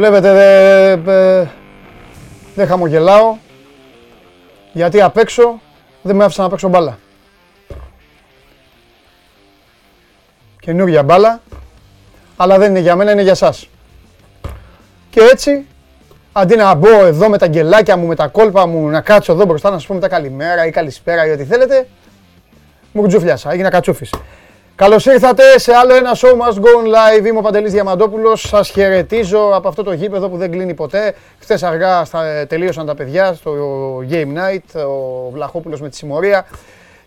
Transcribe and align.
Βλέπετε, 0.00 0.32
δεν 0.32 1.02
δε, 1.02 1.44
δε 2.54 2.66
χαμογελάω, 2.66 3.36
γιατί 4.72 5.00
απ' 5.00 5.16
έξω 5.16 5.60
δεν 6.02 6.16
με 6.16 6.24
άφησαν 6.24 6.44
να 6.44 6.50
παίξω 6.50 6.68
μπάλα. 6.68 6.98
Καινούργια 10.60 11.02
μπάλα, 11.02 11.40
αλλά 12.36 12.58
δεν 12.58 12.70
είναι 12.70 12.78
για 12.78 12.96
μένα, 12.96 13.12
είναι 13.12 13.22
για 13.22 13.34
σας. 13.34 13.68
Και 15.10 15.20
έτσι, 15.20 15.66
αντί 16.32 16.56
να 16.56 16.74
μπω 16.74 17.04
εδώ 17.04 17.28
με 17.28 17.38
τα 17.38 17.46
γκελάκια 17.46 17.96
μου, 17.96 18.06
με 18.06 18.14
τα 18.14 18.26
κόλπα 18.26 18.66
μου, 18.66 18.88
να 18.88 19.00
κάτσω 19.00 19.32
εδώ 19.32 19.44
μπροστά 19.44 19.70
να 19.70 19.78
σας 19.78 19.86
πούμε 19.86 20.00
τα 20.00 20.08
καλημέρα 20.08 20.66
ή 20.66 20.70
καλησπέρα 20.70 21.26
ή 21.26 21.30
ό,τι 21.30 21.44
θέλετε, 21.44 21.88
μου 22.92 23.02
κουτζούφλιασα, 23.02 23.52
έγινα 23.52 23.70
κατσούφης. 23.70 24.14
Καλώς 24.80 25.06
ήρθατε 25.06 25.58
σε 25.58 25.72
άλλο 25.72 25.94
ένα 25.94 26.16
show 26.16 26.32
must 26.32 26.54
go 26.54 26.86
live. 26.86 27.26
Είμαι 27.26 27.38
ο 27.38 27.40
Παντελής 27.40 27.72
Διαμαντόπουλος. 27.72 28.40
Σας 28.40 28.68
χαιρετίζω 28.70 29.50
από 29.54 29.68
αυτό 29.68 29.82
το 29.82 29.92
γήπεδο 29.92 30.28
που 30.28 30.36
δεν 30.36 30.50
κλείνει 30.50 30.74
ποτέ. 30.74 31.14
Χθες 31.38 31.62
αργά 31.62 32.04
στα, 32.04 32.46
τελείωσαν 32.48 32.86
τα 32.86 32.94
παιδιά 32.94 33.34
στο 33.34 33.52
Game 34.10 34.26
Night. 34.26 34.80
Ο 34.86 35.30
Βλαχόπουλος 35.30 35.80
με 35.80 35.88
τη 35.88 35.96
συμμορία. 35.96 36.46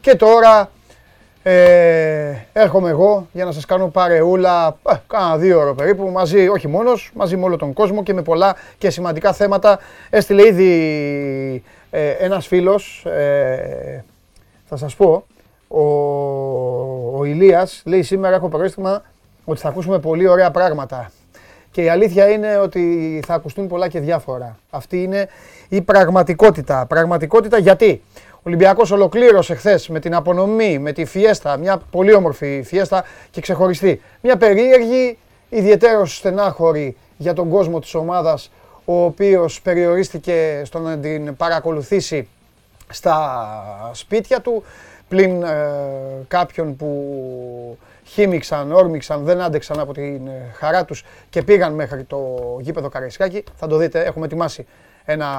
Και 0.01 0.15
τώρα 0.15 0.71
ε, 1.43 2.33
έρχομαι 2.53 2.89
εγώ 2.89 3.27
για 3.31 3.45
να 3.45 3.51
σας 3.51 3.65
κάνω 3.65 3.87
παρεούλα, 3.87 4.77
ε, 4.89 4.93
κάνα 5.07 5.37
δύο 5.37 5.59
ώρο 5.59 5.75
περίπου, 5.75 6.09
μαζί, 6.09 6.47
όχι 6.47 6.67
μόνος, 6.67 7.11
μαζί 7.13 7.37
με 7.37 7.43
όλο 7.43 7.57
τον 7.57 7.73
κόσμο 7.73 8.03
και 8.03 8.13
με 8.13 8.21
πολλά 8.21 8.55
και 8.77 8.89
σημαντικά 8.89 9.33
θέματα. 9.33 9.79
Έστειλε 10.09 10.47
ήδη 10.47 11.63
ε, 11.89 12.09
ένας 12.09 12.47
φίλος, 12.47 13.05
ε, 13.05 14.03
θα 14.65 14.77
σας 14.77 14.95
πω, 14.95 15.25
ο, 15.73 17.17
ο 17.17 17.23
Ηλίας 17.23 17.81
λέει 17.85 18.01
σήμερα 18.01 18.35
έχω 18.35 18.49
πρόστιμα 18.49 19.01
ότι 19.45 19.59
θα 19.59 19.69
ακούσουμε 19.69 19.99
πολύ 19.99 20.27
ωραία 20.27 20.51
πράγματα. 20.51 21.11
Και 21.71 21.81
η 21.81 21.89
αλήθεια 21.89 22.29
είναι 22.29 22.57
ότι 22.57 23.21
θα 23.25 23.33
ακουστούν 23.33 23.67
πολλά 23.67 23.87
και 23.87 23.99
διάφορα. 23.99 24.57
Αυτή 24.69 25.03
είναι 25.03 25.27
η 25.69 25.81
πραγματικότητα. 25.81 26.85
Πραγματικότητα 26.85 27.57
γιατί; 27.57 28.01
Ο 28.33 28.39
Ολυμπιακός 28.43 28.91
ολοκλήρωσε 28.91 29.55
χθες 29.55 29.87
με 29.87 29.99
την 29.99 30.15
απονομή, 30.15 30.79
με 30.79 30.91
τη 30.91 31.05
φιέστα, 31.05 31.57
μια 31.57 31.81
πολύ 31.91 32.13
όμορφη 32.13 32.61
φιέστα 32.65 33.03
και 33.31 33.41
ξεχωριστή. 33.41 34.01
Μια 34.21 34.37
περίεργη, 34.37 35.17
ιδιαίτερος 35.49 36.17
στενάχωρη 36.17 36.97
για 37.17 37.33
τον 37.33 37.49
κόσμο 37.49 37.79
της 37.79 37.93
ομάδας, 37.93 38.51
ο 38.85 39.03
οποίος 39.03 39.61
περιορίστηκε 39.61 40.61
στο 40.65 40.79
να 40.79 40.97
την 40.97 41.35
παρακολουθήσει 41.35 42.27
στα 42.89 43.49
σπίτια 43.93 44.41
του 44.41 44.63
πλην 45.07 45.43
ε, 45.43 45.47
κάποιων 46.27 46.75
που 46.75 47.77
χύμιξαν, 48.03 48.71
όρμηξαν, 48.71 49.23
δεν 49.23 49.41
άντεξαν 49.41 49.79
από 49.79 49.93
την 49.93 50.27
ε, 50.27 50.51
χαρά 50.53 50.85
τους 50.85 51.03
και 51.29 51.43
πήγαν 51.43 51.73
μέχρι 51.73 52.03
το 52.03 52.17
γήπεδο 52.59 52.89
Καραϊσκάκη. 52.89 53.43
Θα 53.55 53.67
το 53.67 53.77
δείτε, 53.77 54.03
έχουμε 54.03 54.25
ετοιμάσει 54.25 54.65
ένα 55.05 55.29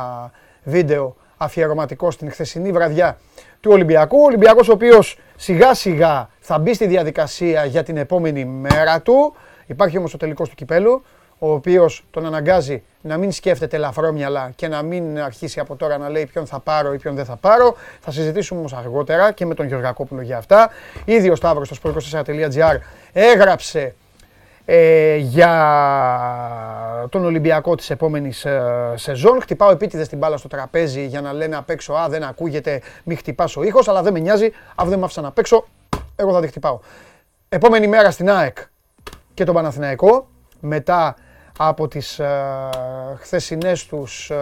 βίντεο 0.62 1.16
αφιερωματικό 1.36 2.10
στην 2.10 2.30
χθεσινή 2.30 2.72
βραδιά 2.72 3.18
του 3.60 3.70
Ολυμπιακού. 3.72 4.18
Ο 4.20 4.24
Ολυμπιακός 4.24 4.68
ο 4.68 4.72
οποίος 4.72 5.18
σιγά 5.36 5.74
σιγά 5.74 6.28
θα 6.40 6.58
μπει 6.58 6.74
στη 6.74 6.86
διαδικασία 6.86 7.64
για 7.64 7.82
την 7.82 7.96
επόμενη 7.96 8.44
μέρα 8.44 9.00
του. 9.00 9.34
Υπάρχει 9.66 9.98
όμως 9.98 10.14
ο 10.14 10.16
τελικός 10.16 10.48
του 10.48 10.54
κυπέλου 10.54 11.04
ο 11.38 11.52
οποίος 11.52 12.04
τον 12.10 12.26
αναγκάζει 12.26 12.82
να 13.00 13.16
μην 13.16 13.32
σκέφτεται 13.32 13.76
ελαφρόμυαλα 13.76 14.52
και 14.56 14.68
να 14.68 14.82
μην 14.82 15.20
αρχίσει 15.20 15.60
από 15.60 15.76
τώρα 15.76 15.98
να 15.98 16.08
λέει 16.08 16.26
ποιον 16.26 16.46
θα 16.46 16.58
πάρω 16.58 16.92
ή 16.92 16.96
ποιον 16.96 17.14
δεν 17.14 17.24
θα 17.24 17.36
πάρω. 17.36 17.74
Θα 18.00 18.10
συζητήσουμε 18.10 18.58
όμως 18.58 18.72
αργότερα 18.72 19.32
και 19.32 19.46
με 19.46 19.54
τον 19.54 19.66
Γεωργακόπουλο 19.66 20.20
για 20.20 20.36
αυτά. 20.36 20.70
Ήδη 21.04 21.30
ο 21.30 21.36
Σταύρος 21.36 21.68
στο 21.68 21.94
sport24.gr 21.94 22.76
έγραψε 23.12 23.94
ε, 24.64 25.16
για 25.16 25.50
τον 27.10 27.24
Ολυμπιακό 27.24 27.74
της 27.74 27.90
επόμενης 27.90 28.44
ε, 28.44 28.92
σεζόν. 28.94 29.40
Χτυπάω 29.40 29.70
επίτηδες 29.70 30.08
την 30.08 30.18
μπάλα 30.18 30.36
στο 30.36 30.48
τραπέζι 30.48 31.06
για 31.06 31.20
να 31.20 31.32
λένε 31.32 31.56
απ' 31.56 31.70
έξω 31.70 31.92
«Α, 31.92 32.08
δεν 32.08 32.22
ακούγεται, 32.22 32.80
μη 33.04 33.14
χτυπάς 33.14 33.56
ο 33.56 33.62
ήχος», 33.62 33.88
αλλά 33.88 34.02
δεν 34.02 34.12
με 34.12 34.18
νοιάζει, 34.18 34.52
αφού 34.74 34.88
δεν 34.90 34.98
με 34.98 35.04
άφησαν 35.04 35.24
να 35.24 35.30
παίξω, 35.30 35.66
εγώ 36.16 36.32
θα 36.32 36.40
τη 36.40 36.46
χτυπάω. 36.46 36.78
Επόμενη 37.48 37.86
μέρα 37.86 38.10
στην 38.10 38.30
ΑΕΚ 38.30 38.56
και 39.34 39.44
τον 39.44 39.54
Παναθηναϊκό, 39.54 40.28
μετά 40.60 41.16
από 41.58 41.88
τις 41.88 42.18
ε, 42.18 42.68
χθεσινές 43.18 43.86
τους 43.86 44.30
ε, 44.30 44.36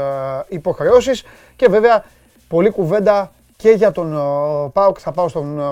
υποχρεώσεις 0.48 1.24
και 1.56 1.68
βέβαια 1.68 2.04
πολλή 2.48 2.70
κουβέντα 2.70 3.32
και 3.62 3.70
για 3.70 3.92
τον 3.92 4.12
ε, 4.12 4.70
ΠΑΟΚ. 4.72 4.96
Θα 5.00 5.12
πάω 5.12 5.28
στον 5.28 5.58
ε, 5.58 5.62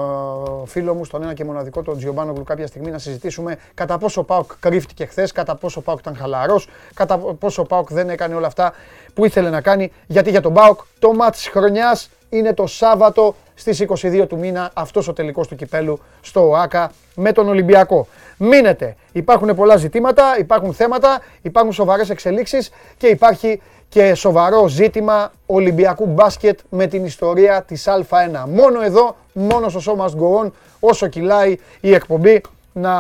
φίλο 0.67 0.95
μου, 0.95 1.05
στον 1.05 1.23
ένα 1.23 1.35
και 1.35 1.45
μοναδικό, 1.45 1.83
τον 1.83 1.97
Τζιομπάνογλου, 1.97 2.45
κάποια 2.45 2.67
στιγμή 2.67 2.91
να 2.91 2.99
συζητήσουμε 2.99 3.59
κατά 3.75 3.99
πόσο 3.99 4.21
ο 4.21 4.25
ΠΑΟΚ 4.25 4.53
κρύφτηκε 4.61 5.05
χθες, 5.05 5.33
κατά 5.33 5.55
πόσο 5.55 5.81
ο 5.81 5.83
ΠΑΟΚ 5.83 5.99
ήταν 5.99 6.17
χαλαρός, 6.17 6.69
κατά 6.95 7.19
πόσο 7.19 7.63
ο 7.63 7.65
ΠΑΟΚ 7.65 7.93
δεν 7.93 8.11
έκανε 8.11 8.35
όλα 8.35 8.47
αυτά 8.47 8.73
που 9.15 9.25
ήθελε 9.25 9.51
να 9.51 9.61
κάνει. 9.61 9.93
Γιατί 10.07 10.31
για 10.31 10.41
τον 10.41 10.53
ΠΑΟΚ 10.53 10.81
το 10.99 11.13
μάτς 11.13 11.39
της 11.39 11.49
χρονιάς 11.49 12.11
είναι 12.29 12.55
το 12.55 12.67
Σάββατο 12.67 13.35
στις 13.61 13.85
22 13.89 14.27
του 14.29 14.39
μήνα 14.39 14.71
αυτός 14.75 15.09
ο 15.09 15.13
τελικός 15.13 15.49
του 15.49 15.57
κυπέλου 15.57 16.01
στο 16.21 16.49
ΟΑΚΑ 16.49 16.93
με 17.15 17.33
τον 17.33 17.49
Ολυμπιακό. 17.49 18.07
Μείνετε. 18.37 18.97
Υπάρχουν 19.13 19.55
πολλά 19.55 19.77
ζητήματα, 19.77 20.39
υπάρχουν 20.39 20.75
θέματα, 20.75 21.21
υπάρχουν 21.43 21.73
σοβαρές 21.73 22.11
εξελίξεις 22.11 22.71
και 22.97 23.07
υπάρχει 23.07 23.61
και 23.89 24.15
σοβαρό 24.15 24.69
ζήτημα 24.69 25.33
Ολυμπιακού 25.47 26.07
μπάσκετ 26.07 26.59
με 26.69 26.87
την 26.87 27.05
ιστορία 27.05 27.63
της 27.63 27.89
Α1. 27.89 28.45
Μόνο 28.49 28.83
εδώ, 28.83 29.17
μόνο 29.33 29.69
στο 29.69 29.81
Show 29.87 30.05
Must 30.05 30.15
Go 30.21 30.45
On, 30.45 30.51
όσο 30.81 31.07
κυλάει 31.07 31.57
η 31.81 31.95
εκπομπή, 31.95 32.41
να 32.73 32.95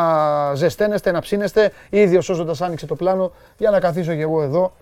ζεσταίνεστε, 0.54 1.10
να 1.10 1.20
ψήνεστε. 1.20 1.72
Ήδη 1.90 2.16
ο 2.16 2.20
Σώζοντας 2.20 2.60
άνοιξε 2.60 2.86
το 2.86 2.94
πλάνο 2.94 3.32
για 3.56 3.70
να 3.70 3.80
καθίσω 3.80 4.14
και 4.14 4.22
εγώ 4.22 4.42
εδώ 4.42 4.72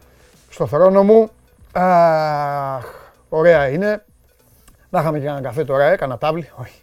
στο 0.50 0.66
θρόνο 0.66 1.02
μου. 1.02 1.28
Αχ, 1.72 2.84
ωραία 3.28 3.68
είναι. 3.68 4.02
Να 4.90 5.00
είχαμε 5.00 5.18
και 5.18 5.26
ένα 5.26 5.40
καφέ 5.40 5.64
τώρα, 5.64 5.84
έκανα 5.84 6.18
τάβλη. 6.18 6.50
Όχι. 6.56 6.82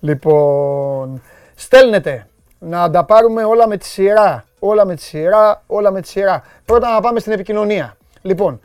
Λοιπόν, 0.00 1.22
στέλνετε 1.54 2.26
να 2.58 2.90
τα 2.90 3.04
πάρουμε 3.04 3.44
όλα 3.44 3.68
με 3.68 3.76
τη 3.76 3.86
σειρά. 3.86 4.44
Όλα 4.58 4.84
με 4.84 4.94
τη 4.94 5.02
σειρά, 5.02 5.62
όλα 5.66 5.90
με 5.90 6.00
τη 6.00 6.08
σειρά. 6.08 6.42
Πρώτα 6.64 6.92
να 6.92 7.00
πάμε 7.00 7.20
στην 7.20 7.32
επικοινωνία. 7.32 7.96
Λοιπόν, 8.22 8.60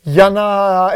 για 0.00 0.30
να 0.30 0.44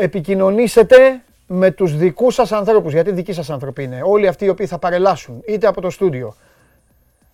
επικοινωνήσετε 0.01 1.23
με 1.47 1.71
τους 1.71 1.97
δικούς 1.97 2.35
σας 2.35 2.53
ανθρώπους, 2.53 2.93
γιατί 2.93 3.13
δικοί 3.13 3.33
σας 3.33 3.51
άνθρωποι 3.51 3.83
είναι, 3.83 4.01
όλοι 4.05 4.27
αυτοί 4.27 4.45
οι 4.45 4.49
οποίοι 4.49 4.67
θα 4.67 4.79
παρελάσουν, 4.79 5.43
είτε 5.47 5.67
από 5.67 5.81
το 5.81 5.91
στούντιο. 5.91 6.35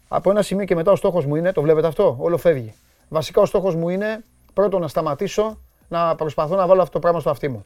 Από 0.08 0.30
ένα 0.30 0.42
σημείο 0.42 0.64
και 0.64 0.74
μετά 0.74 0.92
ο 0.92 0.96
στόχος 0.96 1.26
μου 1.26 1.36
είναι, 1.36 1.52
το 1.52 1.62
βλέπετε 1.62 1.86
αυτό, 1.86 2.16
όλο 2.20 2.36
φεύγει. 2.36 2.74
Βασικά 3.08 3.40
ο 3.40 3.46
στόχος 3.46 3.74
μου 3.74 3.88
είναι 3.88 4.24
πρώτον 4.54 4.80
να 4.80 4.88
σταματήσω 4.88 5.58
να 5.88 6.14
προσπαθώ 6.14 6.56
να 6.56 6.66
βάλω 6.66 6.80
αυτό 6.80 6.92
το 6.92 6.98
πράγμα 6.98 7.20
στο 7.20 7.30
αυτί 7.30 7.48
μου. 7.48 7.64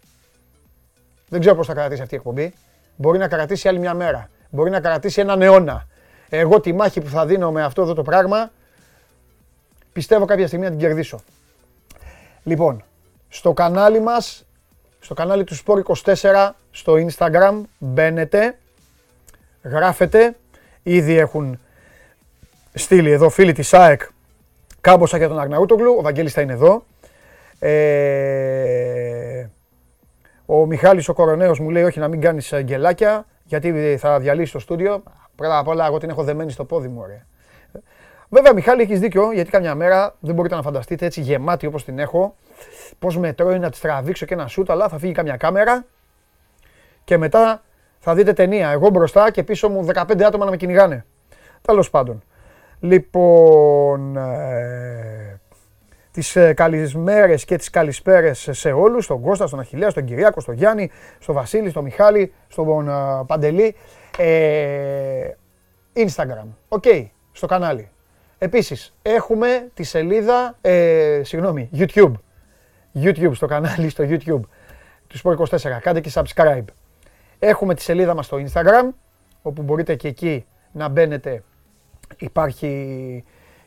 Δεν 1.28 1.40
ξέρω 1.40 1.54
πώς 1.54 1.66
θα 1.66 1.74
κρατήσει 1.74 2.02
αυτή 2.02 2.14
η 2.14 2.16
εκπομπή. 2.16 2.54
Μπορεί 2.96 3.18
να 3.18 3.28
κρατήσει 3.28 3.68
άλλη 3.68 3.78
μια 3.78 3.94
μέρα. 3.94 4.30
Μπορεί 4.50 4.70
να 4.70 4.80
κρατήσει 4.80 5.20
έναν 5.20 5.42
αιώνα. 5.42 5.86
Εγώ 6.28 6.60
τη 6.60 6.72
μάχη 6.72 7.00
που 7.00 7.08
θα 7.08 7.26
δίνω 7.26 7.52
με 7.52 7.62
αυτό 7.62 7.82
εδώ 7.82 7.94
το 7.94 8.02
πράγμα, 8.02 8.50
πιστεύω 9.92 10.24
κάποια 10.24 10.46
στιγμή 10.46 10.64
να 10.64 10.70
την 10.70 10.80
κερδίσω. 10.80 11.20
Λοιπόν, 12.42 12.84
στο 13.28 13.52
κανάλι 13.52 14.00
μας, 14.00 14.44
στο 15.00 15.14
κανάλι 15.14 15.44
του 15.44 15.56
Sport24, 15.64 16.50
στο 16.70 16.94
Instagram, 16.94 17.60
μπαίνετε, 17.78 18.58
γράφετε, 19.62 20.36
ήδη 20.82 21.18
έχουν 21.18 21.60
στείλει 22.74 23.10
εδώ 23.10 23.28
φίλοι 23.28 23.52
της 23.52 23.74
ΑΕΚ 23.74 24.02
κάμποσα 24.80 25.16
για 25.16 25.28
τον 25.28 25.38
Αγναούτογλου, 25.38 25.94
ο 25.98 26.02
Βαγγέλης 26.02 26.32
θα 26.32 26.40
είναι 26.40 26.52
εδώ. 26.52 26.84
Ε, 27.58 29.46
ο 30.50 30.66
Μιχάλης 30.66 31.08
ο 31.08 31.12
Κοροναίος 31.12 31.60
μου 31.60 31.70
λέει 31.70 31.82
όχι 31.82 31.98
να 31.98 32.08
μην 32.08 32.20
κάνεις 32.20 32.54
γκελάκια, 32.60 33.26
γιατί 33.44 33.96
θα 34.00 34.18
διαλύσεις 34.18 34.52
το 34.52 34.58
στούντιο. 34.58 35.02
Πρώτα 35.34 35.58
απ' 35.58 35.68
όλα, 35.68 35.86
εγώ 35.86 35.98
την 35.98 36.10
έχω 36.10 36.22
δεμένη 36.22 36.50
στο 36.50 36.64
πόδι 36.64 36.88
μου, 36.88 37.00
ωραία. 37.00 37.26
Βέβαια, 38.28 38.54
Μιχάλη, 38.54 38.82
έχεις 38.82 39.00
δίκιο, 39.00 39.32
γιατί 39.32 39.50
καμιά 39.50 39.74
μέρα 39.74 40.14
δεν 40.20 40.34
μπορείτε 40.34 40.54
να 40.54 40.62
φανταστείτε 40.62 41.06
έτσι 41.06 41.20
γεμάτη 41.20 41.66
όπως 41.66 41.84
την 41.84 41.98
έχω. 41.98 42.34
Πώς 42.98 43.18
με 43.18 43.32
τρώει 43.32 43.58
να 43.58 43.70
τη 43.70 43.80
τραβήξω 43.80 44.26
και 44.26 44.34
ένα 44.34 44.46
σούτ, 44.46 44.70
αλλά 44.70 44.88
θα 44.88 44.98
φύγει 44.98 45.12
καμιά 45.12 45.36
κάμερα 45.36 45.84
και 47.04 47.16
μετά 47.16 47.62
θα 47.98 48.14
δείτε 48.14 48.32
ταινία. 48.32 48.70
Εγώ 48.70 48.88
μπροστά 48.88 49.30
και 49.30 49.42
πίσω 49.42 49.68
μου 49.68 49.86
15 49.94 50.22
άτομα 50.22 50.44
να 50.44 50.50
με 50.50 50.56
κυνηγάνε. 50.56 51.04
Τέλος 51.62 51.90
πάντων. 51.90 52.22
Λοιπόν, 52.80 54.16
ε, 54.16 55.27
τις 56.10 56.36
ε, 56.36 56.52
καλησμέρες 56.52 57.44
και 57.44 57.56
τις 57.56 57.70
καλησπέρες 57.70 58.48
σε 58.50 58.72
όλους, 58.72 59.04
στον 59.04 59.20
Κώστα, 59.20 59.46
στον 59.46 59.60
Αχιλέα, 59.60 59.90
στον 59.90 60.04
Κυριάκο, 60.04 60.40
στον 60.40 60.54
Γιάννη, 60.54 60.90
στον 61.18 61.34
Βασίλη, 61.34 61.70
στον 61.70 61.84
Μιχάλη, 61.84 62.32
στον 62.48 62.88
ε, 62.88 62.92
Παντελή. 63.26 63.74
Ε, 64.18 65.30
Instagram, 65.94 66.46
OK, 66.68 66.84
okay, 66.86 67.06
στο 67.32 67.46
κανάλι. 67.46 67.88
Επίσης, 68.38 68.94
έχουμε 69.02 69.68
τη 69.74 69.82
σελίδα, 69.82 70.58
ε, 70.60 71.20
συγγνώμη, 71.24 71.70
YouTube. 71.76 72.12
YouTube, 73.02 73.30
στο 73.32 73.46
κανάλι, 73.46 73.88
στο 73.88 74.04
YouTube 74.08 74.40
του 75.06 75.18
Sport24. 75.22 75.78
Κάντε 75.80 76.00
και 76.00 76.10
subscribe. 76.14 76.64
Έχουμε 77.38 77.74
τη 77.74 77.82
σελίδα 77.82 78.14
μας 78.14 78.26
στο 78.26 78.36
Instagram, 78.36 78.88
όπου 79.42 79.62
μπορείτε 79.62 79.94
και 79.94 80.08
εκεί 80.08 80.46
να 80.72 80.88
μπαίνετε. 80.88 81.42
Υπάρχει 82.16 83.24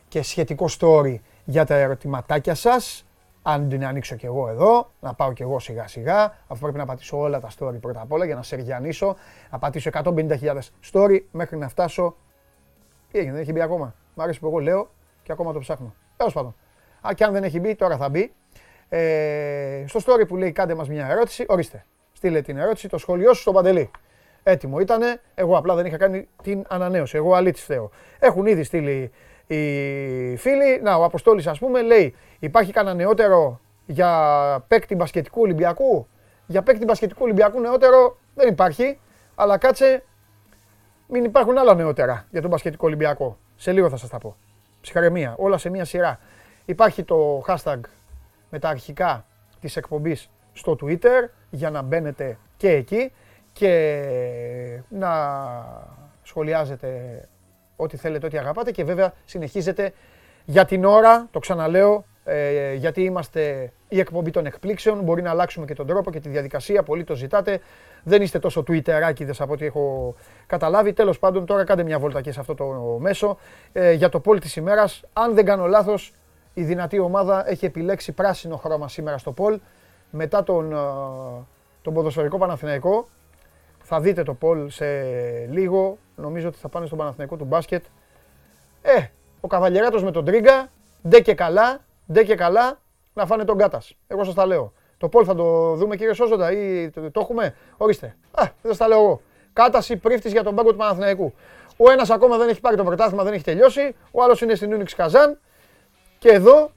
και 0.08 0.22
σχετικό 0.22 0.68
story 0.78 1.16
για 1.44 1.64
τα 1.64 1.74
ερωτηματάκια 1.74 2.54
σας. 2.54 3.06
Αν 3.42 3.68
την 3.68 3.86
ανοίξω 3.86 4.16
κι 4.16 4.26
εγώ 4.26 4.48
εδώ, 4.48 4.90
να 5.00 5.14
πάω 5.14 5.32
κι 5.32 5.42
εγώ 5.42 5.58
σιγά 5.58 5.88
σιγά, 5.88 6.34
αφού 6.46 6.60
πρέπει 6.60 6.78
να 6.78 6.84
πατήσω 6.84 7.18
όλα 7.18 7.40
τα 7.40 7.48
story 7.58 7.80
πρώτα 7.80 8.00
απ' 8.00 8.12
όλα 8.12 8.24
για 8.24 8.34
να 8.34 8.42
σεργιανίσω, 8.42 9.16
να 9.50 9.58
πατήσω 9.58 9.90
150.000 9.92 10.58
story 10.92 11.20
μέχρι 11.30 11.56
να 11.56 11.68
φτάσω. 11.68 12.16
Τι 13.10 13.18
έγινε, 13.18 13.32
δεν 13.32 13.42
έχει 13.42 13.52
μπει 13.52 13.60
ακόμα. 13.60 13.94
Μ' 14.14 14.20
αρέσει 14.20 14.40
που 14.40 14.46
εγώ 14.46 14.58
λέω 14.58 14.90
και 15.22 15.32
ακόμα 15.32 15.52
το 15.52 15.58
ψάχνω. 15.58 15.94
Τέλος 16.16 16.32
πάντων. 16.32 16.54
Α, 17.06 17.10
και 17.14 17.24
αν 17.24 17.32
δεν 17.32 17.44
έχει 17.44 17.60
μπει, 17.60 17.74
τώρα 17.74 17.96
θα 17.96 18.08
μπει. 18.08 18.32
Ε, 18.88 19.84
στο 19.86 20.00
story 20.06 20.28
που 20.28 20.36
λέει 20.36 20.52
κάντε 20.52 20.74
μας 20.74 20.88
μια 20.88 21.06
ερώτηση, 21.06 21.44
ορίστε. 21.48 21.84
Στείλε 22.12 22.42
την 22.42 22.58
ερώτηση, 22.58 22.88
το 22.88 22.98
σχολείο 22.98 23.34
σου 23.34 23.40
στον 23.40 23.54
Παντελή. 23.54 23.90
Έτοιμο 24.42 24.80
ήτανε, 24.80 25.20
εγώ 25.34 25.56
απλά 25.56 25.74
δεν 25.74 25.86
είχα 25.86 25.96
κάνει 25.96 26.28
την 26.42 26.64
ανανέωση. 26.68 27.16
Εγώ 27.16 27.34
αλήτης 27.34 27.64
θέω. 27.64 27.90
Έχουν 28.18 28.46
ήδη 28.46 28.62
στείλει 28.62 29.10
οι 29.46 30.36
φίλοι. 30.36 30.80
Να, 30.82 30.96
ο 30.96 31.04
Αποστόλης 31.04 31.46
ας 31.46 31.58
πούμε 31.58 31.82
λέει, 31.82 32.14
υπάρχει 32.38 32.72
κανένα 32.72 32.94
νεότερο 32.94 33.60
για 33.86 34.64
παίκτη 34.68 34.94
μπασκετικού 34.94 35.40
Ολυμπιακού; 35.40 36.06
Για 36.46 36.62
παίκτη 36.62 36.84
μπασκετικού 36.84 37.22
Ολυμπιακού 37.22 37.60
νεότερο 37.60 38.18
δεν 38.34 38.48
υπάρχει, 38.48 39.00
αλλά 39.34 39.58
κάτσε 39.58 40.04
μην 41.08 41.24
υπάρχουν 41.24 41.58
άλλα 41.58 41.74
νεότερα 41.74 42.26
για 42.30 42.40
τον 42.40 42.50
μπασκετικό 42.50 42.86
Ολυμπιακό. 42.86 43.38
Σε 43.56 43.72
λίγο 43.72 43.88
θα 43.88 43.96
σας 43.96 44.08
τα 44.08 44.18
πω. 44.18 44.36
Ψυχαρεμία, 44.80 45.34
όλα 45.38 45.58
σε 45.58 45.70
μία 45.70 45.84
σειρά. 45.84 46.18
Υπάρχει 46.64 47.02
το 47.02 47.44
hashtag 47.46 47.80
με 48.50 48.58
τα 48.58 48.68
αρχικά 48.68 49.26
της 49.60 49.76
εκπομπής 49.76 50.30
στο 50.52 50.76
Twitter 50.82 51.28
για 51.50 51.70
να 51.70 51.82
μπαίνετε 51.82 52.38
και 52.56 52.70
εκεί 52.70 53.12
και 53.52 54.82
να 54.88 55.10
σχολιάζετε 56.22 56.88
ό,τι 57.82 57.96
θέλετε, 57.96 58.26
ό,τι 58.26 58.38
αγαπάτε 58.38 58.70
και 58.70 58.84
βέβαια 58.84 59.12
συνεχίζετε 59.24 59.92
για 60.44 60.64
την 60.64 60.84
ώρα, 60.84 61.28
το 61.30 61.38
ξαναλέω, 61.38 62.04
ε, 62.24 62.74
γιατί 62.74 63.02
είμαστε 63.02 63.72
η 63.88 63.98
εκπομπή 63.98 64.30
των 64.30 64.46
εκπλήξεων, 64.46 65.00
μπορεί 65.00 65.22
να 65.22 65.30
αλλάξουμε 65.30 65.66
και 65.66 65.74
τον 65.74 65.86
τρόπο 65.86 66.10
και 66.10 66.20
τη 66.20 66.28
διαδικασία, 66.28 66.82
πολλοί 66.82 67.04
το 67.04 67.14
ζητάτε. 67.14 67.60
Δεν 68.02 68.22
είστε 68.22 68.38
τόσο 68.38 68.64
twitterάκιδες 68.68 69.36
από 69.38 69.52
ό,τι 69.52 69.64
έχω 69.64 70.14
καταλάβει. 70.46 70.92
Τέλος 70.92 71.18
πάντων, 71.18 71.46
τώρα 71.46 71.64
κάντε 71.64 71.82
μια 71.82 71.98
βόλτα 71.98 72.20
και 72.20 72.32
σε 72.32 72.40
αυτό 72.40 72.54
το 72.54 72.64
μέσο. 73.00 73.38
Ε, 73.72 73.92
για 73.92 74.08
το 74.08 74.20
πόλ 74.20 74.38
της 74.38 74.56
ημέρας, 74.56 75.02
αν 75.12 75.34
δεν 75.34 75.44
κάνω 75.44 75.66
λάθος, 75.66 76.12
η 76.54 76.62
δυνατή 76.62 76.98
ομάδα 76.98 77.50
έχει 77.50 77.64
επιλέξει 77.64 78.12
πράσινο 78.12 78.56
χρώμα 78.56 78.88
σήμερα 78.88 79.18
στο 79.18 79.32
πόλ. 79.32 79.60
Μετά 80.10 80.42
τον, 80.42 80.72
ε, 80.72 80.76
τον 81.82 81.94
ποδοσφαιρικό 81.94 82.38
Παναθηναϊκό, 82.38 83.08
θα 83.82 84.00
δείτε 84.00 84.22
το 84.22 84.34
Πολ 84.34 84.70
σε 84.70 84.86
λίγο. 85.50 85.98
Νομίζω 86.16 86.48
ότι 86.48 86.58
θα 86.58 86.68
πάνε 86.68 86.86
στον 86.86 86.98
Παναθηναϊκό 86.98 87.36
του 87.36 87.44
μπάσκετ. 87.44 87.84
Ε, 88.82 89.06
ο 89.40 89.48
Καβαλιεράτος 89.48 90.02
με 90.02 90.10
τον 90.10 90.24
Τρίγκα, 90.24 90.70
ντε 91.08 91.20
και 91.20 91.34
καλά, 91.34 91.80
ντε 92.12 92.24
και 92.24 92.34
καλά, 92.34 92.80
να 93.14 93.26
φάνε 93.26 93.44
τον 93.44 93.58
Κάτας. 93.58 93.94
Εγώ 94.06 94.24
σας 94.24 94.34
τα 94.34 94.46
λέω. 94.46 94.72
Το 94.98 95.08
Πολ 95.08 95.24
θα 95.26 95.34
το 95.34 95.74
δούμε 95.74 95.96
κύριε 95.96 96.12
Σόζοντα 96.12 96.52
ή 96.52 96.90
το, 96.90 97.10
το 97.10 97.20
έχουμε; 97.20 97.54
Ορίστε. 97.76 98.16
Α, 98.30 98.44
δεν 98.62 98.76
τα 98.76 98.88
λέω 98.88 98.98
εγώ. 98.98 99.20
Κάταση 99.52 99.96
πρίφτης 99.96 100.32
για 100.32 100.42
τον 100.42 100.54
πάγκο 100.54 100.70
του 100.70 100.76
Παναθηναϊκού. 100.76 101.34
Ο 101.76 101.90
ένας 101.90 102.10
ακόμα 102.10 102.36
δεν 102.36 102.48
έχει 102.48 102.60
πάρει 102.60 102.76
το 102.76 102.84
πρωτάθλημα, 102.84 103.24
δεν 103.24 103.32
έχει 103.32 103.44
τελειώσει. 103.44 103.94
Ο 104.10 104.22
άλλος 104.22 104.40
είναι 104.40 104.54
στην 104.54 104.72
Ούνιξ 104.72 104.94
Καζάν. 104.94 105.38
Και 106.18 106.28
εδώ 106.28 106.70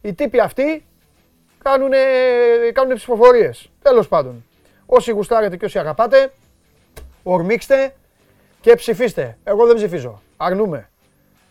οι 0.00 0.14
τύποι 0.14 0.40
αυτοί 0.40 0.86
κάνουν, 1.62 1.90
κάνουν 2.72 2.94
ψηφοφορίες. 2.94 3.70
Τέλος 3.82 4.08
πάντων. 4.08 4.44
Όσοι 4.86 5.12
γουστάρετε 5.12 5.56
και 5.56 5.64
όσοι 5.64 5.78
αγαπάτε, 5.78 6.32
ορμήξτε 7.22 7.94
και 8.66 8.74
ψηφίστε. 8.74 9.38
Εγώ 9.44 9.66
δεν 9.66 9.76
ψηφίζω. 9.76 10.22
Αρνούμε. 10.36 10.90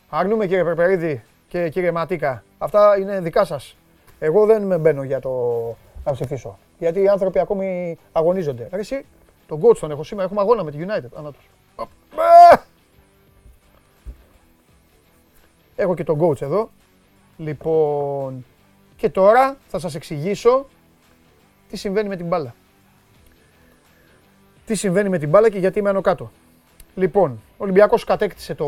Αρνούμε 0.09 0.47
κύριε 0.47 0.63
Περπερίδη 0.63 1.23
και 1.47 1.69
κύριε 1.69 1.91
Ματίκα. 1.91 2.44
Αυτά 2.57 2.97
είναι 3.00 3.19
δικά 3.19 3.45
σας. 3.45 3.77
Εγώ 4.19 4.45
δεν 4.45 4.63
με 4.63 4.77
μπαίνω 4.77 5.03
για 5.03 5.19
το 5.19 5.29
να 6.03 6.12
ψηφίσω. 6.12 6.57
Γιατί 6.77 7.01
οι 7.01 7.07
άνθρωποι 7.07 7.39
ακόμη 7.39 7.97
αγωνίζονται. 8.12 8.67
Ρε 8.71 8.79
εσύ, 8.79 9.06
τον 9.47 9.62
coach 9.62 9.77
τον 9.77 9.91
έχω 9.91 10.03
σήμερα. 10.03 10.25
Έχουμε 10.25 10.41
αγώνα 10.41 10.63
με 10.63 10.71
τη 10.71 10.77
United. 10.81 11.09
Ανάτος. 11.17 11.50
Έχω 15.75 15.95
και 15.95 16.03
τον 16.03 16.19
coach 16.21 16.41
εδώ. 16.41 16.69
Λοιπόν, 17.38 18.45
και 18.95 19.09
τώρα 19.09 19.57
θα 19.67 19.79
σας 19.79 19.95
εξηγήσω 19.95 20.65
τι 21.69 21.77
συμβαίνει 21.77 22.07
με 22.07 22.15
την 22.15 22.27
μπάλα 22.27 22.53
τι 24.65 24.75
συμβαίνει 24.75 25.09
με 25.09 25.17
την 25.17 25.29
μπάλα 25.29 25.50
και 25.50 25.59
γιατί 25.59 25.79
είμαι 25.79 25.89
άνω 25.89 26.01
κάτω. 26.01 26.31
Λοιπόν, 26.95 27.31
ο 27.31 27.63
Ολυμπιακός 27.63 28.03
κατέκτησε 28.03 28.56
το, 28.56 28.68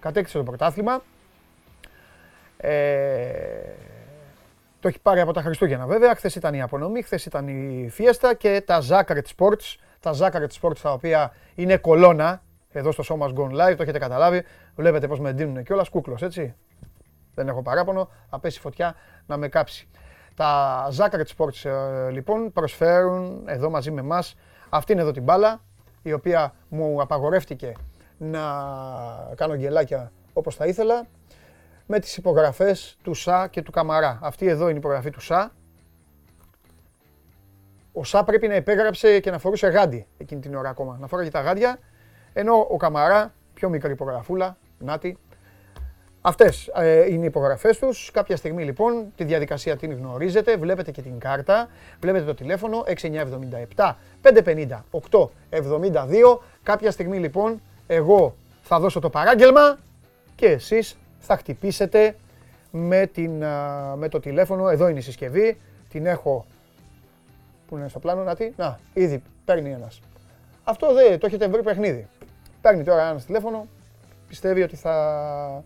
κατέκτησε 0.00 0.38
το 0.38 0.44
πρωτάθλημα. 0.44 1.02
Ε, 2.56 2.70
το 4.80 4.88
έχει 4.88 5.00
πάρει 5.00 5.20
από 5.20 5.32
τα 5.32 5.42
Χριστούγεννα 5.42 5.86
βέβαια. 5.86 6.14
Χθες 6.14 6.34
ήταν 6.34 6.54
η 6.54 6.62
απονομή, 6.62 7.02
χθες 7.02 7.26
ήταν 7.26 7.48
η 7.48 7.88
φιέστα 7.90 8.34
και 8.34 8.62
τα 8.66 8.82
Zakaret 8.88 9.36
Sports. 9.36 9.76
Τα 10.00 10.14
Zakaret 10.18 10.60
Sports 10.60 10.78
τα 10.82 10.92
οποία 10.92 11.32
είναι 11.54 11.76
κολόνα 11.76 12.42
εδώ 12.70 12.92
στο 12.92 13.04
Show 13.08 13.26
Must 13.26 13.34
Go 13.34 13.44
Live, 13.44 13.76
το 13.76 13.82
έχετε 13.82 13.98
καταλάβει. 13.98 14.44
Βλέπετε 14.74 15.06
πώς 15.06 15.20
με 15.20 15.32
δίνουν 15.32 15.62
κιόλας, 15.62 15.88
κούκλος 15.88 16.22
έτσι. 16.22 16.54
Δεν 17.34 17.48
έχω 17.48 17.62
παράπονο, 17.62 18.10
θα 18.30 18.38
πέσει 18.38 18.60
φωτιά 18.60 18.94
να 19.26 19.36
με 19.36 19.48
κάψει. 19.48 19.88
Τα 20.34 20.88
Zakaret 20.96 21.36
Sports 21.36 21.70
ε, 21.70 22.10
λοιπόν 22.10 22.52
προσφέρουν 22.52 23.42
εδώ 23.46 23.70
μαζί 23.70 23.90
με 23.90 24.00
εμάς 24.00 24.36
αυτή 24.70 24.92
είναι 24.92 25.00
εδώ 25.00 25.10
την 25.10 25.22
μπάλα, 25.22 25.60
η 26.02 26.12
οποία 26.12 26.54
μου 26.68 27.00
απαγορεύτηκε 27.00 27.72
να 28.18 28.40
κάνω 29.34 29.54
γελάκια 29.54 30.12
όπως 30.32 30.56
θα 30.56 30.66
ήθελα, 30.66 31.06
με 31.86 31.98
τις 31.98 32.16
υπογραφές 32.16 32.96
του 33.02 33.14
ΣΑ 33.14 33.48
και 33.48 33.62
του 33.62 33.70
Καμαρά. 33.70 34.18
Αυτή 34.22 34.46
εδώ 34.46 34.64
είναι 34.64 34.74
η 34.74 34.76
υπογραφή 34.76 35.10
του 35.10 35.20
ΣΑ. 35.20 35.52
Ο 37.92 38.04
ΣΑ 38.04 38.24
πρέπει 38.24 38.48
να 38.48 38.54
υπέγραψε 38.54 39.20
και 39.20 39.30
να 39.30 39.38
φορούσε 39.38 39.66
γάντι 39.66 40.06
εκείνη 40.18 40.40
την 40.40 40.54
ώρα 40.54 40.68
ακόμα. 40.68 40.96
Να 41.00 41.06
φοράγε 41.06 41.30
τα 41.30 41.40
γάντια, 41.40 41.78
ενώ 42.32 42.66
ο 42.70 42.76
Καμαρά, 42.76 43.34
πιο 43.54 43.68
μικρή 43.68 43.92
υπογραφούλα, 43.92 44.56
νάτι, 44.78 45.18
Αυτές 46.22 46.70
ε, 46.74 47.12
είναι 47.12 47.22
οι 47.22 47.26
υπογραφές 47.26 47.78
τους. 47.78 48.10
Κάποια 48.10 48.36
στιγμή 48.36 48.64
λοιπόν 48.64 49.12
τη 49.16 49.24
διαδικασία 49.24 49.76
την 49.76 49.92
γνωρίζετε. 49.92 50.56
Βλέπετε 50.56 50.90
και 50.90 51.02
την 51.02 51.18
κάρτα. 51.18 51.68
Βλέπετε 52.00 52.24
το 52.24 52.34
τηλέφωνο 52.34 52.84
6977 53.76 53.94
550 54.22 54.66
872. 55.50 56.38
Κάποια 56.62 56.90
στιγμή 56.90 57.18
λοιπόν 57.18 57.60
εγώ 57.86 58.34
θα 58.62 58.80
δώσω 58.80 59.00
το 59.00 59.10
παράγγελμα 59.10 59.78
και 60.34 60.46
εσείς 60.46 60.96
θα 61.18 61.36
χτυπήσετε 61.36 62.16
με, 62.70 63.06
την, 63.06 63.44
με 63.96 64.08
το 64.10 64.20
τηλέφωνο. 64.20 64.68
Εδώ 64.68 64.88
είναι 64.88 64.98
η 64.98 65.02
συσκευή. 65.02 65.60
Την 65.90 66.06
έχω. 66.06 66.46
Πού 67.68 67.76
είναι 67.76 67.88
στο 67.88 67.98
πλάνο, 67.98 68.22
να 68.22 68.36
τι. 68.36 68.52
Να, 68.56 68.78
ήδη 68.92 69.22
παίρνει 69.44 69.70
ένας. 69.70 70.00
Αυτό 70.64 70.94
δεν 70.94 71.18
το 71.18 71.26
έχετε 71.26 71.48
βρει 71.48 71.62
παιχνίδι. 71.62 72.08
Παίρνει 72.60 72.84
τώρα 72.84 73.08
ένας 73.08 73.24
τηλέφωνο. 73.24 73.66
Πιστεύει 74.28 74.62
ότι 74.62 74.76
θα 74.76 75.64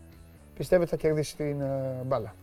πιστεύετε 0.57 0.95
ότι 0.95 1.03
θα 1.03 1.09
κερδίσει 1.09 1.37
την 1.37 1.61
ε, 1.61 2.01
μπάλα. 2.05 2.35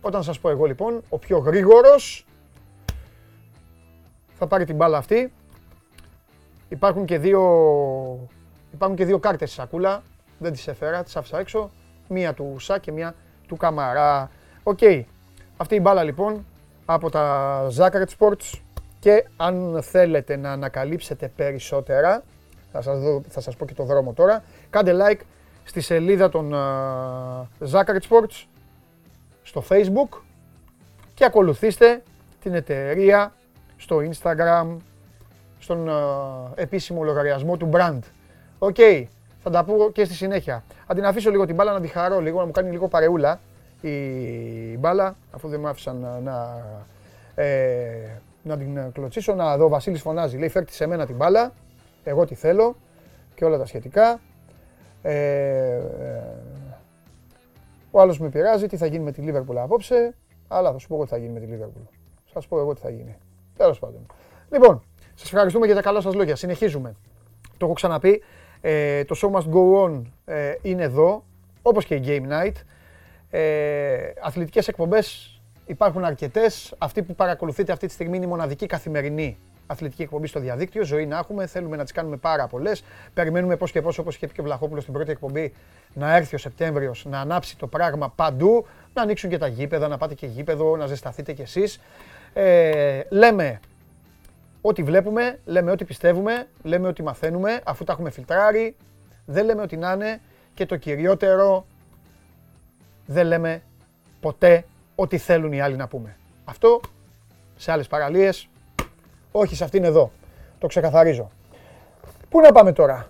Όταν 0.00 0.22
σας 0.22 0.38
πω 0.40 0.48
εγώ 0.48 0.64
λοιπόν, 0.64 1.02
ο 1.08 1.18
πιο 1.18 1.38
γρήγορος 1.38 2.26
θα 4.38 4.46
πάρει 4.46 4.64
την 4.64 4.76
μπάλα 4.76 4.98
αυτή. 4.98 5.32
Υπάρχουν 6.68 7.04
και 7.04 7.18
δύο, 7.18 7.40
υπάρχουν 8.72 8.96
και 8.96 9.04
δύο 9.04 9.18
κάρτες 9.18 9.50
στη 9.50 9.60
σακούλα, 9.60 10.02
δεν 10.38 10.52
τις 10.52 10.68
έφερα, 10.68 11.02
τις 11.02 11.16
άφησα 11.16 11.38
έξω. 11.38 11.70
Μία 12.08 12.34
του 12.34 12.56
Σά 12.58 12.78
και 12.78 12.92
μία 12.92 13.14
του 13.46 13.56
Καμαρά. 13.56 14.30
Οκ. 14.62 14.78
Αυτή 15.56 15.74
η 15.74 15.78
μπάλα 15.82 16.02
λοιπόν 16.02 16.46
από 16.84 17.10
τα 17.10 17.66
Zakcret 17.76 18.06
Sports 18.18 18.60
και 18.98 19.24
αν 19.36 19.82
θέλετε 19.82 20.36
να 20.36 20.52
ανακαλύψετε 20.52 21.28
περισσότερα, 21.36 22.22
θα 22.72 22.82
σας, 22.82 22.98
δω, 22.98 23.22
θα 23.28 23.40
σας 23.40 23.56
πω 23.56 23.66
και 23.66 23.74
το 23.74 23.84
δρόμο 23.84 24.12
τώρα, 24.12 24.44
κάντε 24.70 24.92
like, 24.94 25.20
στη 25.68 25.80
σελίδα 25.80 26.28
των 26.28 26.54
Zakcret 27.72 28.00
Sports 28.08 28.44
στο 29.42 29.64
Facebook 29.68 30.18
και 31.14 31.24
ακολουθήστε 31.24 32.02
την 32.42 32.54
εταιρεία 32.54 33.32
στο 33.76 33.96
Instagram, 33.96 34.76
στον 35.58 35.90
επίσημο 36.54 37.02
λογαριασμό 37.02 37.56
του 37.56 37.70
brand. 37.72 37.98
OK, 38.58 38.76
okay, 38.78 39.04
θα 39.38 39.50
τα 39.50 39.64
πω 39.64 39.90
και 39.92 40.04
στη 40.04 40.14
συνέχεια. 40.14 40.64
Αν 40.86 40.96
την 40.96 41.04
αφήσω 41.04 41.30
λίγο 41.30 41.46
την 41.46 41.54
μπάλα 41.54 41.72
να 41.72 41.80
τη 41.80 41.88
χαρώ 41.88 42.20
λίγο, 42.20 42.38
να 42.38 42.46
μου 42.46 42.52
κάνει 42.52 42.70
λίγο 42.70 42.88
παρεούλα 42.88 43.40
η 43.80 44.78
μπάλα, 44.78 45.16
αφού 45.30 45.48
δεν 45.48 45.60
μου 45.60 45.68
άφησαν 45.68 45.96
να, 45.96 46.20
να, 46.20 46.64
ε, 47.34 48.20
να 48.42 48.56
την 48.56 48.92
κλωτσίσω. 48.92 49.34
Να 49.34 49.56
δω, 49.56 49.64
ο 49.64 49.68
Βασίλης 49.68 50.00
φωνάζει, 50.00 50.36
λέει 50.38 50.48
φέρτε 50.48 50.72
σε 50.72 50.86
μένα 50.86 51.06
την 51.06 51.16
μπάλα, 51.16 51.52
εγώ 52.04 52.24
τη 52.24 52.34
θέλω 52.34 52.76
και 53.34 53.44
όλα 53.44 53.58
τα 53.58 53.66
σχετικά. 53.66 54.20
Ε, 55.02 55.12
ε, 55.12 55.82
ο 57.90 58.00
άλλος 58.00 58.18
με 58.18 58.28
πειράζει 58.28 58.66
τι 58.66 58.76
θα 58.76 58.86
γίνει 58.86 59.04
με 59.04 59.12
τη 59.12 59.20
Λίβερπουλ 59.20 59.58
απόψε, 59.58 60.14
αλλά 60.48 60.72
θα 60.72 60.78
σου 60.78 60.88
πω 60.88 60.94
εγώ 60.94 61.04
τι 61.04 61.10
θα 61.10 61.16
γίνει 61.16 61.32
με 61.32 61.40
τη 61.40 61.46
Λίβερπουλ. 61.46 61.82
Σας 62.32 62.46
πω 62.46 62.58
εγώ 62.58 62.74
τι 62.74 62.80
θα 62.80 62.90
γίνει. 62.90 63.16
Τέλος 63.56 63.78
πάντων. 63.78 64.06
Λοιπόν, 64.50 64.82
σας 65.14 65.26
ευχαριστούμε 65.26 65.66
για 65.66 65.74
τα 65.74 65.82
καλά 65.82 66.00
σας 66.00 66.14
λόγια. 66.14 66.36
Συνεχίζουμε. 66.36 66.96
Το 67.56 67.64
έχω 67.64 67.74
ξαναπεί. 67.74 68.22
Ε, 68.60 69.04
το 69.04 69.16
show 69.22 69.30
must 69.30 69.52
go 69.54 69.84
on 69.84 70.02
ε, 70.24 70.54
είναι 70.62 70.82
εδώ, 70.82 71.24
όπως 71.62 71.84
και 71.84 71.94
η 71.94 72.02
Game 72.06 72.32
Night. 72.32 72.52
Ε, 73.30 74.10
αθλητικές 74.22 74.68
εκπομπές 74.68 75.40
υπάρχουν 75.66 76.04
αρκετές. 76.04 76.74
Αυτή 76.78 77.02
που 77.02 77.14
παρακολουθείτε 77.14 77.72
αυτή 77.72 77.86
τη 77.86 77.92
στιγμή 77.92 78.16
είναι 78.16 78.26
η 78.26 78.28
μοναδική 78.28 78.66
καθημερινή 78.66 79.38
αθλητική 79.70 80.02
εκπομπή 80.02 80.26
στο 80.26 80.40
διαδίκτυο. 80.40 80.84
Ζωή 80.84 81.06
να 81.06 81.18
έχουμε, 81.18 81.46
θέλουμε 81.46 81.76
να 81.76 81.82
τις 81.82 81.92
κάνουμε 81.92 82.16
πάρα 82.16 82.46
πολλές. 82.46 82.84
Περιμένουμε 83.14 83.56
πώς 83.56 83.70
και 83.70 83.82
πώς, 83.82 83.98
όπως 83.98 84.16
είχε 84.16 84.26
πει 84.26 84.32
και 84.32 84.40
ο 84.40 84.44
Βλαχόπουλος 84.44 84.82
στην 84.82 84.94
πρώτη 84.94 85.10
εκπομπή, 85.10 85.54
να 85.94 86.16
έρθει 86.16 86.34
ο 86.34 86.38
Σεπτέμβριος, 86.38 87.04
να 87.04 87.20
ανάψει 87.20 87.56
το 87.56 87.66
πράγμα 87.66 88.10
παντού, 88.10 88.66
να 88.94 89.02
ανοίξουν 89.02 89.30
και 89.30 89.38
τα 89.38 89.46
γήπεδα, 89.46 89.88
να 89.88 89.96
πάτε 89.96 90.14
και 90.14 90.26
γήπεδο, 90.26 90.76
να 90.76 90.86
ζεσταθείτε 90.86 91.32
κι 91.32 91.42
εσείς. 91.42 91.80
Ε, 92.32 93.00
λέμε 93.08 93.60
ό,τι 94.60 94.82
βλέπουμε, 94.82 95.38
λέμε 95.44 95.70
ό,τι 95.70 95.84
πιστεύουμε, 95.84 96.48
λέμε 96.62 96.88
ό,τι 96.88 97.02
μαθαίνουμε, 97.02 97.60
αφού 97.64 97.84
τα 97.84 97.92
έχουμε 97.92 98.10
φιλτράρει. 98.10 98.76
Δεν 99.26 99.44
λέμε 99.44 99.62
ό,τι 99.62 99.76
να 99.76 99.92
είναι 99.92 100.20
και 100.54 100.66
το 100.66 100.76
κυριότερο, 100.76 101.66
δεν 103.06 103.26
λέμε 103.26 103.62
ποτέ 104.20 104.64
ό,τι 104.94 105.18
θέλουν 105.18 105.52
οι 105.52 105.60
άλλοι 105.60 105.76
να 105.76 105.88
πούμε. 105.88 106.16
Αυτό 106.44 106.80
σε 107.56 107.72
άλλες 107.72 107.86
παραλίες, 107.86 108.48
όχι 109.32 109.56
σε 109.56 109.64
αυτήν 109.64 109.84
εδώ. 109.84 110.10
Το 110.58 110.66
ξεκαθαρίζω. 110.66 111.30
Πού 112.28 112.40
να 112.40 112.52
πάμε 112.52 112.72
τώρα; 112.72 113.08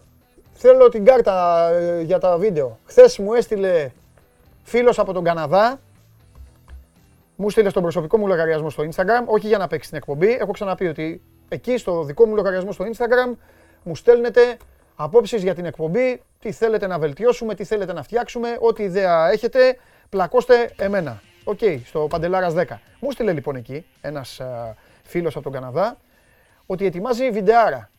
Θέλω 0.60 0.88
την 0.88 1.04
κάρτα 1.04 1.68
ε, 1.70 2.00
για 2.00 2.18
τα 2.18 2.36
βίντεο. 2.36 2.78
Χθες 2.84 3.18
μου 3.18 3.34
έστειλε 3.34 3.90
φίλος 4.62 4.98
από 4.98 5.12
τον 5.12 5.24
Καναδά. 5.24 5.80
Μου 7.36 7.50
στείλε 7.50 7.68
στον 7.68 7.82
προσωπικό 7.82 8.18
μου 8.18 8.26
λογαριασμό 8.26 8.70
στο 8.70 8.82
Instagram, 8.82 9.24
όχι 9.26 9.46
για 9.46 9.58
να 9.58 9.66
παίξει 9.66 9.88
την 9.88 9.98
εκπομπή. 9.98 10.28
Έχω 10.32 10.52
ξαναπεί 10.52 10.86
ότι 10.86 11.22
εκεί 11.48 11.76
στο 11.76 12.02
δικό 12.02 12.26
μου 12.26 12.34
λογαριασμό 12.34 12.72
στο 12.72 12.84
Instagram 12.84 13.36
μου 13.82 13.96
στέλνετε 13.96 14.56
απόψεις 14.94 15.42
για 15.42 15.54
την 15.54 15.64
εκπομπή, 15.64 16.22
τι 16.40 16.52
θέλετε 16.52 16.86
να 16.86 16.98
βελτιώσουμε, 16.98 17.54
τι 17.54 17.64
θέλετε 17.64 17.92
να 17.92 18.02
φτιάξουμε, 18.02 18.56
ό,τι 18.60 18.82
ιδέα 18.82 19.30
έχετε, 19.30 19.78
πλακώστε 20.08 20.72
εμένα. 20.76 21.22
OK, 21.44 21.58
okay, 21.60 21.80
στο 21.84 22.06
Παντελάρας 22.10 22.54
10. 22.56 22.64
Μου 23.00 23.10
στείλε 23.10 23.32
λοιπόν 23.32 23.56
εκεί 23.56 23.86
ένας 24.00 24.40
ε, 24.42 24.74
φίλος 25.02 25.34
από 25.34 25.44
τον 25.44 25.52
Καναδά 25.52 25.96
ότι 26.70 26.86
ετοιμάζει 26.86 27.30
βιντεάρα. 27.30 27.90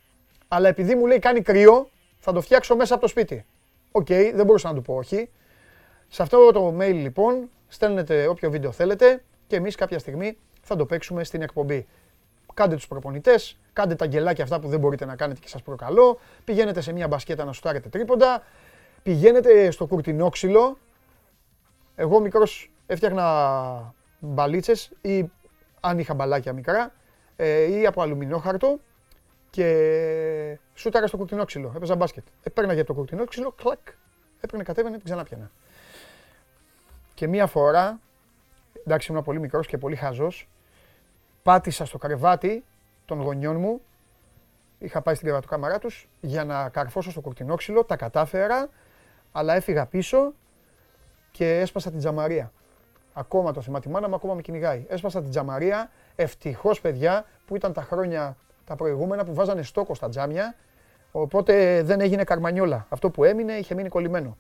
Αλλά 0.48 0.68
επειδή 0.68 0.96
μου 0.96 1.06
λέει 1.06 1.20
κάνει 1.20 1.42
κρύο, 1.42 1.90
θα 2.20 2.34
το 2.34 2.42
φτιάξω 2.42 2.76
μέσα 2.76 2.94
από 2.94 3.04
το 3.04 3.08
σπίτι. 3.08 3.46
OK, 3.92 4.06
okay, 4.10 4.32
δεν 4.36 4.46
μπορούσα 4.46 4.68
να 4.68 4.76
του 4.76 4.82
πω 4.82 4.96
όχι. 4.96 5.30
Σε 6.08 6.22
αυτό 6.22 6.52
το 6.52 6.78
mail 6.80 6.94
λοιπόν 6.94 7.50
στέλνετε 7.68 8.28
όποιο 8.28 8.50
βίντεο 8.50 8.72
θέλετε 8.72 9.24
και 9.48 9.56
εμείς 9.56 9.76
κάποια 9.76 10.00
στιγμή 10.00 10.38
θα 10.62 10.76
το 10.76 10.86
παίξουμε 10.86 11.24
στην 11.24 11.42
εκπομπή. 11.42 11.88
Κάντε 12.54 12.76
τους 12.76 12.88
προπονητές, 12.88 13.58
κάντε 13.74 13.96
τα 13.96 14.06
γκελάκια 14.06 14.44
αυτά 14.44 14.60
που 14.60 14.68
δεν 14.68 14.80
μπορείτε 14.80 15.06
να 15.06 15.16
κάνετε 15.16 15.40
και 15.40 15.48
σας 15.48 15.62
προκαλώ, 15.62 16.20
πηγαίνετε 16.44 16.82
σε 16.82 16.92
μια 16.94 17.08
μπασκέτα 17.08 17.46
να 17.46 17.54
σουτάρετε 17.54 17.90
τρίποντα, 17.90 18.44
πηγαίνετε 19.04 19.72
στο 19.72 19.86
κουρτινόξυλο. 19.86 20.78
Εγώ 21.96 22.20
μικρός 22.20 22.72
έφτιαχνα 22.88 23.94
μπαλίτσες 24.20 24.92
ή 25.02 25.30
αν 25.80 26.00
είχα 26.00 26.14
μπαλάκια 26.14 26.54
μικρά 26.54 26.92
ε, 27.42 27.80
ή 27.80 27.86
από 27.86 28.02
αλουμινόχαρτο 28.02 28.80
και 29.50 30.58
σούταρα 30.74 31.08
στο 31.08 31.18
κουρτινόξυλο. 31.18 31.74
Έπαιζα 31.76 31.96
μπάσκετ. 31.96 32.24
Έπαιρνα 32.44 32.74
για 32.74 32.86
το 32.86 32.94
κουρτινόξυλο, 32.94 33.52
κλακ. 33.52 33.80
Έπαιρνε, 34.40 34.64
κατέβαινε, 34.64 34.96
την 34.96 35.06
ξανάπιανα. 35.06 35.52
Και 37.14 37.28
μία 37.28 37.48
φορά, 37.48 38.00
εντάξει 38.86 39.12
ήμουν 39.12 39.24
πολύ 39.24 39.40
μικρός 39.40 39.68
και 39.68 39.78
πολύ 39.78 39.96
χαζός, 39.96 40.50
πάτησα 41.44 41.86
στο 41.86 41.98
κρεβάτι 41.98 42.64
των 43.06 43.22
γονιών 43.22 43.60
μου, 43.60 43.82
είχα 44.80 45.02
πάει 45.02 45.16
στην 45.16 45.28
κρεβατοκάμαρά 45.28 45.80
τους 45.80 46.10
για 46.22 46.46
να 46.46 46.70
καρφώσω 46.70 47.12
στο 47.12 47.22
κουρτινόξυλο, 47.22 47.84
τα 47.84 47.96
κατάφερα, 47.96 48.70
αλλά 49.32 49.56
έφυγα 49.56 49.86
πίσω 49.86 50.34
και 51.32 51.60
έσπασα 51.60 51.90
την 51.90 52.00
τζαμαρία. 52.00 52.52
Ακόμα 53.14 53.54
το 53.54 53.62
θυμάται 53.62 53.90
η 53.90 53.92
μάνα 53.92 54.10
μου, 54.10 54.16
ακόμα 54.16 54.34
με 54.34 54.42
κυνηγάει. 54.42 54.86
Έσπασα 54.90 55.22
την 55.22 55.30
τζαμαρία, 55.30 55.90
ευτυχώς 56.16 56.82
παιδιά 56.82 57.26
που 57.46 57.56
ήταν 57.56 57.74
τα 57.74 57.82
χρόνια 57.82 58.36
τα 58.66 58.76
προηγούμενα 58.76 59.24
που 59.24 59.34
βάζανε 59.34 59.64
στόκο 59.64 59.96
στα 59.96 60.10
τζάμια, 60.10 60.56
οπότε 61.12 61.82
δεν 61.84 62.02
έγινε 62.02 62.24
καρμανιόλα. 62.24 62.86
Αυτό 62.90 63.10
που 63.10 63.24
έμεινε 63.24 63.54
είχε 63.54 63.76
μείνει 63.76 63.90
κολλημένο. 63.90 64.38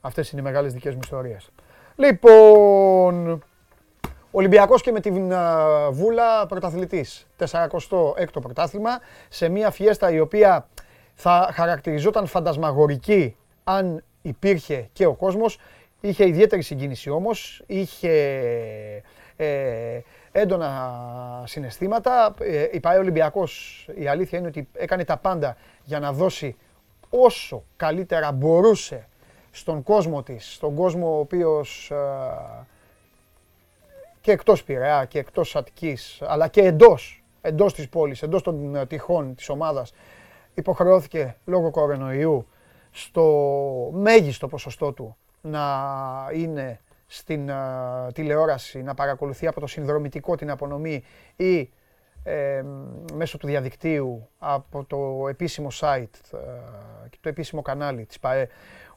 Αυτές 0.00 0.30
είναι 0.30 0.40
οι 0.40 0.44
μεγάλες 0.44 0.72
δικές 0.72 0.94
μου 0.94 1.00
ιστορίες. 1.02 1.50
Λοιπόν, 1.96 3.42
Ολυμπιακός 4.36 4.82
και 4.82 4.92
με 4.92 5.00
την 5.00 5.32
Βούλα 5.90 6.46
πρωταθλητής. 6.46 7.26
46ο 7.38 8.40
πρωτάθλημα 8.42 8.90
σε 9.28 9.48
μια 9.48 9.70
φιέστα 9.70 10.10
η 10.10 10.20
οποία 10.20 10.68
θα 11.14 11.50
χαρακτηριζόταν 11.52 12.26
φαντασμαγορική 12.26 13.36
αν 13.64 14.04
υπήρχε 14.22 14.88
και 14.92 15.06
ο 15.06 15.14
κόσμος. 15.14 15.58
Είχε 16.04 16.26
ιδιαίτερη 16.26 16.62
συγκίνηση 16.62 17.10
όμως, 17.10 17.62
είχε 17.66 18.12
ε, 19.36 20.00
έντονα 20.32 21.42
συναισθήματα. 21.46 22.34
Ε, 22.38 22.68
η 22.72 22.80
ΠαΕ 22.80 22.98
Ολυμπιακός, 22.98 23.84
η 23.94 24.06
αλήθεια 24.06 24.38
είναι 24.38 24.48
ότι 24.48 24.68
έκανε 24.72 25.04
τα 25.04 25.16
πάντα 25.16 25.56
για 25.84 26.00
να 26.00 26.12
δώσει 26.12 26.56
όσο 27.10 27.64
καλύτερα 27.76 28.32
μπορούσε 28.32 29.08
στον 29.50 29.82
κόσμο 29.82 30.22
της, 30.22 30.54
στον 30.54 30.74
κόσμο 30.74 31.16
ο 31.16 31.18
οποίος 31.18 31.90
ε, 31.90 31.96
και 34.20 34.32
εκτός 34.32 34.64
Πειραιά 34.64 35.04
και 35.04 35.18
εκτός 35.18 35.56
Αττικής, 35.56 36.22
αλλά 36.22 36.48
και 36.48 36.60
εντός, 36.60 37.24
εντός 37.40 37.74
της 37.74 37.88
πόλης, 37.88 38.22
εντός 38.22 38.42
των 38.42 38.76
ε, 38.76 38.86
τυχών 38.86 39.34
της 39.34 39.48
ομάδας, 39.48 39.92
υποχρεώθηκε 40.54 41.36
λόγω 41.44 41.70
κορονοϊού 41.70 42.46
στο 42.90 43.90
μέγιστο 43.92 44.48
ποσοστό 44.48 44.92
του 44.92 45.16
να 45.44 45.64
είναι 46.32 46.80
στην 47.06 47.50
τηλεόραση, 48.12 48.82
να 48.82 48.94
παρακολουθεί 48.94 49.46
από 49.46 49.60
το 49.60 49.66
συνδρομητικό 49.66 50.36
την 50.36 50.50
απονομή 50.50 51.04
ή 51.36 51.70
ε, 52.22 52.62
μέσω 53.14 53.38
του 53.38 53.46
διαδικτύου 53.46 54.28
από 54.38 54.84
το 54.84 55.28
επίσημο 55.28 55.68
site 55.80 56.38
και 57.10 57.18
το 57.20 57.28
επίσημο 57.28 57.62
κανάλι 57.62 58.04
της 58.04 58.20
ΠαΕ 58.20 58.48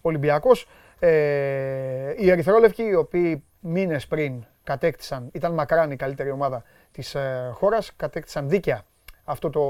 Ολυμπιακός. 0.01 0.67
Ε, 0.99 2.13
οι 2.17 2.29
Ερυθρόλευκοι, 2.29 2.83
οι 2.83 2.95
οποίοι 2.95 3.43
μήνες 3.59 4.07
πριν 4.07 4.45
κατέκτησαν, 4.63 5.29
ήταν 5.33 5.53
μακράν 5.53 5.91
η 5.91 5.95
καλύτερη 5.95 6.31
ομάδα 6.31 6.63
της 6.91 7.15
ε, 7.15 7.49
χώρας, 7.53 7.95
κατέκτησαν 7.95 8.49
δίκαια 8.49 8.85
αυτό 9.23 9.49
το 9.49 9.61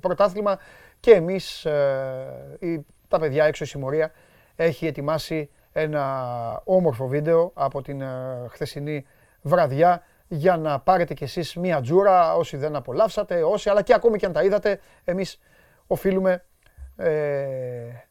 πρωτάθλημα 0.00 0.58
και 1.00 1.10
εμείς, 1.10 1.64
ε, 1.64 2.84
τα 3.08 3.18
παιδιά 3.18 3.44
έξω 3.44 3.64
η 3.64 3.66
συμμορία, 3.66 4.12
έχει 4.56 4.86
ετοιμάσει 4.86 5.50
ένα 5.80 6.62
όμορφο 6.64 7.06
βίντεο 7.06 7.50
από 7.54 7.82
την 7.82 8.00
ε, 8.00 8.46
χθεσινή 8.48 9.06
βραδιά 9.42 10.02
για 10.28 10.56
να 10.56 10.80
πάρετε 10.80 11.14
κι 11.14 11.24
εσείς 11.24 11.56
μία 11.56 11.80
τζούρα 11.80 12.36
όσοι 12.36 12.56
δεν 12.56 12.76
απολαύσατε, 12.76 13.42
όσοι, 13.42 13.70
αλλά 13.70 13.82
και 13.82 13.94
ακόμη 13.94 14.18
και 14.18 14.26
αν 14.26 14.32
τα 14.32 14.42
είδατε, 14.42 14.80
εμείς 15.04 15.38
οφείλουμε 15.86 16.44
ε, 16.96 17.10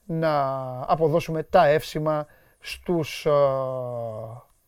να 0.05 0.53
αποδώσουμε 0.87 1.43
τα 1.43 1.67
εύσημα 1.67 2.25
στους 2.59 3.25
ε, 3.25 3.31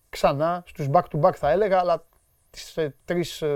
ξανά, 0.10 0.64
στους 0.66 0.88
back 0.92 1.04
to 1.12 1.20
back 1.22 1.34
θα 1.34 1.52
έλεγα, 1.52 1.80
αλλά 1.80 2.04
τις 2.50 2.78
ε, 2.78 2.96
τρεις 3.06 3.42
ε, 3.42 3.48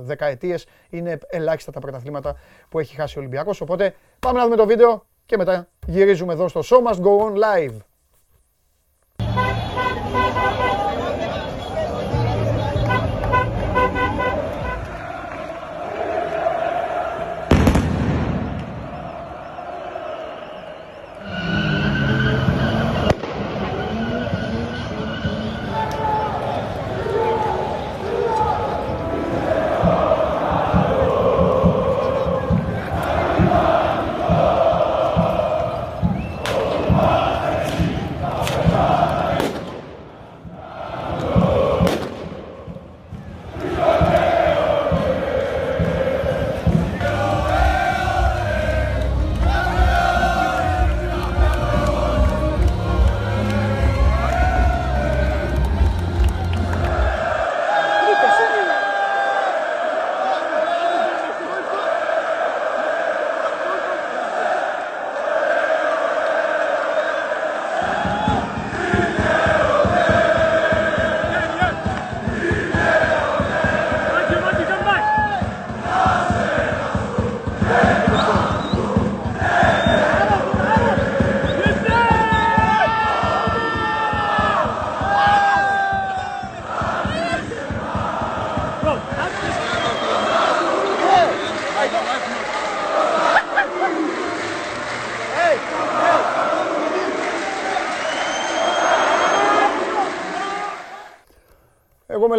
δεκαετίες 0.00 0.66
είναι 0.90 1.18
ελάχιστα 1.28 1.72
τα 1.72 1.80
πρωταθλήματα 1.80 2.36
που 2.68 2.78
έχει 2.78 2.94
χάσει 2.94 3.18
ο 3.18 3.20
Ολυμπιακός. 3.20 3.60
Οπότε 3.60 3.94
πάμε 4.18 4.38
να 4.38 4.44
δούμε 4.44 4.56
το 4.56 4.66
βίντεο 4.66 5.06
και 5.26 5.36
μετά 5.36 5.68
γυρίζουμε 5.86 6.32
εδώ 6.32 6.48
στο 6.48 6.60
Show 6.64 6.90
Must 6.90 7.00
Go 7.00 7.26
On 7.26 7.32
Live. 7.32 7.76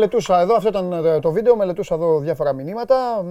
Μελετούσα 0.10 0.42
εδώ, 0.42 0.56
αυτό 0.56 0.70
ήταν 0.70 1.06
ε, 1.06 1.20
το 1.20 1.32
βίντεο, 1.32 1.56
μελετούσα 1.56 1.96
εδώ 1.96 2.20
διάφορα 2.20 2.54
μηνύματα. 2.54 3.26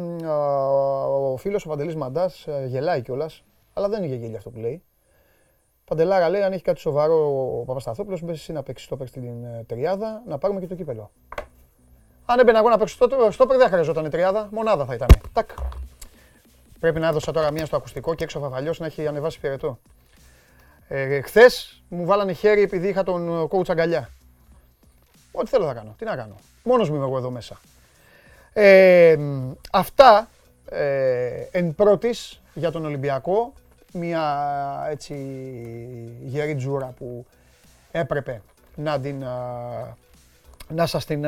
Ο 1.08 1.36
φίλος 1.36 1.64
ο 1.64 1.68
Παντελής 1.68 1.96
Μαντάς 1.96 2.46
ε, 2.46 2.64
γελάει 2.66 3.02
κιόλας, 3.02 3.44
αλλά 3.72 3.88
δεν 3.88 3.98
είναι 4.02 4.06
για 4.06 4.16
γέλια 4.16 4.36
αυτό 4.36 4.50
που 4.50 4.58
λέει. 4.58 4.82
Παντελάρα 5.84 6.28
λέει: 6.28 6.42
Αν 6.42 6.52
έχει 6.52 6.62
κάτι 6.62 6.80
σοβαρό 6.80 7.16
ο 7.60 7.64
Παπασταθόπουλος, 7.64 8.22
μπες 8.22 8.38
εσύ 8.38 8.52
να 8.52 8.62
παίξεις 8.62 8.88
το 8.88 8.96
παίξει 8.96 9.12
την 9.12 9.44
ε, 9.44 9.64
τριάδα, 9.66 10.22
να 10.26 10.38
πάρουμε 10.38 10.60
και 10.60 10.66
το 10.66 10.74
κύπελο. 10.74 11.10
Αν 12.24 12.38
έμπαινα 12.38 12.58
εγώ 12.58 12.68
να 12.68 12.78
παίξω 12.78 13.08
το 13.08 13.30
στόπερ, 13.30 13.56
δεν 13.56 13.68
χρειαζόταν 13.68 14.04
η 14.04 14.08
τριάδα, 14.08 14.48
μονάδα 14.52 14.84
θα 14.84 14.94
ήταν. 14.94 15.08
Τάκ. 15.32 15.50
Πρέπει 16.80 17.00
να 17.00 17.08
έδωσα 17.08 17.32
τώρα 17.32 17.50
μία 17.50 17.66
στο 17.66 17.76
ακουστικό 17.76 18.14
και 18.14 18.24
έξω 18.24 18.38
ο 18.38 18.42
Φαβαλιό 18.42 18.74
να 18.78 18.86
έχει 18.86 19.06
ανεβάσει 19.06 19.40
πυρετό. 19.40 19.78
Ε, 20.88 21.20
Χθες 21.20 21.82
μου 21.88 22.04
βάλανε 22.04 22.32
χέρι 22.32 22.62
επειδή 22.62 22.88
είχα 22.88 23.02
τον 23.02 23.48
coach 23.50 23.68
αγκαλιά. 23.68 24.08
Ό,τι 25.32 25.48
θέλω 25.48 25.66
θα 25.66 25.74
κάνω. 25.74 25.94
Τι 25.98 26.04
να 26.04 26.16
κάνω. 26.16 26.34
Μόνος 26.62 26.90
μου 26.90 26.96
είμαι 26.96 27.04
εγώ 27.04 27.16
εδώ 27.16 27.30
μέσα. 27.30 27.60
Ε, 28.52 29.16
αυτά 29.72 30.28
ε, 30.70 31.46
εν 31.50 31.74
πρώτης 31.74 32.40
για 32.54 32.70
τον 32.70 32.84
Ολυμπιακό. 32.84 33.52
Μια 33.92 34.86
έτσι 34.90 35.14
γερή 36.24 36.54
τζούρα 36.54 36.94
που 36.98 37.26
έπρεπε 37.92 38.42
να 38.74 39.00
την 39.00 39.24
να 40.68 40.86
σας 40.86 41.04
την 41.04 41.26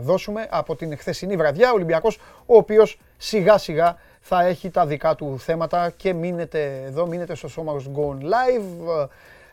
δώσουμε 0.00 0.46
από 0.50 0.76
την 0.76 0.98
χθεσινή 0.98 1.36
βραδιά. 1.36 1.70
Ο 1.70 1.74
Ολυμπιακός, 1.74 2.16
ο 2.46 2.56
οποίος 2.56 2.98
σιγά 3.16 3.58
σιγά 3.58 3.96
θα 4.20 4.42
έχει 4.42 4.70
τα 4.70 4.86
δικά 4.86 5.14
του 5.14 5.38
θέματα 5.38 5.90
και 5.96 6.12
μείνετε 6.12 6.82
εδώ, 6.86 7.06
μείνετε 7.06 7.34
στο 7.34 7.48
σώμα 7.48 7.76
Gone 7.76 8.22
Live. 8.22 9.06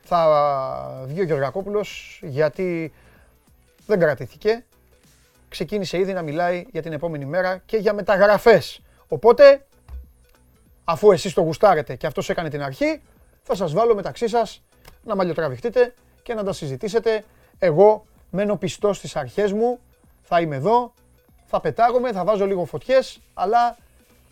Θα 0.03 1.03
βγει 1.05 1.20
ο 1.20 1.24
Γεωργακόπουλος 1.24 2.20
γιατί 2.24 2.94
δεν 3.85 4.00
κρατήθηκε. 4.00 4.65
Ξεκίνησε 5.50 5.98
ήδη 5.98 6.13
να 6.13 6.22
μιλάει 6.22 6.65
για 6.72 6.81
την 6.81 6.93
επόμενη 6.93 7.25
μέρα 7.25 7.57
και 7.65 7.77
για 7.77 7.93
μεταγραφές. 7.93 8.81
Οπότε, 9.07 9.65
αφού 10.83 11.11
εσείς 11.11 11.33
το 11.33 11.41
γουστάρετε 11.41 11.96
και 11.96 12.07
αυτός 12.07 12.29
έκανε 12.29 12.50
την 12.50 12.61
αρχή, 12.61 13.01
θα 13.43 13.55
σας 13.55 13.74
βάλω 13.74 13.96
μεταξύ 13.96 14.27
σας 14.27 14.63
να 15.03 15.15
μαλλιοτραβηχτείτε 15.15 15.93
και 16.24 16.33
να 16.33 16.43
τα 16.43 16.53
συζητήσετε. 16.53 17.24
Εγώ 17.59 18.05
μένω 18.29 18.55
πιστός 18.57 18.98
στις 18.98 19.15
αρχές 19.15 19.51
μου, 19.51 19.79
θα 20.22 20.41
είμαι 20.41 20.55
εδώ, 20.55 20.93
θα 21.46 21.59
πετάγομαι, 21.59 22.11
θα 22.11 22.24
βάζω 22.24 22.46
λίγο 22.46 22.65
φωτιές, 22.65 23.19
αλλά 23.33 23.77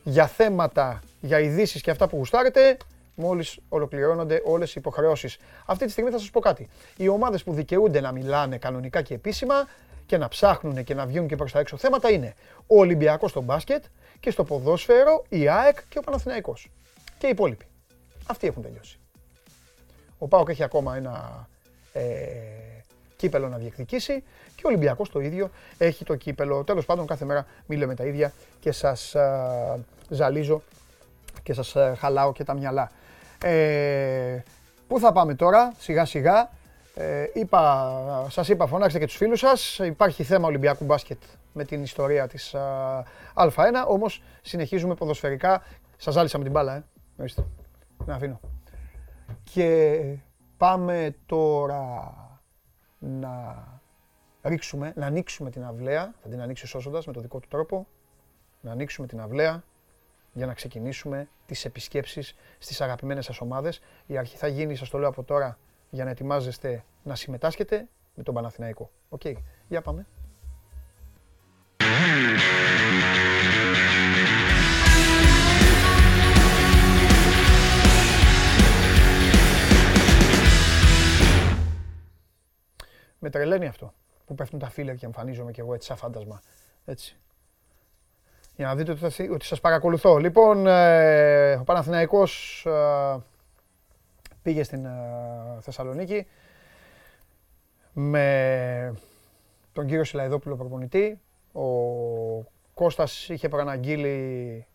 για 0.03 0.27
θέματα, 0.27 1.01
για 1.21 1.39
ειδήσεις 1.39 1.81
και 1.81 1.91
αυτά 1.91 2.07
που 2.07 2.17
γουστάρετε, 2.17 2.77
μόλις 3.15 3.59
ολοκληρώνονται 3.69 4.41
όλες 4.45 4.71
οι 4.71 4.75
υποχρεώσεις. 4.77 5.37
Αυτή 5.65 5.85
τη 5.85 5.91
στιγμή 5.91 6.11
θα 6.11 6.19
σας 6.19 6.29
πω 6.29 6.39
κάτι. 6.39 6.67
Οι 6.97 7.07
ομάδες 7.07 7.43
που 7.43 7.53
δικαιούνται 7.53 8.01
να 8.01 8.11
μιλάνε 8.11 8.57
κανονικά 8.57 9.01
και 9.01 9.13
επίσημα 9.13 9.67
και 10.05 10.17
να 10.17 10.27
ψάχνουν 10.27 10.83
και 10.83 10.93
να 10.93 11.05
βγουν 11.05 11.27
και 11.27 11.35
προς 11.35 11.51
τα 11.51 11.59
έξω 11.59 11.77
θέματα 11.77 12.11
είναι 12.11 12.33
ο 12.67 12.79
Ολυμπιακός 12.79 13.29
στο 13.29 13.41
μπάσκετ 13.41 13.83
και 14.19 14.31
στο 14.31 14.43
ποδόσφαιρο, 14.43 15.23
η 15.29 15.47
ΑΕΚ 15.47 15.77
και 15.89 15.97
ο 15.97 16.01
Παναθηναϊκός. 16.01 16.71
Και 17.17 17.27
οι 17.27 17.29
υπόλοιποι. 17.29 17.65
Αυτοί 18.27 18.47
έχουν 18.47 18.61
τελειώσει. 18.61 18.99
Ο 20.17 20.27
Πάοκ 20.27 20.49
έχει 20.49 20.63
ακόμα 20.63 20.95
ένα 20.95 21.47
ε, 21.93 22.03
κύπελο 23.15 23.47
να 23.47 23.57
διεκδικήσει 23.57 24.23
και 24.55 24.61
ο 24.65 24.69
Ολυμπιακός 24.69 25.09
το 25.09 25.19
ίδιο 25.19 25.49
έχει 25.77 26.03
το 26.05 26.15
κύπελο. 26.15 26.63
Τέλος 26.63 26.85
πάντων 26.85 27.07
κάθε 27.07 27.25
μέρα 27.25 27.45
μιλάμε 27.65 27.95
τα 27.95 28.05
ίδια 28.05 28.33
και 28.59 28.71
σας 28.71 29.15
ζαλίζω 30.09 30.61
και 31.43 31.53
σας 31.53 31.75
χαλάω 31.97 32.31
και 32.31 32.43
τα 32.43 32.53
μυαλά. 32.53 32.91
Ε, 33.43 34.43
πού 34.87 34.99
θα 34.99 35.11
πάμε 35.11 35.35
τώρα, 35.35 35.73
σιγά 35.77 36.05
σιγά. 36.05 36.49
Ε, 36.95 37.25
είπα, 37.33 38.27
σας 38.29 38.49
είπα, 38.49 38.67
φωνάξτε 38.67 38.99
και 38.99 39.05
τους 39.05 39.15
φίλους 39.15 39.39
σας. 39.39 39.79
Υπάρχει 39.79 40.23
θέμα 40.23 40.47
Ολυμπιακού 40.47 40.83
μπάσκετ 40.83 41.21
με 41.53 41.63
την 41.63 41.83
ιστορία 41.83 42.27
της 42.27 42.55
Α1, 43.35 43.85
όμως 43.87 44.23
συνεχίζουμε 44.41 44.93
ποδοσφαιρικά. 44.93 45.63
Σας 45.97 46.13
ζάλισα 46.13 46.37
με 46.37 46.43
την 46.43 46.53
μπάλα, 46.53 46.75
ε. 46.75 46.83
Ορίστε. 47.17 47.45
Να 48.05 48.15
αφήνω. 48.15 48.39
Και 49.43 49.99
πάμε 50.57 51.15
τώρα 51.25 52.13
να 52.99 53.63
ρίξουμε, 54.41 54.93
να 54.95 55.05
ανοίξουμε 55.05 55.49
την 55.49 55.63
αυλαία, 55.63 56.13
θα 56.23 56.29
την 56.29 56.41
ανοίξει 56.41 56.67
σώσοντας 56.67 57.05
με 57.05 57.13
το 57.13 57.19
δικό 57.19 57.39
του 57.39 57.47
τρόπο, 57.47 57.87
να 58.61 58.71
ανοίξουμε 58.71 59.07
την 59.07 59.21
αυλαία 59.21 59.63
για 60.33 60.45
να 60.45 60.53
ξεκινήσουμε 60.53 61.29
τις 61.45 61.65
επισκέψεις 61.65 62.35
στις 62.57 62.81
αγαπημένες 62.81 63.25
σας 63.25 63.41
ομάδες. 63.41 63.81
Η 64.05 64.17
αρχή 64.17 64.37
θα 64.37 64.47
γίνει, 64.47 64.75
σας 64.75 64.89
το 64.89 64.97
λέω 64.97 65.09
από 65.09 65.23
τώρα, 65.23 65.57
για 65.89 66.03
να 66.03 66.09
ετοιμάζεστε 66.09 66.83
να 67.03 67.15
συμμετάσχετε 67.15 67.87
με 68.15 68.23
τον 68.23 68.33
Παναθηναϊκό. 68.33 68.91
OK, 69.09 69.21
okay. 69.23 69.35
για 69.67 69.81
πάμε. 69.81 70.05
Με 83.23 83.29
τρελαίνει 83.29 83.67
αυτό 83.67 83.93
που 84.25 84.35
πέφτουν 84.35 84.59
τα 84.59 84.69
φίλια 84.69 84.95
και 84.95 85.05
εμφανίζομαι 85.05 85.51
και 85.51 85.61
εγώ 85.61 85.73
έτσι 85.73 85.87
σαν 85.87 85.97
φάντασμα. 85.97 86.41
Έτσι. 86.85 87.17
Για 88.61 88.69
να 88.69 88.75
δείτε 88.75 89.05
ότι, 89.05 89.29
ότι 89.29 89.45
σας 89.45 89.59
παρακολουθώ. 89.59 90.17
Λοιπόν, 90.17 90.67
ε, 90.67 91.53
ο 91.53 91.63
Παναθηναϊκός 91.63 92.65
ε, 92.65 93.19
πήγε 94.41 94.63
στην 94.63 94.85
ε, 94.85 94.89
Θεσσαλονίκη 95.59 96.27
με 97.93 98.93
τον 99.73 99.85
κύριο 99.85 100.03
Σιλαϊδόπουλο 100.03 100.55
προπονητή. 100.55 101.19
Ο 101.51 101.65
Κώστας 102.73 103.29
είχε 103.29 103.49
προαναγγείλει 103.49 104.65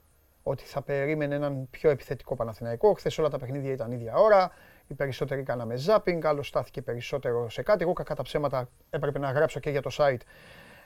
ότι 0.42 0.64
θα 0.64 0.82
περίμενε 0.82 1.34
έναν 1.34 1.66
πιο 1.70 1.90
επιθετικό 1.90 2.36
Παναθηναϊκό. 2.36 2.92
Χθες 2.92 3.18
όλα 3.18 3.28
τα 3.28 3.38
παιχνίδια 3.38 3.72
ήταν 3.72 3.92
ίδια 3.92 4.14
ώρα. 4.16 4.50
Οι 4.86 4.94
περισσότεροι 4.94 5.42
κάναμε 5.42 5.76
ζάπινγκ, 5.76 6.26
άλλο 6.26 6.42
στάθηκε 6.42 6.82
περισσότερο 6.82 7.50
σε 7.50 7.62
κάτι. 7.62 7.82
Εγώ 7.82 7.92
κακά 7.92 8.14
τα 8.14 8.22
ψέματα 8.22 8.68
έπρεπε 8.90 9.18
να 9.18 9.30
γράψω 9.30 9.60
και 9.60 9.70
για 9.70 9.82
το 9.82 9.90
site. 9.98 10.20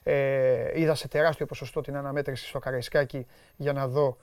Ε, 0.03 0.81
είδα 0.81 0.95
σε 0.95 1.09
τεράστιο 1.09 1.47
ποσοστό 1.47 1.81
την 1.81 1.97
αναμέτρηση 1.97 2.47
στο 2.47 2.59
Καραϊσκάκι 2.59 3.27
για 3.57 3.73
να 3.73 3.89
δω 3.89 4.17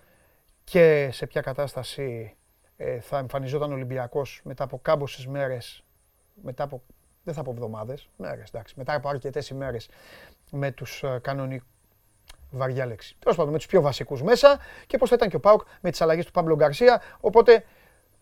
και 0.64 1.10
σε 1.12 1.28
ποια 1.28 1.42
κατάσταση 1.42 2.36
ε, 2.78 3.00
θα 3.00 3.18
εμφανιζόταν 3.18 3.72
ο 3.72 3.74
Ολυμπιακός 3.74 4.42
μετά 4.44 4.64
από 4.64 4.80
κάμποσες 4.82 5.28
μέρες, 5.28 5.84
μετά 6.44 6.64
από, 6.64 6.84
δεν 7.24 7.34
θα 7.34 7.42
πω 7.42 7.52
εβδομάδες, 7.52 8.10
μέρες 8.18 8.50
εντάξει, 8.50 8.74
μετά 8.78 8.94
από 8.94 9.10
αρκετές 9.10 9.50
ημέρες 9.50 9.90
με 10.52 10.72
τους 10.72 11.04
ε, 11.04 11.20
κανονικούς 11.22 11.70
βαριά 12.52 12.86
λέξη. 12.86 13.16
Τέλος 13.20 13.38
πάντων, 13.38 13.52
με 13.52 13.58
τους 13.58 13.68
πιο 13.68 13.82
βασικούς 13.82 14.24
μέσα 14.24 14.60
και 14.88 14.98
πώς 14.98 15.10
θα 15.10 15.16
ήταν 15.16 15.30
και 15.30 15.36
ο 15.36 15.40
Πάουκ 15.40 15.62
με 15.82 15.92
τις 15.92 16.02
αλλαγές 16.02 16.26
του 16.26 16.32
Παύλο 16.32 16.56
Γκαρσία. 16.56 17.02
Οπότε 17.20 17.64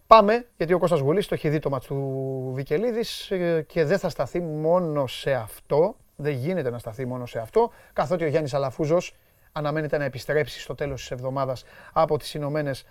Πάμε, 0.07 0.47
γιατί 0.57 0.73
ο 0.73 0.79
Κώστας 0.79 0.99
Γουλής 0.99 1.27
το 1.27 1.33
έχει 1.33 1.49
δει 1.49 1.59
το 1.59 1.69
μάτς 1.69 1.85
του 1.85 2.51
Βικελίδης 2.53 3.31
ε, 3.31 3.65
και 3.67 3.83
δεν 3.83 3.99
θα 3.99 4.09
σταθεί 4.09 4.41
μόνο 4.41 5.07
σε 5.07 5.33
αυτό, 5.33 5.95
δεν 6.15 6.33
γίνεται 6.33 6.69
να 6.69 6.77
σταθεί 6.77 7.05
μόνο 7.05 7.25
σε 7.25 7.39
αυτό, 7.39 7.71
καθότι 7.93 8.23
ο 8.23 8.27
Γιάννης 8.27 8.53
Αλαφούζος 8.53 9.15
αναμένεται 9.51 9.97
να 9.97 10.03
επιστρέψει 10.03 10.59
στο 10.59 10.75
τέλος 10.75 10.99
της 10.99 11.11
εβδομάδας 11.11 11.63
από 11.93 12.17
τις 12.17 12.33
Ηνωμένες 12.33 12.85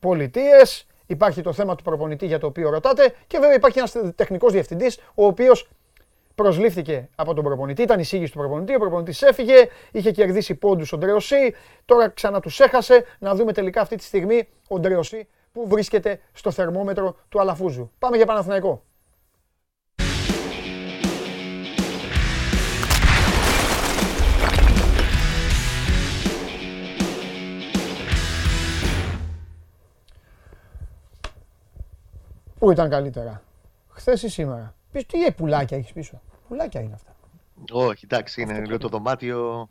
Πολιτείες. 0.00 0.86
Υπάρχει 1.06 1.42
το 1.42 1.52
θέμα 1.52 1.74
του 1.74 1.82
προπονητή 1.82 2.26
για 2.26 2.38
το 2.38 2.46
οποίο 2.46 2.70
ρωτάτε 2.70 3.14
και 3.26 3.38
βέβαια 3.38 3.54
υπάρχει 3.54 3.78
ένας 3.78 3.96
τεχνικός 4.14 4.52
διευθυντής 4.52 4.98
ο 5.14 5.26
οποίος 5.26 5.68
προσλήφθηκε 6.34 7.08
από 7.14 7.34
τον 7.34 7.44
προπονητή, 7.44 7.82
ήταν 7.82 8.00
εισήγηση 8.00 8.32
του 8.32 8.38
προπονητή, 8.38 8.74
ο 8.74 8.78
προπονητής 8.78 9.22
έφυγε, 9.22 9.68
είχε 9.92 10.10
κερδίσει 10.10 10.54
πόντους 10.54 10.92
ο 10.92 10.98
Ντρεωσή, 10.98 11.54
τώρα 11.84 12.08
ξανά 12.08 12.40
τους 12.40 12.60
έχασε, 12.60 13.04
να 13.18 13.34
δούμε 13.34 13.52
τελικά 13.52 13.80
αυτή 13.80 13.96
τη 13.96 14.02
στιγμή 14.02 14.48
ο 14.68 14.78
Ντρεωσή 14.78 15.28
που 15.52 15.68
βρίσκεται 15.68 16.20
στο 16.32 16.50
θερμόμετρο 16.50 17.16
του 17.28 17.40
Αλαφούζου. 17.40 17.90
Πάμε 17.98 18.16
για 18.16 18.26
Παναθηναϊκό. 18.26 18.82
Πού 32.62 32.70
ήταν 32.70 32.90
καλύτερα, 32.90 33.42
χθες 33.88 34.22
ή 34.22 34.28
σήμερα; 34.28 34.74
Πεις 34.92 35.06
τι 35.06 35.24
ε, 35.24 35.30
πουλάκια 35.30 35.76
έχεις 35.76 35.92
πίσω; 35.92 36.20
Πουλάκια 36.48 36.80
είναι 36.80 36.94
αυτά. 36.94 37.14
Όχι, 37.72 38.04
εντάξει, 38.04 38.42
είναι 38.42 38.60
λίγο 38.60 38.78
το 38.78 38.88
δωμάτιο 38.88 39.68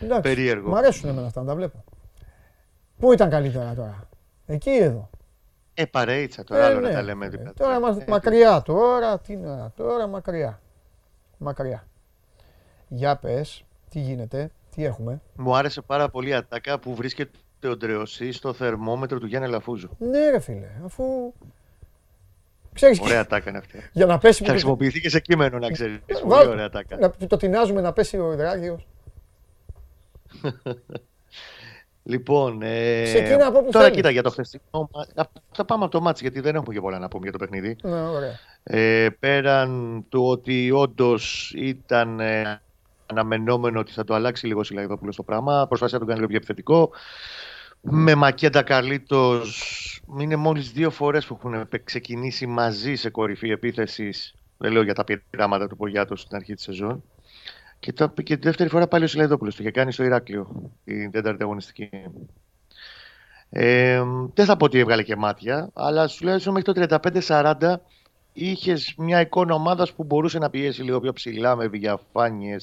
εντάξει, 0.00 0.20
περίεργο. 0.20 0.68
Μ' 0.70 0.74
αρέσουν 0.74 1.08
εμένα 1.08 1.26
αυτά 1.26 1.40
να 1.40 1.46
τα 1.46 1.54
βλέπω. 1.54 1.84
Πού 2.98 3.12
ήταν 3.12 3.30
καλύτερα 3.30 3.74
τώρα; 3.74 4.08
Εκεί 4.46 4.70
εδώ; 4.70 5.10
Ε, 5.74 5.84
παρέιτσα 5.84 6.44
τώρα, 6.44 6.62
ε, 6.62 6.66
άλλο 6.66 6.80
ναι. 6.80 6.88
να 6.88 6.94
τα 6.94 7.02
λέμε. 7.02 7.26
Ε, 7.26 7.52
τώρα 7.56 7.74
ε, 7.74 8.04
μακριά 8.08 8.62
τώρα, 8.62 9.18
τι 9.18 9.32
είναι 9.32 9.72
τώρα, 9.76 10.06
μακριά. 10.06 10.60
Μακριά. 11.38 11.86
Για 12.88 13.16
πες, 13.16 13.64
τι 13.90 13.98
γίνεται, 13.98 14.50
τι 14.74 14.84
έχουμε. 14.84 15.20
Μου 15.36 15.56
άρεσε 15.56 15.80
πάρα 15.80 16.08
πολύ 16.08 16.28
η 16.28 16.34
ατάκα 16.34 16.78
που 16.78 16.94
βρίσκεται 16.94 17.38
ο 17.66 17.76
Ντρεωσή 17.76 18.32
στο 18.32 18.52
θερμόμετρο 18.52 19.18
του 19.18 19.26
Γιάννη 19.26 19.48
Λαφούζου. 19.48 19.88
Ναι 19.98 20.30
ρε 20.30 20.38
φίλε, 20.38 20.68
αφού 20.84 21.04
Ξέρεις, 22.72 23.00
Ωραία 23.00 23.26
τάκα 23.26 23.48
είναι 23.48 23.58
αυτή. 23.58 23.78
για 23.92 24.06
να 24.06 24.18
πέσει. 24.18 24.44
Θα 24.44 24.50
χρησιμοποιηθεί 24.50 25.00
και 25.00 25.08
σε 25.08 25.20
κείμενο 25.20 25.58
να 25.58 25.70
ξέρεις. 25.70 25.98
Πολύ 26.28 26.46
ωραία 26.48 26.68
τάκα. 26.70 26.96
Να 26.96 27.10
το 27.26 27.36
τεινάζουμε 27.36 27.80
να 27.80 27.92
πέσει 27.92 28.18
ο 28.18 28.32
Ιδράγιος. 28.32 28.86
Λοιπόν, 32.08 32.62
ε, 32.62 33.02
Ξεκίνα 33.02 33.46
από 33.46 33.58
όπου 33.58 33.70
τώρα 33.70 33.84
θέλεις. 33.84 33.96
κοίτα 33.96 34.10
για 34.10 34.22
το 34.22 34.30
χθεσινό 34.30 34.88
μα- 34.92 35.26
Θα 35.52 35.64
πάμε 35.64 35.82
από 35.84 35.92
το 35.92 36.00
μάτς 36.00 36.20
γιατί 36.20 36.40
δεν 36.40 36.54
έχουμε 36.54 36.74
και 36.74 36.80
πολλά 36.80 36.98
να 36.98 37.08
πούμε 37.08 37.22
για 37.22 37.32
το 37.32 37.38
παιχνίδι. 37.38 37.76
Ναι, 37.82 38.00
ωραία. 38.00 38.38
Ε, 38.62 39.08
πέραν 39.20 40.04
του 40.08 40.26
ότι 40.26 40.70
όντως 40.70 41.52
ήταν 41.56 42.20
ε, 42.20 42.60
αναμενόμενο 43.06 43.80
ότι 43.80 43.92
θα 43.92 44.04
το 44.04 44.14
αλλάξει 44.14 44.46
λίγο 44.46 44.64
Σιλαγδόπουλο 44.64 45.12
το 45.16 45.22
πράγμα, 45.22 45.66
προσπάθησε 45.66 45.98
να 45.98 46.04
τον 46.04 46.14
κάνει 46.14 46.18
λίγο 46.18 46.28
πιο 46.28 46.36
επιθετικό. 46.36 46.90
Με 47.90 48.14
Μακέντα 48.14 48.62
Καρλίτο, 48.62 49.40
είναι 50.20 50.36
μόλις 50.36 50.70
δύο 50.72 50.90
φορές 50.90 51.26
που 51.26 51.38
έχουν 51.38 51.68
πε- 51.68 51.84
ξεκινήσει 51.84 52.46
μαζί 52.46 52.94
σε 52.94 53.10
κορυφή 53.10 53.50
επίθεσης. 53.50 54.34
Δεν 54.56 54.72
λέω 54.72 54.82
για 54.82 54.94
τα 54.94 55.04
πειράματα 55.04 55.66
του 55.66 55.76
Πογιάτος 55.76 56.20
στην 56.20 56.36
αρχή 56.36 56.54
της 56.54 56.64
σεζόν. 56.64 57.04
Και, 57.78 57.92
το, 57.92 58.08
και 58.08 58.36
τη 58.36 58.42
δεύτερη 58.42 58.68
φορά 58.68 58.88
πάλι 58.88 59.04
ο 59.04 59.06
Σιλαϊδόπουλος 59.06 59.56
το 59.56 59.62
είχε 59.62 59.70
κάνει 59.70 59.92
στο 59.92 60.04
Ηράκλειο 60.04 60.72
την 60.84 61.10
τέταρτη 61.10 61.42
αγωνιστική. 61.42 61.90
Ε, 63.50 64.02
δεν 64.34 64.44
θα 64.44 64.56
πω 64.56 64.64
ότι 64.64 64.78
έβγαλε 64.78 65.02
και 65.02 65.16
μάτια, 65.16 65.70
αλλά 65.74 66.08
σου 66.08 66.24
λέω 66.24 66.52
μέχρι 66.52 66.62
το 66.62 66.98
35-40 67.26 67.74
είχες 68.32 68.94
μια 68.96 69.20
εικόνα 69.20 69.54
ομάδας 69.54 69.92
που 69.92 70.04
μπορούσε 70.04 70.38
να 70.38 70.50
πιέσει 70.50 70.82
λίγο 70.82 71.00
πιο 71.00 71.12
ψηλά 71.12 71.56
με 71.56 71.68
διαφάνειε. 71.68 72.56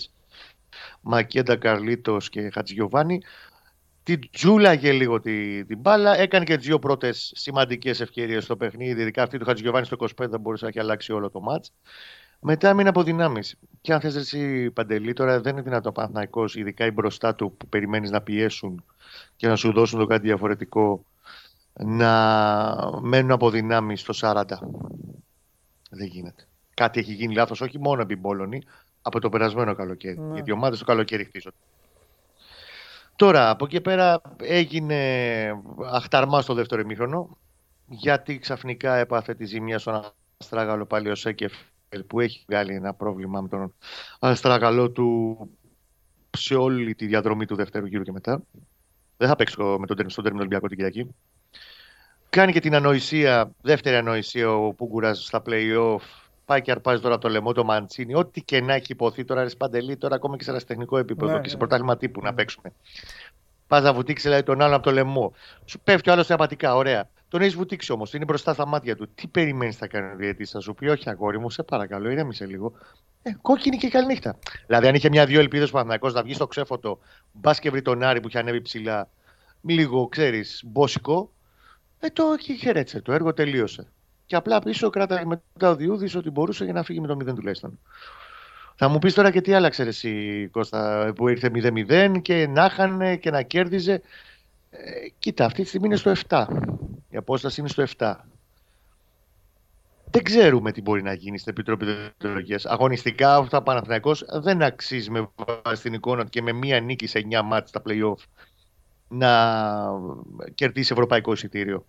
Μακέντα 1.02 1.56
Καρλίτος 1.56 2.30
και 2.30 2.50
Χατζηγιοβάνη. 2.54 3.22
Την 4.04 4.20
τζούλαγε 4.32 4.92
λίγο 4.92 5.20
τη- 5.22 5.66
την 5.66 5.78
μπάλα. 5.80 6.18
Έκανε 6.18 6.46
και 6.46 6.56
τι 6.58 6.64
δύο 6.64 6.80
πρώτες 6.80 7.32
σημαντικές 7.36 8.00
ευκαιρίες 8.02 8.44
στο 8.44 8.56
παιχνίδι. 8.58 9.02
Ειδικά 9.02 9.24
αυτή 9.24 9.38
του 9.38 9.46
Χατζηγιοβάνη 9.46 9.86
στο 9.86 9.96
25 9.96 10.28
θα 10.32 10.38
μπορούσε 10.38 10.64
να 10.64 10.70
έχει 10.70 10.80
αλλάξει 10.80 11.12
όλο 11.12 11.30
το 11.30 11.42
μάτς. 11.42 11.74
Μετά 12.40 12.70
έμεινε 12.70 12.90
από 12.90 13.04
δυνάμεις. 13.04 13.56
Και 13.82 13.94
αν 13.94 14.00
θες 14.02 14.16
εσύ, 14.16 14.72
Παντελή, 14.72 15.14
τώρα 15.14 15.42
δεν 15.42 15.52
είναι 15.54 15.62
δυνατό 15.62 15.90
ο 15.90 15.92
Παναθηναϊκός, 15.92 16.56
ειδικά 16.56 16.86
οι 16.86 16.92
μπροστά 16.92 17.36
του 17.36 17.56
που 17.58 17.68
περιμένεις 17.68 18.10
να 18.12 18.22
πιέσουν 18.22 18.84
και 19.36 19.48
να 19.48 19.56
σου 19.56 19.72
δώσουν 19.74 20.00
το 20.00 20.06
κάτι 20.06 20.28
διαφορετικό, 20.28 21.06
να 21.74 22.12
μένουν 23.02 23.32
από 23.32 23.50
δυνάμεις 23.50 24.02
στο 24.02 24.14
40. 24.14 24.44
Δεν 25.90 26.08
γίνεται. 26.08 26.48
Κάτι 26.74 27.00
έχει 27.00 27.14
γίνει 27.14 27.34
λάθος, 27.34 27.62
όχι 27.62 27.80
μόνο 27.80 28.02
επί 28.02 28.16
Μπόλωνη, 28.16 28.62
από 29.02 29.20
το 29.20 29.30
περασμένο 29.30 29.76
καλοκαίρι. 29.76 30.20
Ναι. 30.20 30.34
Γιατί 30.34 30.50
οι 30.50 30.54
ομάδες 30.54 30.80
το 30.80 30.86
καλοκαίρι 30.86 31.24
χτίζονται. 31.24 31.56
Τώρα, 33.16 33.50
από 33.50 33.66
εκεί 33.66 33.82
πέρα 33.82 34.22
έγινε 34.38 35.52
αχταρμά 35.92 36.42
στο 36.42 36.54
δεύτερο 36.54 36.82
ημίχρονο, 36.82 37.38
γιατί 37.88 38.40
ξαφνικά 38.40 38.96
έπαθε 38.96 39.36
τη 39.36 39.46
ζημιά 39.46 39.80
στον 39.80 40.02
Αστράγαλο 40.38 40.86
πάλι 40.86 41.10
ο 41.10 41.16
Σέκεφ, 41.16 41.54
που 42.08 42.20
έχει 42.20 42.44
βγάλει 42.48 42.74
ένα 42.74 42.94
πρόβλημα 42.94 43.42
με 43.42 43.48
τον 43.48 43.74
Αστράγαλο 44.20 44.92
του 44.92 45.38
σε 46.38 46.56
όλη 46.56 46.96
τη 46.96 47.06
διαδρομή 47.06 47.46
του 47.46 47.56
δεύτερου 47.56 47.86
γύρου 47.86 48.04
και 48.04 48.12
μετά. 48.12 48.44
Δεν 49.18 49.28
θα 49.28 49.36
παίξει 49.36 49.62
με 49.62 49.86
τον, 49.86 50.10
στον 50.10 50.24
τέρμινο 50.24 50.44
Ολυμπιακό 50.44 50.68
την 50.68 50.78
Κυριακή. 50.78 51.16
Κάνει 52.30 52.52
και 52.52 52.60
την 52.60 52.76
ανοησία, 52.76 53.52
δεύτερη 53.62 53.96
ανοησία 53.96 54.56
ο 54.56 54.74
Πούγκουρας 54.74 55.26
στα 55.26 55.42
play-off. 55.46 56.23
Πάει 56.46 56.62
και 56.62 56.72
αρπάζει 56.72 57.02
τώρα 57.02 57.14
από 57.14 57.24
το 57.24 57.30
λαιμό 57.30 57.52
το 57.54 57.64
Μαντσίνη. 57.64 58.16
Ό,τι 58.16 58.42
και 58.42 58.62
να 58.62 58.74
έχει 58.74 58.92
υποθεί 58.92 59.26
τώρα, 59.26 59.44
ρε 59.44 59.50
Σπαντελή, 59.50 59.98
τώρα 59.98 60.16
ακόμα 60.16 60.38
και 60.38 60.44
σε 60.44 60.66
τεχνικό 60.66 60.98
επίπεδο 60.98 61.32
Ναι, 61.34 61.40
και 61.42 61.48
σε 61.48 61.54
ναι. 61.54 61.60
πρωτάθλημα 61.60 61.98
τύπου 61.98 62.22
να 62.22 62.34
παίξουμε. 62.34 62.74
Πας 63.68 63.84
να 63.84 63.94
βουτήξεις 63.94 64.26
δηλαδή, 64.26 64.44
τον 64.44 64.62
άλλον 64.62 64.74
από 64.74 64.84
το 64.84 64.92
λαιμό. 64.92 65.34
Σου 65.66 65.80
πέφτει 65.80 66.10
ο 66.10 66.14
άλλος 66.14 66.28
θεαματικά, 66.28 66.76
ωραία. 66.76 67.10
Τον 67.28 67.42
έχεις 67.42 67.56
βουτήξει 67.56 67.92
όμως, 67.92 68.14
είναι 68.14 68.26
μπροστά 68.26 68.54
στα 68.54 68.66
μάτια 68.66 68.96
του. 68.96 69.10
Τι 69.16 69.28
περιμένεις 69.28 69.78
θα 69.78 69.88
κάνει 69.88 70.12
ο 70.12 70.16
διαιτητής, 70.16 70.52
θα 70.52 70.60
σου 70.60 70.74
πει, 70.74 70.88
Όχι, 70.88 71.10
αγόρι 71.10 71.40
μου, 71.40 71.50
σε 71.50 71.64
παρακαλώ, 71.64 72.10
ηρέμησε 72.10 72.46
λίγο. 72.46 72.74
Ε, 73.22 73.32
κόκκινη 73.42 73.78
και 73.78 73.90
καλή 73.90 74.06
νύχτα. 74.06 74.38
Δηλαδή, 74.68 74.88
αν 74.88 74.96
είχε 74.96 75.10
μια-δύο 75.10 75.40
ελπίδες 75.40 75.72
Παναθυνακό 75.72 76.10
να 76.10 76.24
βγει 76.24 76.34
στο 76.34 76.48
ξέφωτο, 76.48 77.00
μπας 77.32 77.60
και 77.60 77.70
βρει 77.70 77.82
τον 77.82 78.04
Άρη 78.04 78.20
που 78.20 78.28
είχε 78.28 78.40
ανέβει 78.40 78.62
ψηλά, 78.62 79.10
λίγο 79.62 80.08
ξέρεις, 80.08 80.64
μπόσικο, 80.66 81.32
ε, 82.00 82.08
το 82.10 82.24
και 82.38 82.54
χαιρέτησε. 82.54 83.02
Το 83.02 83.12
έργο 83.12 83.34
τελείωσε. 83.34 83.88
Και 84.34 84.40
απλά 84.40 84.60
πίσω 84.60 84.90
κράταγε 84.90 85.26
μετά 85.26 85.70
ο 85.70 85.76
Διούδη 85.76 86.18
ότι 86.18 86.30
μπορούσε 86.30 86.64
για 86.64 86.74
να 86.74 86.84
φύγει 86.84 87.00
με 87.00 87.08
το 87.08 87.18
0 87.20 87.36
τουλάχιστον. 87.36 87.80
Θα 88.76 88.88
μου 88.88 89.00
πεις 89.00 89.14
τώρα 89.14 89.32
και 89.32 89.42
τι 89.42 89.54
άλλαξε 89.54 89.84
ρε 89.84 89.90
εσύ 89.90 90.48
Κώστα 90.52 91.12
που 91.16 91.28
ήρθε 91.28 91.52
0-0 91.54 92.22
και 92.22 92.48
να 92.48 92.70
χάνε 92.70 93.16
και 93.16 93.32
να 93.32 93.42
κέρδιζε. 93.42 94.02
Ε, 94.72 94.80
κοίτα, 95.20 95.46
αυτή 95.46 95.62
τη 95.62 95.68
στιγμή 95.68 95.88
είναι 95.88 95.96
στο 95.96 96.12
7. 96.28 96.48
Η 97.10 97.18
απόσταση 97.18 97.60
είναι 97.60 97.70
στο 97.70 97.84
7. 97.98 98.16
Δεν 100.12 100.24
ξέρουμε 100.24 100.72
τι 100.72 100.82
μπορεί 100.82 101.02
να 101.02 101.14
γίνει 101.14 101.38
στην 101.38 101.52
Επιτροπή 101.52 101.86
Δευτερολογία. 101.86 102.60
Αγωνιστικά, 102.64 103.38
ο 103.38 103.62
Παναθηναϊκός 103.64 104.26
δεν 104.42 104.62
αξίζει 104.62 105.10
με 105.10 105.30
βάση 105.64 105.82
την 105.82 105.94
εικόνα 105.94 106.24
του 106.24 106.30
και 106.30 106.42
με 106.42 106.52
μία 106.52 106.80
νίκη 106.80 107.08
σε 107.08 107.28
9 107.32 107.42
μάτς 107.44 107.70
στα 107.70 107.82
playoff 107.88 108.24
να 109.08 109.32
κερδίσει 110.56 110.94
ευρωπαϊκό 110.94 111.32
εισιτήριο. 111.32 111.86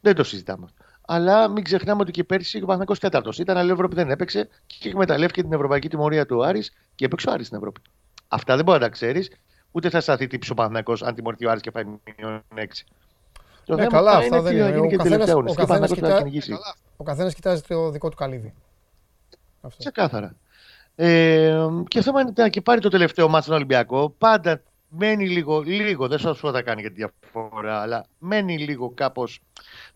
Δεν 0.00 0.14
το 0.14 0.24
συζητάμε. 0.24 0.66
Αλλά 1.06 1.48
μην 1.48 1.64
ξεχνάμε 1.64 2.00
ότι 2.02 2.10
και 2.10 2.24
πέρσι 2.24 2.56
ο 2.56 2.60
Παναθηναϊκός 2.60 2.98
τέταρτος 2.98 3.38
ήταν, 3.38 3.56
αλλά 3.56 3.68
η 3.68 3.72
Ευρώπη 3.72 3.94
δεν 3.94 4.10
έπαιξε 4.10 4.48
και 4.66 4.88
εκμεταλλεύτηκε 4.88 5.42
την 5.42 5.52
ευρωπαϊκή 5.52 5.88
τιμωρία 5.88 6.26
του 6.26 6.44
Άρης 6.44 6.72
και 6.94 7.04
έπαιξε 7.04 7.28
ο 7.28 7.32
Άρης 7.32 7.46
στην 7.46 7.58
Ευρώπη. 7.58 7.80
Αυτά 8.28 8.56
δεν 8.56 8.64
μπορεί 8.64 8.78
να 8.78 8.84
τα 8.84 8.90
ξέρεις, 8.90 9.30
ούτε 9.72 9.90
θα 9.90 10.00
σταθεί 10.00 10.26
τύψη 10.26 10.50
ο 10.50 10.54
Παναθηναϊκός 10.54 11.02
αν 11.02 11.14
τιμωρηθεί 11.14 11.46
ο 11.46 11.50
Άρης 11.50 11.62
και 11.62 11.70
πάει 11.70 11.84
μείον 11.84 12.42
6. 12.54 12.84
Το 13.64 13.74
Ναι, 13.74 13.82
θέμα 13.82 13.90
καλά, 13.96 14.10
θα 14.12 14.16
αυτά 14.18 14.36
είναι 14.36 14.40
δεν 14.48 14.52
τι 14.54 14.58
θα 14.60 14.66
είναι. 14.68 14.74
γίνει 14.76 14.86
Ο 14.86 14.90
και 14.90 14.96
την 14.96 14.98
καθένας- 14.98 15.26
τελευταία 15.26 15.34
ο 15.34 15.38
αγωνιστική. 15.38 15.62
Ο 15.62 15.66
καθένας 15.66 15.88
Παναθηναϊκός 15.90 15.98
θα 15.98 16.06
κοιτά- 16.06 16.18
κυνηγήσει. 16.18 16.72
Ο 16.96 17.04
καθένας 17.04 17.34
κοιτάζει 17.34 17.62
το 17.62 17.90
δικό 17.90 18.08
του 18.08 18.16
καλύβι. 18.16 18.54
Αυτό. 19.60 19.76
Ξεκάθαρα. 19.78 20.34
Ε, 20.98 21.66
και 21.88 22.02
θέμα 22.02 22.20
είναι 22.20 22.32
να 22.36 22.48
και 22.48 22.60
πάρει 22.60 22.80
το 22.80 22.88
τελευταίο 22.88 23.26
μάτσο 23.28 23.42
στον 23.42 23.54
Ολυμπιακό. 23.54 24.10
Πάντα 24.18 24.60
μένει 24.88 25.28
λίγο, 25.28 25.60
λίγο, 25.60 26.08
δεν 26.08 26.18
σου 26.18 26.36
πω 26.40 26.50
θα 26.52 26.62
κάνει 26.62 26.82
και 26.82 26.90
τη 26.90 26.94
διαφορά, 26.94 27.80
αλλά 27.80 28.06
μένει 28.18 28.58
λίγο 28.58 28.90
κάπω 28.94 29.24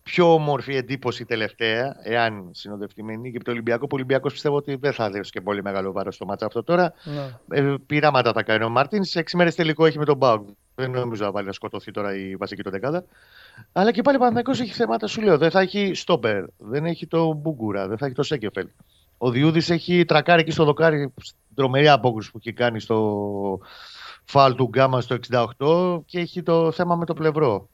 πιο 0.03 0.33
όμορφη 0.33 0.75
εντύπωση 0.75 1.25
τελευταία, 1.25 1.95
εάν 2.03 2.49
συνοδευτεί 2.51 3.03
με 3.03 3.15
νίκη 3.15 3.35
από 3.35 3.45
το 3.45 3.51
Ολυμπιακό. 3.51 3.81
Που 3.81 3.89
ο 3.91 3.95
Ολυμπιακός 3.95 4.33
πιστεύω 4.33 4.55
ότι 4.55 4.75
δεν 4.75 4.93
θα 4.93 5.09
δώσει 5.09 5.31
και 5.31 5.41
πολύ 5.41 5.61
μεγάλο 5.61 5.91
βάρος 5.91 6.15
στο 6.15 6.25
μάτσο 6.25 6.45
αυτό 6.45 6.63
τώρα. 6.63 6.93
Ναι. 7.03 7.57
Ε, 7.57 7.75
πειράματα 7.85 8.31
θα 8.33 8.43
κάνει 8.43 8.63
ο 8.63 8.69
Μάρτινς. 8.69 9.09
Σε 9.09 9.19
6 9.19 9.23
μέρες 9.33 9.55
τελικό 9.55 9.85
έχει 9.85 9.97
με 9.97 10.05
τον 10.05 10.17
Μπάουκ. 10.17 10.47
Δεν 10.75 10.91
νομίζω 10.91 11.23
να 11.25 11.31
βάλει 11.31 11.47
να 11.47 11.53
σκοτωθεί 11.53 11.91
τώρα 11.91 12.15
η 12.15 12.35
βασική 12.35 12.63
του 12.63 12.69
δεκάδα. 12.69 13.05
Αλλά 13.71 13.91
και 13.91 14.01
πάλι 14.01 14.15
ο 14.15 14.19
Παναθηναϊκός 14.19 14.59
έχει 14.59 14.73
θέματα, 14.73 15.07
σου 15.07 15.21
λέω. 15.21 15.37
Δεν 15.37 15.51
θα 15.51 15.59
έχει 15.59 15.91
στόπερ, 15.93 16.43
δεν 16.57 16.85
έχει 16.85 17.07
το 17.07 17.33
Μπούγκουρα, 17.33 17.87
δεν 17.87 17.97
θα 17.97 18.05
έχει 18.05 18.15
το 18.15 18.23
Σέκεφελ. 18.23 18.67
Ο 19.17 19.29
Διούδης 19.29 19.69
έχει 19.69 20.05
τρακάρει 20.05 20.41
εκεί 20.41 20.51
στο 20.51 20.63
δοκάρι 20.63 21.13
στην 21.21 21.37
τρομερή 21.55 21.87
απόκριση 21.87 22.31
που 22.31 22.37
έχει 22.37 22.53
κάνει 22.53 22.79
στο 22.79 23.59
φάλ 24.23 24.55
του 24.55 24.63
Γκάμα 24.63 25.01
στο 25.01 25.17
68 25.57 26.01
και 26.05 26.19
έχει 26.19 26.43
το 26.43 26.71
θέμα 26.71 26.95
με 26.95 27.05
το 27.05 27.13
πλευρό. 27.13 27.69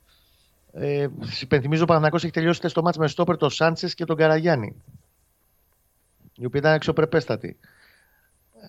Ε, 0.79 1.07
υπενθυμίζω 1.41 1.83
ο 1.83 1.85
Παναθηναϊκός 1.85 2.23
έχει 2.23 2.33
τελειώσει 2.33 2.61
τεστ 2.61 2.75
το 2.75 2.81
μάτς 2.81 2.97
με 2.97 3.07
στόπερ 3.07 3.37
τον 3.37 3.49
Σάντσες 3.49 3.93
και 3.95 4.05
τον 4.05 4.15
Καραγιάννη. 4.15 4.75
Οι 6.35 6.45
οποίοι 6.45 6.59
ήταν 6.63 6.73
αξιοπρεπέστατοι. 6.73 7.57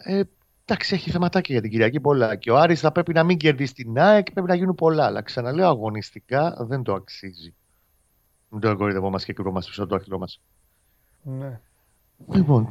Ε, 0.05 0.23
εντάξει, 0.65 0.95
έχει 0.95 1.11
θεματάκια 1.11 1.53
για 1.55 1.63
την 1.63 1.71
Κυριακή 1.71 2.01
πολλά. 2.01 2.37
Και 2.37 2.51
ο 2.51 2.57
Άρης 2.59 2.81
θα 2.81 2.93
πρέπει 2.93 3.13
να 3.13 3.25
μην 3.25 3.37
κερδίσει 3.37 3.75
την 3.75 3.99
ΑΕΚ, 3.99 4.33
πρέπει 4.33 4.49
να 4.49 4.55
γίνουν 4.55 4.75
πολλά. 4.75 5.05
Αλλά 5.05 5.23
ξαναλέω, 5.23 5.69
αγωνιστικά 5.69 6.57
δεν 6.61 6.83
το 6.83 6.95
αξίζει. 6.95 7.55
Μην 8.49 8.61
κοροϊδευόμαστε 8.61 9.27
και 9.27 9.33
κρυβόμαστε 9.33 9.71
πίσω 9.71 9.81
από 9.83 9.91
το 9.91 9.97
δάχτυλό 9.97 10.19
μας. 10.19 10.41
Ναι. 11.23 11.61
Λοιπόν, 12.33 12.67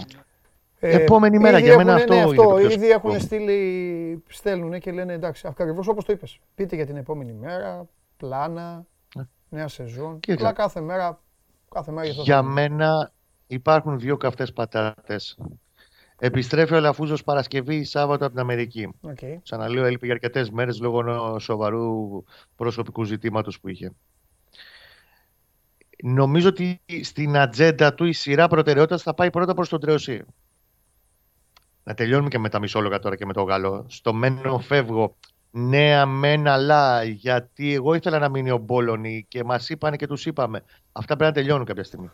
Ε, 0.79 0.95
Επόμενη 0.95 1.39
μέρα, 1.39 1.57
ήδη 1.57 1.67
για 1.67 1.77
μένα 1.77 1.93
έχουνε, 1.95 2.01
αυτό 2.01 2.13
ναι, 2.13 2.19
είναι 2.19 2.41
αυτό, 2.41 2.49
το 2.53 2.67
πιο 2.67 2.69
Ήδη 2.69 2.89
έχουν 2.89 3.19
σημαντικό. 3.19 3.25
στείλει, 3.25 4.23
στέλνουν 4.27 4.79
και 4.79 4.91
λένε 4.91 5.13
εντάξει, 5.13 5.47
ακριβώς 5.47 5.87
όπως 5.87 6.05
το 6.05 6.13
είπες. 6.13 6.39
Πείτε 6.55 6.75
για 6.75 6.85
την 6.85 6.95
επόμενη 6.97 7.33
μέρα, 7.33 7.87
πλάνα, 8.17 8.73
Ναι. 8.75 8.83
Νέα 9.49 9.67
σεζόν. 9.67 10.19
Κοίτα. 10.19 10.33
Απλά 10.35 10.53
κάθε 10.53 10.81
μέρα, 10.81 11.21
κάθε 11.71 11.91
μέρα 11.91 12.09
αυτό 12.09 12.21
Για 12.21 12.35
θα- 12.35 12.43
μένα 12.43 13.11
υπάρχουν 13.47 13.99
δύο 13.99 14.17
καυτές 14.17 14.53
πατάτες. 14.53 15.37
Επιστρέφει 16.19 16.73
ο 16.73 16.79
Αλαφούζος 16.79 17.23
Παρασκευή 17.23 17.75
ή 17.75 17.83
Σάββατο 17.83 18.23
από 18.25 18.33
την 18.33 18.41
Αμερική. 18.41 18.89
Οκ. 19.01 19.17
Ξαναλέω, 19.43 19.85
έλειπε 19.85 20.05
για 20.05 20.13
αρκετές 20.15 20.49
μέρες 20.49 20.79
λόγω 20.79 20.99
ενός 20.99 21.39
σοβαρού 21.39 22.23
προσωπικού 22.55 23.03
ζητήματος 23.03 23.59
που 23.59 23.67
είχε. 23.67 23.91
Νομίζω 26.03 26.47
ότι 26.49 26.81
στην 27.03 27.37
ατζέντα 27.37 27.93
του 27.93 28.05
η 28.05 28.13
σειρά 28.13 28.47
προτεραιότητας 28.47 29.01
θα 29.03 29.13
πάει 29.13 29.29
πρώτα 29.29 29.53
προς 29.53 29.69
τον 29.69 29.79
Τρεωσή. 29.79 30.23
Να 31.83 31.93
τελειώνουμε 31.93 32.29
και 32.29 32.39
με 32.39 32.49
τα 32.49 32.59
μισόλογα 32.59 32.99
τώρα 32.99 33.15
και 33.15 33.25
με 33.25 33.33
το 33.33 33.41
Γαλλό. 33.43 33.85
Στο 33.89 34.13
μένω 34.13 34.59
φεύγω. 34.59 35.15
Ναι, 35.59 35.95
αμέν, 35.95 36.47
αλλά 36.47 37.03
γιατί 37.03 37.73
εγώ 37.73 37.93
ήθελα 37.93 38.19
να 38.19 38.29
μείνει 38.29 38.51
ο 38.51 38.57
Μπόλωνη 38.57 39.25
και 39.27 39.43
μας 39.43 39.69
είπαν 39.69 39.95
και 39.95 40.07
τους 40.07 40.25
είπαμε. 40.25 40.63
Αυτά 40.91 41.15
πρέπει 41.15 41.31
να 41.35 41.41
τελειώνουν 41.41 41.65
κάποια 41.65 41.83
στιγμή. 41.83 42.09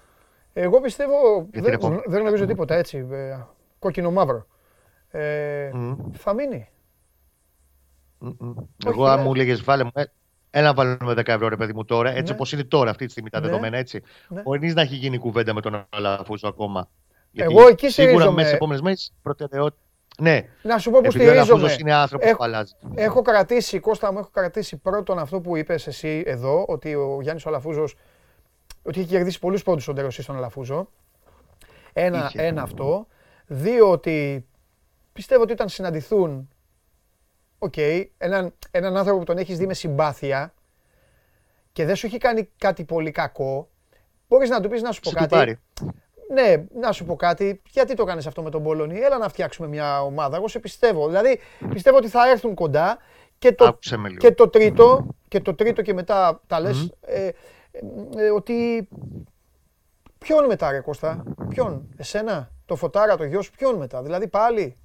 Εγώ 0.53 0.81
πιστεύω, 0.81 1.47
την 1.51 1.63
δεν, 1.63 1.73
επόμενη. 1.73 2.01
δεν 2.05 2.21
γνωρίζω 2.21 2.45
τίποτα 2.45 2.75
έτσι, 2.75 3.07
ε, 3.11 3.37
κόκκινο 3.79 4.11
μαύρο. 4.11 4.45
Ε, 5.09 5.69
Μμ, 5.73 5.93
Θα 6.13 6.33
μείνει. 6.33 6.69
μμ, 8.19 8.29
μμ. 8.39 8.49
Όχι, 8.57 8.67
Εγώ, 8.85 9.05
αν 9.05 9.19
ε. 9.19 9.23
μου 9.23 9.31
έλεγες, 9.33 9.63
βάλε 9.63 9.83
μου. 9.83 9.91
ε, 9.93 10.03
Έλα 10.55 10.67
να 10.67 10.73
βάλουμε 10.73 11.13
10 11.13 11.27
ευρώ, 11.27 11.47
ρε 11.47 11.55
παιδί 11.55 11.73
μου, 11.73 11.85
τώρα, 11.85 12.09
έτσι 12.09 12.23
Ναι. 12.23 12.31
όπως 12.31 12.51
είναι 12.51 12.63
τώρα, 12.63 12.89
αυτή 12.89 13.05
τη 13.05 13.11
στιγμή 13.11 13.29
τα 13.29 13.39
Ναι. 13.39 13.45
δεδομένα, 13.47 13.77
έτσι. 13.77 14.01
Ναι. 14.27 14.41
Χωρίς 14.41 14.73
να 14.73 14.81
έχει 14.81 14.95
γίνει 14.95 15.17
κουβέντα 15.17 15.53
με 15.53 15.61
τον 15.61 15.85
Αλαφούζο 15.89 16.47
ακόμα. 16.47 16.89
Γιατί 17.31 17.53
Εγώ 17.53 17.67
εκεί 17.67 17.89
Σίγουρα 17.89 18.09
στηρίζομαι. 18.11 18.31
μέσα 18.35 18.45
στις 18.47 18.55
επόμενες 18.57 18.81
μέρες 18.81 19.13
προτεραιότητα. 19.21 19.82
Ναι, 20.19 20.41
Να 20.61 20.77
σου 20.77 20.91
πω 20.91 20.99
που 20.99 21.05
επειδή 21.05 21.27
ο 21.27 21.31
Αλαφούζο 21.31 21.55
στηρίζομαι. 21.57 21.77
είναι 21.81 21.93
άνθρωπος 21.93 22.27
Έχω- 22.27 22.37
που 22.37 22.43
αλλάζει. 22.43 22.73
Έχω 22.95 23.21
κρατήσει, 23.21 23.79
Κώστα 23.79 24.11
μου, 24.11 24.19
έχω 24.19 24.29
κρατήσει 24.33 24.77
πρώτον 24.77 25.19
αυτό 25.19 25.41
που 25.41 25.55
είπες 25.57 25.87
εσύ 25.87 26.23
εδώ, 26.25 26.65
ότι 26.67 26.95
ο 26.95 27.17
Γιάννης 27.21 27.45
ο 27.45 27.49
Αλαφούζος, 27.49 27.95
ότι 28.83 28.99
έχει 28.99 29.09
κερδίσει 29.09 29.39
πολλούς 29.39 29.63
πόντους 29.63 29.83
στον 29.83 29.95
Τεροσί 29.95 30.21
στον 30.21 30.35
Αλαφούζο. 30.35 30.89
Ένα, 31.93 32.25
Είχε. 32.25 32.41
ένα 32.41 32.61
αυτό. 32.61 33.07
Δύο, 33.45 33.89
ότι 33.91 34.45
πιστεύω 35.13 35.41
ότι 35.41 35.51
όταν 35.51 35.69
συναντηθούν, 35.69 36.49
οκ, 37.59 37.77
έναν, 38.17 38.53
έναν 38.71 38.97
άνθρωπο 38.97 39.19
που 39.19 39.25
τον 39.25 39.37
έχεις 39.37 39.57
δει 39.57 39.65
με 39.67 39.73
συμπάθεια 39.73 40.53
και 41.71 41.85
δεν 41.85 41.95
σου 41.95 42.05
έχει 42.05 42.17
κάνει 42.17 42.49
κάτι 42.57 42.83
πολύ 42.83 43.11
κακό, 43.11 43.69
μπορείς 44.27 44.49
να 44.49 44.59
του 44.61 44.69
πεις 44.69 44.81
να 44.81 44.91
σου 44.91 44.99
πω 45.01 45.09
Σε 45.09 45.15
του 45.15 45.21
κάτι. 45.21 45.35
πάρει. 45.35 45.59
Ναι, 46.31 46.63
να 46.79 46.91
σου 46.91 47.05
πω 47.05 47.15
κάτι. 47.15 47.61
Γιατί 47.69 47.93
το 47.93 48.03
κάνεις 48.03 48.27
αυτό 48.27 48.41
με 48.41 48.49
τον 48.49 48.63
Μπόλονι. 48.63 48.99
Έλα 48.99 49.17
να 49.17 49.29
φτιάξουμε 49.29 49.67
μια 49.67 50.03
ομάδα. 50.03 50.35
Εγώ 50.35 50.47
σε 50.47 50.59
πιστεύω. 50.59 51.07
Δηλαδή, 51.07 51.39
πιστεύω 51.69 51.97
ότι 51.97 52.07
θα 52.07 52.29
έρθουν 52.29 52.53
κοντά 52.53 52.97
και 53.39 53.53
το, 53.53 53.65
Άκουσε 53.65 53.97
με 53.97 54.07
λίγο. 54.07 54.19
και 54.19 54.31
το 54.31 54.49
τρίτο, 54.49 55.07
και 55.27 55.39
το 55.39 55.55
τρίτο 55.55 55.81
και 55.81 55.93
μετά 55.93 56.41
τα 56.47 56.59
λες, 56.59 56.93
ε, 57.01 57.25
ε, 57.25 57.33
ε, 58.15 58.29
ότι 58.29 58.87
ποιον 60.17 60.45
μετά 60.45 60.71
ρε 60.71 60.79
Κώστα, 60.79 61.23
ποιον, 61.49 61.87
εσένα, 61.97 62.51
το 62.65 62.75
φωτάρα, 62.75 63.17
το 63.17 63.23
γιο 63.23 63.41
σου, 63.41 63.51
ποιον 63.51 63.75
μετά, 63.75 64.01
δηλαδή 64.03 64.27
πάλι, 64.27 64.77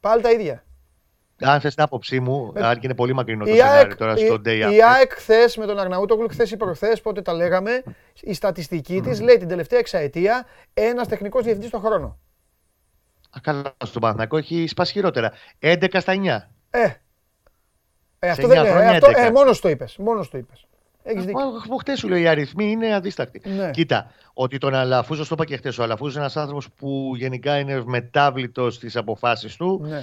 πάλι 0.00 0.22
τα 0.22 0.30
ίδια. 0.30 0.64
Αν 1.40 1.60
θες 1.60 1.74
την 1.74 1.82
άποψή 1.82 2.20
μου, 2.20 2.52
Με- 2.54 2.66
αν 2.66 2.74
και 2.74 2.80
είναι 2.82 2.94
πολύ 2.94 3.12
μακρινό 3.14 3.44
το 3.44 3.50
Η 3.50 3.56
σενάριο 3.56 3.78
ΑΕΚ, 3.78 3.96
τώρα 3.96 4.14
η, 4.16 4.26
στο 4.26 4.34
day 4.34 4.46
η 4.46 4.60
after. 4.64 4.80
ΑΕΚ 4.94 5.12
χθες 5.12 5.56
με 5.56 5.66
τον 5.66 5.78
Αρναούτογλου, 5.78 6.28
χθες 6.28 6.50
ή 6.50 6.56
προχθές, 6.56 7.00
πότε 7.00 7.22
τα 7.22 7.32
λέγαμε, 7.32 7.82
η 8.20 8.34
στατιστική 8.34 9.00
της 9.00 9.20
λέει 9.20 9.36
την 9.36 9.48
τελευταία 9.48 9.78
εξαετία 9.78 10.46
ένας 10.74 11.08
τεχνικός 11.08 11.42
διευθυντής 11.42 11.70
το 11.70 11.78
χρόνο. 11.78 12.18
Α, 13.30 13.40
Καλά, 13.42 13.74
στον 13.84 14.00
Παναθηναϊκό 14.00 14.36
έχει 14.36 14.66
σπάσει 14.66 14.92
χειρότερα. 14.92 15.32
11 15.58 16.00
στα 16.00 16.12
9. 16.12 16.50
Ε, 16.70 16.82
ε 18.18 18.30
αυτό 18.30 18.42
Σε 18.42 18.48
δεν 18.48 18.56
εννιά 18.56 18.60
είναι. 18.60 18.68
Ε, 18.68 18.72
χρόνια 18.72 18.90
αυτό, 18.90 19.06
11. 19.06 19.26
ε, 19.26 19.30
μόνος 19.30 19.60
το 19.60 19.68
είπες. 19.68 19.96
Μόνος 19.96 20.30
το 20.30 20.38
είπες. 20.38 20.66
Έχεις 21.02 21.24
δίκιο. 21.24 21.40
Από 21.64 21.76
χτες 21.76 21.98
σου 21.98 22.08
λέω 22.08 22.18
οι 22.18 22.26
αριθμοί 22.26 22.70
είναι 22.70 22.94
αδίστακτοι. 22.94 23.42
Ναι. 23.48 23.70
Κοίτα, 23.70 24.10
ότι 24.32 24.58
τον 24.58 24.74
Αλαφούζο, 24.74 25.22
το 25.22 25.28
είπα 25.32 25.44
και 25.44 25.56
χτες, 25.56 25.78
ο 25.78 25.82
Αλαφούζο 25.82 26.10
είναι 26.10 26.20
ένας 26.20 26.36
άνθρωπος 26.36 26.68
που 26.76 27.12
γενικά 27.16 27.58
είναι 27.58 27.82
μετάβλητος 27.84 28.74
στις 28.74 28.96
αποφάσεις 28.96 29.56
του 29.56 29.80
Ναι. 29.84 30.02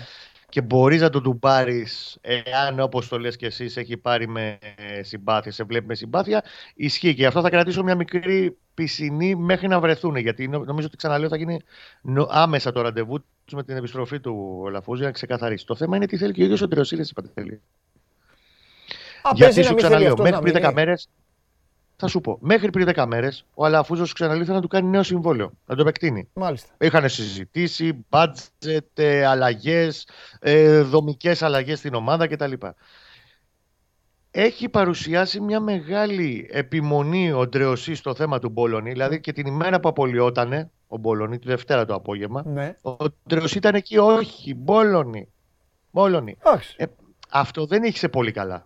Και 0.54 0.62
μπορείς 0.62 1.02
να 1.02 1.10
τον 1.10 1.24
του 1.24 1.40
πάρει, 1.40 1.88
εάν 2.22 2.80
όπως 2.80 3.08
το 3.08 3.20
λες 3.20 3.36
και 3.36 3.46
εσύ, 3.46 3.64
έχει 3.76 3.98
πάρει 3.98 4.28
με 4.28 4.58
ε, 4.76 5.04
συμπάθεια, 5.04 5.52
σε 5.52 5.64
βλέπει 5.64 5.86
με 5.86 5.96
συμπάθεια. 5.96 6.44
Ισχύει 6.76 7.16
και 7.16 7.26
αυτό 7.26 7.42
θα 7.42 7.50
κρατήσω 7.50 7.84
μια 7.84 7.96
μικρή 7.96 8.58
πισινή 8.74 9.36
μέχρι 9.36 9.68
να 9.68 9.80
βρεθούν. 9.80 10.16
Γιατί 10.16 10.48
νο- 10.48 10.64
νομίζω 10.64 10.88
ότι 10.88 10.98
ξαναλέω 10.98 11.30
θα 11.30 11.38
γίνει 11.38 11.60
νο- 12.02 12.28
άμεσα 12.30 12.72
το 12.72 12.82
ραντεβού 12.82 13.20
τους 13.46 13.54
με 13.54 13.64
την 13.64 13.76
επιστροφή 13.78 14.20
του 14.20 14.64
Αλαφούζο 14.68 14.98
για 14.98 15.08
να 15.08 15.14
ξεκαθαρίσει. 15.14 15.66
Το 15.66 15.76
θέμα 15.76 15.96
είναι 15.96 16.06
τι 16.06 16.18
θέλει 16.18 16.34
και 16.34 16.42
ο 16.42 16.44
ίδιος 16.44 16.62
ο 16.62 16.68
Τριοσίλη, 16.68 17.08
Παντελή. 17.16 17.62
Α, 19.22 19.32
παίζει 19.34 19.44
Γιατί 19.44 19.60
να 19.60 19.64
σου 19.64 19.74
μην 19.74 19.78
θέλει 19.78 19.78
ξαναλέω, 19.78 20.08
αυτός 20.12 20.20
μέχρι 20.30 20.36
να 20.36 20.42
πριν 20.42 20.54
10 20.56 20.60
μείνει. 20.62 20.74
μέρες. 20.74 21.10
Θα 22.04 22.12
σου 22.12 22.22
πω, 22.22 22.38
μέχρι 22.42 22.70
πριν 22.70 22.88
10 22.96 23.06
μέρες 23.08 23.46
ο 23.54 23.66
Αλαφούζος 23.66 24.08
σου 24.08 24.14
ξαναλέω 24.14 24.44
θέλει 24.44 24.56
να 24.56 24.62
του 24.62 24.68
κάνει 24.68 24.88
νέο 24.90 25.04
συμβόλαιο, 25.04 25.52
να 25.66 25.76
το 25.76 25.82
επεκτείνει. 25.82 26.30
Μάλιστα. 26.34 26.74
Είχαν 26.80 27.10
συζητήσει, 27.10 28.06
budget, 28.10 28.78
ε, 28.94 29.26
αλλαγές, 29.26 30.08
ε, 30.40 30.82
δομικές 30.82 31.42
αλλαγές 31.42 31.80
στην 31.80 31.94
ομάδα 31.94 32.28
κτλ. 32.28 32.52
Έχει 34.32 34.70
παρουσιάσει 34.70 35.40
μια 35.40 35.60
μεγάλη 35.60 36.48
επιμονή 36.52 37.32
ο 37.32 37.48
Ντρεωσή 37.48 37.96
στο 37.96 38.16
θέμα 38.16 38.40
του 38.40 38.50
Μπόλωνη, 38.50 38.92
δηλαδή 38.92 39.20
και 39.20 39.32
την 39.32 39.48
ημέρα 39.48 39.80
που 39.80 39.88
απολυότανε 39.88 40.72
ο 40.88 40.98
Μπόλωνη, 40.98 41.40
τη 41.40 41.48
Δευτέρα 41.48 41.86
το 41.86 41.94
απόγευμα, 41.94 42.44
Ναι. 42.46 42.78
ο 42.82 42.96
Ντρεωσή 43.28 43.58
ήταν 43.58 43.76
εκεί, 43.76 43.98
όχι, 43.98 44.54
Μπόλωνη. 44.56 45.28
Μπόλωνη. 45.92 46.38
Εντάξει. 46.46 46.76
Ε, 46.78 46.86
αυτό 47.32 47.66
δεν 47.66 47.84
είχε 47.84 48.10
πολύ 48.10 48.32
καλά. 48.32 48.64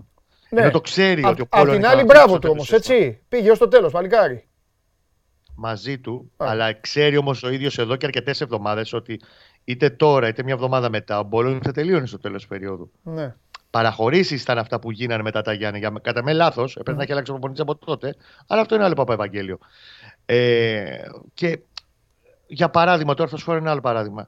Ναι. 0.49 0.61
Ενώ 0.61 0.71
το 0.71 0.81
ξέρει 0.81 1.21
Απ' 1.23 1.29
ότι 1.31 1.41
ο 1.41 1.43
απ' 1.49 1.59
Πόλωνης 1.59 1.73
την 1.79 1.83
θα 1.85 1.91
άλλη, 1.91 2.01
αφήσει 2.01 2.13
μπράβο 2.17 2.33
το 2.33 2.39
του 2.39 2.49
όμως, 2.51 2.67
τέλος. 2.67 2.87
έτσι. 2.87 3.21
Πήγε 3.29 3.51
ως 3.51 3.57
το 3.57 3.67
τέλος, 3.67 3.91
παλικάρι. 3.91 4.47
μαζί 5.55 5.99
του, 5.99 6.31
Α. 6.37 6.45
αλλά 6.49 6.73
ξέρει 6.73 7.17
όμως 7.17 7.43
ο 7.43 7.49
ίδιος 7.49 7.77
εδώ 7.77 7.95
και 7.95 8.05
αρκετές 8.05 8.41
εβδομάδες 8.41 8.93
ότι 8.93 9.19
είτε 9.63 9.89
τώρα 9.89 10.27
είτε 10.27 10.43
μια 10.43 10.53
εβδομάδα 10.53 10.89
μετά 10.89 11.19
ο 11.19 11.23
Μπόλωνης 11.23 11.59
θα 11.63 11.71
τελείωνε 11.71 12.05
στο 12.05 12.19
τέλος 12.19 12.37
της 12.37 12.47
περίοδου. 12.47 12.91
Ναι. 13.03 13.35
Παραχωρήσεις 13.69 14.41
ήταν 14.41 14.57
αυτά 14.57 14.79
που 14.79 14.91
γίνανε 14.91 15.23
μετά 15.23 15.41
τα 15.41 15.53
Γιάννη. 15.53 15.79
Για, 15.79 15.93
κατά 16.01 16.23
με 16.23 16.33
λάθος, 16.33 16.75
έπρεπε 16.75 16.97
να 16.97 17.03
έχει 17.03 17.11
αλλάξει 17.11 17.31
ο 17.31 17.33
προπονητής 17.33 17.63
από 17.63 17.75
τότε, 17.85 18.15
αλλά 18.47 18.61
αυτό 18.61 18.75
είναι 18.75 18.83
άλλο 18.83 18.93
παπά 18.93 19.13
Ευαγγέλιο. 19.13 19.57
Ε, 20.25 20.97
και 21.33 21.59
για 22.47 22.69
παράδειγμα, 22.69 23.13
τώρα 23.13 23.29
θα 23.29 23.37
σου 23.37 23.43
φέρω 23.43 23.57
ένα 23.57 23.71
άλλο 23.71 23.81
παράδειγμα. 23.81 24.27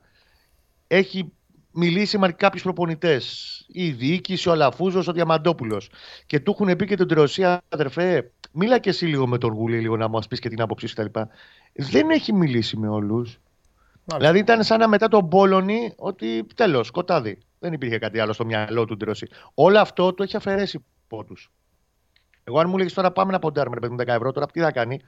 Έχει 0.88 1.32
μιλήσει 1.72 2.18
με 2.18 2.32
κάποιους 2.32 2.64
προπονητές, 2.64 3.66
η 3.68 3.92
διοίκηση, 3.92 4.50
ο 4.50 4.52
Αλαφούζος, 4.52 5.08
ο 5.08 5.12
Διαμαντόπουλος. 5.12 5.90
Και 6.26 6.40
του 6.40 6.52
έχουν 6.60 6.76
πει 6.76 6.86
και 6.86 6.96
τον 6.96 7.08
Τρεωσία, 7.08 7.62
αδερφέ, 7.70 8.32
μίλα 8.52 8.80
και 8.80 8.90
εσύ 8.90 9.06
λίγο 9.06 9.28
με 9.28 9.38
τον 9.38 9.54
Γουλή, 9.54 9.80
λίγο 9.80 9.98
να 9.98 10.08
μας 10.08 10.28
πεις 10.28 10.40
και 10.40 10.50
την 10.50 10.62
άποψή 10.62 10.88
σου 10.88 10.96
κτλ. 10.96 11.20
Δεν 11.74 12.10
έχει 12.10 12.34
μιλήσει 12.34 12.78
με 12.78 12.88
όλους. 12.88 13.40
Μάλιστα. 14.12 14.18
Δηλαδή 14.18 14.40
ήταν 14.40 14.64
σαν 14.64 14.80
να 14.80 14.88
μετά 14.88 15.08
τον 15.08 15.30
Πόλωνη 15.30 15.94
ότι 15.96 16.46
τέλος, 16.56 16.88
σκοτάδι. 16.88 17.38
Δεν 17.60 17.74
υπήρχε 17.74 17.98
κάτι 17.98 18.20
άλλο 18.20 18.34
στο 18.34 18.46
μυαλό 18.46 18.86
του 18.86 18.98
Ντρόση. 18.98 19.28
Όλο 19.54 19.80
αυτό 19.80 20.14
το 20.14 20.24
έχει 20.24 20.36
αφαιρέσει 20.36 20.86
πόντου. 21.08 21.34
Εγώ, 22.44 22.60
αν 22.60 22.70
μου 22.70 22.78
λέγεις 22.78 22.94
τώρα 22.94 23.12
πάμε 23.12 23.32
να 23.32 23.40
ποντάρουμε 23.40 23.76
ρε 23.76 23.82
παιδί 23.82 23.94
μου 23.94 24.00
10 24.02 24.08
ευρώ, 24.08 24.32
τώρα 24.32 24.46
τι 24.46 24.60
θα 24.60 24.72
κάνει, 24.72 25.02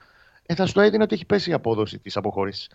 ε, 0.46 0.56
θα 0.56 0.66
στο 0.66 0.82
έδινα 0.82 1.04
ότι 1.04 1.14
έχει 1.14 1.26
πέσει 1.26 1.50
η 1.50 1.54
απόδοση 1.54 2.00
της 2.00 2.18
αποχώρησης. 2.18 2.70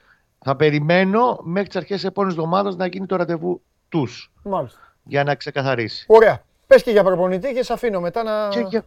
Θα 0.45 0.57
περιμένω 0.57 1.41
μέχρι 1.43 1.67
τις 1.67 1.77
αρχές 1.77 1.97
της 1.97 2.05
επόμενης 2.05 2.37
εβδομάδας 2.37 2.77
να 2.77 2.87
γίνει 2.87 3.07
το 3.07 3.17
ραντεβού 3.17 3.63
του 4.01 4.49
Μάλιστα. 4.51 4.79
για 5.03 5.25
να 5.25 5.35
ξεκαθαρίσει. 5.35 6.05
Ωραία. 6.09 6.43
Πες 6.67 6.83
και 6.83 6.91
για 6.91 7.05
προπονητή 7.05 7.53
και 7.53 7.63
σε 7.63 7.73
αφήνω 7.73 8.01
μετά 8.01 8.23
να. 8.23 8.49
Και 8.49 8.61
για 8.61 8.85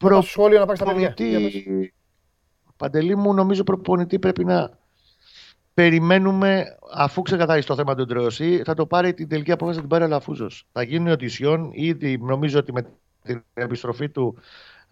να 0.00 0.08
πας 0.08 0.24
στο 0.24 0.32
σχόλιο 0.32 0.58
να 0.58 0.66
πάρεις 0.66 0.80
τα 0.80 0.86
παιδιά. 0.86 1.14
Για 1.16 1.40
πες. 1.40 1.52
προπονητή, 1.52 1.94
Παντελή 2.76 3.16
μου, 3.16 3.34
νομίζω 3.34 3.64
προπονητή 3.64 4.18
πρέπει 4.18 4.44
να 4.44 4.70
περιμένουμε 5.74 6.76
αφού 6.94 7.22
ξεκαθαρίσει 7.22 7.66
το 7.66 7.74
θέμα 7.74 7.94
του 7.94 8.04
Ντρεωσή, 8.04 8.62
θα 8.64 8.74
το 8.74 8.86
πάρει 8.86 9.14
την 9.14 9.28
τελική 9.28 9.52
απόφαση 9.52 9.76
να 9.76 9.80
την 9.80 9.90
πάρει 9.90 10.04
ο 10.04 10.06
Λαφούζο. 10.08 10.46
Θα 10.72 10.82
γίνουν 10.82 11.12
οντισιόν, 11.12 11.70
ήδη 11.72 12.18
νομίζω 12.18 12.58
ότι 12.58 12.72
με 12.72 12.86
την 13.22 13.44
επιστροφή 13.54 14.08
του 14.08 14.38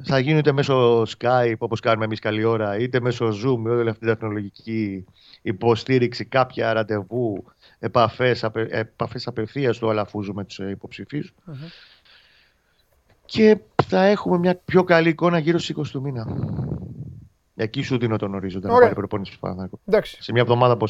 θα 0.02 0.18
γίνει 0.18 0.38
είτε 0.38 0.52
μέσω 0.52 1.02
Skype 1.02 1.54
όπως 1.58 1.80
κάνουμε 1.80 2.04
εμείς 2.04 2.18
καλή 2.18 2.44
ώρα, 2.44 2.78
είτε 2.78 3.00
μέσω 3.00 3.28
Zoom 3.28 3.56
με 3.58 3.70
όλη 3.70 3.88
αυτή 3.88 4.00
την 4.00 4.08
τεχνολογική 4.08 5.04
υποστήριξη, 5.42 6.24
κάποια 6.24 6.72
ραντεβού, 6.72 7.44
επαφές 7.78 8.42
επαφές 8.68 9.26
απευθείας 9.26 9.78
του 9.78 9.90
Αλαφούζου 9.90 10.34
με 10.34 10.44
τους 10.44 10.58
υποψηφίους. 10.58 11.34
Μμμ. 11.44 11.54
Και 13.24 13.58
θα 13.82 14.02
έχουμε 14.04 14.38
μια 14.38 14.56
πιο 14.64 14.84
καλή 14.84 15.08
εικόνα 15.08 15.38
γύρω 15.38 15.58
στις 15.58 15.76
20 15.76 15.82
του 15.90 16.00
μήνα. 16.00 16.26
Εκεί 17.56 17.82
σου 17.82 17.98
δίνω 17.98 18.16
τον 18.16 18.34
ορίζοντα 18.34 18.68
να 18.68 18.74
Ωραία. 18.74 18.82
πάρει 18.82 18.98
προπόνηση 18.98 19.32
του 19.32 19.38
Παναθηναϊκού. 19.38 19.80
Εντάξει. 19.86 20.22
Σε 20.22 20.32
μια 20.32 20.42
εβδομάδα 20.42 20.76
πώ 20.76 20.86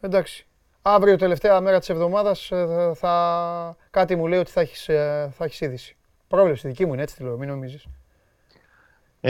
Εντάξει. 0.00 0.46
Αύριο, 0.82 1.16
τελευταία 1.16 1.60
μέρα 1.60 1.78
της 1.78 1.88
εβδομάδας, 1.88 2.50
θα... 2.94 3.76
κάτι 3.90 4.16
μου 4.16 4.26
λέει 4.26 4.38
ότι 4.38 4.50
θα 4.50 4.60
έχεις 4.60 4.84
θα 5.30 5.44
έχεις 5.44 5.60
είδηση. 5.60 5.96
Πρόβλεψη 6.28 6.68
δική 6.68 6.86
μου 6.86 6.92
είναι, 6.92 7.02
έτσι 7.02 7.16
τη 7.16 7.22
λέω, 7.22 7.36
μην 7.36 7.48
νομίζεις. 7.48 7.86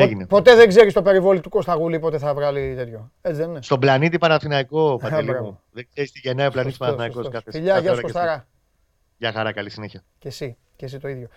Έγινε. 0.03 0.27
Ποτέ 0.27 0.55
δεν 0.55 0.69
ξέρεις 0.69 0.93
το 0.93 1.03
περιβόλι 1.03 1.41
του 1.41 1.49
Κώστα 1.49 1.75
Γουλή 1.75 1.99
πότε 1.99 2.19
θα 2.19 2.35
βγάλει 2.35 2.75
τέτοιο. 2.77 3.11
Έτσι 3.23 3.41
δεν 3.41 3.51
είναι. 3.51 3.63
Στον 3.63 3.81
πλανήτη 3.81 4.19
Παναθηναϊκό, 4.19 4.97
Παντελή 5.03 5.31
μπράβο. 5.31 5.45
μου. 5.45 5.61
Δεν 5.71 5.87
ξέρεις 5.93 6.13
τι 6.13 6.19
γεννάει 6.19 6.47
ο 6.47 6.51
πλανήτη 6.51 6.75
Σωστός, 6.77 6.97
Παναθηναϊκός 6.97 7.25
σωστός. 7.25 7.45
κάθε 7.45 7.59
Φιλιά, 7.59 7.73
κάθε 7.73 7.81
γεια 7.83 7.91
σου 7.91 7.99
ώρα 7.99 8.07
και 8.07 8.13
Κωστάρα. 8.13 8.33
στιγμή. 8.33 8.49
Γεια 9.19 9.33
χαρά, 9.33 9.53
καλή 9.53 9.71
συνέχεια. 9.71 10.03
Και 10.19 10.29
εσύ, 10.29 10.57
και 10.77 10.85
εσύ 10.85 10.99
το 10.99 11.09
ίδιο. 11.09 11.29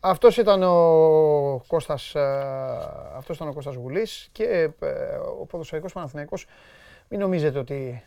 Αυτός 0.00 0.36
ήταν 0.36 0.62
ο 0.62 1.62
Κώστας, 1.66 2.14
ε, 2.14 2.20
αυτός 3.16 3.36
ήταν 3.36 3.48
ο 3.48 3.52
Κώστας 3.52 3.74
Γουλής 3.74 4.28
και 4.32 4.44
ε, 4.80 4.88
ο 5.40 5.46
ποδοσφαιρικός 5.46 5.92
Παναθηναϊκός. 5.92 6.46
Μην 7.08 7.20
νομίζετε 7.20 7.58
ότι 7.58 8.02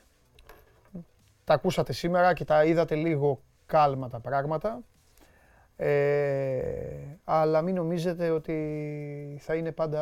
τα 1.43 1.53
ακούσατε 1.53 1.93
σήμερα 1.93 2.33
και 2.33 2.45
τα 2.45 2.65
είδατε 2.65 2.95
λίγο 2.95 3.41
κάλμα 3.65 4.09
τα 4.09 4.19
πράγματα. 4.19 4.79
Ε, 5.77 7.17
αλλά 7.23 7.61
μην 7.61 7.75
νομίζετε 7.75 8.29
ότι 8.29 9.37
θα 9.41 9.55
είναι 9.55 9.71
πάντα, 9.71 10.01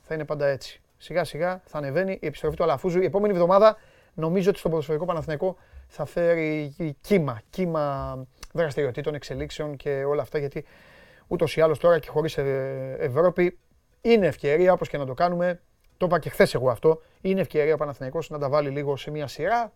θα 0.00 0.14
είναι 0.14 0.24
πάντα 0.24 0.46
έτσι. 0.46 0.80
Σιγά 0.98 1.24
σιγά 1.24 1.60
θα 1.64 1.78
ανεβαίνει 1.78 2.12
η 2.20 2.26
επιστροφή 2.26 2.56
του 2.56 2.62
Αλαφούζου. 2.62 3.00
Η 3.00 3.04
επόμενη 3.04 3.32
εβδομάδα 3.32 3.76
νομίζω 4.14 4.50
ότι 4.50 4.58
στον 4.58 4.70
ποδοσφαιρικό 4.70 5.04
Παναθηναϊκό 5.04 5.56
θα 5.86 6.04
φέρει 6.04 6.76
κύμα, 7.00 7.40
κύμα 7.50 8.16
δραστηριοτήτων, 8.52 9.14
εξελίξεων 9.14 9.76
και 9.76 10.04
όλα 10.04 10.22
αυτά 10.22 10.38
γιατί 10.38 10.64
ούτως 11.26 11.56
ή 11.56 11.60
άλλως 11.60 11.78
τώρα 11.78 11.98
και 11.98 12.08
χωρίς 12.08 12.38
ε, 12.38 12.96
Ευρώπη 12.98 13.58
είναι 14.00 14.26
ευκαιρία 14.26 14.72
όπως 14.72 14.88
και 14.88 14.98
να 14.98 15.06
το 15.06 15.14
κάνουμε. 15.14 15.60
Το 15.96 16.06
είπα 16.06 16.18
και 16.18 16.28
χθες 16.28 16.54
εγώ 16.54 16.70
αυτό. 16.70 17.02
Είναι 17.20 17.40
ευκαιρία 17.40 17.74
ο 17.74 17.76
Παναθηναϊκός 17.76 18.30
να 18.30 18.38
τα 18.38 18.48
βάλει 18.48 18.68
λίγο 18.68 18.96
σε 18.96 19.10
μια 19.10 19.26
σειρά 19.26 19.72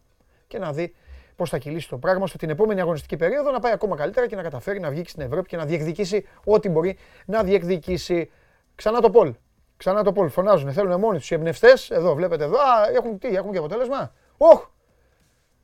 και 0.46 0.58
να 0.58 0.72
δει 0.72 0.94
πώς 1.37 1.51
θα 1.51 1.59
κυλήσει 1.59 1.88
το 1.88 1.99
πράγμα, 1.99 2.22
ώστε 2.22 2.38
την 2.38 2.51
επόμενη 2.51 2.81
αγωνιστική 2.81 3.16
περίοδο 3.16 3.51
να 3.51 3.61
πάει 3.61 3.72
ακόμα 3.72 3.96
καλύτερα 3.96 4.27
και 4.27 4.37
να 4.37 4.42
καταφέρει 4.42 4.81
να 4.81 4.90
βγει 4.90 5.05
στην 5.07 5.22
Ευρώπη 5.22 5.49
και 5.49 5.57
να 5.57 5.64
διεκδικήσει 5.64 6.27
ό,τι 6.44 6.68
μπορεί 6.68 6.99
να 7.27 7.42
διεκδικήσει. 7.42 8.31
Ξανά 8.75 9.01
το 9.01 9.11
Πολ. 9.11 9.35
Ξανά 9.77 10.03
το 10.03 10.12
Πολ. 10.12 10.29
Φωνάζουν, 10.29 10.72
θέλουν 10.72 11.01
μόνοι 11.01 11.18
τους 11.18 11.31
οι 11.31 11.35
εμπνευστές. 11.35 11.90
Εδώ, 11.90 12.14
βλέπετε 12.14 12.44
εδώ. 12.44 12.57
Α, 12.57 12.88
έχουν 12.94 13.18
τι, 13.18 13.29
έχουν 13.29 13.53
και 13.53 13.59
αποτέλεσμα. 13.59 14.12
Όχ! 14.37 14.66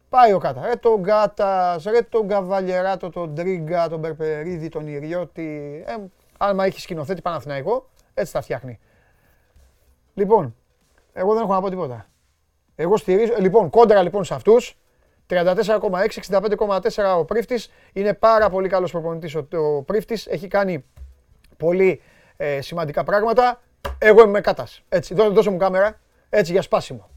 Πάει 0.09 0.33
ο 0.33 0.39
Κάτα. 0.39 0.67
Ρε 0.67 0.77
τον 0.77 1.03
Κάτα, 1.03 1.81
ρε 1.91 2.03
τον 2.03 2.29
Καβαλιεράτο, 2.29 3.11
τον 3.11 3.35
Τρίγκα, 3.35 3.89
τον 3.89 4.01
Περπερίδη, 4.01 4.69
τον 4.69 4.87
Ιριώτη. 4.87 5.83
Ε, 5.87 5.95
άμα 6.39 6.65
έχει 6.65 6.81
σκηνοθέτη 6.81 7.23
Παναθηναϊκό, 7.23 7.89
έτσι 8.15 8.33
τα 8.33 8.41
φτιάχνει. 8.41 8.79
Λοιπόν, 10.15 10.57
εγώ 11.13 11.35
δεν 11.35 11.43
έχω 11.43 11.53
να 11.53 11.61
πω 11.61 11.69
τίποτα. 11.69 12.07
Εγώ 12.75 12.97
στηρίζω. 12.97 13.35
Λοιπόν, 13.39 13.71
κόντρα 13.71 14.03
λοιπόν 14.03 14.25
σε 14.25 14.35
αυτούς. 14.35 14.77
34,6, 15.29 15.41
65,4 16.29 17.19
ο 17.19 17.25
Πρίφτης. 17.25 17.71
Είναι 17.93 18.15
πάρα 18.15 18.51
πολύ 18.51 18.69
καλός 18.69 18.91
προπονητής 18.91 19.35
ο, 19.35 19.47
ο 19.51 19.83
Πρίφτης. 19.83 20.27
Έχει 20.27 20.49
κάνει 20.49 20.85
πολύ 21.57 22.03
ε, 22.37 22.61
σημαντικά 22.61 23.05
πράγματα. 23.05 23.63
Εγώ 23.99 24.23
είμαι 24.23 24.41
κάτα. 24.41 24.67
Έτσι, 24.89 25.15
δώσε 25.15 25.51
μου 25.51 25.57
κάμερα. 25.57 26.01
Έτσι 26.31 26.53
για 26.53 26.63
σπάσιμο. 26.63 27.11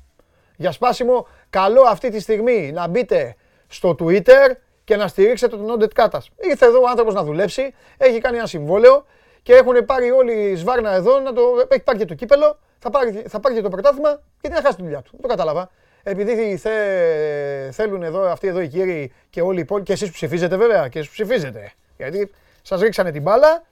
Για 0.55 0.71
σπάσιμο, 0.71 1.27
καλό 1.49 1.81
αυτή 1.81 2.09
τη 2.09 2.19
στιγμή 2.19 2.71
να 2.71 2.87
μπείτε 2.87 3.35
στο 3.67 3.95
Twitter 3.99 4.55
και 4.83 4.95
να 4.95 5.07
στηρίξετε 5.07 5.57
τον 5.57 5.69
Όντετ 5.69 5.91
Κάτας. 5.93 6.29
Ήρθε 6.37 6.65
εδώ 6.65 6.81
ο 6.81 6.87
άνθρωπος 6.89 7.13
να 7.13 7.23
δουλέψει, 7.23 7.73
έχει 7.97 8.19
κάνει 8.19 8.37
ένα 8.37 8.47
συμβόλαιο 8.47 9.05
και 9.43 9.53
έχουν 9.53 9.85
πάρει 9.85 10.11
όλοι 10.11 10.55
σβάρνα 10.55 10.93
εδώ 10.93 11.19
να 11.19 11.33
το. 11.33 11.41
Έχει 11.67 11.83
πάρει 11.83 11.97
και 11.97 12.05
το 12.05 12.13
κύπελο, 12.13 12.59
θα 12.79 12.89
πάρει, 12.89 13.23
θα 13.27 13.39
πάρει 13.39 13.55
και 13.55 13.61
το 13.61 13.69
πρωτάθλημα 13.69 14.21
γιατί 14.41 14.55
να 14.55 14.61
χάσει 14.61 14.75
τη 14.75 14.81
δουλειά 14.83 15.01
του. 15.01 15.09
Δεν 15.11 15.21
το 15.21 15.27
κατάλαβα. 15.27 15.71
Επειδή 16.07 16.57
θε, 16.57 17.71
θέλουν 17.71 18.03
εδώ 18.03 18.29
αυτοί 18.29 18.47
εδώ 18.47 18.61
οι 18.61 18.67
κύριοι 18.67 19.13
και 19.29 19.41
όλοι 19.41 19.57
οι 19.57 19.61
υπόλοιποι, 19.61 19.85
και 19.87 19.93
εσείς 19.93 20.07
που 20.07 20.13
ψηφίζετε 20.13 20.57
βέβαια, 20.57 20.87
και 20.87 20.99
εσείς 20.99 21.09
που 21.09 21.23
ψηφίζετε. 21.23 21.71
Γιατί 21.97 22.31
σας 22.61 22.81
ρίξανε 22.81 23.11
την 23.11 23.21
μπάλα, 23.21 23.63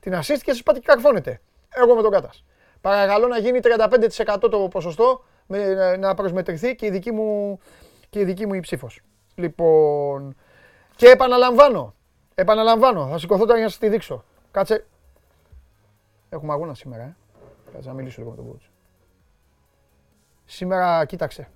την 0.00 0.14
assist 0.14 0.38
και 0.42 0.50
εσεί 0.50 0.62
πάτε 0.62 0.78
και 0.78 0.86
καρφώνετε. 0.86 1.40
Εγώ 1.74 1.94
με 1.94 2.02
τον 2.02 2.10
Κάτας. 2.10 2.44
Παρακαλώ 2.80 3.26
να 3.26 3.38
γίνει 3.38 3.60
35% 3.62 4.36
το 4.50 4.68
ποσοστό 4.70 5.24
με, 5.46 5.96
να 5.96 6.14
προσμετρηθεί 6.14 6.74
και 6.74 6.86
η 6.86 6.90
δική 6.90 7.12
μου, 7.12 7.58
και 8.10 8.20
η, 8.20 8.24
δική 8.24 8.46
μου 8.46 8.54
η 8.54 8.60
ψήφος. 8.60 9.00
Λοιπόν, 9.34 10.36
και 10.96 11.08
επαναλαμβάνω, 11.08 11.94
επαναλαμβάνω, 12.34 13.06
θα 13.06 13.18
σηκωθώ 13.18 13.42
τώρα 13.42 13.54
για 13.56 13.64
να 13.64 13.70
σας 13.70 13.78
τη 13.78 13.88
δείξω. 13.88 14.24
Κάτσε. 14.50 14.84
Έχουμε 16.28 16.52
αγώνα 16.52 16.74
σήμερα, 16.74 17.02
ε. 17.02 17.16
Κάτσε 17.72 17.88
να 17.88 17.94
μιλήσω 17.94 18.20
λίγο 18.20 18.30
με 18.30 18.36
τον 18.36 18.52
coach. 18.52 18.68
Σήμερα, 20.44 21.04
κοίταξε, 21.04 21.48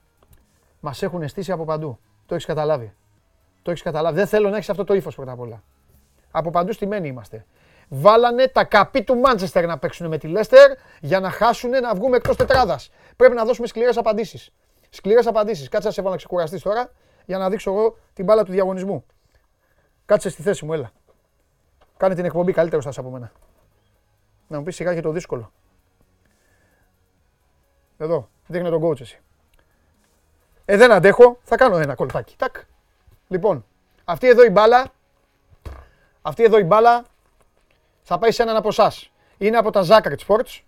μας 0.80 1.02
έχουν 1.02 1.28
στήσει 1.28 1.52
από 1.52 1.64
παντού. 1.64 1.98
Το 2.26 2.34
έχεις 2.34 2.46
καταλάβει. 2.46 2.94
Το 3.62 3.70
έχεις 3.70 3.82
καταλάβει. 3.82 4.16
Δεν 4.16 4.26
θέλω 4.26 4.48
να 4.48 4.56
έχεις 4.56 4.70
αυτό 4.70 4.84
το 4.84 4.94
ύφος 4.94 5.14
πρώτα 5.14 5.32
απ' 5.32 5.40
όλα. 5.40 5.62
Από 6.30 6.50
παντού 6.50 6.72
στημένοι 6.72 7.08
είμαστε 7.08 7.46
βάλανε 7.88 8.48
τα 8.48 8.64
καπί 8.64 9.02
του 9.02 9.14
Μάντσεστερ 9.14 9.66
να 9.66 9.78
παίξουν 9.78 10.08
με 10.08 10.18
τη 10.18 10.28
Λέστερ 10.28 10.72
για 11.00 11.20
να 11.20 11.30
χάσουν 11.30 11.70
να 11.70 11.94
βγούμε 11.94 12.16
εκτός 12.16 12.36
τετράδας. 12.36 12.90
Πρέπει 13.16 13.34
να 13.34 13.44
δώσουμε 13.44 13.66
σκληρές 13.66 13.96
απαντήσεις. 13.96 14.52
Σκληρές 14.90 15.26
απαντήσεις. 15.26 15.68
Κάτσε 15.68 15.86
να 15.86 15.92
σε 15.92 16.00
βάλω 16.00 16.12
να 16.12 16.16
ξεκουραστείς 16.16 16.62
τώρα 16.62 16.90
για 17.24 17.38
να 17.38 17.48
δείξω 17.48 17.70
εγώ 17.70 17.96
την 18.12 18.24
μπάλα 18.24 18.44
του 18.44 18.52
διαγωνισμού. 18.52 19.04
Κάτσε 20.04 20.28
στη 20.28 20.42
θέση 20.42 20.64
μου, 20.64 20.72
έλα. 20.72 20.90
Κάνε 21.96 22.14
την 22.14 22.24
εκπομπή 22.24 22.52
καλύτερο 22.52 22.82
σα 22.90 23.00
από 23.00 23.10
μένα. 23.10 23.32
Να 24.48 24.58
μου 24.58 24.64
πεις 24.64 24.74
σιγά 24.74 24.94
και 24.94 25.00
το 25.00 25.10
δύσκολο. 25.10 25.52
Εδώ, 27.96 28.28
δείχνει 28.46 28.70
τον 28.70 28.82
coach 28.82 29.00
εσύ. 29.00 29.20
Ε, 30.68 30.76
δεν 30.76 30.92
αντέχω, 30.92 31.38
θα 31.42 31.56
κάνω 31.56 31.76
ένα 31.76 31.94
κολπάκι. 31.94 32.34
Τάκ. 32.36 32.56
Λοιπόν, 33.28 33.64
αυτή 34.04 34.28
εδώ 34.28 34.44
η 34.44 34.50
μπάλα, 34.50 34.92
αυτή 36.22 36.42
εδώ 36.42 36.58
η 36.58 36.64
μπάλα 36.64 37.04
θα 38.02 38.18
πάει 38.18 38.30
σε 38.30 38.42
έναν 38.42 38.56
από 38.56 38.68
εσάς. 38.68 39.10
Είναι 39.38 39.56
από 39.56 39.70
τα 39.70 39.84
Zachary 39.88 40.16
Sports. 40.26 40.60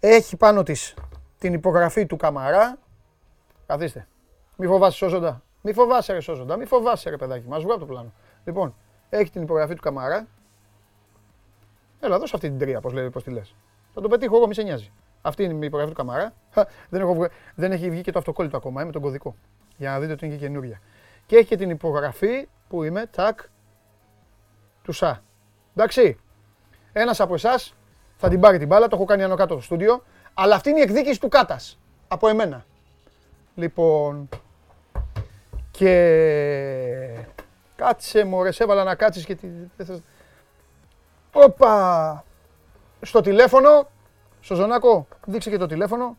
Έχει 0.00 0.36
πάνω 0.36 0.62
της 0.62 0.94
την 1.38 1.52
υπογραφή 1.52 2.06
του 2.06 2.16
Καμαρά. 2.16 2.78
Καθίστε. 3.66 4.06
Μη 4.56 4.66
φοβάσαι 4.66 4.96
σώζοντα. 4.96 5.42
Μη 5.60 5.72
φοβάσαι 5.72 6.12
ρε 6.12 6.20
σώζοντα. 6.20 6.56
Μη 6.56 6.64
φοβάσαι 6.64 7.10
ρε 7.10 7.16
παιδάκι. 7.16 7.48
Μας 7.48 7.62
βγάλω 7.62 7.74
από 7.74 7.86
το 7.86 7.92
πλάνο. 7.92 8.12
Λοιπόν, 8.44 8.74
έχει 9.08 9.30
την 9.30 9.42
υπογραφή 9.42 9.74
του 9.74 9.82
Καμαρά. 9.82 10.26
Έλα, 12.00 12.18
δώσε 12.18 12.32
αυτή 12.34 12.48
την 12.48 12.58
τρία, 12.58 12.80
πώς, 12.80 12.92
λέει, 12.92 13.10
πώς 13.10 13.22
τη 13.22 13.30
λες. 13.30 13.54
Θα 13.94 14.00
το 14.00 14.08
πετύχω 14.08 14.36
εγώ, 14.36 14.46
μη 14.46 14.54
σε 14.54 14.62
νοιάζει. 14.62 14.92
Αυτή 15.26 15.42
είναι 15.42 15.54
η 15.54 15.66
υπογραφή 15.66 15.90
του 15.90 15.96
Καμαρά. 15.96 16.32
Δεν, 16.88 17.00
έχω, 17.00 17.26
δεν 17.54 17.72
έχει 17.72 17.90
βγει 17.90 18.00
και 18.00 18.12
το 18.12 18.18
αυτοκόλλητο 18.18 18.56
ακόμα, 18.56 18.82
ε, 18.82 18.84
με 18.84 18.92
τον 18.92 19.02
κωδικό. 19.02 19.34
Για 19.76 19.90
να 19.90 20.00
δείτε 20.00 20.12
ότι 20.12 20.26
είναι 20.26 20.34
και 20.34 20.40
καινούρια. 20.40 20.80
Και 21.26 21.36
έχει 21.36 21.46
και 21.46 21.56
την 21.56 21.70
υπογραφή 21.70 22.48
που 22.68 22.82
είμαι, 22.82 23.06
τάκ, 23.06 23.40
του 24.82 24.92
ΣΑ. 24.92 25.22
Εντάξει. 25.76 26.18
Ένας 26.92 27.20
από 27.20 27.34
εσάς 27.34 27.74
θα 28.16 28.28
την 28.28 28.40
πάρει 28.40 28.58
την 28.58 28.66
μπάλα, 28.66 28.88
το 28.88 28.96
έχω 28.96 29.04
κάνει 29.04 29.22
άνω 29.22 29.34
κάτω 29.34 29.54
στο 29.54 29.62
στούντιο. 29.62 30.02
Αλλά 30.34 30.54
αυτή 30.54 30.70
είναι 30.70 30.78
η 30.78 30.82
εκδίκηση 30.82 31.20
του 31.20 31.28
Κάτας. 31.28 31.78
Από 32.08 32.28
εμένα. 32.28 32.64
Λοιπόν. 33.54 34.28
Και. 35.70 37.26
Κάτσε 37.76 38.24
μωρέ, 38.24 38.52
σε 38.52 38.62
έβαλα 38.62 38.84
να 38.84 38.94
κάτσεις 38.94 39.24
και... 39.24 39.36
Όπα! 41.32 42.24
Στο 43.00 43.20
τηλέφωνο, 43.20 43.88
στο 44.44 44.54
Ζωνάκο, 44.54 45.06
δείξε 45.26 45.50
και 45.50 45.58
το 45.58 45.66
τηλέφωνο. 45.66 46.16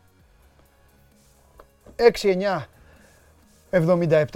69 1.96 2.64
77. 3.70 4.26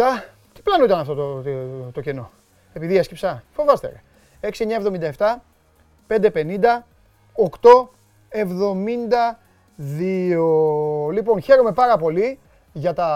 Τι 0.53 0.63
πλάνο 0.63 0.85
ήταν 0.85 0.99
αυτό 0.99 1.15
το, 1.15 1.43
το, 1.43 1.51
το 1.93 2.01
κενό; 2.01 2.31
Επειδή 2.73 2.97
έσκυψα. 2.97 3.43
Φοβάστε 3.53 4.03
ρε. 4.41 4.51
6977 5.17 5.37
550 6.09 6.83
872. 8.29 8.33
Λοιπόν, 11.13 11.41
χαίρομαι 11.41 11.73
πάρα 11.73 11.97
πολύ 11.97 12.39
για 12.73 12.93
τα... 12.93 13.07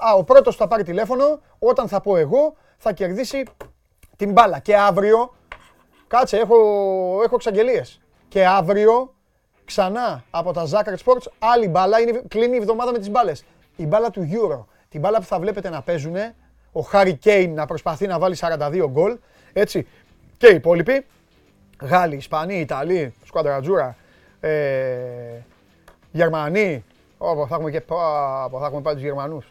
Α, 0.00 0.14
ο 0.16 0.24
πρώτος 0.24 0.56
θα 0.56 0.68
πάρει 0.68 0.82
τηλέφωνο, 0.82 1.40
όταν 1.58 1.88
θα 1.88 2.00
πω 2.00 2.16
εγώ, 2.16 2.54
θα 2.76 2.92
κερδίσει 2.92 3.42
την 4.16 4.32
μπάλα. 4.32 4.58
Και 4.58 4.76
αύριο, 4.76 5.34
κάτσε, 6.06 6.38
έχω, 6.38 6.56
έχω 7.24 7.34
εξαγγελίες. 7.34 8.00
Και 8.28 8.46
αύριο, 8.46 9.13
ξανά 9.64 10.24
από 10.30 10.52
τα 10.52 10.66
Zachary 10.70 11.04
Sports, 11.04 11.26
άλλη 11.38 11.68
μπάλα, 11.68 12.00
είναι, 12.00 12.22
κλείνει 12.28 12.54
η 12.54 12.58
εβδομάδα 12.58 12.92
με 12.92 12.98
τις 12.98 13.10
μπάλες. 13.10 13.44
Η 13.76 13.86
μπάλα 13.86 14.10
του 14.10 14.28
Euro, 14.32 14.64
την 14.88 15.00
μπάλα 15.00 15.18
που 15.18 15.24
θα 15.24 15.38
βλέπετε 15.38 15.68
να 15.68 15.82
παίζουν, 15.82 16.16
ο 16.72 16.80
Harry 16.92 17.14
Kane 17.24 17.50
να 17.54 17.66
προσπαθεί 17.66 18.06
να 18.06 18.18
βάλει 18.18 18.36
42 18.40 18.86
γκολ, 18.90 19.18
έτσι, 19.52 19.86
και 20.36 20.46
οι 20.46 20.54
υπόλοιποι. 20.54 21.06
Γάλλοι, 21.80 22.16
Ισπανοί, 22.16 22.60
Ιταλοί, 22.60 23.14
σκουαντρατζούρα, 23.24 23.96
ε, 24.40 24.50
Γερμανοί. 26.12 26.84
Όπω 27.18 27.46
θα 27.46 27.54
έχουμε 27.54 27.70
και 27.70 27.80
θα 27.80 28.64
έχουμε 28.64 28.80
πάλι 28.80 28.96
τους 28.96 29.04
Γερμανούς. 29.04 29.50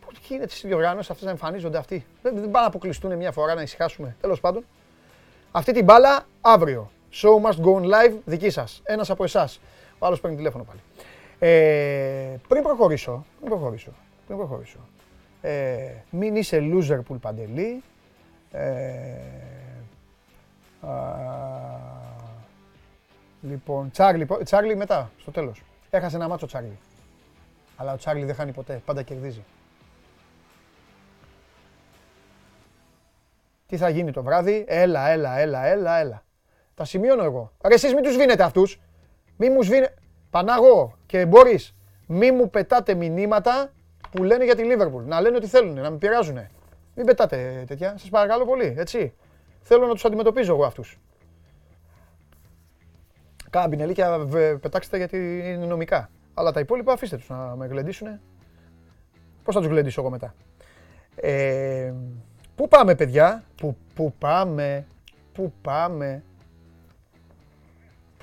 Πώ 0.00 0.12
γίνεται 0.28 0.54
στι 0.54 0.66
διοργανώσεις 0.66 1.10
αυτές 1.10 1.24
να 1.24 1.30
εμφανίζονται 1.30 1.78
αυτοί; 1.78 2.06
Δεν, 2.22 2.34
δεν 2.34 2.42
πάνε 2.42 2.60
να 2.60 2.66
αποκλειστούν 2.66 3.16
μια 3.16 3.32
φορά 3.32 3.54
να 3.54 3.62
ησυχάσουμε. 3.62 4.16
Τέλος 4.20 4.40
πάντων. 4.40 4.64
Αυτή 5.52 5.72
την 5.72 5.84
μπάλα 5.84 6.26
αύριο. 6.40 6.90
Show 7.14 7.40
must 7.40 7.60
go 7.62 7.74
on 7.74 7.84
live 7.84 8.14
δική 8.24 8.50
σας. 8.50 8.80
Ένας 8.84 9.10
από 9.10 9.24
εσάς. 9.24 9.60
Ο 9.98 10.06
άλλος 10.06 10.20
παίρνει 10.20 10.36
τηλέφωνο 10.36 10.64
πάλι. 10.64 10.80
Ε, 11.38 12.36
πριν 12.48 12.62
προχωρήσω, 12.62 13.24
πριν 13.38 13.50
προχωρήσω, 13.50 13.90
πριν 14.26 14.38
προχωρήσω. 14.38 14.78
Ε, 15.40 15.92
μην 16.10 16.36
είσαι 16.36 16.58
loser 16.72 17.00
που 17.04 17.18
παντελή. 17.18 17.82
Ε, 18.50 18.62
λοιπόν, 23.42 23.90
Τσάρλι, 23.90 24.26
Τσάρλι 24.44 24.76
μετά, 24.76 25.10
στο 25.18 25.30
τέλος. 25.30 25.62
Έχασε 25.90 26.16
ένα 26.16 26.28
μάτσο 26.28 26.46
Τσάρλι. 26.46 26.78
Αλλά 27.76 27.92
ο 27.92 27.96
Τσάρλι 27.96 28.24
δεν 28.24 28.34
χάνει 28.34 28.52
ποτέ, 28.52 28.82
πάντα 28.84 29.02
κερδίζει. 29.02 29.44
Τι 33.66 33.76
θα 33.76 33.88
γίνει 33.88 34.10
το 34.10 34.22
βράδυ, 34.22 34.64
έλα, 34.68 35.08
έλα, 35.08 35.38
έλα, 35.38 35.66
έλα, 35.66 35.96
έλα. 35.96 36.22
Τα 36.74 36.84
σημειώνω 36.84 37.22
εγώ. 37.22 37.52
Ρε 37.64 37.74
εσείς 37.74 37.94
μην 37.94 38.02
τους 38.02 38.12
σβήνετε 38.12 38.42
αυτούς. 38.42 38.80
Μη 39.36 39.50
μου 39.50 39.62
σβήνε... 39.62 39.94
Πανάγω 40.30 40.96
και 41.06 41.26
Μπόρις, 41.26 41.74
μη 42.06 42.30
μου 42.30 42.50
πετάτε 42.50 42.94
μηνύματα 42.94 43.72
που 44.10 44.22
λένε 44.22 44.44
για 44.44 44.54
τη 44.54 44.62
Λίβερπουλ. 44.62 45.04
Να 45.04 45.20
λένε 45.20 45.36
ότι 45.36 45.46
θέλουν, 45.46 45.74
να 45.74 45.90
με 45.90 45.96
πειράζουν. 45.96 46.38
Μην 46.94 47.06
πετάτε 47.06 47.64
τέτοια, 47.66 47.94
σας 47.98 48.08
παρακαλώ 48.08 48.44
πολύ, 48.44 48.74
έτσι. 48.78 49.14
Θέλω 49.60 49.86
να 49.86 49.92
τους 49.92 50.04
αντιμετωπίζω 50.04 50.52
εγώ 50.52 50.64
αυτούς. 50.64 50.98
Κάνα 53.50 53.68
μπινελίκια 53.68 54.26
πετάξτε 54.60 54.96
γιατί 54.96 55.16
είναι 55.44 55.66
νομικά. 55.66 56.10
Αλλά 56.34 56.52
τα 56.52 56.60
υπόλοιπα 56.60 56.92
αφήστε 56.92 57.16
τους 57.16 57.28
να 57.28 57.36
με 57.36 57.66
γλεντήσουν. 57.66 58.20
Πώς 59.42 59.54
θα 59.54 59.60
τους 59.60 59.70
γλεντήσω 59.70 60.00
εγώ 60.00 60.10
μετά; 60.10 60.34
Ε, 61.14 61.92
πού 62.54 62.68
πάμε 62.68 62.94
παιδιά, 62.94 63.44
πού, 63.56 63.76
πού 63.94 64.14
πάμε, 64.18 64.86
πού 65.32 65.52
πάμε, 65.62 66.22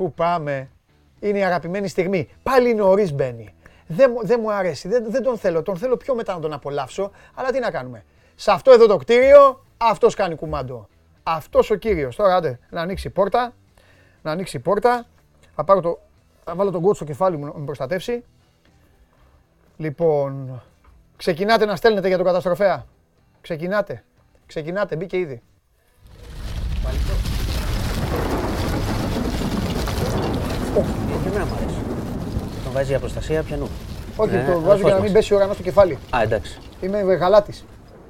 πού 0.01 0.13
πάμε. 0.13 0.69
Είναι 1.19 1.37
η 1.37 1.43
αγαπημένη 1.43 1.87
στιγμή. 1.87 2.29
Πάλι 2.43 2.73
νωρίς 2.73 3.13
μπαίνει. 3.13 3.53
Δεν, 3.87 4.13
δεν 4.21 4.39
μου 4.41 4.51
αρέσει, 4.51 4.87
δεν, 4.87 5.11
δεν 5.11 5.23
τον 5.23 5.37
θέλω. 5.37 5.61
Τον 5.61 5.77
θέλω 5.77 5.97
πιο 5.97 6.15
μετά 6.15 6.33
να 6.33 6.39
τον 6.39 6.53
απολαύσω. 6.53 7.11
Αλλά 7.33 7.51
τι 7.51 7.59
να 7.59 7.71
κάνουμε. 7.71 8.03
Σε 8.35 8.51
αυτό 8.51 8.71
εδώ 8.71 8.87
το 8.87 8.97
κτίριο, 8.97 9.63
αυτός 9.77 10.15
κάνει 10.15 10.35
κουμάντο. 10.35 10.87
Αυτός 11.23 11.69
ο 11.69 11.75
κύριος. 11.75 12.15
Τώρα 12.15 12.35
άντε, 12.35 12.59
να 12.69 12.81
ανοίξει 12.81 13.07
η 13.07 13.09
πόρτα. 13.09 13.53
Να 14.21 14.31
ανοίξει 14.31 14.57
η 14.57 14.59
πόρτα. 14.59 15.05
Θα, 15.55 15.63
πάρω 15.63 15.81
το, 15.81 15.99
θα 16.43 16.55
βάλω 16.55 16.71
τον 16.71 16.81
κότσο 16.81 16.95
στο 16.95 17.05
κεφάλι 17.05 17.37
μου 17.37 17.45
να 17.45 17.53
με 17.55 17.65
προστατεύσει. 17.65 18.23
Λοιπόν, 19.77 20.61
ξεκινάτε 21.17 21.65
να 21.65 21.75
στέλνετε 21.75 22.07
για 22.07 22.17
τον 22.17 22.25
καταστροφέα. 22.25 22.85
Ξεκινάτε. 23.41 24.03
Ξεκινάτε, 24.45 24.95
μπήκε 24.95 25.17
ήδη. 25.17 25.41
Και 30.73 31.27
εμένα 31.27 31.45
μου 31.45 31.53
αρέσει. 31.61 31.77
Τον 32.63 32.71
βάζει 32.73 32.87
για 32.89 32.99
προστασία 32.99 33.43
ποιανού. 33.43 33.67
Όχι, 34.15 34.31
Ναι, 34.31 34.37
το 34.39 34.45
βάζω 34.45 34.57
αδερφός 34.59 34.79
για 34.79 34.89
να 34.89 34.93
μην 34.95 35.03
μας. 35.03 35.11
πέσει 35.11 35.33
ο 35.33 35.35
ουρανός 35.35 35.55
στο 35.55 35.63
κεφάλι. 35.63 35.97
Α, 36.15 36.21
εντάξει. 36.21 36.59
Είμαι 36.81 37.01
Γαλάτης. 37.01 37.65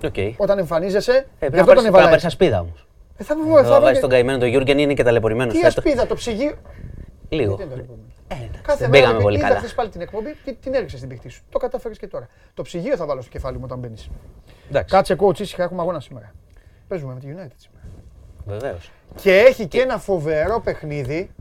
Οκ. 0.06 0.18
Ε, 0.18 0.34
Όταν 0.38 0.58
εμφανίζεσαι, 0.60 1.12
γι' 1.12 1.24
Πρέπει 1.40 1.56
να 1.56 1.62
αυτό 1.62 1.66
τον 1.66 1.66
πάρεις- 1.66 1.82
πρέπει 1.82 1.84
να 1.84 1.88
έβαλα. 1.88 2.04
πάρεις 2.10 2.24
έτσι. 2.24 2.26
ασπίδα 2.28 2.60
όμως. 2.60 2.86
Ε, 3.18 3.24
Θα 3.24 3.36
βγω, 3.36 3.56
θα 3.58 3.64
Θα 3.64 3.70
βάζεις 3.80 3.90
βγω. 3.92 4.00
τον 4.00 4.10
καημένο 4.10 4.38
τον 4.38 4.48
Γιούργεν, 4.48 4.78
είναι 4.78 4.94
και 4.94 5.04
ταλαιπωρημένος. 5.04 5.54
Τι 5.54 5.60
φέτος. 5.60 5.78
ασπίδα, 5.78 6.08
το 6.08 6.16
ψυγείο. 6.16 6.54
Λίγο. 7.30 7.56
Τι 7.56 7.64
είναι 7.64 7.74
το 7.74 7.80
επόμενο. 7.80 8.04
Ε, 8.28 8.34
εντάξει, 8.34 8.62
Κάθε 8.62 8.80
Δεν 8.80 8.90
μέρα 8.90 9.04
πήγαμε 9.04 9.24
πολύ 9.24 9.38
είδα 9.38 9.48
καλά. 9.48 9.60
χθες 9.60 9.74
πάλι 9.74 9.90
την 9.90 10.02
εκπομπή 10.02 10.36
και 10.44 10.56
την 10.62 10.74
έριξε 10.74 10.98
στην 10.98 11.10
πηχτή 11.10 11.30
σου. 11.30 11.42
Το 11.50 11.58
κατάφερες 11.60 11.98
και 11.98 12.08
τώρα. 12.08 12.28
Το 12.54 12.62
ψυγείο 12.62 12.96
θα 12.96 13.06
βάλω 13.06 13.22
στο 13.22 13.32
κεφάλι 13.32 13.58
μου 13.58 13.64
όταν 13.66 13.80
μπαίνεις. 13.80 14.10
Εντάξει, 14.70 14.96
Κάτσε 14.96 15.16
coach, 15.20 15.40
ήσυχα, 15.40 15.64
έχουμε 15.64 15.82
αγώνα 15.82 16.00
σήμερα. 16.00 16.32
Παίζουμε 16.88 17.14
με 17.14 17.20
τη 17.20 17.26
United 17.30 17.56
σήμερα. 17.56 17.84
βεβαίως. 18.46 18.92
Και 19.16 19.38
έχει 19.38 19.68
και 19.68 19.80
ένα 19.82 19.98
φοβερό 19.98 20.60
παιχνίδι, 20.60 21.32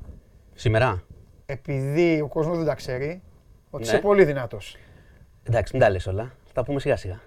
Σήμερα; 0.54 1.02
Επειδή 1.50 2.20
ο 2.20 2.26
κόσμος 2.26 2.56
δεν 2.56 2.66
τα 2.66 2.74
ξέρει, 2.74 3.22
ότι 3.70 3.84
Ναι. 3.84 3.90
είσαι 3.90 3.98
πολύ 4.00 4.24
δυνατός. 4.24 4.76
Εντάξει, 5.42 5.72
μην 5.76 5.82
τα 5.82 5.90
λες 5.90 6.06
όλα. 6.06 6.22
Θα 6.46 6.52
τα 6.52 6.64
πούμε 6.64 6.80
σιγά 6.80 6.96
σιγά. 6.96 7.20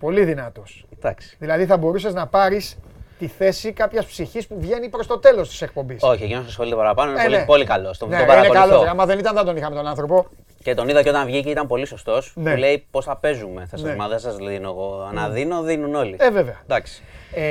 Πολύ 0.00 0.24
δυνατός. 0.24 0.86
Εντάξει. 0.96 1.36
Δηλαδή 1.38 1.66
θα 1.66 1.76
μπορούσες 1.76 2.14
να 2.14 2.26
πάρεις 2.26 2.78
τη 3.18 3.26
θέση 3.26 3.72
κάποιας 3.72 4.06
ψυχής 4.06 4.46
που 4.46 4.56
βγαίνει 4.60 4.88
προς 4.88 5.06
το 5.06 5.18
τέλος 5.18 5.48
της 5.48 5.62
εκπομπής. 5.62 6.02
Όχι, 6.02 6.24
εκείνος 6.24 6.46
ασχολείται 6.46 6.76
παραπάνω, 6.76 7.10
είναι 7.10 7.20
Ε, 7.20 7.24
πολύ, 7.24 7.36
ναι. 7.36 7.44
πολύ 7.44 7.64
καλός. 7.64 7.98
Τον, 7.98 8.08
Ναι, 8.08 8.14
τον 8.16 8.24
είναι 8.24 8.34
παρακολουθώ. 8.34 8.68
καλός. 8.68 8.86
Άμα 8.88 9.06
δεν 9.06 9.18
ήταν, 9.18 9.34
δεν 9.34 9.44
τον 9.44 9.56
είχαμε 9.56 9.74
τον 9.76 9.86
άνθρωπο. 9.86 10.26
Και 10.62 10.74
τον 10.74 10.88
είδα 10.88 11.02
και 11.02 11.08
όταν 11.08 11.26
βγήκε 11.26 11.50
ήταν 11.50 11.66
πολύ 11.66 11.86
σωστός. 11.86 12.32
Ναι. 12.36 12.52
Του 12.52 12.58
λέει 12.58 12.86
πώς 12.90 13.04
θα 13.04 13.16
παίζουμε. 13.16 13.60
Θα 13.66 13.76
σας, 13.76 13.82
Ναι. 13.86 13.96
μα 13.96 14.08
δεν 14.08 14.18
σας 14.18 14.36
δίνω 14.36 14.68
εγώ. 14.68 15.06
Αναδίνω, 15.10 15.62
δίνουν 15.62 15.94
όλοι. 15.94 16.16
Ε, 16.18 16.30
βέβαια. 16.30 16.60
Εντάξει. 16.62 17.02
Ε, 17.34 17.42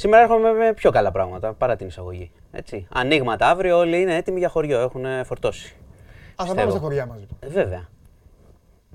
Σήμερα 0.00 0.22
έρχομαι 0.22 0.52
με 0.52 0.72
πιο 0.72 0.90
καλά 0.90 1.10
πράγματα 1.10 1.52
παρά 1.52 1.76
την 1.76 1.86
εισαγωγή. 1.86 2.30
Έτσι. 2.52 2.86
Ανοίγματα 2.92 3.48
αύριο, 3.48 3.78
όλοι 3.78 4.00
είναι 4.00 4.16
έτοιμοι 4.16 4.38
για 4.38 4.48
χωριό, 4.48 4.80
έχουν 4.80 5.04
φορτώσει. 5.24 5.66
Α, 5.66 5.74
θα 6.36 6.36
πάμε 6.36 6.50
Πιστεύω. 6.52 6.70
στα 6.70 6.78
χωριά 6.80 7.06
μας. 7.06 7.18
Λοιπόν. 7.20 7.38
Ε, 7.40 7.46
βέβαια. 7.48 7.88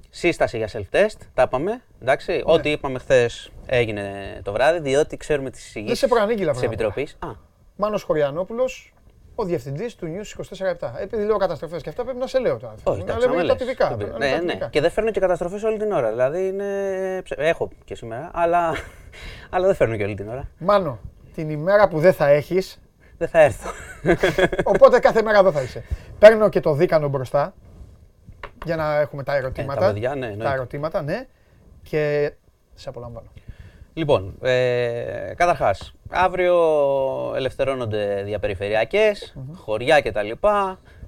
Σύσταση 0.09 0.57
για 0.57 0.69
self-test, 0.73 1.17
τα 1.33 1.41
είπαμε. 1.41 1.81
Εντάξει. 2.01 2.31
Ναι. 2.31 2.41
Ό,τι 2.45 2.69
είπαμε 2.71 2.99
χθες 2.99 3.51
έγινε 3.65 4.11
το 4.43 4.51
βράδυ, 4.51 4.79
διότι 4.79 5.17
ξέρουμε 5.17 5.49
τις 5.49 5.59
Δεν 5.61 5.67
εισηγήσεις 5.69 5.99
σε 5.99 6.07
προανήγγειλα, 6.07 6.51
της 6.51 6.59
βέβαια. 6.59 6.75
Επιτροπής. 6.75 7.17
Α, 7.19 7.27
Μάνος 7.75 8.03
Χωριανόπουλος, 8.03 8.93
ο 9.35 9.43
διευθυντής 9.43 9.95
του 9.95 10.07
News 10.07 10.25
24-7. 10.25 10.93
Επειδή 10.99 11.23
λέω 11.25 11.37
καταστροφές 11.37 11.81
και 11.81 11.89
αυτά 11.89 12.03
πρέπει 12.03 12.19
να 12.19 12.27
σε 12.27 12.39
λέω 12.39 12.57
τώρα. 12.57 12.73
όχι, 12.83 12.97
να 12.97 13.03
εντάξει, 13.03 13.19
λέμε 13.27 13.39
άμα 13.39 13.47
τα 13.47 13.53
λες. 13.53 13.61
τυπικά. 13.63 13.87
Το 13.87 13.91
να 13.91 13.97
πει- 13.97 14.03
λέμε 14.05 14.25
Ναι, 14.25 14.31
τα 14.31 14.41
ναι. 14.41 14.45
τυπικά. 14.47 14.67
Και 14.69 14.81
δεν 14.81 14.91
φέρνω 14.91 15.11
και 15.11 15.19
καταστροφές 15.19 15.63
όλη 15.63 15.77
την 15.77 15.91
ώρα. 15.91 16.09
Δηλαδή 16.09 16.47
είναι. 16.47 16.65
ψε- 17.23 17.39
Έχω 17.39 17.69
και 17.85 17.95
σήμερα, 17.95 18.31
αλλά, 18.33 18.73
αλλά 19.49 19.65
δεν 19.65 19.75
φέρνω 19.75 19.95
και 19.95 20.03
όλη 20.03 20.15
την 20.15 20.29
ώρα. 20.29 20.47
Μάνο, 20.57 20.99
την 21.35 21.49
ημέρα 21.49 21.87
που 21.87 21.99
δεν 21.99 22.13
θα 22.13 22.27
έχεις, 22.27 22.79
Δεν 23.17 23.27
θα 23.27 23.39
έρθω. 23.39 23.69
οπότε 24.73 24.99
κάθε 24.99 25.21
μέρα 25.21 25.39
εδώ 25.39 25.51
θα 25.51 25.61
είσαι. 25.61 25.83
Παίρνω 26.19 26.49
και 26.49 26.59
το 26.59 26.73
δίκανο 26.73 27.07
μπροστά 27.07 27.53
για 28.65 28.75
να 28.75 28.99
έχουμε 28.99 29.23
τα 29.23 29.35
ερωτήματα. 29.35 29.79
τα 29.79 29.85
παιδιά, 29.85 30.15
ναι, 30.15 30.25
εννοείται. 30.25 30.43
τα 30.43 30.53
ερωτήματα, 30.53 31.01
ναι. 31.01 31.27
Και 31.83 32.31
σε 32.73 32.89
απολαμβάνω. 32.89 33.27
Λοιπόν, 33.93 34.35
ε, 34.41 35.33
καταρχάς, 35.35 35.93
αύριο 36.09 36.55
ελευθερώνονται 37.35 38.21
διαπεριφερειακές, 38.25 39.37
χωριά 39.53 40.01
κτλ. 40.01 40.31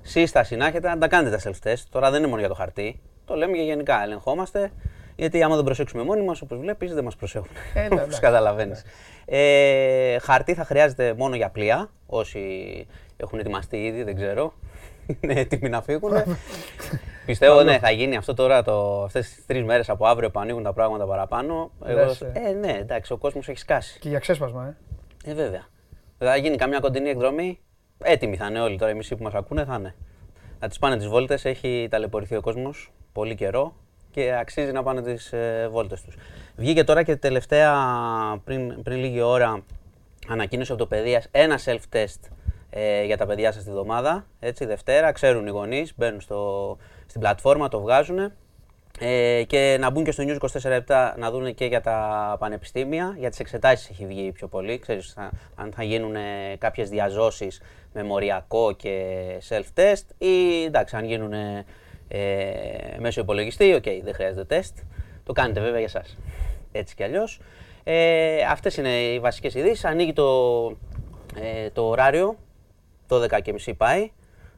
Σύσταση 0.01 0.55
να 0.55 0.67
έχετε 0.67 0.87
να 0.87 0.97
τα 0.97 1.07
κάνετε 1.07 1.37
τα 1.37 1.49
self-test. 1.49 1.83
Τώρα 1.89 2.09
δεν 2.09 2.19
είναι 2.19 2.27
μόνο 2.27 2.39
για 2.39 2.49
το 2.49 2.55
χαρτί. 2.55 3.01
Το 3.25 3.35
λέμε 3.35 3.57
και 3.57 3.63
γενικά. 3.63 4.03
Ελεγχόμαστε. 4.03 4.71
Γιατί 5.19 5.43
άμα 5.43 5.55
δεν 5.55 5.63
προσέξουμε 5.63 6.03
μόνοι 6.03 6.21
μας, 6.21 6.41
όπως 6.41 6.57
βλέπεις, 6.59 6.93
δεν 6.93 7.03
μας 7.03 7.15
προσέχουν. 7.15 7.49
Ε, 7.73 7.79
ναι, 7.79 7.85
Όπως 7.91 7.99
εντάξει. 7.99 8.19
καταλαβαίνεις. 8.19 8.83
Ε, 9.25 10.19
χαρτί 10.19 10.53
θα 10.53 10.63
χρειάζεται 10.63 11.13
μόνο 11.13 11.35
για 11.35 11.49
πλοία. 11.49 11.89
Όσοι 12.05 12.39
έχουν 13.17 13.39
ετοιμαστεί 13.39 13.77
ήδη, 13.85 14.03
δεν 14.03 14.15
ξέρω. 14.15 14.53
Είναι 15.21 15.33
έτοιμοι 15.33 15.69
να 15.69 15.81
φύγουν. 15.81 16.11
Πιστεύω, 17.25 17.63
ναι, 17.63 17.79
θα 17.79 17.91
γίνει 17.91 18.15
αυτό 18.15 18.33
τώρα, 18.33 18.61
το, 18.63 19.03
αυτές 19.03 19.29
τις 19.29 19.45
τρεις 19.45 19.63
μέρες 19.63 19.89
από 19.89 20.05
αύριο 20.05 20.31
που 20.31 20.39
ανοίγουν 20.39 20.63
τα 20.63 20.73
πράγματα 20.73 21.05
παραπάνω. 21.05 21.71
Εγώ, 21.85 22.05
Λες, 22.05 22.21
ε. 22.21 22.31
ε, 22.33 22.51
ναι, 22.51 22.77
εντάξει, 22.79 23.13
ο 23.13 23.17
κόσμος 23.17 23.47
έχει 23.47 23.59
σκάσει. 23.59 23.99
Και 23.99 24.09
για 24.09 24.19
ξέσπασμα, 24.19 24.75
ε. 25.25 25.31
Ε, 25.31 25.33
βέβαια. 25.33 25.65
Θα 26.17 26.35
γίνει 26.35 26.55
καμιά 26.55 26.79
κοντινή 26.79 27.09
εκδρομή. 27.09 27.59
Έτοιμοι 28.03 28.35
θα 28.35 28.45
είναι 28.45 28.59
όλοι 28.59 28.77
τώρα, 28.77 28.91
οι 28.91 28.95
μισοί 28.95 29.15
που 29.15 29.23
μας 29.23 29.33
ακούνε 29.33 29.65
θα 29.65 29.75
είναι. 29.75 29.95
Να 30.59 30.67
τις 30.67 30.79
πάνε 30.79 30.97
τις 30.97 31.07
βόλτες, 31.07 31.45
έχει 31.45 31.87
ταλαιπωρηθεί 31.89 32.35
ο 32.35 32.41
κόσμος 32.41 32.91
πολύ 33.11 33.35
καιρό 33.35 33.75
και 34.17 34.33
αξίζει 34.39 34.71
να 34.71 34.83
πάνε 34.83 35.01
τις 35.01 35.33
ε, 35.33 35.67
βόλτες 35.71 36.01
τους. 36.01 36.15
Βγήκε 36.55 36.83
τώρα 36.83 37.03
και 37.03 37.15
τελευταία, 37.15 37.75
πριν, 38.43 38.83
πριν 38.83 38.97
λίγη 38.97 39.21
ώρα, 39.21 39.63
ανακοίνωση 40.27 40.71
από 40.71 40.81
το 40.81 40.87
Παιδείας, 40.87 41.27
ένα 41.31 41.59
self-test 41.65 42.29
ε, 42.69 43.03
για 43.03 43.17
τα 43.17 43.25
παιδιά 43.25 43.51
σας 43.51 43.63
τη 43.63 43.69
βδομάδα, 43.69 44.25
έτσι, 44.39 44.65
Δευτέρα, 44.65 45.11
ξέρουν 45.11 45.47
οι 45.47 45.49
γονείς, 45.49 45.93
μπαίνουν 45.95 46.21
στο, 46.21 46.77
στην 47.07 47.21
πλατφόρμα, 47.21 47.67
το 47.67 47.79
βγάζουν. 47.79 48.31
Ε, 48.99 49.43
και 49.47 49.77
να 49.79 49.89
μπουν 49.89 50.03
και 50.03 50.11
στο 50.11 50.23
News 50.27 50.37
24 50.61 51.13
να 51.17 51.31
δουν 51.31 51.53
και 51.53 51.65
για 51.65 51.81
τα 51.81 52.35
πανεπιστήμια, 52.39 53.15
για 53.17 53.29
τις 53.29 53.39
εξετάσεις 53.39 53.89
έχει 53.89 54.05
βγει 54.05 54.31
πιο 54.31 54.47
πολύ, 54.47 54.79
ξέρεις, 54.79 55.13
θα- 55.13 55.31
αν 55.55 55.71
θα 55.75 55.83
γίνουν 55.83 56.15
ε, 56.15 56.21
κάποιες 56.57 56.89
διά 56.89 57.16
ζώσης 57.16 57.61
με 57.93 58.03
μοριακό 58.03 58.71
και 58.71 59.01
self-test 59.49 60.03
ή 60.17 60.63
εντάξει, 60.63 60.95
αν 60.95 61.05
γίνουν 61.05 61.33
ε, 62.07 62.97
μέσω 62.99 63.21
υπολογιστή, 63.21 63.73
οκ, 63.73 63.83
δεν 64.03 64.13
χρειάζεται 64.13 64.45
τεστ. 64.45 64.77
Το 65.23 65.33
κάνετε 65.33 65.59
βέβαια 65.59 65.77
για 65.77 65.87
εσάς, 65.87 66.17
έτσι 66.71 66.95
κι 66.95 67.03
αλλιώς. 67.03 67.39
Ε, 67.83 68.41
αυτές 68.49 68.77
είναι 68.77 69.01
οι 69.01 69.19
βασικές 69.19 69.55
ειδήσεις. 69.55 69.85
Ανοίγει 69.85 70.13
το, 70.13 70.67
ε, 71.35 71.69
το 71.73 71.87
ωράριο, 71.87 72.37
12.30 73.07 73.73
πάει. 73.77 74.11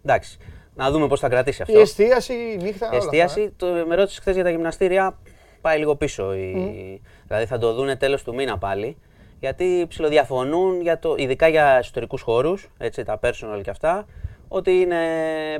Εντάξει, 0.05 0.37
να 0.75 0.91
δούμε 0.91 1.07
πώς 1.07 1.19
θα 1.19 1.29
κρατήσει 1.29 1.61
αυτό. 1.61 1.77
Η 1.77 1.81
εστίαση, 1.81 2.33
η 2.33 2.57
νύχτα. 2.61 2.87
όλα 2.87 2.97
αυτά, 2.97 3.17
Εστίαση, 3.17 3.41
ε. 3.41 3.51
το, 3.57 3.67
με 3.87 3.95
ρώτησες 3.95 4.19
χθες 4.19 4.35
για 4.35 4.43
τα 4.43 4.49
γυμναστήρια, 4.49 5.17
πάει 5.61 5.77
λίγο 5.77 5.95
πίσω. 5.95 6.33
Η, 6.33 7.01
Δηλαδή 7.27 7.45
θα 7.45 7.57
το 7.57 7.73
δούνε 7.73 7.95
τέλος 7.95 8.23
του 8.23 8.33
μήνα 8.33 8.57
πάλι. 8.57 8.97
Γιατί 9.39 9.85
ψιλοδιαφωνούν, 9.89 10.81
για 10.81 10.99
το, 10.99 11.15
ειδικά 11.17 11.47
για 11.47 11.65
εσωτερικούς 11.77 12.21
χώρους, 12.21 12.69
έτσι, 12.77 13.03
τα 13.03 13.19
personal 13.23 13.61
και 13.63 13.69
αυτά, 13.69 14.05
ότι 14.51 14.71
είναι, 14.71 14.97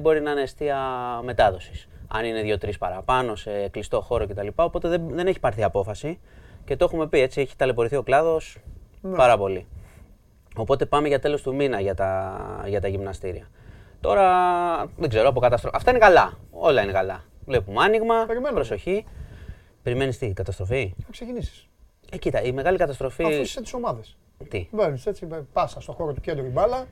μπορεί 0.01 0.21
να 0.21 0.31
είναι 0.31 0.41
αιστεία 0.41 0.77
μετάδοσης. 1.23 1.87
Αν 2.07 2.25
είναι 2.25 2.41
δύο-τρεις 2.41 2.77
παραπάνω 2.77 3.35
σε 3.35 3.67
κλειστό 3.67 4.01
χώρο 4.01 4.27
κτλ. 4.27 4.47
Οπότε 4.55 4.87
δεν, 4.87 5.09
δεν 5.09 5.27
έχει 5.27 5.39
πάρθει 5.39 5.63
απόφαση. 5.63 6.19
Και 6.65 6.75
το 6.75 6.85
έχουμε 6.85 7.07
πει 7.07 7.19
έτσι, 7.19 7.41
έχει 7.41 7.55
ταλαιπωρηθεί 7.55 7.95
ο 7.95 8.03
κλάδος 8.03 8.57
πάρα 9.15 9.37
πολύ. 9.37 9.67
Οπότε 10.55 10.85
πάμε 10.85 11.07
για 11.07 11.19
τέλος 11.19 11.41
του 11.41 11.55
μήνα 11.55 11.79
για 11.79 11.95
τα, 11.95 12.63
για 12.67 12.81
τα 12.81 12.87
γυμναστήρια. 12.87 13.47
Τώρα 14.01 14.25
δεν 14.97 15.09
ξέρω, 15.09 15.29
από 15.29 15.39
καταστροφή. 15.39 15.75
Αυτά 15.75 15.89
είναι 15.89 15.99
καλά. 15.99 16.37
Όλα 16.51 16.81
είναι 16.81 16.91
καλά. 16.91 17.23
Βλέπουμε 17.45 17.83
άνοιγμα, 17.83 18.25
Περιμένω. 18.27 18.55
προσοχή. 18.55 19.05
Περιμένεις 19.83 20.17
τι, 20.17 20.33
καταστροφή; 20.33 20.93
Θα 21.03 21.07
ξεκινήσεις. 21.11 21.67
Ε, 22.11 22.17
κοίτα, 22.17 22.41
η 22.41 22.51
μεγάλη 22.51 22.77
καταστροφή. 22.77 23.23
Αφού 23.23 23.41
είσαι 23.41 23.61
τι 23.61 23.71
ομάδε. 23.75 24.01
Τι; 24.49 24.67
Μπαίνεις 24.71 25.05
έτσι, 25.05 25.27
πάσα 25.53 25.81
στον 25.81 25.95
χώρο 25.95 26.13
του 26.13 26.21
κέντρου 26.21 26.45
η 26.45 26.49
μπάλα. 26.49 26.87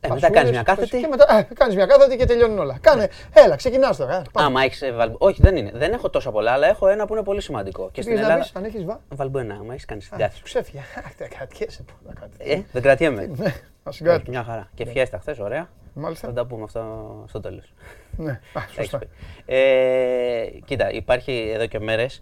Ε, 0.00 0.08
μετά 0.08 0.20
πασούλες, 0.20 0.30
κάνεις 0.38 0.50
μια 0.50 0.62
κάθετη. 0.62 1.00
Και 1.00 1.06
μετά 1.06 1.36
ε, 1.38 1.54
κάνεις 1.54 1.74
μια 1.74 1.86
κάθετη 1.86 2.16
και 2.16 2.24
τελειώνουν 2.24 2.58
όλα. 2.58 2.78
Κάνε, 2.80 3.08
έλα, 3.34 3.56
ξεκινάς 3.56 3.96
τώρα. 3.96 4.16
ε, 4.16 4.22
πάμε. 4.32 4.46
Άμα 4.46 4.62
έχεις. 4.62 4.82
Όχι, 5.18 5.42
δεν 5.42 5.56
είναι. 5.56 5.70
Δεν 5.74 5.92
έχω 5.92 6.10
τόσα 6.10 6.30
πολλά, 6.30 6.52
αλλά 6.52 6.66
έχω 6.66 6.88
ένα 6.88 7.06
που 7.06 7.14
είναι 7.14 7.22
πολύ 7.22 7.40
σημαντικό. 7.40 7.84
Και 7.84 7.90
Τι 7.92 8.00
στην 8.02 8.12
πήγες 8.14 8.20
να 8.28 8.32
Ελλάδα. 8.32 8.42
πεις, 8.42 8.56
αν 8.56 8.64
έχεις 8.64 8.84
βα. 8.84 9.00
Βαλμπουένα, 9.08 9.54
άμα 9.54 9.72
έχεις 9.72 9.84
κάνεις 9.84 10.04
Α, 10.04 10.08
συντάθη. 10.12 10.36
Σου 10.36 10.42
ξέφυγε. 10.42 10.78
Αχ, 11.06 11.14
Δεν 11.18 11.28
κρατιέσαι 11.28 11.84
πολλά 12.02 12.14
κάτι. 12.20 12.50
Ε, 12.52 12.60
δεν 12.72 12.82
κρατιέμαι. 12.82 13.26
Ναι, 13.36 13.44
να 13.44 13.52
Όχι, 13.82 13.96
συγκράτω. 13.96 14.30
μια 14.30 14.42
χαρά. 14.44 14.70
Και 14.74 14.86
φιέστα 14.86 15.18
χθες, 15.18 15.38
ωραία. 15.38 15.68
Θα 15.94 16.00
Μάλιστα. 16.00 16.32
τα 16.32 16.46
πούμε 16.46 16.62
αυτό 16.62 17.24
στο 17.28 17.40
τέλος. 17.40 17.72
Ναι, 18.16 18.30
α, 18.58 18.60
σωστά. 18.74 19.00
Ε, 19.46 20.44
κοίτα, 20.64 20.90
υπάρχει 20.92 21.50
εδώ 21.54 21.66
και 21.66 21.80
μέρες 21.80 22.20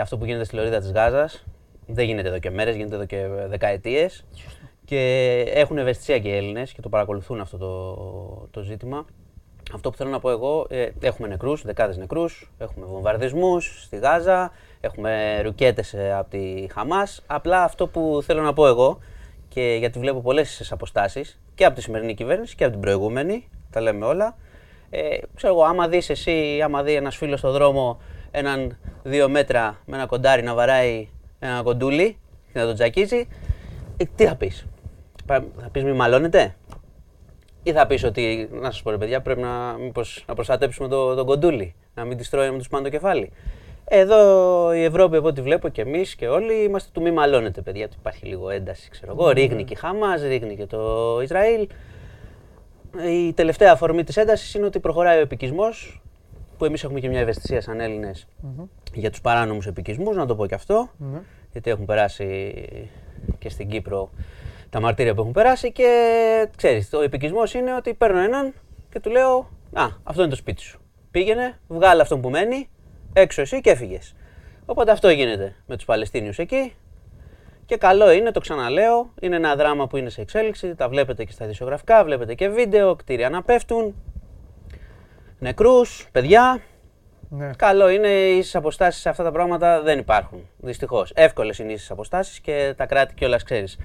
αυτό 0.00 0.18
που 0.18 0.24
γίνεται 0.24 0.44
στη 0.44 0.56
λωρίδα 0.56 0.78
της 0.78 0.92
Γάζας. 0.92 1.44
Δεν 1.86 2.04
γίνεται 2.04 2.28
εδώ 2.28 2.38
και 2.38 2.50
μέρες, 2.50 2.76
γίνεται 2.76 2.94
εδώ 2.94 3.04
και 3.04 3.26
δεκαετίες. 3.46 4.24
Και 4.84 5.00
έχουν 5.54 5.78
ευαισθησία 5.78 6.18
και 6.18 6.28
οι 6.28 6.36
Έλληνες 6.36 6.72
και 6.72 6.80
το 6.80 6.88
παρακολουθούν 6.88 7.40
αυτό 7.40 7.56
το, 7.56 8.48
το 8.50 8.62
ζήτημα. 8.62 9.04
Αυτό 9.74 9.90
που 9.90 9.96
θέλω 9.96 10.10
να 10.10 10.20
πω 10.20 10.30
εγώ, 10.30 10.66
ε, 10.68 10.88
έχουμε 11.00 11.28
νεκρούς, 11.28 11.62
δεκάδες 11.62 11.96
νεκρούς, 11.96 12.50
έχουμε 12.58 12.86
βομβαρδισμούς 12.86 13.82
στη 13.82 13.96
Γάζα, 13.96 14.52
έχουμε 14.80 15.40
ρουκέτες 15.42 15.94
ε, 15.94 16.14
από 16.14 16.30
τη 16.30 16.66
Χαμάς. 16.72 17.22
Απλά 17.26 17.62
αυτό 17.62 17.86
που 17.86 18.20
θέλω 18.24 18.42
να 18.42 18.52
πω 18.52 18.66
εγώ, 18.66 18.98
και 19.48 19.76
γιατί 19.78 19.98
βλέπω 19.98 20.20
πολλές 20.20 20.72
αποστάσεις 20.72 21.40
και 21.54 21.64
από 21.64 21.74
τη 21.74 21.82
σημερινή 21.82 22.14
κυβέρνηση 22.14 22.56
και 22.56 22.64
από 22.64 22.72
την 22.72 22.82
προηγούμενη, 22.82 23.48
τα 23.70 23.80
λέμε 23.80 24.04
όλα, 24.06 24.36
Ε, 24.90 25.18
ξέρω 25.34 25.52
εγώ, 25.52 25.62
άμα 25.62 25.88
δεις 25.88 26.10
εσύ, 26.10 26.60
άμα 26.64 26.82
δει 26.82 26.94
ένας 26.94 27.16
φίλος 27.16 27.38
στο 27.38 27.50
δρόμο 27.50 28.00
έναν 28.30 28.76
δύο 29.02 29.28
μέτρα 29.28 29.78
με 29.86 29.96
ένα 29.96 30.06
κοντάρι 30.06 30.42
να 30.42 30.54
βαράει 30.54 31.08
ένα 31.38 31.62
κοντούλι 31.62 32.18
και 32.52 32.58
να 32.58 32.64
τον 32.64 32.74
τζακίζει, 32.74 33.28
ε, 33.96 34.04
τι 34.16 34.26
θα 34.26 34.36
πεις; 34.36 34.66
Θα 35.26 35.44
πεις 35.72 35.84
μη 35.84 35.92
μαλώνετε; 35.92 36.54
Ή 37.62 37.72
θα 37.72 37.86
πεις 37.86 38.04
ότι, 38.04 38.48
να 38.52 38.70
σας 38.70 38.82
πω 38.82 38.90
ρε 38.90 38.98
παιδιά, 38.98 39.20
πρέπει 39.20 39.40
να, 39.40 39.72
μήπως, 39.72 40.24
να 40.28 40.34
προστατέψουμε 40.34 40.88
το, 40.88 41.14
τον 41.14 41.26
κοντούλι, 41.26 41.74
να 41.94 42.04
μην 42.04 42.16
της 42.16 42.30
τρώει, 42.30 42.44
να 42.44 42.50
μην 42.50 42.58
τους 42.58 42.68
πάνε 42.68 42.84
το 42.84 42.90
κεφάλι. 42.90 43.30
Εδώ 43.84 44.72
η 44.72 44.84
Ευρώπη, 44.84 45.16
από 45.16 45.26
ό,τι 45.28 45.42
βλέπω 45.42 45.68
και 45.68 45.82
εμείς 45.82 46.14
και 46.14 46.28
όλοι, 46.28 46.62
είμαστε 46.62 46.90
του 46.92 47.02
μη 47.02 47.10
μαλώνετε, 47.10 47.60
παιδιά. 47.60 47.88
Του 47.88 47.96
υπάρχει 47.98 48.26
λίγο 48.26 48.50
ένταση, 48.50 48.90
ξέρω 48.90 49.12
εγώ. 49.12 49.30
Ρίχνει 49.30 49.64
και 49.64 49.72
η 49.72 49.76
Χαμά, 49.76 50.16
ρίχνει 50.16 50.56
και 50.56 50.66
το 50.66 51.18
Ισραήλ. 51.22 51.68
Η 53.08 53.32
τελευταία 53.32 53.72
αφορμή 53.72 54.04
της 54.04 54.16
έντασης 54.16 54.54
είναι 54.54 54.66
ότι 54.66 54.80
προχωράει 54.80 55.18
ο 55.18 55.20
επικισμός, 55.20 56.02
που 56.58 56.64
εμείς 56.64 56.84
έχουμε 56.84 57.00
και 57.00 57.08
μια 57.08 57.20
ευαισθησία 57.20 57.60
σαν 57.60 57.80
Έλληνες 57.80 58.26
για 58.94 59.10
τους 59.10 59.20
παράνομους 59.20 59.66
επικισμούς, 59.66 60.16
να 60.16 60.26
το 60.26 60.34
πω 60.34 60.46
και 60.46 60.54
αυτό. 60.54 60.90
Ναι. 60.96 61.20
Γιατί 61.52 61.70
έχουν 61.70 61.84
περάσει 61.84 62.54
και 63.38 63.48
στην 63.48 63.68
Κύπρο 63.68 64.10
τα 64.74 64.80
μαρτύρια 64.80 65.14
που 65.14 65.20
έχουν 65.20 65.32
περάσει 65.32 65.72
και 65.72 65.88
ξέρεις, 66.56 66.92
ο 66.92 67.00
επικισμός 67.00 67.54
είναι 67.54 67.74
ότι 67.74 67.94
παίρνω 67.94 68.18
έναν 68.18 68.54
και 68.90 69.00
του 69.00 69.10
λέω 69.10 69.50
Α, 69.72 69.86
αυτό 70.02 70.20
είναι 70.20 70.30
το 70.30 70.36
σπίτι 70.36 70.62
σου. 70.62 70.80
Πήγαινε, 71.10 71.58
βγάλε 71.68 72.02
αυτόν 72.02 72.20
που 72.20 72.30
μένει, 72.30 72.68
έξω 73.12 73.40
εσύ 73.40 73.60
και 73.60 73.70
έφυγες. 73.70 74.14
Οπότε 74.66 74.90
αυτό 74.90 75.10
γίνεται 75.10 75.54
με 75.66 75.76
τους 75.76 75.84
Παλαιστίνιους 75.84 76.38
εκεί. 76.38 76.74
Και 77.66 77.76
καλό 77.76 78.10
είναι, 78.10 78.30
το 78.30 78.40
ξαναλέω, 78.40 79.12
είναι 79.20 79.36
ένα 79.36 79.56
δράμα 79.56 79.86
που 79.86 79.96
είναι 79.96 80.10
σε 80.10 80.20
εξέλιξη. 80.20 80.74
Τα 80.74 80.88
βλέπετε 80.88 81.24
και 81.24 81.32
στα 81.32 81.44
ειδησιογραφικά, 81.44 82.04
βλέπετε 82.04 82.34
και 82.34 82.48
βίντεο, 82.48 82.96
κτίρια 82.96 83.30
να 83.30 83.42
πέφτουν, 83.42 83.94
νεκρούς, 85.38 86.08
παιδιά. 86.12 86.62
Ναι. 87.28 87.50
Καλό 87.56 87.88
είναι 87.88 88.08
οι 88.08 88.38
ίσες 88.38 88.54
αποστάσεις 88.54 89.00
σε 89.00 89.08
αυτά 89.08 89.22
τα 89.22 89.32
πράγματα 89.32 89.82
δεν 89.82 89.98
υπάρχουν. 89.98 90.48
Δυστυχώς. 90.56 91.12
Εύκολες 91.14 91.58
είναι 91.58 91.70
οι 91.70 91.74
ίσες 91.74 91.90
αποστάσεις 91.90 92.40
και 92.40 92.74
τα 92.76 92.86
κράτη 92.86 93.14
κιόλας 93.14 93.42
ξέρεις. 93.42 93.78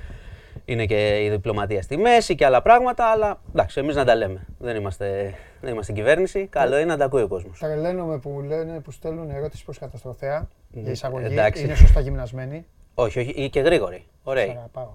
Είναι 0.70 0.86
και 0.86 1.24
η 1.24 1.30
διπλωματία 1.30 1.82
στη 1.82 1.98
μέση 1.98 2.36
και 2.36 2.46
άλλα 2.46 2.62
πράγματα, 2.62 3.06
αλλά 3.06 3.42
εντάξει, 3.50 3.80
εμείς 3.80 3.96
να 3.96 4.06
τα 4.06 4.16
λέμε. 4.16 4.46
Δεν 4.60 4.76
είμαστε, 4.76 5.34
δεν 5.62 5.74
είμαστε 5.74 5.94
κυβέρνηση. 5.94 6.48
Καλό 6.48 6.76
είναι 6.76 6.86
να 6.86 6.98
τα 6.98 7.06
ακούει 7.06 7.22
ο 7.22 7.28
κόσμος. 7.28 7.60
Τρελαίνομαι 7.60 8.18
που 8.20 8.42
λένε 8.42 8.80
που 8.80 8.92
στέλνουν 8.92 9.30
ερώτηση 9.30 9.64
προς 9.64 9.78
καταστροφέα 9.78 10.48
για 10.70 10.92
εισαγωγή. 10.92 11.26
εντάξει. 11.26 11.64
Είναι 11.64 11.76
σωστά 11.76 12.00
γυμνασμένοι. 12.00 12.66
Όχι, 12.94 13.20
όχι, 13.20 13.30
ή 13.30 13.50
και 13.50 13.60
γρήγοροι. 13.60 14.06
Ωραίοι. 14.24 14.48
Σ' 14.48 14.50
αγαπάω. 14.50 14.90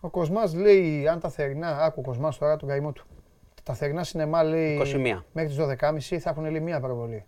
Ο 0.00 0.08
Κοσμάς 0.10 0.54
λέει 0.54 1.08
αν 1.08 1.20
τα 1.20 1.28
θερινά. 1.28 1.78
Άκου 1.78 2.00
ο 2.04 2.08
Κοσμάς 2.08 2.38
τώρα 2.38 2.56
τον 2.56 2.68
καημό 2.68 2.92
του. 2.92 3.06
Τα 3.62 3.74
θερινά 3.74 4.04
σινεμά 4.04 4.42
λέει 4.42 4.80
21. 5.16 5.24
μέχρι 5.32 5.50
τις 5.50 5.58
12.30 5.58 6.18
θα 6.18 6.30
έχουν 6.30 6.50
λέει 6.50 6.60
μία 6.60 6.80
προβολή. 6.80 7.24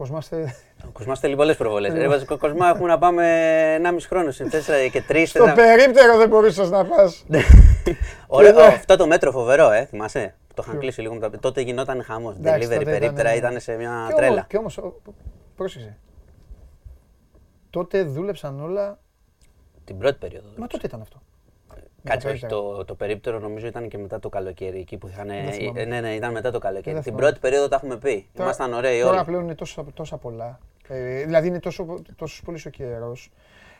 Ο 0.00 0.02
Κοσμάς 0.02 0.28
θε... 0.28 0.42
Ο 0.86 0.90
Κοσμά 0.92 1.16
θέλει 1.16 1.36
πολλές 1.36 1.56
προβολές. 1.56 1.92
Ρε 1.92 2.08
βασικό 2.08 2.38
Κοσμά 2.38 2.68
έχουμε 2.68 2.88
να 2.88 2.98
πάμε 2.98 3.24
1,5 3.82 3.96
χρόνο. 4.08 4.30
Σε 4.30 4.44
4 4.44 4.90
και 4.92 5.02
3. 5.08 5.22
Στο 5.26 5.52
περίπτερο 5.54 6.16
δεν 6.18 6.28
μπορούσε 6.28 6.62
να 6.64 6.84
πας. 6.84 7.24
Ωραίο, 8.26 8.54
Και- 8.54 8.62
αυτό 8.62 8.96
το 8.96 9.06
μέτρο 9.06 9.30
φοβερό, 9.32 9.70
ε, 9.70 9.84
θυμάσαι; 9.84 10.34
Το 10.48 10.54
είχαν 10.62 10.70
Ποιο; 10.72 10.80
κλείσει 10.80 11.00
λίγο 11.00 11.14
μετά. 11.14 11.30
Τότε 11.38 11.60
γινόταν 11.60 12.02
χαμός. 12.02 12.36
Εντάξει, 12.36 12.66
Delivery 12.68 12.72
τότε 12.78 12.84
περίπτερα 12.90 13.34
ήταν- 13.34 13.50
ήταν 13.50 13.60
σε 13.60 13.76
μια 13.76 14.04
Και 14.08 14.14
τρέλα. 14.14 14.32
όμως, 14.32 14.46
και 14.48 14.56
όμως, 14.56 14.78
ο- 14.78 15.00
πρόσεξε. 15.56 15.96
Τότε 17.70 18.02
δούλεψαν 18.02 18.60
όλα. 18.62 18.98
Την 19.84 19.98
πρώτη 19.98 20.18
περίοδο. 20.18 20.48
Μα 20.56 20.66
τότε 20.66 20.86
ήταν 20.86 21.00
αυτό. 21.00 21.22
Κάτσε, 22.04 22.26
τα 22.26 22.32
όχι, 22.32 22.40
περίπτερα. 22.46 22.76
το, 22.76 22.84
το 22.84 22.94
περίπτερο 22.94 23.38
νομίζω 23.38 23.66
ήταν 23.66 23.88
και 23.88 23.98
μετά 23.98 24.18
το 24.18 24.28
καλοκαίρι. 24.28 24.78
Εκεί 24.78 24.96
που 24.96 25.08
είχαν. 25.08 25.26
Δεν 25.28 25.52
θυμάμαι. 25.52 25.80
ε, 25.80 25.84
ναι, 25.84 26.00
ναι, 26.00 26.14
ήταν 26.14 26.32
μετά 26.32 26.50
το 26.50 26.58
καλοκαίρι. 26.58 26.94
Δεν 26.94 26.94
Την 26.94 27.02
θυμάμαι. 27.02 27.22
πρώτη 27.22 27.40
περίοδο 27.40 27.68
τα 27.68 27.76
έχουμε 27.76 27.96
πει. 27.96 28.26
Τώρα- 28.32 28.44
Ήμασταν 28.44 28.72
ωραίοι 28.72 29.00
Τώρα 29.00 29.16
όλοι. 29.16 29.24
πλέον 29.24 29.42
είναι 29.42 29.54
τόσο, 29.54 29.86
τόσα 29.94 30.16
πολλά. 30.16 30.58
Ε, 30.88 31.24
δηλαδή 31.24 31.46
είναι 31.48 31.60
τόσο, 31.60 32.02
τόσος 32.16 32.42
πολύ 32.44 32.60
ο 32.66 32.70
καιρός. 32.70 33.30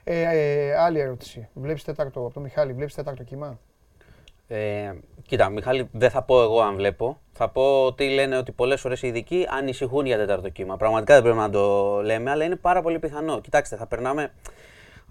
Ε, 0.05 0.21
ε, 0.23 0.75
άλλη 0.77 0.99
ερώτηση. 1.01 1.49
Βλέπεις 1.55 1.85
τέταρτο 1.85 2.21
από 2.21 2.31
τον 2.35 2.43
Μιχάλη, 2.43 2.73
βλέπεις 2.73 2.95
τέταρτο 2.95 3.23
κύμα; 3.23 3.59
Ε, 4.49 4.93
κοίτα, 5.27 5.49
Μιχάλη, 5.49 5.89
δεν 5.93 6.11
θα 6.11 6.23
πω 6.23 6.43
εγώ 6.43 6.61
αν 6.61 6.75
βλέπω. 6.75 7.21
Θα 7.33 7.49
πω 7.49 7.85
ότι 7.85 8.09
λένε 8.09 8.37
ότι 8.37 8.53
πολλές 8.53 8.81
φορές 8.81 9.03
οι 9.03 9.07
ειδικοί 9.09 9.47
ανησυχούν 9.51 10.07
για 10.07 10.17
τέταρτο 10.17 10.49
κύμα. 10.49 10.77
Πραγματικά 10.77 11.15
δεν 11.15 11.23
πρέπει 11.23 11.39
να 11.39 11.51
το 11.51 11.87
λέμε, 12.03 12.31
αλλά 12.31 12.45
είναι 12.45 12.57
πάρα 12.57 12.83
πολύ 12.83 12.99
πιθανό. 12.99 13.41
Κοιτάξτε, 13.41 13.77
θα 13.77 13.87
περνάμε. 13.87 14.33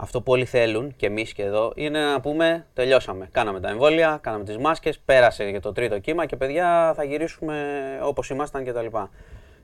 Αυτό 0.02 0.22
που 0.22 0.32
όλοι 0.32 0.46
θέλουν 0.46 0.96
και 0.96 1.06
εμείς 1.06 1.34
και 1.34 1.44
εδώ 1.44 1.72
είναι 1.76 2.00
να 2.00 2.22
πούμε: 2.22 2.66
Τελειώσαμε. 2.74 3.30
Κάναμε 3.32 3.60
τα 3.60 3.70
εμβόλια, 3.70 4.20
κάναμε 4.22 4.44
τις 4.44 4.58
μάσκες, 4.58 5.00
πέρασε 5.00 5.52
και 5.52 5.60
το 5.60 5.72
τρίτο 5.72 6.00
κύμα 6.00 6.26
και 6.26 6.36
παιδιά 6.36 6.94
θα 6.96 7.04
γυρίσουμε 7.04 7.64
όπως 8.04 8.30
ήμασταν 8.30 8.66
κτλ. 8.66 8.86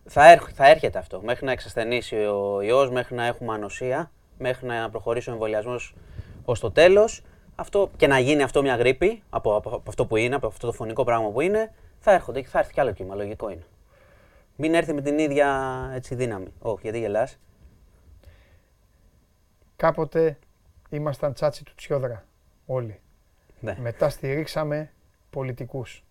Θα, 0.06 0.32
έρχ- 0.32 0.52
θα 0.54 0.70
έρχεται 0.70 0.98
αυτό. 1.00 1.22
Μέχρι 1.24 1.46
να 1.46 1.52
εξασθενήσει 1.52 2.16
ο 2.16 2.62
ιός, 2.62 2.90
μέχρι 2.90 3.16
να 3.16 3.26
έχουμε 3.26 3.54
ανοσία, 3.54 4.12
μέχρι 4.38 4.66
να 4.68 4.90
προχωρήσει 4.90 5.30
ο 5.30 5.34
εμβολιασμός 5.34 5.96
ως 6.46 6.60
το 6.60 6.72
τέλος. 6.72 7.22
Αυτό 7.56 7.90
και 7.98 8.08
να 8.08 8.20
γίνει 8.20 8.44
αυτό 8.44 8.62
μια 8.62 8.76
γρήπη 8.76 9.24
από, 9.30 9.56
από, 9.56 9.70
από 9.70 9.84
αυτό 9.88 10.06
που 10.06 10.16
είναι, 10.16 10.36
από 10.36 10.48
αυτό 10.48 10.68
το 10.68 10.74
φωνικό 10.74 11.04
πράγμα 11.04 11.30
που 11.30 11.42
είναι, 11.42 11.72
θα 12.00 12.12
έρχονται 12.12 12.42
και 12.42 12.48
θα 12.48 12.60
έρθει 12.60 12.74
κι 12.74 12.80
άλλο 12.80 12.92
κύμα. 12.92 13.16
Λογικό 13.16 13.50
είναι. 13.50 13.64
Μην 14.56 14.74
έρθει 14.74 14.94
με 14.94 15.02
την 15.02 15.18
ίδια 15.20 15.72
έτσι, 15.96 16.16
δύναμη. 16.16 16.48
Όχι, 16.60 16.80
γιατί 16.82 17.00
γελάς. 17.00 17.38
Κάποτε 19.86 20.38
ήμασταν 20.90 21.34
τσάτσι 21.34 21.64
του 21.64 21.74
Τσιόδρα. 21.76 22.24
Όλοι. 22.66 23.00
Ναι. 23.60 23.76
Μετά 23.80 24.10
στηρίξαμε 24.10 24.92
πολιτικούς. 25.30 26.04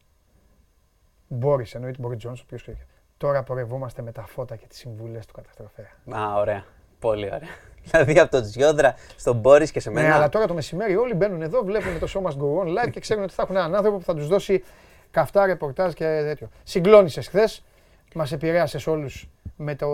Μπόρις, 1.29 1.75
εννοείται 1.75 1.99
Μπόρις 2.01 2.19
Τζόνσον, 2.19 2.47
ποιο 2.47 2.59
και 2.59 2.73
Τώρα 3.17 3.43
πορευόμαστε 3.43 4.03
με 4.03 4.13
τα 4.13 4.27
φώτα 4.27 4.57
και 4.57 4.67
τις 4.67 4.79
συμβουλές 4.79 5.27
του 5.27 5.33
καταστροφέα. 5.35 5.91
Α, 6.17 6.39
ωραία. 6.39 6.65
Πολύ 6.99 7.27
ωραία. 7.27 7.49
δηλαδή 7.83 8.19
από 8.19 8.31
τον 8.31 8.43
Τζιόδρα 8.43 8.95
στον 9.17 9.37
Μπόρις 9.37 9.71
και 9.71 9.81
σε 9.81 9.91
Ναι, 9.91 10.01
μένα. 10.03 10.15
αλλά 10.15 10.29
τώρα 10.29 10.47
το 10.47 10.55
μεσημέρι 10.55 10.97
όλοι 10.97 11.15
μπαίνουν 11.15 11.43
εδώ, 11.43 11.63
βλέπουν 11.65 11.99
το 11.99 12.07
show 12.15 12.23
must 12.23 12.37
go 12.37 12.63
on 12.65 12.85
live 12.85 12.91
και 12.91 13.01
ξέρουν 13.01 13.23
ότι 13.23 13.33
θα 13.33 13.43
έχουν 13.43 13.57
έναν 13.57 13.75
άνθρωπο 13.75 13.99
που 13.99 14.05
θα 14.05 14.15
τους 14.15 14.27
δώσει 14.27 14.65
καυτά 15.11 15.47
ρεπορτάζ 15.47 15.93
και 15.93 16.05
τέτοιο. 16.05 16.49
Συγκλώνησες 16.63 17.29
χθες, 17.29 17.65
μας 18.15 18.33
επηρέασες 18.33 18.87
όλους 18.87 19.29
με 19.57 19.75
το. 19.75 19.87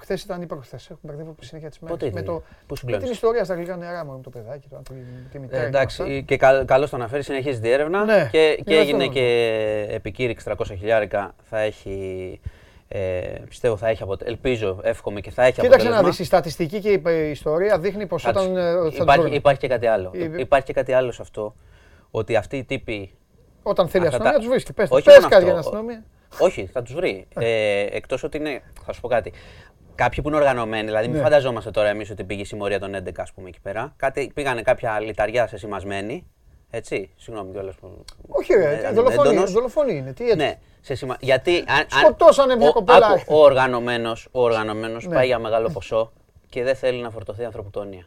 Χθες 0.00 0.22
ήταν 0.22 0.42
ή 0.42 0.46
προχθέ. 0.46 0.78
Έχω 0.90 0.98
μπερδεύω 1.02 1.30
από 1.30 1.42
συνέχεια 1.42 1.68
τις 1.68 1.78
μέρες. 1.78 1.96
Πότε 1.98 2.10
Με, 2.12 2.20
ήταν, 2.20 2.34
το... 2.34 2.40
πού 2.40 2.46
με 2.70 2.76
συγκλώνησε; 2.76 3.04
την 3.04 3.14
ιστορία 3.14 3.44
στα 3.44 3.54
γλυκά 3.54 3.76
νερά 3.76 4.04
μου, 4.04 4.12
με 4.12 4.22
το 4.22 4.30
παιδάκι, 4.30 4.68
το, 4.68 4.76
τη, 4.82 4.94
τη 5.30 5.38
μητέρα. 5.38 5.62
Ε, 5.62 5.70
και 5.70 5.76
αυτά. 5.76 5.78
εντάξει, 6.04 6.24
και 6.26 6.36
καλ, 6.36 6.64
καλώς 6.64 6.90
το 6.90 6.96
αναφέρεις, 6.96 7.24
συνεχίζει 7.24 7.60
τη 7.60 7.70
έρευνα 7.70 8.04
Ναι, 8.04 8.28
και, 8.32 8.54
γι' 8.56 8.62
και 8.64 8.70
αυτό 8.74 8.80
έγινε 8.80 8.98
λέω. 9.04 9.12
και 9.12 9.86
επικήρυξη 9.90 10.50
300 10.58 10.64
χιλιάρικα. 10.66 11.34
Θα 11.42 11.58
έχει, 11.58 12.40
ε, 12.88 13.20
πιστεύω 13.48 13.76
θα 13.76 13.88
έχει 13.88 14.02
αποτέλεσμα, 14.02 14.36
ελπίζω, 14.48 14.80
εύχομαι 14.82 15.20
και 15.20 15.30
θα 15.30 15.42
έχει 15.42 15.52
Κοίταξε 15.60 15.88
να 15.88 15.98
αποτέλεσμα. 15.98 16.08
δεις, 16.10 16.18
η 16.18 16.24
στατιστική 16.24 16.80
και 16.80 17.10
η 17.10 17.30
ιστορία 17.30 17.78
δείχνει 17.78 18.06
πως 18.06 18.22
Κάτσε. 18.22 18.40
όταν. 18.40 18.56
ε, 18.56 18.72
θα 18.72 18.88
τους 18.88 18.98
υπάρχει, 18.98 19.20
βρουν. 19.22 19.34
υπάρχει 19.34 19.60
και 19.60 19.68
κάτι 19.68 19.86
άλλο. 19.86 20.10
Η- 20.14 20.32
Υπάρχει 20.40 20.66
και 20.66 20.72
κάτι 20.72 20.92
άλλο 20.92 21.12
σε 21.12 21.22
αυτό. 21.22 21.54
Ότι 22.10 22.36
αυτοί 22.36 22.56
οι 22.56 22.64
τύποι. 22.64 23.10
Όταν 23.62 23.88
θέλει 23.88 24.04
η 24.04 24.06
αυτά 24.06 24.16
αστυνομία, 24.18 24.32
τα- 24.38 24.44
τους 24.44 24.48
βρίσκει. 24.48 24.72
Πες, 24.72 24.88
Όχι 24.90 25.04
πες 25.04 25.14
μόνο 25.14 25.28
κάτι 25.28 25.44
για 25.44 25.52
αυτό. 25.58 25.70
την 25.70 25.78
αστυνομία. 25.78 26.04
Όχι, 26.38 26.66
θα 26.72 26.82
τους 26.82 26.94
βρει. 26.94 27.26
ε, 27.38 27.80
Εκτός 27.90 28.22
ότι 28.22 28.36
είναι. 28.36 28.62
Θα 28.84 28.92
σου 28.92 29.00
πω 29.00 29.08
κάτι. 29.08 29.32
Κάποιοι 29.94 30.22
που 30.22 30.28
είναι 30.28 30.36
οργανωμένοι, 30.36 30.84
δηλαδή 30.86 31.06
μην 31.08 31.16
Ναι. 31.16 31.22
φανταζόμαστε 31.22 31.70
τώρα 31.70 31.88
εμείς 31.88 32.10
ότι 32.10 32.24
πήγε 32.24 32.40
η 32.40 32.44
συμμορία 32.44 32.78
των 32.80 32.94
11, 32.94 33.22
ας 33.22 33.32
πούμε, 33.32 33.48
εκεί 33.48 33.60
πέρα. 33.60 33.92
Κάτι, 33.96 34.30
πήγανε 34.34 34.62
κάποια 34.62 35.00
λιταριά 35.00 35.46
σε 35.46 35.56
σημασμένη. 35.58 36.26
Έτσι, 36.70 37.10
συγγνώμη 37.16 37.52
κιόλας. 37.52 37.74
Όχι, 38.28 38.54
ρε, 38.54 38.90
δολοφονία, 38.94 39.44
δολοφονία 39.44 39.94
είναι. 39.96 40.12
Τι 40.12 40.24
έτσι. 40.24 40.36
Ναι, 40.36 40.58
σε 40.80 40.94
σημα... 40.94 41.16
γιατί 41.20 41.56
αν, 41.56 41.64
αν- 41.78 41.86
Σκοτώσανε 41.88 42.56
μια 42.56 42.68
ο- 42.68 42.72
κοπέλα. 42.72 43.06
άκου, 43.06 43.22
ο 43.36 43.42
οργανωμένος, 43.42 44.28
ο 44.32 44.42
οργανωμένος 44.42 45.06
Ναι. 45.06 45.14
πάει 45.14 45.26
για 45.26 45.38
μεγάλο 45.38 45.70
ποσό 45.70 46.12
και 46.48 46.62
δεν 46.62 46.74
θέλει 46.76 47.00
να 47.02 47.10
φορτωθεί 47.10 47.44
ανθρωποκτονία. 47.44 48.06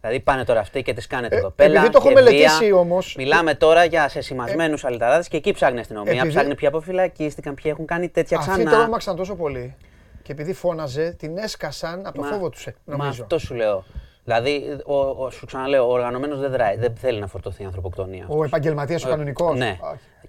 Δηλαδή 0.00 0.20
πάνε 0.20 0.44
τώρα 0.44 0.60
αυτοί 0.60 0.82
και 0.82 0.92
τις 0.94 1.06
κάνετε 1.06 1.34
Ε, 1.34 1.38
εδώ 1.38 1.50
πέρα. 1.50 1.70
επειδή 1.70 1.90
το 1.90 1.98
έχω 1.98 2.08
και 2.08 2.14
μελετήσει 2.14 2.64
βία. 2.64 2.74
όμως- 2.76 3.14
Μιλάμε 3.16 3.54
τώρα 3.54 3.84
για 3.84 4.08
σε 4.08 4.20
σημασμένους 4.20 4.84
ε, 4.84 4.86
αλυταράδες 4.86 5.28
και 5.28 5.36
εκεί 5.36 5.52
ψάχνει 5.52 5.76
η 5.76 5.80
αστυνομία. 5.80 6.12
Επειδή- 6.12 6.28
Ψάχνει 6.28 6.54
ποιοι 6.54 6.68
αποφυλακίστηκαν, 6.68 7.54
ποιοι 7.54 7.70
έχουν 7.74 7.86
κάνει 7.86 8.08
τέτοια 8.08 8.38
Αυτοί 8.38 8.50
ξανά. 8.50 8.70
τρόμαξαν 8.70 9.16
τόσο 9.16 9.34
πολύ. 9.34 9.74
Και 10.22 10.32
επειδή 10.32 10.52
φώναζε, 10.52 11.10
την 11.18 11.38
έσκασαν 11.38 12.06
από 12.06 12.16
το 12.16 12.22
Μα- 12.22 12.28
φόβο 12.28 12.48
του, 12.48 12.58
Μα 12.84 12.96
νομίζω. 12.96 13.22
αυτό 13.22 13.38
σου 13.38 13.54
λέω. 13.54 13.84
Δηλαδή, 14.24 14.76
ο, 14.86 14.94
ο, 14.96 15.30
σου 15.30 15.46
ξαναλέω, 15.46 15.88
ο 15.88 15.92
οργανωμένος 15.92 16.40
δεν 16.40 16.50
δράει, 16.50 16.76
δεν 16.76 16.96
θέλει 16.96 17.20
να 17.20 17.26
φορτωθεί 17.26 17.62
η 17.62 17.64
ανθρωποκτονία. 17.64 18.24
Ο 18.28 18.44
επαγγελματίας, 18.44 19.04
ο 19.04 19.08
κανονικός; 19.08 19.58
Ναι. 19.58 19.78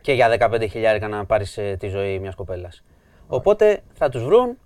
Και 0.02 0.14
για 0.14 0.30
15 0.30 0.68
χιλιάρικα 0.68 1.08
να 1.08 1.26
πάρεις 1.26 1.60
τη 1.80 1.88
ζωή 1.88 2.20
μιας 2.20 2.36
κοπέλας. 2.36 2.84
Οπότε 3.28 3.82
θα 3.94 4.10
τους 4.10 4.24
βρουν, 4.24 4.58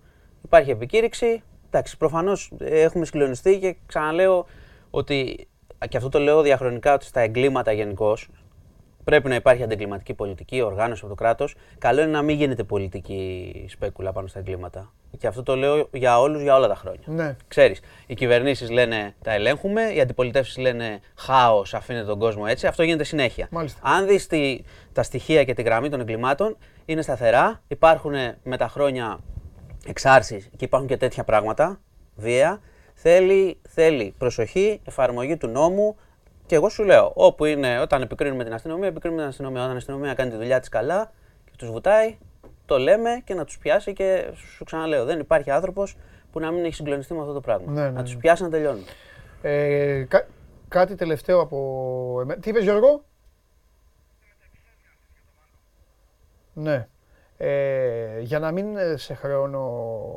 υπάρχει 0.43 0.70
επικήρυξη. 0.72 1.43
Εντάξει, 1.68 1.97
προφανώς 1.97 2.51
έχουμε 2.60 3.06
συγκλονιστεί 3.06 3.60
και 3.60 3.76
ξαναλέω 3.86 4.45
ότι. 4.95 5.47
Και 5.89 5.97
αυτό 5.97 6.09
το 6.09 6.19
λέω 6.19 6.41
διαχρονικά 6.41 6.93
ότι 6.93 7.05
στα 7.05 7.19
εγκλήματα 7.19 7.71
γενικώ 7.71 8.17
πρέπει 9.03 9.29
να 9.29 9.35
υπάρχει 9.35 9.63
αντεγκληματική 9.63 10.13
πολιτική, 10.13 10.61
οργάνωση 10.61 11.01
από 11.05 11.09
το 11.15 11.23
κράτος. 11.23 11.55
Καλό 11.77 12.01
είναι 12.01 12.11
να 12.11 12.21
μην 12.21 12.35
γίνεται 12.35 12.63
πολιτική 12.63 13.65
σπέκουλα 13.69 14.11
πάνω 14.11 14.27
στα 14.27 14.39
εγκλήματα. 14.39 14.93
Και 15.17 15.27
αυτό 15.27 15.43
το 15.43 15.55
λέω 15.55 15.87
για 15.91 16.19
όλους 16.19 16.41
για 16.41 16.55
όλα 16.55 16.67
τα 16.67 16.75
χρόνια. 16.75 17.03
Ναι. 17.05 17.35
Ξέρεις, 17.47 17.79
οι 18.07 18.13
κυβερνήσεις 18.13 18.69
λένε 18.69 19.15
τα 19.21 19.33
ελέγχουμε, 19.33 19.81
οι 19.81 20.01
αντιπολιτεύσεις 20.01 20.57
λένε 20.57 20.99
χάος, 21.15 21.73
αφήνετε 21.73 22.05
τον 22.05 22.19
κόσμο 22.19 22.43
έτσι. 22.47 22.67
Αυτό 22.67 22.83
γίνεται 22.83 23.03
συνέχεια. 23.03 23.47
Μάλιστα. 23.51 23.79
Αν 23.83 24.07
δεις 24.07 24.27
τα 24.93 25.03
στοιχεία 25.03 25.43
και 25.43 25.53
τη 25.53 25.61
γραμμή 25.61 25.89
των 25.89 25.99
εγκλημάτων, 25.99 26.57
είναι 26.85 27.01
σταθερά. 27.01 27.61
Υπάρχουν 27.67 28.13
με 28.43 28.57
τα 28.57 28.67
χρόνια 28.67 29.19
εξάρσεις 29.87 30.49
και 30.55 30.65
υπάρχουν 30.65 30.87
και 30.89 30.97
τέτοια 30.97 31.23
πράγματα, 31.23 31.79
βία. 32.15 32.61
Θέλει, 33.08 33.58
θέλει 33.68 34.14
προσοχή, 34.18 34.82
εφαρμογή 34.86 35.38
του 35.38 35.47
νόμου. 35.47 35.95
Και 36.45 36.56
εγώ 36.56 36.70
σου 36.70 36.84
λέω, 36.84 37.12
όπου 37.16 37.45
είναι, 37.45 37.80
όταν 37.80 38.01
επικρίνουμε 38.01 38.43
την 38.43 38.53
αστυνομία, 38.53 38.88
επικρίνουμε 38.88 39.22
την 39.22 39.30
αστυνομία. 39.30 39.62
Όταν 39.64 39.74
η 39.74 39.78
αστυνομία 39.78 40.14
κάνει 40.14 40.30
τη 40.30 40.36
δουλειά 40.36 40.60
της 40.60 40.70
καλά 40.70 41.12
και 41.45 41.51
τους 41.58 41.72
βουτάει, 41.72 42.18
το 42.66 42.78
λέμε 42.78 43.22
και 43.24 43.34
να 43.34 43.45
τους 43.45 43.58
πιάσει. 43.58 43.93
Και 43.93 44.32
σου 44.56 44.64
ξαναλέω, 44.64 45.06
δεν 45.06 45.20
υπάρχει 45.20 45.51
άνθρωπος 45.51 45.97
που 46.32 46.39
να 46.39 46.51
μην 46.51 46.66
έχει 46.66 46.74
συγκλονιστεί 46.74 47.14
με 47.14 47.20
αυτό 47.20 47.34
το 47.34 47.41
πράγμα. 47.41 47.72
Ναι, 47.72 47.82
ναι, 47.82 47.89
να 47.89 48.03
τους 48.03 48.14
ναι. 48.14 48.20
πιάσει 48.20 48.43
να 48.43 48.49
τελειώνουν. 48.49 48.84
Ε, 49.41 50.03
κα- 50.08 50.28
κάτι 50.68 50.95
τελευταίο 50.95 51.39
από 51.39 52.20
εμένα. 52.22 52.39
Τι 52.41 52.49
είπες 52.49 52.64
Γιώργο; 52.64 53.03
Ναι. 56.53 56.88
Ε, 57.38 58.20
για 58.20 58.39
να 58.39 58.51
μην 58.51 58.78
ε, 58.78 58.97
σε 58.97 59.14
χρεώνω 59.14 59.60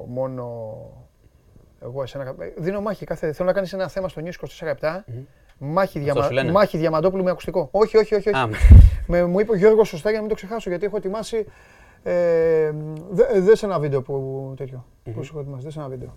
μόνο 0.08 0.78
εγώ 1.82 2.02
εσένα. 2.02 2.34
ε, 2.40 2.52
Δίνω 2.56 2.80
μάχη 2.80 3.04
κάθε. 3.04 3.32
Θέλω 3.32 3.48
να 3.48 3.54
κάνεις 3.54 3.72
ένα 3.72 3.88
θέμα 3.88 4.08
στο 4.08 4.22
News 4.24 4.46
24 4.72 5.02
Μάχη, 5.58 5.98
διαμα... 5.98 6.22
σου 6.22 6.32
λένε. 6.32 6.50
μάχη 6.50 6.78
Διαμαντόπουλου 6.78 7.22
με 7.24 7.30
ακουστικό. 7.30 7.68
Όχι, 7.70 7.96
όχι, 7.96 8.14
όχι. 8.14 8.28
όχι. 8.28 8.38
Α, 8.38 8.48
με, 9.06 9.24
μου 9.24 9.40
είπε 9.40 9.52
ο 9.52 9.56
Γιώργος 9.56 9.88
σωστά 9.88 10.08
για 10.08 10.18
να 10.18 10.24
μην 10.24 10.34
το 10.34 10.36
ξεχάσω 10.36 10.70
γιατί 10.70 10.86
έχω 10.86 10.96
ετοιμάσει. 10.96 11.46
Ε, 12.02 12.72
δε, 13.10 13.22
ε, 13.22 13.40
δες 13.40 13.62
ένα 13.62 13.78
βίντεο 13.78 14.02
που 14.02 14.54
τέτοιο. 14.56 14.84
Που 15.14 15.24
σου 15.24 15.30
έχω 15.32 15.40
ετοιμάσει. 15.40 15.64
Δες 15.64 15.76
ένα 15.76 15.88
βίντεο. 15.88 16.16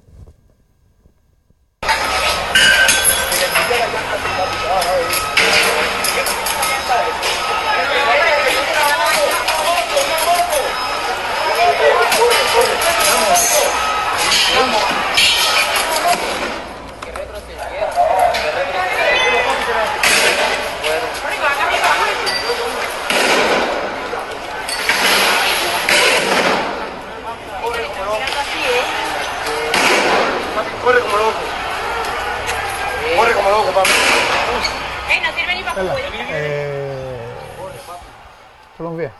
Κολομβία. 38.82 39.12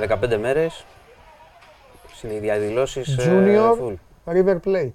ε, 0.00 0.06
15 0.34 0.36
μέρες. 0.38 0.84
Είναι 2.22 2.34
οι 2.34 2.38
διαδηλώσει. 2.38 3.02
Junior 3.18 3.94
River 4.26 4.56
Plate. 4.66 4.92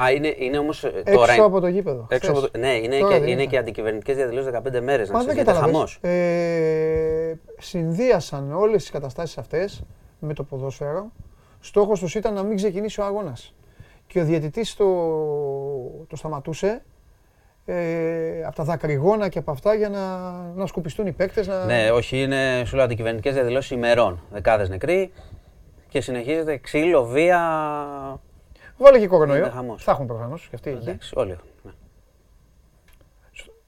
Α, 0.00 0.10
είναι, 0.10 0.34
είναι 0.38 0.58
όμως. 0.58 0.84
Έξω 0.84 1.02
Τώρα, 1.14 1.44
από 1.44 1.60
το 1.60 1.66
γήπεδο. 1.66 2.06
έξω 2.10 2.30
από 2.30 2.38
χθες. 2.38 2.50
το, 2.50 2.58
ναι, 2.58 2.72
είναι 2.76 2.98
Τώρα 2.98 3.12
και, 3.12 3.18
δεν 3.18 3.28
είναι 3.28 3.36
ήταν. 3.40 3.48
και 3.52 3.58
αντικυβερνητικές 3.58 4.16
διαδηλώσεις 4.16 4.50
15 4.52 4.80
μέρες. 4.80 5.10
Μα 5.10 5.22
δεν 5.24 5.36
καταλαβαίνεις. 5.36 5.98
Ε, 6.00 7.38
συνδύασαν 7.58 8.52
όλες 8.52 8.80
τις 8.82 8.90
καταστάσεις 8.90 9.38
αυτές 9.38 9.82
με 10.18 10.34
το 10.34 10.42
ποδόσφαιρο. 10.44 11.12
Στόχος 11.60 12.00
τους 12.00 12.14
ήταν 12.14 12.34
να 12.34 12.42
μην 12.42 12.56
ξεκινήσει 12.56 13.00
ο 13.00 13.04
αγώνας. 13.04 13.54
Και 14.06 14.20
ο 14.20 14.24
διαιτητής 14.24 14.74
το, 14.74 14.84
το 16.08 16.16
σταματούσε 16.16 16.82
ε, 17.72 18.44
από 18.46 18.56
τα 18.56 18.64
δακρυγόνα 18.64 19.28
και 19.28 19.38
από 19.38 19.50
αυτά 19.50 19.74
για 19.74 19.88
να, 19.88 20.30
να 20.54 20.66
σκουπιστούν 20.66 21.06
οι 21.06 21.12
παίκτες. 21.12 21.46
Να... 21.46 21.64
Ναι, 21.64 21.90
όχι, 21.90 22.22
είναι 22.22 22.62
σου 22.66 22.76
λέω 22.76 22.84
αντικυβερνητικές 22.84 23.34
διαδηλώσεις 23.34 23.70
ημερών. 23.70 24.22
Δεκάδες 24.32 24.68
νεκροί 24.68 25.12
και 25.88 26.00
συνεχίζεται 26.00 26.56
ξύλο, 26.56 27.04
βία. 27.04 27.40
Βάλε 28.76 28.98
και 28.98 29.06
κορονοϊό. 29.06 29.42
Είναι 29.44 29.50
χαμός. 29.52 29.82
Θα 29.84 29.90
έχουν 29.92 30.06
προφανώς 30.06 30.46
και 30.50 30.54
αυτοί 30.54 30.70
εκεί. 30.70 30.88
Εντάξει, 30.88 31.12
όλοι. 31.16 31.38
Ναι. 31.62 31.70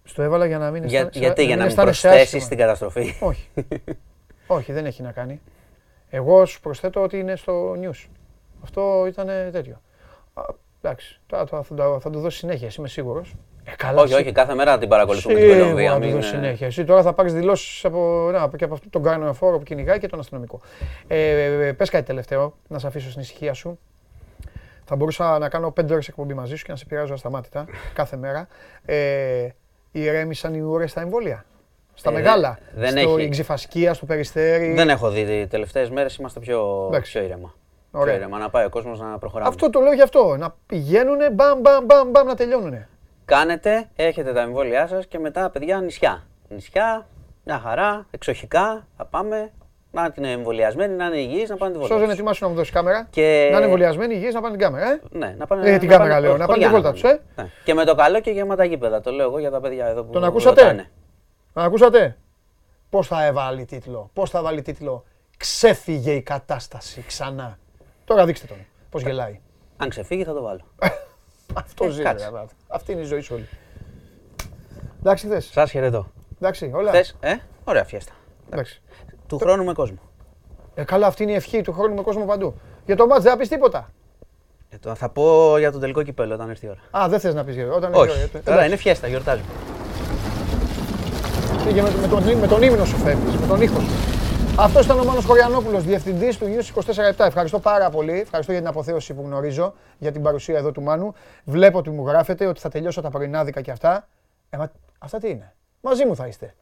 Στο 0.05 0.23
έβαλα 0.23 0.47
για 0.47 0.59
να 0.59 0.71
μην 0.71 0.85
Για, 0.85 0.99
αισθάνεσαι- 0.99 1.23
γιατί, 1.23 1.45
για 1.45 1.57
να 1.57 1.63
μην 1.63 1.71
αισθάνεσαι 1.71 2.01
προσθέσεις 2.09 2.35
άσχημα. 2.35 2.49
την 2.49 2.59
καταστροφή. 2.59 3.15
Όχι. 3.21 3.49
Όχι, 4.47 4.73
δεν 4.73 4.87
έχει 4.87 5.03
να 5.03 5.13
κάνει. 5.13 5.41
Εγώ 6.11 6.47
σου 6.47 6.61
προσθέτω 6.61 7.03
ότι 7.03 7.19
είναι 7.19 7.37
στο 7.37 7.73
news. 7.73 8.07
Αυτό 8.63 9.05
ήταν 9.09 9.27
τέτοιο. 9.53 9.81
Α, 10.35 10.43
εντάξει, 10.83 11.21
τώρα 11.27 11.47
θα, 11.47 11.63
θα, 11.63 11.75
το- 11.75 11.99
θα 12.01 12.11
του 12.11 12.21
δώσει 12.21 12.39
συνέχεια, 12.39 12.67
εσύ 12.67 12.77
είμαι 12.79 12.89
σίγουρος. 12.89 13.35
Ε, 13.65 13.71
καλά, 13.77 14.01
όχι, 14.03 14.13
εσύ- 14.13 14.23
όχι, 14.23 14.33
κάθε 14.33 14.55
μέρα 14.55 14.79
την 14.79 14.89
παρακολουθούμε 14.89 15.35
την 15.35 15.43
Σίγουρα 15.43 15.61
Κολομβία. 15.63 15.91
θα 15.93 15.99
του 15.99 16.05
μην, 16.07 16.15
δώσει 16.15 16.29
ε, 16.29 16.31
συνέχεια. 16.37 16.67
Εσύ 16.67 16.85
τώρα 16.85 17.03
θα 17.03 17.13
πάρεις 17.13 17.33
δηλώσεις 17.35 17.85
από, 17.85 18.29
να, 18.33 18.49
και 18.57 18.65
από 18.65 18.75
αυτόν 18.75 18.91
τον 18.91 19.03
καρνοεφόρο 19.03 19.59
που 19.59 19.65
κυνηγάει 19.65 19.99
και 19.99 20.09
τον 20.09 20.19
αστυνομικό. 20.19 20.61
Ε, 21.09 21.17
ε, 21.31 21.67
ε, 21.67 21.73
πες 21.73 21.91
κάτι 21.91 22.05
τελευταίο, 22.05 22.57
να 22.69 22.79
σε 22.79 22.87
αφήσω 22.87 23.09
στην 23.11 23.23
ησυχία 23.23 23.53
σου. 23.55 23.79
Θα 24.85 24.97
μπορούσα 24.97 25.39
να 25.39 25.49
κάνω 25.49 25.71
πέντε 25.71 25.93
ώρες 25.93 26.09
εκπομπή 26.09 26.35
μαζί 26.35 26.57
σου 26.57 26.65
και 26.65 26.71
να 26.71 26.77
σε 26.77 26.85
πειράζω 26.85 27.15
ασταμάτητα 27.15 27.65
κάθε 27.93 28.17
μέρα. 28.17 28.49
Ε, 28.85 29.49
ηρέμησαν 29.93 30.55
οι 30.55 30.63
ώρες 30.63 30.91
στα 30.91 31.01
εμβόλια. 31.01 31.45
Στα 31.95 32.11
Ε, 32.11 32.13
μεγάλα. 32.13 32.59
δεν 32.75 32.91
στο 32.99 33.17
έχει. 33.17 33.23
Ιξιφασκία, 33.23 33.95
στο 33.95 34.07
Περιστέρι. 34.07 34.73
Δεν 34.75 34.89
έχω 34.89 35.11
δει. 35.11 35.25
Τι 35.25 35.47
τελευταίες 35.47 35.91
μέρες 35.91 36.17
είμαστε 36.17 36.41
πιο, 36.41 36.87
Εντάξει. 36.89 37.13
πιο 37.13 37.23
ήρεμα. 37.23 37.55
Ωραία. 37.91 38.15
Πιο 38.15 38.23
ήρεμα, 38.23 38.39
να 38.39 38.51
πάει 38.51 38.65
ο 38.65 38.69
κόσμος 38.69 39.01
να 39.01 39.19
προχωράμε. 39.19 39.49
Αυτό 39.49 39.71
το 39.71 39.81
λέω 39.81 39.93
γι' 39.93 40.03
αυτό. 40.03 40.37
Να 40.37 40.55
πηγαίνουν 40.67 41.17
μπαμ, 41.33 41.61
μπαμ, 41.61 41.85
μπαμ, 41.85 42.11
μπαμ, 42.11 42.27
να 42.27 42.35
τελειώνουν. 42.35 42.87
Κάνετε, 43.25 43.89
έχετε 43.97 44.33
τα 44.33 44.41
εμβόλια 44.41 44.87
σας 44.87 45.07
και 45.07 45.19
μετά, 45.19 45.51
παιδιά, 45.51 45.81
νησιά. 45.81 46.27
Νησιά, 46.49 47.07
μια 47.45 47.59
χαρά, 47.59 48.07
εξοχικά, 48.11 48.87
θα 48.97 49.05
πάμε. 49.07 49.51
Να 49.95 50.13
είναι 50.19 50.31
εμβολιασμένοι, 50.31 50.95
να 50.95 51.05
είναι 51.07 51.17
υγιείς, 51.17 51.49
να 51.49 51.57
πάνε 51.57 51.73
τη 51.73 51.79
βόλτα. 51.79 51.93
Σώζον 51.95 52.09
τους. 52.09 52.17
ετοιμάσου 52.17 52.45
να 52.45 52.51
μου 52.51 52.57
δώσει 52.57 52.73
κάμερα. 52.73 53.07
Και- 53.11 53.49
Να 53.51 53.57
είναι 53.57 53.65
εμβολιασμένοι 53.65 54.15
υγιείς 54.15 54.35
να 54.35 54.41
πάνε 54.41 54.57
την 54.57 54.65
κάμερα. 54.65 54.91
Ε; 54.93 55.01
Ναι, 55.11 55.35
να 55.39 55.47
πάνε. 55.47 55.71
Ε, 55.71 55.79
την 55.79 55.89
κάμερα 55.89 56.21
λέω, 56.21 56.37
να 56.37 56.47
πάνε 56.47 56.59
τη 56.59 56.65
χωριά 56.65 56.71
βόλτα 56.71 56.93
τους, 56.93 57.03
ε; 57.03 57.21
Ναι. 57.37 57.51
Και 57.65 57.75
με 57.75 57.85
το 57.85 57.95
καλό 57.95 58.21
και 58.21 58.31
γεμάτα 58.31 58.65
γήπεδα. 58.65 59.01
Το 59.01 59.11
λέω 59.11 59.27
εγώ 59.27 59.39
για 59.39 59.51
τα 59.51 59.61
παιδιά 59.61 59.87
εδώ 59.87 60.05
που. 60.05 60.13
Τον 60.13 60.25
ακούσατε; 60.25 60.61
ρωτάνε. 60.63 60.91
Να 61.53 61.63
ακούσατε; 61.65 62.17
Πώς 62.91 63.07
θα 63.07 63.25
έβαλε 63.25 63.63
τίτλο. 63.65 64.11
Πώς 64.13 64.31
θα 64.31 64.43
βάλει 64.43 64.63
τίτλο. 64.63 65.05
Ξέφυγε 65.37 66.13
η 66.13 66.23
κατάσταση 66.23 67.05
ξανά. 67.07 67.59
Τώρα 68.05 68.25
δείξτε 68.25 68.47
τον. 68.47 68.57
Πώς 68.91 69.03
γελάει. 69.03 69.41
Αν 69.77 69.89
ξεφύγει 69.89 70.25
θα 70.25 70.33
το 70.33 70.43
βάλω. 70.43 70.61
Αυτό 71.53 71.85
Ε, 71.85 71.89
ζει. 71.91 72.03
κάτσε. 72.03 72.31
ρε, 72.33 72.45
Αυτή 72.69 72.93
είναι 72.93 73.01
η 73.01 73.05
ζωή 73.05 73.21
σου 73.21 73.35
όλη. 73.35 73.49
Εντάξει 75.01 75.27
χθες. 75.27 75.45
Σας 75.53 75.71
χαιρετώ. 75.71 76.07
Εντάξει, 76.41 76.71
όλα. 76.75 76.91
Χθες, 76.91 77.17
ε, 77.21 77.35
ωραία 77.65 77.85
φιέστα. 77.85 78.13
Εντάξει. 78.51 78.83
Του 79.27 79.39
χρόνου 79.39 79.65
με 79.65 79.73
κόσμο. 79.73 79.99
Ε, 80.75 80.85
καλά, 80.85 81.07
αυτή 81.07 81.23
είναι 81.23 81.33
η 81.33 81.35
ευχή 81.35 81.61
του 81.63 81.73
χρόνου 81.73 81.95
με 81.95 82.03
κόσμο 82.03 82.25
παντού. 82.25 82.55
Για 82.87 82.97
το 82.97 83.07
μάτς 83.07 83.23
δεν 83.23 83.33
θα 83.33 83.39
πεις 83.39 83.49
τίποτα. 83.49 83.89
Ε, 84.69 84.79
το- 84.79 84.95
θα 84.95 85.09
πω 85.09 85.59
για 85.59 85.73
τον 85.73 85.81
τελικό 85.81 86.03
κυπέλο 86.03 86.35
όταν 86.35 86.51
έρθει 86.51 86.67
η 86.67 86.69
ώρα. 86.69 87.03
Α, 87.05 87.09
δεν 87.09 87.21
θες 87.21 87.35
να 87.35 87.45
πεις. 87.45 87.57
Όταν 87.77 87.93
έρθει 87.93 87.97
η 87.97 88.01
ώρα, 88.01 88.13
Όχι. 88.13 88.21
ε, 88.23 88.27
Τώρα 88.27 88.41
εντάξει. 88.45 88.67
είναι 88.67 88.77
φιέστα, 88.77 89.07
γιορτάζουμε. 89.07 89.49
Πήγε 91.67 91.83
με, 91.83 91.91
με, 92.01 92.07
τον, 92.09 92.23
με 92.39 92.47
τον 92.47 92.63
ύμνο 92.63 92.85
σου 92.85 92.97
φεύγεις, 92.97 93.37
με 93.37 93.47
τον 93.47 93.61
ήχο 93.61 93.81
σου. 93.81 93.91
Αυτός 94.59 94.85
ήταν 94.85 94.99
ο 94.99 95.05
Μάνος 95.05 95.27
Κοριανόπουλος, 95.27 95.85
διευθυντής 95.85 96.39
του 96.39 96.47
News 96.47 96.83
24-7. 97.19 97.27
Ευχαριστώ 97.27 97.59
πάρα 97.59 97.91
πολύ. 97.91 98.21
Ευχαριστώ 98.21 98.53
για 98.53 98.61
την 98.61 98.71
αποθέωση 98.71 99.15
που 99.15 99.23
γνωρίζω, 99.23 99.75
για 99.99 100.13
την 100.13 100.23
παρουσία 100.23 100.59
εδώ 100.59 100.73
του 100.73 100.83
Μάνου. 100.83 101.15
Βλέπω 101.45 101.79
ότι 101.79 101.91
μου 101.91 102.07
γράφετε 102.07 102.47
ότι 102.47 102.61
θα 102.61 102.69
τελειώσω 102.69 103.01
τα 103.01 103.11
πρωινάδικα 103.11 103.61
και 103.61 103.71
αυτά. 103.71 104.09
Ε, 104.51 104.57
μα, 104.57 104.71
αυτά 104.99 105.19
τι 105.19 105.29
είναι; 105.29 105.55
Μαζί 105.81 106.05
μου 106.05 106.17
θα 106.17 106.27
είστε. 106.27 106.55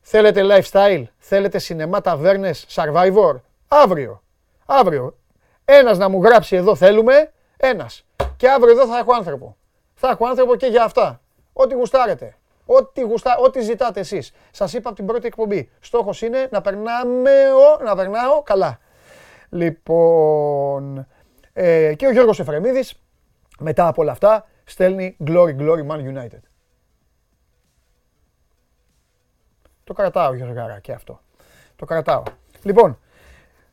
Θέλετε 0.00 0.42
lifestyle, 0.44 1.04
θέλετε 1.18 1.58
σινεμά, 1.58 2.00
ταβέρνες, 2.00 2.66
survivor; 2.68 3.40
Αύριο. 3.68 4.22
Αύριο. 4.66 5.16
Ένας 5.64 5.98
να 5.98 6.08
μου 6.08 6.22
γράψει 6.22 6.56
εδώ 6.56 6.74
θέλουμε, 6.74 7.32
ένας. 7.56 8.04
Και 8.36 8.50
αύριο 8.50 8.72
εδώ 8.72 8.86
θα 8.86 8.98
έχω 8.98 9.14
άνθρωπο. 9.14 9.56
Θα 9.94 10.08
έχω 10.08 10.26
άνθρωπο 10.26 10.56
και 10.56 10.66
για 10.66 10.84
αυτά. 10.84 11.20
Ό,τι 11.52 11.74
γουστάρετε. 11.74 12.37
Ό,τι, 12.70 13.00
γουστα... 13.00 13.36
Ό,τι 13.36 13.60
ζητάτε 13.60 14.00
εσείς. 14.00 14.32
Σας 14.50 14.72
είπα 14.72 14.88
από 14.88 14.96
την 14.96 15.06
πρώτη 15.06 15.26
εκπομπή. 15.26 15.70
Στόχος 15.80 16.22
είναι 16.22 16.48
να 16.50 16.60
περνάμε, 16.60 17.30
ο... 17.52 17.82
να 17.84 17.96
περνάω 17.96 18.42
καλά. 18.42 18.78
Λοιπόν, 19.48 21.06
ε, 21.52 21.94
και 21.94 22.06
ο 22.06 22.10
Γιώργος 22.10 22.40
Εφρεμίδης, 22.40 23.02
μετά 23.58 23.88
από 23.88 24.02
όλα 24.02 24.12
αυτά, 24.12 24.46
στέλνει 24.64 25.16
Glory 25.26 25.56
Glory 25.58 25.86
Man 25.86 25.98
United. 25.98 26.40
Το 29.84 29.92
κρατάω, 29.92 30.34
Γιώργαρα, 30.34 30.78
και 30.80 30.92
αυτό. 30.92 31.20
Το 31.76 31.84
κρατάω. 31.84 32.22
Λοιπόν, 32.62 32.98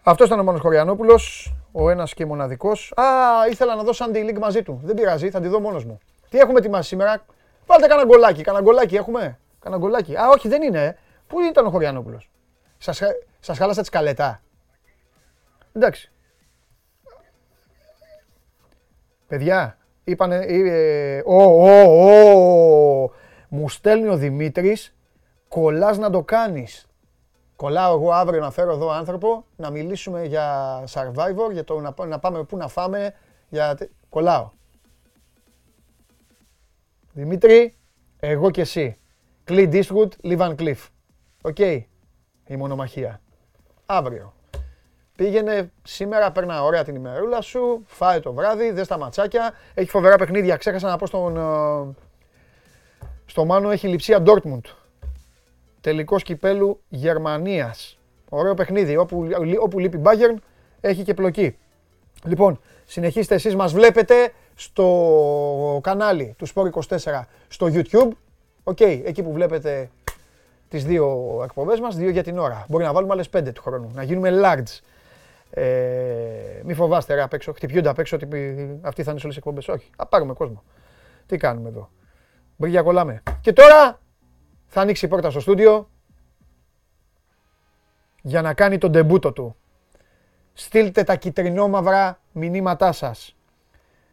αυτός 0.03 0.27
ήταν 0.27 0.39
ο 0.39 0.43
Μάνος 0.43 0.61
Κοριανόπουλος, 0.61 1.53
ο 1.71 1.89
ένας 1.89 2.13
και 2.13 2.25
μοναδικός. 2.25 2.93
Α, 2.95 3.03
ήθελα 3.51 3.75
να 3.75 3.83
δω 3.83 3.91
Sunday 3.95 4.29
League 4.29 4.39
μαζί 4.39 4.63
του. 4.63 4.79
Δεν 4.83 4.95
πειράζει, 4.95 5.29
θα 5.29 5.39
τη 5.39 5.47
δω 5.47 5.59
μόνος 5.59 5.85
μου. 5.85 5.99
Τι 6.29 6.37
έχουμε 6.37 6.59
ετοιμάσει 6.59 6.87
σήμερα; 6.87 7.25
Βάλτε 7.65 7.87
κανένα 7.87 8.07
γκολάκι, 8.07 8.41
κανένα 8.43 8.63
γκολάκι 8.63 8.95
έχουμε; 8.95 9.39
Κανένα 9.59 9.81
γκολάκι. 9.81 10.15
Α, 10.15 10.29
όχι, 10.29 10.47
δεν 10.47 10.61
είναι. 10.61 10.83
ε. 10.85 10.95
Πού 11.27 11.39
ήταν 11.41 11.65
ο 11.65 11.69
Χωριανόπουλος; 11.69 12.29
Σας, 12.77 12.97
χα- 12.97 13.15
σας 13.39 13.57
χάλασα 13.57 13.79
τη 13.81 13.87
σκαλετά. 13.87 14.41
Εντάξει. 15.73 16.11
Παιδιά, 19.27 19.77
είπανε... 20.03 20.35
ε, 20.47 21.21
ο, 21.25 21.43
ο, 21.43 21.69
ο, 23.03 23.11
μου 23.49 23.69
στέλνει 23.69 24.07
ο 24.07 24.15
Δημήτρης, 24.17 24.95
κολλάς 25.47 25.97
να 25.97 26.09
το 26.09 26.21
κάνεις. 26.23 26.85
Κολλάω 27.55 27.93
εγώ 27.95 28.11
αύριο 28.11 28.39
να 28.39 28.51
φέρω 28.51 28.71
εδώ 28.73 28.89
άνθρωπο 28.89 29.45
να 29.55 29.69
μιλήσουμε 29.69 30.23
για 30.23 30.79
Survivor, 30.93 31.51
για 31.51 31.63
το 31.63 31.79
να, 31.79 31.93
πά- 31.93 32.07
να 32.07 32.19
πάμε 32.19 32.43
πού 32.43 32.57
να 32.57 32.67
φάμε. 32.67 33.13
Για... 33.49 33.75
τε- 33.75 33.89
Κολλάω. 34.09 34.49
Δημήτρη, 37.17 37.75
εγώ 38.19 38.51
και 38.51 38.61
εσύ. 38.61 38.97
Clint 39.47 39.73
Eastwood, 39.73 40.09
Lee 40.23 40.37
Van 40.37 40.55
Cleef. 40.55 40.75
OK. 41.41 41.59
Η 42.47 42.55
μονομαχία. 42.57 43.21
Αύριο. 43.85 44.33
Πήγαινε 45.15 45.71
σήμερα, 45.83 46.31
πέρνα 46.31 46.63
ωραία 46.63 46.83
την 46.83 46.95
ημερούλα 46.95 47.41
σου, 47.41 47.83
φάε 47.85 48.19
το 48.19 48.33
βράδυ, 48.33 48.71
δες 48.71 48.87
τα 48.87 48.97
ματσάκια. 48.97 49.53
Έχει 49.73 49.89
φοβερά 49.89 50.15
παιχνίδια. 50.15 50.55
Ξέχασα 50.55 50.87
να 50.87 50.97
πω 50.97 51.05
στον, 51.05 51.37
ε, 51.37 51.93
στο 53.25 53.45
Μάνο 53.45 53.69
έχει 53.69 53.87
Λειψία 53.87 54.23
Dortmund. 54.25 54.73
Τελικός 55.81 56.23
κυπέλλου 56.23 56.81
Γερμανίας. 56.87 57.99
Ωραίο 58.29 58.53
παιχνίδι. 58.53 58.97
Όπου, 58.97 59.27
όπου 59.59 59.79
λείπει 59.79 60.01
Bayern 60.03 60.35
έχει 60.81 61.03
και 61.03 61.13
πλοκή. 61.13 61.57
Λοιπόν, 62.23 62.59
συνεχίστε 62.85 63.35
εσείς 63.35 63.55
μας 63.55 63.73
βλέπετε 63.73 64.33
στο 64.55 65.79
κανάλι 65.83 66.35
του 66.37 66.47
Sport 66.47 66.69
24 66.69 67.21
στο 67.47 67.67
YouTube. 67.73 68.09
OK, 68.63 68.79
εκεί 68.79 69.23
που 69.23 69.31
βλέπετε 69.31 69.89
τις 70.69 70.85
δύο 70.85 71.39
εκπομπές 71.43 71.79
μας, 71.79 71.95
δύο 71.95 72.09
για 72.09 72.23
την 72.23 72.37
ώρα. 72.37 72.65
Μπορεί 72.69 72.83
να 72.83 72.93
βάλουμε 72.93 73.13
άλλες 73.13 73.29
πέντε 73.29 73.51
του 73.51 73.61
χρόνου, 73.61 73.91
να 73.93 74.03
γίνουμε 74.03 74.29
large. 74.43 74.79
Ε, 75.49 75.63
μη 76.63 76.73
φοβάστε 76.73 77.13
ρε 77.13 77.21
απ' 77.21 77.33
έξω, 77.33 77.53
χτυπιούνται 77.53 77.89
απ' 77.89 77.99
έξω 77.99 78.15
ότι 78.15 78.27
αυτοί 78.81 79.03
θα 79.03 79.11
είναι 79.11 79.19
σε 79.19 79.25
όλες 79.25 79.35
τις 79.35 79.37
εκπομπές. 79.37 79.67
Όχι, 79.67 79.89
θα 79.97 80.05
πάρουμε 80.05 80.33
κόσμο. 80.33 80.63
Τι 81.25 81.37
κάνουμε 81.37 81.69
εδώ. 81.69 81.89
Μπρίγια 82.55 82.81
κολλάμε. 82.81 83.23
Και 83.41 83.53
τώρα 83.53 83.99
θα 84.65 84.81
ανοίξει 84.81 85.05
η 85.05 85.07
πόρτα 85.07 85.29
στο 85.29 85.39
στούντιο 85.39 85.89
για 88.21 88.41
να 88.41 88.53
κάνει 88.53 88.77
τον 88.77 88.91
ντεμπούτο 88.91 89.31
του. 89.31 89.55
Στείλτε 90.57 91.03
τα 91.03 91.15
κυτρινόμαυρα 91.15 92.19
μηνύματά 92.31 92.91
σας. 92.91 93.35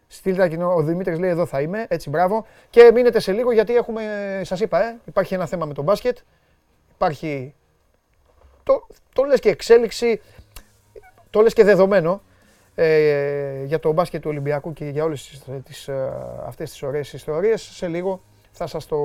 Στείλτε 0.06 0.38
τα 0.38 0.48
κοινό. 0.48 0.74
Ο 0.74 0.82
Δημήτρης 0.82 1.18
λέει 1.18 1.30
εδώ 1.30 1.46
θα 1.46 1.60
είμαι, 1.60 1.86
έτσι 1.88 2.10
μπράβο. 2.10 2.46
Και 2.70 2.90
μείνετε 2.94 3.20
σε 3.20 3.32
λίγο 3.32 3.52
γιατί 3.52 3.76
έχουμε, 3.76 4.02
σας 4.44 4.60
είπα, 4.60 4.82
ε, 4.82 4.98
υπάρχει 5.04 5.34
ένα 5.34 5.46
θέμα 5.46 5.66
με 5.66 5.74
το 5.74 5.82
μπάσκετ. 5.82 6.18
Υπάρχει, 6.94 7.54
το, 8.62 8.86
το 9.12 9.22
λες 9.22 9.40
και 9.40 9.48
εξέλιξη, 9.48 10.20
το 11.30 11.40
λες 11.40 11.52
και 11.52 11.64
δεδομένο 11.64 12.22
ε, 12.74 13.64
για 13.64 13.78
το 13.78 13.92
μπάσκετ 13.92 14.22
του 14.22 14.30
Ολυμπιακού 14.30 14.72
και 14.72 14.84
για 14.84 15.04
όλες 15.04 15.28
τις, 15.28 15.62
τις, 15.64 15.88
ε, 15.88 16.12
αυτές 16.46 16.70
τις 16.70 16.82
ωραίες 16.82 17.12
ιστορίες. 17.12 17.62
Σε 17.62 17.86
λίγο 17.86 18.22
θα 18.52 18.66
σας 18.66 18.86
το 18.86 18.96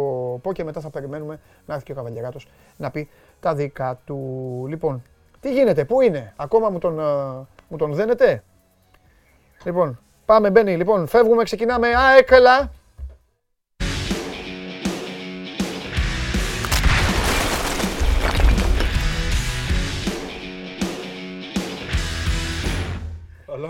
πω 0.41 0.53
και 0.53 0.63
μετά 0.63 0.81
θα 0.81 0.89
περιμένουμε 0.89 1.39
να 1.65 1.73
έρθει 1.73 1.85
και 1.85 1.91
ο 1.91 1.95
Καβαλιαράτος 1.95 2.47
να 2.77 2.91
πει 2.91 3.09
τα 3.39 3.55
δικά 3.55 3.99
του. 4.05 4.65
Λοιπόν, 4.67 5.03
τι 5.39 5.53
γίνεται, 5.53 5.85
πού 5.85 6.01
είναι, 6.01 6.33
ακόμα 6.35 6.69
μου 6.69 6.79
τον, 6.79 6.99
ε, 6.99 7.03
μου 7.67 7.77
τον 7.77 7.93
δένετε; 7.93 8.43
Λοιπόν, 9.63 9.99
πάμε 10.25 10.49
μπαίνει, 10.49 10.77
λοιπόν, 10.77 11.07
φεύγουμε, 11.07 11.43
ξεκινάμε, 11.43 11.88
α, 11.88 12.17
έκαλα. 12.17 12.71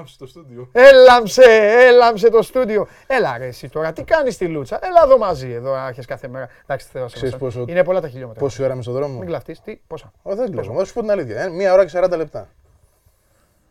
Αλάμψε 0.08 0.18
το 0.18 0.26
στούντιο. 0.28 0.70
Έλαμψε, 0.72 1.44
έλαμψε 1.88 2.30
το 2.30 2.42
στούντιο. 2.42 2.88
Έλα 3.08 3.38
ρε 3.38 3.46
εσύ 3.48 3.70
τώρα, 3.70 3.94
τι 3.94 4.04
κάνεις 4.04 4.34
στη 4.34 4.48
Λούτσα; 4.48 4.80
Έλα 4.82 5.02
εδώ 5.04 5.18
μαζί, 5.18 5.52
εδώ 5.52 5.74
άρχες 5.74 6.06
κάθε 6.06 6.28
μέρα. 6.28 6.50
Εντάξει, 6.64 6.88
θέλω 6.88 7.04
να 7.04 7.10
σε 7.10 7.16
Ξέρεις 7.16 7.34
βασά. 7.34 7.46
πόσο- 7.46 7.66
Είναι 7.72 7.84
πολλά 7.84 8.02
τα 8.02 8.10
χιλιόμετρα. 8.10 8.42
Πόση 8.42 8.64
ώρα 8.64 8.74
είμαι 8.74 8.82
στον 8.82 8.94
δρόμο; 8.94 9.18
Μην 9.18 9.28
κλαφτείς, 9.28 9.62
τι, 9.62 9.80
πόσα; 9.88 10.12
Ω, 10.22 10.36
δεν 10.36 10.52
κλαίζω. 10.52 10.74
Θα 10.74 10.86
σου 10.86 10.94
πω 10.94 11.02
την 11.02 11.12
αλήθεια. 11.12 11.42
Ε, 11.42 11.50
μία 11.50 11.74
ώρα 11.74 11.86
και 11.86 11.90
40 11.98 12.18
λεπτά. 12.18 12.50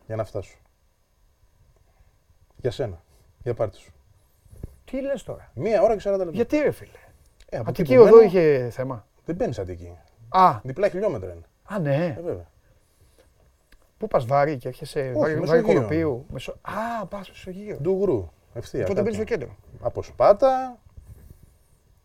Για 0.05 0.15
να 0.15 0.23
φτάσω. 0.23 0.57
Για 2.55 2.71
σένα. 2.71 3.01
Για 3.43 3.53
πάρτι 3.53 3.77
σου. 3.77 3.91
Τι 4.85 5.01
λες 5.01 5.23
τώρα; 5.23 5.51
Μία 5.53 5.81
ώρα 5.81 5.93
και 5.95 6.01
40 6.09 6.17
λεπτά. 6.17 6.31
Γιατί 6.33 6.57
ρε 6.57 6.71
φίλε; 6.71 6.91
Ε, 7.49 7.57
από 7.57 7.69
Αττική 7.69 7.93
εκεί 7.93 8.01
που 8.01 8.07
οδό 8.07 8.15
μένω, 8.15 8.27
είχε 8.27 8.69
θέμα. 8.71 9.05
Δεν 9.25 9.35
μπαίνει 9.35 9.53
Αττική. 9.59 9.97
Α, 10.29 10.59
Διπλά 10.63 10.89
χιλιόμετρα 10.89 11.31
είναι. 11.31 11.45
α 11.63 11.79
ναι. 11.79 12.15
Ε, 12.19 12.21
βέβαια. 12.21 12.45
Πού 13.97 14.07
πας 14.07 14.25
βάρη 14.25 14.57
και 14.57 14.67
έρχεσαι 14.67 15.01
βάρη, 15.01 15.15
βάρη 15.15 15.39
Μεσογείο. 15.39 15.73
Κοροπίου. 15.73 16.25
Μεσο... 16.29 16.55
Α, 16.61 17.05
πας 17.05 17.29
Μεσογείο. 17.29 17.77
Ντουγρού. 17.81 18.29
Ευθεία. 18.53 18.79
Οπότε 18.79 18.93
κάτω. 18.93 19.03
μπαίνεις 19.03 19.15
στο 19.27 19.35
κέντρο. 19.35 19.55
Από 19.81 20.03
Σπάτα. 20.03 20.77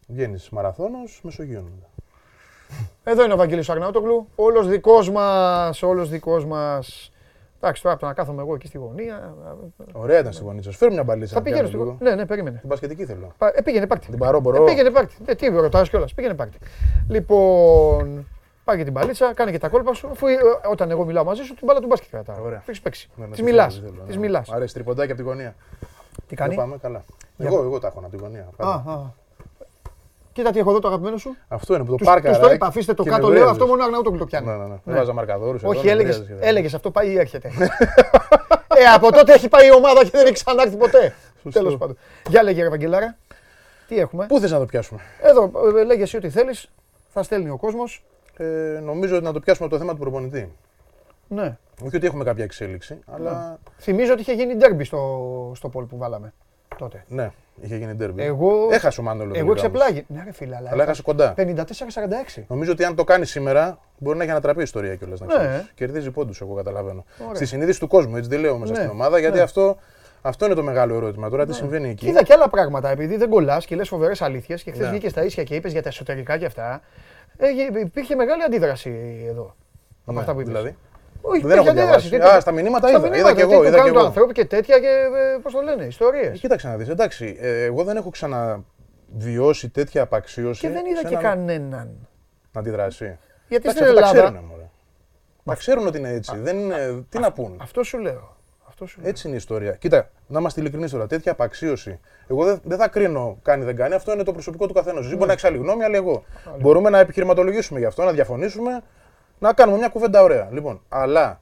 Βγαίνεις 0.09 0.49
μαραθώνος 0.51 1.21
Μεσογείων. 1.23 1.63
μετά. 1.63 1.87
Εδώ 3.05 3.25
είναι 3.25 3.33
ο 3.33 3.37
Βαγγέλης 3.37 3.71
Αρναούτογλου. 3.71 4.29
Όλος 4.35 4.69
δικός 4.69 5.11
μας, 5.11 5.83
όλος 5.83 6.09
δικός 6.09 6.45
μας. 6.47 7.13
Εντάξει, 7.61 7.83
τώρα 7.83 7.95
από 7.95 8.03
το 8.05 8.09
να 8.09 8.15
κάθομαι 8.15 8.43
εγώ 8.43 8.55
εκεί 8.55 8.67
στη 8.67 8.79
γωνία. 8.79 9.35
Ωραία 9.93 10.19
ήταν 10.19 10.33
στη 10.33 10.45
γωνίτσα. 10.45 10.71
σου. 10.71 10.79
Φέρνει 10.79 10.95
μια 10.95 11.05
μπαλίτσα. 11.05 11.33
Θα 11.33 11.39
να 11.39 11.45
πηγαίνω 11.45 11.69
πιάνω 11.69 11.85
στη 11.85 11.91
λίγο. 11.91 12.11
Ναι, 12.11 12.15
ναι, 12.15 12.27
περίμενε. 12.27 12.59
Την 12.59 12.69
πασχετική 12.69 13.05
θέλω. 13.05 13.33
Πα- 13.39 13.53
Ε, 13.55 13.61
πήγαινε 13.63 13.87
πάρτι. 13.87 14.07
Την 14.11 14.19
παρώ 14.19 14.41
μπορώ. 14.41 14.63
Ε, 14.63 14.67
πήγαινε 14.67 14.91
πάρτι. 14.91 15.15
Ε, 15.25 15.35
τι 15.35 15.49
ρωτάς 15.49 15.89
κιόλας, 15.89 16.15
πήγαινε 16.15 16.35
πάρτι. 16.35 16.59
Λοιπόν, 17.09 18.27
πάει 18.65 18.77
και 18.77 18.83
την 18.85 18.93
μπαλίτσα, 18.93 19.35
κάνε 19.35 19.51
και 19.51 19.59
τα 19.59 19.69
κόλπα 19.69 19.95
σου. 19.95 20.09
Αφού 20.13 20.27
ε, 20.27 20.37
όταν 20.71 20.91
εγώ 20.91 21.05
μιλάω 21.05 21.25
μαζί 21.25 21.43
σου, 21.43 21.55
την 21.55 21.67
μπάλα 21.67 21.81
του 21.81 21.87
μπάσκετ 21.87 22.11
κρατάω. 22.11 22.37
Ωραία. 22.45 22.59
Το 22.59 22.65
έχεις 22.67 22.81
παίξει. 22.81 23.09
Ναι, 23.17 23.25
ναι, 23.25 23.31
Της 23.31 23.39
τη 23.39 23.45
μιλάς. 23.45 23.75
θέλω, 23.75 23.87
της 23.87 23.93
θέλω, 23.95 24.07
Της 24.07 24.15
ναι. 24.17 24.21
μιλάς. 24.21 24.49
Μ' 24.49 24.55
αρέσει 24.55 24.75
τριποντάκι 24.75 25.13
από 25.13 25.21
τη 25.23 25.27
γωνία. 25.27 25.55
Τι 26.29 26.37
κάνει; 26.37 26.55
Δεν 26.55 26.65
πάμε 26.65 26.77
καλά. 26.83 27.03
Για 27.37 27.47
Εγώ, 27.47 27.57
πά- 27.57 27.65
εγώ 27.65 27.79
τα 27.79 27.87
έχω 27.87 27.99
από 27.99 28.09
τη 28.09 28.17
γωνία. 28.17 28.41
Α, 28.41 28.45
πάντα. 28.57 28.91
α. 28.93 29.21
Κοίτα 30.33 30.51
τι 30.51 30.59
έχω 30.59 30.71
εδώ 30.71 30.79
το 30.79 30.89
αγαπημένο 30.89 31.17
σου. 31.17 31.37
Αυτό 31.49 31.75
είναι 31.75 31.85
που 31.85 31.91
το 31.91 31.97
Τους, 31.97 32.07
πάρκα. 32.07 32.29
τους 32.29 32.39
το 32.39 32.53
είπα, 32.53 32.67
αφήστε 32.67 32.95
το 32.95 33.05
κάτω, 33.05 33.29
λέω 33.29 33.49
αυτό 33.49 33.67
μόνο 33.67 33.83
ο 33.83 33.85
Αρναούτογλου 33.85 34.19
το 34.19 34.25
πιάνει. 34.25 34.47
Ναι, 34.47 34.53
ναι, 34.57 34.65
ναι. 34.65 34.75
Δεν 34.85 34.95
βάζα 34.97 35.13
μαρκαδόρους. 35.13 35.63
Όχι, 35.63 35.79
εδώ, 35.79 35.91
έλεγες, 35.91 36.17
δεν 36.17 36.25
χρειάζεται. 36.25 36.49
έλεγες 36.49 36.75
αυτό 36.75 36.91
πάει 36.91 37.11
ή 37.11 37.19
έρχεται. 37.19 37.51
ε, 38.81 38.85
από 38.95 39.13
τότε 39.13 39.33
έχει 39.33 39.49
πάει 39.49 39.67
η 39.67 39.73
ομάδα 39.73 40.05
και 40.05 40.11
δεν 40.13 40.25
έχει 40.25 40.33
ξανάρθει 40.33 40.77
ποτέ. 40.77 41.15
Σωστό. 41.43 41.59
Τέλος 41.59 41.77
πάντων. 41.77 41.97
Για 42.29 42.43
λέγε, 42.43 42.63
ρε 42.63 42.69
Βαγγελάρα, 42.69 43.17
τι 43.89 43.99
έχουμε; 43.99 44.27
Πού 44.27 44.41
θες 44.41 44.51
να 44.51 44.59
το 44.59 44.65
πιάσουμε; 44.67 45.01
Εδώ, 45.21 45.51
ε, 45.79 45.85
λέγε 45.85 46.03
εσύ 46.03 46.17
ό,τι 46.17 46.31
θέλεις, 46.31 46.71
θα 47.09 47.23
στέλνει 47.23 47.51
ο 47.51 47.57
κόσμος. 47.57 48.05
Ε, 48.37 48.45
νομίζω 48.83 49.15
ότι 49.17 49.25
να 49.25 49.33
το 49.33 49.41
πιάσουμε 49.41 49.67
από 49.67 49.75
το 49.77 49.81
θέμα 49.81 49.93
του 49.95 50.01
προπονητή. 50.01 50.53
Ναι. 51.29 51.57
Όχι 51.87 51.97
ότι 51.97 52.07
έχουμε 52.07 52.25
κάποια 52.25 52.45
εξέλιξη, 52.45 52.99
αλλά 53.07 53.59
Θυμίζω 53.79 54.13
ότι 54.13 54.21
είχε 54.21 54.33
γίνει 54.33 54.55
ντέρμπι 54.55 54.85
στο, 54.85 55.53
στο 55.55 55.69
πόλ 55.69 55.85
που 55.85 55.97
βάλαμε 55.97 56.33
τότε. 56.79 57.05
ναι, 57.09 57.31
είχε 57.61 57.77
γίνει 57.77 57.95
ντέρμπι. 57.95 58.23
Εγώ, 58.23 58.69
Έχασε 58.71 59.01
ο 59.01 59.03
Μάνολο. 59.03 59.33
εγώ 59.35 59.55
τελικά 59.55 59.69
όμως. 59.69 59.79
εξεπλάγει. 59.81 60.05
Ναι, 60.09 60.23
ρε 60.25 60.33
φίλε, 60.33 60.57
αλλά, 60.57 60.71
Αλλά 60.73 60.83
έχασε 60.83 61.03
κοντά. 61.03 61.35
54-46. 61.37 62.43
Νομίζω 62.49 62.73
ότι 62.73 62.85
αν 62.85 62.95
το 62.95 63.05
κάνει 63.05 63.27
σήμερα 63.27 63.79
μπορεί 63.99 64.17
να 64.17 64.23
έχει 64.23 64.33
ανατραπεί 64.33 64.61
η 64.61 64.63
ιστορία 64.63 64.95
κιόλας. 64.97 65.21
Ναι. 65.21 65.37
Ναι. 65.37 65.65
Κερδίζει 65.75 66.11
πόντους, 66.11 66.41
εγώ 66.41 66.55
καταλαβαίνω. 66.55 67.05
Ωραία. 67.23 67.35
Στη 67.35 67.47
συνείδηση 67.47 67.81
του 67.81 67.87
κόσμου, 67.89 68.17
έτσι 68.17 68.29
δεν 68.29 68.41
λέω 68.41 68.59
μέσα 68.59 68.73
Ναι. 68.73 68.79
στην 68.79 68.91
ομάδα, 68.91 69.19
γιατί 69.19 69.37
Ναι. 69.37 69.43
αυτό, 69.43 69.77
αυτό 70.23 70.45
είναι 70.47 70.55
το 70.55 70.63
μεγάλο 70.63 70.95
ερώτημα. 70.95 71.29
Τώρα 71.31 71.47
τι 71.47 71.55
συμβαίνει 71.55 71.89
εκεί; 71.89 72.07
Κοίτα 72.07 72.23
και 72.23 72.33
άλλα 72.33 72.49
πράγματα, 72.49 72.89
επειδή 72.91 73.17
δεν 73.17 73.29
κολλάς 73.29 73.67
και 73.67 73.77
λες 73.77 73.89
φοβερές 73.89 74.23
αλήθειες 74.23 74.63
και 74.63 74.71
χθες 74.71 74.85
Ναι. 74.85 74.91
βγήκες 74.91 75.11
στα 75.11 75.25
ίσια 75.25 75.43
και 75.45 75.55
είπες 75.55 75.73
για 75.73 75.83
τα 75.83 75.89
εσωτερικά 75.89 76.37
και 76.39 76.45
αυτά. 76.47 76.81
Ε, 77.37 77.47
υπήρχε 77.81 78.15
μεγάλη 78.15 78.43
αντίδραση 78.43 79.25
εδώ. 79.29 79.55
Από 80.05 80.13
Ναι, 80.13 80.21
αυτά 80.21 80.33
που 80.35 80.41
είπες. 80.41 80.53
δηλαδή. 80.53 80.77
Όχι, 81.25 81.41
Δεν 81.41 81.51
υπήρχε 81.51 81.69
έχω 81.69 81.79
διαβάσει. 81.79 82.11
τέτοια- 82.11 82.35
Α, 82.37 82.41
στα 82.41 82.53
μηνύματα 82.53 82.89
στα 82.89 82.99
είδα, 82.99 83.09
μηνύματα, 83.09 83.19
είδα 83.31 83.31
κι 83.31 83.47
τι 83.47 83.53
εγώ, 83.53 83.61
που 83.61 83.67
είδα 83.67 83.71
κι 83.71 83.77
κάνουν 83.79 83.93
το 83.93 83.99
εγώ. 83.99 84.07
ανθρώπου 84.09 84.33
και 84.33 84.45
τέτοια 84.45 84.79
και 84.79 84.89
πώς 85.43 85.53
το 85.53 85.61
λένε, 85.61 85.85
ιστορίες. 85.85 86.27
Ε, 86.35 86.39
Κοίταξε 86.39 86.69
να 86.69 86.77
δεις, 86.77 86.89
εντάξει, 86.89 87.37
ε, 87.41 87.63
εγώ 87.65 87.85
δεν 87.85 87.97
έχω 87.97 88.11
ξαναβιώσει 88.11 89.69
τέτοια 89.69 90.03
απαξίωση 90.03 90.61
Και 90.61 90.69
δεν 90.69 90.87
είδα 90.87 90.97
σε 91.01 91.03
και 91.03 91.09
έναν- 91.15 91.23
κανέναν. 91.23 92.09
να 92.53 92.61
αντιδράσει. 92.61 93.05
Γιατί 93.49 93.69
Εντάξει, 93.69 93.71
στην 93.71 93.83
αυτό 93.85 94.01
τα 94.01 94.07
Ελλάδα. 94.09 94.29
ξέρουν, 94.29 94.45
μωρέ. 94.51 94.71
Τα 95.45 95.55
ξέρουν 95.55 95.87
ότι 95.87 95.99
είναι 95.99 96.11
έτσι. 96.13 96.37
Δεν 96.39 96.59
είναι, 96.59 97.05
τι 97.09 97.19
να 97.19 97.33
πούν. 97.33 97.59
Αυτό 97.63 97.83
σου 97.83 97.99
λέω. 97.99 98.37
Αυτό 98.73 98.87
σου 98.87 99.01
λέω. 99.01 99.09
Έτσι 99.09 99.27
είναι 99.27 99.37
η 99.37 99.39
ιστορία. 99.39 99.73
Κοίτα, 99.73 100.11
να 100.27 100.39
είμαστε 100.39 100.61
ειλικρινείς 100.61 100.91
τώρα. 100.91 101.07
Τέτοια 101.07 101.33
απαξίωση. 101.33 102.01
Εγώ 102.27 102.45
δεν, 102.45 102.61
δεν 102.65 102.79
θα 102.79 102.89
κρίνω 102.89 103.39
κάνει 103.43 103.65
δεν 103.65 103.77
κάνει. 103.77 103.95
Αυτό 103.95 104.13
είναι 104.13 104.23
το 104.23 104.33
προσωπικό 104.33 104.67
του 104.67 104.75
καθενό. 104.75 104.99
Εσύ 104.99 105.15
μπορεί 105.15 105.27
να 105.27 105.33
έχει 105.33 105.47
άλλη 105.47 105.57
γνώμη, 105.57 105.85
αλλά 105.85 105.97
εγώ. 105.97 106.25
Μπορούμε 106.61 106.91
να 106.91 106.99
επιχειρηματολογήσουμε 106.99 107.79
γι' 107.79 107.85
αυτό, 107.85 108.05
να 108.05 108.13
διαφωνήσουμε, 108.13 108.83
να 109.39 109.53
κάνουμε 109.53 109.79
μια 109.79 109.89
κουβέντα 109.89 110.23
ωραία. 110.23 110.49
Λοιπόν, 110.53 110.81
αλλά 110.89 111.41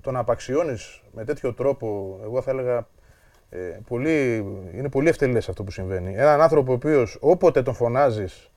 το 0.00 0.10
να 0.10 0.18
απαξιώνεις 0.18 1.02
με 1.12 1.24
τέτοιο 1.24 1.54
τρόπο, 1.54 2.18
εγώ 2.22 2.42
θα 2.42 2.50
έλεγα. 2.50 2.86
Ε, 3.50 3.58
πολύ, 3.88 4.36
είναι 4.74 4.88
πολύ 4.88 5.08
ευτελές 5.08 5.48
αυτό 5.48 5.64
που 5.64 5.70
συμβαίνει. 5.70 6.14
Έναν 6.16 6.40
άνθρωπο 6.40 6.72
ο 6.72 6.74
οποίος 6.74 7.18
όποτε 7.20 7.62
τον 7.62 7.74
φωνάζεις 7.74 8.50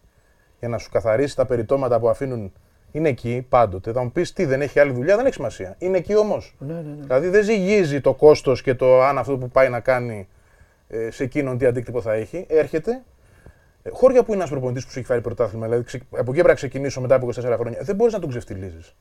για 0.59 0.67
να 0.67 0.77
σου 0.77 0.89
καθαρίσει 0.89 1.35
τα 1.35 1.45
περιτώματα 1.45 1.99
που 1.99 2.09
αφήνουν 2.09 2.53
είναι 2.93 3.09
εκεί 3.09 3.45
πάντοτε. 3.49 3.91
Θα 3.91 4.03
μου 4.03 4.11
πεις 4.11 4.33
τι, 4.33 4.45
δεν 4.45 4.61
έχει 4.61 4.79
άλλη 4.79 4.91
δουλειά, 4.91 5.15
δεν 5.15 5.25
έχει 5.25 5.33
σημασία. 5.33 5.75
Είναι 5.79 5.97
εκεί 5.97 6.15
όμως. 6.17 6.55
Ναι, 6.59 6.73
ναι, 6.73 6.79
ναι. 6.79 6.95
Δηλαδή 7.01 7.27
δεν 7.27 7.43
ζυγίζει 7.43 8.01
το 8.01 8.13
κόστος 8.13 8.61
και 8.61 8.73
το 8.75 9.01
αν 9.03 9.17
αυτό 9.17 9.37
που 9.37 9.49
πάει 9.49 9.69
να 9.69 9.79
κάνει 9.79 10.27
ε, 10.87 11.11
σε 11.11 11.23
εκείνον 11.23 11.57
τι 11.57 11.65
αντίκτυπο 11.65 12.01
θα 12.01 12.13
έχει. 12.13 12.45
Έρχεται. 12.49 13.03
Ε, 13.83 13.89
χώρια 13.89 14.19
που 14.23 14.27
είναι 14.27 14.35
ένας 14.37 14.49
προπονητής 14.49 14.85
που 14.85 14.91
σου 14.91 14.97
έχει 14.99 15.07
φέρει 15.07 15.21
πρωτάθλημα, 15.21 15.65
δηλαδή 15.65 15.83
ξε- 15.83 16.01
από 16.09 16.19
εκεί 16.21 16.31
πρέπει 16.31 16.47
να 16.47 16.53
ξεκινήσω 16.53 17.01
μετά 17.01 17.15
από 17.15 17.27
24 17.27 17.31
χρόνια, 17.59 17.79
δεν 17.81 17.95
μπορείς 17.95 18.13
να 18.13 18.19
τον 18.19 18.29
ξεφτυλίζεις. 18.29 18.95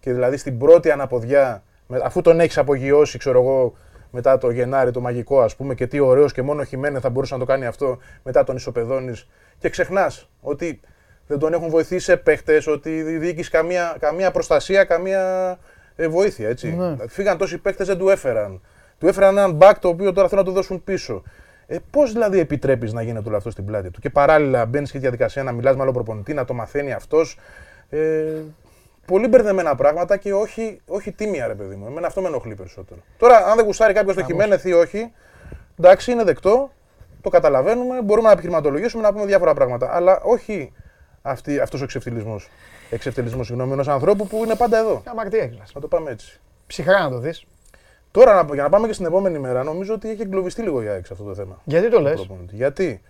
Και 0.00 0.12
δηλαδή 0.12 0.36
στην 0.36 0.58
πρώτη 0.58 0.90
αναποδιά, 0.90 1.62
με- 1.86 2.00
αφού 2.04 2.20
τον 2.20 2.40
έχεις 2.40 2.58
απογειώσει, 2.58 3.18
ξέρω 3.18 3.40
εγώ, 3.40 3.74
μετά 4.10 4.38
το 4.38 4.50
Γενάρη 4.50 4.90
το 4.90 5.00
μαγικό, 5.00 5.40
ας 5.40 5.56
πούμε, 5.56 5.74
και 5.74 5.86
τι 5.86 5.98
ωραίος 6.00 6.32
και 6.32 6.42
μόνο 6.42 6.60
ο 6.60 6.64
Χιμένε 6.64 7.00
θα 7.00 7.10
μπορούσε 7.10 7.34
να 7.34 7.40
το 7.40 7.46
κάνει 7.46 7.66
αυτό, 7.66 7.98
μετά 8.22 8.44
τον 8.44 8.56
ισοπεδώνεις 8.56 9.28
και 9.58 9.68
ξεχνάς 9.68 10.28
ότι 10.40 10.80
δεν 11.28 11.38
τον 11.38 11.52
έχουν 11.52 11.68
βοηθήσει 11.68 12.04
σε 12.04 12.16
παίχτες, 12.16 12.66
ότι 12.66 12.96
η 12.96 13.02
διοίκηση 13.02 13.50
καμία, 13.50 13.96
καμία 14.00 14.30
προστασία, 14.30 14.84
καμία 14.84 15.58
ε, 15.96 16.08
βοήθεια. 16.08 16.48
Έτσι. 16.48 16.68
Ναι. 16.68 16.96
Φύγαν 17.08 17.38
τόσοι 17.38 17.58
παίχτες, 17.58 17.86
δεν 17.86 17.98
του 17.98 18.08
έφεραν. 18.08 18.60
Του 18.98 19.08
έφεραν 19.08 19.36
έναν 19.36 19.52
μπακ 19.52 19.78
το 19.78 19.88
οποίο 19.88 20.12
τώρα 20.12 20.28
θέλουν 20.28 20.44
να 20.44 20.50
του 20.50 20.56
δώσουν 20.56 20.84
πίσω. 20.84 21.22
Ε, 21.66 21.76
Πώς 21.90 22.12
δηλαδή 22.12 22.38
επιτρέπεις 22.38 22.92
να 22.92 23.02
γίνεται 23.02 23.28
όλο 23.28 23.36
αυτό 23.36 23.50
στην 23.50 23.64
πλάτη 23.64 23.90
του; 23.90 24.00
Και 24.00 24.10
παράλληλα 24.10 24.66
μπαίνεις 24.66 24.90
και 24.90 24.96
στη 24.96 24.98
διαδικασία 24.98 25.42
να 25.42 25.52
μιλάς 25.52 25.76
με 25.76 25.82
άλλο 25.82 25.92
προπονητή, 25.92 26.34
να 26.34 26.44
το 26.44 26.54
μαθαίνει 26.54 26.92
αυτός. 26.92 27.38
Ε, 27.88 28.24
πολύ 29.06 29.28
μπερδεμένα 29.28 29.74
πράγματα 29.74 30.16
και 30.16 30.34
όχι, 30.34 30.80
όχι 30.86 31.12
τίμια, 31.12 31.46
ρε 31.46 31.54
παιδί 31.54 31.74
μου. 31.74 31.86
Εμένα 31.86 32.06
αυτό 32.06 32.20
με 32.20 32.28
ενοχλεί 32.28 32.54
περισσότερο. 32.54 33.00
Τώρα, 33.18 33.36
αν 33.36 33.56
δεν 33.56 33.64
γουστάρει 33.64 33.92
κάποιος 33.92 34.16
το 34.16 34.24
Χιμένεθ 34.24 34.64
ή 34.64 34.72
όχι, 34.72 35.12
εντάξει, 35.78 36.12
είναι 36.12 36.24
δεκτό, 36.24 36.70
το 37.20 37.30
καταλαβαίνουμε, 37.30 38.02
μπορούμε 38.02 38.26
να 38.26 38.32
επιχειρηματολογήσουμε, 38.32 39.02
να 39.02 39.12
πούμε 39.12 39.24
διάφορα 39.24 39.54
πράγματα. 39.54 39.94
Αλλά 39.94 40.20
όχι 40.22 40.72
αυτός 41.62 41.80
ο 41.80 41.84
εξευτελισμός. 41.84 42.48
Εξευτελισμός, 42.90 43.46
συγγνώμη, 43.46 43.72
ενός 43.72 43.88
ανθρώπου 43.88 44.26
που 44.26 44.44
είναι 44.44 44.54
πάντα 44.54 44.78
εδώ. 44.78 45.02
Αμαρτία 45.04 45.42
έχεις. 45.42 45.74
Να 45.74 45.80
το 45.80 45.88
πάμε 45.88 46.10
έτσι. 46.10 46.40
Ψυχρά 46.66 47.00
να 47.00 47.10
το 47.10 47.18
δεις. 47.18 47.44
Τώρα, 48.10 48.42
να- 48.42 48.54
για 48.54 48.62
να 48.62 48.68
πάμε 48.68 48.86
και 48.86 48.92
στην 48.92 49.06
επόμενη 49.06 49.38
μέρα, 49.38 49.62
νομίζω 49.62 49.94
ότι 49.94 50.10
έχει 50.10 50.22
εγκλωβιστεί 50.22 50.62
λίγο 50.62 50.82
για 50.82 50.92
έξω 50.92 51.12
αυτό 51.12 51.24
το 51.24 51.34
θέμα. 51.34 51.60
Γιατί 51.64 51.90
το 51.90 52.00
λες; 52.00 52.14
Προπονητής. 52.14 52.56
Γιατί; 52.56 53.02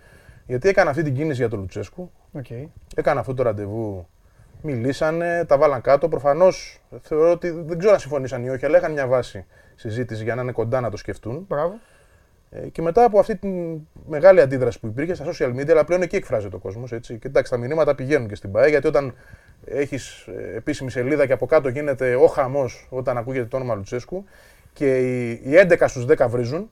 Γιατί 0.45 0.69
έκανε 0.69 0.89
αυτή 0.89 1.03
την 1.03 1.13
κίνηση 1.15 1.39
για 1.39 1.49
τον 1.49 1.59
Λουτσέσκου, 1.59 2.11
έκανε 2.95 3.19
αυτό 3.19 3.33
το 3.33 3.43
ραντεβού, 3.43 4.07
μιλήσανε, 4.61 5.45
τα 5.45 5.57
βάλαν 5.57 5.81
κάτω. 5.81 6.07
Προφανώς 6.07 6.81
θεωρώ 7.01 7.31
ότι 7.31 7.49
δεν 7.49 7.77
ξέρω 7.77 7.93
αν 7.93 7.99
συμφωνήσαν 7.99 8.43
ή 8.45 8.49
όχι, 8.49 8.65
αλλά 8.65 8.77
είχαν 8.77 8.91
μια 8.91 9.07
βάση 9.07 9.45
συζήτηση 9.75 10.23
για 10.23 10.35
να 10.35 10.41
είναι 10.41 10.51
κοντά 10.51 10.79
να 10.79 10.89
το 10.89 10.97
σκεφτούν. 10.97 11.45
Μπράβο. 11.47 11.79
Ε, 12.51 12.67
και 12.67 12.81
μετά 12.81 13.03
από 13.03 13.19
αυτή 13.19 13.35
τη 13.35 13.47
μεγάλη 14.07 14.41
αντίδραση 14.41 14.79
που 14.79 14.87
υπήρχε 14.87 15.13
στα 15.13 15.25
social 15.25 15.49
media, 15.55 15.69
αλλά 15.69 15.83
πλέον 15.83 16.01
εκεί 16.01 16.15
εκφράζεται 16.15 16.55
ο 16.55 16.59
κόσμος. 16.59 16.89
Και 17.01 17.19
εντάξει, 17.21 17.51
τα 17.51 17.57
μηνύματα 17.57 17.95
πηγαίνουν 17.95 18.27
και 18.27 18.35
στην 18.35 18.51
ΠαΕ, 18.51 18.69
γιατί 18.69 18.87
όταν 18.87 19.13
έχεις 19.65 20.27
επίσημη 20.55 20.91
σελίδα 20.91 21.25
και 21.25 21.33
από 21.33 21.45
κάτω 21.45 21.69
γίνεται 21.69 22.15
ο 22.15 22.27
χαμός 22.27 22.87
όταν 22.89 23.17
ακούγεται 23.17 23.45
το 23.45 23.55
όνομα 23.55 23.75
Λουτσέσκου 23.75 24.23
και 24.73 24.97
οι, 24.97 25.29
οι 25.31 25.67
11 25.69 25.83
στους 25.87 26.05
10 26.17 26.25
βρίζουν, 26.29 26.69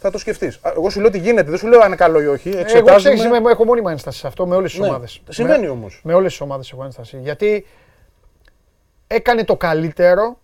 θα 0.00 0.10
το 0.10 0.18
σκεφτείς. 0.18 0.60
Εγώ 0.76 0.90
σου 0.90 0.98
λέω 0.98 1.08
ότι 1.08 1.18
γίνεται, 1.18 1.50
δεν 1.50 1.58
σου 1.58 1.66
λέω 1.66 1.80
αν 1.80 1.86
είναι 1.86 1.96
καλό 1.96 2.20
ή 2.22 2.26
όχι. 2.26 2.48
Εγώ 2.48 2.58
Εξετάζουμε... 2.58 2.96
ξέρεις, 2.96 3.24
είμαι- 3.24 3.50
έχω 3.50 3.64
μόνιμα 3.64 3.90
ένσταση 3.90 4.18
σε 4.18 4.26
αυτό 4.26 4.46
με 4.46 4.56
όλες 4.56 4.70
τις 4.70 4.80
Ναι, 4.80 4.86
ομάδες. 4.86 5.22
Συμβαίνει 5.28 5.68
όμως. 5.68 6.00
Με 6.04 6.14
όλες 6.14 6.30
τις 6.30 6.40
ομάδες 6.40 6.72
έχω 6.72 6.84
ένσταση. 6.84 7.18
Γιατί 7.20 7.66
έκανε 9.06 9.44
το 9.44 9.56
καλύτερο. 9.56 10.38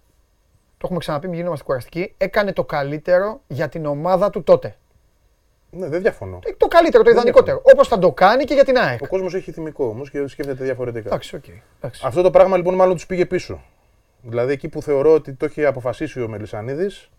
Το 0.82 0.88
έχουμε 0.88 0.98
ξαναπεί, 0.98 1.28
μην 1.28 1.36
γινόμαστε 1.38 1.64
κουραστικοί. 1.64 2.14
Έκανε 2.16 2.52
το 2.52 2.64
καλύτερο 2.64 3.40
για 3.46 3.68
την 3.68 3.86
ομάδα 3.86 4.30
του 4.30 4.42
τότε. 4.42 4.76
Ναι, 5.70 5.88
δεν 5.88 6.02
διαφωνώ. 6.02 6.38
Ε, 6.44 6.52
Το 6.56 6.66
καλύτερο, 6.66 7.02
το 7.02 7.08
Δεν 7.10 7.18
ιδανικότερο. 7.18 7.62
Όπως 7.72 7.88
θα 7.88 7.98
το 7.98 8.12
κάνει 8.12 8.44
και 8.44 8.54
για 8.54 8.64
την 8.64 8.78
ΑΕΚ. 8.78 9.02
Ο 9.02 9.06
κόσμος 9.06 9.34
έχει 9.34 9.52
θυμικό 9.52 9.84
όμως 9.86 10.10
και 10.10 10.26
σκέφτεται 10.26 10.64
διαφορετικά. 10.64 11.08
Εντάξει, 11.08 11.36
οκ. 11.36 11.44
εντάξει. 11.80 12.02
Αυτό 12.06 12.22
το 12.22 12.30
πράγμα 12.30 12.56
λοιπόν 12.56 12.74
μάλλον 12.74 12.94
τους 12.94 13.06
πήγε 13.06 13.26
πίσω. 13.26 13.62
Δηλαδή 14.22 14.52
εκεί 14.52 14.68
που 14.68 14.82
θεωρώ 14.82 15.12
ότι 15.12 15.32
το 15.32 15.44
έχει 15.44 15.64
αποφασίσει 15.64 16.22
ο 16.22 16.28
Μελισανίδης, 16.28 17.10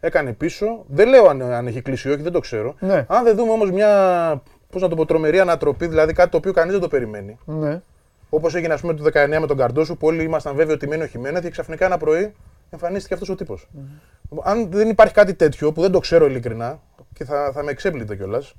έκανε 0.00 0.32
πίσω. 0.32 0.84
Δεν 0.88 1.08
λέω 1.08 1.28
αν, 1.28 1.42
αν 1.42 1.66
έχει 1.66 1.82
κλείσει 1.82 2.08
ή 2.08 2.12
όχι, 2.12 2.22
δεν 2.22 2.32
το 2.32 2.40
ξέρω. 2.40 2.74
Ναι. 2.78 3.04
Αν 3.08 3.24
δεν 3.24 3.36
δούμε 3.36 3.52
όμως 3.52 3.70
μια 3.70 4.42
πώς 4.70 4.82
να 4.82 4.88
το 4.88 4.94
πω, 4.96 5.06
τρομερή 5.06 5.40
ανατροπή, 5.40 5.86
δηλαδή 5.86 6.12
κάτι 6.12 6.30
το 6.30 6.36
οποίο 6.36 6.52
κανείς 6.52 6.72
δεν 6.72 6.80
το 6.80 6.88
περιμένει. 6.88 7.38
Ναι. 7.44 7.80
Όπως 8.30 8.54
έγινε, 8.54 8.74
ας 8.74 8.80
πούμε, 8.80 8.94
το 8.94 9.04
19 9.04 9.38
με 9.40 9.46
τον 9.46 9.56
Καρντόσου, 9.56 9.96
που 9.96 10.06
όλοι 10.06 10.22
ήμασταν 10.22 10.54
βέβαιοι 10.54 10.74
ότι 10.74 10.88
μένει 10.88 11.02
ο 11.02 11.06
Χιμένεθ 11.06 11.42
και 11.42 11.50
ξαφνικά 11.50 11.84
ένα 11.84 11.98
πρωί 11.98 12.34
εμφανίστηκε 12.70 13.14
αυτός 13.14 13.28
ο 13.28 13.34
τύπος. 13.34 13.68
Αν 14.42 14.70
δεν 14.70 14.88
υπάρχει 14.88 15.14
κάτι 15.14 15.34
τέτοιο, 15.34 15.72
που 15.72 15.80
δεν 15.80 15.90
το 15.90 15.98
ξέρω 15.98 16.26
ειλικρινά 16.26 16.80
και 17.12 17.24
θα, 17.24 17.50
θα 17.54 17.62
με 17.62 17.70
εξέπλητε 17.70 18.16
κιόλας, 18.16 18.54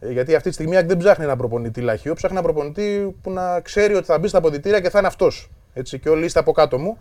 γιατί 0.00 0.34
αυτή 0.34 0.48
τη 0.48 0.54
στιγμή 0.54 0.72
η 0.72 0.76
ΑΕΚ 0.76 0.86
δεν 0.86 0.96
ψάχνει 0.96 1.24
ένα 1.24 1.36
προπονητή 1.36 1.80
λαχείο, 1.80 2.14
ψάχνει 2.14 2.36
ένα 2.36 2.46
προπονητή 2.46 3.16
που 3.22 3.30
να 3.30 3.60
ξέρει 3.60 3.94
ότι 3.94 4.04
θα 4.06 4.18
μπει 4.18 4.28
στα 4.28 4.38
αποδητήρια 4.38 4.80
και 4.80 4.90
θα 4.90 4.98
είναι 4.98 5.06
αυτός. 5.08 5.50
Έτσι, 5.74 5.98
και 5.98 6.08
όλοι 6.08 6.24
είστε 6.24 6.38
από 6.38 6.52
κάτω 6.52 6.78
μου. 6.78 6.98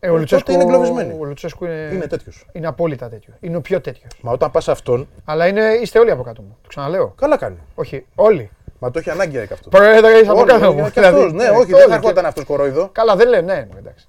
Ε, 0.00 0.06
Ε, 0.06 0.10
ο, 0.10 0.16
Λουτσέσκου, 0.16 0.44
τότε 0.52 0.52
είναι 0.52 0.62
εγκλωβισμένοι. 0.72 1.16
ο 1.20 1.24
Λουτσέσκου 1.24 1.64
είναι, 1.64 1.90
Είναι 1.92 2.06
τέτοιος. 2.06 2.46
είναι 2.52 2.66
απόλυτα 2.66 3.08
τέτοιος. 3.08 3.36
Είναι 3.40 3.56
ο 3.56 3.60
πιο 3.60 3.80
τέτοιος. 3.80 4.12
Μα 4.22 4.32
όταν 4.32 4.50
πας 4.50 4.68
αυτόν, 4.68 5.08
Αλλά 5.24 5.46
είναι, 5.46 5.64
είστε 5.82 5.98
όλοι 5.98 6.10
από 6.10 6.22
κάτω 6.22 6.42
μου. 6.42 6.56
Το 6.62 6.68
ξαναλέω. 6.68 7.08
καλά 7.16 7.36
κάνει. 7.36 7.56
Όχι, 7.74 8.06
όλοι. 8.14 8.50
Μα 8.78 8.90
το 8.90 8.98
έχει 8.98 9.10
ανάγκη 9.10 9.36
η 9.36 9.38
ΑΕΚ 9.38 9.52
αυτό. 9.52 9.68
Πρόεδρε, 9.68 10.12
είσαι 10.18 10.30
από 10.30 10.40
Όλοι, 10.40 10.48
κάτω 10.50 10.66
όλοι, 10.68 10.80
μου. 10.82 10.90
και 10.90 11.00
αυτός, 11.00 11.12
Δηλαδή, 11.20 11.32
ναι, 11.36 11.44
ε, 11.44 11.48
όχι, 11.48 11.64
δεν 11.64 11.74
όλοι 11.74 11.82
θα 11.82 11.88
και- 11.88 11.94
ερχόταν 11.94 12.26
αυτός 12.26 12.44
κορόιδο. 12.44 12.88
Καλά, 12.92 13.16
δεν 13.16 13.28
λέει, 13.28 13.42
ναι, 13.42 13.66
εντάξει. 13.78 14.08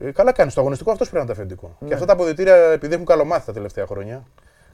Ε, 0.00 0.10
καλά 0.10 0.32
κάνει. 0.32 0.50
Στο 0.50 0.60
αγωνιστικό 0.60 0.90
αυτός 0.90 1.10
πρέπει 1.10 1.26
να 1.26 1.32
είναι 1.32 1.38
το 1.38 1.42
αφεντικό. 1.42 1.76
Ναι. 1.78 1.88
Και 1.88 1.94
αυτά 1.94 2.06
τα 2.06 2.12
αποδητήρια, 2.12 2.54
επειδή 2.54 2.94
έχουν 2.94 3.06
καλομάθει 3.06 3.46
τα 3.46 3.52
τελευταία 3.52 3.86
χρόνια, 3.86 4.26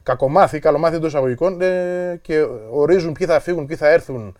κακομάθη, 0.03 0.59
καλομάθη 0.59 0.95
εντός 0.95 1.09
εισαγωγικών 1.09 1.61
ε, 1.61 2.19
και 2.21 2.45
ορίζουν 2.71 3.13
ποιοι 3.13 3.27
θα 3.27 3.39
φύγουν, 3.39 3.65
ποιοι 3.65 3.75
θα 3.75 3.89
έρθουν 3.89 4.37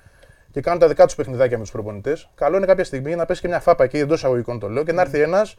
και 0.52 0.62
κάνουν 0.62 0.80
τα 0.80 0.88
δικά 0.88 1.06
τους 1.06 1.16
παιχνιδάκια 1.16 1.58
με 1.58 1.64
τους 1.64 1.72
προπονητές. 1.72 2.30
Καλό 2.36 2.58
είναι 2.58 2.66
κάποια 2.66 2.84
στιγμή 2.84 3.16
να 3.16 3.26
πέσει 3.26 3.42
και 3.42 3.48
μια 3.48 3.60
φάπα 3.60 3.84
εκεί 3.84 3.98
εντός 3.98 4.18
εισαγωγικών 4.18 4.60
το 4.60 4.70
λέω 4.70 4.84
και 4.84 4.92
να 4.92 5.02
έρθει 5.02 5.22
ένας 5.22 5.56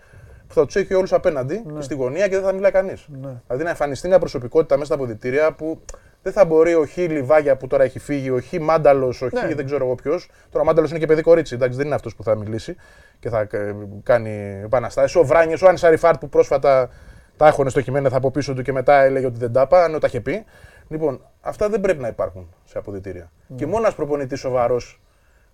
που 0.46 0.54
θα 0.54 0.66
τους 0.66 0.76
έχει 0.76 0.94
όλους 0.94 1.12
απέναντι 1.12 1.64
στη 1.78 1.94
γωνία 1.94 2.28
και 2.28 2.34
δεν 2.34 2.44
θα 2.44 2.52
μιλάει 2.52 2.70
κανείς. 2.70 3.06
Ναι. 3.08 3.40
Δηλαδή 3.46 3.64
να 3.64 3.70
εμφανιστεί 3.70 4.08
μια 4.08 4.18
προσωπικότητα 4.18 4.74
μέσα 4.74 4.86
στα 4.86 4.94
αποδητήρια 4.94 5.52
που 5.52 5.80
δεν 6.22 6.32
θα 6.32 6.44
μπορεί 6.44 6.74
ο 6.74 6.86
Χ 6.86 6.96
Λιβάγια 6.96 7.56
που 7.56 7.66
τώρα 7.66 7.84
έχει 7.84 7.98
φύγει, 7.98 8.30
ο 8.30 8.40
Χ 8.40 8.52
Μάνταλος, 8.60 9.22
ο 9.22 9.28
Χ 9.28 9.32
Ναι. 9.32 9.54
δεν 9.54 9.64
ξέρω 9.64 9.84
εγώ 9.84 9.94
ποιος. 9.94 10.28
Τώρα 10.50 10.64
ο 10.64 10.66
Μάνταλος 10.66 10.90
είναι 10.90 10.98
και 10.98 11.06
παιδί 11.06 11.22
κορίτσι, 11.22 11.54
εντάξει, 11.54 11.76
δεν 11.76 11.86
είναι 11.86 11.94
αυτός 11.94 12.14
που 12.16 12.22
θα 12.22 12.36
μιλήσει 12.36 12.76
και 13.18 13.28
θα 13.28 13.40
ε, 13.50 13.74
κάνει 14.02 14.60
επαναστάσεις. 14.64 15.16
Ο 15.16 15.24
Βράνιε, 15.24 15.56
ο 15.62 15.68
Άννη 15.68 15.80
Αριφάρτ 15.82 16.20
που 16.20 16.28
πρόσφατα 16.28 16.88
τα 17.36 17.46
έχωνε 17.46 17.70
στο 17.70 17.80
Χιμένεθ 17.80 18.14
από 18.14 18.30
πίσω 18.30 18.54
του 18.54 18.62
και 18.62 18.72
μετά 18.72 19.02
έλεγε 19.02 19.26
ότι 19.26 19.38
δεν 19.38 19.52
τα 19.52 19.60
είπα, 19.60 19.84
ενώ 19.84 19.98
τα 19.98 20.06
είχε 20.06 20.20
πει. 20.20 20.44
Λοιπόν, 20.88 21.20
αυτά 21.40 21.68
δεν 21.68 21.80
πρέπει 21.80 22.00
να 22.00 22.08
υπάρχουν 22.08 22.54
σε 22.64 22.78
αποδητήρια. 22.78 23.30
Και 23.56 23.66
μόνος 23.66 23.86
ένα 23.86 23.94
προπονητής 23.94 24.40
σοβαρός 24.40 25.00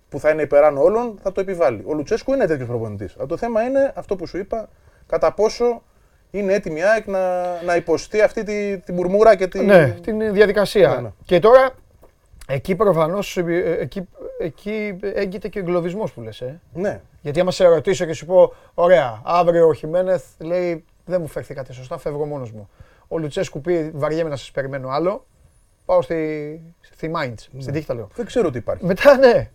που 0.09 0.19
θα 0.19 0.29
είναι 0.29 0.41
υπεράνω 0.41 0.81
όλων 0.81 1.19
θα 1.21 1.31
το 1.31 1.41
επιβάλλει. 1.41 1.83
Ο 1.85 1.93
Λουτσέσκου 1.93 2.33
είναι 2.33 2.45
τέτοιος 2.45 2.67
προπονητής. 2.67 3.15
Αλλά 3.17 3.25
το 3.25 3.37
θέμα 3.37 3.61
είναι 3.61 3.91
αυτό 3.95 4.15
που 4.15 4.27
σου 4.27 4.37
είπα, 4.37 4.69
κατά 5.07 5.33
πόσο 5.33 5.83
είναι 6.31 6.53
έτοιμη 6.53 6.79
η 6.79 6.83
ΑΕΚ 6.83 7.07
να, 7.07 7.41
να 7.61 7.75
υποστεί 7.75 8.21
αυτή 8.21 8.43
τη, 8.43 8.77
την 8.77 8.93
μπουρμούρα 8.93 9.35
και 9.35 9.47
τη. 9.47 9.59
Ναι, 9.59 9.97
την 10.01 10.33
διαδικασία. 10.33 10.89
Ναι, 10.89 11.01
ναι. 11.01 11.09
Και 11.25 11.39
τώρα, 11.39 11.69
εκεί 12.47 12.75
προφανώς 12.75 13.37
εκεί, 13.79 14.07
εκεί 14.39 14.97
έγκυται 15.01 15.47
και 15.47 15.59
ο 15.59 15.61
εγκλωβισμός 15.61 16.11
που 16.11 16.21
λες. 16.21 16.41
Ε. 16.41 16.59
Ναι. 16.73 17.01
Γιατί 17.21 17.39
άμα 17.39 17.51
σε 17.51 17.67
ρωτήσω 17.67 18.05
και 18.05 18.13
σου 18.13 18.25
πω, 18.25 18.53
ωραία, 18.73 19.21
αύριο 19.23 19.67
ο 19.67 19.73
Χιμένεθ 19.73 20.23
λέει 20.37 20.85
δεν 21.05 21.21
μου 21.21 21.27
φέρθηκατε 21.27 21.73
σωστά, 21.73 21.97
φεύγω 21.97 22.25
μόνος 22.25 22.51
μου. 22.51 22.69
Ο 23.07 23.17
Λουτσέσκου 23.17 23.61
πει 23.61 23.91
βαριέμαι 23.93 24.29
να 24.29 24.35
σας 24.35 24.51
περιμένω 24.51 24.89
άλλο. 24.89 25.25
Πάω 25.85 26.01
στη, 26.01 26.61
στη 26.79 27.11
Mainz, 27.15 27.33
στην 27.57 27.73
τύχη 27.73 27.85
τα 27.85 27.93
λέω. 27.93 28.09
Δεν 28.15 28.25
ξέρω 28.25 28.51
τι 28.51 28.57
υπάρχει. 28.57 28.85
Μετά 28.85 29.17
ναι. 29.17 29.49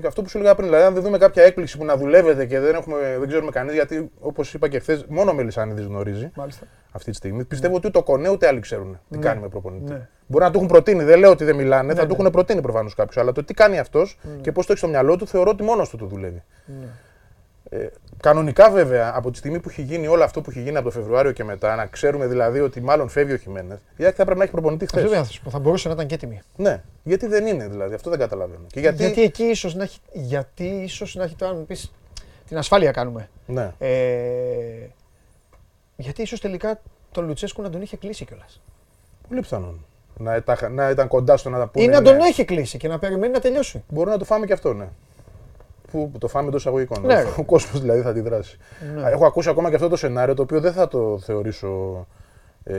Και 0.00 0.06
αυτό 0.06 0.22
που 0.22 0.28
σου 0.28 0.38
έλεγα 0.38 0.54
πριν, 0.54 0.66
δηλαδή, 0.66 0.84
αν 0.84 0.94
δεν 0.94 1.02
δούμε 1.02 1.18
κάποια 1.18 1.42
έκπληξη 1.42 1.78
που 1.78 1.84
να 1.84 1.96
δουλεύετε 1.96 2.46
και 2.46 2.60
δεν, 2.60 2.74
έχουμε, 2.74 3.16
δεν 3.18 3.28
ξέρουμε 3.28 3.50
κανείς, 3.50 3.74
γιατί 3.74 4.10
όπως 4.20 4.54
είπα 4.54 4.68
και 4.68 4.78
χθες, 4.78 5.04
μόνο 5.08 5.30
ο 5.30 5.34
Μελισανίδη 5.34 5.82
γνωρίζει 5.82 6.30
Μάλιστα. 6.34 6.66
αυτή 6.92 7.10
τη 7.10 7.16
στιγμή. 7.16 7.44
Πιστεύω 7.44 7.76
ότι 7.76 7.86
ούτε 7.86 7.98
ο 7.98 8.02
Κονέ 8.02 8.28
ούτε 8.28 8.46
άλλοι 8.46 8.60
ξέρουν 8.60 9.00
τι 9.10 9.18
κάνει 9.18 9.40
με 9.40 9.48
προπονητή. 9.48 9.92
Ναι. 9.92 10.08
Μπορεί 10.26 10.44
να 10.44 10.50
του 10.50 10.56
έχουν 10.56 10.68
προτείνει, 10.68 11.04
δεν 11.04 11.18
λέω 11.18 11.30
ότι 11.30 11.44
δεν 11.44 11.56
μιλάνε, 11.56 11.94
θα 11.94 12.02
ναι. 12.02 12.08
του 12.08 12.16
έχουν 12.18 12.30
προτείνει 12.30 12.60
προφανώς 12.60 12.94
κάποιος. 12.94 13.16
Αλλά 13.22 13.32
το 13.32 13.44
τι 13.44 13.54
κάνει 13.54 13.78
αυτός 13.78 14.18
και 14.40 14.52
πώς 14.52 14.66
το 14.66 14.72
έχει 14.72 14.80
στο 14.80 14.90
μυαλό 14.90 15.16
του, 15.16 15.26
θεωρώ 15.26 15.50
ότι 15.50 15.62
μόνος 15.62 15.88
του 15.88 15.96
το 15.96 16.06
δουλεύει. 16.06 16.42
Ναι. 17.70 17.78
Ε, 17.78 17.90
κανονικά 18.20 18.70
βέβαια, 18.70 19.12
από 19.14 19.30
τη 19.30 19.38
στιγμή 19.38 19.60
που 19.60 19.68
έχει 19.68 19.82
γίνει 19.82 20.06
όλο 20.06 20.24
αυτό 20.24 20.40
που 20.40 20.50
έχει 20.50 20.60
γίνει 20.62 20.76
από 20.76 20.84
το 20.84 20.90
Φεβρουάριο 20.90 21.32
και 21.32 21.44
μετά, 21.44 21.74
να 21.74 21.86
ξέρουμε 21.86 22.26
δηλαδή 22.26 22.60
ότι 22.60 22.80
μάλλον 22.80 23.08
φεύγει 23.08 23.32
ο 23.32 23.36
Χιμένεθ, 23.36 23.78
η 23.96 24.04
ΑΕΚ 24.04 24.14
θα 24.16 24.22
πρέπει 24.24 24.38
να 24.38 24.44
έχει 24.44 24.52
προπονητή 24.52 24.84
Αυτό 24.84 25.00
δεν 25.00 25.08
χθε. 25.08 25.16
θα 25.16 25.24
σου 25.24 25.42
πω. 25.42 25.50
Θα 25.50 25.58
μπορούσε 25.58 25.88
να 25.88 25.94
ήταν 25.94 26.06
και 26.06 26.14
έτοιμη. 26.14 26.40
Ναι, 26.56 26.82
γιατί 27.02 27.26
δεν 27.26 27.46
είναι 27.46 27.68
δηλαδή, 27.68 27.94
αυτό 27.94 28.10
δεν 28.10 28.18
καταλαβαίνω. 28.18 28.66
Και 28.72 28.80
γιατί, 28.80 29.04
Γιατί, 29.04 29.22
εκεί 29.22 29.42
ίσως 29.44 29.74
να 29.74 29.82
έχει. 29.82 29.98
Γιατί 30.12 30.64
ίσως 30.64 31.14
να 31.14 31.24
έχει 31.24 31.34
τώρα 31.34 31.52
να 31.52 31.58
μου 31.58 31.66
πεις. 31.66 31.92
Την 32.48 32.58
ασφάλεια 32.58 32.90
κάνουμε. 32.90 33.28
Ναι. 33.46 33.72
Ε, 33.78 34.88
γιατί 35.96 36.22
ίσως 36.22 36.40
τελικά 36.40 36.80
τον 37.12 37.26
Λουτσέσκου 37.26 37.62
να 37.62 37.70
τον 37.70 37.82
είχε 37.82 37.96
κλείσει 37.96 38.24
κιόλας. 38.24 38.60
Πολύ 39.28 39.40
πιθανόν. 39.40 39.84
Να, 40.16 40.36
ήταν- 40.36 40.74
να 40.74 40.90
ήταν 40.90 41.08
κοντά 41.08 41.36
στο 41.36 41.50
να 41.50 41.58
τα 41.58 41.66
πούνε. 41.66 41.84
Ή 41.84 41.88
να 41.88 42.00
ναι. 42.00 42.10
τον 42.10 42.18
έχει 42.18 42.44
κλείσει 42.44 42.78
και 42.78 42.88
να 42.88 42.98
περιμένει 42.98 43.32
να 43.32 43.40
τελειώσει. 43.40 43.84
Μπορεί 43.88 44.10
να 44.10 44.18
το 44.18 44.24
φάμε 44.24 44.46
και 44.46 44.52
αυτό, 44.52 44.72
ναι. 44.72 44.88
Που 45.94 46.10
που 46.10 46.18
το 46.18 46.28
φάμε 46.28 46.48
εντός 46.48 46.60
εισαγωγικών. 46.60 47.06
Ναι. 47.06 47.24
Ο 47.36 47.42
κόσμος 47.44 47.80
δηλαδή 47.80 48.00
θα 48.00 48.08
αντιδράσει. 48.08 48.58
Ναι. 48.94 49.10
Έχω 49.10 49.26
ακούσει 49.26 49.48
ακόμα 49.48 49.68
και 49.68 49.74
αυτό 49.74 49.88
το 49.88 49.96
σενάριο, 49.96 50.34
το 50.34 50.42
οποίο 50.42 50.60
δεν 50.60 50.72
θα 50.72 50.88
το 50.88 51.18
θεωρήσω 51.18 52.06
ε, 52.64 52.74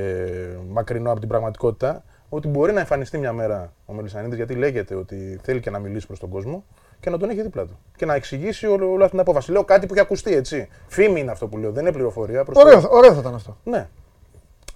μακρινό 0.69 1.11
από 1.11 1.19
την 1.19 1.29
πραγματικότητα. 1.29 2.03
Ότι 2.29 2.47
μπορεί 2.47 2.73
να 2.73 2.79
εμφανιστεί 2.79 3.17
μια 3.17 3.33
μέρα 3.33 3.73
ο 3.85 3.93
Μελισανίδης, 3.93 4.35
γιατί 4.37 4.53
λέγεται 4.53 4.95
ότι 4.95 5.39
θέλει 5.43 5.59
και 5.59 5.69
να 5.69 5.79
μιλήσει 5.79 6.07
προς 6.07 6.19
τον 6.19 6.29
κόσμο 6.29 6.63
και 6.99 7.09
να 7.09 7.17
τον 7.17 7.29
έχει 7.29 7.41
δίπλα 7.41 7.65
του. 7.65 7.79
Και 7.95 8.05
να 8.05 8.13
εξηγήσει 8.15 8.67
όλη, 8.67 8.83
όλη 8.83 8.97
αυτή 8.99 9.09
την 9.09 9.19
απόφαση. 9.19 9.51
Λέω 9.51 9.63
κάτι 9.63 9.85
που 9.85 9.93
έχει 9.93 10.01
ακουστεί, 10.03 10.33
έτσι. 10.35 10.67
Φήμη 10.87 11.19
είναι 11.19 11.31
αυτό 11.31 11.47
που 11.47 11.57
λέω, 11.57 11.71
δεν 11.71 11.83
είναι 11.83 11.91
πληροφορία. 11.93 12.43
προς 12.43 12.57
το- 12.57 12.67
Ωραίο, 12.67 12.87
ωραίο 12.89 13.13
θα 13.13 13.19
ήταν 13.19 13.33
αυτό. 13.35 13.57
ναι. 13.63 13.87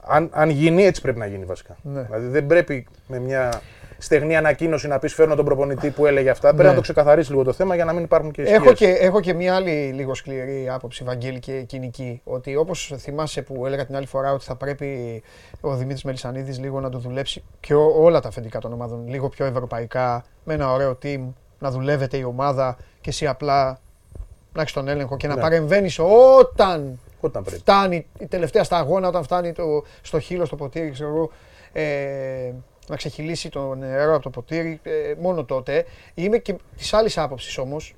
Αν, 0.06 0.30
αν 0.34 0.50
γίνει, 0.50 0.84
έτσι 0.86 1.02
πρέπει 1.02 1.20
να 1.20 1.26
γίνει 1.26 1.46
βασικά. 1.46 1.76
Ναι. 1.82 2.02
Δηλαδή 2.02 2.28
δεν 2.28 2.48
πρέπει 2.48 2.88
με 3.08 3.20
μια 3.20 3.62
στεγνή 4.02 4.36
ανακοίνωση 4.38 4.88
να 4.88 5.00
πεις 5.00 5.14
φέρνω 5.14 5.36
τον 5.36 5.46
προπονητή 5.46 5.90
που 5.90 6.06
έλεγε 6.06 6.30
αυτά. 6.30 6.48
Πρέπει 6.48 6.64
Ναι. 6.64 6.70
να 6.70 6.76
το 6.76 6.82
ξεκαθαρίσει 6.82 7.32
λίγο 7.32 7.44
το 7.44 7.54
θέμα 7.54 7.76
για 7.76 7.86
να 7.86 7.94
μην 7.94 8.04
υπάρχουν 8.04 8.32
και 8.32 8.42
Έχω 8.42 8.70
σκιές. 8.70 8.78
και, 8.78 9.06
έχω 9.06 9.20
και 9.20 9.34
μια 9.34 9.56
άλλη 9.56 9.92
λίγο 9.96 10.14
σκληρή 10.14 10.70
άποψη, 10.70 11.04
Βαγγέλη 11.04 11.40
και 11.40 11.62
κοινική. 11.62 12.22
Ότι 12.24 12.56
όπως 12.56 12.94
θυμάσαι 12.98 13.42
που 13.42 13.66
έλεγα 13.66 13.86
την 13.86 13.96
άλλη 13.96 14.06
φορά 14.06 14.34
ότι 14.34 14.44
θα 14.46 14.56
πρέπει 14.56 15.22
ο 15.62 15.76
Δημήτρης 15.76 16.04
Μελισανίδης 16.04 16.60
λίγο 16.60 16.80
να 16.80 16.90
το 16.90 16.98
δουλέψει 16.98 17.44
και 17.60 17.74
ό- 17.74 17.94
όλα 18.04 18.20
τα 18.20 18.28
αφεντικά 18.28 18.60
των 18.60 18.74
ομάδων 18.74 19.08
λίγο 19.08 19.30
πιο 19.30 19.46
ευρωπαϊκά, 19.46 20.24
με 20.44 20.54
ένα 20.54 20.72
ωραίο 20.72 20.98
team 21.04 21.20
να 21.60 21.72
δουλεύεται 21.72 22.18
η 22.18 22.24
ομάδα 22.24 22.78
και 23.02 23.10
εσύ 23.10 23.28
απλά 23.28 23.80
να 24.54 24.62
έχει 24.62 24.74
τον 24.74 24.88
έλεγχο 24.88 25.18
και 25.18 25.28
να 25.28 25.36
Ναι. 25.36 25.42
παρεμβαίνεις 25.42 26.00
όταν 26.00 27.00
Όταν 27.22 27.44
πρέπει. 27.44 27.60
φτάνει 27.60 28.06
η 28.20 28.26
τελευταία 28.28 28.64
σταγόνα, 28.64 29.08
όταν 29.08 29.24
φτάνει 29.24 29.52
το, 29.54 29.64
στο 30.02 30.20
χείλο, 30.20 30.46
στο 30.46 30.56
ποτήρι, 30.56 30.92
ξέρω 30.92 31.10
εγώ, 31.10 31.30
ε, 31.74 32.52
να 32.90 32.96
ξεχυλήσει 32.96 33.50
το 33.50 33.76
νερό 33.76 34.14
από 34.14 34.24
το 34.24 34.30
ποτήρι, 34.30 34.80
ε, 34.84 35.14
μόνο 35.20 35.44
τότε. 35.44 35.86
Είμαι 36.14 36.38
και 36.38 36.56
της 36.78 36.94
άλλης 36.94 37.18
άποψης 37.18 37.58
όμως, 37.58 37.96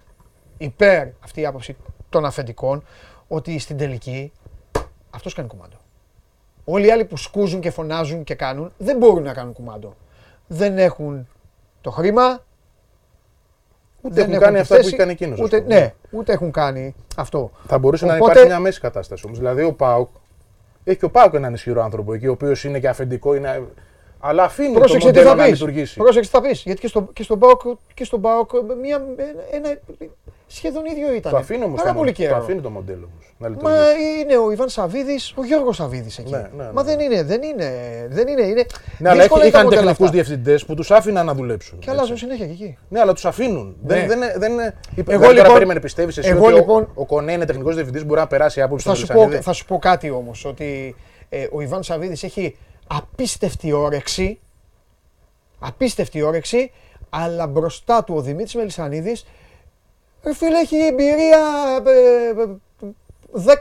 υπέρ 0.58 1.08
αυτή 1.24 1.42
η 1.42 1.46
άποψη 1.46 1.76
των 2.10 2.26
αφεντικών, 2.26 2.84
ότι 3.28 3.60
στην 3.60 3.78
τελική 3.78 4.32
αυτός 5.10 5.34
κάνει 5.34 5.48
κουμάντο. 5.48 5.76
Όλοι 6.66 6.88
οι 6.88 6.92
άλλοι 6.92 7.06
που 7.06 7.18
σκούζουν 7.18 7.60
και 7.60 7.72
φωνάζουν 7.72 8.24
και 8.24 8.36
κάνουν 8.36 8.74
δεν 8.78 8.98
μπορούν 8.98 9.24
να 9.24 9.34
κάνουν 9.34 9.54
κουμάντο. 9.54 9.96
Δεν 10.48 10.78
έχουν 10.78 11.28
το 11.82 11.92
χρήμα. 11.92 12.44
Ούτε 14.02 14.22
έχουν 14.22 14.40
κάνει 14.40 14.54
τη 14.54 14.60
αυτά 14.60 14.76
που 14.76 14.82
θέση, 14.82 14.88
έχει 14.88 14.98
κάνει 14.98 15.12
εκείνος. 15.12 15.40
Ούτε, 15.40 15.60
ναι, 15.60 15.94
ούτε 16.10 16.34
έχουν 16.34 16.52
κάνει 16.52 16.96
αυτό. 17.16 17.52
Θα 17.68 17.78
μπορούσε 17.78 18.06
να 18.06 18.14
Οπότε- 18.14 18.32
υπάρχει 18.32 18.48
μια 18.48 18.60
μέση 18.60 18.80
κατάσταση 18.80 19.26
όμως. 19.26 19.38
Δηλαδή 19.38 19.64
ο 19.64 19.74
Πάουκ. 19.74 20.10
Έχει 20.84 20.98
και 20.98 21.06
ο 21.06 21.10
Πάουκ 21.10 21.34
έναν 21.34 21.54
ισχυρό 21.54 21.84
άνθρωπο 21.84 22.14
εκεί, 22.14 22.28
ο 22.28 22.32
οποίος 22.32 22.64
είναι 22.64 22.80
και 22.80 22.88
αφεντικό, 22.88 23.36
είναι... 23.36 23.68
αλλά 24.22 24.44
αφήνει 24.44 24.74
Πρόσεξε 24.74 24.94
το 24.94 25.00
τι 25.00 25.06
μοντέλο 25.06 25.30
θα 25.30 25.36
να 25.36 25.44
πεις. 25.44 25.52
λειτουργήσει. 25.52 25.96
Πρόσεξε 25.98 26.32
τι 26.32 26.38
θα 26.38 26.42
πεις. 26.48 26.62
Γιατί 26.66 26.82
και, 26.82 26.88
στο, 26.88 27.10
και 27.14 27.24
στον 27.24 27.40
Πάοκ, 27.40 27.62
και 27.94 28.04
στον 28.04 28.22
ΠΑΟΚ 28.22 28.50
μια, 28.82 29.04
ένα, 29.52 29.78
σχεδόν 30.48 30.86
ίδιο 30.86 31.14
ήταν. 31.14 31.32
Το 31.32 31.38
αφήνει 31.38 31.64
όμως 31.64 31.80
Πάρα 31.80 31.92
το, 31.92 31.98
πολύ 31.98 32.12
το, 32.12 32.22
καιρό. 32.22 32.36
αφήνει 32.38 32.62
το 32.62 32.70
μοντέλο 32.70 33.10
όμως, 33.14 33.34
να 33.38 33.50
Μα 33.50 33.56
λειτουργήσει. 33.56 34.20
είναι 34.22 34.38
ο 34.38 34.52
Ιβάν 34.52 34.70
Σαββίδης, 34.70 35.34
ο 35.36 35.44
Γιώργος 35.46 35.76
Σαββίδης 35.76 36.18
εκεί. 36.18 36.32
Ναι, 36.32 36.38
ναι, 36.38 36.64
ναι, 36.64 36.70
Μα 36.74 36.84
δεν 36.84 36.98
ναι. 36.98 37.04
είναι, 37.04 37.24
δεν 37.24 37.42
είναι. 37.44 37.72
Δεν 38.10 38.28
είναι, 38.28 38.42
είναι 38.42 38.66
Ναι, 38.98 39.10
αλλά 39.10 39.20
δύσκολα 39.20 39.42
έχει- 39.44 39.52
τα 39.52 39.58
είχαν 39.58 39.64
μοντέλα 39.70 39.82
τεχνικούς 39.82 40.08
αυτά. 40.08 40.12
διευθυντές 40.12 40.66
που 40.66 40.74
τους 40.76 40.92
άφηναν 40.92 41.26
να 41.26 41.34
δουλέψουν. 41.34 41.72
Και 41.80 41.84
έτσι. 41.86 41.90
αλλάζουν 41.90 42.18
συνέχεια 42.18 42.46
και 42.46 42.52
εκεί. 42.52 42.78
Ναι, 42.90 43.00
αλλά 43.00 43.14
τους 43.14 43.26
αφήνουν. 43.26 43.76
Ναι. 43.84 43.96
Δεν, 43.96 44.08
δεν, 44.08 44.18
είναι- 44.18 44.34
δεν 44.38 44.52
είναι. 44.52 44.76
Εγώ 44.96 45.12
Εγώ 45.12 45.22
τώρα 45.22 45.34
λοιπόν- 45.34 45.54
περίμενε, 45.54 45.80
πιστεύεις 45.80 46.18
εσύ 46.18 46.30
εγώ 46.30 46.46
ότι 46.46 46.54
λοιπόν- 46.54 46.84
ο, 46.84 46.92
ο 47.02 47.06
Κονέ 47.06 47.32
είναι 47.32 47.46
τεχνικός 47.46 47.74
διευθυντής 47.76 48.06
μπορεί 48.06 48.20
να 48.20 48.28
περάσει 48.28 48.62
άποψη 48.62 48.88
Θα 48.88 48.96
στον 48.96 49.06
σου, 49.08 49.14
πω, 49.14 49.20
Μελισανίδη. 49.20 49.44
θα 49.46 49.54
σου 49.54 49.66
πω 49.66 49.78
κάτι 49.80 50.10
όμως. 50.10 50.46
Ότι 50.46 50.96
ε, 51.34 51.48
ο 51.52 51.62
Ιβάν 51.62 51.84
Σαββίδης 51.84 52.24
έχει 52.24 52.58
απίστευτη 52.88 53.72
όρεξη. 53.72 54.40
Απίστευτη 55.60 56.22
όρεξη, 56.22 56.72
αλλά 57.10 57.48
μπροστά 57.48 58.04
του 58.04 58.16
ο 58.16 58.22
Δημήτρης 58.22 58.56
Μελισανίδης. 58.56 59.26
Ρε 60.24 60.34
φίλε, 60.34 60.60
έχει 60.60 60.78
εμπειρία 60.78 61.40
ε, 61.86 62.42
ε, 62.42 62.46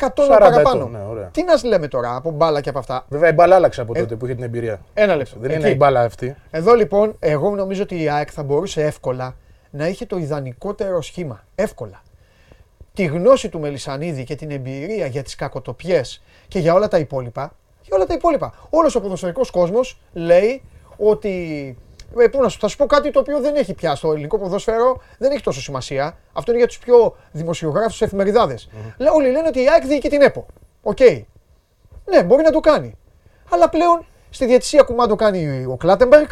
10 0.03 0.09
τόνων 0.15 0.37
40 0.37 0.39
παραπάνω. 0.41 0.79
ετών, 0.79 0.91
ναι, 0.91 1.05
ωραία. 1.11 1.27
Τι 1.27 1.43
να 1.43 1.57
σου 1.57 1.67
λέμε 1.67 1.89
τώρα 1.89 2.17
από 2.17 2.31
μπάλα 2.31 2.61
και 2.61 2.69
από 2.69 2.79
αυτά; 2.79 3.05
Βέβαια 3.09 3.31
η 3.31 3.33
μπάλα 3.33 3.55
άλλαξε 3.55 3.81
Ε, 3.81 3.85
από 3.85 3.95
τότε 3.95 4.17
που 4.17 4.25
είχε 4.25 4.35
την 4.35 4.45
εμπειρία. 4.45 4.81
Ένα 4.95 5.17
λεπτό. 5.17 5.37
Δεν 5.41 5.51
Εκεί. 5.51 5.61
είναι 5.61 5.69
η 5.69 5.75
μπάλα 5.79 6.03
αυτή. 6.03 6.37
Εδώ 6.51 6.75
λοιπόν, 6.75 7.17
εγώ 7.19 7.55
νομίζω 7.55 7.83
ότι 7.83 8.03
η 8.03 8.09
ΑΕΚ 8.11 8.29
θα 8.33 8.43
μπορούσε 8.43 8.83
εύκολα 8.85 9.35
να 9.71 9.89
είχε 9.89 10.07
το 10.07 10.17
ιδανικότερο 10.17 11.03
σχήμα. 11.03 11.45
Εύκολα. 11.55 12.03
Τη 12.95 13.05
γνώση 13.05 13.49
του 13.49 13.61
Μελισανίδη 13.61 14.25
και 14.25 14.35
την 14.35 14.51
εμπειρία 14.51 15.07
για 15.07 15.23
τις 15.23 15.35
κακοτοπιές 15.35 16.23
και 16.49 16.59
για 16.59 16.75
όλα 16.75 16.89
τα 16.89 16.99
υπόλοιπα. 16.99 17.53
Για 17.91 17.99
όλα 17.99 18.07
τα 18.07 18.15
υπόλοιπα. 18.15 18.53
Όλος 18.71 18.95
ο 18.95 19.01
ποδοσφαιρικός 19.01 19.51
κόσμος 19.51 20.01
λέει 20.13 20.63
ότι... 20.97 21.77
Ε, 22.19 22.27
πού 22.29 22.43
να 22.43 22.49
σου, 22.49 22.59
θα 22.59 22.69
σου 22.69 22.77
πω 22.77 22.87
κάτι 22.87 23.11
το 23.11 23.21
οποίο 23.21 23.41
δεν 23.41 23.55
έχει 23.57 23.75
πια 23.75 23.95
στο 23.95 24.13
ελληνικό 24.13 24.39
ποδόσφαιρο, 24.39 25.01
δεν 25.19 25.31
έχει 25.33 25.43
τόσο 25.43 25.61
σημασία. 25.61 26.17
Αυτό 26.33 26.51
είναι 26.51 26.61
για 26.61 26.69
τους 26.69 26.79
πιο 26.79 27.17
δημοσιογράφους 27.33 27.97
σε 27.97 28.05
εφημεριδάδες. 28.05 28.69
Λέ- 28.99 29.13
Όλοι 29.15 29.31
λένε 29.31 29.49
ότι 29.49 29.61
η 29.63 29.69
ΑΕΚ 29.69 29.87
διοικεί 29.87 30.09
την 30.09 30.23
ΕΠΟ. 30.23 30.47
Οκ. 30.83 30.99
Ναι, 32.05 32.23
μπορεί 32.25 32.43
να 32.43 32.51
το 32.51 32.61
κάνει. 32.61 32.95
Αλλά 33.51 33.69
πλέον 33.69 34.07
στη 34.31 34.47
διαιτησία 34.47 34.83
κουμάντο 34.83 35.15
κάνει 35.17 35.65
ο 35.71 35.77
Κλάτεμπεργκ, 35.77 36.29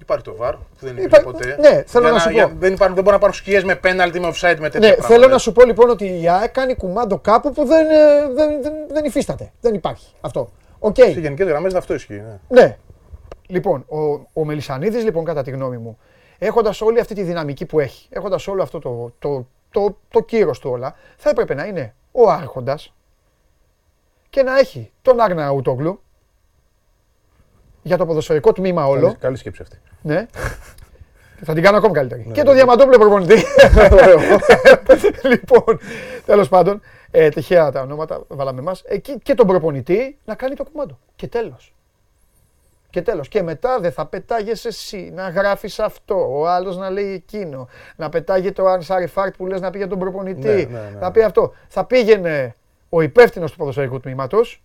Υπάρχει 0.00 0.24
το 0.24 0.36
VAR 0.36 0.54
που 0.54 0.62
δεν 0.80 0.92
είναι 0.96 1.02
Υπά- 1.02 1.22
ποτέ. 1.22 1.56
ναι, 1.60 1.82
θέλω 1.86 2.04
Για 2.04 2.12
να 2.12 2.18
σου 2.18 2.30
για- 2.30 2.48
πω. 2.48 2.54
Δεν, 2.58 2.72
υπάρχουν, 2.72 2.94
δεν 2.94 3.04
μπορούν 3.04 3.12
να 3.12 3.18
πάρουν 3.18 3.34
σκιές 3.34 3.64
με 3.64 3.74
πέναλτι, 3.74 4.20
με 4.20 4.26
offside, 4.28 4.56
με 4.58 4.68
τέτοια 4.68 4.78
Ναι, 4.78 4.86
πράγματα. 4.94 5.06
θέλω 5.06 5.28
να 5.28 5.38
σου 5.38 5.52
πω 5.52 5.64
λοιπόν 5.64 5.90
ότι 5.90 6.20
η 6.22 6.28
ΑΕΚ 6.28 6.50
κάνει 6.50 6.74
κουμάντο 6.76 7.18
κάπου 7.18 7.52
που 7.52 7.64
δεν, 7.64 7.86
ε, 7.90 7.94
δεν, 8.34 8.62
δεν, 8.62 8.72
δεν 8.88 9.04
υφίσταται. 9.04 9.52
Δεν 9.60 9.74
υπάρχει 9.74 10.06
αυτό. 10.20 10.48
Οκ. 10.78 10.96
Σε 10.96 11.20
γενικές 11.20 11.48
γραμμές 11.48 11.74
αυτό 11.74 11.94
ισχύει. 11.94 12.22
Ναι. 12.48 12.60
Ναι. 12.60 12.78
Λοιπόν, 13.46 13.84
ο, 13.88 13.98
ο 14.32 14.44
Μελισανίδης 14.44 15.04
λοιπόν 15.04 15.24
κατά 15.24 15.42
τη 15.42 15.50
γνώμη 15.50 15.76
μου, 15.76 15.98
έχοντας 16.38 16.80
όλη 16.80 17.00
αυτή 17.00 17.14
τη 17.14 17.22
δυναμική 17.22 17.66
που 17.66 17.80
έχει, 17.80 18.08
έχοντας 18.10 18.46
όλο 18.46 18.62
αυτό 18.62 18.78
το, 18.78 19.12
το, 19.18 19.46
το, 19.70 19.96
το 20.08 20.20
κύρος 20.20 20.58
του 20.58 20.70
όλα, 20.70 20.94
θα 21.16 21.30
έπρεπε 21.30 21.54
να 21.54 21.64
είναι 21.64 21.94
ο 22.12 22.30
άρχοντας 22.30 22.94
και 24.30 24.42
να 24.42 24.58
έχει 24.58 24.92
τον 25.02 25.20
Άγνα 25.20 25.50
Ουτόγλου 25.50 26.00
για 27.82 27.96
το 27.96 28.06
ποδοσφαιρικό 28.06 28.52
τμήμα 28.52 28.86
όλο. 28.86 29.00
Καλή, 29.00 29.16
καλή 29.16 29.36
σκέψη 29.36 29.62
αυτή. 29.62 29.78
Ναι. 30.02 30.26
Θα 31.44 31.54
την 31.54 31.62
κάνω 31.62 31.76
ακόμη 31.76 31.94
καλύτερη. 31.94 32.24
Ναι, 32.26 32.32
και 32.32 32.42
το 32.42 32.52
Διαμαντόπουλο 32.52 32.98
προπονητή. 32.98 33.34
λοιπόν, 35.30 35.78
τέλος 36.24 36.48
πάντων, 36.48 36.80
ε, 37.10 37.28
τυχαία 37.28 37.72
τα 37.72 37.80
ονόματα 37.80 38.22
βάλαμε 38.28 38.60
εμάς. 38.60 38.82
Εκεί 38.86 39.18
και 39.22 39.34
τον 39.34 39.46
προπονητή 39.46 40.18
να 40.24 40.34
κάνει 40.34 40.54
το 40.54 40.64
κουμάντο. 40.64 40.98
Και 41.16 41.28
τέλος. 41.28 41.74
Και 42.90 43.02
τέλος. 43.02 43.28
Και 43.28 43.42
μετά 43.42 43.80
δεν 43.80 43.92
θα 43.92 44.06
πετάγεσαι 44.06 44.68
εσύ 44.68 45.10
να 45.14 45.28
γράφεις 45.28 45.78
αυτό, 45.78 46.38
ο 46.38 46.48
άλλος 46.48 46.76
να 46.76 46.90
λέει 46.90 47.12
εκείνο. 47.12 47.68
Να 47.96 48.08
πετάγεται 48.08 48.62
ο 48.62 48.68
Ανσάρι 48.68 49.06
Φάρτ 49.06 49.36
που 49.36 49.46
λες 49.46 49.60
να 49.60 49.70
πει 49.70 49.78
για 49.78 49.88
τον 49.88 49.98
προπονητή. 49.98 50.48
Ναι, 50.48 50.78
ναι, 50.78 50.90
ναι. 50.92 50.98
Να 51.00 51.10
πει 51.10 51.22
αυτό. 51.22 51.52
Θα 51.68 51.84
πήγαινε 51.84 52.54
ο 52.88 53.00
υπεύθυνος 53.00 53.50
του 53.50 53.56
ποδοσφαιρικού 53.56 54.00
τμήματος. 54.00 54.62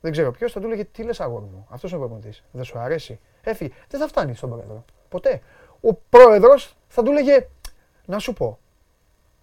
Δεν 0.00 0.12
ξέρω 0.12 0.30
ποιος, 0.30 0.52
θα 0.52 0.60
του 0.60 0.66
έλεγε 0.66 0.84
τι 0.84 1.02
λες 1.02 1.20
αγόρι 1.20 1.44
μου. 1.44 1.66
Αυτός 1.70 1.90
είναι 1.90 2.00
ο 2.00 2.02
προπονητής. 2.02 2.44
Δεν 2.50 2.64
σου 2.64 2.78
αρέσει. 2.78 3.20
Έφυγε. 3.42 3.70
Δεν 3.88 4.00
θα 4.00 4.08
φτάνει 4.08 4.34
στον 4.34 4.50
πρόεδρο. 4.50 4.84
Ποτέ. 5.08 5.40
Ο 5.88 5.94
πρόεδρος 6.10 6.74
θα 6.88 7.02
του 7.02 7.10
έλεγε 7.10 7.46
να 8.04 8.18
σου 8.18 8.32
πω. 8.32 8.58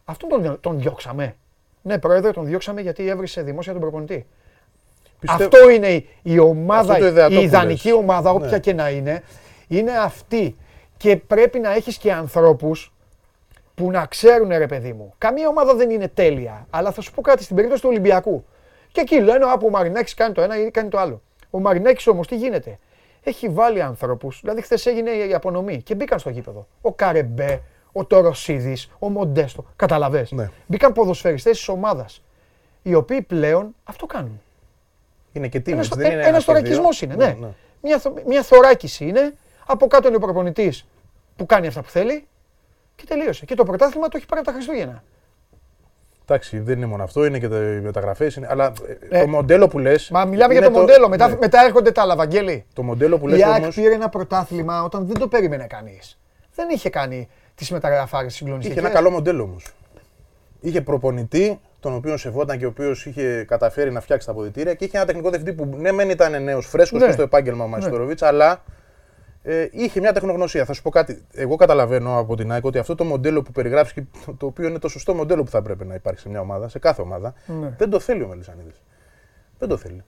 Αυτόν 0.06 0.30
τον, 0.30 0.58
τον 0.62 0.80
διώξαμε. 0.80 1.36
Ναι, 1.82 2.00
πρόεδρε, 2.00 2.32
τον 2.32 2.46
διώξαμε 2.46 2.82
γιατί 2.82 3.08
έβρισε 3.08 3.42
δημόσια 3.42 3.72
τον 3.72 3.82
προπονητή. 3.82 4.26
Πιστεύω- 5.20 5.44
Αυτό 5.44 5.70
είναι 5.70 5.88
η, 5.88 6.08
η 6.24 6.40
ομάδα, 6.40 6.92
Αυτό 6.94 7.04
το 7.04 7.10
ιδεατό 7.10 7.34
η 7.34 7.38
που 7.38 7.42
ιδανική 7.44 7.88
λες. 7.88 7.98
ομάδα, 7.98 8.32
όποια 8.32 8.48
Ναι. 8.50 8.60
και 8.60 8.74
να 8.74 8.90
είναι, 8.90 9.24
είναι 9.68 9.92
αυτή. 9.98 10.56
Και 10.98 11.18
πρέπει 11.18 11.60
να 11.60 11.74
έχεις 11.74 11.98
και 11.98 12.14
ανθρώπους 12.14 12.94
που 13.76 13.92
να 13.92 14.06
ξέρουν 14.06 14.50
ρε 14.50 14.68
παιδί 14.68 14.94
μου. 14.94 15.14
Καμία 15.18 15.48
ομάδα 15.48 15.76
δεν 15.76 15.90
είναι 15.90 16.08
τέλεια. 16.08 16.68
Αλλά 16.70 16.92
θα 16.92 17.02
σου 17.02 17.12
πω 17.14 17.22
κάτι 17.22 17.44
στην 17.44 17.56
περίπτωση 17.56 17.82
του 17.82 17.90
Ολυμπιακού. 17.90 18.46
Και 18.92 19.02
εκεί 19.02 19.20
λένε, 19.20 19.46
από 19.46 19.66
ο 19.66 19.70
Μαρινάκης 19.70 20.14
κάνει 20.14 20.34
το 20.34 20.42
ένα 20.42 20.60
ή 20.66 20.72
κάνει 20.72 20.90
το 20.90 20.98
άλλο. 21.00 21.22
Ο 21.50 21.60
Μαρινάκης 21.60 22.08
όμως 22.08 22.28
τι 22.28 22.36
γίνεται; 22.36 22.80
Έχει 23.24 23.50
βάλει 23.50 23.82
ανθρώπους, 23.82 24.40
δηλαδή 24.42 24.62
χθες 24.62 24.86
έγινε 24.86 25.10
η 25.12 25.34
απονομή 25.34 25.82
και 25.82 25.96
μπήκαν 25.96 26.20
στο 26.20 26.30
γήπεδο. 26.30 26.68
Ο 26.82 26.94
Καρεμπέ, 26.94 27.62
ο 27.92 28.06
Τωροσίδης, 28.06 28.90
ο 29.00 29.10
Μοντέστο. 29.10 29.66
Καταλαβες. 29.76 30.32
Ναι. 30.32 30.50
Μπήκαν 30.68 30.94
ποδοσφαιριστές 30.94 31.58
της 31.58 31.68
ομάδας. 31.68 32.24
Οι 32.82 32.94
οποίοι 32.94 33.22
πλέον 33.22 33.76
αυτό 33.84 34.06
κάνουν. 34.06 34.42
Είναι 35.32 35.48
και 35.48 35.60
τίμη. 35.60 35.76
Ένας, 35.76 35.88
δεν 35.88 36.06
είναι 36.06 36.14
ένας 36.16 36.28
ένας 36.28 36.40
και 36.46 36.52
θωρακισμός 36.52 37.00
δύο. 37.00 37.14
είναι, 37.14 37.26
ναι. 37.26 37.48
Μια, 37.82 38.00
θω- 38.00 38.26
μια 38.26 38.44
θωράκιση 38.44 39.08
είναι. 39.08 39.34
Από 39.66 39.88
κάτω 39.88 40.08
είναι 40.08 40.18
ο 40.18 40.20
προπονητής 40.20 40.88
που 41.36 41.46
κάνει 41.46 41.68
αυτά 41.68 41.82
που 41.82 41.90
θέλει 41.90 42.28
και 42.96 43.06
τελείωσε. 43.06 43.46
Και 43.46 43.56
το 43.56 43.64
πρωτάθλημα 43.64 44.08
το 44.08 44.18
έχει 44.18 44.26
πάρει 44.26 44.42
από 44.42 44.50
τα 44.50 44.56
Χριστούγεννα. 44.56 45.04
Εντάξει, 46.32 46.60
δεν 46.60 46.78
είναι 46.78 46.86
μόνο 46.86 47.04
αυτό, 47.04 47.26
είναι 47.26 47.40
και 47.40 47.48
τα- 47.50 47.58
οι 47.58 47.80
μεταγραφές. 47.82 48.40
Αλλά 48.48 48.72
ε, 49.10 49.18
Ε, 49.18 49.22
το 49.22 49.28
μοντέλο 49.28 49.68
που 49.68 49.80
λες. 49.80 50.10
Μα 50.10 50.26
μιλάμε 50.26 50.54
για 50.54 50.62
το, 50.62 50.70
μοντέλο. 50.72 51.10
Μετά, 51.10 51.38
μετά 51.40 51.64
έρχονται 51.66 51.92
τα 51.92 52.02
άλλα, 52.02 52.16
Βαγγέλη. 52.16 52.66
Το 52.74 52.84
μοντέλο 52.84 53.18
που 53.20 53.30
Η 53.30 53.32
λε 53.32 53.46
ΑΕΚ 53.46 53.62
όμω. 53.62 53.72
πήρε 53.76 53.94
ένα 53.94 54.10
πρωτάθλημα 54.10 54.84
όταν 54.84 55.06
δεν 55.06 55.20
το 55.20 55.28
περίμενε 55.28 55.66
κανείς. 55.68 56.20
Δεν 56.56 56.70
είχε 56.70 56.90
κάνει 56.90 57.30
τις 57.56 57.72
μεταγραφάρες 57.72 58.34
συγκλονιστικές. 58.34 58.78
Είχε 58.78 58.88
ένα 58.88 58.96
καλό 58.96 59.10
μοντέλο 59.10 59.44
όμως. 59.44 59.66
Είχε 60.60 60.82
προπονητή, 60.82 61.60
τον 61.80 61.94
οποίο 61.96 62.18
σεβόταν 62.18 62.58
και 62.58 62.66
ο 62.66 62.68
οποίος 62.68 63.06
είχε 63.06 63.46
καταφέρει 63.48 63.92
να 63.92 64.02
φτιάξει 64.02 64.26
τα 64.26 64.32
αποδητήρια 64.32 64.74
και 64.74 64.86
είχε 64.86 64.98
ένα 64.98 65.06
τεχνικό 65.06 65.30
διευθυντή 65.30 65.54
που 65.64 65.78
ναι, 65.78 65.92
μεν 65.92 66.10
ήταν 66.10 66.44
νέος, 66.44 66.66
φρέσκος 66.68 67.02
Ναι. 67.02 67.12
στο 67.12 67.22
επάγγελμα 67.22 67.64
ο 67.64 67.68
Μαϊστοροβίτ, 67.68 68.24
αλλά 68.24 68.64
ε, 69.44 69.68
είχε 69.72 70.00
μια 70.00 70.14
τεχνογνωσία. 70.14 70.66
Θα 70.66 70.74
σου 70.74 70.82
πω 70.82 70.90
κάτι. 70.90 71.22
Εγώ 71.34 71.56
καταλαβαίνω 71.56 72.18
από 72.20 72.36
την 72.36 72.52
ΑΕΚ 72.52 72.66
ότι 72.66 72.78
αυτό 72.78 72.96
το 72.96 73.04
μοντέλο 73.04 73.42
που 73.42 73.52
περιγράφεις 73.52 73.94
και 73.94 74.04
το, 74.26 74.34
το 74.34 74.46
οποίο 74.46 74.68
είναι 74.68 74.80
το 74.80 74.88
σωστό 74.88 75.14
μοντέλο 75.14 75.44
που 75.44 75.50
θα 75.52 75.62
πρέπει 75.62 75.86
να 75.86 75.94
υπάρχει 75.94 76.20
σε 76.20 76.30
μια 76.30 76.40
ομάδα, 76.40 76.68
σε 76.68 76.80
κάθε 76.80 77.02
ομάδα, 77.02 77.34
Ναι. 77.46 77.74
δεν 77.78 77.90
το 77.90 78.00
θέλει 78.00 78.24
ο 78.24 78.28
Μελισανίδης. 78.28 78.82
Δεν 79.60 79.70
το 79.70 79.78
θέλει. 79.78 80.04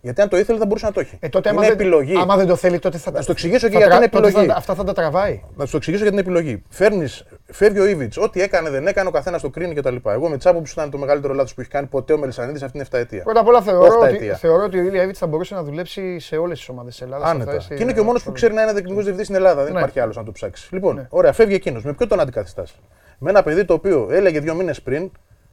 Γιατί 0.00 0.20
αν 0.20 0.28
το 0.28 0.36
ήθελε 0.38 0.58
θα 0.58 0.66
μπορούσε 0.66 0.86
να 0.86 0.92
το 0.92 1.00
έχει. 1.00 1.16
Ε, 1.20 1.28
τότε, 1.28 1.48
άμα 1.48 1.58
είναι 1.64 1.74
δεν, 1.74 1.80
επιλογή. 1.80 2.16
άμα 2.16 2.36
δεν 2.36 2.46
το 2.46 2.56
θέλει, 2.56 2.78
τότε 2.78 2.98
θα 2.98 3.10
Να 3.10 3.20
σου 3.20 3.26
το 3.26 3.32
εξηγήσω 3.32 3.66
και 3.68 3.72
θα 3.72 3.78
γιατί 3.78 3.96
είναι 3.96 4.08
τότε 4.08 4.26
επιλογή. 4.28 4.46
θα- 4.48 4.56
αυτά 4.56 4.74
θα 4.74 4.84
τα 4.84 4.92
τραβάει. 4.92 5.42
Να 5.56 5.64
σου 5.64 5.70
το 5.70 5.76
εξηγήσω 5.76 6.02
για 6.02 6.10
την 6.12 6.20
επιλογή. 6.20 6.62
Φέρνεις, 6.68 7.24
φεύγει 7.54 7.78
ο 7.80 7.86
Ήβιτ. 7.86 8.18
Ό,τι 8.18 8.42
έκανε, 8.42 8.70
δεν 8.70 8.86
έκανε, 8.86 9.08
ο 9.08 9.10
καθένας 9.10 9.42
το 9.42 9.50
κρίνει 9.50 9.74
κτλ. 9.74 9.96
Εγώ 10.04 10.28
με 10.28 10.36
τη 10.38 10.48
άποψη 10.48 10.72
ήταν 10.72 10.90
το 10.90 10.98
μεγαλύτερο 10.98 11.34
λάθος 11.34 11.54
που 11.54 11.60
έχει 11.60 11.70
κάνει 11.70 11.86
ποτέ 11.86 12.12
ο 12.12 12.18
Μελισανίδης 12.18 12.62
αυτήν 12.62 12.82
την 12.82 12.90
7 12.98 13.00
ετία. 13.00 13.22
Πρώτα 13.22 13.40
απ' 13.40 13.46
όλα 13.46 13.62
θεωρώ 13.62 13.84
Οχτα 13.86 13.98
ότι, 13.98 14.14
αιτία. 14.14 14.34
θεωρώ 14.34 14.64
ότι 14.64 14.78
ο 14.78 14.82
Ηλία 14.82 15.02
Εύιτ 15.02 15.16
θα 15.18 15.26
μπορούσε 15.26 15.54
να 15.54 15.62
δουλέψει 15.62 16.18
σε 16.18 16.36
όλες 16.36 16.58
τις 16.58 16.68
ομάδες 16.68 16.92
της 16.92 17.02
Ελλάδας. 17.02 17.30
Άνετα. 17.30 17.56
Και 17.56 17.82
είναι 17.82 17.92
και 17.92 18.00
ο 18.00 18.04
μόνος 18.04 18.22
που 18.22 18.32
ξέρει 18.32 18.54
να 18.54 18.62
είναι 18.62 18.72
τεχνικό 18.72 18.94
διευθυντής 18.94 19.24
στην 19.24 19.34
Ελλάδα. 19.36 19.62
Δεν 19.64 19.72
Ναι. 19.72 19.78
υπάρχει 19.78 20.00
άλλος 20.00 20.16
να 20.16 20.24
το 20.24 20.32
ψάξει. 20.32 20.74
Λοιπόν, 20.74 20.94
Ναι. 20.94 21.06
ωραία, 21.10 21.32
φεύγει 21.32 21.54
εκείνος. 21.54 21.84
Με 21.84 21.92
ποιο 21.92 22.06
τον 22.06 22.20
αντικαθιστάς; 22.20 22.74
Με 23.18 23.30
ένα 23.30 23.42
παιδί 23.42 23.64
το 23.64 23.74
οποίο 23.74 24.08
έλεγε 24.10 24.40
δύο 24.40 24.54
μήνες 24.54 24.82
πριν, 24.82 25.10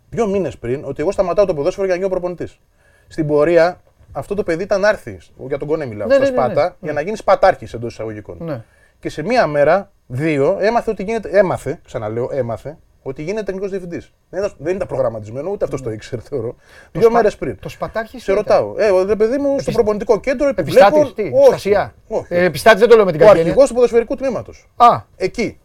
δύο 0.09 0.27
μήνες 0.27 0.57
πριν, 0.57 0.83
ότι 0.85 1.01
εγώ 1.01 1.11
σταματάω 1.11 1.45
το 1.45 1.53
ποδόσφαιρο 1.53 1.85
για 1.85 1.95
να 1.95 1.99
γίνω 2.01 2.11
προπονητής. 2.13 2.59
Στην 3.07 3.27
πορεία 3.27 3.81
αυτό 4.11 4.35
το 4.35 4.43
παιδί 4.43 4.63
ήταν 4.63 4.81
να 4.81 4.89
έρθει, 4.89 5.17
για 5.47 5.57
τον 5.57 5.67
Κονέ 5.67 5.85
μιλάω, 5.85 6.07
Ναι, 6.07 6.13
στα 6.13 6.23
ναι, 6.23 6.29
ναι, 6.29 6.35
ναι. 6.37 6.43
Σπάτα, 6.43 6.63
Ναι. 6.67 6.75
για 6.79 6.93
να 6.93 7.01
γίνεις 7.01 7.19
σπατάρχη 7.19 7.67
εντός 7.75 7.91
εισαγωγικών. 7.93 8.37
Ναι. 8.39 8.61
Και 9.01 9.09
σε 9.09 9.23
μία 9.23 9.47
μέρα, 9.47 9.91
δύο, 10.07 10.57
έμαθε 10.59 10.91
ότι 10.91 11.03
γίνεται. 11.03 11.29
Έμαθε, 11.29 11.79
ξαναλέω, 11.85 12.29
έμαθε 12.31 12.77
ότι 13.03 13.23
γίνεται 13.23 13.43
τεχνικός 13.43 13.69
διευθυντής. 13.69 14.13
Δεν, 14.29 14.39
ήταν- 14.39 14.55
δεν 14.57 14.75
ήταν 14.75 14.87
προγραμματισμένο, 14.87 15.49
ούτε 15.51 15.65
αυτό 15.65 15.81
το 15.83 15.91
ήξερε, 15.91 16.21
θεωρώ. 16.21 16.55
Δύο 16.91 17.01
σπα- 17.01 17.11
μέρες 17.13 17.35
πριν. 17.37 17.57
Το 17.59 17.69
σπατάρχη. 17.69 18.19
Σε 18.19 18.33
ρωτάω. 18.33 18.73
Ε, 18.77 19.03
ρε 19.05 19.15
παιδί 19.15 19.37
μου, 19.37 19.59
στο 19.59 19.71
προπονητικό 19.71 20.19
κέντρο 20.19 20.47
επιβλέπω. 20.47 20.97
Επιστάτη, 20.99 21.23
τι, 21.29 21.35
Όχι, 21.37 21.45
Στασία. 21.47 21.93
όχι. 22.07 22.25
Ε, 22.33 22.43
επιστάτης 22.43 22.79
δεν 22.79 22.89
το 22.89 22.95
λέω 22.95 23.05
με 23.05 23.11
την 23.11 23.21
Ο 23.21 23.23
κακή 23.23 23.37
έννοια. 23.37 23.49
αρχηγός 23.51 23.69
του 23.69 23.75
ποδοσφαιρικού 23.75 24.15
τμήματος. 24.15 24.69
Α, 24.75 25.01
Εκεί. 25.15 25.59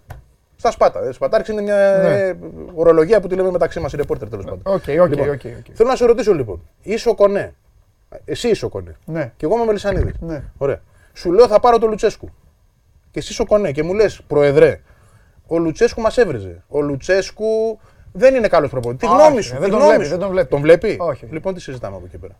Στα 0.58 0.70
Σπάτα. 0.70 1.00
Ε, 1.08 1.12
Σπατάρχης 1.12 1.52
είναι 1.52 1.62
μια 1.62 1.98
Ναι. 2.02 2.14
ε, 2.18 2.36
ορολογία 2.74 3.20
που 3.20 3.28
τη 3.28 3.34
λέμε 3.34 3.50
μεταξύ 3.50 3.80
μας 3.80 3.92
οι 3.92 3.96
ρεπόρτερ 3.96 4.28
τέλος 4.28 4.44
πάντων. 4.44 4.60
OK, 4.64 4.72
OK, 4.74 5.08
Λοιπόν, 5.08 5.28
OK, 5.28 5.40
OK. 5.44 5.66
Θέλω 5.74 5.88
να 5.88 5.96
σε 5.96 6.04
ρωτήσω 6.06 6.34
λοιπόν. 6.34 6.68
Είσαι 6.82 7.08
ο 7.08 7.14
Κονέ. 7.14 7.54
Εσύ 8.24 8.48
είσαι 8.48 8.64
ο 8.64 8.68
Κονέ. 8.68 8.96
Ναι. 9.04 9.32
Και 9.36 9.44
εγώ 9.44 9.54
είμαι 9.54 9.62
ο 9.62 9.66
Μελισανίδης. 9.66 10.14
Ναι. 10.20 10.42
Ωραία. 10.58 10.80
Σου 11.12 11.32
λέω 11.32 11.46
θα 11.46 11.60
πάρω 11.60 11.78
το 11.78 11.86
Λουτσέσκου. 11.86 12.28
Και 13.16 13.22
εσύ 13.22 13.32
είσαι 13.32 13.42
ο 13.42 13.46
Κονέ 13.46 13.72
και 13.72 13.82
μου 13.82 13.94
λες, 13.94 14.20
Προεδρέ, 14.26 14.80
ο 15.46 15.58
Λουτσέσκου 15.58 16.00
μας 16.00 16.18
έβριζε. 16.18 16.62
Ο 16.68 16.80
Λουτσέσκου 16.80 17.78
δεν 18.12 18.34
είναι 18.34 18.48
καλός 18.48 18.70
προπονητής. 18.70 19.08
Τη 19.08 19.14
Α, 19.14 19.18
γνώμη 19.18 19.36
όχι, 19.36 19.42
σου. 19.46 19.52
δεν 19.58 19.62
τη 19.64 19.70
τον 19.70 19.78
γνώμη 19.78 19.88
βλέπει, 19.94 20.04
σου. 20.04 20.10
δεν 20.10 20.18
τον 20.20 20.30
βλέπει. 20.30 20.48
Τον 20.48 20.60
βλέπει; 20.60 20.96
Όχι. 21.00 21.26
Λοιπόν, 21.30 21.54
τι 21.54 21.60
συζητάμε 21.60 21.96
από 21.96 22.04
εκεί 22.06 22.16
πέρα. 22.18 22.36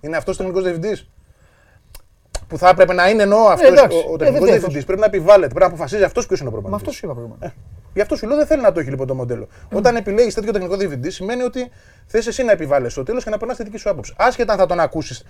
Είναι 0.00 0.16
αυτός 0.16 0.36
τεχνικός 0.36 0.62
διευθυντής; 0.62 1.08
Που 2.48 2.58
θα 2.58 2.68
έπρεπε 2.68 2.92
να 2.92 3.08
είναι 3.08 3.22
ενώ 3.22 3.36
αυτός 3.36 3.68
εντάξει. 3.70 3.96
ο, 3.96 4.00
Ε, 4.00 4.02
ο 4.02 4.08
δεν 4.08 4.18
τεχνικό 4.18 4.34
φταίει 4.36 4.38
διευθυντής. 4.50 4.66
αυτός. 4.66 4.84
Πρέπει 4.84 5.00
να 5.00 5.06
επιβάλλεται, 5.06 5.46
πρέπει 5.54 5.60
να 5.60 5.66
αποφασίζει 5.66 6.02
αυτός 6.02 6.26
ποιος 6.26 6.40
είναι 6.40 6.48
ο 6.48 6.52
Μα 6.52 6.58
προπονητής. 6.58 6.88
αυτός 6.88 6.98
σου 7.00 7.06
είπα 7.06 7.14
προηγουμένως. 7.14 7.54
Γι' 7.94 8.00
αυτό 8.00 8.16
σου 8.16 8.26
λέω 8.26 8.36
δεν 8.36 8.46
θέλει 8.46 8.62
να 8.62 8.72
το 8.72 8.80
έχει 8.80 8.90
λοιπόν 8.90 9.06
το 9.06 9.14
μοντέλο. 9.14 9.48
Όταν 9.72 9.96
επιλέγεις 9.96 10.34
τέτοιο 10.34 10.52
τεχνικό 10.52 10.76
διευθυντή, 10.76 11.10
σημαίνει 11.10 11.42
ότι 11.42 11.70
θες 12.06 12.26
εσύ 12.26 12.42
να 12.44 12.52
επιβάλλει 12.52 12.90
στο 12.90 13.02
τέλος 13.02 13.24
και 13.24 13.30
να 13.30 13.38
περνάς 13.38 13.56
τη 13.56 13.62
δική 13.62 13.76
σου 13.76 13.90
άποψη. 13.90 14.14
Άσχετα 14.16 14.52
αν 14.52 14.58
θα 14.58 14.66
τον 14.66 14.80
ακούσεις, 14.80 15.24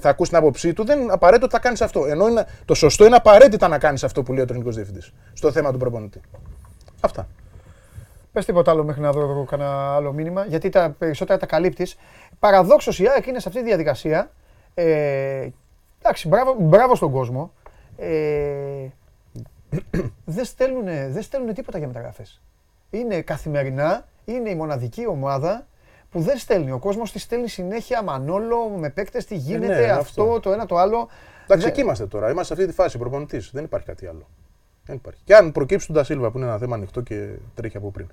θα 0.00 0.08
ακούσει 0.08 0.30
την 0.30 0.38
άποψή 0.38 0.72
του, 0.72 0.84
δεν 0.84 1.00
είναι 1.00 1.12
απαραίτητο 1.12 1.44
ότι 1.44 1.54
θα 1.54 1.60
κάνεις 1.60 1.82
αυτό. 1.82 2.06
Ενώ 2.06 2.28
είναι, 2.28 2.46
το 2.64 2.74
σωστό 2.74 3.04
είναι 3.06 3.16
απαραίτητα 3.16 3.68
να 3.68 3.78
κάνεις 3.78 4.04
αυτό 4.04 4.22
που 4.22 4.32
λέει 4.32 4.42
ο 4.42 4.46
τεχνικός 4.46 4.74
διευθυντής 4.74 5.12
στο 5.32 5.52
θέμα 5.52 5.72
του 5.72 5.78
προπονητή. 5.78 6.20
Αυτά. 7.00 7.28
Πες 8.32 8.44
τίποτα 8.44 8.70
άλλο 8.70 8.84
μέχρι 8.84 9.00
να 9.00 9.12
δω 9.12 9.20
εγώ 9.20 9.44
κανένα 9.44 9.94
άλλο 9.94 10.12
μήνυμα, 10.12 10.44
γιατί 10.44 10.68
τα 10.68 10.94
περισσότερα 10.98 11.38
τα 11.38 11.46
καλύπτεις. 11.46 11.96
Παραδόξως 12.38 12.98
η 12.98 13.08
ΑΕΚ 13.08 13.26
είναι 13.26 13.40
σε 13.40 13.48
αυτή 13.48 13.60
τη 13.60 13.66
διαδικασία. 13.66 14.30
Ε, 14.74 15.48
εντάξει, 15.98 16.28
μπράβο, 16.28 16.56
μπράβο 16.58 16.94
στον 16.94 17.10
κόσμο. 17.10 17.52
Ε, 17.96 18.86
δεν 20.24 20.44
στέλνουν 20.44 20.84
δεν 21.12 21.22
στέλνουνε 21.22 21.52
τίποτα 21.52 21.78
για 21.78 21.86
μεταγραφές. 21.86 22.40
Είναι 22.90 23.20
καθημερινά, 23.20 24.08
είναι 24.24 24.50
η 24.50 24.54
μοναδική 24.54 25.06
ομάδα 25.06 25.66
που 26.10 26.20
δεν 26.20 26.38
στέλνει. 26.38 26.70
Ο 26.70 26.78
κόσμος 26.78 27.12
τη 27.12 27.18
στέλνει 27.18 27.48
συνέχεια 27.48 28.02
Μανόλο 28.02 28.68
με 28.68 28.90
παίκτες, 28.90 29.24
τι 29.24 29.36
γίνεται, 29.36 29.80
ναι, 29.86 29.90
αυτό, 29.90 30.22
αυτό. 30.22 30.40
το 30.40 30.52
ένα, 30.52 30.66
το 30.66 30.76
άλλο. 30.76 31.08
Εντάξει, 31.44 31.64
Δεν- 31.64 31.72
εκεί 31.74 31.80
είμαστε 31.80 32.06
τώρα. 32.06 32.30
Είμαστε 32.30 32.54
σε 32.54 32.60
αυτή 32.60 32.66
τη 32.74 32.80
φάση 32.82 32.98
προπονητής. 32.98 33.50
Δεν 33.52 33.64
υπάρχει 33.64 33.86
κάτι 33.86 34.06
άλλο. 34.06 34.28
Δεν 34.84 34.96
υπάρχει. 34.96 35.20
Και 35.24 35.34
αν 35.34 35.52
προκύψει 35.52 35.86
τον 35.86 35.96
Τασίλβα 35.96 36.30
που 36.30 36.38
είναι 36.38 36.46
ένα 36.46 36.58
θέμα 36.58 36.74
ανοιχτό 36.76 37.00
και 37.00 37.28
τρέχει 37.54 37.76
από 37.76 37.90
πριν. 37.90 38.06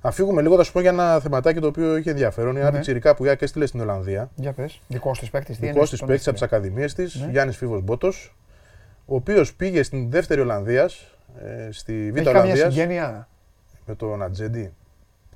Αν 0.00 0.12
φύγουμε 0.12 0.42
λίγο, 0.42 0.56
θα 0.56 0.62
σου 0.62 0.72
πω 0.72 0.80
για 0.80 0.90
ένα 0.90 1.20
θεματάκι 1.20 1.60
το 1.60 1.66
οποίο 1.66 1.96
είχε 1.96 2.10
ενδιαφέρον. 2.10 2.56
Η 2.56 2.62
Άρη 2.62 2.74
Ναι. 2.74 2.80
Τσιρικά 2.80 3.14
που 3.14 3.24
η 3.24 3.28
ΑΕΚ 3.28 3.42
έστειλε 3.42 3.66
στην 3.66 3.80
Ολλανδία. 3.80 4.30
Για 4.34 4.52
πες. 4.52 4.80
Δικός 4.88 5.18
της 5.18 5.30
παίκτης. 5.30 5.58
Δικός 5.58 5.90
της 5.90 6.00
παίκτης 6.00 6.26
από 6.26 6.32
τις 6.36 6.42
ακαδημίες 6.42 6.94
της, 6.94 7.14
Ναι. 7.14 7.30
Γιάννης 7.30 7.56
Φίβος 7.56 7.82
Μπότος, 7.82 8.36
ο 9.06 9.14
οποίος 9.14 9.54
πήγε 9.54 9.82
στην 9.82 10.10
δεύτερη 10.10 10.40
Ολλανδίας, 10.40 11.14
ε, 11.38 11.68
στη 11.72 12.10
Β' 12.12 12.16
Έχει 12.16 12.24
καμία 12.24 12.40
Ολλανδίας, 12.40 12.72
συγγένεια; 12.72 13.28
με 13.86 13.94
τον 13.94 14.22
Ατζέντι. 14.22 14.72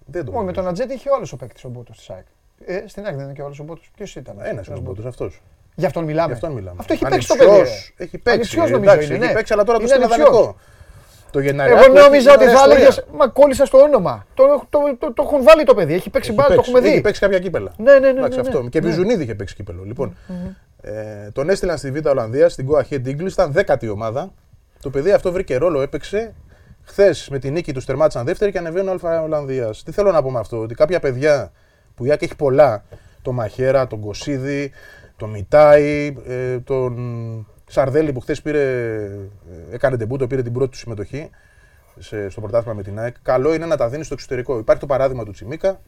Δεν 0.06 0.24
το 0.24 0.30
Όχι, 0.30 0.30
με 0.30 0.38
γνωρίζω. 0.38 0.60
τον 0.60 0.66
Ατζέτη 0.68 0.94
είχε 0.94 1.08
ο 1.10 1.14
άλλο 1.14 1.26
ο 1.32 1.36
παίκτης 1.36 1.64
ο 1.64 1.68
Μπότος 1.68 1.98
τη 2.06 2.12
ΑΕΚ. 2.14 2.24
Ε, 2.64 2.82
στην 2.88 3.04
ΑΕΚ 3.06 3.14
δεν 3.14 3.24
είναι 3.24 3.32
και 3.32 3.42
ο 3.42 3.44
άλλο 3.44 3.54
ο 3.60 3.62
Μπότος. 3.64 3.90
Ποιος 3.96 4.16
ήταν. 4.16 4.36
Ένας 4.42 4.66
είναι 4.66 4.76
ο 4.76 4.80
Μπότος 4.80 5.04
αυτός. 5.04 5.42
Γι' 5.74 5.86
αυτόν 5.86 6.04
μιλάμε. 6.04 6.26
Γι' 6.26 6.32
αυτόν 6.32 6.52
μιλάμε. 6.52 6.76
Αυτό 6.80 6.92
έχει 6.92 7.04
παίξει 7.08 7.28
το 7.28 7.34
Ανιψιός, 7.34 7.58
παιδί. 7.58 7.70
ρε. 7.96 8.04
Έχει 8.04 8.18
παίξει. 8.18 8.30
Ανιψιός 8.38 8.70
νομίζω 8.70 8.90
εντάξει, 8.92 9.06
είναι, 9.14 9.16
έχει 9.16 9.26
ναι. 9.26 9.32
παίξει, 9.38 9.52
αλλά 9.52 9.64
τώρα 9.64 9.78
το 9.78 9.84
Είναι 9.84 9.92
στείλε 9.94 10.04
ανιψιός. 10.14 10.30
δανεικό. 10.34 10.56
Το 11.30 11.40
Γενάρη. 11.40 11.72
Εγώ 11.72 11.88
νόμιζα 12.00 12.32
ότι 12.32 12.44
θα 12.44 12.62
έλεγες. 12.64 13.04
Μα 13.14 13.28
κόλλησα 13.28 13.64
στο 13.64 13.78
όνομα. 13.78 14.26
Το, 14.34 14.66
το, 14.70 14.78
το, 14.98 15.12
το 15.12 15.22
έχουν 15.22 15.42
βάλει 15.42 15.64
το 15.64 15.74
παιδί. 15.74 15.94
Έχει 15.94 16.10
παίξει 16.10 16.32
μπάλα, 16.32 16.54
το 16.54 16.60
έχουμε 16.64 16.80
δει. 16.80 16.88
Έχει 16.88 17.00
παίξει 17.00 17.20
κάποια 17.20 17.38
κύπελα. 17.38 17.72
Ναι, 17.76 17.92
ναι, 17.92 17.98
ναι. 17.98 18.08
Εντάξει, 18.08 18.36
ναι, 18.38 18.42
ναι. 18.42 18.48
αυτό. 18.48 18.68
Και 18.68 18.80
Ναι. 18.80 18.88
Βιζουνίδη 18.88 19.22
είχε 19.22 19.34
παίξει 19.34 19.54
κύπελο. 19.54 19.82
Λοιπόν, 19.84 20.16
ε, 20.82 21.30
τον 21.32 21.48
έστειλαν 21.50 21.78
στη 21.78 21.90
Β' 21.90 22.06
Ολλανδία, 22.06 22.48
στην 22.48 22.68
Go 22.70 22.76
Ahead 22.82 23.06
Eagles, 23.06 23.30
ήταν 23.30 23.52
δέκατη 23.52 23.88
ομάδα. 23.88 24.32
Το 24.82 24.90
παιδί 24.90 25.12
αυτό 25.12 25.32
βρήκε 25.32 25.56
ρόλο, 25.56 25.80
έπαιξε. 25.80 26.34
Χθες 26.84 27.28
με 27.28 27.38
τη 27.38 27.50
νίκη 27.50 27.72
τους 27.72 27.84
τερμάτισαν 27.84 28.24
δεύτερη 28.24 28.52
και 28.52 28.58
ανεβαίνουν 28.58 29.06
Α 29.06 29.20
Ολλανδίας. 29.20 29.82
Τι 29.82 29.92
θέλω 29.92 30.12
να 30.12 30.22
πω 30.22 30.30
με 30.30 30.38
αυτό, 30.38 30.58
ότι 30.58 30.74
κάποια 30.74 31.00
παιδιά 31.00 31.52
που 31.94 32.04
η 32.04 32.10
ΑΕΚ 32.10 32.22
έχει 32.22 32.36
πολλά, 32.36 32.84
τον 33.22 33.34
Μαχέρα, 33.34 33.86
τον 33.86 34.00
Κωσίδη, 34.00 34.72
τον 35.16 35.30
Μιτάη, 35.30 36.16
ε, 36.26 36.58
τον 36.58 36.96
Σαρδέλη 37.66 38.12
που 38.12 38.20
χθες 38.20 38.42
πήρε, 38.42 38.60
ε, 39.70 39.74
έκανε 39.74 39.96
τεμπούτο, 39.96 40.26
πήρε 40.26 40.42
την 40.42 40.52
πρώτη 40.52 40.70
του 40.70 40.76
συμμετοχή 40.76 41.30
σε, 41.98 42.28
στο 42.28 42.40
πρωτάθλημα 42.40 42.74
με 42.74 42.82
την 42.82 42.98
ΑΕΚ. 42.98 43.16
Καλό 43.22 43.54
είναι 43.54 43.66
να 43.66 43.76
τα 43.76 43.88
δίνεις 43.88 44.06
στο 44.06 44.14
εξωτερικό. 44.14 44.58
Υπάρχει 44.58 44.80
το 44.80 44.86
παράδειγμα 44.86 45.24
του 45.24 45.30
Τσιμίκα, 45.30 45.80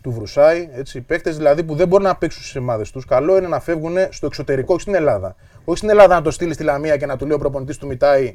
του 0.00 0.12
Βρουσάη, 0.12 0.68
έτσι, 0.72 1.00
παίκτες 1.00 1.36
δηλαδή 1.36 1.64
που 1.64 1.74
δεν 1.74 1.88
μπορούν 1.88 2.06
να 2.06 2.16
παίξουν 2.16 2.42
στις 2.42 2.56
ομάδες 2.56 2.90
τους. 2.90 3.04
Καλό 3.04 3.36
είναι 3.36 3.48
να 3.48 3.60
φεύγουν 3.60 3.96
στο 4.10 4.26
εξωτερικό, 4.26 4.72
όχι 4.72 4.82
στην 4.82 4.94
Ελλάδα. 4.94 5.36
Όχι 5.64 5.78
στην 5.78 5.90
Ελλάδα 5.90 6.14
να 6.14 6.22
το 6.22 6.30
στείλεις 6.30 6.54
στη 6.54 6.64
Λαμία 6.64 6.96
και 6.96 7.06
να 7.06 7.16
του 7.16 7.26
λέει 7.26 7.36
ο 7.36 7.38
προπονητής 7.38 7.76
του 7.76 7.86
Μιτάη 7.86 8.32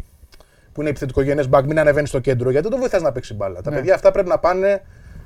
που 0.74 0.82
είναι 0.82 0.90
επιθετικογενέ 0.90 1.48
μπακ, 1.48 1.66
μην 1.66 1.80
ανεβαίνει 1.80 2.08
στο 2.08 2.20
κέντρο, 2.20 2.50
γιατί 2.50 2.68
δεν 2.68 2.76
το 2.76 2.82
βοηθάς 2.82 3.02
να 3.02 3.12
παίξει 3.12 3.34
μπάλα. 3.34 3.62
Τα 3.62 3.70
Ναι. 3.70 3.76
παιδιά 3.76 3.94
αυτά 3.94 4.12
πρέπει 4.12 4.28
να 4.30 4.40
πάνε 4.40 4.82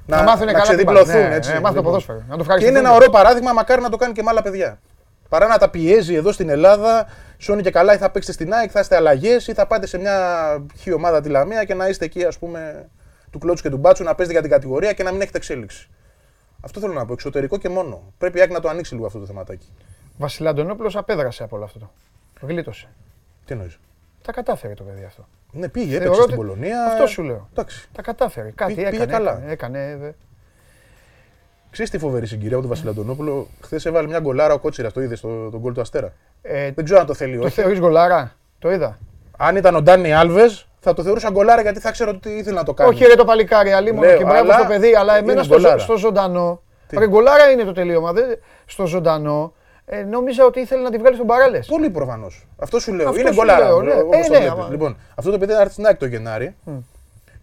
να, 0.06 0.18
Να 0.18 0.24
μάθουνε 0.24 0.46
να 0.46 0.52
καλά 0.52 0.64
την 0.64 0.78
ξεδιπλωθούν. 0.78 1.14
μπάλα. 1.14 1.28
Ναι, 1.30 1.36
έτσι, 1.36 1.52
ναι, 1.52 1.60
μάθουν 1.60 1.76
το 1.76 1.82
λοιπόν. 1.82 1.84
ποδόσφαιρο. 1.92 2.18
Να 2.18 2.26
το 2.30 2.36
Και 2.36 2.42
ευχαριστηθούν. 2.42 2.80
είναι 2.80 2.88
ένα 2.88 2.96
ωραίο 2.96 3.10
παράδειγμα, 3.10 3.54
μακάρι 3.54 3.82
να 3.82 3.90
το 3.90 3.98
κάνει 3.98 4.14
και 4.14 4.24
με 4.24 4.30
άλλα 4.30 4.42
παιδιά. 4.42 4.80
Παρά 5.30 5.48
να 5.48 5.58
τα 5.58 5.70
πιέζει 5.70 6.14
εδώ 6.16 6.32
στην 6.32 6.50
Ελλάδα, 6.50 7.08
σώνει 7.38 7.62
και 7.62 7.72
καλά 7.72 7.94
ή 7.94 7.98
θα 7.98 8.10
παίξετε 8.10 8.34
στην 8.34 8.54
ΑΕΚ, 8.54 8.70
θα 8.74 8.80
είστε 8.80 8.96
αλλαγές 8.96 9.48
ή 9.48 9.54
θα 9.54 9.68
πάτε 9.68 9.88
σε 9.88 9.98
μια 9.98 10.18
χι 10.78 10.92
ομάδα 10.94 11.22
τη 11.22 11.30
Λαμία 11.30 11.64
και 11.64 11.74
να 11.74 11.88
είστε 11.88 12.06
εκεί, 12.06 12.24
ας 12.26 12.38
πούμε, 12.38 12.90
του 13.32 13.40
κλότσου 13.40 13.64
και 13.64 13.70
του 13.70 13.78
μπάτσου 13.78 14.04
να 14.04 14.16
παίζετε 14.16 14.32
για 14.40 14.42
την 14.48 14.52
κατηγορία 14.58 14.94
και 14.94 15.04
να 15.04 15.12
μην 15.12 15.22
έχετε 15.22 15.38
εξέλιξη. 15.38 15.90
Αυτό 16.62 16.80
θέλω 16.80 16.94
να 16.94 17.06
πω, 17.06 17.14
εξωτερικό 17.14 17.58
και 17.58 17.70
μόνο. 17.70 18.14
Πρέπει 18.18 18.38
η 18.38 18.42
ΑΕΚ 18.42 18.52
να 18.52 18.60
το 18.60 18.70
ανοίξει 18.70 18.94
λίγο 18.94 19.06
αυτό 19.06 19.20
το 19.20 19.26
θεματάκι. 19.26 19.68
Βασιλ 20.18 20.48
Αντωνόπουλο 20.48 20.92
απέδρασε 20.96 21.44
από 21.44 21.56
όλο 21.56 21.66
αυτό. 21.66 21.80
το. 21.80 21.90
Γλίτωσε. 22.48 22.88
Τι 23.46 23.54
εννοείς; 23.54 23.80
Τα 24.26 24.32
κατάφερε 24.32 24.74
το 24.74 24.84
παιδί 24.84 25.04
αυτό. 25.04 25.28
Ναι, 25.52 25.68
πήγε, 25.70 25.86
Θεωρώ 25.98 26.04
έπαιξε 26.06 26.22
στην 26.22 26.34
ότι- 26.34 26.48
Πολωνία. 26.48 26.86
Αυτό 26.86 27.08
σου 27.08 27.24
λέω. 27.24 27.48
Εντάξει. 27.52 27.90
Τα 27.92 28.02
κατάφερε. 28.02 28.52
Κάτι 28.56 28.74
Πήγε- 28.74 28.88
έκανε. 28.88 29.06
πήγε 29.06 29.18
καλά. 29.18 29.32
Έκανε, 29.50 29.52
έκανε, 29.52 30.06
ε, 30.08 30.16
Ξέρεις 31.72 31.92
τι 31.92 31.98
φοβερή 31.98 32.26
συγκυρία 32.28 32.56
με 32.56 32.62
τον 32.62 32.70
Βασίλη 32.70 32.90
Αντωνόπουλο; 32.90 33.48
Χθες 33.62 33.86
έβαλε 33.86 34.08
μια 34.08 34.20
γκολάρα 34.20 34.54
ο 34.54 34.60
Κότσιρας, 34.60 34.94
το 34.94 35.02
είδες 35.02 35.18
στο 35.18 35.50
τον 35.50 35.60
γκολ 35.60 35.74
του 35.74 35.82
Αστέρα; 35.82 36.14
ε, 36.42 36.72
Δεν 36.72 36.84
ξέρω 36.86 37.00
αν 37.00 37.06
το 37.06 37.14
θέλει 37.14 37.34
ή 37.36 37.38
το 37.38 37.46
όχι. 37.46 37.54
θεωρείς 37.54 37.80
γκολάρα; 37.80 38.36
Το 38.60 38.72
είδα. 38.72 38.98
Αν 39.38 39.56
ήταν 39.56 39.76
ο 39.76 39.82
Ντάνι 39.82 40.14
Άλβες, 40.14 40.68
θα 40.80 40.94
το 40.94 41.04
θεωρούσα 41.04 41.30
γκολάρα 41.32 41.62
γιατί 41.62 41.80
θα 41.80 41.92
ξέρω 41.92 42.12
ότι 42.16 42.30
ήθελε 42.30 42.56
να 42.56 42.64
το 42.64 42.74
κάνει. 42.74 42.90
Όχι 42.90 43.06
ρε 43.06 43.16
το 43.16 43.26
παλικάρι, 43.26 43.72
αλίμονο 43.72 44.08
Λέω, 44.08 44.18
και 44.18 44.24
μπράβο 44.24 44.40
αλλά 44.40 44.54
στο 44.54 44.66
παιδί, 44.68 44.96
αλλά 44.96 45.12
είναι 45.18 45.32
εμένα 45.32 45.44
στο, 45.44 45.54
ζω- 45.54 45.62
γκολάρα. 45.62 45.80
στο 45.82 45.98
ζωντανό. 45.98 46.62
Τι; 46.88 46.98
Ρε 46.98 47.08
γκολάρα 47.08 47.50
είναι 47.52 47.64
το 47.64 47.72
τελείωμα. 47.72 48.12
Δεν, 48.14 48.40
στο 48.66 48.86
ζωντανό 48.86 49.54
ε, 49.86 50.04
νόμιζα 50.04 50.46
ότι 50.46 50.60
ήθελε 50.60 50.82
να 50.82 50.92
τη 50.92 50.98
βγάλει 50.98 51.16
στον 51.16 51.28
παράλες. 51.28 51.68
Πολύ 51.68 51.90
προφανώς. 51.90 52.48
Αυτό 52.58 52.80
σου 52.80 52.94
λέω. 52.94 53.08
Αυτό 53.10 53.20
είναι 53.22 53.30
σου 53.30 53.36
γκολάρα. 53.36 53.66
λέω, 53.66 53.82
ναι. 53.82 53.94
όπως 53.94 54.18
Ε, 54.20 54.22
το 54.24 54.30
ναι, 54.32 54.38
βλέπεις. 54.38 54.48
άμα- 54.50 54.68
Λοιπόν, 54.72 54.98
αυτό 55.16 55.32
το 55.32 55.38
παιδί 55.38 55.52
θα 55.54 55.60
έρθει 55.62 55.72
στην 55.74 55.86
ΑΕΚ 55.86 55.98
το 55.98 56.06
Γενάρη 56.06 56.56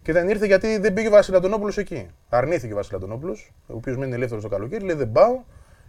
και 0.01 0.11
δεν 0.13 0.29
ήρθε 0.29 0.45
γιατί 0.45 0.77
δεν 0.77 0.93
πήγε 0.93 1.07
ο 1.07 1.11
Βασιλαντονόπουλο 1.11 1.73
εκεί. 1.75 2.07
Αρνήθηκε 2.29 2.73
ο 2.73 2.75
Βασιλαντονόπουλο, 2.75 3.37
ο 3.67 3.73
οποίος 3.75 3.97
μένει 3.97 4.13
ελεύθερος 4.13 4.43
το 4.43 4.49
καλοκαίρι, 4.49 4.83
λέει 4.85 4.95
δεν 4.95 5.11
πάω. 5.11 5.39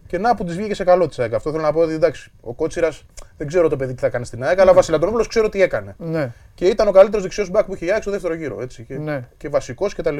Και 0.06 0.18
να 0.18 0.34
που 0.34 0.44
της 0.44 0.56
βγήκε 0.56 0.74
σε 0.74 0.84
καλό 0.84 1.08
της 1.08 1.18
ΑΕΚ. 1.18 1.34
Αυτό 1.34 1.50
θέλω 1.50 1.62
να 1.62 1.72
πω 1.72 1.80
ότι 1.80 1.92
εντάξει, 1.92 2.32
ο 2.40 2.52
Κότσιρας 2.54 3.04
δεν 3.36 3.46
ξέρω 3.46 3.68
το 3.68 3.76
παιδί 3.76 3.94
τι 3.94 4.00
θα 4.00 4.08
κάνει 4.08 4.24
στην 4.24 4.44
ΑΕΚ, 4.44 4.60
αλλά 4.60 4.70
ο 4.70 4.74
Βασιλαντονόπουλο 4.74 5.24
ξέρω 5.24 5.48
τι 5.48 5.62
έκανε. 5.62 5.94
Ναι. 5.98 6.32
Και 6.54 6.66
ήταν 6.66 6.88
ο 6.88 6.90
καλύτερος 6.90 7.22
δεξιός 7.22 7.50
μπακ 7.50 7.64
που 7.66 7.74
είχε 7.74 7.84
η 7.84 7.90
ΑΕΚ 7.92 8.02
στο 8.02 8.10
δεύτερο 8.10 8.34
γύρο. 8.34 8.60
Έτσι, 8.62 8.82
και, 8.84 8.98
Ναι. 8.98 9.28
και 9.36 9.48
βασικός 9.48 9.94
κτλ. 9.94 10.16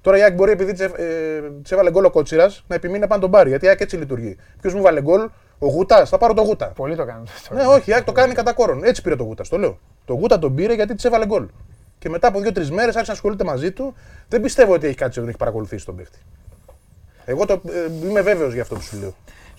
Τώρα 0.00 0.18
η 0.18 0.22
ΑΕΚ 0.22 0.34
μπορεί 0.34 0.50
επειδή 0.52 0.72
της 0.72 0.80
έβ- 0.80 0.98
ε, 0.98 1.40
της 1.62 1.72
έβαλε 1.72 1.90
γκολ 1.90 2.04
ο 2.04 2.10
Κότσιρας 2.10 2.64
να 2.68 2.74
επιμείνει 2.74 2.98
να 2.98 3.06
πάνε 3.06 3.20
τον 3.20 3.30
πάρει. 3.30 3.48
Γιατί 3.48 3.64
η 3.64 3.68
ΑΕΚ 3.68 3.80
έτσι 3.80 3.96
λειτουργεί. 3.96 4.36
Ποιος 4.60 4.74
μου 4.74 4.82
βάλε 4.82 5.00
γκολ, 5.02 5.28
ο 5.62 5.66
Γούτα, 5.66 6.04
θα 6.04 6.18
πάρω 6.18 6.34
το 6.34 6.42
Γούτα. 6.42 6.66
Πολύ 6.66 6.96
το 6.96 7.04
κάνουν 7.04 7.26
αυτό. 7.34 7.54
Ναι, 7.54 7.66
όχι, 7.66 7.90
η 7.90 7.94
ΑΕΚ 7.94 8.04
το 8.04 8.12
κάνει 8.12 8.34
κατά 8.34 8.52
κόρον. 8.52 8.84
Έτσι 8.84 9.02
πήρε 9.02 9.16
το 9.16 9.22
Γούτα, 9.22 9.44
το 9.48 9.58
λέω. 9.58 9.78
Το 10.04 10.14
Γούτα 10.14 10.38
τον 10.38 10.54
πήρε 10.54 10.74
γιατί 10.74 10.94
της 10.94 11.04
έβαλε 11.04 11.26
γκολ. 11.26 11.46
Και 11.98 12.08
μετά 12.08 12.28
από 12.28 12.40
δύο-τρεις 12.40 12.70
μέρες 12.70 12.94
άρχισε 12.94 13.04
να 13.06 13.12
ασχολείται 13.12 13.44
μαζί 13.44 13.70
του. 13.72 13.94
Δεν 14.28 14.40
πιστεύω 14.40 14.72
ότι 14.72 14.86
έχει 14.86 14.96
κάτσει 14.96 15.14
να 15.18 15.20
τον 15.20 15.28
έχει 15.28 15.38
παρακολουθήσει 15.38 15.84
τον 15.84 15.96
παίχτη. 15.96 16.18
Εγώ 17.24 17.46
το, 17.46 17.52
ε, 17.52 18.08
είμαι 18.08 18.20
βέβαιος 18.20 18.52
για 18.52 18.62
αυτό 18.62 18.74
που 18.74 18.80
σου 18.80 18.98
λέω. 19.00 19.14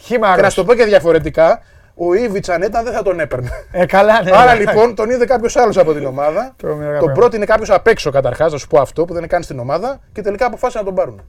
Και 0.08 0.18
να 0.18 0.28
Χήμαρος. 0.28 0.54
σου 0.54 0.60
το 0.60 0.66
πω 0.66 0.74
και 0.74 0.86
διαφορετικά, 0.86 1.62
ο 1.96 2.14
Ήβιτ 2.14 2.50
αν 2.50 2.62
ήταν 2.62 2.84
δεν 2.84 2.94
θα 2.94 3.02
τον 3.02 3.20
έπαιρνε. 3.20 3.50
Ε, 3.72 3.86
καλά, 3.86 4.22
ναι. 4.22 4.32
Άρα 4.34 4.54
λοιπόν 4.54 4.96
τον 4.96 5.10
είδε 5.10 5.26
κάποιος 5.26 5.56
άλλος 5.56 5.78
από 5.78 5.94
την 5.94 6.06
ομάδα. 6.06 6.54
Τρομερά 6.58 6.90
τον 6.90 6.92
πράγματα. 6.92 7.20
πρότεινε 7.20 7.46
κάποιος 7.46 7.70
απ' 7.70 7.88
έξω 7.88 8.12
καταρχάς, 8.12 8.52
να 8.52 8.58
σου 8.58 8.68
πω 8.68 8.80
αυτό 8.80 9.02
που 9.02 9.14
δεν 9.14 9.18
είναι 9.18 9.28
καν 9.28 9.44
στην 9.44 9.60
ομάδα 9.60 10.00
και 10.12 10.22
τελικά 10.22 10.46
αποφάσισαν 10.46 10.82
να 10.82 10.88
τον 10.88 10.96
πάρουν. 10.96 11.22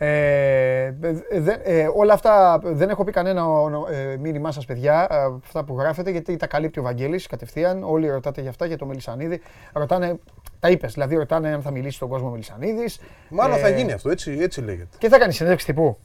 Ε, 0.00 0.94
δεν- 1.32 1.60
ε, 1.64 1.88
όλα 1.94 2.12
αυτά 2.12 2.60
δεν 2.64 2.88
έχω 2.90 3.04
πει 3.04 3.12
κανένα 3.12 3.44
ε, 3.90 4.16
μήνυμά 4.16 4.52
σας, 4.52 4.64
παιδιά, 4.64 5.06
ε, 5.10 5.16
αυτά 5.44 5.64
που 5.64 5.78
γράφετε, 5.78 6.10
γιατί 6.10 6.36
τα 6.36 6.46
καλύπτει 6.46 6.78
ο 6.78 6.82
Βαγγέλης 6.82 7.26
κατευθείαν. 7.26 7.82
Όλοι 7.82 8.08
ρωτάτε 8.08 8.40
για 8.40 8.50
αυτά, 8.50 8.66
για 8.66 8.76
το 8.78 8.86
Μελισανίδη. 8.86 9.40
Ρωτάνε, 9.72 10.18
τα 10.60 10.70
είπες, 10.70 10.92
δηλαδή 10.92 11.16
ρωτάνε 11.16 11.52
αν 11.52 11.62
θα 11.62 11.70
μιλήσει 11.70 11.96
στον 11.96 12.08
κόσμο 12.08 12.28
ο 12.28 12.30
Μελισανίδης. 12.30 13.00
Μάλλον 13.28 13.56
Ε, 13.56 13.60
θα 13.60 13.68
γίνει 13.68 13.92
αυτό, 13.92 14.10
έτσι, 14.10 14.36
έτσι 14.40 14.60
λέγεται. 14.60 14.96
Και 14.98 15.08
θα 15.08 15.18
κάνει 15.18 15.32
συνέντευξη 15.32 15.66
τυπού. 15.66 15.98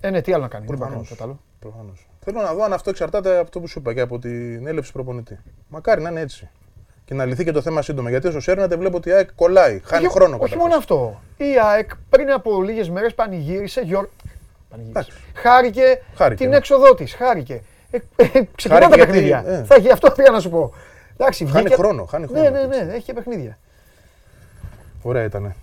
Ε, 0.00 0.10
ναι, 0.10 0.20
τι 0.20 0.32
άλλο 0.32 0.42
να 0.42 0.48
κάνει. 0.48 0.66
δεν 0.66 0.76
μπορεί 0.76 0.90
να 0.90 0.96
Προφανώς. 0.96 1.18
κάνει 1.18 1.20
κάτι 1.20 1.30
άλλο. 1.30 1.40
Προφανώς. 1.72 2.08
Θέλω 2.20 2.40
να 2.40 2.54
δω 2.54 2.64
αν 2.64 2.72
αυτό 2.72 2.90
εξαρτάται 2.90 3.30
από 3.32 3.40
αυτό 3.42 3.60
που 3.60 3.66
σου 3.66 3.78
είπα 3.78 3.94
και 3.94 4.00
από 4.00 4.18
την 4.18 4.66
έλευση 4.66 4.92
προπονητή. 4.92 5.38
Μακάρι 5.68 6.02
να 6.02 6.10
είναι 6.10 6.20
έτσι. 6.20 6.48
Και 7.08 7.14
να 7.14 7.24
λυθεί 7.24 7.44
και 7.44 7.52
το 7.52 7.60
θέμα 7.62 7.82
σύντομα. 7.82 8.10
Γιατί 8.10 8.26
όσο 8.26 8.40
σέρνατε 8.40 8.76
βλέπω 8.76 8.96
ότι 8.96 9.08
η 9.08 9.12
ΑΕΚ 9.12 9.28
κολλάει. 9.34 9.80
Χάνει 9.84 10.06
όχι, 10.06 10.14
χρόνο 10.14 10.34
όχι 10.40 10.44
κατά 10.44 10.56
μόνο 10.56 10.68
βάση. 10.68 10.78
αυτό. 10.78 11.20
Η 11.36 11.44
ΑΕΚ 11.64 11.90
πριν 12.10 12.30
από 12.30 12.62
λίγες 12.62 12.90
μέρες 12.90 13.14
πανηγύρισε. 13.14 13.80
Γιορ... 13.80 14.08
πανηγύρισε. 14.70 14.98
Εντάξει. 15.10 15.22
Χάρηκε, 15.34 16.02
Χάρηκε, 16.16 16.40
την 16.42 16.50
ναι. 16.50 16.56
έξοδό 16.56 16.94
της. 16.94 17.14
Χάρηκε. 17.14 17.62
Ε, 17.90 17.96
ε, 18.16 18.24
ξεκινάνε 18.56 18.84
Χάρηκε 18.84 18.88
τα 18.88 18.96
γιατί, 18.96 19.10
παιχνίδια. 19.12 19.44
ε. 19.46 19.64
Θα 19.64 19.74
έχει 19.74 19.90
αυτό 19.90 20.10
πήγα 20.10 20.30
να 20.30 20.40
σου 20.40 20.50
πω. 20.50 20.72
Εντάξει, 21.16 21.44
Χάνει 21.44 21.58
βγήκε- 21.60 21.74
χρόνο, 21.76 22.04
χάνει 22.04 22.26
Ναι, 22.30 22.38
χρόνο. 22.40 22.66
ναι, 22.66 22.82
ναι, 22.82 22.92
έχει 22.92 23.04
και 23.04 23.12
παιχνίδια. 23.12 23.58
Ωραία 25.02 25.24
ήταν. 25.24 25.54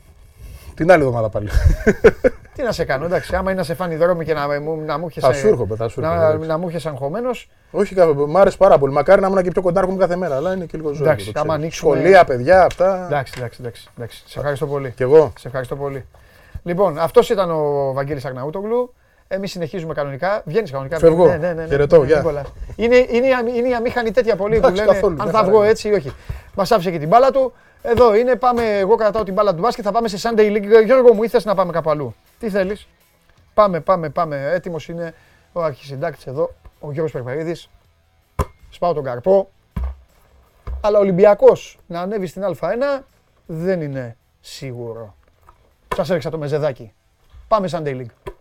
Την 0.75 0.91
άλλη 0.91 1.01
εβδομάδα 1.03 1.29
πάλι. 1.29 1.49
Τι 2.55 2.63
να 2.63 2.71
σε 2.71 2.83
κάνω, 2.83 3.05
εντάξει. 3.05 3.35
Άμα 3.35 3.51
είναι 3.51 3.59
να 3.59 3.65
σε 3.65 3.73
φάνει 3.73 3.95
δρόμο 3.95 4.23
και 4.23 4.33
να, 4.33 4.59
μου- 4.61 4.81
να 4.85 4.97
μου 4.97 5.09
Θα 5.19 5.27
έχεις, 5.27 5.39
σου 5.39 5.47
ε, 5.47 5.49
έρχομαι, 5.49 5.75
θα 5.75 5.87
σου 5.87 5.99
έρχομαι, 5.99 6.19
να, 6.19 6.27
εντάξει. 6.27 6.47
να 6.47 6.57
μου 6.57 6.67
έχει 6.73 6.87
αγχωμένος. 6.87 7.49
Όχι, 7.71 7.95
κα- 7.95 8.13
μ' 8.13 8.37
άρεσε 8.37 8.57
πάρα 8.57 8.77
πολύ. 8.77 8.93
Μακάρι 8.93 9.21
να 9.21 9.27
ήμουν 9.27 9.41
και 9.43 9.49
πιο 9.51 9.61
κοντά 9.61 9.79
έρχομαι 9.79 9.97
κάθε 9.97 10.15
μέρα. 10.15 10.35
Αλλά 10.35 10.53
είναι 10.53 10.65
και 10.65 10.77
λίγο 10.77 10.93
ζωή. 10.93 11.07
Εντάξει, 11.07 11.25
το 11.25 11.39
άμα 11.39 11.47
ξέρεις. 11.47 11.61
ανοίξουμε- 11.63 11.95
Σχολεία, 11.97 12.23
παιδιά, 12.25 12.63
αυτά. 12.63 13.05
Εντάξει, 13.05 13.33
εντάξει, 13.37 13.57
εντάξει, 13.61 13.87
εντάξει. 13.97 14.23
Σε 14.25 14.37
ευχαριστώ 14.39 14.67
πολύ. 14.67 14.91
Κι 14.95 15.03
εγώ. 15.03 15.33
Σε 15.39 15.47
ευχαριστώ 15.47 15.75
πολύ. 15.75 16.05
Λοιπόν, 16.63 16.99
αυτός 16.99 17.29
ήταν 17.29 17.51
ο 17.51 17.91
Βαγγέλης 17.93 18.25
Αγναούτογλου. 18.25 18.93
Εμείς 19.27 19.51
συνεχίζουμε 19.51 19.93
κανονικά. 19.93 20.41
Βγαίνεις 20.45 20.71
κανονικά. 20.71 20.97
Φεύγω. 20.97 21.25
Ναι, 21.25 21.37
ναι, 21.37 21.47
ναι, 21.47 21.61
ναι. 21.61 21.67
Χαιρετώ, 21.67 21.99
Ναι, 21.99 22.05
γεια. 22.05 22.17
Νικόλας. 22.17 22.53
Είναι, 22.75 22.95
είναι, 22.95 23.27
η 23.27 23.33
αμη- 23.33 23.55
είναι 23.57 23.67
η 23.69 23.73
αμήχανη 23.73 24.11
τέτοια 24.11 24.35
πολύ 24.35 24.51
που 24.51 24.57
Εντάξει, 24.57 24.75
λένε 24.81 24.91
καθόλου, 24.93 25.15
αν 25.19 25.23
μια 25.23 25.31
θα 25.31 25.37
χαρά 25.37 25.49
βγω 25.49 25.59
είναι. 25.61 25.69
έτσι 25.71 25.87
ή 25.89 25.93
όχι. 25.93 26.11
Μας 26.55 26.71
άφησε 26.71 26.91
και 26.91 26.99
την 26.99 27.07
μπάλα 27.07 27.31
του. 27.31 27.53
Εδώ 27.87 28.15
είναι, 28.15 28.35
πάμε. 28.35 28.77
Εγώ 28.77 28.95
κρατάω 28.95 29.23
την 29.23 29.33
μπάλα 29.33 29.55
του 29.55 29.61
μπάσκετ. 29.61 29.83
Θα 29.87 29.91
πάμε 29.91 30.07
σε 30.07 30.29
Sunday 30.29 30.55
League. 30.55 30.83
Γιώργο 30.85 31.13
μου, 31.13 31.23
ήθελες 31.23 31.45
να 31.45 31.55
πάμε 31.55 31.71
κάπου 31.71 31.89
αλλού; 31.89 32.15
Τι 32.39 32.49
θέλεις; 32.49 32.87
Πάμε, 33.53 33.79
πάμε, 33.79 34.09
πάμε. 34.09 34.49
Έτοιμος 34.51 34.87
είναι 34.87 35.13
ο 35.53 35.63
αρχισυντάκτης 35.63 36.27
εδώ, 36.27 36.53
ο 36.79 36.91
Γιώργος 36.91 37.11
Περπερίδης. 37.11 37.69
Σπάω 38.69 38.93
τον 38.93 39.03
καρπό. 39.03 39.49
Αλλά 40.81 40.97
ο 40.97 41.01
Ολυμπιακός 41.01 41.77
να 41.87 42.01
ανέβει 42.01 42.27
στην 42.27 42.43
Α1 42.45 43.03
δεν 43.45 43.81
είναι 43.81 44.17
σίγουρο. 44.39 45.15
Σας 45.95 46.09
έριξα 46.09 46.29
το 46.29 46.37
μεζεδάκι. 46.37 46.93
Πάμε 47.47 47.69
Sunday 47.71 48.01
League. 48.01 48.33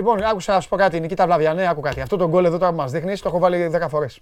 Λοιπόν, 0.00 0.22
άκουσα 0.24 0.52
να 0.52 0.60
σου 0.60 0.68
πω 0.68 0.76
κάτι, 0.76 1.00
Νικήτα 1.00 1.24
Βλαβιανέ, 1.24 1.68
άκου 1.68 1.80
κάτι. 1.80 2.00
Αυτό 2.00 2.16
το 2.16 2.28
γκολ 2.28 2.44
εδώ 2.44 2.58
τώρα 2.58 2.70
που 2.70 2.76
μας 2.76 2.90
δείχνεις, 2.90 3.20
το 3.20 3.28
έχω 3.28 3.38
βάλει 3.38 3.70
10 3.74 3.88
φορές. 3.88 4.20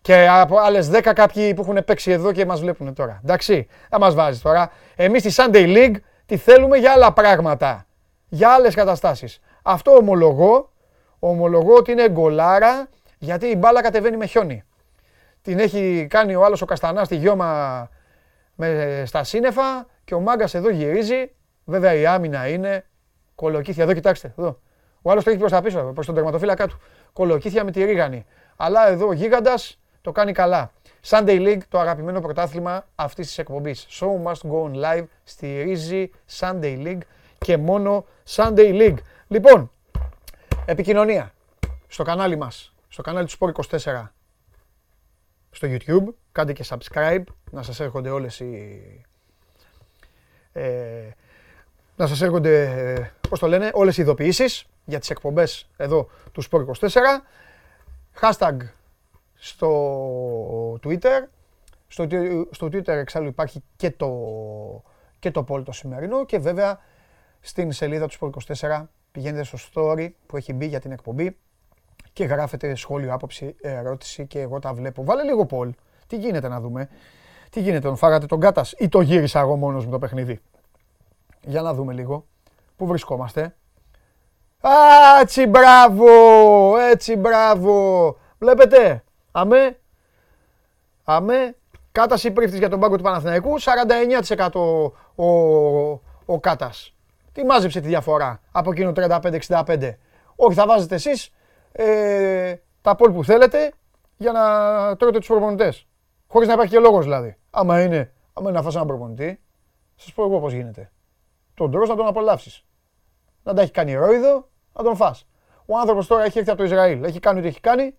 Και 0.00 0.28
από 0.28 0.58
άλλες 0.58 0.90
10 0.90 1.12
κάποιοι 1.14 1.54
που 1.54 1.62
έχουν 1.62 1.84
παίξει 1.84 2.10
εδώ 2.10 2.32
και 2.32 2.46
μας 2.46 2.60
βλέπουν 2.60 2.94
τώρα. 2.94 3.20
Εντάξει, 3.24 3.66
θα 3.88 3.98
μας 3.98 4.14
βάζεις 4.14 4.42
τώρα. 4.42 4.70
Εμείς 4.96 5.22
στη 5.22 5.42
Sunday 5.42 5.76
League 5.76 5.94
τη 6.26 6.36
θέλουμε 6.36 6.76
για 6.76 6.92
άλλα 6.92 7.12
πράγματα. 7.12 7.86
Για 8.28 8.50
άλλες 8.50 8.74
καταστάσεις. 8.74 9.40
Αυτό 9.62 9.90
ομολογώ, 9.90 10.70
ομολογώ 11.18 11.74
ότι 11.74 11.92
είναι 11.92 12.08
γκολάρα 12.08 12.88
γιατί 13.18 13.46
η 13.46 13.54
μπάλα 13.58 13.82
κατεβαίνει 13.82 14.16
με 14.16 14.26
χιόνι. 14.26 14.64
Την 15.42 15.58
έχει 15.58 16.06
κάνει 16.10 16.34
ο 16.34 16.44
άλλος 16.44 16.62
ο 16.62 16.64
Καστανάς 16.64 17.06
στη 17.06 17.16
γιώμα 17.16 17.88
με, 18.54 19.02
στα 19.06 19.24
σύννεφα 19.24 19.86
και 20.04 20.14
ο 20.14 20.20
Μάγκας 20.20 20.54
εδώ 20.54 20.70
γυρίζει. 20.70 21.30
Βέβαια 21.64 21.94
η 21.94 22.06
άμυνα 22.06 22.48
είναι 22.48 22.84
κολοκύθια. 23.40 23.82
Εδώ 23.82 23.92
κοιτάξτε, 23.92 24.34
εδώ. 24.38 24.58
Ο 25.02 25.10
άλλος 25.10 25.24
το 25.24 25.30
έχει 25.30 25.38
προς 25.38 25.50
τα 25.50 25.62
πίσω, 25.62 25.82
προς 25.94 26.06
τον 26.06 26.14
τερματοφύλακα 26.14 26.66
του. 26.66 26.80
Κολοκύθια 27.12 27.64
με 27.64 27.70
τη 27.70 27.84
ρίγανη. 27.84 28.26
Αλλά 28.56 28.88
εδώ 28.88 29.06
ο 29.08 29.12
γίγαντας 29.12 29.78
το 30.00 30.12
κάνει 30.12 30.32
καλά. 30.32 30.70
Sunday 31.08 31.40
League, 31.46 31.60
το 31.68 31.78
αγαπημένο 31.78 32.20
πρωτάθλημα 32.20 32.86
αυτής 32.94 33.26
της 33.26 33.38
εκπομπής. 33.38 33.86
Show 33.90 34.26
must 34.26 34.50
go 34.50 34.62
on 34.64 34.74
live, 34.84 35.04
στηρίζει 35.24 36.10
Sunday 36.38 36.86
League 36.86 37.00
και 37.38 37.56
μόνο 37.56 38.04
Sunday 38.28 38.72
League. 38.80 38.98
Λοιπόν, 39.28 39.70
επικοινωνία 40.64 41.32
στο 41.86 42.02
κανάλι 42.02 42.36
μας, 42.36 42.74
στο 42.88 43.02
κανάλι 43.02 43.26
του 43.26 43.36
Sport 43.38 43.52
24 43.80 44.12
στο 45.50 45.68
YouTube. 45.70 46.14
Κάντε 46.32 46.52
και 46.52 46.64
subscribe, 46.68 47.24
να 47.50 47.62
σας 47.62 47.80
έρχονται 47.80 48.10
όλες 48.10 48.40
οι... 48.40 49.04
Ε, 50.52 51.08
να 51.96 52.06
σας 52.06 52.22
έρχονται, 52.22 53.12
ε, 53.30 53.32
πώς 53.32 53.38
το 53.38 53.46
λένε, 53.48 53.70
όλες 53.74 53.98
οι 53.98 54.02
ειδοποιήσεις 54.02 54.66
για 54.84 54.98
τις 54.98 55.10
εκπομπές 55.10 55.68
εδώ 55.76 56.08
του 56.32 56.42
Sport 56.50 56.64
24. 56.80 56.90
Hashtag 58.20 58.56
στο 59.34 60.78
Twitter. 60.84 61.28
Στο, 61.88 62.06
τwi- 62.10 62.46
στο 62.50 62.66
Twitter 62.66 62.88
εξάλλου 62.88 63.26
υπάρχει 63.26 63.62
και 63.76 63.90
το, 63.90 64.10
και 65.18 65.30
το 65.30 65.44
poll 65.48 65.64
το 65.64 65.72
σημερινό 65.72 66.24
και 66.24 66.38
βέβαια 66.38 66.78
στην 67.40 67.72
σελίδα 67.72 68.06
του 68.06 68.16
Sport 68.20 68.54
24 68.56 68.84
πηγαίνετε 69.12 69.44
στο 69.44 69.58
story 69.74 70.08
που 70.26 70.36
έχει 70.36 70.52
μπει 70.52 70.66
για 70.66 70.80
την 70.80 70.92
εκπομπή 70.92 71.36
και 72.12 72.24
γράφετε 72.24 72.74
σχόλιο, 72.74 73.12
άποψη, 73.14 73.54
ερώτηση 73.60 74.26
και 74.26 74.40
εγώ 74.40 74.58
τα 74.58 74.74
βλέπω. 74.74 75.04
Βάλε 75.04 75.22
λίγο 75.22 75.46
poll. 75.50 75.70
Τι 76.06 76.16
γίνεται 76.16 76.48
να 76.48 76.60
δούμε. 76.60 76.88
Τι 77.50 77.60
γίνεται, 77.60 77.86
τον 77.86 77.96
φάγατε 77.96 78.26
τον 78.26 78.40
Κάτας 78.40 78.74
ή 78.78 78.88
το 78.88 79.00
γύρισα 79.00 79.40
εγώ 79.40 79.56
μόνος 79.56 79.84
μου 79.84 79.90
το 79.90 79.98
παιχνίδι. 79.98 80.40
Για 81.44 81.62
να 81.62 81.74
δούμε 81.74 81.92
λίγο. 81.92 82.26
Πού 82.80 82.86
βρισκόμαστε; 82.86 83.56
Α, 84.60 84.70
έτσι 85.20 85.46
μπράβο, 85.46 86.08
έτσι 86.78 87.16
μπράβο. 87.16 88.16
Βλέπετε, 88.38 89.04
αμέ, 89.30 89.78
αμέ, 91.04 91.56
κάταση 91.92 92.30
πρίφτης 92.30 92.58
για 92.58 92.68
τον 92.68 92.80
πάγκο 92.80 92.96
του 92.96 93.02
Παναθηναϊκού, 93.02 93.54
49% 93.60 94.92
ο, 95.14 95.24
ο 96.24 96.40
Κάτας. 96.40 96.94
Τι 97.32 97.44
μάζεψε 97.44 97.80
τη 97.80 97.88
διαφορά 97.88 98.40
από 98.52 98.70
εκείνο 98.70 98.92
35-65. 98.96 99.94
Όχι, 100.36 100.54
θα 100.54 100.66
βάζετε 100.66 100.94
εσείς 100.94 101.32
ε, 101.72 102.54
τα 102.80 102.94
πόλ 102.94 103.12
που 103.12 103.24
θέλετε 103.24 103.72
για 104.16 104.32
να 104.32 104.96
τρώτε 104.96 105.18
τους 105.18 105.28
προπονητές. 105.28 105.86
Χωρίς 106.26 106.48
να 106.48 106.54
υπάρχει 106.54 106.72
και 106.72 106.78
λόγος 106.78 107.04
δηλαδή. 107.04 107.36
Άμα 107.50 107.82
είναι, 107.82 108.12
άμα 108.32 108.48
είναι 108.48 108.58
να 108.58 108.64
φας 108.64 108.74
έναν 108.74 108.86
προπονητή, 108.86 109.40
σας 109.96 110.12
πω 110.12 110.24
εγώ 110.24 110.40
πώς 110.40 110.52
γίνεται. 110.52 110.90
Τον 111.54 111.70
τρως 111.70 111.88
να 111.88 111.96
τον 111.96 112.06
απολαύσεις. 112.06 112.64
Να 113.42 113.54
τα 113.54 113.62
έχει 113.62 113.70
κάνει 113.70 113.94
ρόιδο, 113.94 114.48
να 114.72 114.82
τον 114.82 114.96
φας. 114.96 115.26
Ο 115.66 115.78
άνθρωπος 115.78 116.06
τώρα 116.06 116.24
έχει 116.24 116.38
έρθει 116.38 116.50
από 116.50 116.58
το 116.58 116.64
Ισραήλ, 116.64 117.04
έχει 117.04 117.20
κάνει 117.20 117.38
ό,τι 117.38 117.48
έχει 117.48 117.60
κάνει, 117.60 117.94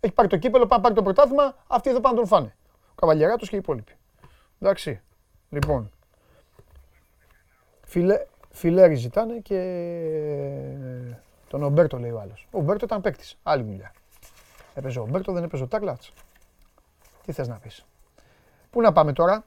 έχει 0.00 0.12
πάρει 0.12 0.28
το 0.28 0.36
κύπελο, 0.36 0.66
πάει 0.66 0.78
να 0.78 0.82
πάρει 0.82 0.94
το 0.94 1.02
πρωτάθλημα, 1.02 1.56
αυτοί 1.66 1.90
εδώ 1.90 2.00
πάνε 2.00 2.14
να 2.14 2.20
τον 2.20 2.28
φάνε. 2.28 2.56
Ο 2.90 2.94
Καβαλιαράτος 2.94 3.48
και 3.48 3.56
οι 3.56 3.58
υπόλοιποι. 3.58 3.92
Εντάξει. 4.60 5.00
Λοιπόν. 5.50 5.90
Φιλέ, 7.82 8.26
φιλέρι 8.50 8.94
ζητάνε 8.94 9.38
και 9.38 9.58
τον 11.48 11.62
Ομπέρτο 11.62 11.98
λέει 11.98 12.10
ο 12.10 12.20
άλλος. 12.20 12.48
Ο 12.50 12.58
Ομπέρτο 12.58 12.84
ήταν 12.84 13.00
παίκτης. 13.00 13.38
Άλλη 13.42 13.62
δουλειά. 13.62 13.92
Έπαιζε 14.74 14.98
ο 14.98 15.02
Ομπέρτο, 15.02 15.32
δεν 15.32 15.44
έπαιζε 15.44 15.62
ο 15.62 15.66
Τάκλατς. 15.66 16.12
Τι 17.24 17.32
θες 17.32 17.48
να 17.48 17.54
πεις. 17.54 17.84
Πού 18.70 18.80
να 18.80 18.92
πάμε 18.92 19.12
τώρα; 19.12 19.44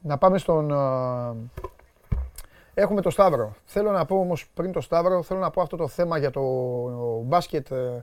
να 0.00 0.18
πάμε 0.18 0.38
στον... 0.38 0.70
α, 2.80 2.82
Έχουμε 2.82 3.00
το 3.00 3.10
Σταύρο. 3.10 3.54
Θέλω 3.64 3.90
να 3.90 4.04
πω 4.04 4.18
όμως 4.18 4.48
πριν 4.54 4.72
το 4.72 4.80
Σταύρο, 4.80 5.22
θέλω 5.22 5.40
να 5.40 5.50
πω 5.50 5.60
αυτό 5.60 5.76
το 5.76 5.88
θέμα 5.88 6.18
για 6.18 6.30
το 6.30 6.42
μπάσκετ, 7.24 7.70
ε, 7.70 8.02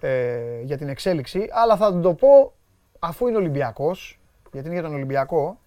ε, 0.00 0.60
για 0.62 0.76
την 0.76 0.88
εξέλιξη, 0.88 1.48
αλλά 1.50 1.76
θα 1.76 2.00
το 2.00 2.14
πω 2.14 2.52
αφού 2.98 3.28
είναι 3.28 3.36
Ολυμπιακός, 3.36 4.20
γιατί 4.52 4.66
είναι 4.66 4.76
για 4.76 4.84
τον 4.84 4.94
Ολυμπιακό, 4.94 5.58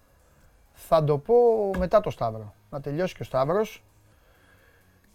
θα 0.72 1.04
το 1.04 1.18
πω 1.18 1.34
μετά 1.78 2.00
το 2.00 2.10
Σταύρο. 2.10 2.54
Να 2.70 2.80
τελειώσει 2.80 3.14
και 3.14 3.22
ο 3.22 3.24
Σταύρος 3.24 3.84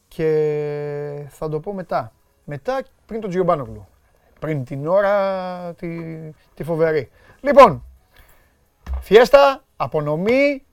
και 0.08 1.26
θα 1.30 1.49
το 1.49 1.60
πω 1.60 1.74
μετά. 1.74 2.12
Μετά 2.45 2.82
πριν 3.06 3.22
τον 3.22 3.30
Τζιομπάνογλου. 3.30 3.88
Πριν 4.40 4.64
την 4.66 4.88
ώρα 4.88 5.74
τη, 5.74 5.98
τη 6.53 6.64
φοβερή. 6.64 7.12
Λοιπόν, 7.41 7.84
φιέστα, 8.99 9.64
απονομή, 9.78 10.66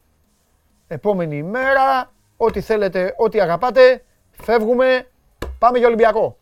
επόμενη 0.86 1.36
ημέρα, 1.36 2.12
ό,τι 2.40 2.60
θέλετε, 2.60 3.14
ό,τι 3.16 3.40
αγαπάτε, 3.40 4.04
φεύγουμε, 4.42 5.08
πάμε 5.58 5.78
για 5.78 5.86
Ολυμπιακό. 5.86 6.38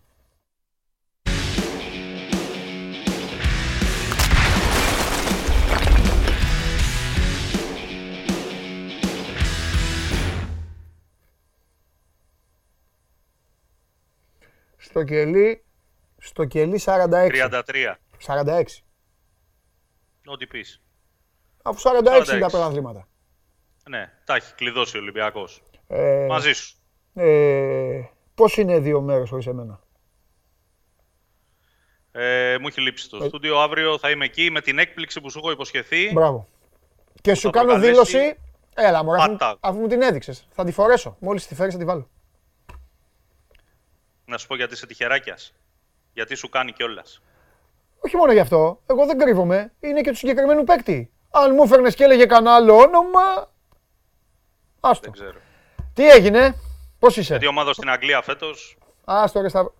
Στο 14.76 15.04
κελί, 15.04 15.64
στο 16.18 16.44
κελί 16.44 16.80
46. 16.84 17.28
33. 17.30 17.96
46. 18.26 18.62
Ό,τι 20.26 20.46
πεις. 20.46 20.80
Αφού 21.62 21.90
46 21.90 22.32
είναι 22.32 22.40
τα 22.40 22.46
46. 22.46 22.50
πρωταθλήματα. 22.50 23.08
Ναι, 23.88 24.12
τα 24.24 24.34
έχει 24.34 24.54
κλειδώσει 24.54 24.96
ο 24.96 25.00
Ολυμπιακός. 25.00 25.62
Ε, 25.88 26.26
Μαζί 26.28 26.52
σου. 26.52 26.76
ε, 27.14 28.00
Πώς 28.34 28.56
είναι 28.56 28.78
δύο 28.78 29.00
μέρες 29.00 29.28
χωρίς 29.28 29.46
εμένα; 29.46 29.80
Ε, 32.12 32.56
μου 32.60 32.66
έχει 32.66 32.80
λείψει 32.80 33.08
το 33.10 33.24
στούντιο. 33.24 33.58
Αύριο 33.58 33.98
θα 33.98 34.10
είμαι 34.10 34.24
εκεί 34.24 34.50
με 34.50 34.60
την 34.60 34.78
έκπληξη 34.78 35.20
που 35.20 35.30
σου 35.30 35.38
έχω 35.38 35.50
υποσχεθεί. 35.50 36.10
Μπράβο. 36.12 36.48
Και 37.20 37.34
σου 37.34 37.40
θα 37.42 37.50
κάνω 37.50 37.66
προκαλέσει- 37.72 37.92
δήλωση. 38.12 38.36
Έλα, 38.74 39.04
μωρέ, 39.04 39.22
αφού, 39.22 39.30
Πάτα. 39.36 39.56
αφού 39.60 39.78
μου 39.78 39.86
την 39.86 40.02
έδειξες. 40.02 40.46
Θα 40.50 40.64
τη 40.64 40.72
φορέσω. 40.72 41.16
Μόλις 41.20 41.46
τη 41.46 41.54
φέρεις 41.54 41.72
θα 41.72 41.78
τη 41.78 41.84
βάλω. 41.84 42.08
Να 44.24 44.38
σου 44.38 44.46
πω 44.46 44.56
γιατί 44.56 44.74
είσαι 44.74 44.86
τυχεράκιας. 44.86 45.54
Γιατί 46.12 46.34
σου 46.34 46.48
κάνει 46.48 46.72
κιόλας. 46.72 47.22
Όχι 47.98 48.16
μόνο 48.16 48.32
γι' 48.32 48.40
αυτό. 48.40 48.82
Εγώ 48.86 49.06
δεν 49.06 49.18
κρύβομαι. 49.18 49.72
Είναι 49.80 50.00
και 50.00 50.10
του 50.10 50.16
συγκεκριμένου 50.16 50.64
παίκτη. 50.64 51.10
Αν 51.30 51.54
μου 51.54 51.62
έφερνες 51.62 51.94
και 51.94 52.04
έλεγε 52.04 52.26
κανένα 52.26 52.54
άλλο 52.54 52.76
όνομα. 52.76 53.52
Άστο. 54.80 55.02
Δεν 55.02 55.12
ξέρω. 55.12 55.38
Τι 55.96 56.08
έγινε, 56.10 56.54
πώς 56.98 57.16
είσαι; 57.16 57.30
Γιατί 57.30 57.46
ομάδα 57.46 57.72
στην 57.72 57.90
Αγγλία 57.90 58.22
φέτος. 58.22 58.76
Άστο 59.04 59.40
ρε 59.40 59.48
Σταύρο. 59.48 59.74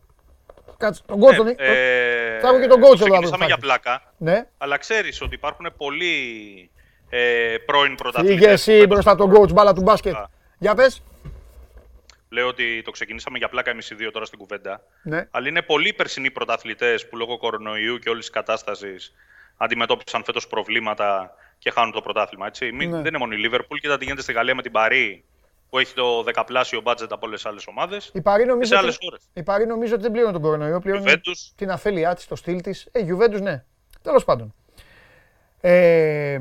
Κάτσε, 0.77 1.03
τον 1.07 1.21
coach 1.21 1.35
τον... 1.37 1.47
ε, 1.49 2.39
θα 2.41 2.49
έχω 2.49 2.61
και 2.61 2.67
τον 2.67 2.81
coach 2.81 2.93
εδώ 2.93 3.05
αύριο 3.05 3.31
Ξεκινήσαμε 3.31 3.31
που 3.31 3.39
θα 3.39 3.45
για 3.45 3.47
έρθεις. 3.47 3.57
πλάκα. 3.59 4.13
Ναι. 4.17 4.47
Αλλά 4.59 4.77
ξέρεις 4.77 5.21
ότι 5.23 5.35
υπάρχουν 5.35 5.67
πολλοί 5.77 6.71
ε, 7.09 7.55
πρώην 7.67 7.85
Φύγε 7.85 7.95
πρωταθλητές. 7.97 8.69
εσύ 8.69 8.87
μπροστά 8.87 9.11
από 9.11 9.27
τον 9.29 9.37
coach 9.43 9.53
μπάλα 9.53 9.73
του 9.73 9.83
μπάσκετ. 9.83 10.15
Α. 10.15 10.29
Για 10.59 10.75
πες. 10.75 11.03
Λέω 12.29 12.47
ότι 12.49 12.83
το 12.85 12.91
ξεκινήσαμε 12.91 13.39
για 13.39 13.49
πλάκα 13.49 13.71
εμείς 13.71 13.91
οι 13.91 13.95
δύο 13.95 14.11
τώρα 14.11 14.25
στην 14.25 14.39
κουβέντα. 14.39 14.83
Ναι. 15.03 15.29
Αλλά 15.31 15.49
είναι 15.49 15.63
πολλοί 15.63 15.93
περσινοί 15.93 16.31
πρωταθλητές 16.31 17.09
που 17.09 17.17
λόγω 17.17 17.39
κορονοϊού 17.39 17.99
και 17.99 18.09
όλης 18.09 18.25
της 18.25 18.35
κατάστασης 18.35 19.13
αντιμετώπισαν 19.57 20.25
φέτος 20.25 20.47
προβλήματα 20.47 21.35
και 21.59 21.71
χάνουν 21.71 21.93
το 21.93 22.01
πρωτάθλημα. 22.01 22.47
Έτσι. 22.47 22.73
Μην, 22.73 22.91
Ναι. 22.91 22.97
Δεν 22.97 23.07
είναι 23.07 23.19
μόνο 23.19 23.35
η 23.35 23.39
Λίβερπουλ, 23.39 23.79
κοίτα 23.79 23.99
τι 23.99 24.05
γίνεται 24.05 24.23
στη 24.23 24.33
Γαλλία 24.33 24.55
με 24.55 24.63
την 24.63 24.73
Παρή 24.73 25.25
που 25.69 25.79
έχει 25.79 25.95
το 25.95 26.23
δεκαπλάσιο 26.23 26.81
μπάτζετ 26.81 27.13
από 27.13 27.27
όλες 27.27 27.41
τις 27.43 27.51
άλλες 27.51 27.67
ομάδες. 27.67 28.11
Η 28.15 28.21
Παρή 28.21 28.43
Σε 28.43 28.49
νομίζω, 28.49 28.77
άλλες 28.79 28.95
ότι... 28.95 29.05
χώρες. 29.05 29.23
η 29.33 29.43
Παρή 29.43 29.67
νομίζω 29.67 29.93
ότι 29.95 30.03
δεν 30.03 30.11
πλήρωνε 30.13 30.33
τον 30.33 30.43
κορονοϊό. 30.43 30.79
Πλήρωνε 30.81 31.13
Juventus. 31.13 31.53
την 31.57 31.71
αφέλειά 31.71 32.15
της, 32.15 32.27
το 32.27 32.37
στυλ 32.37 32.61
της. 32.61 32.89
Ε, 32.93 33.01
Juventus 33.09 33.41
ναι. 33.43 33.65
Τέλος 34.03 34.25
πάντων. 34.25 34.55
Ε, 35.61 36.41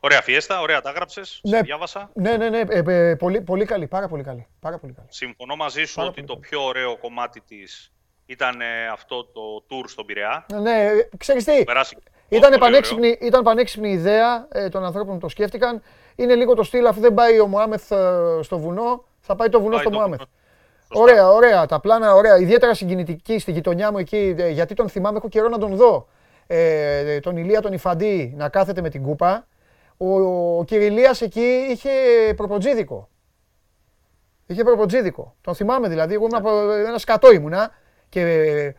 Ωραία 0.00 0.22
φιέστα, 0.22 0.60
ωραία 0.60 0.80
τα 0.80 0.90
έγραψε. 0.90 1.20
Ναι. 1.42 1.60
Διάβασα. 1.60 2.10
ναι, 2.14 2.36
ναι, 2.36 2.48
ναι. 2.48 2.62
Ε, 2.68 2.82
ε, 3.10 3.14
πολύ, 3.14 3.40
πολύ 3.40 3.64
καλή. 3.64 3.86
Πάρα 3.86 4.08
πολύ 4.08 4.22
καλή. 4.22 4.46
Πάρα 4.60 4.78
πολύ 4.78 4.92
καλή. 4.92 5.08
Συμφωνώ 5.10 5.56
μαζί 5.56 5.84
σου 5.84 5.94
Πάρα 5.94 6.08
ότι 6.08 6.14
πολύ 6.16 6.26
το 6.26 6.32
καλή. 6.34 6.46
πιο 6.48 6.64
ωραίο 6.64 6.96
κομμάτι 6.96 7.40
της 7.40 7.92
ήταν 8.26 8.60
ε, 8.60 8.86
αυτό 8.92 9.24
το 9.24 9.40
tour 9.70 9.84
στον 9.86 10.06
Πειραιά. 10.06 10.46
Ναι, 10.60 10.84
ε, 10.84 11.08
ξέρεις 11.16 11.44
τι. 11.44 11.64
Περάσει 11.64 11.96
Ήταν 12.28 12.48
πολύ 12.50 12.60
πανέξυπνη, 12.60 13.18
ήταν 13.20 13.42
πανέξυπνη 13.42 13.90
ιδέα 13.90 14.48
ε, 14.52 14.68
των 14.68 14.84
ανθρώπων 14.84 15.14
που 15.14 15.20
το 15.20 15.28
σκέφτηκαν. 15.28 15.82
Είναι 16.16 16.34
λίγο 16.34 16.54
το 16.54 16.62
στυλ, 16.62 16.86
αφού 16.86 17.00
δεν 17.00 17.14
πάει 17.14 17.40
ο 17.40 17.46
Μωάμεθ 17.46 17.90
ε, 17.92 17.96
στο 18.42 18.58
βουνό, 18.58 19.04
θα 19.20 19.36
πάει 19.36 19.48
το 19.48 19.58
βουνό 19.60 19.70
Πάει 19.70 19.80
στο 19.80 19.90
το 19.90 19.96
Μωάμεθ. 19.96 20.18
βουνό. 20.18 20.30
Σωστά. 20.80 21.00
Ωραία, 21.00 21.30
ωραία. 21.30 21.66
Τα 21.66 21.80
πλάνα, 21.80 22.14
ωραία. 22.14 22.38
Ιδιαίτερα 22.38 22.74
συγκινητική 22.74 23.38
στη 23.38 23.52
γειτονιά 23.52 23.92
μου 23.92 23.98
εκεί, 23.98 24.34
ε, 24.38 24.48
γιατί 24.48 24.74
τον 24.74 24.88
θυμάμαι, 24.88 25.16
έχω 25.16 25.28
καιρό 25.28 25.48
να 25.48 25.58
τον 25.58 25.76
δω. 25.76 26.08
Ε, 26.46 27.20
τον 27.20 27.36
Ηλία 27.36 27.60
τον 27.60 27.72
Ιφαντή 27.72 28.34
να 28.36 28.48
κάθεται 28.48 28.80
με 28.80 28.88
την 28.90 29.02
κούπα. 29.02 29.46
Ο, 29.96 30.08
ο 30.58 30.64
Κυριλίας 30.64 31.20
εκεί 31.20 31.66
είχε 31.70 31.90
προποτζίδικο. 32.36 33.08
Είχε 34.46 34.64
προποτζίδικο. 34.64 35.34
Τον 35.40 35.54
θυμάμαι 35.54 35.88
δηλαδή. 35.88 36.14
Εγώ 36.14 36.24
ήμουν 36.24 36.38
από 36.38 36.72
ένας 36.72 37.00
σκατό 37.00 37.32
ήμουνα 37.32 37.70
και 38.08 38.20
ε, 38.20 38.74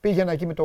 πήγαινα 0.00 0.32
εκεί 0.32 0.46
με, 0.46 0.54
το, 0.54 0.64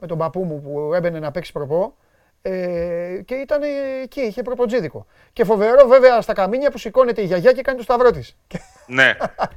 με 0.00 0.06
τον 0.06 0.18
παππού 0.18 0.44
μου 0.44 0.60
που 0.60 0.94
έμπαινε 0.94 1.18
να 1.18 1.30
παίξει 1.30 1.52
προπό. 1.52 1.94
Ε, 2.42 3.20
και 3.24 3.34
ήταν 3.34 3.62
ε, 3.62 3.66
εκεί, 4.02 4.20
είχε 4.20 4.42
προποτζίδικο. 4.42 5.06
Και 5.32 5.44
φοβερό 5.44 5.86
βέβαια 5.86 6.20
στα 6.20 6.32
καμίνια 6.32 6.70
που 6.70 6.78
σηκώνεται 6.78 7.22
η 7.22 7.24
γιαγιά 7.24 7.52
και 7.52 7.62
κάνει 7.62 7.78
το 7.78 7.84
σταυρό 7.84 8.10
της. 8.10 8.36
Ναι, 8.86 9.16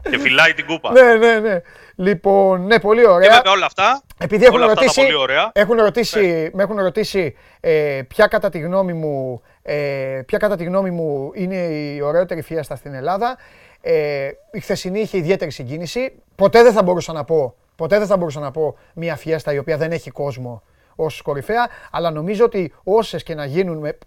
και 0.09 0.17
φυλάει 0.17 0.53
την 0.53 0.65
κούπα. 0.65 0.91
ναι, 0.91 1.15
ναι, 1.15 1.39
ναι. 1.39 1.61
Λοιπόν, 1.95 2.65
ναι, 2.65 2.79
πολύ 2.79 3.01
Και 3.01 3.07
ωραία. 3.07 3.29
βέβαια 3.35 3.51
όλα 3.51 3.65
αυτά, 3.65 4.01
Επειδή 4.17 4.45
έχουν 4.45 4.55
όλα 4.55 4.65
αυτά 4.65 4.75
τα 4.75 4.81
ρωτήσει, 4.81 5.01
πολύ 5.01 5.15
ωραία. 5.15 5.51
έχουν 5.53 5.77
ρωτήσει, 5.77 6.49
με 6.53 6.63
έχουν 6.63 6.79
ρωτήσει 6.79 7.35
ε, 7.59 8.01
ποια, 8.07 8.27
κατά 8.27 8.49
τη 8.49 8.59
γνώμη 8.59 8.93
μου, 8.93 9.41
ε, 9.61 10.21
ποια 10.25 10.37
κατά 10.37 10.55
τη 10.55 10.63
γνώμη 10.63 10.91
μου 10.91 11.31
είναι 11.33 11.55
η 11.55 12.01
ωραιότερη 12.01 12.41
φιέστα 12.41 12.75
στην 12.75 12.93
Ελλάδα. 12.93 13.37
Ε, 13.81 14.29
η 14.51 14.59
χθεσινή 14.59 14.99
είχε 14.99 15.17
ιδιαίτερη 15.17 15.51
συγκίνηση. 15.51 16.13
Ποτέ 16.35 16.63
δεν 16.63 16.73
θα 16.73 16.83
μπορούσα 16.83 17.13
να 17.13 17.23
πω, 17.23 17.55
ποτέ 17.75 17.97
δεν 17.97 18.07
θα 18.07 18.17
μπορούσα 18.17 18.39
να 18.39 18.51
πω 18.51 18.77
μια 18.93 19.15
φιέστα 19.15 19.53
η 19.53 19.57
οποία 19.57 19.77
δεν 19.77 19.91
έχει 19.91 20.11
κόσμο 20.11 20.63
ως 20.95 21.21
κορυφαία, 21.21 21.69
αλλά 21.91 22.11
νομίζω 22.11 22.45
ότι 22.45 22.73
όσες 22.83 23.23
και 23.23 23.35
να 23.35 23.45
γίνουν 23.45 23.77
με, 23.77 23.97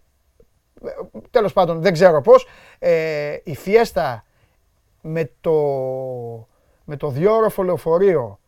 τέλος 1.31 1.52
πάντων 1.52 1.81
δεν 1.81 1.93
ξέρω 1.93 2.20
πώς, 2.20 2.47
ε, 2.78 3.36
η 3.44 3.55
φιέστα 3.55 4.24
με 5.01 5.31
το, 5.40 5.52
με 6.85 6.97
το 6.97 7.09
διόροφο 7.09 7.62
λεωφορείο 7.62 8.39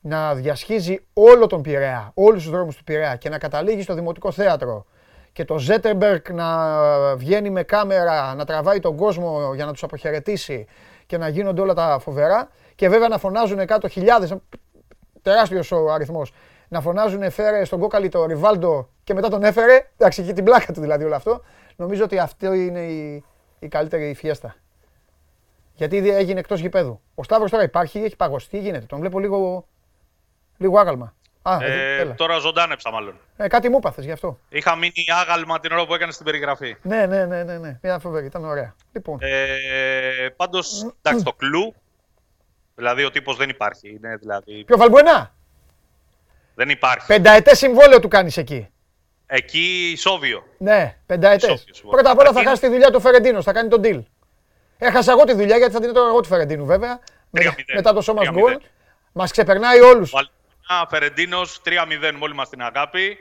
να 0.00 0.34
διασχίζει 0.34 1.06
όλο 1.12 1.46
τον 1.46 1.62
Πειραιά, 1.62 2.10
όλους 2.14 2.42
τους 2.42 2.52
δρόμους 2.52 2.76
του 2.76 2.84
Πειραιά 2.84 3.16
και 3.16 3.28
να 3.28 3.38
καταλήγει 3.38 3.82
στο 3.82 3.94
Δημοτικό 3.94 4.32
Θέατρο 4.32 4.86
και 5.32 5.44
το 5.44 5.58
Ζέτερμπερκ 5.58 6.30
να 6.30 7.16
βγαίνει 7.16 7.50
με 7.50 7.62
κάμερα, 7.62 8.34
να 8.34 8.44
τραβάει 8.44 8.80
τον 8.80 8.96
κόσμο 8.96 9.54
για 9.54 9.64
να 9.64 9.72
τους 9.72 9.82
αποχαιρετήσει 9.82 10.66
και 11.06 11.18
να 11.18 11.28
γίνονται 11.28 11.60
όλα 11.60 11.74
τα 11.74 11.98
φοβερά 11.98 12.48
και 12.74 12.88
βέβαια 12.88 13.08
να 13.08 13.18
φωνάζουν 13.18 13.66
κάτω 13.66 13.88
χιλιάδες, 13.88 14.34
τεράστιος 15.22 15.72
ο 15.72 15.92
αριθμός, 15.92 16.32
να 16.68 16.80
φωνάζουν 16.80 17.30
φέρε 17.30 17.64
στον 17.64 17.80
κόκαλη 17.80 18.08
το 18.08 18.24
Ριβάλντο 18.26 18.88
και 19.04 19.14
μετά 19.14 19.28
τον 19.28 19.44
έφερε, 19.44 19.90
εντάξει 19.96 20.22
είχε 20.22 20.32
την 20.32 20.44
πλάκα 20.44 20.72
του 20.72 20.80
δηλαδή 20.80 21.04
όλο 21.04 21.14
αυτό, 21.14 21.42
νομίζω 21.76 22.04
ότι 22.04 22.18
αυτό 22.18 22.52
είναι 22.52 22.80
η, 22.80 23.24
η 23.58 23.68
καλύτερη 23.68 24.14
φιέστα. 24.14 24.54
Γιατί 25.74 25.96
ήδη 25.96 26.10
έγινε 26.10 26.38
εκτός 26.38 26.60
γηπέδου. 26.60 27.00
Ο 27.14 27.22
Σταύρος 27.22 27.50
τώρα 27.50 27.62
υπάρχει, 27.62 27.98
έχει 27.98 28.16
παγώσει. 28.16 28.48
Τι 28.48 28.58
γίνεται, 28.58 28.84
τον 28.86 28.98
βλέπω 29.00 29.18
λίγο, 29.18 29.66
λίγο 30.56 30.78
άγαλμα. 30.78 31.14
Α, 31.42 31.58
εδώ, 31.60 31.72
ε, 31.72 31.96
έλα. 31.96 32.14
τώρα 32.14 32.38
ζωντάνεψα 32.38 32.90
μάλλον. 32.90 33.14
Ε, 33.36 33.48
κάτι 33.48 33.68
μου 33.68 33.76
έπαθες 33.76 34.04
γι' 34.04 34.12
αυτό. 34.12 34.38
Είχα 34.48 34.76
μείνει 34.76 35.04
άγαλμα 35.22 35.60
την 35.60 35.72
ώρα 35.72 35.86
που 35.86 35.94
έκανε 35.94 36.12
την 36.12 36.24
περιγραφή. 36.24 36.76
Ναι, 36.82 37.06
ναι, 37.06 37.24
ναι, 37.26 37.42
ναι, 37.42 37.58
ναι. 37.58 37.78
Μια 37.82 37.98
φοβερή, 37.98 38.26
ήταν 38.26 38.44
ωραία. 38.44 38.74
Λοιπόν, 38.92 39.18
Ε, 39.20 40.28
Πάντως, 40.36 40.94
εντάξει, 41.02 41.24
το 41.24 41.32
κλου. 41.32 41.74
Δηλαδή, 42.74 43.04
ο 43.04 43.10
τύπος 43.10 43.36
δεν 43.36 43.48
υπάρχει. 43.48 43.90
Είναι, 43.94 44.16
δηλαδή, 44.16 44.64
πιο 44.64 44.76
Βαλμπουενά; 44.76 45.34
Δεν 46.54 46.68
υπάρχει. 46.68 47.06
Πενταετές 47.06 47.58
συμβόλαιο 47.58 48.00
του 48.00 48.08
κάνεις 48.08 48.36
εκεί. 48.36 48.68
Εκεί 49.26 49.90
ισόβιο. 49.92 50.42
Ναι, 50.58 50.96
πενταετές. 51.06 51.48
Σόφιος, 51.50 51.80
Πρώτα 51.90 52.10
απ' 52.10 52.18
όλα 52.18 52.26
θα 52.28 52.34
Καταρχήν- 52.34 52.48
χάσει 52.48 52.60
τη 52.60 52.68
δουλειά 52.68 52.90
του 52.90 53.00
Φερεντίνο, 53.00 53.42
θα 53.42 53.52
κάνει 53.52 53.68
τον 53.68 53.80
deal. 53.84 54.02
Έχασα 54.78 55.12
εγώ 55.12 55.24
τη 55.24 55.32
δουλειά 55.34 55.56
γιατί 55.56 55.72
θα 55.72 55.80
την 55.80 55.92
τώρα 55.92 56.08
εγώ 56.08 56.20
του 56.20 56.28
Φερεντίνου 56.28 56.64
βέβαια. 56.64 56.98
Τρία 57.30 57.48
Με- 57.48 57.54
μηδέν. 57.58 57.76
μετά 57.76 57.92
το 57.92 58.00
σώμα 58.00 58.20
Τρία 58.20 58.32
γκολ. 58.32 58.42
μηδέν. 58.52 58.68
Μας 59.12 59.30
ξεπερνάει 59.30 59.80
όλους. 59.80 60.10
Βαλτινά, 60.10 60.86
Φερεντίνος 60.90 61.60
3-0 61.62 62.12
με 62.12 62.18
όλη 62.20 62.34
μας 62.34 62.48
την 62.48 62.62
αγάπη. 62.62 63.16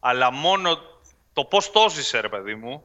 Αλλά 0.00 0.32
μόνο 0.32 0.78
το 1.32 1.44
πώς 1.44 1.70
το 1.70 1.88
ζήσε, 1.90 2.20
ρε 2.20 2.28
παιδί 2.28 2.54
μου. 2.54 2.84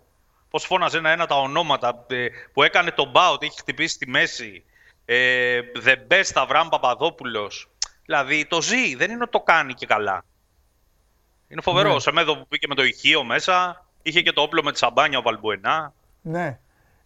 Πώς 0.50 0.64
φώναζε 0.66 0.98
ένα-ένα 0.98 1.26
τα 1.26 1.36
ονόματα 1.36 2.06
ε, 2.10 2.26
που 2.54 2.64
έκανε 2.64 2.92
τον 2.92 3.10
Μπάουτ, 3.10 3.44
έχει 3.44 3.58
χτυπήσει 3.58 3.94
στη 3.94 4.10
μέση. 4.10 4.64
Ε, 5.06 5.60
The 5.86 5.96
best 6.12 6.32
Αβραάμ 6.34 6.68
Παπαδόπουλος. 6.70 7.70
Δηλαδή 8.06 8.46
το 8.46 8.62
ζει, 8.62 8.96
δεν 8.96 9.12
είναι 9.12 9.22
ότι 9.22 9.32
το 9.32 9.40
κάνει 9.40 9.74
και 9.74 9.86
καλά. 9.86 10.26
Είναι 11.48 11.62
φοβερό. 11.62 11.90
Ναι. 11.90 11.96
Ο 11.96 12.00
Σεμέδο 12.00 12.38
που 12.38 12.48
πήγε 12.48 12.68
με 12.68 12.76
το 12.76 12.84
ηχείο 12.84 13.24
μέσα. 13.24 13.86
Είχε 14.02 14.22
και 14.22 14.32
το 14.32 14.42
όπλο 14.42 14.64
με 14.64 14.72
τη 14.72 14.78
σαμπάνια 14.78 15.18
ο 15.18 15.22
Βαλμπουενά. 15.22 15.94
Ναι. 16.22 16.60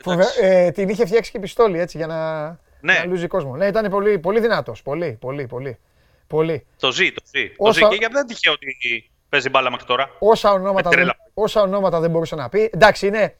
Φοβε- 0.03 0.37
ε, 0.41 0.71
την 0.71 0.89
είχε 0.89 1.05
φτιάξει 1.05 1.31
και 1.31 1.39
πιστόλι 1.39 1.79
έτσι 1.79 1.97
για 1.97 2.07
να, 2.07 2.47
Ναι. 2.81 2.93
να 2.99 3.05
λούζει 3.05 3.27
κόσμο. 3.27 3.55
Ναι, 3.55 3.65
ήταν 3.67 3.89
πολύ, 3.89 4.19
πολύ 4.19 4.39
δυνατός. 4.39 4.81
Πολύ, 4.81 5.17
πολύ, 5.21 5.47
πολύ. 5.47 5.77
πολύ. 6.27 6.65
Το 6.79 6.91
ζει, 6.91 7.11
το 7.11 7.21
ζει. 7.33 7.47
Το 7.49 7.53
Όσα- 7.57 7.73
ζει. 7.73 7.79
Και 7.89 7.95
γιατί 7.95 8.13
δεν 8.13 8.23
είναι 8.23 8.33
τυχαίο 8.33 8.53
ότι 8.53 8.77
παίζει 9.29 9.49
μπάλα 9.49 9.71
μέχρι 9.71 9.85
τώρα. 9.85 10.09
Όσα 10.19 10.51
ονόματα, 10.51 10.73
Με 10.73 10.81
δεν, 10.81 10.91
τρέλα. 10.91 11.15
όσα 11.33 11.61
ονόματα 11.61 11.99
δεν 11.99 12.09
μπορούσε 12.09 12.35
να 12.35 12.49
πει. 12.49 12.69
Εντάξει, 12.73 13.07
είναι, 13.07 13.35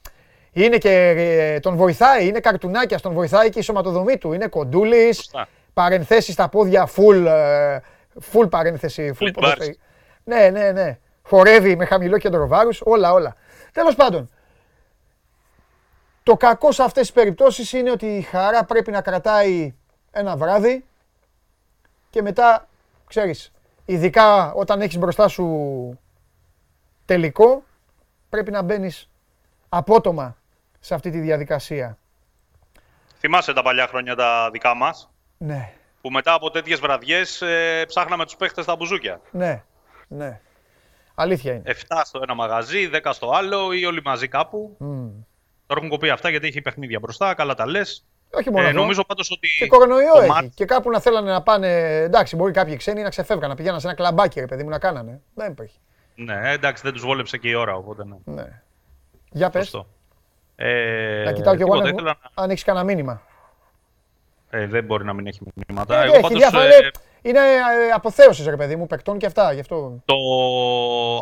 είναι 0.51 0.77
και 0.77 0.91
ε, 1.17 1.59
τον 1.59 1.75
βοηθάει, 1.75 2.27
είναι 2.27 2.39
καρτουνάκια, 2.39 2.99
τον 2.99 3.13
βοηθάει 3.13 3.49
και 3.49 3.59
η 3.59 3.61
σωματοδομή 3.61 4.17
του. 4.17 4.33
Είναι 4.33 4.47
κοντούλης, 4.47 5.15
Σωστά. 5.15 5.47
Παρενθέσεις 5.77 6.33
στα 6.33 6.49
πόδια, 6.49 6.89
full, 6.95 7.25
ε, 7.25 7.79
full 8.31 8.49
παρένθεση. 8.49 9.15
Full 9.19 9.23
Fleet 9.23 9.31
ποδοσφαιρι- 9.33 9.79
ναι, 10.23 10.49
ναι, 10.49 10.71
ναι. 10.71 10.99
Χορεύει 11.23 11.75
με 11.75 11.85
χαμηλό 11.85 12.17
κέντρο 12.17 12.47
βάρους, 12.47 12.81
όλα, 12.83 13.11
όλα. 13.11 13.35
Τέλος 13.71 13.95
πάντων, 13.95 14.29
το 16.23 16.37
κακό 16.37 16.71
σε 16.71 16.83
αυτές 16.83 17.01
τις 17.01 17.11
περιπτώσεις 17.11 17.73
είναι 17.73 17.91
ότι 17.91 18.05
η 18.05 18.21
χαρά 18.21 18.63
πρέπει 18.65 18.91
να 18.91 19.01
κρατάει 19.01 19.75
ένα 20.11 20.37
βράδυ 20.37 20.85
και 22.09 22.21
μετά, 22.21 22.67
ξέρεις, 23.07 23.51
ειδικά 23.85 24.53
όταν 24.53 24.81
έχεις 24.81 24.97
μπροστά 24.97 25.27
σου 25.27 25.99
τελικό, 27.05 27.63
πρέπει 28.29 28.51
να 28.51 28.61
μπαίνεις 28.61 29.09
απότομα 29.69 30.37
σε 30.79 30.93
αυτή 30.93 31.09
τη 31.09 31.19
διαδικασία. 31.19 31.97
Θυμάσαι 33.19 33.53
τα 33.53 33.61
παλιά 33.61 33.87
χρόνια 33.87 34.15
τα 34.15 34.49
δικά 34.51 34.75
μας; 34.75 35.09
Ναι, 35.37 35.73
που 36.01 36.09
μετά 36.09 36.33
από 36.33 36.49
τέτοιες 36.49 36.79
βραδιές 36.79 37.41
ε, 37.41 37.83
ψάχναμε 37.87 38.25
τους 38.25 38.35
παίχτες 38.35 38.63
στα 38.63 38.75
μπουζούκια. 38.75 39.21
ναι, 39.31 39.63
ναι. 40.07 40.39
Αλήθεια 41.15 41.53
είναι. 41.53 41.63
7 41.65 42.01
στο 42.03 42.19
ένα 42.23 42.33
μαγαζί, 42.33 42.89
10 43.03 43.09
στο 43.13 43.29
άλλο 43.31 43.73
ή 43.73 43.85
όλοι 43.85 44.01
μαζί 44.05 44.27
κάπου. 44.27 44.75
Μμμ. 44.79 45.09
Τώρα 45.67 45.79
έχουν 45.79 45.89
κοπεί 45.89 46.09
αυτά 46.09 46.29
γιατί 46.29 46.47
έχει 46.47 46.61
παιχνίδια 46.61 46.99
μπροστά, 46.99 47.33
καλά 47.33 47.53
τα 47.53 47.65
λες. 47.67 48.05
Όχι 48.33 48.49
μόνο 48.51 48.63
Ε, 48.63 48.67
αυτό. 48.67 48.79
νομίζω 48.81 49.03
πάντως 49.05 49.31
ότι. 49.31 49.47
Και 49.59 49.67
κορονοϊό 49.67 50.13
το 50.13 50.19
έχει. 50.19 50.29
μάτς- 50.29 50.53
Και 50.55 50.65
κάπου 50.65 50.89
να 50.89 50.99
θέλανε 50.99 51.31
να 51.31 51.41
πάνε. 51.41 51.67
Εντάξει, 52.01 52.35
μπορεί 52.35 52.51
κάποιοι 52.51 52.75
ξένοι 52.77 53.01
να 53.01 53.09
ξεφεύγαν, 53.09 53.49
να 53.49 53.55
πηγαίναν 53.55 53.79
σε 53.79 53.87
ένα 53.87 53.95
κλαμπάκι, 53.95 54.39
ρε 54.39 54.45
παιδί 54.45 54.63
μου, 54.63 54.69
να 54.69 54.79
κάνανε. 54.79 55.21
Δεν 55.35 55.51
υπάρχει. 55.51 55.77
Ναι, 56.15 56.51
εντάξει, 56.51 56.83
δεν 56.83 56.93
τους 56.93 57.01
βόλεψε 57.01 57.37
και 57.37 57.49
η 57.49 57.53
ώρα, 57.53 57.73
οπότε 57.75 58.03
ναι. 58.05 58.15
Ναι. 58.23 58.61
Για 59.31 59.49
πες. 59.49 59.63
Σωστό. 59.63 59.87
Ε, 60.55 61.23
Να 61.25 61.31
κοιτάω 61.31 61.55
κι 61.55 61.61
εγώ 61.61 61.71
τίποτα, 61.71 61.89
αν, 61.89 61.93
ήθελα 61.93 62.17
να- 62.35 62.43
αν 62.43 62.49
έχεις 62.49 62.63
κανένα 62.63 62.85
μήνυμα. 62.85 63.21
Ε, 64.49 64.67
δεν 64.67 64.83
μπορεί 64.83 65.03
να 65.05 65.13
μην 65.13 65.27
έχει 65.27 65.39
μηνύματα. 65.67 66.01
Ε, 66.01 66.03
Εγώ 66.03 66.13
έχει 66.13 66.21
πάντως, 66.21 66.37
διάφορα. 66.37 66.63
ε, 66.63 66.67
Είναι, 66.67 66.91
είναι 67.21 67.39
ε, 67.39 67.91
αποθέωσης, 67.93 68.45
ρε 68.45 68.55
παιδί 68.55 68.75
μου, 68.75 68.87
παικτών 68.87 69.17
και 69.17 69.25
αυτά. 69.25 69.53
Γι' 69.53 69.59
αυτό. 69.59 70.01
το... 70.05 70.15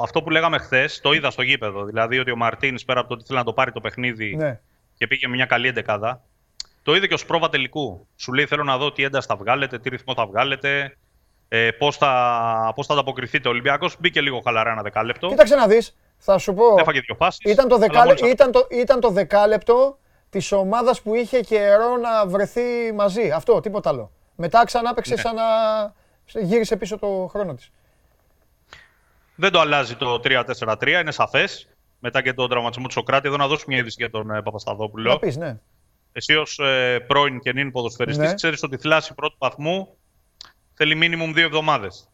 αυτό 0.03 0.23
που 0.23 0.30
λέγαμε 0.30 0.57
χθες, 0.57 0.99
το 1.02 1.11
είδα 1.14 1.31
στο 1.31 1.41
γήπεδο. 1.41 1.84
Δηλαδή 1.85 2.19
ότι 2.19 2.31
ο 2.31 2.35
Μαρτίνς 2.35 2.85
πέρα 2.85 2.99
από 2.99 3.07
το 3.10 3.14
ότι 3.14 3.23
ήθελε 3.23 3.39
να 3.39 3.45
το 3.45 3.53
πάρει 3.53 3.72
το 3.72 3.81
παιχνίδι 3.81 4.35
Ναι. 4.35 4.60
και 4.97 5.07
πήγε 5.07 5.27
με 5.27 5.35
μια 5.35 5.45
καλή 5.45 5.68
εντεκάδα, 5.68 6.22
το 6.84 6.95
είδε 6.95 7.07
και 7.07 7.14
ως 7.14 7.26
πρόβα 7.26 7.49
τελικού. 7.49 8.07
Σου 8.15 8.34
λέει: 8.34 8.45
Θέλω 8.45 8.64
να 8.64 8.77
δω 8.77 8.91
τι 8.91 9.03
ένταση 9.03 9.27
θα 9.27 9.35
βγάλετε, 9.35 9.80
τι 9.80 9.89
ρυθμό 9.89 10.14
θα 10.14 10.26
βγάλετε, 10.26 10.97
ε, 11.47 11.72
πώς 11.72 11.97
θα, 11.97 12.72
πώς 12.76 12.85
θα 12.85 12.93
ανταποκριθείτε. 12.93 13.47
Ο 13.47 13.52
Ολυμπιακός 13.52 13.95
μπήκε 13.99 14.22
λίγο 14.22 14.39
χαλαρά 14.39 14.72
ένα 14.72 14.81
δεκάλεπτο. 14.81 15.27
Κοίταξε 15.27 15.56
να 15.56 15.68
δεις. 15.68 15.95
Θα 16.18 16.38
σου 16.38 16.53
πω. 16.53 16.64
Έφαγε 16.80 16.99
δύο 16.99 17.15
πάσει. 17.15 17.39
Ήταν 17.49 17.68
το, 17.68 17.77
δεκάλε... 17.77 18.14
ήταν, 18.30 18.52
το... 18.52 18.68
ήταν 18.72 18.99
το 18.99 19.10
δεκάλεπτο 19.10 19.97
της 20.39 20.51
ομάδας 20.51 21.01
που 21.01 21.15
είχε 21.15 21.39
καιρό 21.41 21.97
να 21.97 22.27
βρεθεί 22.27 22.91
μαζί. 22.95 23.31
Αυτό, 23.31 23.59
τίποτα 23.59 23.89
άλλο. 23.89 24.11
Μετά 24.35 24.65
ξανά 24.65 24.89
έπαιξε 24.89 25.13
Ναι. 25.13 25.21
σαν 25.21 25.35
να 25.35 25.43
γύρισε 26.41 26.75
πίσω 26.75 26.97
το 26.99 27.27
χρόνο 27.31 27.53
της. 27.53 27.71
Δεν 29.35 29.51
το 29.51 29.59
αλλάζει 29.59 29.95
το 29.95 30.19
3-4-3, 30.19 30.99
είναι 31.01 31.11
σαφές. 31.11 31.67
Μετά 31.99 32.21
και 32.21 32.33
τον 32.33 32.49
τραυματισμό 32.49 32.85
του 32.87 32.91
Σοκράτη, 32.93 33.27
εδώ 33.27 33.37
να 33.37 33.47
δώσω 33.47 33.65
μια 33.67 33.77
είδηση 33.77 33.95
για 33.99 34.09
τον 34.09 34.31
ε, 34.35 34.41
Παπασταδόπουλο. 34.41 35.11
Να 35.11 35.19
πεις, 35.19 35.37
ναι. 35.37 35.57
Εσύ 36.13 36.35
ως 36.35 36.59
ε, 36.59 36.99
πρώην 37.07 37.39
και 37.39 37.53
νυν 37.53 37.71
ποδοσφαιριστής 37.71 38.27
Ναι. 38.27 38.33
ξέρεις 38.33 38.63
ότι 38.63 38.75
η 38.75 38.77
θλάση 38.77 39.13
πρώτου 39.13 39.35
βαθμού 39.39 39.95
θέλει 40.73 40.95
μίνιμουμ 40.95 41.33
δύο 41.33 41.45
εβδομάδες. 41.45 42.09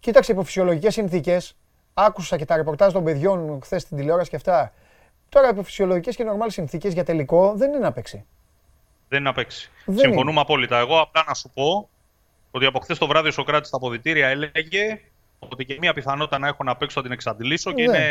Κοίταξε 0.00 0.32
υπό 0.32 0.42
φυσιολογικέ 0.42 0.90
συνθήκες. 0.90 1.56
Άκουσα 1.94 2.36
και 2.36 2.44
τα 2.44 2.56
ρεπορτάζ 2.56 2.92
των 2.92 3.04
παιδιών 3.04 3.60
χθες 3.62 3.82
στην 3.82 3.96
τηλεόραση 3.96 4.30
και 4.30 4.36
αυτά. 4.36 4.72
Τώρα 5.28 5.48
υπό 5.48 5.62
φυσιολογικές 5.62 6.16
και 6.16 6.24
νορμάλ 6.24 6.50
συνθήκες 6.50 6.92
για 6.92 7.04
τελικό 7.04 7.52
δεν 7.56 7.68
είναι 7.70 7.78
να 7.78 7.92
παίξει. 7.92 8.24
Δεν 9.08 9.18
είναι 9.18 9.28
να 9.28 9.34
παίξει. 9.34 9.70
Δεν 9.84 9.98
Συμφωνούμε 9.98 10.30
είναι. 10.30 10.40
απόλυτα. 10.40 10.78
Εγώ 10.78 11.00
απλά 11.00 11.24
να 11.28 11.34
σου 11.34 11.50
πω 11.54 11.88
ότι 12.50 12.66
από 12.66 12.78
χθες 12.80 12.98
το 12.98 13.06
βράδυ 13.06 13.28
ο 13.28 13.30
Σοκράτης 13.30 13.68
στα 13.68 13.76
αποδητήρια 13.76 14.28
έλεγε 14.28 15.00
ότι 15.38 15.64
και 15.64 15.76
μία 15.80 15.92
πιθανότητα 15.94 16.38
να 16.38 16.46
έχω 16.48 16.64
να 16.64 16.76
παίξω 16.76 16.94
θα 16.94 17.02
την 17.02 17.12
εξαντλήσω 17.12 17.72
και 17.72 17.86
Ναι. 17.86 17.96
είναι, 17.98 18.06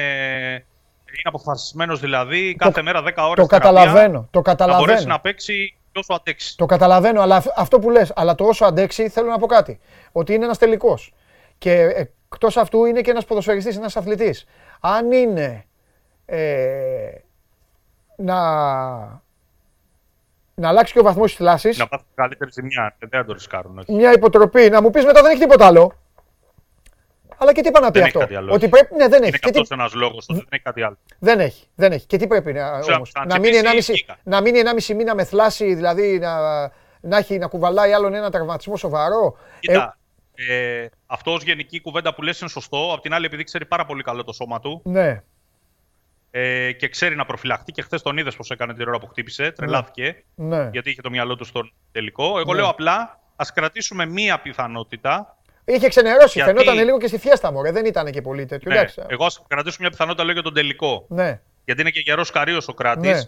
είναι 1.06 1.22
αποφασισμένος 1.24 2.00
δηλαδή 2.00 2.56
κάθε 2.56 2.82
μέρα 2.82 3.02
10 3.02 3.04
ώρες 3.04 3.16
Το 3.16 3.26
θεραπεία 3.36 3.58
καταλαβαίνω. 3.58 4.28
Το 4.32 4.42
να 4.42 4.44
μπορέσει 4.44 4.58
καταλαβαίνω. 4.58 5.08
να 5.08 5.20
παίξει 5.20 5.78
και 5.92 6.00
όσο 6.00 6.14
αντέξει. 6.14 6.58
Το 6.58 6.66
καταλαβαίνω, 6.66 7.22
αλλά 7.22 7.36
αυ- 7.36 7.60
αυτό 7.60 7.80
που 7.80 7.90
λες, 7.90 8.12
αλλά 8.16 8.36
το 8.36 8.44
όσο 8.46 8.66
αντέξει, 8.66 9.10
θέλω 9.10 9.30
να 9.30 9.38
πω 9.40 9.46
κάτι. 9.46 9.80
Ότι 10.12 10.34
είναι 10.34 10.44
ένας 10.46 10.58
τελικός. 10.58 11.14
Και 11.58 11.72
εκτός 12.30 12.58
αυτού 12.58 12.86
είναι 12.86 13.02
και 13.02 13.10
ένας 13.12 13.26
ποδοσφαιριστής, 13.26 13.78
ένας 13.78 13.98
αθλητής. 13.98 14.46
Αν 14.80 15.12
είναι 15.12 15.66
ε, 16.30 17.10
να, 18.18 18.36
να 20.56 20.68
αλλάξει 20.70 20.94
και 20.94 21.00
ο 21.00 21.04
βαθμός 21.04 21.28
της 21.30 21.38
θλάσσης, 21.38 21.78
Να 21.78 21.88
πάθει 21.88 22.04
καλύτερη 22.16 22.52
ζημιά. 22.52 22.96
Δεν 23.00 23.10
θα 23.10 23.26
το 23.26 23.34
ρισκάρουν. 23.34 23.78
όχι. 23.80 23.94
μια 23.94 24.14
υποτροπή, 24.14 24.70
να 24.70 24.82
μου 24.82 24.90
πεις 24.90 25.06
μετά 25.06 25.22
δεν 25.22 25.32
έχει 25.32 25.40
τίποτα 25.40 25.66
άλλο. 25.66 25.94
Αλλά 27.40 27.54
και 27.54 27.62
τι 27.62 27.68
είπα 27.68 27.80
να 27.80 27.92
πει 27.92 28.00
Δεν 28.00 28.08
έχει 28.08 28.08
αυτό; 28.08 28.20
κάτι 28.20 28.36
άλλο, 28.36 28.54
Ότι 28.54 28.64
όχι. 28.66 28.70
πρέπει, 28.74 28.96
ναι, 28.96 29.08
δεν 29.08 29.18
Είναι 29.18 29.28
έχει. 29.28 29.40
και 29.40 29.46
Και 29.48 29.52
τι, 29.52 29.60
αυτό 29.60 29.74
ένας 29.74 29.94
λόγος 29.94 30.26
ότι 30.30 30.40
δεν 30.40 30.48
έχει 30.50 30.62
κάτι 30.64 30.82
άλλο. 30.84 30.98
δεν 31.20 31.40
έχει, 31.40 31.68
δεν 31.76 31.92
έχει. 31.92 32.06
Και 32.06 32.18
τι 32.18 32.28
πρέπει 32.28 32.54
να, 32.54 32.80
Ξέρω, 32.80 32.96
όμως, 32.96 33.10
θα 33.12 33.26
να, 33.26 33.40
μείνει 33.40 33.62
τσιμπήσει 33.62 33.92
1,5, 33.92 33.96
η 33.96 33.98
γήκα. 33.98 34.18
να 34.24 34.42
μείνει 34.42 34.62
1,5 34.88 34.96
μήνα 34.96 35.16
με 35.16 35.24
θλάση, 35.24 35.74
δηλαδή 35.74 36.20
να, 36.20 36.62
να, 37.02 37.18
έχει, 37.18 37.38
να 37.38 37.48
κουβαλάει 37.48 37.92
άλλον 37.94 38.14
ένα 38.14 38.30
τραυματισμό 38.32 38.78
σοβαρό. 38.78 39.38
Κοίτα, 39.60 39.98
ε, 40.50 40.86
αυτό 41.06 41.34
ως 41.34 41.44
γενική 41.44 41.82
κουβέντα 41.82 42.14
που 42.16 42.22
λες 42.22 42.40
είναι 42.40 42.50
σωστό. 42.50 42.92
Απ' 42.94 43.02
την 43.02 43.14
άλλη, 43.14 43.26
επειδή 43.26 43.44
ξέρει 43.44 43.66
πάρα 43.66 43.86
πολύ 43.86 44.04
καλό 44.04 44.24
το 44.24 44.34
σώμα 44.34 44.60
του 44.60 44.82
Ε, 44.86 44.90
ναι, 44.90 45.24
ε, 46.40 46.72
και 46.72 46.88
ξέρει 46.88 47.16
να 47.16 47.26
προφυλαχτεί 47.26 47.72
και 47.72 47.82
χθες 47.82 48.02
τον 48.02 48.18
είδες 48.18 48.36
πώς 48.36 48.50
έκανε 48.52 48.74
την 48.74 48.88
ώρα 48.88 49.00
που 49.00 49.08
χτύπησε, 49.08 49.52
τρελάθηκε, 49.52 50.24
ναι. 50.36 50.70
γιατί 50.72 50.90
είχε 50.90 51.02
το 51.02 51.10
μυαλό 51.10 51.36
του 51.36 51.46
στον 51.46 51.74
τελικό. 51.92 52.40
Εγώ 52.40 52.54
Ναι. 52.54 52.60
λέω 52.60 52.70
απλά, 52.70 53.20
ας 53.36 53.52
κρατήσουμε 53.54 54.06
μία 54.06 54.40
πιθανότητα. 54.40 55.38
Είχε 55.66 55.88
ξενερώσει, 55.88 56.40
Γιατί- 56.40 56.52
φαινόταν 56.58 56.86
λίγο 56.86 56.98
και 56.98 57.08
στη 57.08 57.18
φιέστα 57.18 57.52
μου, 57.52 57.62
δεν 57.72 57.86
ήταν 57.86 58.12
και 58.12 58.22
πολύ 58.22 58.46
τέτοιο. 58.46 58.72
Ναι, 58.72 58.78
εντάξει. 58.78 59.02
εγώ 59.08 59.26
ας 59.26 59.44
κρατήσουμε 59.48 59.78
μια 59.82 59.90
πιθανότητα 59.90 60.24
λέω 60.24 60.34
για 60.34 60.42
τον 60.44 60.54
τελικό. 60.54 61.06
Ναι. 61.08 61.40
Γιατί 61.66 61.82
είναι 61.82 61.90
και 61.90 62.00
γερός 62.00 62.32
καρύος 62.32 62.68
ο 62.68 62.74
κράτης. 62.74 63.12
Ναι. 63.12 63.22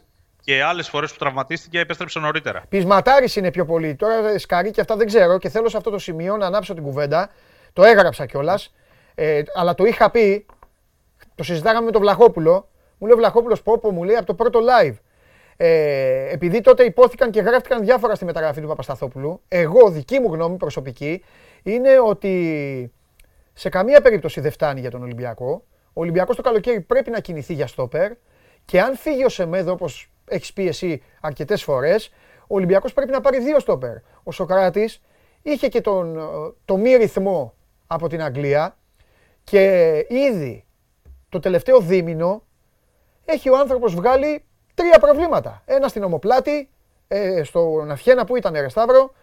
Και 0.44 0.64
άλλες 0.64 0.90
φορές 0.90 1.12
που 1.12 1.18
τραυματίστηκε 1.18 1.80
επέστρεψε 1.80 2.20
νωρίτερα. 2.20 2.64
Πεισματάρη 2.70 3.28
είναι 3.36 3.52
πιο 3.52 3.66
πολύ. 3.66 3.96
Τώρα 3.96 4.40
σκαρί 4.40 4.72
και 4.72 4.82
αυτά 4.82 4.96
δεν 4.96 5.08
ξέρω 5.08 5.38
και 5.38 5.50
θέλω 5.50 5.70
σε 5.70 5.78
αυτό 5.78 5.90
το 5.90 6.00
σημείο 6.00 6.38
να 6.38 6.46
ανάψω 6.46 6.74
την 6.74 6.84
κουβέντα. 6.84 7.30
Το 7.74 7.84
έγραψα 7.84 8.26
κιόλας. 8.26 8.74
Ε, 9.16 9.42
αλλά 9.56 9.76
το 9.76 9.84
είχα 9.86 10.12
πει. 10.12 10.46
Το 11.36 11.44
συζητάγαμε 11.44 11.86
με 11.86 11.92
τον 11.92 12.02
Βλαχόπουλο. 12.02 12.68
Μου 13.00 13.08
λέει 13.08 13.16
ο 13.16 13.18
Βλαχόπουλος 13.18 13.62
Πόπο, 13.62 13.92
μου 13.92 14.04
λέει 14.04 14.16
από 14.16 14.26
το 14.26 14.34
πρώτο 14.34 14.60
live. 14.60 14.96
Ε, 15.58 16.34
επειδή 16.34 16.62
τότε 16.62 16.84
υπόθηκαν 16.84 17.32
και 17.32 17.42
γράφτηκαν 17.42 17.84
διάφορα 17.84 18.16
στη 18.16 18.26
μεταγραφή 18.26 18.62
του 18.62 18.68
Παπασταθόπουλου, 18.68 19.42
εγώ 19.48 19.90
δική 19.90 20.20
μου 20.20 20.34
γνώμη 20.34 20.58
προσωπική 20.58 21.24
είναι 21.64 22.00
ότι 22.00 22.92
σε 23.54 23.70
καμία 23.70 24.02
περίπτωση 24.02 24.42
δεν 24.42 24.52
φτάνει 24.52 24.80
για 24.80 24.92
τον 24.92 25.02
Ολυμπιακό. 25.02 25.64
Ο 25.94 26.02
Ολυμπιακός 26.02 26.36
το 26.36 26.42
καλοκαίρι 26.42 26.82
πρέπει 26.82 27.10
να 27.10 27.20
κινηθεί 27.20 27.54
για 27.54 27.68
στόπερ 27.68 28.12
και 28.66 28.82
αν 28.82 28.96
φύγει 28.96 29.26
ο 29.26 29.30
Σεμέδο 29.30 29.72
όπως 29.72 30.12
έχεις 30.28 30.54
πει 30.54 30.68
εσύ 30.68 31.02
αρκετές 31.22 31.64
φορές, 31.64 32.12
ο 32.42 32.56
Ολυμπιακός 32.56 32.94
πρέπει 32.94 33.12
να 33.12 33.22
πάρει 33.22 33.40
δύο 33.40 33.60
στόπερ. 33.60 33.96
Ο 34.24 34.32
Σοκράτης 34.32 35.02
είχε 35.42 35.68
και 35.68 35.82
τον, 35.82 36.18
ε, 36.18 36.22
το 36.66 36.78
μη 36.78 36.96
ρυθμό 36.96 37.54
από 37.88 38.08
την 38.08 38.22
Αγγλία 38.22 38.78
και 39.44 39.94
ήδη 40.10 40.66
το 41.30 41.40
τελευταίο 41.40 41.80
δίμηνο 41.80 42.44
έχει 43.32 43.50
ο 43.50 43.58
άνθρωπος 43.58 43.96
βγάλει 43.96 44.44
τρία 44.74 45.00
προβλήματα. 45.00 45.62
Ένα 45.66 45.88
στην 45.88 46.04
ομοπλάτη, 46.04 46.70
ε, 47.08 47.44
στον 47.44 47.92
Αυχένα 47.92 48.26
που 48.26 48.36
ήταν 48.38 48.54
ρε 48.54 48.70
Σταύρο, 48.70 49.14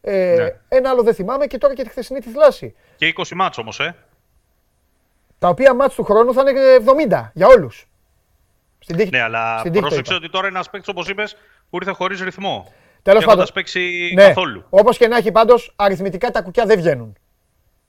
ε, 0.00 0.34
Ναι. 0.38 0.48
ένα 0.78 0.90
άλλο 0.90 1.02
δεν 1.02 1.14
θυμάμαι 1.14 1.46
και 1.46 1.58
τώρα 1.58 1.74
και 1.74 1.82
τη 1.82 1.88
χθεσινή 1.88 2.20
τη 2.20 2.28
θλάση. 2.30 2.74
Και 2.96 3.06
20 3.06 3.34
μάτς 3.34 3.58
όμως, 3.58 3.80
ε. 3.80 3.96
Τα 5.38 5.48
οποία 5.48 5.74
μάτς 5.74 5.94
του 5.94 6.04
χρόνου 6.04 6.32
θα 6.34 6.44
είναι 6.50 6.60
70 6.74 7.30
για 7.34 7.46
όλους. 7.46 7.88
Στην 8.78 8.96
τύχη, 8.96 9.10
Ναι, 9.10 9.20
αλλά 9.20 9.58
στην 9.58 9.70
τύχη 9.70 9.82
το 9.82 9.88
πρόσεξε 9.88 10.12
είπα. 10.12 10.22
ότι 10.24 10.32
τώρα 10.32 10.46
είναι 10.46 10.54
ένας 10.56 10.70
παίκτης, 10.70 10.88
όπως 10.88 11.08
είπες, 11.08 11.36
που 11.70 11.76
ήρθε 11.76 11.90
χωρίς 11.92 12.20
ρυθμό. 12.20 12.72
Τέλος 13.02 13.20
Και 13.20 13.26
πάντων. 13.26 13.28
έχοντας 13.28 13.52
παίξει 13.52 14.12
Ναι, 14.14 14.26
καθόλου. 14.26 14.64
όπως 14.70 14.96
και 14.96 15.08
να 15.08 15.16
έχει 15.16 15.32
πάντως, 15.32 15.72
αριθμητικά 15.76 16.30
τα 16.30 16.42
κουκιά 16.42 16.66
δεν 16.66 16.76
βγαίνουν. 16.78 17.16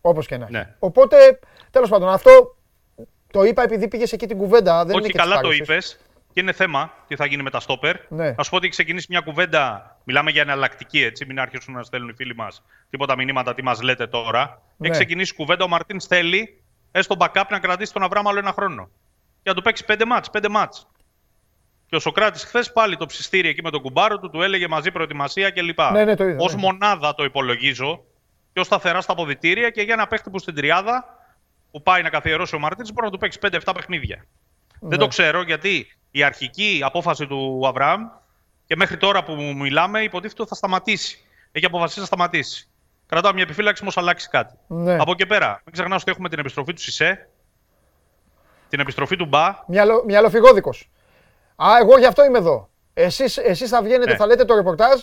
Όπως 0.02 0.28
και 0.28 0.38
να 0.38 0.44
έχει. 0.44 0.54
Ναι. 0.54 0.76
Οπότε, 0.80 1.40
τέλος 1.72 1.90
πάντων, 1.90 2.10
αυτό 2.10 2.56
το 3.32 3.44
είπα 3.44 3.64
επειδή 3.64 3.88
πήγες 3.88 4.12
εκεί 4.12 4.28
την 4.28 4.38
κουβέντα. 4.38 4.86
Δεν 4.86 4.94
είναι 4.94 5.02
Όχι, 5.04 5.12
και 5.12 5.18
καλά 5.18 5.32
της 5.32 5.42
το 5.42 5.48
πάρεσης. 5.48 5.68
είπες. 5.68 6.00
Και 6.34 6.40
είναι 6.40 6.52
θέμα 6.52 6.94
τι 7.08 7.16
θα 7.16 7.26
γίνει 7.26 7.44
με 7.44 7.50
τα 7.50 7.60
στόπερ. 7.60 7.96
Ναι. 8.10 8.32
Να 8.38 8.44
σου 8.44 8.50
πω 8.50 8.56
ότι 8.56 8.66
έχει 8.66 8.76
ξεκινήσει 8.76 9.08
μια 9.10 9.20
κουβέντα. 9.20 9.96
Μιλάμε 10.04 10.32
για 10.32 10.42
εναλλακτική, 10.42 11.02
έτσι. 11.04 11.26
Μην 11.26 11.40
αρχίσουν 11.40 11.74
να 11.74 11.84
στέλνουν 11.84 12.10
οι 12.10 12.14
φίλοι 12.14 12.36
μας 12.36 12.64
τίποτα 12.90 13.16
μηνύματα, 13.16 13.54
τι 13.54 13.64
μας 13.64 13.82
λέτε 13.82 14.08
τώρα. 14.08 14.62
Ναι. 14.78 14.88
Έχει 14.88 14.98
ξεκινήσει 14.98 15.34
κουβέντα. 15.36 15.64
Ο 15.64 15.68
Μαρτίν 15.68 16.02
θέλει 16.02 16.62
έστω 16.92 17.16
backup 17.20 17.44
να 17.50 17.60
κρατήσει 17.60 17.94
τον 17.94 18.04
Αβράμα 18.04 18.30
άλλο 18.30 18.40
ένα 18.40 18.52
χρόνο. 18.52 18.90
Για 19.44 19.52
να 19.52 19.54
του 19.54 19.62
παίξει 19.62 19.86
πέντε 19.86 20.06
μάτς, 20.06 20.30
πέντε 20.30 20.50
μάτς. 20.50 20.88
Και 21.90 21.96
ο 21.96 22.00
Σοκράτης 22.00 22.44
χθες 22.44 22.72
πάλι 22.72 22.98
το 22.98 23.06
ψιστήρι 23.06 23.48
εκεί 23.48 23.62
με 23.62 23.70
τον 23.70 23.82
κουμπάρο 23.82 24.20
του, 24.20 24.30
του 24.30 24.42
έλεγε 24.42 24.68
μαζί 24.68 24.92
προετοιμασία 24.92 25.50
κλπ. 25.50 25.80
Ναι, 25.92 26.04
ναι, 26.04 26.16
το 26.16 26.24
είδα, 26.24 26.44
Ω 26.44 26.50
ναι. 26.50 26.56
μονάδα 26.56 27.16
το 27.16 27.24
υπολογίζω 27.24 28.04
πιο 28.54 28.64
σταθερά 28.64 29.02
στα 29.02 29.12
αποδητήρια 29.12 29.70
και 29.70 29.82
για 29.82 29.94
ένα 29.94 30.08
παίχτη 30.08 30.30
που 30.30 30.40
στην 30.40 30.56
τριάδα 30.56 31.06
που 31.72 31.82
πάει 31.82 32.02
να 32.02 32.10
καθιερώσει 32.10 32.56
ο 32.56 32.60
Μαρτίν 32.60 32.86
μπορεί 32.94 33.06
να 33.06 33.12
του 33.12 33.18
παίξει 33.18 33.40
5-7 33.42 33.72
παιχνίδια. 33.76 34.26
Δεν 34.80 34.90
Ναι. 34.90 34.98
το 34.98 35.08
ξέρω 35.08 35.42
γιατί 35.42 35.88
η 36.12 36.24
αρχική 36.24 36.82
απόφαση 36.84 37.28
του 37.28 37.64
Αβραάμ 37.68 38.02
και 38.66 38.76
μέχρι 38.76 38.98
τώρα 38.98 39.24
που 39.24 39.34
μιλάμε 39.36 40.02
υποτίθεται 40.02 40.42
ότι 40.42 40.50
θα 40.50 40.56
σταματήσει. 40.56 41.26
Έχει 41.52 41.66
αποφασίσει 41.66 42.00
να 42.00 42.06
σταματήσει. 42.06 42.68
Κρατάω 43.08 43.34
μια 43.34 43.44
επιφύλαξη 43.44 43.82
μήπως 43.84 43.98
αλλάξει 43.98 44.30
κάτι. 44.30 44.54
Ναι. 44.68 44.96
Από 45.00 45.12
εκεί 45.12 45.26
πέρα, 45.26 45.62
μην 45.66 45.74
ξεχνάς 45.74 46.02
ότι 46.02 46.12
έχουμε 46.12 46.30
την 46.30 46.40
επιστροφή 46.40 46.74
του 46.74 46.82
Σισε, 46.82 47.30
την 48.70 48.80
επιστροφή 48.80 49.16
του 49.16 49.26
Μπα. 49.26 49.56
Μυαλο, 49.68 50.04
μυαλοφυγόδικος. 50.06 50.90
Α, 51.56 51.68
εγώ 51.82 51.98
γι' 51.98 52.06
αυτό 52.06 52.24
είμαι 52.26 52.38
εδώ. 52.38 52.70
Εσείς, 52.94 53.38
εσείς 53.38 53.70
θα 53.70 53.82
βγαίνετε, 53.84 54.12
Ναι. 54.12 54.18
θα 54.18 54.26
λέτε 54.26 54.46
το 54.46 54.56
ρεπορτάζ 54.56 55.02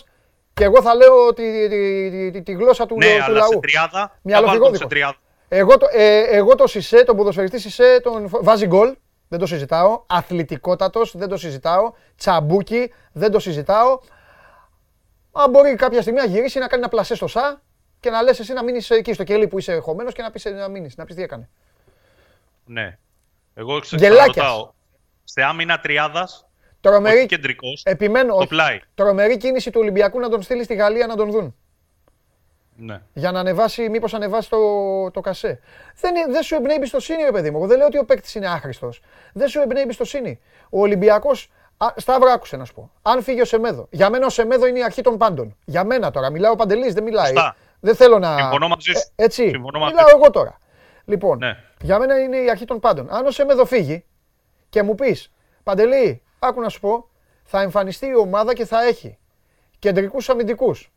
και 0.53 0.63
εγώ 0.63 0.81
θα 0.81 0.95
λέω 0.95 1.33
τη, 1.33 1.67
τη, 1.69 2.09
τη, 2.09 2.31
τη, 2.31 2.41
τη 2.41 2.51
γλώσσα 2.51 2.85
του, 2.85 2.95
Ναι, 2.97 3.05
του 3.17 3.23
αλλά 3.23 3.37
λαού. 3.37 3.51
σε 3.51 3.59
τριάδα. 3.59 3.89
Θα 4.07 4.19
Μυαλοφυγόδικο. 4.21 4.63
βάλω 4.65 4.77
τον 4.79 4.81
σε 4.81 4.95
τριάδα. 4.95 5.17
Εγώ 5.51 5.77
το, 5.77 5.87
ε, 5.91 6.19
εγώ 6.19 6.55
το 6.55 6.67
Σισε, 6.67 7.03
τον 7.03 7.15
ποδοσφαιριστή 7.17 7.59
Σισε, 7.59 7.99
τον 8.03 8.29
φ- 8.29 8.43
βάζει 8.43 8.65
γκολ. 8.65 8.95
Δεν 9.27 9.39
το 9.39 9.45
συζητάω. 9.45 10.03
Αθλητικότατος, 10.07 11.17
δεν 11.17 11.27
το 11.29 11.37
συζητάω. 11.37 11.93
Τσαμπούκι, 12.17 12.93
δεν 13.11 13.31
το 13.31 13.39
συζητάω. 13.39 13.99
Αν 15.31 15.49
μπορεί 15.49 15.75
κάποια 15.75 16.01
στιγμή 16.01 16.19
να 16.19 16.25
γυρίσει 16.25 16.59
να 16.59 16.67
κάνει 16.67 16.81
ένα 16.81 16.91
πλασέ 16.91 17.15
στο 17.15 17.27
ΣΑ 17.27 17.61
και 17.99 18.09
να 18.09 18.21
λες 18.21 18.39
εσύ 18.39 18.53
να 18.53 18.63
μείνεις 18.63 18.89
εκεί 18.89 19.13
στο 19.13 19.23
κελί 19.23 19.47
που 19.47 19.57
είσαι 19.59 19.77
χωμένος 19.77 20.13
και 20.13 20.21
να 20.21 20.31
πεις 20.31 20.45
να 20.45 20.67
μείνεις, 20.67 20.95
να 20.95 21.05
πεις 21.05 21.15
τι 21.15 21.21
έκανε. 21.21 21.49
Ναι. 22.65 22.97
Εγώ 23.53 23.79
Γελάκιας. 23.91 24.35
ρωτάω. 24.35 24.71
Σε 25.23 25.41
άμυνα 25.43 25.79
τριάδας, 25.79 26.43
Τρομερή, 26.81 27.17
Όχι 27.17 27.25
κεντρικός, 27.25 27.81
επιμένω, 27.85 28.31
το 28.33 28.37
όχι. 28.37 28.47
πλάι. 28.47 28.79
τρομερή 28.95 29.37
κίνηση 29.37 29.71
του 29.71 29.79
Ολυμπιακού 29.81 30.19
να 30.19 30.29
τον 30.29 30.41
στείλει 30.41 30.63
στη 30.63 30.75
Γαλλία 30.75 31.07
να 31.07 31.15
τον 31.15 31.31
δουν. 31.31 31.55
Ναι. 32.79 33.01
Για 33.13 33.31
να 33.31 33.39
ανεβάσει, 33.39 33.89
μήπως 33.89 34.13
ανεβάσει 34.13 34.49
το, 34.49 34.57
το 35.11 35.21
κασέ. 35.21 35.59
Δεν, 36.01 36.15
είναι- 36.15 36.31
δεν 36.31 36.43
σου 36.43 36.55
εμπνέει 36.55 36.75
εμπιστοσύνη, 36.75 37.23
ρε 37.23 37.31
παιδί 37.31 37.51
μου. 37.51 37.57
Εγώ 37.57 37.67
δεν 37.67 37.77
λέω 37.77 37.85
ότι 37.87 37.97
ο 37.97 38.05
παίκτης 38.05 38.35
είναι 38.35 38.47
άχρηστος. 38.47 39.01
Δεν 39.33 39.47
σου 39.47 39.59
εμπνέει 39.59 39.81
εμπιστοσύνη. 39.83 40.39
Ο 40.69 40.79
Ολυμπιακός. 40.79 41.51
Σταύρο, 41.95 42.31
άκουσε 42.31 42.57
να 42.57 42.65
σου 42.65 42.73
πω. 42.73 42.91
Αν 43.01 43.23
φύγει 43.23 43.41
ο 43.41 43.45
Σεμέδο. 43.45 43.87
Για 43.89 44.09
μένα 44.09 44.25
ο 44.25 44.29
Σεμέδο 44.29 44.65
είναι 44.67 44.79
η 44.79 44.83
αρχή 44.83 45.01
των 45.01 45.17
πάντων. 45.17 45.57
Για 45.65 45.83
μένα 45.83 46.11
τώρα. 46.11 46.29
Μιλάω 46.29 46.51
ο 46.51 46.55
Παντελής, 46.55 46.93
δεν 46.93 47.03
μιλάει. 47.03 47.25
Σωστά. 47.25 47.55
Δεν 47.79 47.95
θέλω 47.95 48.19
να. 48.19 48.37
Συμφωνώ 48.37 48.67
μαζί 48.67 48.81
σου. 48.91 48.97
Ε, 49.15 49.23
έτσι. 49.23 49.49
Συμφωνώ 49.49 49.79
μαζί 49.79 49.93
Μιλάω 49.93 50.09
σου. 50.09 50.15
εγώ 50.15 50.29
τώρα. 50.31 50.57
Λοιπόν, 51.05 51.37
Ναι. 51.37 51.57
για 51.81 51.99
μένα 51.99 52.19
είναι 52.19 52.37
η 52.37 52.49
αρχή 52.49 52.65
των 52.65 52.79
πάντων. 52.79 53.07
Αν 53.09 53.25
ο 53.25 53.31
Σεμέδο 53.31 53.65
φύγει 53.65 54.05
και 54.69 54.83
μου 54.83 54.95
πεις, 54.95 55.31
Παντελή, 55.63 56.21
άκου 56.39 56.61
να 56.61 56.69
σου 56.69 56.79
πω, 56.79 57.09
θα 57.43 57.61
εμφανιστεί 57.61 58.05
η 58.07 58.15
ομάδα 58.15 58.53
και 58.53 58.65
θα 58.65 58.83
έχει 58.83 59.17
κεντρικούς 59.79 60.29
αμυντικούς. 60.29 60.91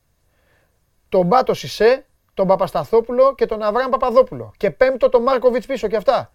Τον 1.12 1.26
Μπάτο 1.26 1.54
Σισε, 1.54 2.06
τον 2.34 2.46
Παπασταθόπουλο 2.46 3.34
και 3.34 3.46
τον 3.46 3.62
Αβραάμ 3.62 3.90
Παπαδόπουλο. 3.90 4.52
Και 4.56 4.70
πέμπτο 4.70 5.08
τον 5.08 5.22
Μάρκοβιτς 5.22 5.66
πίσω 5.66 5.88
και 5.88 5.96
αυτά. 5.96 6.30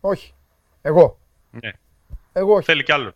Όχι. 0.00 0.34
Εγώ. 0.82 1.18
ναι. 1.50 1.70
Εγώ 2.32 2.54
όχι. 2.54 2.64
Θέλει 2.64 2.82
κι 2.82 2.92
άλλο. 2.92 3.12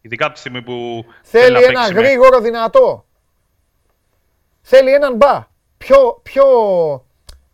Ειδικά 0.00 0.24
από 0.24 0.34
τη 0.34 0.40
στιγμή 0.40 0.62
που 0.62 1.04
Θέλει 1.22 1.52
να 1.52 1.58
ένα 1.58 1.66
παίξει 1.72 1.94
με- 1.94 2.00
γρήγορο 2.00 2.40
δυνατό. 2.40 3.04
Θέλει 4.62 4.92
έναν 4.92 5.16
μπα. 5.16 5.46
Πιο, 5.78 6.20
πιο, 6.22 6.44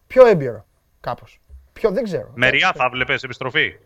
πιο 0.07 0.27
έμπειρο 0.27 0.67
κάπως. 1.01 1.41
Πιο, 1.73 1.91
δεν 1.91 2.05
ξέρω. 2.05 2.31
Μεριά 2.35 2.73
θα 2.77 2.89
βλέπεις 2.91 3.23
επιστροφή; 3.23 3.79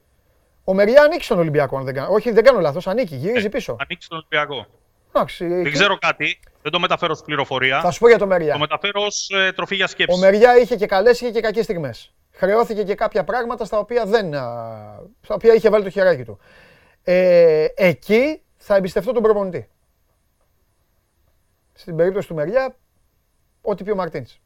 Ο 0.65 0.75
Μεριά 0.75 1.03
ανήκει 1.03 1.25
στον 1.25 1.39
Ολυμπιακό. 1.39 1.77
αν 1.79 1.85
δεν 1.85 1.95
κάνω. 1.95 2.13
Όχι, 2.13 2.31
δεν 2.31 2.45
κάνω 2.45 2.61
λάθος. 2.61 2.87
Ανήκει. 2.87 3.17
Γυρίζει 3.17 3.49
πίσω. 3.49 3.77
Ανοίξει 3.81 4.09
τον 4.09 4.19
Ολυμπιακό. 4.19 4.67
Εντάξει, 5.13 5.47
Δεν 5.47 5.65
και- 5.65 5.71
ξέρω 5.71 5.99
κάτι. 5.99 6.41
Δεν 6.63 6.73
το 6.73 6.79
μεταφέρω 6.81 7.13
ως 7.13 7.23
πληροφορία. 7.23 7.81
Θα 7.81 7.91
σου 7.91 7.99
πω 7.99 8.09
για 8.09 8.19
το 8.19 8.25
Το 8.25 8.31
Μεριά. 8.31 8.59
μεταφέρω 8.59 9.03
ως 9.05 9.29
ε, 9.31 9.53
τροφή 9.53 9.75
για 9.75 9.85
Ο 9.85 9.89
σκέψη. 9.89 10.19
Μεριά 10.19 10.59
είχε 10.59 10.77
και 10.77 10.87
καλές, 10.87 11.21
είχε 11.21 11.31
και 11.31 11.41
κακές 11.41 11.65
στιγμές. 11.65 12.15
Χρεώθηκε 12.33 12.83
και 12.83 12.95
κάποια 12.95 13.25
πράγματα 13.25 13.65
στα 13.65 13.79
οποία, 13.79 14.05
δεν, 14.07 14.35
α, 14.35 14.45
στα 15.21 15.35
οποία 15.35 15.55
είχε 15.55 15.71
βάλει 15.71 15.85
το 15.85 15.91
χεράκι 15.91 16.25
του. 16.25 16.39
Ε, 17.03 17.67
εκεί 17.77 18.43
θα 18.57 18.75
εμπιστευτώ 18.77 19.13
τον 19.13 19.23
προπονητή. 19.23 19.69
Στην 21.73 21.97
περίπτωση 21.97 22.29
του 22.29 22.35
Μεριά, 22.35 22.77
ό,τι 23.61 23.85
πει 23.85 23.91
ο 23.91 23.95
Μαρτίνς. 23.95 24.41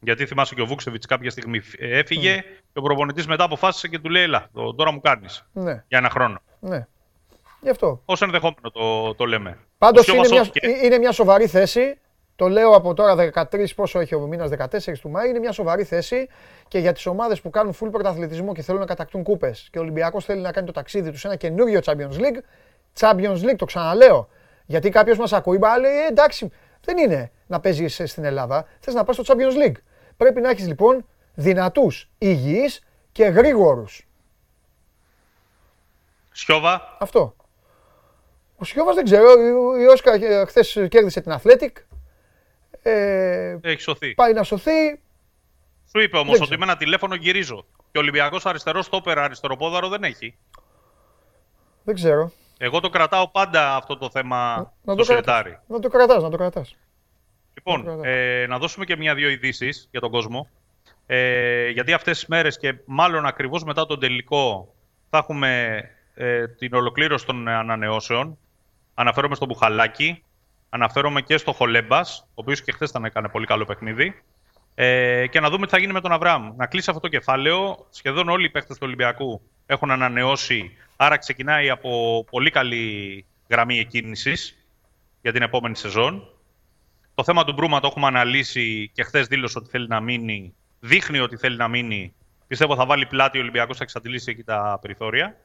Γιατί 0.00 0.26
θυμάσαι 0.26 0.54
και 0.54 0.60
ο 0.60 0.66
Βούξεβιτς 0.66 1.06
κάποια 1.06 1.30
στιγμή 1.30 1.60
φ- 1.60 1.80
ε, 1.82 1.98
έφυγε 1.98 2.44
και 2.72 2.78
ο 2.78 2.82
προπονητής 2.82 3.26
μετά 3.26 3.44
αποφάσισε 3.44 3.88
και 3.88 3.98
του 3.98 4.08
λέει: 4.10 4.22
Ελά, 4.22 4.48
το- 4.52 4.74
τώρα 4.74 4.92
μου 4.92 5.00
κάνεις 5.00 5.44
Ναι, 5.52 5.72
για 5.88 5.98
ένα 5.98 6.10
χρόνο. 6.10 6.40
ναι. 6.60 6.86
Γι' 7.60 7.70
αυτό. 7.70 8.02
Ω 8.04 8.12
ενδεχόμενο 8.20 8.70
το, 8.72 9.14
το 9.14 9.24
λέμε. 9.24 9.58
Πάντως 9.78 10.00
Ο 10.00 10.04
Σιώβας 10.04 10.26
είναι, 10.26 10.36
μια, 10.36 10.44
σώθηκε. 10.44 10.66
ε- 10.66 10.86
είναι 10.86 10.98
μια 10.98 11.12
σοβαρή 11.12 11.46
θέση. 11.46 11.98
Το 12.36 12.48
λέω 12.48 12.70
από 12.74 12.94
τώρα 12.94 13.14
13, 13.50 13.74
πόσο 13.74 14.00
έχει 14.00 14.14
ο 14.14 14.20
μήνας 14.20 14.50
14 14.50 15.00
του 15.00 15.10
Μάη. 15.10 15.28
Είναι 15.28 15.38
μια 15.38 15.52
σοβαρή 15.52 15.84
θέση 15.84 16.28
και 16.68 16.78
για 16.78 16.92
τις 16.92 17.06
ομάδες 17.06 17.40
που 17.40 17.50
κάνουν 17.50 17.74
full 17.80 17.88
πρωταθλητισμό 17.90 18.52
και 18.54 18.62
θέλουν 18.62 18.80
να 18.80 18.86
κατακτούν 18.86 19.22
κούπες. 19.22 19.68
Και 19.72 19.78
ο 19.78 19.80
Ολυμπιακός 19.82 20.24
θέλει 20.24 20.40
να 20.40 20.52
κάνει 20.52 20.66
το 20.66 20.72
ταξίδι 20.72 21.10
τους 21.10 21.20
σε 21.20 21.26
ένα 21.26 21.36
καινούριο 21.36 21.80
Champions 21.84 22.12
League. 22.18 22.38
Champions 23.00 23.42
League, 23.42 23.56
το 23.56 23.64
ξαναλέω. 23.64 24.28
Γιατί 24.66 24.88
κάποιος 24.90 25.18
μας 25.18 25.32
ακούει, 25.32 25.58
μα 25.58 25.78
λέει 25.78 25.92
«Ε, 25.96 26.06
εντάξει, 26.06 26.50
δεν 26.80 26.98
είναι 26.98 27.30
να 27.46 27.60
παίζεις 27.60 28.02
στην 28.04 28.24
Ελλάδα. 28.24 28.64
Θες 28.80 28.94
να 28.94 29.04
πας 29.04 29.14
στο 29.16 29.24
Champions 29.26 29.66
League. 29.66 29.76
Πρέπει 30.16 30.40
να 30.40 30.50
έχεις 30.50 30.66
λοιπόν 30.66 31.06
δυνατούς, 31.34 32.10
υγιείς 32.18 32.82
και 33.12 33.24
γρήγορους. 33.24 34.06
Σιώβα, 36.32 36.96
Αυτό. 37.00 37.34
Ο 38.56 38.64
Σιώβας 38.64 38.94
δεν 38.94 39.04
ξέρω, 39.04 39.30
η- 39.32 39.82
η 39.82 39.86
Όσκα 39.86 40.12
χθες 40.46 40.72
κέρδισε 40.90 41.20
την 41.20 41.32
Athletic. 41.42 41.70
Ε, 42.82 43.56
έχει 43.62 43.80
σωθεί. 43.80 44.14
πάει 44.14 44.32
να 44.32 44.42
σωθεί. 44.42 45.00
Σου 45.90 46.00
είπε 46.00 46.16
όμως 46.16 46.38
Δεν 46.38 46.46
ότι 46.46 46.58
με 46.58 46.64
ένα 46.64 46.76
τηλέφωνο 46.76 47.14
γυρίζω. 47.14 47.66
Και 47.76 47.98
ο 47.98 48.00
Ολυμπιακός 48.00 48.46
αριστερός 48.46 48.84
στόπερα 48.86 49.22
αριστεροπόδαρο 49.22 49.88
δεν 49.88 50.02
έχει. 50.04 50.36
Δεν 51.84 51.94
ξέρω. 51.94 52.32
Εγώ 52.58 52.80
το 52.80 52.88
κρατάω 52.88 53.28
πάντα 53.28 53.76
αυτό 53.76 53.96
το 53.98 54.10
θέμα 54.10 54.56
Να 54.82 54.92
στο 54.92 54.94
το, 54.94 55.04
σιρτάρι. 55.04 55.48
κρατάς, 55.50 55.64
να 55.68 55.80
το 55.80 55.88
κρατάς, 55.88 56.22
να 56.22 56.30
το 56.30 56.36
κρατάς. 56.36 56.76
Λοιπόν, 57.54 57.84
κρατάω. 57.84 58.02
ε, 58.04 58.46
να 58.48 58.58
δώσουμε 58.58 58.84
και 58.84 58.96
μια-δύο 58.96 59.28
ειδήσεις 59.28 59.88
για 59.90 60.00
τον 60.00 60.10
κόσμο. 60.10 60.48
Ε, 61.06 61.68
γιατί 61.68 61.92
αυτές 61.92 62.18
τις 62.18 62.26
μέρες 62.28 62.58
και 62.58 62.74
μάλλον 62.84 63.26
ακριβώς 63.26 63.64
μετά 63.64 63.86
τον 63.86 64.00
τελικό 64.00 64.74
θα 65.10 65.18
έχουμε 65.18 65.80
ε, 66.14 66.48
την 66.48 66.74
ολοκλήρωση 66.74 67.26
των 67.26 67.48
ανανεώσεων. 67.48 68.38
Αναφέρομαι 68.98 69.34
στο 69.34 69.46
Μπουχαλάκι, 69.46 70.22
αναφέρομαι 70.68 71.22
και 71.22 71.36
στο 71.36 71.52
Χολέμπας, 71.52 72.20
ο 72.28 72.32
οποίος 72.34 72.62
και 72.62 72.72
χθες 72.72 72.90
ήταν 72.90 73.04
έκανε 73.04 73.28
πολύ 73.28 73.46
καλό 73.46 73.64
παιχνίδι. 73.64 74.22
Ε, 74.74 75.26
και 75.26 75.40
να 75.40 75.50
δούμε 75.50 75.66
τι 75.66 75.72
θα 75.72 75.78
γίνει 75.78 75.92
με 75.92 76.00
τον 76.00 76.12
Αβραάμ. 76.12 76.56
Να 76.56 76.66
κλείσει 76.66 76.90
αυτό 76.90 77.02
το 77.02 77.08
κεφάλαιο. 77.08 77.86
Σχεδόν 77.90 78.28
όλοι 78.28 78.44
οι 78.44 78.50
παίχτες 78.50 78.76
του 78.76 78.82
Ολυμπιακού 78.86 79.40
έχουν 79.66 79.90
ανανεώσει, 79.90 80.76
άρα 80.96 81.16
ξεκινάει 81.16 81.70
από 81.70 82.24
πολύ 82.30 82.50
καλή 82.50 83.24
γραμμή 83.50 83.78
εκκίνησης 83.78 84.66
για 85.22 85.32
την 85.32 85.42
επόμενη 85.42 85.76
σεζόν. 85.76 86.28
Το 87.14 87.24
θέμα 87.24 87.44
του 87.44 87.52
Μπρούμα 87.52 87.80
το 87.80 87.86
έχουμε 87.86 88.06
αναλύσει 88.06 88.90
και 88.94 89.02
χθες 89.02 89.26
δήλωσε 89.26 89.58
ότι 89.58 89.70
θέλει 89.70 89.88
να 89.88 90.00
μείνει. 90.00 90.54
Δείχνει 90.80 91.18
ότι 91.18 91.36
θέλει 91.36 91.56
να 91.56 91.68
μείνει. 91.68 92.14
Πιστεύω 92.46 92.76
θα 92.76 92.86
βάλει 92.86 93.06
πλάτη 93.06 93.38
ο 93.38 93.40
Ολυμπιακός, 93.40 93.76
θα 93.76 93.82
εξαντλήσει 93.82 94.30
εκεί 94.30 94.42
τα 94.42 94.78
περιθώρια. 94.82 95.36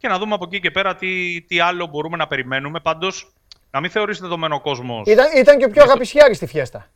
Και 0.00 0.08
να 0.08 0.18
δούμε 0.18 0.34
από 0.34 0.44
εκεί 0.44 0.60
και 0.60 0.70
πέρα 0.70 0.96
τι, 0.96 1.40
τι 1.42 1.60
άλλο 1.60 1.86
μπορούμε 1.86 2.16
να 2.16 2.26
περιμένουμε. 2.26 2.80
Πάντως, 2.80 3.32
να 3.70 3.80
μην 3.80 3.90
θεωρήσει 3.90 4.20
δεδομένο 4.20 4.54
ο 4.54 4.60
κόσμο. 4.60 5.02
Ήταν, 5.06 5.26
ήταν 5.36 5.58
και 5.58 5.64
ο 5.64 5.68
πιο 5.68 5.82
αγαπησιάρης 5.82 6.36
στη 6.36 6.46
φιέστα. 6.46 6.86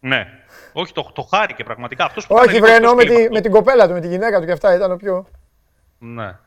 Ναι. 0.00 0.26
Όχι, 0.72 0.92
το, 0.92 1.10
το 1.14 1.22
χάρηκε 1.22 1.64
πραγματικά. 1.64 2.04
Αυτός 2.04 2.26
που 2.26 2.34
Όχι, 2.34 2.44
ήταν 2.44 2.60
βρε, 2.60 2.64
λίγο 2.64 2.76
εννοώ 2.76 2.94
με, 2.94 3.02
εκτός 3.02 3.16
τη, 3.16 3.30
με 3.30 3.40
την 3.40 3.50
κοπέλα 3.50 3.86
του, 3.86 3.92
με 3.92 4.00
τη 4.00 4.08
γυναίκα 4.08 4.40
του 4.40 4.46
και 4.46 4.52
αυτά 4.52 4.74
ήταν 4.74 4.90
ο 4.92 4.96
πιο. 4.96 5.26
Ναι. 5.98 6.38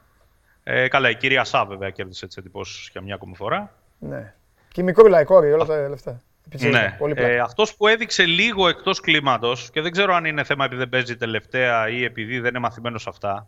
Ε, 0.63 0.87
καλά, 0.87 1.09
η 1.09 1.15
κυρία 1.15 1.43
Σά 1.43 1.65
βέβαια 1.65 1.89
κέρδισε 1.89 2.27
τι 2.27 2.35
εντυπώσεις 2.37 2.89
για 2.91 3.01
μια 3.01 3.15
ακόμη 3.15 3.35
φορά. 3.35 3.73
Ναι. 3.99 4.33
Και 4.71 4.81
η 4.81 4.83
μικρούλα, 4.83 5.21
η 5.21 5.25
κόρη, 5.25 5.51
όλα 5.51 5.65
τα 5.65 5.89
λεφτά. 5.89 6.21
Η 6.45 6.49
πιτσιρίκα, 6.49 6.79
Ναι. 6.81 6.95
Πολύ 6.97 7.13
πλάκα. 7.13 7.31
Ε, 7.31 7.39
αυτός 7.39 7.75
που 7.75 7.87
έδειξε 7.87 8.25
λίγο 8.25 8.67
εκτός 8.67 8.99
κλίματος 8.99 9.69
και 9.71 9.81
δεν 9.81 9.91
ξέρω 9.91 10.13
αν 10.13 10.25
είναι 10.25 10.43
θέμα 10.43 10.65
επειδή 10.65 10.79
δεν 10.79 10.89
παίζει 10.89 11.15
τελευταία 11.17 11.89
ή 11.89 12.03
επειδή 12.03 12.39
δεν 12.39 12.49
είναι 12.49 12.59
μαθημένος 12.59 13.01
σε 13.01 13.09
αυτά. 13.09 13.47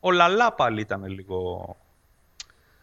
Ο 0.00 0.10
Λαλά 0.12 0.52
πάλι 0.52 0.80
ήταν 0.80 1.04
λίγο... 1.06 1.76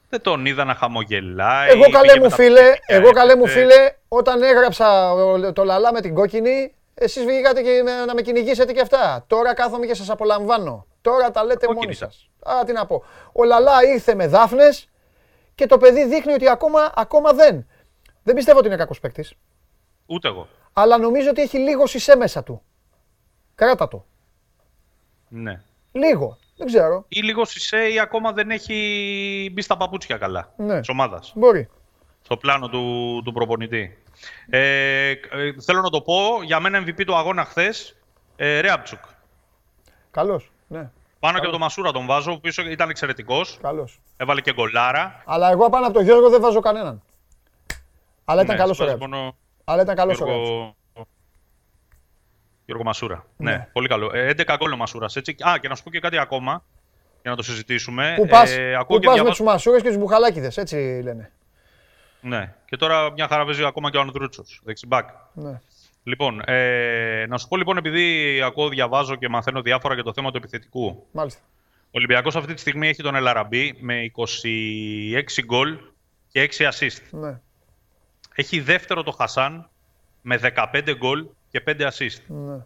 Δεν 0.09 0.21
τον 0.21 0.45
είδα 0.45 0.63
να 0.63 0.75
χαμογελάει. 0.75 1.69
Εγώ 1.69 1.89
καλέ 1.89 2.07
πήγε 2.07 2.17
μου 2.17 2.23
με 2.23 2.29
τα 2.29 2.35
φίλε, 2.35 2.55
παιδιά, 2.61 2.79
εγώ 2.87 3.11
καλέ 3.11 3.35
μου 3.35 3.41
έπαιζε. 3.43 3.59
φίλε, 3.59 3.93
όταν 4.07 4.41
έγραψα 4.43 5.11
ο- 5.13 5.53
το 5.53 5.63
λαλά 5.63 5.93
με 5.93 6.01
την 6.01 6.13
κόκκινη, 6.13 6.73
εσείς 6.93 7.25
βγήκατε 7.25 7.61
και 7.61 7.81
με- 7.83 8.05
να 8.05 8.13
με 8.13 8.21
κυνηγήσετε 8.21 8.73
και 8.73 8.81
αυτά. 8.81 9.23
Τώρα 9.27 9.53
κάθομαι 9.53 9.85
και 9.85 9.93
σας 9.93 10.09
απολαμβάνω. 10.09 10.85
Τώρα 11.01 11.31
τα 11.31 11.43
λέτε 11.43 11.65
Κόκκινη 11.65 11.85
μόνοι 11.85 11.95
ήταν. 11.97 12.11
σας. 12.11 12.29
Α, 12.55 12.63
τι 12.65 12.71
να 12.71 12.85
πω. 12.85 13.03
Ο 13.31 13.43
Λαλά 13.43 13.83
ήρθε 13.93 14.15
με 14.15 14.27
δάφνες 14.27 14.89
και 15.55 15.65
το 15.65 15.77
παιδί 15.77 16.05
δείχνει 16.05 16.33
ότι 16.33 16.49
ακόμα, 16.49 16.91
ακόμα 16.95 17.33
δεν. 17.33 17.67
Δεν 18.23 18.35
πιστεύω 18.35 18.57
ότι 18.57 18.67
είναι 18.67 18.75
κακός 18.77 18.99
παίκτης, 18.99 19.33
Ούτε 20.05 20.27
εγώ. 20.27 20.47
αλλά 20.73 20.97
νομίζω 20.97 21.29
ότι 21.29 21.41
έχει 21.41 21.57
λίγο 21.57 21.85
σισέ 21.87 22.15
μέσα 22.15 22.43
του. 22.43 22.61
Κράτα 23.55 23.87
το. 23.87 24.05
Ναι. 25.27 25.61
Λίγο. 25.91 26.37
Δεν 26.63 26.71
ξέρω. 26.73 27.05
Ή 27.07 27.19
λίγο 27.21 27.45
Σισε 27.45 27.77
ή 27.93 27.99
ακόμα 27.99 28.31
δεν 28.31 28.51
έχει 28.51 29.49
μπει 29.53 29.61
στα 29.61 29.77
παπούτσια 29.77 30.17
καλά 30.17 30.53
Ναι. 30.57 30.79
της 30.79 30.89
ομάδας. 30.89 31.31
Μπορεί. 31.35 31.69
Στο 32.21 32.37
πλάνο 32.37 32.69
του, 32.69 33.21
του 33.25 33.31
προπονητή. 33.31 33.97
Ε, 34.49 35.09
ε, 35.09 35.15
θέλω 35.65 35.81
να 35.81 35.89
το 35.89 36.01
πω, 36.01 36.15
για 36.43 36.59
μένα 36.59 36.83
MVP 36.83 37.03
του 37.05 37.15
αγώνα 37.15 37.45
χθες, 37.45 37.95
ε, 38.35 38.59
Ρέαπτσουκ. 38.59 38.99
Καλός. 40.11 40.51
Ναι. 40.67 40.89
Πάνω 41.19 41.33
και 41.39 41.43
από 41.43 41.51
τον 41.51 41.59
Μασούρα 41.61 41.91
τον 41.91 42.05
βάζω, 42.05 42.31
ο 42.31 42.33
οποίος 42.33 42.57
ήταν 42.57 42.89
εξαιρετικός. 42.89 43.57
Καλός. 43.61 43.99
Έβαλε 44.17 44.41
και 44.41 44.53
γκολάρα. 44.53 45.21
Αλλά 45.25 45.49
εγώ 45.51 45.69
πάνω 45.69 45.85
από 45.85 45.93
τον 45.93 46.03
Γιώργο 46.03 46.29
δεν 46.29 46.41
βάζω 46.41 46.59
κανέναν. 46.59 47.01
Αλλά 48.25 48.41
ήταν 48.41 48.55
Ναι, 48.55 48.61
καλός 48.61 48.79
ο 48.79 48.83
σπάζει 48.83 48.97
Ρέαπ. 48.97 49.11
μόνο 49.11 49.35
Αλλά 49.63 49.81
ήταν 49.81 49.95
καλός 49.95 50.21
ο 50.21 50.25
Ρέαπ. 50.25 50.37
Γιώργο... 50.37 50.75
Γιώργο 52.65 52.83
Μασούρα. 52.83 53.25
Ναι. 53.37 53.51
Ναι. 53.51 53.67
πολύ 53.73 53.87
καλό. 53.87 54.11
Ε, 54.13 54.27
11 54.37 54.55
γκολ 54.57 54.71
ο 54.71 54.77
Μασούρας, 54.77 55.15
έτσι. 55.15 55.35
Α, 55.47 55.57
και 55.61 55.67
να 55.67 55.75
σου 55.75 55.83
πω 55.83 55.89
και 55.89 55.99
κάτι 55.99 56.17
ακόμα, 56.17 56.63
για 57.21 57.31
να 57.31 57.37
το 57.37 57.43
συζητήσουμε. 57.43 58.13
Πού 58.17 58.27
πας, 58.27 58.51
Ε, 58.57 58.71
πού 58.73 58.79
ακούω 58.79 58.99
και 58.99 59.05
πας 59.05 59.15
με 59.15 59.21
διαβάζω- 59.21 59.37
τους 59.37 59.45
μασούρες 59.53 59.81
και 59.81 59.87
τους 59.87 59.97
μπουχαλάκιδες, 59.97 60.57
έτσι 60.57 60.99
λένε. 61.03 61.31
Ναι. 62.21 62.53
Και 62.65 62.77
τώρα 62.77 63.11
μια 63.11 63.27
χαρά 63.27 63.45
παίζει 63.45 63.65
ακόμα 63.65 63.89
και 63.91 63.97
ο 63.97 64.01
Ανδρούτσος, 64.01 64.61
δεξιμπάκ. 64.63 65.09
Ναι. 65.33 65.61
Λοιπόν, 66.03 66.41
ε, 66.45 67.25
να 67.27 67.37
σου 67.37 67.47
πω 67.47 67.57
λοιπόν, 67.57 67.77
επειδή 67.77 68.41
ακούω, 68.41 68.69
διαβάζω 68.69 69.15
και 69.15 69.29
μαθαίνω 69.29 69.61
διάφορα 69.61 69.93
για 69.93 70.03
το 70.03 70.13
θέμα 70.13 70.31
του 70.31 70.37
επιθετικού. 70.37 71.05
Μάλιστα. 71.11 71.41
Ο 71.85 71.89
Ολυμπιακός 71.91 72.35
αυτή 72.35 72.53
τη 72.53 72.59
στιγμή 72.59 72.87
έχει 72.87 73.03
τον 73.03 73.15
Ελαραμπή 73.15 73.75
με 73.79 74.11
26 74.15 75.43
γκολ 75.45 75.77
και 76.31 76.41
6 76.41 76.67
assist. 76.71 77.01
Ναι. 77.11 77.39
Έχει 78.35 78.59
δεύτερο 78.59 79.03
το 79.03 79.11
Χασάν 79.11 79.69
με 80.21 80.37
15 80.37 80.95
γκολ 80.97 81.25
και 81.53 81.63
5 81.67 81.81
assist. 81.81 82.21
ναι. 82.27 82.57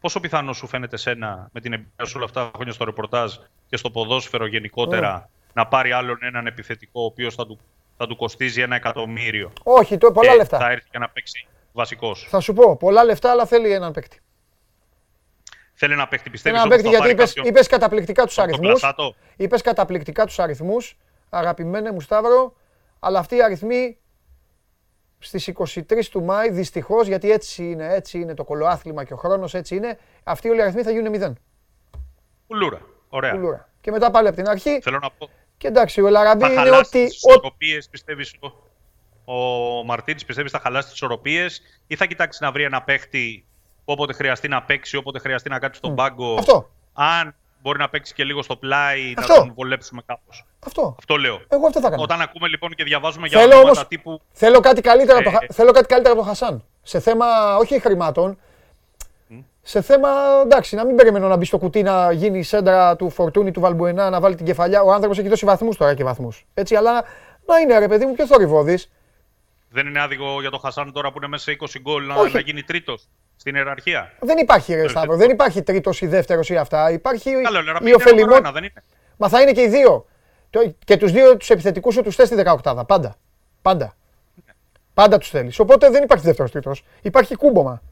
Πόσο 0.00 0.20
πιθανό 0.20 0.52
σου 0.52 0.66
φαίνεται 0.66 0.96
σένα 0.96 1.48
με 1.52 1.60
την 1.60 1.72
εμπειρία 1.72 2.04
σου 2.04 2.12
όλα 2.16 2.24
αυτά 2.24 2.44
τα 2.44 2.50
χρόνια 2.54 2.72
στο 2.72 2.84
ρεπορτάζ 2.84 3.34
και 3.66 3.76
στο 3.76 3.90
ποδόσφαιρο 3.90 4.46
γενικότερα 4.46 5.28
να 5.52 5.66
πάρει 5.66 5.92
άλλον 5.92 6.18
έναν 6.20 6.46
επιθετικό 6.46 7.02
ο 7.02 7.04
οποίος 7.04 7.34
θα 7.34 7.46
του, 7.46 7.58
θα 7.96 8.06
του 8.06 8.16
κοστίζει 8.16 8.60
ένα 8.60 8.76
εκατομμύριο; 8.76 9.52
Όχι, 9.62 9.98
το, 9.98 10.12
πολλά 10.12 10.30
και 10.30 10.36
λεφτά. 10.36 10.58
Θα 10.58 10.70
έρθει 10.70 10.86
για 10.90 10.98
να 10.98 11.08
παίξει 11.08 11.46
βασικός. 11.72 12.26
Θα 12.30 12.40
σου 12.40 12.52
πω, 12.52 12.76
πολλά 12.76 13.04
λεφτά, 13.04 13.30
αλλά 13.30 13.46
θέλει 13.46 13.72
έναν 13.72 13.92
παίκτη. 13.92 14.20
Θέλει 15.74 15.94
να 15.94 16.08
παίχτη, 16.08 16.30
πιστεύεις 16.30 16.58
Έναν 16.58 16.70
παίκτη, 16.70 16.88
γιατί 16.88 17.10
είπες, 17.10 17.34
είπες 17.34 17.66
καταπληκτικά 17.66 18.24
τους 18.24 18.38
από 18.38 18.50
τον 18.50 18.58
αριθμούς. 18.58 18.80
Πλασάτο; 18.80 19.14
Είπες 19.36 19.62
καταπληκτικά 19.62 20.26
τους 20.26 20.38
αριθμούς, 20.38 20.96
αγαπημένε 21.30 21.92
μου 21.92 22.00
Σταύρο, 22.00 22.54
αλλά 23.00 23.18
αυτοί 23.18 23.36
οι 23.36 23.42
αριθμοί 23.42 23.96
στις 25.22 25.48
23 25.48 26.04
του 26.10 26.22
Μάη, 26.22 26.50
δυστυχώς, 26.50 27.06
γιατί 27.06 27.30
έτσι 27.30 27.64
είναι, 27.70 27.94
έτσι 27.94 28.18
είναι 28.18 28.34
το 28.34 28.44
κολοάθλημα 28.44 29.04
και 29.04 29.12
ο 29.12 29.16
χρόνος, 29.16 29.54
έτσι 29.54 29.76
είναι, 29.76 29.98
αυτοί 30.24 30.48
όλοι 30.48 30.58
οι 30.58 30.62
αριθμοί 30.62 30.82
θα 30.82 30.90
γίνουν 30.90 31.10
μηδέν. 31.10 31.38
Πουλούρα. 32.46 32.80
Ωραία. 33.08 33.30
Πουλούρα. 33.32 33.68
Και 33.80 33.90
μετά 33.90 34.10
πάλι 34.10 34.26
από 34.28 34.36
την 34.36 34.48
αρχή, 34.48 34.80
Θέλω 34.82 34.98
να 34.98 35.10
πω. 35.10 35.28
και 35.56 35.66
εντάξει, 35.68 36.00
ο 36.00 36.08
Λαραμπή 36.08 36.40
Θα 36.40 36.46
είναι 36.52 36.56
χαλάσει 36.60 36.78
ότι... 36.96 37.04
τις 37.08 37.20
ό- 37.24 37.30
ισορροπίες, 37.30 37.88
πιστεύεις 37.88 38.34
ο, 39.24 39.34
ο 39.78 39.84
Μαρτίνη, 39.84 40.24
πιστεύεις 40.26 40.50
θα 40.52 40.58
χαλάσει 40.58 40.84
τις 40.86 40.94
ισορροπίες 40.94 41.62
ή 41.86 41.96
θα 41.96 42.06
κοιτάξει 42.06 42.42
να 42.42 42.52
βρει 42.52 42.62
ένα 42.62 42.82
παίχτη 42.82 43.46
που 43.84 43.92
όποτε 43.92 44.12
χρειαστεί 44.12 44.48
να 44.48 44.62
παίξει, 44.62 44.96
όποτε 44.96 45.18
χρειαστεί 45.18 45.48
να 45.48 45.58
κάτσει 45.58 45.78
στον 45.78 45.94
πάγκο. 45.94 46.34
Αυτό. 46.38 46.70
Αν 46.92 47.34
μπορεί 47.62 47.78
να 47.78 47.88
παίξει 47.88 48.14
και 48.14 48.24
λίγο 48.24 48.42
στο 48.42 48.56
πλάι, 48.56 49.14
Αυτό. 49.16 49.32
να 49.32 49.38
τον 49.38 49.52
βολέψουμε 49.54 50.02
κάπως. 50.06 50.44
Αυτό. 50.66 50.94
Αυτό 50.98 51.16
λέω. 51.16 51.40
Εγώ 51.48 51.66
αυτό 51.66 51.80
θα 51.80 51.90
κάνω. 51.90 52.02
Όταν 52.02 52.20
ακούμε 52.20 52.48
λοιπόν 52.48 52.74
και 52.74 52.84
διαβάζουμε 52.84 53.26
για 53.26 53.38
Θέλω 53.40 53.52
ονόματα 53.52 53.70
όμως, 53.70 53.88
τύπου. 53.88 54.20
θέλω 54.32 54.60
κάτι 54.60 54.80
καλύτερο, 54.80 55.18
από 55.18 55.30
το, 55.30 55.36
Ε, 55.40 55.46
Χα- 55.46 55.52
θέλω 55.54 55.70
κάτι 55.72 55.86
καλύτερο 55.86 56.12
από 56.14 56.22
τον 56.22 56.30
Χασάν. 56.30 56.64
Σε 56.82 57.00
θέμα, 57.00 57.56
όχι 57.56 57.80
χρημάτων, 57.80 58.38
σε 59.62 59.82
θέμα, 59.82 60.08
εντάξει, 60.44 60.74
να 60.76 60.84
μην 60.84 60.96
περιμένω 60.96 61.28
να 61.28 61.36
μπει 61.36 61.44
στο 61.44 61.58
κουτί 61.58 61.82
να 61.82 62.12
γίνει 62.12 62.38
η 62.38 62.42
σέντρα 62.42 62.96
του 62.96 63.10
Φορτούνη, 63.10 63.50
του 63.50 63.60
Βαλμπουενά, 63.60 64.10
να 64.10 64.20
βάλει 64.20 64.34
την 64.34 64.46
κεφαλιά. 64.46 64.82
Ο 64.82 64.92
άνθρωπος 64.92 65.18
έχει 65.18 65.28
δώσει 65.28 65.44
βαθμούς 65.44 65.76
τώρα 65.76 65.94
και 65.94 66.04
βαθμούς. 66.04 66.46
Έτσι, 66.54 66.74
αλλά 66.74 66.92
να 67.46 67.58
είναι 67.58 67.78
ρε 67.78 67.88
παιδί 67.88 68.06
μου 68.06 68.14
πιο 68.14 68.26
θορυβόδης. 68.26 68.90
Δεν 69.70 69.86
είναι 69.86 70.00
άδικο 70.02 70.40
για 70.40 70.50
τον 70.50 70.60
Χασάν 70.60 70.92
τώρα 70.92 71.08
που 71.10 71.14
είναι 71.16 71.26
μέσα 71.26 71.44
σε 71.44 71.50
20 71.50 71.78
γκολ 71.80 72.06
να, 72.06 72.14
Όχι. 72.14 72.34
να 72.34 72.40
γίνει 72.40 72.62
τρίτος 72.62 73.08
στην 73.42 73.54
ιεραρχία. 73.54 74.12
Δεν 74.20 74.38
υπάρχει 74.38 74.74
ρε 74.74 74.88
Σταύρο, 74.88 75.16
δεν 75.16 75.30
υπάρχει 75.30 75.62
τρίτος 75.62 76.00
ή 76.00 76.06
δεύτερος 76.06 76.48
ή 76.50 76.56
αυτά. 76.56 76.90
Υπάρχει 76.90 77.30
Καλό, 77.42 77.60
λέω, 77.62 77.62
η 77.62 77.64
είναι 77.66 77.78
νούμερο 77.80 77.96
ωφελημότητα. 77.96 78.38
ένα, 78.38 78.52
δεν 78.52 78.62
είναι. 78.62 78.82
Μα 79.16 79.28
θα 79.28 79.40
είναι 79.40 79.52
και 79.52 79.60
οι 79.62 79.68
δύο. 79.68 80.06
Το- 80.50 80.74
Και 80.84 80.96
τους 80.96 81.12
δύο 81.12 81.36
τους 81.36 81.50
επιθετικούς 81.50 81.94
σου 81.94 82.02
τους 82.02 82.14
θες 82.14 82.26
στη 82.26 82.36
18 82.36 82.84
Πάντα. 82.86 83.16
Πάντα. 83.62 83.94
Πάντα 84.94 85.18
τους 85.18 85.28
θέλεις. 85.30 85.58
Οπότε 85.58 85.90
δεν 85.90 86.02
υπάρχει 86.02 86.24
δεύτερος 86.24 86.50
τρίτος. 86.50 86.84
Υπάρχει 87.02 87.34
κούμπομα. 87.36 87.82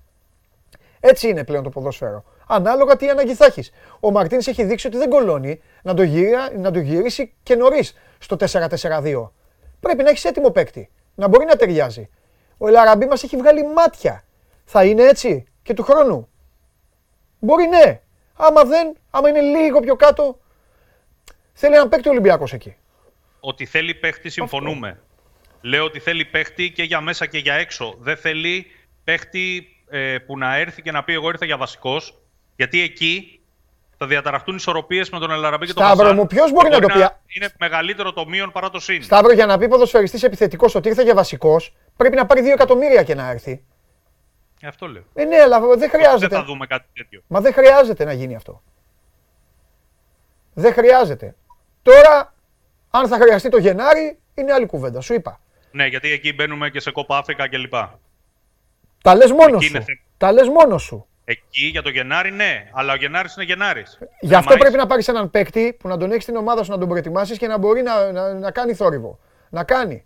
Έτσι 1.01 1.29
είναι 1.29 1.45
πλέον 1.45 1.63
το 1.63 1.69
ποδόσφαιρο. 1.71 2.25
Ανάλογα 2.47 2.97
τι 2.97 3.09
ανάγκη 3.09 3.35
θα 3.35 3.45
έχεις. 3.45 3.71
Ο 4.01 4.11
Μαρτίνς 4.11 4.47
έχει 4.47 4.65
δείξει 4.65 4.87
ότι 4.87 4.97
δεν 4.97 5.09
κολώνει 5.11 5.63
να 5.83 5.95
το, 5.95 6.03
γύρει, 6.03 6.31
να 6.59 6.71
το 6.71 6.79
γυρίσει 6.79 7.33
και 7.43 7.55
νωρίς 7.55 7.95
στο 8.19 8.37
4-4-2. 8.37 9.33
Πρέπει 9.81 10.03
να 10.03 10.09
έχεις 10.11 10.25
έτοιμο 10.25 10.51
παίκτη. 10.51 10.91
Να 11.15 11.29
μπορεί 11.29 11.45
να 11.45 11.57
ταιριάζει. 11.57 12.09
Ο 12.59 12.69
Ελαραμπή 12.69 13.07
μας 13.07 13.23
έχει 13.23 13.37
βγάλει 13.37 13.67
μάτια. 13.75 14.25
Θα 14.73 14.85
είναι 14.85 15.03
έτσι 15.03 15.45
και 15.63 15.75
του 15.75 15.83
χρόνου; 15.83 16.29
Μπορεί 17.39 17.67
ναι. 17.67 18.01
Άμα 18.37 18.65
δεν, 18.65 18.97
άμα 19.11 19.29
είναι 19.29 19.41
λίγο 19.41 19.81
πιο 19.81 19.97
κάτω, 19.97 20.39
θέλει 21.53 21.75
έναν 21.75 21.89
παίκτη 21.89 22.09
Ολυμπιακός 22.09 22.53
εκεί. 22.53 22.77
Ότι 23.41 23.67
θέλει 23.67 23.95
παίχτη, 23.95 24.29
συμφωνούμε. 24.29 25.01
Λέω 25.61 25.85
ότι 25.85 25.99
θέλει 26.01 26.25
παίχτη 26.25 26.71
και 26.71 26.83
για 26.83 27.01
μέσα 27.01 27.27
και 27.27 27.39
για 27.39 27.55
έξω. 27.55 27.95
Δεν 27.99 28.17
θέλει 28.17 28.67
παίχτη 29.05 29.67
ε, 29.89 30.19
που 30.19 30.39
να 30.39 30.57
έρθει 30.57 30.83
και 30.83 30.91
να 30.91 31.05
πει: 31.05 31.13
Εγώ 31.13 31.29
ήρθα 31.29 31.45
για 31.45 31.57
βασικός. 31.57 32.19
Γιατί 32.57 32.81
εκεί 32.81 33.41
θα 33.99 34.07
διαταραχτούν 34.07 34.57
ισορροπίες 34.57 35.11
με 35.11 35.19
τον 35.19 35.31
Ελαραμπή 35.31 35.67
και 35.67 35.73
τον 35.73 35.85
Σταύρο 35.85 36.03
Χασάν. 36.03 36.17
μου, 36.17 36.27
ποιος 36.27 36.47
και 36.47 36.53
μπορεί 36.53 36.69
να 36.69 36.81
το 36.81 36.87
πει- 36.87 37.17
Είναι 37.27 37.49
μεγαλύτερο 37.59 38.13
το 38.13 38.27
μείον 38.27 38.53
παρά 38.53 38.71
το 38.71 38.81
συν. 38.81 39.03
Σταύρο, 39.03 39.33
για 39.33 39.47
να 39.47 39.59
πει 39.59 39.69
ποδοσφαιριστής 39.69 40.23
επιθετικός 40.23 40.75
ότι 40.75 40.89
ήρθε 40.89 41.03
για 41.03 41.15
βασικός, 41.15 41.75
πρέπει 41.97 42.17
να 42.17 42.27
πάρει 42.27 42.43
2 42.43 42.53
εκατομμύρια 42.53 43.03
και 43.03 43.15
να 43.15 43.31
έρθει. 43.31 43.65
Ε, 44.61 44.67
Αυτό 44.67 44.87
λέω. 44.87 45.03
Ε, 45.15 45.25
ναι, 45.25 45.37
αλλά 45.41 45.61
δεν 45.61 45.79
Δεν 45.79 45.91
χρειάζεται. 45.91 46.35
θα 46.37 46.45
δούμε 46.45 46.67
κάτι 46.67 46.87
τέτοιο. 46.93 47.23
Μα 47.27 47.41
δεν 47.41 47.53
χρειάζεται 47.53 48.05
να 48.05 48.13
γίνει 48.13 48.35
αυτό. 48.37 48.63
Δεν 50.55 50.73
χρειάζεται. 50.73 51.35
Τώρα, 51.83 52.35
αν 52.91 53.09
θα 53.09 53.17
χρειαστεί 53.17 53.49
το 53.49 53.59
Γενάρη, 53.59 54.19
είναι 54.35 54.53
άλλη 54.53 54.67
κουβέντα. 54.67 55.01
Σου 55.01 55.15
είπα. 55.15 55.41
Ναι, 55.73 55.87
γιατί 55.87 56.11
εκεί 56.13 56.33
μπαίνουμε 56.33 56.71
και 56.71 56.81
σε 56.81 56.91
κόπα 56.91 57.19
Αφρικα 57.19 57.49
κλπ. 57.49 57.75
Τα 59.03 59.15
λες 59.15 59.31
μόνος 59.33 59.55
Εκεί 59.55 59.65
σου. 59.65 59.77
είναι 59.77 59.85
θέμα. 59.85 59.99
Τα 60.17 60.33
λες 60.33 60.49
μόνος 60.49 60.83
σου. 60.83 61.05
Εκεί 61.25 61.67
για 61.67 61.83
το 61.83 61.89
Γενάρη, 61.89 62.31
ναι. 62.31 62.71
Αλλά 62.73 62.93
ο 62.93 62.97
Γενάρης 62.97 63.35
είναι 63.37 63.45
Γενάρης. 63.45 63.99
Γι' 64.21 64.35
αυτό 64.35 64.57
πρέπει 64.57 64.77
να 64.77 64.87
πάρεις 64.87 65.09
έναν 65.09 65.31
παίκτη 65.31 65.77
που 65.79 65.89
να 65.89 65.97
τον 65.97 66.11
έχεις 66.11 66.23
στην 66.23 66.37
ομάδα 66.37 66.63
σου 66.65 66.71
να 66.71 66.79
τον 66.79 66.89
προετοιμάσεις 66.89 67.39
και 67.39 67.47
να 67.47 67.59
μπορεί 67.59 67.83
να, 67.83 68.13
να, 68.13 68.35
να 68.35 68.51
κάνει 68.51 68.75
θόρυβο. 68.75 69.19
Να 69.51 69.65
κάνει. 69.65 70.05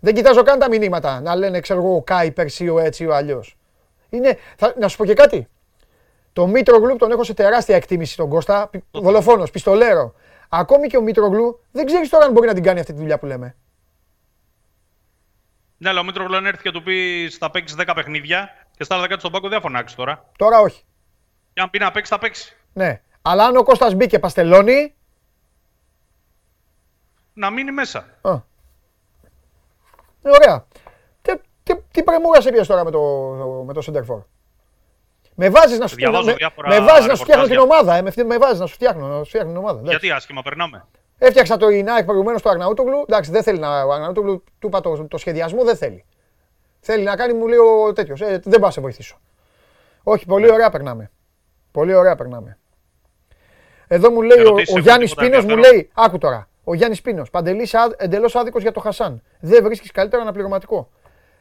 Δεν 0.00 0.14
κοιτάζω 0.14 0.42
καν 0.42 0.58
τα 0.58 0.68
μηνύματα 0.68 1.20
να 1.20 1.34
λένε, 1.34 1.60
ξέρω 1.60 1.80
εγώ, 1.80 1.94
ο 1.94 2.02
Κάιπερ 2.02 2.46
ή 2.60 2.68
ο 2.68 2.78
έτσι 2.78 3.02
ή 3.02 3.06
ο 3.06 3.14
αλλιώς. 3.14 3.56
Είναι, 4.10 4.38
θα, 4.56 4.74
να 4.78 4.88
σου 4.88 4.96
πω 4.96 5.04
και 5.04 5.14
κάτι. 5.14 5.48
Το 6.32 6.46
Μήτρογλου 6.46 6.96
τον 6.96 7.10
έχω 7.10 7.24
σε 7.24 7.34
τεράστια 7.34 7.76
εκτίμηση 7.76 8.16
τον 8.16 8.28
Κώστα. 8.28 8.70
Δολοφόνος, 8.90 9.50
πιστολέρο. 9.50 10.14
Ακόμη 10.48 10.86
και 10.88 10.96
ο 10.96 11.02
Μήτρογλου 11.02 11.60
δεν 11.72 11.86
ξέρεις 11.86 12.08
τώρα 12.08 12.24
αν 12.24 12.32
μπορεί 12.32 12.46
να 12.46 12.54
την 12.54 12.62
κάνει 12.62 12.80
αυτή 12.80 12.92
τη 12.92 12.98
δουλειά 12.98 13.18
που 13.18 13.26
λέμε. 13.26 13.56
Ναι, 15.76 15.88
αλλά 15.88 16.00
ο 16.00 16.04
Μήτρογλου 16.04 16.36
αν 16.36 16.46
έρθει 16.46 16.62
και 16.62 16.70
του 16.70 16.82
πει 16.82 17.28
θα 17.38 17.50
παίξεις 17.50 17.78
10 17.80 17.92
παιχνίδια 17.94 18.50
και 18.76 18.84
στα 18.84 18.94
άλλα 18.94 19.04
10 19.04 19.08
του 19.08 19.18
στον 19.18 19.32
πάγκο 19.32 19.48
δεν 19.48 19.56
θα 19.56 19.62
φωνάξεις 19.62 19.96
τώρα. 19.96 20.30
Τώρα 20.38 20.60
όχι. 20.60 20.82
Και 21.52 21.60
αν 21.60 21.70
πει 21.70 21.78
να 21.78 21.90
παίξει, 21.90 22.12
θα 22.12 22.18
παίξει. 22.18 22.56
Ναι. 22.72 23.02
Αλλά 23.22 23.44
αν 23.44 23.56
ο 23.56 23.62
Κώστας 23.62 23.94
μπει 23.94 24.06
και 24.06 24.18
παστελώνει. 24.18 24.94
Να 27.32 27.50
μείνει 27.50 27.70
μέσα. 27.70 28.18
Α. 28.20 28.48
Ε, 30.22 30.28
ωραία. 30.30 30.66
Τι, 31.22 31.32
τι, 31.62 31.74
τι 31.90 32.02
πρεμούρα 32.02 32.40
σε 32.40 32.50
πιες 32.50 32.66
τώρα 32.66 32.84
με 32.84 32.90
το, 32.90 33.00
με 33.66 33.72
το 33.72 33.82
Center 33.86 34.14
For. 34.14 34.22
Με 35.34 35.48
βάζεις 35.50 35.78
να 35.78 35.86
σου, 35.86 35.94
Διαβάζω 35.96 36.24
με, 36.24 36.32
διάφορα 36.34 36.68
με 36.68 36.80
βάζεις 36.80 37.06
να 37.06 37.14
σου 37.14 37.22
φτιάχνω 37.22 37.44
την 37.44 37.52
ρεπορτάζ 37.52 37.80
ομάδα. 37.80 37.96
Ε, 37.96 38.02
με, 38.02 38.24
με 38.24 38.38
βάζεις 38.38 38.58
να 38.58 38.66
σου 38.66 38.74
φτιάχνω, 38.74 39.06
να 39.06 39.18
σου 39.22 39.28
φτιάχνω 39.28 39.48
την 39.50 39.58
ομάδα. 39.58 39.78
εντάξει. 39.78 39.90
Γιατί 39.90 40.10
άσχημα 40.10 40.42
περνάμε. 40.42 40.86
Έφτιαξα 41.18 41.56
το 41.56 41.68
Ινάκ 41.68 42.04
προηγουμένως 42.04 42.40
στο 42.40 42.48
Αγναούτογλου. 42.48 43.04
Εντάξει, 43.08 43.30
δεν 43.30 43.42
θέλει 43.42 43.58
να. 43.58 43.82
Ο 43.84 43.92
Αγναούτογλου 43.92 44.44
του 44.58 44.66
είπα 44.66 44.80
το, 44.80 45.06
το 45.08 45.18
σχεδιασμό, 45.18 45.64
δεν 45.64 45.76
θέλει. 45.76 46.04
Θέλει 46.80 47.04
να 47.04 47.16
κάνει, 47.16 47.32
μου 47.32 47.46
λέει 47.46 47.58
ο 47.58 47.92
τέτοιος. 47.92 48.20
Ε, 48.20 48.40
δεν 48.44 48.52
πάω 48.52 48.60
να 48.60 48.70
σε 48.70 48.80
βοηθήσω. 48.80 49.18
Όχι, 50.02 50.26
πολύ 50.26 50.46
Ναι. 50.46 50.52
ωραία 50.52 50.70
περνάμε. 50.70 51.10
Πολύ 51.72 51.94
ωραία 51.94 52.16
περνάμε. 52.16 52.58
Εδώ 53.86 54.10
μου 54.10 54.22
λέει 54.22 54.38
ο, 54.38 54.40
Ερωτήσεις 54.40 54.68
ο 54.68 54.72
έχουν 54.72 54.82
Γιάννης 54.82 55.10
τίποτα 55.10 55.26
Πίνος, 55.28 55.44
μου 55.44 55.50
ενδιαφέρον; 55.50 55.76
λέει, 55.76 55.90
άκου 55.94 56.18
τώρα. 56.18 56.48
Ο 56.70 56.74
Γιάννης 56.74 57.00
Πίνος, 57.00 57.30
παντελής 57.30 57.74
εντελώς 57.96 58.36
άδικος 58.36 58.62
για 58.62 58.72
το 58.72 58.80
Χασάν. 58.80 59.22
Δεν 59.40 59.62
βρίσκεις 59.62 59.90
καλύτερο 59.90 60.22
αναπληρωματικό. 60.22 60.88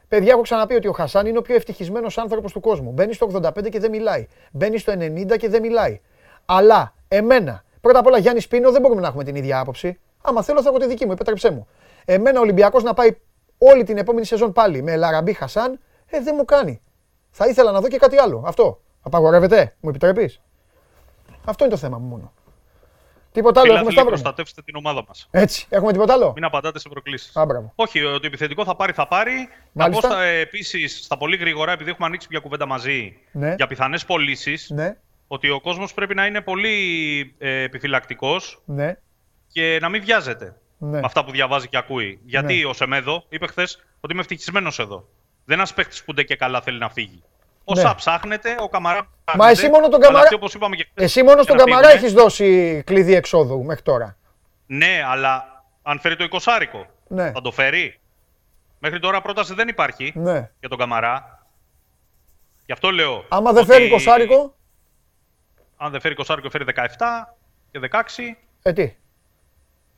Παιδιά, 0.07 0.31
έχω 0.31 0.41
ξαναπεί 0.41 0.75
ότι 0.75 0.87
ο 0.87 0.91
Χασάν 0.91 1.25
είναι 1.25 1.37
ο 1.37 1.41
πιο 1.41 1.55
ευτυχισμένος 1.55 2.17
άνθρωπος 2.17 2.51
του 2.51 2.59
κόσμου. 2.59 2.91
Μπαίνει 2.91 3.13
στο 3.13 3.29
85 3.33 3.69
και 3.69 3.79
δεν 3.79 3.89
μιλάει. 3.89 4.27
Μπαίνει 4.51 4.77
στο 4.77 4.93
90 4.93 5.37
και 5.37 5.49
δεν 5.49 5.61
μιλάει. 5.61 6.01
Αλλά 6.45 6.93
εμένα, 7.07 7.63
πρώτα 7.81 7.99
απ' 7.99 8.05
όλα 8.05 8.17
Γιάννης 8.17 8.47
Πίνο, 8.47 8.71
δεν 8.71 8.81
μπορούμε 8.81 9.01
να 9.01 9.07
έχουμε 9.07 9.23
την 9.23 9.35
ίδια 9.35 9.59
άποψη. 9.59 9.99
Άμα 10.21 10.41
θέλω, 10.41 10.61
θα 10.61 10.69
έχω 10.69 10.77
τη 10.77 10.87
δική 10.87 11.05
μου, 11.05 11.11
επέτρεψέ 11.11 11.51
μου. 11.51 11.67
Εμένα 12.05 12.39
ο 12.39 12.41
Ολυμπιακός 12.41 12.83
να 12.83 12.93
πάει 12.93 13.17
όλη 13.57 13.83
την 13.83 13.97
επόμενη 13.97 14.25
σεζόν 14.25 14.51
πάλι 14.51 14.81
με 14.81 14.95
Λαραμπή 14.95 15.33
Χασάν, 15.33 15.79
ε, 16.05 16.19
δεν 16.19 16.33
μου 16.37 16.45
κάνει. 16.45 16.81
Θα 17.29 17.47
ήθελα 17.47 17.71
να 17.71 17.81
δω 17.81 17.87
και 17.87 17.97
κάτι 17.97 18.17
άλλο. 18.17 18.43
Αυτό. 18.45 18.81
Απαγορεύεται, 19.01 19.75
μου 19.79 19.89
επιτρέπεις; 19.89 20.41
Αυτό 21.45 21.63
είναι 21.63 21.73
το 21.73 21.79
θέμα 21.79 21.97
μου 21.97 22.07
μόνο. 22.07 22.33
Τίποτα 23.31 23.59
άλλο, 23.61 23.73
έχουμε 23.73 23.89
Φιλάθλοι, 23.89 23.91
Σταύρο. 23.91 24.03
μου; 24.03 24.09
προστατεύστε 24.21 24.61
την 24.61 24.75
ομάδα 24.75 25.03
μας. 25.07 25.27
Έτσι, 25.31 25.65
έχουμε 25.69 25.91
τίποτα 25.91 26.13
άλλο. 26.13 26.31
Μην 26.35 26.43
απαντάτε 26.43 26.79
σε 26.79 26.89
προκλήσεις. 26.89 27.35
Α, 27.35 27.45
μπράβο. 27.45 27.71
Όχι, 27.75 28.01
το 28.01 28.19
επιθετικό 28.23 28.63
θα 28.63 28.75
πάρει, 28.75 28.91
θα 28.93 29.07
πάρει. 29.07 29.33
Να 29.71 29.83
Μάλιστα. 29.83 30.07
πω 30.07 30.19
επίσης 30.19 31.03
στα 31.03 31.17
πολύ 31.17 31.35
γρήγορα, 31.37 31.71
επειδή 31.71 31.89
έχουμε 31.89 32.07
ανοίξει 32.07 32.27
μια 32.31 32.39
κουβέντα 32.39 32.65
μαζί 32.65 33.17
Ναι. 33.31 33.53
για 33.55 33.67
πιθανές 33.67 34.05
πωλήσεις, 34.05 34.69
Ναι, 34.69 34.97
ότι 35.27 35.49
ο 35.49 35.59
κόσμος 35.61 35.93
πρέπει 35.93 36.15
να 36.15 36.25
είναι 36.25 36.41
πολύ 36.41 36.75
ε, 37.37 37.61
επιφυλακτικός 37.61 38.61
ναι, 38.65 38.97
και 39.51 39.77
να 39.81 39.89
μην 39.89 40.01
βιάζεται 40.03 40.55
ναι. 40.77 40.89
με 40.99 41.01
αυτά 41.03 41.25
που 41.25 41.31
διαβάζει 41.31 41.67
και 41.67 41.77
ακούει. 41.77 42.19
Γιατί 42.25 42.55
Ναι. 42.57 42.65
ο 42.65 42.73
Σεμέδο 42.73 43.25
είπε 43.29 43.47
χθες 43.47 43.85
ότι 43.99 44.13
είμαι 44.13 44.21
ευτυχισμένος 44.21 44.79
εδώ. 44.79 44.95
Δεν 44.95 45.57
είναι 45.57 45.67
ένας 45.67 45.73
παίχτη 45.73 46.01
που 46.05 46.13
ντε 46.13 46.23
και 46.23 46.35
καλά 46.35 46.61
θέλει 46.61 46.79
να 46.79 46.89
φύγει. 46.89 47.23
Όσα 47.63 47.87
Ναι. 47.87 47.95
ψάχνετε, 47.95 48.55
ο 48.59 48.69
Καμαρά. 48.69 48.97
Μα 48.97 49.07
ψάχνεται, 49.25 49.51
εσύ 49.51 49.69
μόνο 49.69 49.83
τον 49.87 49.93
αλλά 49.93 50.03
Καμαρά- 50.05 50.23
αυτοί, 50.23 50.35
όπως 50.35 50.53
είπαμε 50.53 50.75
και 50.75 50.87
χθες, 50.91 51.03
Εσύ 51.05 51.23
μόνο 51.23 51.33
για 51.33 51.43
στον 51.43 51.55
να 51.55 51.63
Καμαρά 51.63 51.87
φύγουνε. 51.87 52.05
έχεις 52.05 52.21
δώσει 52.21 52.81
κλειδί 52.85 53.13
εξόδου 53.15 53.63
μέχρι 53.63 53.81
τώρα. 53.83 54.17
Ναι, 54.65 55.01
αλλά 55.07 55.63
αν 55.81 55.99
φέρει 55.99 56.15
το 56.15 56.23
20 56.23 56.87
Ναι, 57.07 57.31
θα 57.31 57.41
το 57.41 57.51
φέρει. 57.51 57.99
Μέχρι 58.79 58.99
τώρα 58.99 59.21
πρόταση 59.21 59.53
δεν 59.53 59.67
υπάρχει 59.67 60.13
ναι. 60.15 60.49
για 60.59 60.69
τον 60.69 60.77
Καμαρά. 60.77 61.43
Γι' 62.65 62.71
αυτό 62.71 62.89
λέω. 62.91 63.25
Άμα 63.29 63.51
δεν 63.51 63.63
ότι 63.63 63.71
φέρει 63.71 63.89
κοσάρικο, 63.89 64.55
Αν 65.77 65.91
δεν 65.91 66.01
φέρει 66.01 66.15
κοσάρικο 66.15 66.47
και 66.49 66.57
φέρει 66.57 66.65
17 66.75 67.35
και 67.71 67.79
16, 67.79 68.37
ε 68.61 68.73
τι; 68.73 68.95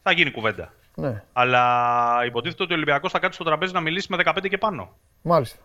θα 0.04 0.12
γίνει 0.12 0.32
κουβέντα. 0.32 0.74
Ναι, 0.96 1.24
Αλλά 1.34 2.22
υποτίθεται 2.26 2.64
ότι 2.64 2.72
ο 2.72 2.76
Ολυμπιακός 2.76 3.12
θα 3.12 3.20
κάτσει 3.20 3.36
στο 3.36 3.44
τραπέζι 3.44 3.74
να 3.74 3.80
μιλήσει 3.80 4.08
με 4.10 4.18
15 4.26 4.48
και 4.50 4.58
πάνω. 4.58 4.98
μάλιστα. 5.22 5.58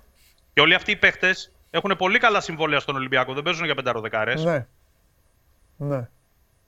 Και 0.53 0.61
όλοι 0.61 0.75
αυτοί 0.75 0.91
οι 0.91 0.97
παίχτες 0.97 1.53
έχουν 1.71 1.95
πολύ 1.99 2.19
καλά 2.19 2.41
συμβόλαια 2.41 2.81
στον 2.81 2.97
Ολυμπιακό. 2.97 3.33
Δεν 3.35 3.43
παίζουν 3.43 3.65
για 3.65 3.75
πενταροδεκάρες. 3.75 4.45
Ναι. 4.45 4.67
Ναι. 5.77 6.09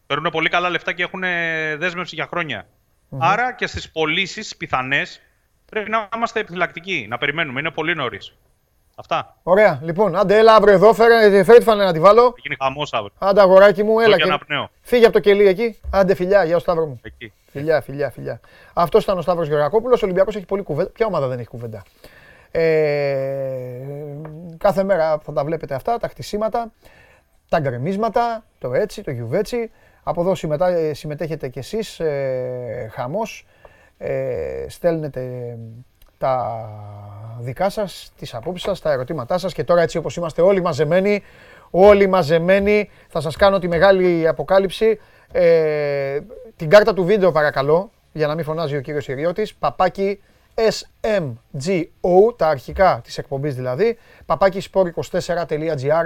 Παίρνουν 0.06 0.30
πολύ 0.30 0.48
καλά 0.48 0.68
λεφτά 0.68 0.92
και 0.92 1.02
έχουν 1.02 1.20
δέσμευση 1.78 2.14
για 2.14 2.26
χρόνια. 2.26 2.66
Άρα 3.18 3.52
και 3.52 3.66
στις 3.66 3.90
πωλήσεις 3.90 4.56
πιθανές 4.56 5.20
πρέπει 5.70 5.90
να 5.90 6.08
είμαστε 6.16 6.40
επιφυλακτικοί, 6.40 7.06
να 7.10 7.18
περιμένουμε. 7.18 7.60
Είναι 7.60 7.70
πολύ 7.70 7.94
νωρίς. 7.94 8.34
Αυτά. 8.94 9.36
Ωραία. 9.42 9.80
Λοιπόν, 9.82 10.16
άντε, 10.16 10.38
έλα 10.38 10.54
αύριο 10.54 10.74
εδώ. 10.74 10.92
Φέρε, 10.94 11.44
φέρε 11.44 11.58
τη 11.58 11.64
φανέλα 11.64 11.86
να 11.86 11.92
τη 11.92 12.00
βάλω. 12.00 12.34
Γίνει 12.36 12.56
χαμός 12.62 12.92
αύριο. 12.92 13.12
Άντε, 13.18 13.40
αγοράκι 13.40 13.82
μου, 13.82 14.00
έλα. 14.00 14.16
και 14.16 14.22
και- 14.22 14.28
αναπνέω. 14.28 14.70
Φύγε 14.82 15.04
από 15.04 15.12
το 15.12 15.20
κελί 15.20 15.46
εκεί. 15.46 15.80
Άντε, 15.90 16.14
φιλιά, 16.14 16.44
γεια 16.44 16.54
σου, 16.54 16.60
Σταύρο 16.60 16.86
μου. 16.86 17.00
Εκεί. 17.02 17.32
Φιλιά, 17.50 17.80
φιλιά, 17.80 18.10
φιλιά. 18.10 18.40
Αυτός 18.72 19.02
ήταν 19.02 19.18
ο 19.18 19.22
Σταύρος 19.22 19.48
Γεωργακόπουλος. 19.48 20.02
Ο 20.02 20.04
Ολυμπιακός 20.04 20.36
έχει 20.36 20.44
πολλή 20.44 20.62
κουβέντα. 20.62 20.90
Ποια 20.90 21.06
ομάδα 21.06 21.26
δεν 21.28 21.38
έχει 21.38 21.48
κουβέντα; 21.48 21.82
Ε, 22.50 22.62
κάθε 24.58 24.82
μέρα 24.82 25.18
θα 25.18 25.32
τα 25.32 25.44
βλέπετε 25.44 25.74
αυτά, 25.74 25.98
τα 25.98 26.08
χτισήματα, 26.08 26.72
τα 27.48 27.60
γκρεμίσματα, 27.60 28.44
το 28.58 28.74
έτσι, 28.74 29.02
το 29.02 29.10
γιουβέτσι. 29.10 29.70
Από 30.02 30.20
εδώ 30.20 30.34
συμμετά, 30.34 30.68
ε, 30.68 30.94
συμμετέχετε 30.94 31.48
κι 31.48 31.58
εσείς, 31.58 32.00
ε, 32.00 32.88
χαμός. 32.92 33.46
Ε, 33.98 34.64
στέλνετε 34.68 35.56
τα 36.18 36.68
δικά 37.38 37.70
σας, 37.70 38.12
τις 38.18 38.34
απόψεις 38.34 38.62
σας, 38.62 38.80
τα 38.80 38.92
ερωτήματά 38.92 39.38
σας 39.38 39.52
και 39.52 39.64
τώρα 39.64 39.82
έτσι 39.82 39.98
όπως 39.98 40.16
είμαστε 40.16 40.42
όλοι 40.42 40.62
μαζεμένοι, 40.62 41.22
όλοι 41.70 42.06
μαζεμένοι, 42.06 42.90
θα 43.08 43.20
σας 43.20 43.36
κάνω 43.36 43.58
τη 43.58 43.68
μεγάλη 43.68 44.28
αποκάλυψη. 44.28 45.00
Ε, 45.32 46.18
την 46.56 46.68
κάρτα 46.68 46.94
του 46.94 47.04
βίντεο 47.04 47.32
παρακαλώ, 47.32 47.90
για 48.12 48.26
να 48.26 48.34
μην 48.34 48.44
φωνάζει 48.44 48.76
ο 48.76 48.80
κύριος 48.80 49.08
Ιριώτης, 49.08 49.54
παπάκι 49.54 50.20
SMGO, 50.58 52.36
τα 52.36 52.48
αρχικά 52.48 53.00
της 53.04 53.18
εκπομπής 53.18 53.54
δηλαδή, 53.54 53.98
παπάκι 54.26 54.70
sport24.gr, 54.72 56.04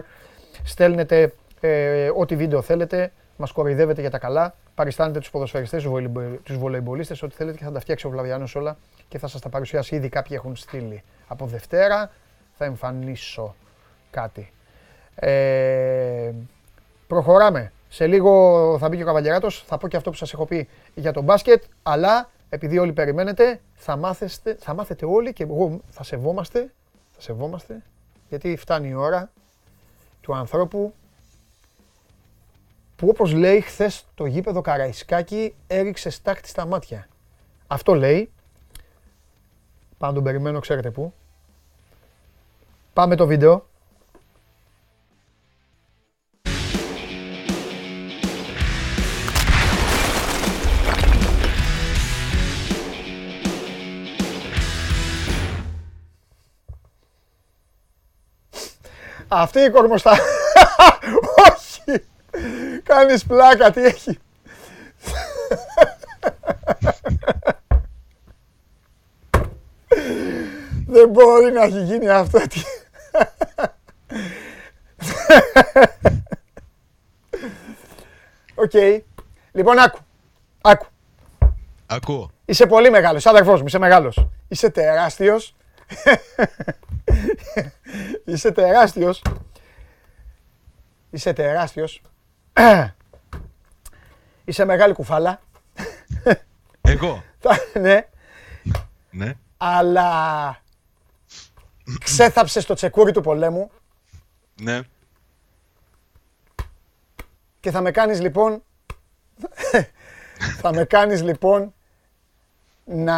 στέλνετε 0.64 1.32
ε, 1.60 2.10
ό,τι 2.16 2.36
βίντεο 2.36 2.62
θέλετε, 2.62 3.12
μας 3.36 3.52
κοροϊδεύετε 3.52 4.00
για 4.00 4.10
τα 4.10 4.18
καλά, 4.18 4.54
παριστάνετε 4.74 5.18
τους 5.18 5.30
ποδοσφαιριστές, 5.30 5.82
τους 5.82 5.90
βολεϊμπο- 5.92 6.38
τους 6.42 6.56
βολεϊμπολίστες, 6.58 7.22
ό,τι 7.22 7.34
θέλετε 7.34 7.58
και 7.58 7.64
θα 7.64 7.72
τα 7.72 7.80
φτιάξει 7.80 8.06
ο 8.06 8.10
Βλαβιάνος 8.10 8.54
όλα 8.54 8.76
και 9.08 9.18
θα 9.18 9.26
σας 9.26 9.40
τα 9.40 9.48
παρουσιάσει 9.48 9.94
ήδη 9.94 10.08
κάποιοι 10.08 10.36
έχουν 10.40 10.56
στείλει. 10.56 11.02
Από 11.26 11.46
Δευτέρα 11.46 12.10
θα 12.58 12.64
εμφανίσω 12.64 13.54
κάτι. 14.10 14.52
Ε, 15.14 16.32
προχωράμε. 17.06 17.72
Σε 17.88 18.06
λίγο 18.06 18.76
θα 18.78 18.88
μπει 18.88 18.96
και 18.96 19.02
ο 19.02 19.06
Καβαλιαράτος, 19.06 19.64
θα 19.66 19.78
πω 19.78 19.88
και 19.88 19.96
αυτό 19.96 20.10
που 20.10 20.16
σας 20.16 20.32
έχω 20.32 20.46
πει 20.46 20.68
για 20.94 21.12
τον 21.12 21.24
μπάσκετ, 21.24 21.62
αλλά 21.82 22.30
επειδή 22.48 22.78
όλοι 22.78 22.92
περιμένετε, 22.92 23.60
θα, 23.84 23.96
μάθεστε, 23.96 24.56
θα 24.60 24.74
μάθετε 24.74 25.04
όλοι 25.06 25.32
και 25.32 25.42
εγώ 25.42 25.80
θα 25.90 26.02
σεβόμαστε, 26.02 26.72
θα 27.10 27.20
σεβόμαστε, 27.20 27.82
γιατί 28.28 28.56
φτάνει 28.56 28.88
η 28.88 28.94
ώρα 28.94 29.30
του 30.20 30.34
ανθρώπου 30.34 30.94
που 32.96 33.08
όπως 33.08 33.32
λέει 33.32 33.60
χθες 33.60 34.04
το 34.14 34.26
γήπεδο 34.26 34.60
Καραϊσκάκη 34.60 35.54
έριξε 35.66 36.10
στάχτη 36.10 36.48
στα 36.48 36.66
μάτια. 36.66 37.08
Αυτό 37.66 37.94
λέει. 37.94 38.32
Πάνω 39.98 40.12
τον 40.12 40.22
περιμένω, 40.22 40.60
ξέρετε 40.60 40.90
πού. 40.90 41.12
Πάμε 42.92 43.16
το 43.16 43.26
βίντεο. 43.26 43.66
Αυτή 59.34 59.60
η 59.60 59.70
κορμοστά... 59.70 60.10
Όχι! 61.52 62.04
Κάνεις 62.82 63.24
πλάκα, 63.24 63.70
τι 63.70 63.84
έχει. 63.84 64.18
Δεν 70.86 71.08
μπορεί 71.08 71.52
να 71.52 71.62
έχει 71.62 71.82
γίνει 71.82 72.08
αυτό. 72.08 72.38
τι- 72.48 72.62
Οκ. 78.54 78.72
Λοιπόν, 79.52 79.78
άκου. 79.78 79.98
Άκου. 80.60 80.86
Ακούω. 81.86 82.30
Είσαι 82.44 82.66
πολύ 82.66 82.90
μεγάλος, 82.90 83.26
αδερφός 83.26 83.60
μου, 83.60 83.66
είσαι 83.66 83.78
μεγάλος. 83.78 84.26
Είσαι 84.48 84.70
τεράστιος. 84.70 85.54
Είσαι 88.24 88.50
τεράστιος. 88.52 89.22
Είσαι 91.10 91.32
τεράστιος. 91.32 92.02
είσαι 94.44 94.64
μεγάλη 94.64 94.92
κουφάλα. 94.94 95.40
Εγώ; 96.80 97.22
ναι, 97.80 98.08
Ναι. 99.10 99.34
αλλά 99.56 100.56
ξέθαψες 102.04 102.64
το 102.66 102.74
τσεκούρι 102.74 103.12
του 103.12 103.20
πολέμου 103.20 103.70
Ναι. 104.60 104.80
και 107.60 107.70
θα 107.70 107.80
με 107.80 107.90
κάνεις 107.90 108.20
λοιπόν 108.20 108.62
θα 110.60 110.72
με 110.74 110.84
κάνεις 110.84 111.22
λοιπόν 111.22 111.74
να 112.84 113.16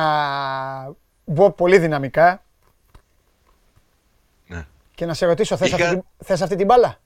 μπω 1.25 1.51
πολύ 1.51 1.79
δυναμικά 1.79 2.31
Ναι. 2.31 2.39
Και 4.95 5.07
να 5.07 5.15
σε 5.15 5.27
ρωτήσω 5.27 5.57
θες, 5.57 5.69
Είχα- 5.69 5.77
αυτή, 5.85 5.89
την- 5.95 6.05
θες 6.25 6.43
αυτή 6.43 6.57
την 6.57 6.67
μπάλα; 6.67 7.01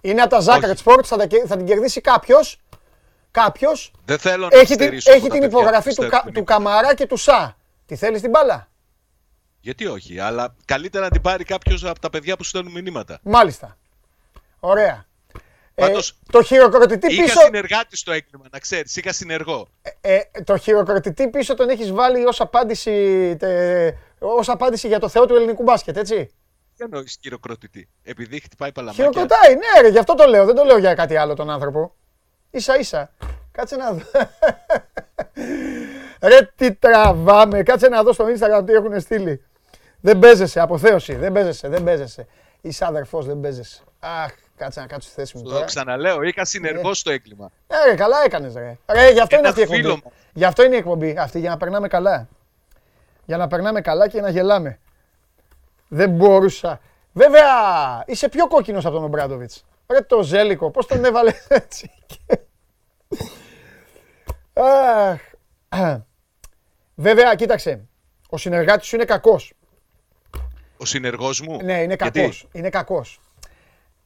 Είναι 0.00 0.20
από 0.20 0.30
τα 0.30 0.40
Ζάκαρτ 0.40 0.78
Sports, 0.84 1.04
θα, 1.04 1.16
τα 1.16 1.26
κε- 1.26 1.46
θα 1.46 1.56
την 1.56 1.66
κερδίσει 1.66 2.00
κάποιος, 2.00 2.60
κάποιος; 3.30 3.92
Δεν 4.04 4.18
θέλω 4.18 4.48
να 4.52 4.56
έχει 4.58 4.66
την, 4.66 4.74
στερήσω 4.74 5.10
έχει 5.12 5.20
από 5.20 5.28
τα 5.28 5.34
την 5.34 5.42
παιδιά 5.42 5.58
υπογραφή 5.60 5.88
που 5.94 6.02
του, 6.02 6.08
κα- 6.08 6.16
στέλνουν 6.16 6.32
του 6.34 6.40
email. 6.40 6.44
Καμαρά 6.44 6.94
και 6.94 7.06
του 7.06 7.16
Σα. 7.16 7.56
Τη 7.86 7.96
θέλεις 7.96 8.20
την 8.20 8.30
μπάλα; 8.30 8.68
Γιατί 9.60 9.86
όχι, 9.86 10.18
αλλά 10.18 10.54
καλύτερα 10.64 11.04
να 11.04 11.10
την 11.10 11.20
πάρει 11.20 11.44
κάποιος 11.44 11.84
από 11.84 12.00
τα 12.00 12.10
παιδιά 12.10 12.36
που 12.36 12.44
στέλνουν 12.44 12.72
μηνύματα. 12.72 13.18
Μάλιστα. 13.22 13.76
Ωραία. 14.60 15.04
Πάντως, 15.74 16.18
το 16.32 16.42
χειροκροτητή 16.42 17.12
Είχα 17.14 17.22
πίσω, 17.22 17.40
συνεργάτη 17.40 17.96
στο 17.96 18.12
έγκλημα, 18.12 18.44
να 18.52 18.58
ξέρεις. 18.58 18.96
Είχα 18.96 19.12
συνεργό. 19.12 19.66
ε, 20.00 20.18
το 20.44 20.56
χειροκροτητή 20.56 21.28
πίσω 21.28 21.54
τον 21.54 21.68
έχεις 21.68 21.92
βάλει 21.92 22.24
ως 22.24 22.40
απάντηση, 22.40 22.90
τε, 23.38 23.92
ως 24.18 24.48
απάντηση 24.48 24.86
για 24.88 24.98
το 24.98 25.08
Θεό 25.08 25.26
του 25.26 25.34
ελληνικού 25.34 25.62
μπάσκετ, 25.62 25.96
έτσι; 25.96 26.30
Δεν 26.76 26.88
εννοείς 26.92 27.18
χειροκροτητή. 27.22 27.88
Επειδή 28.02 28.40
χτυπάει 28.40 28.72
παλαμάκια. 28.72 29.04
Χειροκροτάει, 29.04 29.54
ναι 29.54 29.80
ρε, 29.80 29.88
γι' 29.88 29.98
αυτό 29.98 30.14
το 30.14 30.26
λέω, 30.26 30.44
δεν 30.44 30.54
το 30.54 30.64
λέω 30.64 30.78
για 30.78 30.94
κάτι 30.94 31.16
άλλο 31.16 31.34
τον 31.34 31.50
άνθρωπο. 31.50 31.94
Ίσα 32.50 32.78
ίσα. 32.78 33.10
Κάτσε 33.52 33.76
να 33.76 33.92
δω. 33.92 34.00
ρε 36.28 36.50
τι 36.56 36.74
τραβάμε, 36.74 37.62
κάτσε 37.62 37.88
να 37.88 38.02
δω 38.02 38.12
στο 38.12 38.24
Instagram 38.26 38.66
τι 38.66 38.72
έχουν 38.72 39.00
στείλει. 39.00 39.44
Δεν 40.00 40.18
παίζεσαι, 40.18 40.60
αποθέωση, 40.60 41.14
δεν 41.14 41.32
παίζεσαι, 41.32 41.68
δεν 41.68 41.84
παίζεσαι. 41.84 42.26
Είσαι 42.60 42.84
αδερφός, 42.84 43.26
δεν 43.26 43.40
παίζεσαι. 43.40 43.82
Αχ, 44.00 44.32
κάτσε 44.56 44.80
να 44.80 44.86
κάτσω 44.86 45.08
στη 45.08 45.20
θέση 45.20 45.36
μου 45.36 45.42
Το 45.42 45.50
τώρα. 45.50 45.64
ξαναλέω, 45.64 46.22
είχα 46.22 46.44
συνεργός 46.44 46.98
στο 46.98 47.10
έγκλημα. 47.10 47.50
Ε, 47.66 47.90
ρε, 47.90 47.94
καλά 47.96 48.16
έκανες 48.24 48.54
ρε. 48.54 48.78
Ρε, 48.92 49.10
γι' 49.10 49.20
αυτό 49.20 49.36
είναι 49.36 49.46
Ένας 49.48 49.58
αυτή 49.58 49.72
η 49.72 49.76
φίλος 49.76 49.94
εκπομπή. 49.96 50.00
μου. 50.04 50.12
Γι' 50.32 50.44
αυτό 50.44 50.64
είναι 50.64 50.74
η 50.74 50.78
εκπομπή 50.78 51.16
αυτή, 51.18 51.38
για 51.38 51.50
να 51.50 51.56
περνάμε 51.56 51.88
καλά. 51.88 52.28
Για 53.24 53.36
να 53.36 53.48
περνάμε 53.48 53.80
καλά 53.80 54.08
και 54.08 54.20
να 54.20 54.28
γελάμε. 54.30 54.78
Δεν 55.88 56.10
μπορούσα. 56.10 56.80
Βέβαια, 57.12 57.44
είσαι 58.06 58.28
πιο 58.28 58.46
κόκκινος 58.48 58.84
από 58.84 58.94
τον 58.94 59.04
Ομπράντοβιτς. 59.04 59.64
Ρε 59.86 60.00
το 60.00 60.22
Ζέλικο, 60.22 60.70
πώς 60.70 60.86
τον 60.86 61.04
έβαλε 61.04 61.32
έτσι. 61.48 61.90
Αχ. 64.52 65.96
Βέβαια, 66.94 67.34
κοίταξε. 67.34 67.88
Ο 68.28 68.36
συνεργάτης 68.36 68.86
σου 68.88 68.94
είναι 68.96 69.04
κακός. 69.04 69.52
Ο 70.76 70.84
συνεργός 70.84 71.40
μου; 71.40 71.58
Ναι, 71.62 71.82
είναι 71.82 71.94
Γιατί; 71.94 72.20
κακός. 72.20 72.48
Είναι 72.52 72.68
κακός. 72.70 73.20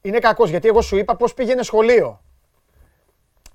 Είναι 0.01 0.19
κακός 0.19 0.49
γιατί 0.49 0.67
εγώ 0.67 0.81
σου 0.81 0.97
είπα 0.97 1.15
πώς 1.15 1.33
πήγαινε 1.33 1.63
σχολείο. 1.63 2.21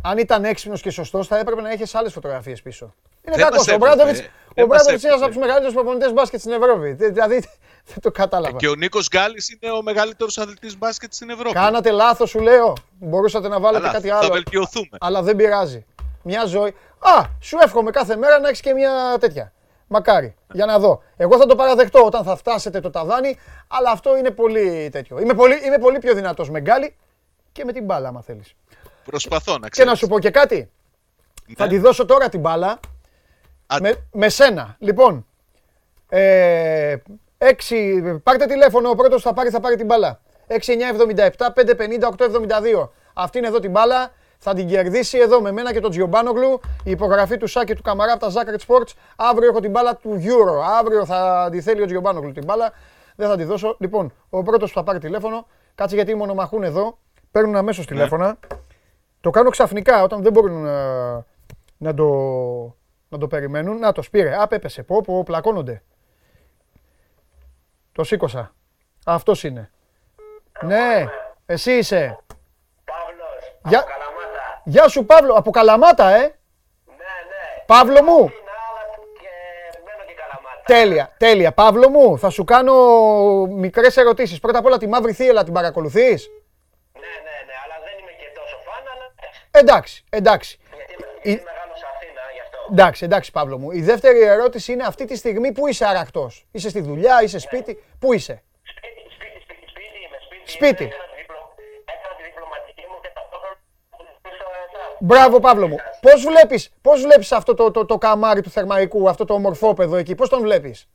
Αν 0.02 0.18
ήταν 0.18 0.44
έξυπνος 0.44 0.80
και 0.82 0.90
σωστός 0.90 1.26
θα 1.26 1.38
έπρεπε 1.38 1.60
να 1.60 1.70
έχεις 1.70 1.94
άλλες 1.94 2.12
φωτογραφίες 2.12 2.62
πίσω. 2.62 2.94
Είναι 3.26 3.36
Δεν 3.36 3.44
κακός. 3.44 3.58
μας 3.58 3.68
Ο 3.68 3.74
έπρεπε. 3.74 3.94
Μπράντοβιτς 3.94 4.18
Δεν 4.54 4.64
ο 4.64 4.66
μας 4.66 4.66
Μπράντοβιτς 4.66 5.02
είναι 5.02 5.12
ένας 5.12 5.22
έπρεπε. 5.22 5.24
από 5.24 5.26
τους 5.32 5.36
μεγαλύτερους 5.36 5.74
προπονητές 5.74 6.12
μπάσκετ 6.12 6.40
στην 6.40 6.52
Ευρώπη. 6.52 6.92
Δε- 6.92 7.08
Δηλαδή 7.08 7.44
δεν 7.86 8.00
το 8.00 8.10
κατάλαβα. 8.10 8.56
Και 8.58 8.68
ο 8.68 8.74
Νίκος 8.74 9.08
Γκάλης 9.08 9.50
είναι 9.50 9.72
ο 9.72 9.82
μεγαλύτερος 9.82 10.38
αθλητής 10.38 10.78
μπάσκετ 10.78 11.12
στην 11.12 11.30
Ευρώπη. 11.30 11.52
Κάνατε 11.52 11.90
λάθος 11.90 12.30
σου 12.30 12.40
λέω. 12.40 12.72
Μπορούσατε 12.98 13.48
να 13.48 13.60
βάλετε 13.60 13.84
Αλλά 13.84 13.92
κάτι 13.92 14.08
θα 14.08 14.16
άλλο. 14.18 14.32
βελτιωθούμε. 14.32 14.96
Αλλά 15.00 15.22
δεν 15.22 15.36
πειράζει. 15.36 15.86
Μια 16.22 16.44
ζωή. 16.44 16.74
Α, 16.98 17.24
σου 17.40 17.56
εύχομαι 17.60 17.90
κάθε 17.90 18.16
μέρα 18.16 18.38
να 18.38 18.48
έχεις 18.48 18.60
και 18.60 18.72
μια 18.72 19.16
τέτοια. 19.20 19.52
Μακάρι. 19.86 20.34
Για 20.52 20.66
να 20.66 20.78
δω. 20.78 21.02
Εγώ 21.16 21.38
θα 21.38 21.46
το 21.46 21.54
παραδεχτώ 21.54 22.04
όταν 22.04 22.24
θα 22.24 22.36
φτάσετε 22.36 22.80
το 22.80 22.90
ταβάνι, 22.90 23.38
αλλά 23.68 23.90
αυτό 23.90 24.16
είναι 24.16 24.30
πολύ 24.30 24.88
τέτοιο. 24.92 25.18
Είμαι 25.20 25.34
πολύ, 25.34 25.54
είμαι 25.66 25.78
πολύ 25.78 25.98
πιο 25.98 26.14
δυνατός 26.14 26.50
με 26.50 26.60
γκάλι 26.60 26.96
και 27.52 27.64
με 27.64 27.72
την 27.72 27.84
μπάλα, 27.84 28.08
άμα 28.08 28.22
θέλεις. 28.22 28.54
Προσπαθώ 29.04 29.52
να 29.52 29.58
Και 29.64 29.68
ξέρω. 29.68 29.88
να 29.90 29.94
σου 29.94 30.06
πω 30.06 30.18
και 30.18 30.30
κάτι. 30.30 30.70
Θα 31.56 31.66
τη 31.66 31.78
δώσω 31.78 32.04
τώρα 32.04 32.28
την 32.28 32.40
μπάλα 32.40 32.80
Άντε. 33.66 33.88
με, 33.88 34.06
με 34.12 34.28
σένα. 34.28 34.76
Λοιπόν, 34.78 35.26
ε, 36.08 36.96
6, 37.44 38.20
πάρτε 38.22 38.46
τηλέφωνο, 38.46 38.88
ο 38.88 38.94
πρώτος 38.94 39.22
θα 39.22 39.32
πάρει, 39.32 39.50
θα 39.50 39.60
πάρει 39.60 39.76
την 39.76 39.86
μπάλα. 39.86 40.20
6977 40.46 41.52
550 41.54 42.08
872. 42.16 42.88
Αυτή 43.14 43.38
είναι 43.38 43.46
εδώ 43.46 43.58
την 43.58 43.70
μπάλα. 43.70 44.10
Θα 44.38 44.54
την 44.54 44.66
κερδίσει 44.66 45.18
εδώ 45.18 45.40
με 45.40 45.52
μένα 45.52 45.72
και 45.72 45.80
τον 45.80 45.90
Τζιομπάνογλου. 45.90 46.60
Η 46.84 46.90
υπογραφή 46.90 47.36
του 47.36 47.46
Σάκη 47.46 47.74
του 47.74 47.82
Καμαρά 47.82 48.12
από 48.12 48.26
τα 48.26 48.32
Zackert 48.32 48.66
Sports. 48.66 48.92
Αύριο 49.16 49.48
έχω 49.48 49.60
την 49.60 49.70
μπάλα 49.70 49.96
του 49.96 50.22
Euro. 50.22 50.62
Αύριο 50.78 51.04
θα 51.04 51.48
τη 51.50 51.60
θέλει 51.60 51.82
ο 51.82 51.86
Τζιομπάνογλου 51.86 52.32
την 52.32 52.44
μπάλα. 52.44 52.72
Δεν 53.16 53.28
θα 53.28 53.36
τη 53.36 53.44
δώσω. 53.44 53.76
Λοιπόν, 53.78 54.12
ο 54.30 54.42
πρώτος 54.42 54.72
που 54.72 54.78
θα 54.78 54.84
πάρει 54.84 54.98
τηλέφωνο, 54.98 55.46
κάτσε 55.74 55.94
γιατί 55.94 56.14
μονομαχούν 56.14 56.62
εδώ. 56.62 56.98
Παίρνουν 57.30 57.56
αμέσως 57.56 57.86
τηλέφωνα. 57.86 58.38
Το 59.20 59.30
κάνω 59.30 59.50
ξαφνικά 59.50 60.02
όταν 60.02 60.22
δεν 60.22 60.32
μπορούν 60.32 60.62
να, 60.62 61.12
να, 61.76 61.94
το, 61.94 62.04
να 63.08 63.18
το 63.18 63.26
περιμένουν. 63.26 63.78
Να 63.78 63.92
το 63.92 64.02
σπήρε. 64.02 64.42
Α, 64.42 64.46
πέπεσε. 64.46 64.82
Πω, 64.82 65.00
πω, 65.00 65.22
πλακώνονται. 65.22 65.82
Το 67.94 68.04
σήκωσα. 68.04 68.54
Αυτός 69.06 69.44
είναι. 69.44 69.70
Ναι, 70.60 71.04
εσύ 71.46 71.72
είσαι. 71.72 72.18
Παύλος, 72.84 73.56
Γεια- 73.64 73.78
από 73.80 73.88
Καλαμάτα. 73.88 74.62
Γεια 74.64 74.88
σου 74.88 75.04
Παύλο, 75.06 75.32
από 75.34 75.50
Καλαμάτα, 75.50 76.08
ε. 76.10 76.18
Ναι, 76.20 76.94
ναι. 76.96 77.62
Παύλο 77.66 78.02
μου. 78.02 78.18
Είναι 78.18 78.32
άλλα 78.68 78.82
και 79.20 79.78
μένω 79.84 80.04
και 80.06 80.14
Καλαμάτα. 80.14 80.62
Τέλεια, 80.64 81.14
τέλεια. 81.18 81.52
Παύλο 81.52 81.88
μου, 81.88 82.18
θα 82.18 82.30
σου 82.30 82.44
κάνω 82.44 82.74
μικρές 83.46 83.96
ερωτήσεις. 83.96 84.40
Πρώτα 84.40 84.58
απ' 84.58 84.64
όλα 84.64 84.76
τη 84.78 84.86
Μαύρη 84.88 85.12
Θύελα 85.12 85.44
την 85.44 85.52
παρακολουθείς; 85.52 86.28
Ναι, 86.92 87.00
ναι, 87.00 87.36
ναι, 87.46 87.54
αλλά 87.64 87.76
δεν 87.84 87.94
είμαι 88.00 88.10
και 88.20 88.28
τόσο 88.38 88.56
φαν, 88.66 88.84
αλλά 88.92 89.14
Εντάξει, 89.50 90.04
εντάξει. 90.10 90.58
γιατί 90.76 90.92
είμαι, 90.92 91.06
Η- 91.22 91.28
γιατί 91.30 91.44
μεγάλο 91.44 91.72
σε 91.76 91.86
Αθήνα, 91.94 92.20
γι' 92.34 92.40
αυτό. 92.46 92.53
Εντάξει, 92.70 93.04
εντάξει 93.04 93.30
Παύλο 93.30 93.58
μου. 93.58 93.70
Η 93.70 93.82
δεύτερη 93.82 94.20
ερώτηση 94.20 94.72
είναι 94.72 94.84
αυτή 94.84 95.04
τη 95.04 95.16
στιγμή 95.16 95.52
που 95.52 95.66
είσαι 95.66 95.86
αρακτός. 95.86 96.46
Είσαι 96.50 96.68
στη 96.68 96.80
δουλειά, 96.80 97.22
είσαι 97.22 97.38
σπίτι. 97.38 97.84
Πού 97.98 98.12
είσαι; 98.12 98.42
Σπίτι, 98.62 99.10
σπίτι, 99.14 99.40
σπίτι, 99.42 99.68
σπίτι 99.70 99.98
είμαι, 100.06 100.16
σπίτι. 100.26 100.50
Σπίτι. 100.50 100.82
είμαι, 100.84 100.94
Έκανα 100.94 101.06
τη, 101.14 101.20
διπλω- 101.20 101.54
έκανα 101.94 102.14
τη 102.16 102.22
διπλωματική 102.28 102.84
μου 102.90 102.96
και 103.02 103.10
ταυτόχρονα 103.14 103.56
ακολουθήσω 103.92 104.46
εσάς. 104.66 104.96
Μπράβο 105.00 105.40
Παύλο 105.40 105.68
μου. 105.68 105.76
Πώς 106.00 106.24
βλέπεις, 106.24 106.72
πώς 106.80 107.02
βλέπεις 107.02 107.32
αυτό 107.32 107.54
το, 107.54 107.70
το, 107.70 107.86
το 107.86 107.98
καμάρι 107.98 108.40
του 108.42 108.50
θερμαϊκού, 108.50 109.08
αυτό 109.08 109.24
το 109.24 109.34
ομορφόπεδο 109.34 109.96
εκεί, 109.96 110.14
πώς 110.14 110.28
τον 110.28 110.40
βλέπεις; 110.40 110.88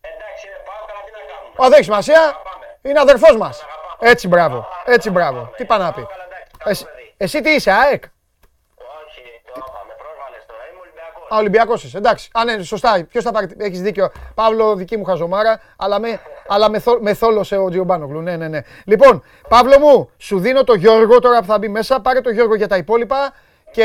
Εντάξει, 0.00 0.46
είναι 0.46 0.60
πάω 0.68 0.82
καλά, 0.88 1.00
τι 1.06 1.10
να 1.18 1.22
κάνουμε. 1.30 1.54
Α, 1.64 1.68
δεν 1.68 1.72
έχει 1.72 1.84
σημασία. 1.84 2.20
Αγαπάμε. 2.22 2.66
Είναι 2.82 3.00
αδερφός 3.00 3.36
μας. 3.36 3.64
Έτσι 4.00 4.28
μπράβο. 4.28 4.56
Α, 4.58 4.66
Έτσι 4.96 5.10
μπράβο. 5.10 5.36
αγαπάμε. 5.38 5.56
Τι 5.56 5.64
πάει 5.64 5.78
να 5.78 5.92
πει. 5.92 6.00
Πάω 6.00 6.10
καλά, 6.10 6.24
εντάξει, 6.24 6.50
καλό 6.58 6.70
Εσύ, 6.70 6.84
παιδί. 6.84 7.14
εσύ 7.16 7.40
τι 7.40 7.50
είσαι, 7.50 7.70
ΑΕΚ; 7.72 8.02
Όχι, 8.04 9.22
το 9.46 9.52
είπαμε, 9.68 9.92
πρόσβαλες 10.02 10.42
τώρα, 10.50 10.62
είμαι 10.68 10.80
Ολυμπιακός. 10.84 11.15
Α, 11.32 11.36
Ολυμπιακός 11.36 11.84
είσαι. 11.84 11.98
Εντάξει. 11.98 12.30
Α, 12.32 12.44
ναι, 12.44 12.62
σωστά. 12.62 13.04
Ποιος 13.08 13.24
θα 13.24 13.30
πάρει. 13.32 13.54
Έχεις 13.58 13.80
δίκιο. 13.82 14.10
Παύλο, 14.34 14.74
δική 14.74 14.96
μου 14.96 15.04
χαζομάρα, 15.04 15.60
αλλά 15.76 15.98
με, 16.00 16.20
αλλά 16.48 16.70
με, 16.70 16.78
θο- 16.78 16.98
με 17.00 17.14
θόλωσε 17.14 17.56
ο 17.56 17.68
Τζιομπάνογλου. 17.68 18.20
Ναι, 18.20 18.36
ναι, 18.36 18.48
ναι. 18.48 18.60
Λοιπόν, 18.84 19.22
Παύλο 19.48 19.78
μου, 19.78 20.10
σου 20.16 20.38
δίνω 20.38 20.64
το 20.64 20.74
Γιώργο 20.74 21.18
τώρα 21.18 21.40
που 21.40 21.46
θα 21.46 21.58
μπει 21.58 21.68
μέσα. 21.68 22.00
Πάρε 22.00 22.20
το 22.20 22.30
Γιώργο 22.30 22.54
για 22.54 22.68
τα 22.68 22.76
υπόλοιπα. 22.76 23.32
Και 23.70 23.82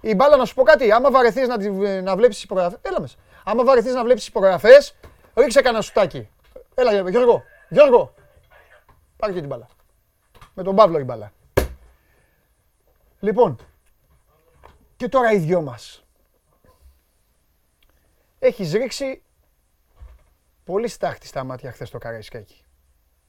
ε, 0.00 0.08
η 0.10 0.14
μπάλα 0.14 0.36
να 0.36 0.44
σου 0.44 0.54
πω 0.54 0.62
κάτι. 0.62 0.92
Άμα 0.92 1.10
βαρεθείς 1.10 1.48
να, 1.48 1.58
τη- 1.58 1.70
να 2.02 2.16
βλέπεις 2.16 2.34
τις 2.34 2.44
υπογραφές. 2.44 2.78
Έλα 2.82 3.00
μέσα. 3.00 3.16
Άμα 3.44 3.64
βαρεθείς 3.64 3.94
να 3.94 4.02
βλέπεις 4.04 4.20
τις 4.20 4.28
υπογραφές, 4.28 4.94
ρίξε 5.34 5.60
κανένα 5.60 5.82
σουτάκι. 5.82 6.28
Έλα, 6.74 7.08
Γιώργο. 7.10 7.42
Γιώργο. 7.68 8.14
Πάρε 9.16 9.32
και 9.32 9.38
την 9.38 9.48
μπάλα. 9.48 9.66
Με 10.54 10.62
τον 10.62 10.74
Παύλο 10.76 10.98
η 10.98 11.04
μπάλα. 11.04 11.32
Λοιπόν, 13.20 13.56
και 14.96 15.08
τώρα 15.08 15.32
οι 15.32 15.36
δυο 15.36 15.60
μας. 15.60 16.04
Έχεις 18.44 18.72
ρίξει 18.72 19.22
πολύ 20.64 20.88
στάχτη 20.88 21.26
στα 21.26 21.44
μάτια 21.44 21.72
χθες 21.72 21.90
το 21.90 21.98
Καραϊσκάκι. 21.98 22.64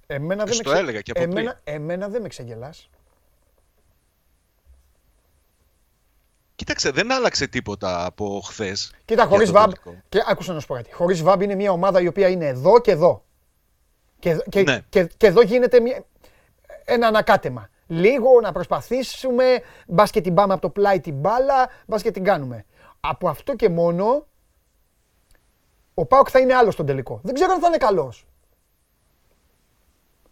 Εμένα 0.07 0.43
δεν 0.43 0.53
Στο 0.53 0.63
με 0.63 0.69
ξε- 0.69 0.83
έλεγα 0.83 1.01
και 1.01 1.11
από 1.11 1.21
εμένα, 1.21 1.59
εμένα 1.63 2.07
δεν 2.09 2.21
με 2.21 2.27
ξεγελάς. 2.27 2.89
Κοίταξε, 6.55 6.91
δεν 6.91 7.11
άλλαξε 7.11 7.47
τίποτα 7.47 8.05
από 8.05 8.41
χθες. 8.45 8.93
Κοίτα, 9.05 9.25
χωρίς 9.25 9.51
βαμπ, 9.51 9.71
και 10.09 10.23
άκουσα 10.27 10.53
να 10.53 10.59
σου 10.59 10.67
πω 10.67 10.73
κάτι. 10.75 10.91
Χωρίς 10.93 11.21
βαμπ 11.21 11.41
είναι 11.41 11.55
μια 11.55 11.71
ομάδα 11.71 12.01
η 12.01 12.07
οποία 12.07 12.27
είναι 12.29 12.45
εδώ 12.47 12.81
και 12.81 12.91
εδώ. 12.91 13.23
Και, 14.19 14.29
εδώ- 14.29 14.43
και, 14.49 14.61
Ναι. 14.61 14.81
και, 14.89 15.03
και 15.17 15.27
εδώ 15.27 15.41
γίνεται 15.41 15.79
μια, 15.79 16.05
ένα 16.85 17.07
ανακάτεμα. 17.07 17.69
Λίγο 17.87 18.39
να 18.41 18.51
προσπαθήσουμε, 18.51 19.61
μπας 19.87 20.11
και 20.11 20.21
την 20.21 20.33
πάμε 20.33 20.53
από 20.53 20.61
το 20.61 20.69
πλάι 20.69 20.99
την 20.99 21.13
μπάλα, 21.15 21.69
μπας 21.87 22.01
και 22.01 22.11
την 22.11 22.23
κάνουμε. 22.23 22.65
Από 22.99 23.29
αυτό 23.29 23.55
και 23.55 23.69
μόνο, 23.69 24.27
ο 25.93 26.05
Πάοκ 26.05 26.27
θα 26.31 26.39
είναι 26.39 26.53
άλλος 26.53 26.73
στον 26.73 26.85
τελικό. 26.85 27.19
Δεν 27.23 27.33
ξέρω 27.33 27.51
αν 27.53 27.59
θα 27.59 27.67
είναι 27.67 27.77
καλός. 27.77 28.25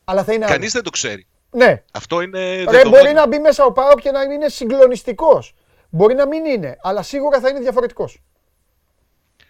Αλλά 0.04 0.24
θα 0.24 0.34
είναι 0.34 0.46
Κανείς 0.46 0.60
άλλος. 0.60 0.72
δεν 0.74 0.84
το 0.84 0.90
ξέρει. 0.90 1.26
Ναι, 1.52 1.84
Αυτό 1.92 2.22
είναι 2.22 2.40
Ρε, 2.56 2.64
δεδομένο. 2.64 2.90
μπορεί 2.90 3.14
να 3.14 3.28
μπει 3.28 3.40
μέσα 3.40 3.66
ο 3.66 3.72
Πάοκ 3.72 4.00
και 4.00 4.12
να 4.12 4.22
είναι 4.22 4.50
συγκλονιστικός. 4.50 5.54
Μπορεί 5.90 6.14
να 6.16 6.28
μην 6.28 6.46
είναι, 6.46 6.78
αλλά 6.82 7.02
σίγουρα 7.02 7.40
θα 7.40 7.50
είναι 7.50 7.60
διαφορετικός. 7.60 8.20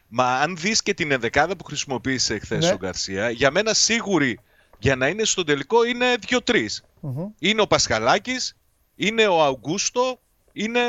Μα 0.08 0.40
αν 0.40 0.58
δεις 0.58 0.82
και 0.82 0.94
την 0.94 1.12
ενδεκάδα 1.12 1.56
που 1.56 1.64
χρησιμοποίησε 1.64 2.40
χθες 2.40 2.66
Ναι. 2.66 2.72
ο 2.72 2.78
Γκαρσία, 2.78 3.30
για 3.30 3.52
μένα 3.52 3.74
σίγουρη 3.74 4.40
για 4.80 4.96
να 4.96 5.08
είναι 5.08 5.24
στο 5.24 5.44
τελικό 5.44 5.84
είναι 5.84 6.16
δύο-τρεις. 6.28 6.84
Είναι 7.40 7.62
ο 7.62 7.68
Πασχαλάκης, 7.68 8.58
είναι 8.96 9.28
ο 9.28 9.44
Αουγκούστο, 9.44 10.20
είναι. 10.52 10.80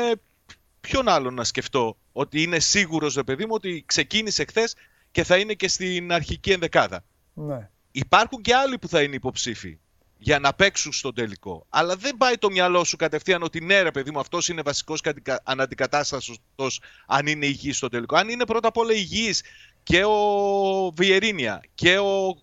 Ποιον 0.81 1.07
άλλο 1.07 1.31
να 1.31 1.43
σκεφτώ 1.43 1.97
ότι 2.13 2.41
είναι 2.41 2.59
σίγουρος, 2.59 3.15
ρε 3.15 3.23
παιδί 3.23 3.43
μου, 3.45 3.51
ότι 3.53 3.83
ξεκίνησε 3.85 4.45
χθες 4.45 4.75
και 5.13 5.23
θα 5.23 5.37
είναι 5.37 5.53
και 5.53 5.67
στην 5.67 6.11
αρχική 6.11 6.51
ενδεκάδα. 6.51 7.03
Ναι. 7.33 7.69
Υπάρχουν 7.91 8.41
και 8.41 8.55
άλλοι 8.55 8.79
που 8.79 8.87
θα 8.87 9.01
είναι 9.01 9.15
υποψήφοι 9.15 9.77
για 10.17 10.39
να 10.39 10.53
παίξουν 10.53 10.91
στο 10.91 11.13
τελικό. 11.13 11.65
Αλλά 11.69 11.95
δεν 11.95 12.17
πάει 12.17 12.37
το 12.37 12.49
μυαλό 12.49 12.83
σου 12.83 12.95
κατευθείαν 12.95 13.43
ότι 13.43 13.61
ναι, 13.61 13.81
ρε 13.81 13.91
παιδί 13.91 14.11
μου, 14.11 14.19
αυτός 14.19 14.47
είναι 14.47 14.61
βασικός 14.61 15.01
αναντικατάστατος 15.43 16.81
αν 17.07 17.27
είναι 17.27 17.45
υγιής 17.45 17.77
στο 17.77 17.89
τελικό. 17.89 18.15
Αν 18.15 18.29
είναι 18.29 18.45
πρώτα 18.45 18.67
απ' 18.67 18.77
όλα 18.77 18.93
υγιής 18.93 19.43
και 19.83 20.03
ο 20.03 20.91
Βιερίνια 20.95 21.63
και 21.75 21.97
ο, 21.97 22.37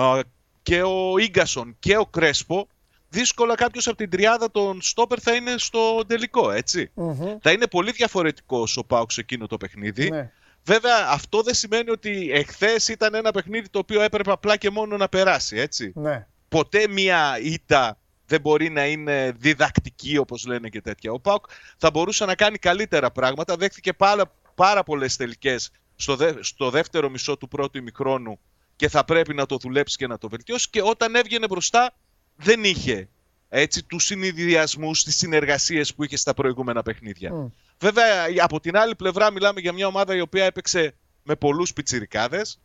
α, 0.00 0.20
και 0.62 0.82
ο 0.82 1.18
Ίγκασον 1.18 1.76
και 1.78 1.96
ο 1.96 2.06
Κρέσπο, 2.06 2.68
δύσκολα 3.08 3.54
κάποιος 3.54 3.86
από 3.86 3.96
την 3.96 4.10
τριάδα 4.10 4.50
των 4.50 4.82
Στόπερ 4.82 5.18
θα 5.22 5.34
είναι 5.34 5.54
στο 5.56 6.04
τελικό, 6.06 6.50
έτσι. 6.50 6.90
Μμμ. 6.94 7.38
Θα 7.40 7.52
είναι 7.52 7.66
πολύ 7.66 7.90
διαφορετικός 7.90 8.76
ο 8.76 8.84
Πάουξ 8.84 9.18
εκείνο 9.18 9.46
το 9.46 9.56
παιχνίδι. 9.56 10.10
Ναι. 10.10 10.32
Βέβαια, 10.64 11.06
αυτό 11.08 11.42
δεν 11.42 11.54
σημαίνει 11.54 11.90
ότι 11.90 12.30
εχθές 12.32 12.88
ήταν 12.88 13.14
ένα 13.14 13.30
παιχνίδι 13.30 13.68
το 13.68 13.78
οποίο 13.78 14.00
έπρεπε 14.02 14.30
απλά 14.32 14.56
και 14.56 14.70
μόνο 14.70 14.96
να 14.96 15.08
περάσει, 15.08 15.56
έτσι. 15.56 15.92
Ναι. 15.94 16.26
Ποτέ 16.48 16.88
μία 16.88 17.38
ήττα 17.42 17.98
δεν 18.26 18.40
μπορεί 18.40 18.70
να 18.70 18.86
είναι 18.86 19.32
διδακτική, 19.36 20.16
όπως 20.18 20.46
λένε 20.46 20.68
και 20.68 20.80
τέτοια. 20.80 21.12
Ο 21.12 21.20
Πάουκ 21.20 21.44
θα 21.76 21.90
μπορούσε 21.90 22.24
να 22.24 22.34
κάνει 22.34 22.58
καλύτερα 22.58 23.10
πράγματα. 23.10 23.56
Δέχτηκε 23.56 23.92
πάρα, 23.92 24.32
πάρα 24.54 24.82
πολλές 24.82 25.16
τελικές 25.16 25.70
στο, 25.96 26.16
δε- 26.16 26.32
στο 26.40 26.70
δεύτερο 26.70 27.08
μισό 27.10 27.36
του 27.36 27.48
πρώτου 27.48 27.78
ημιχρόνου 27.78 28.38
και 28.76 28.88
θα 28.88 29.04
πρέπει 29.04 29.34
να 29.34 29.46
το 29.46 29.56
δουλέψει 29.56 29.96
και 29.96 30.06
να 30.06 30.18
το 30.18 30.28
βελτιώσει. 30.28 30.68
Και 30.70 30.82
όταν 30.82 31.14
έβγαινε 31.14 31.46
μπροστά, 31.46 31.94
δεν 32.36 32.64
είχε 32.64 33.08
έτσι, 33.48 33.84
τους 33.84 34.04
συνειδιασμούς, 34.04 35.04
τις 35.04 35.16
συνεργασίες 35.16 35.94
που 35.94 36.04
είχε 36.04 36.16
στα 36.16 36.34
προηγούμενα 36.34 36.82
παιχνίδια. 36.82 37.32
Μμ. 37.34 37.46
Βέβαια, 37.80 38.26
από 38.38 38.60
την 38.60 38.76
άλλη 38.76 38.96
πλευρά 38.96 39.32
μιλάμε 39.32 39.60
για 39.60 39.72
μια 39.72 39.86
ομάδα 39.86 40.14
η 40.14 40.20
οποία 40.20 40.44
έπαιξε 40.44 40.94
με 41.22 41.36
πολλούς 41.36 41.72
πιτσιρικάδες. 41.72 42.60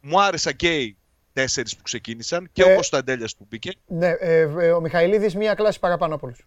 Μου 0.00 0.22
άρεσαν 0.22 0.56
και 0.56 0.76
οι 0.76 0.96
τέσσερις 1.32 1.76
που 1.76 1.82
ξεκίνησαν 1.82 2.48
και 2.52 2.62
Ε, 2.62 2.72
ο 2.72 2.74
Κωνσταντέλιας 2.74 3.36
που 3.36 3.46
μπήκε. 3.48 3.72
Ναι, 3.86 4.08
ε, 4.08 4.40
ε, 4.40 4.72
ο 4.72 4.80
Μιχαηλίδης 4.80 5.34
μία 5.34 5.54
κλάση 5.54 5.78
παραπάνω 5.78 6.14
από 6.14 6.26
όλους. 6.26 6.46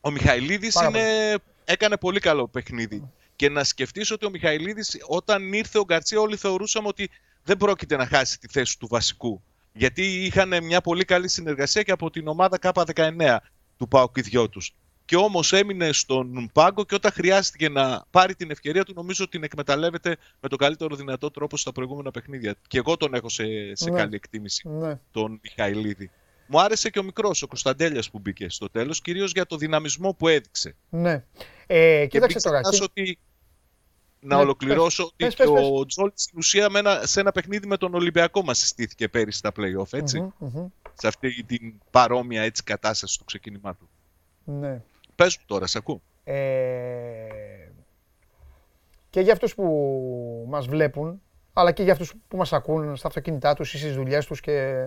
Ο 0.00 0.10
Μιχαηλίδης 0.10 0.74
Πάρα 0.74 0.88
είναι... 0.88 1.34
έκανε 1.64 1.96
πολύ 1.96 2.20
καλό 2.20 2.48
παιχνίδι. 2.48 3.10
Και 3.36 3.48
να 3.48 3.64
σκεφτείς 3.64 4.10
ότι 4.10 4.26
ο 4.26 4.30
Μιχαηλίδης 4.30 4.96
όταν 5.06 5.52
ήρθε 5.52 5.78
ο 5.78 5.84
Γκαρτσία 5.84 6.20
όλοι 6.20 6.36
θεωρούσαμε 6.36 6.88
ότι 6.88 7.10
δεν 7.44 7.56
πρόκειται 7.56 7.96
να 7.96 8.06
χάσει 8.06 8.38
τη 8.38 8.48
θέση 8.48 8.78
του 8.78 8.86
βασικού. 8.86 9.42
Γιατί 9.72 10.24
είχαν 10.24 10.64
μια 10.64 10.80
πολύ 10.80 11.04
καλή 11.04 11.28
συνεργασία 11.28 11.82
και 11.82 11.92
από 11.92 12.10
την 12.10 12.28
ομάδα 12.28 12.58
K19 12.60 13.36
του 13.76 13.88
ΠΑΟΚ 13.88 14.16
οι 14.16 14.20
δυο 14.20 14.48
τους. 14.48 14.74
Και 15.06 15.16
όμως 15.16 15.52
έμεινε 15.52 15.92
στον 15.92 16.50
πάγκο 16.52 16.84
και 16.84 16.94
όταν 16.94 17.12
χρειάστηκε 17.12 17.68
να 17.68 18.04
πάρει 18.10 18.34
την 18.34 18.50
ευκαιρία 18.50 18.84
του 18.84 18.92
νομίζω 18.96 19.28
την 19.28 19.42
εκμεταλλεύεται 19.42 20.16
με 20.40 20.48
τον 20.48 20.58
καλύτερο 20.58 20.96
δυνατό 20.96 21.30
τρόπο 21.30 21.56
στα 21.56 21.72
προηγούμενα 21.72 22.10
παιχνίδια. 22.10 22.54
Και 22.68 22.78
εγώ 22.78 22.96
τον 22.96 23.14
έχω 23.14 23.28
σε, 23.28 23.44
σε 23.74 23.90
Ναι. 23.90 23.96
καλή 23.96 24.14
εκτίμηση 24.14 24.68
Ναι. 24.68 24.98
τον 25.10 25.40
Μιχαηλίδη. 25.42 26.10
Μου 26.46 26.60
άρεσε 26.60 26.90
και 26.90 26.98
ο 26.98 27.02
μικρός, 27.02 27.42
ο 27.42 27.46
Κωνσταντέλιας 27.46 28.10
που 28.10 28.18
μπήκε 28.18 28.48
στο 28.48 28.70
τέλος, 28.70 29.00
κυρίως 29.00 29.32
για 29.32 29.46
το 29.46 29.56
δυναμισμό 29.56 30.12
που 30.14 30.28
έδειξε. 30.28 30.74
ναι. 30.88 31.24
Ε, 31.66 32.00
Και 32.00 32.06
κοίταξε 32.06 32.34
μην 32.34 32.42
τώρα. 32.44 32.60
ξεχνάς 32.60 32.78
τι- 32.94 33.02
ότι. 33.02 33.18
Να 34.26 34.36
Ναι, 34.36 34.42
ολοκληρώσω 34.42 35.02
πες, 35.02 35.12
ότι 35.12 35.24
πες, 35.24 35.34
και 35.34 35.42
πες, 35.42 35.52
πες. 35.52 35.70
ο 35.72 35.86
Τζόλτ 35.86 36.12
στην 36.18 36.38
ουσία 36.38 36.70
με 36.70 36.78
ένα- 36.78 37.06
σε 37.06 37.20
ένα 37.20 37.32
παιχνίδι 37.32 37.66
με 37.66 37.76
τον 37.76 37.94
Ολυμπιακό 37.94 38.42
μας 38.42 38.58
συστήθηκε 38.58 39.08
πέρυσι 39.08 39.38
στα 39.38 39.52
playoff, 39.56 39.92
έτσι. 39.92 40.20
Μμμ, 40.20 40.30
μμμ. 40.38 40.66
Σε 40.94 41.06
αυτή 41.08 41.44
την 41.44 41.74
παρόμοια 41.90 42.42
έτσι, 42.42 42.62
κατάσταση 42.62 43.14
στο 43.14 43.24
ξεκίνημά 43.24 43.74
του. 43.76 43.88
Ναι. 44.44 44.82
Πες 45.14 45.36
μου 45.38 45.44
τώρα, 45.46 45.66
σε 45.66 45.78
ακούω. 45.78 46.02
Ε, 46.24 47.68
και 49.10 49.20
για 49.20 49.32
αυτούς 49.32 49.54
που 49.54 50.46
μας 50.48 50.66
βλέπουν, 50.66 51.22
αλλά 51.52 51.72
και 51.72 51.82
για 51.82 51.92
αυτούς 51.92 52.14
που 52.28 52.36
μας 52.36 52.52
ακούν 52.52 52.96
στα 52.96 53.08
αυτοκίνητά 53.08 53.54
τους 53.54 53.74
ή 53.74 53.78
στις 53.78 53.94
δουλειές 53.94 54.26
τους 54.26 54.40
και 54.40 54.86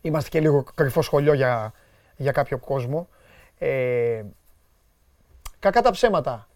είμαστε 0.00 0.28
και 0.28 0.40
λίγο 0.40 0.64
κρυφό 0.74 1.02
σχολείο 1.02 1.32
για, 1.32 1.72
για 2.16 2.32
κάποιο 2.32 2.58
κόσμο. 2.58 3.08
Ε, 3.58 4.24
κακά 5.58 5.82
τα 5.82 5.90
ψέματα. 5.90 6.48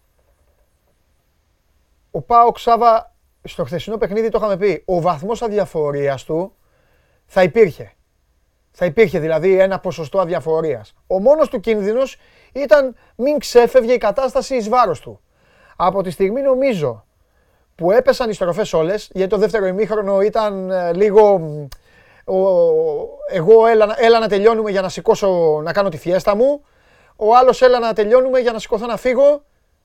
Ο 2.10 2.20
Πάοκ 2.22 2.58
Σάβα 2.58 3.14
στο 3.44 3.64
χθεσινό 3.64 3.96
παιχνίδι 3.96 4.28
το 4.28 4.38
είχαμε 4.38 4.56
πει. 4.56 4.82
Ο 4.86 5.00
βαθμός 5.00 5.42
αδιαφορίας 5.42 6.24
του 6.24 6.54
θα 7.26 7.42
υπήρχε. 7.42 7.92
Θα 8.72 8.84
υπήρχε 8.84 9.18
δηλαδή 9.18 9.58
ένα 9.58 9.78
ποσοστό 9.78 10.18
αδιαφορίας. 10.20 10.94
Ο 11.06 11.20
μόνος 11.20 11.48
του 11.48 11.60
κίνδυνος 11.60 12.16
ήταν 12.52 12.94
μην 13.16 13.38
ξέφευγε 13.38 13.92
η 13.92 13.98
κατάσταση 13.98 14.54
εις 14.56 14.68
βάρος 14.68 15.00
του. 15.00 15.20
Από 15.76 16.02
τη 16.02 16.10
στιγμή 16.10 16.40
νομίζω 16.42 17.04
που 17.74 17.90
έπεσαν 17.90 18.30
οι 18.30 18.34
στροφές 18.34 18.72
όλες, 18.72 19.10
γιατί 19.12 19.30
το 19.30 19.36
δεύτερο 19.36 19.66
ημίχρονο 19.66 20.20
ήταν 20.20 20.70
ε, 20.70 20.92
λίγο... 20.92 21.38
μ, 21.38 21.66
ο- 22.32 23.18
εγώ 23.28 23.66
έλα, 23.66 23.86
να- 23.86 23.96
έλα 23.98 24.18
να 24.18 24.28
τελειώνουμε 24.28 24.70
για 24.70 24.80
να 24.80 24.88
σηκώσω 24.88 25.60
να 25.64 25.72
κάνω 25.72 25.88
τη 25.88 25.96
φιέστα 25.98 26.36
μου. 26.36 26.64
Ο 27.16 27.36
άλλος 27.36 27.62
έλα 27.62 27.78
να 27.78 27.92
τελειώνουμε 27.92 28.38
για 28.38 28.52
να 28.52 28.58
σηκωθώ 28.58 28.86
να 28.86 28.96
φύγω, 28.96 29.42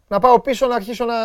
να 0.07 0.19
πάω 0.19 0.39
πίσω 0.39 0.67
να 0.67 0.75
αρχίσω 0.75 1.05
να, 1.05 1.15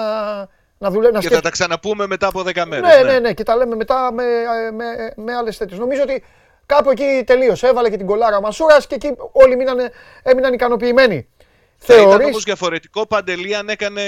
να 0.78 0.90
δουλεύω. 0.90 1.12
Να 1.12 1.18
Και 1.20 1.24
θα 1.26 1.30
σκέφ- 1.30 1.42
τα 1.42 1.50
ξαναπούμε 1.50 2.06
μετά 2.06 2.26
από 2.26 2.40
10 2.40 2.64
μέρες. 2.66 2.94
ναι, 3.04 3.12
ναι, 3.12 3.18
ναι, 3.18 3.32
και 3.32 3.42
τα 3.42 3.56
λέμε 3.56 3.76
μετά 3.76 4.12
με, 4.12 4.24
με, 4.72 4.84
με 5.16 5.34
άλλες 5.34 5.56
τέτοιες. 5.56 5.78
Νομίζω 5.78 6.02
ότι 6.02 6.24
κάπου 6.74 6.90
εκεί 6.90 7.22
τελείωσε. 7.26 7.66
Έβαλε 7.66 7.90
και 7.90 7.96
την 7.96 8.06
κολάρα 8.06 8.36
ο 8.36 8.40
Μασούρας 8.40 8.86
και 8.86 8.94
εκεί 8.94 9.12
όλοι 9.32 9.56
μείνανε, 9.56 9.90
έμειναν 10.22 10.52
ικανοποιημένοι. 10.52 11.28
Θα 11.78 11.94
ήταν 11.94 12.06
Θεωρείς- 12.08 12.26
όμως 12.26 12.42
διαφορετικό 12.44 13.06
παντελή 13.06 13.54
αν 13.54 13.68
έκανε 13.68 14.02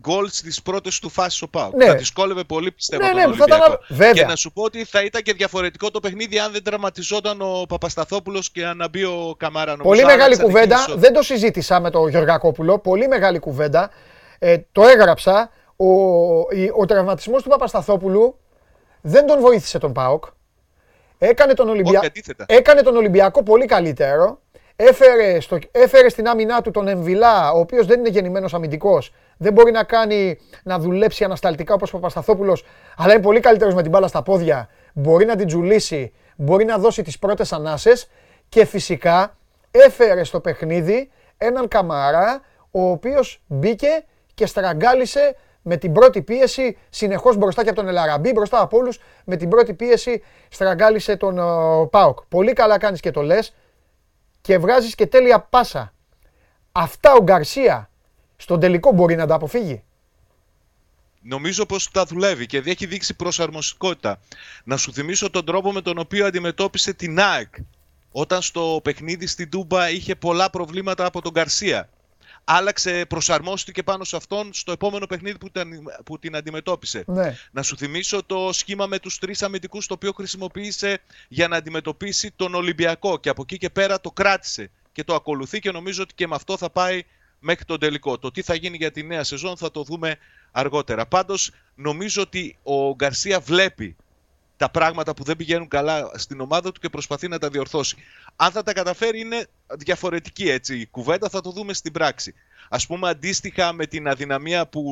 γκολ 0.00 0.28
στις 0.28 0.62
πρώτες 0.62 0.98
του 0.98 1.08
φάσεις 1.10 1.42
ο 1.42 1.48
Πάουκ. 1.48 1.74
Ναι. 1.74 1.84
Θα 1.86 1.94
δυσκόλευε 1.94 2.44
πολύ 2.44 2.72
πιστεύω 2.72 3.02
Ναι, 3.02 3.08
τον 3.08 3.16
ναι, 3.18 3.22
θα 3.22 3.28
ήταν 3.30 3.40
Ολυμπιακό. 3.50 3.64
άλλο- 3.64 3.80
βέβαια. 3.88 4.12
Και 4.12 4.24
να 4.24 4.36
σου 4.36 4.52
πω 4.52 4.62
ότι 4.62 4.84
θα 4.84 5.02
ήταν 5.02 5.22
και 5.22 5.32
διαφορετικό 5.32 5.90
το 5.90 6.00
παιχνίδι 6.00 6.38
αν 6.38 6.52
δεν 6.52 6.62
τραυματιζόταν 6.62 7.40
ο 7.40 7.64
Παπασταθόπουλος 7.68 8.50
και 8.50 8.64
να 8.66 8.88
μπει 8.88 9.04
ο 9.04 9.34
Καμάρα. 9.38 9.70
Νομίζω 9.76 9.88
Πολύ 9.88 10.04
μεγάλη 10.04 10.22
άλλαξαν 10.22 10.44
εκεί 10.44 10.52
κουβέντα. 10.54 10.76
ισο- 10.88 10.94
Δεν 10.96 11.12
το 11.12 11.22
συζήτησα 11.22 11.80
με 11.80 11.90
τον 11.90 12.08
Γεωργακόπουλο. 12.08 12.78
Πολύ 12.78 13.08
μεγάλη 13.08 13.38
κουβέντα. 13.38 13.90
Ε, 14.38 14.56
το 14.72 14.86
έγραψα. 14.86 15.50
Ο, 15.76 15.86
η- 16.50 16.70
ο 16.76 16.84
τραυματισμός 16.86 17.42
του 17.42 17.48
Παπασταθόπουλου 17.48 18.38
δεν 19.00 19.26
τον 19.26 19.40
βοήθησε 19.40 19.78
τον 19.78 19.92
ΠΑΟΚ. 19.92 20.24
Έκανε 21.18 21.54
τον, 21.54 21.68
Ολυμπια... 21.68 21.98
Όχι, 21.98 22.06
αντίθετα. 22.06 22.44
Έκανε 22.48 22.82
τον 22.82 22.96
Ολυμπιακό 22.96 23.42
πολύ 23.42 23.66
καλύτερο. 23.66 24.40
Έφερε, 24.76 25.40
στο... 25.40 25.58
Έφερε 25.70 26.08
στην 26.08 26.28
άμυνά 26.28 26.60
του 26.60 26.70
τον 26.70 26.88
Εμβιλά, 26.88 27.50
ο 27.50 27.58
οποίος 27.58 27.86
δεν 27.86 27.98
είναι 27.98 28.08
γεννημένος 28.08 28.54
αμυντικός. 28.54 29.12
Δεν 29.36 29.52
μπορεί 29.52 29.70
να 29.72 29.84
κάνει 29.84 30.38
να 30.62 30.78
δουλέψει 30.78 31.24
ανασταλτικά 31.24 31.74
όπως 31.74 31.92
ο 31.92 31.96
Παπασταθόπουλος, 31.96 32.64
αλλά 32.96 33.12
είναι 33.12 33.22
πολύ 33.22 33.40
καλύτερος 33.40 33.74
με 33.74 33.82
την 33.82 33.90
μπάλα 33.90 34.08
στα 34.08 34.22
πόδια. 34.22 34.68
Μπορεί 34.92 35.24
να 35.24 35.36
την 35.36 35.46
τζουλήσει, 35.46 36.12
μπορεί 36.36 36.64
να 36.64 36.78
δώσει 36.78 37.02
τις 37.02 37.18
πρώτες 37.18 37.52
ανάσες 37.52 38.08
και 38.48 38.64
φυσικά 38.64 39.36
έφερε 39.70 40.24
στο 40.24 40.40
παιχνίδι 40.40 41.10
έναν 41.38 41.68
Καμαρά, 41.68 42.40
ο 42.70 42.90
οποίος 42.90 43.42
μπήκε 43.46 44.04
και 44.34 44.46
στραγγάλισε 44.46 45.36
με 45.68 45.76
την 45.76 45.92
πρώτη 45.92 46.22
πίεση 46.22 46.76
συνεχώς 46.90 47.36
μπροστά 47.36 47.62
και 47.62 47.68
από 47.68 47.78
τον 47.78 47.88
Ελαραμπή, 47.88 48.32
μπροστά 48.32 48.60
από 48.60 48.76
όλους, 48.76 48.98
με 49.24 49.36
την 49.36 49.48
πρώτη 49.48 49.74
πίεση 49.74 50.22
στραγγάλισε 50.48 51.16
τον 51.16 51.38
ε, 51.38 51.86
ΠΑΟΚ. 51.90 52.18
Πολύ 52.28 52.52
καλά 52.52 52.78
κάνεις 52.78 53.00
και 53.00 53.10
το 53.10 53.22
λες 53.22 53.54
και 54.40 54.58
βγάζεις 54.58 54.94
και 54.94 55.06
τέλεια 55.06 55.40
πάσα. 55.40 55.92
Αυτά 56.72 57.12
ο 57.12 57.22
Γκαρσία 57.22 57.90
στον 58.36 58.60
τελικό 58.60 58.92
μπορεί 58.92 59.16
να 59.16 59.26
τα 59.26 59.34
αποφύγει. 59.34 59.82
Νομίζω 61.20 61.66
πως 61.66 61.90
τα 61.90 62.04
δουλεύει 62.04 62.46
και 62.46 62.62
έχει 62.64 62.86
δείξει 62.86 63.16
προσαρμοστικότητα. 63.16 64.20
Να 64.64 64.76
σου 64.76 64.92
θυμίσω 64.92 65.30
τον 65.30 65.44
τρόπο 65.44 65.72
με 65.72 65.80
τον 65.80 65.98
οποίο 65.98 66.26
αντιμετώπισε 66.26 66.92
την 66.92 67.20
ΑΕΚ 67.20 67.54
όταν 68.10 68.42
στο 68.42 68.80
παιχνίδι 68.82 69.26
στην 69.26 69.50
Τούμπα 69.50 69.90
είχε 69.90 70.14
πολλά 70.14 70.50
προβλήματα 70.50 71.06
από 71.06 71.22
τον 71.22 71.32
Γκαρσία. 71.32 71.88
Άλλαξε, 72.48 73.04
προσαρμόστηκε 73.08 73.82
πάνω 73.82 74.04
σε 74.04 74.16
αυτόν 74.16 74.50
στο 74.52 74.72
επόμενο 74.72 75.06
παιχνίδι 75.06 75.38
που, 75.38 75.50
την- 75.50 75.84
που 76.04 76.18
την 76.18 76.36
αντιμετώπισε. 76.36 77.04
Ναι. 77.06 77.36
Να 77.50 77.62
σου 77.62 77.76
θυμίσω 77.76 78.22
το 78.24 78.52
σχήμα 78.52 78.86
με 78.86 78.98
τους 78.98 79.18
τρεις 79.18 79.42
αμυντικούς 79.42 79.86
το 79.86 79.94
οποίο 79.94 80.12
χρησιμοποίησε 80.12 80.98
για 81.28 81.48
να 81.48 81.56
αντιμετωπίσει 81.56 82.32
τον 82.36 82.54
Ολυμπιακό 82.54 83.18
και 83.18 83.28
από 83.28 83.42
εκεί 83.42 83.58
και 83.58 83.70
πέρα 83.70 84.00
το 84.00 84.10
κράτησε 84.10 84.70
και 84.92 85.04
το 85.04 85.14
ακολουθεί 85.14 85.58
και 85.58 85.70
νομίζω 85.70 86.02
ότι 86.02 86.14
και 86.14 86.26
με 86.26 86.34
αυτό 86.34 86.56
θα 86.56 86.70
πάει 86.70 87.02
μέχρι 87.38 87.64
τον 87.64 87.78
τελικό. 87.80 88.18
Το 88.18 88.30
τι 88.30 88.42
θα 88.42 88.54
γίνει 88.54 88.76
για 88.76 88.90
τη 88.90 89.02
νέα 89.02 89.24
σεζόν 89.24 89.56
θα 89.56 89.70
το 89.70 89.82
δούμε 89.82 90.16
αργότερα. 90.52 91.06
Πάντως 91.06 91.50
νομίζω 91.74 92.22
ότι 92.22 92.56
ο 92.62 92.94
Γκαρσία 92.94 93.40
βλέπει 93.40 93.96
τα 94.56 94.68
πράγματα 94.70 95.14
που 95.14 95.24
δεν 95.24 95.36
πηγαίνουν 95.36 95.68
καλά 95.68 96.10
στην 96.14 96.40
ομάδα 96.40 96.72
του 96.72 96.80
και 96.80 96.88
προσπαθεί 96.88 97.28
να 97.28 97.38
τα 97.38 97.48
διορθώσει. 97.48 97.96
Αν 98.36 98.50
θα 98.50 98.62
τα 98.62 98.72
καταφέρει 98.72 99.20
είναι 99.20 99.46
διαφορετική 99.74 100.48
έτσι 100.50 100.78
η 100.78 100.86
κουβέντα, 100.86 101.28
θα 101.28 101.40
το 101.40 101.50
δούμε 101.50 101.72
στην 101.72 101.92
πράξη. 101.92 102.34
Ας 102.68 102.86
πούμε 102.86 103.08
αντίστοιχα 103.08 103.72
με 103.72 103.86
την 103.86 104.08
αδυναμία 104.08 104.66
που, 104.66 104.82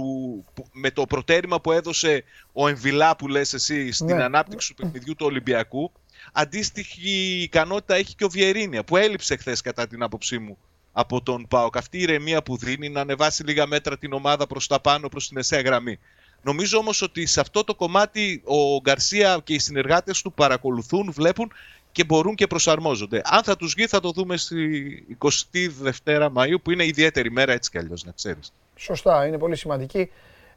που- 0.55 0.67
με 0.73 0.91
το 0.91 1.07
προτέρημα 1.07 1.61
που 1.61 1.73
έδωσε 1.73 2.25
ο 2.53 2.69
Εμβιλά 2.69 3.17
που 3.17 3.29
λες 3.29 3.53
εσύ 3.53 3.93
στην 3.93 4.17
Ναι. 4.17 4.23
ανάπτυξη 4.23 4.75
του 4.75 4.83
παιχνιδιού 4.83 5.15
του 5.17 5.27
Ολυμπιακού, 5.27 5.93
αντίστοιχη 6.33 7.41
ικανότητα 7.43 7.95
έχει 7.95 8.15
και 8.15 8.25
ο 8.25 8.29
Βιερίνια 8.29 8.85
που 8.85 8.97
έλειψε 8.97 9.37
χθες 9.37 9.61
κατά 9.61 9.87
την 9.87 10.03
άποψή 10.03 10.39
μου 10.39 10.59
από 10.93 11.23
τον 11.23 11.49
ΠΑΟΚ. 11.49 11.77
Αυτή 11.77 11.99
η 11.99 12.03
ηρεμία 12.03 12.43
που 12.43 12.57
δίνει 12.57 12.89
να 12.89 13.01
ανεβάσει 13.01 13.45
λίγα 13.45 13.67
μέτρα 13.67 13.99
την 13.99 14.13
ομάδα 14.13 14.47
προς 14.47 14.67
τα 14.67 14.81
πάνω, 14.81 15.09
προς 15.09 15.29
την 15.29 15.37
εσέα 15.37 15.61
γραμμή. 15.61 15.99
Νομίζω 16.45 16.79
όμως 16.79 17.03
ότι 17.03 17.27
σε 17.27 17.41
αυτό 17.41 17.65
το 17.65 17.75
κομμάτι 17.75 18.43
ο 18.45 18.81
Γκαρσία 18.81 19.41
και 19.45 19.55
οι 19.55 19.59
συνεργάτες 19.59 20.23
του 20.23 20.33
παρακολουθούν, 20.33 21.13
βλέπουν 21.13 21.53
και 21.93 22.05
μπορούν 22.05 22.35
και 22.35 22.47
προσαρμόζονται. 22.47 23.23
Αν 23.25 23.43
θα 23.43 23.57
τους 23.57 23.75
βγει 23.75 23.87
θα 23.87 24.01
το 24.01 24.11
δούμε 24.11 24.37
στη 24.37 25.17
22 25.19 26.31
Μαΐου 26.35 26.57
που 26.63 26.71
είναι 26.71 26.85
ιδιαίτερη 26.85 27.31
μέρα 27.31 27.53
έτσι 27.53 27.71
κι 27.71 27.79
αλλιώς 27.79 28.05
να 28.05 28.13
ξέρεις. 28.13 28.53
Σωστά, 28.77 29.27
είναι 29.27 29.39
πολύ 29.39 29.57
σημαντική. 29.57 30.11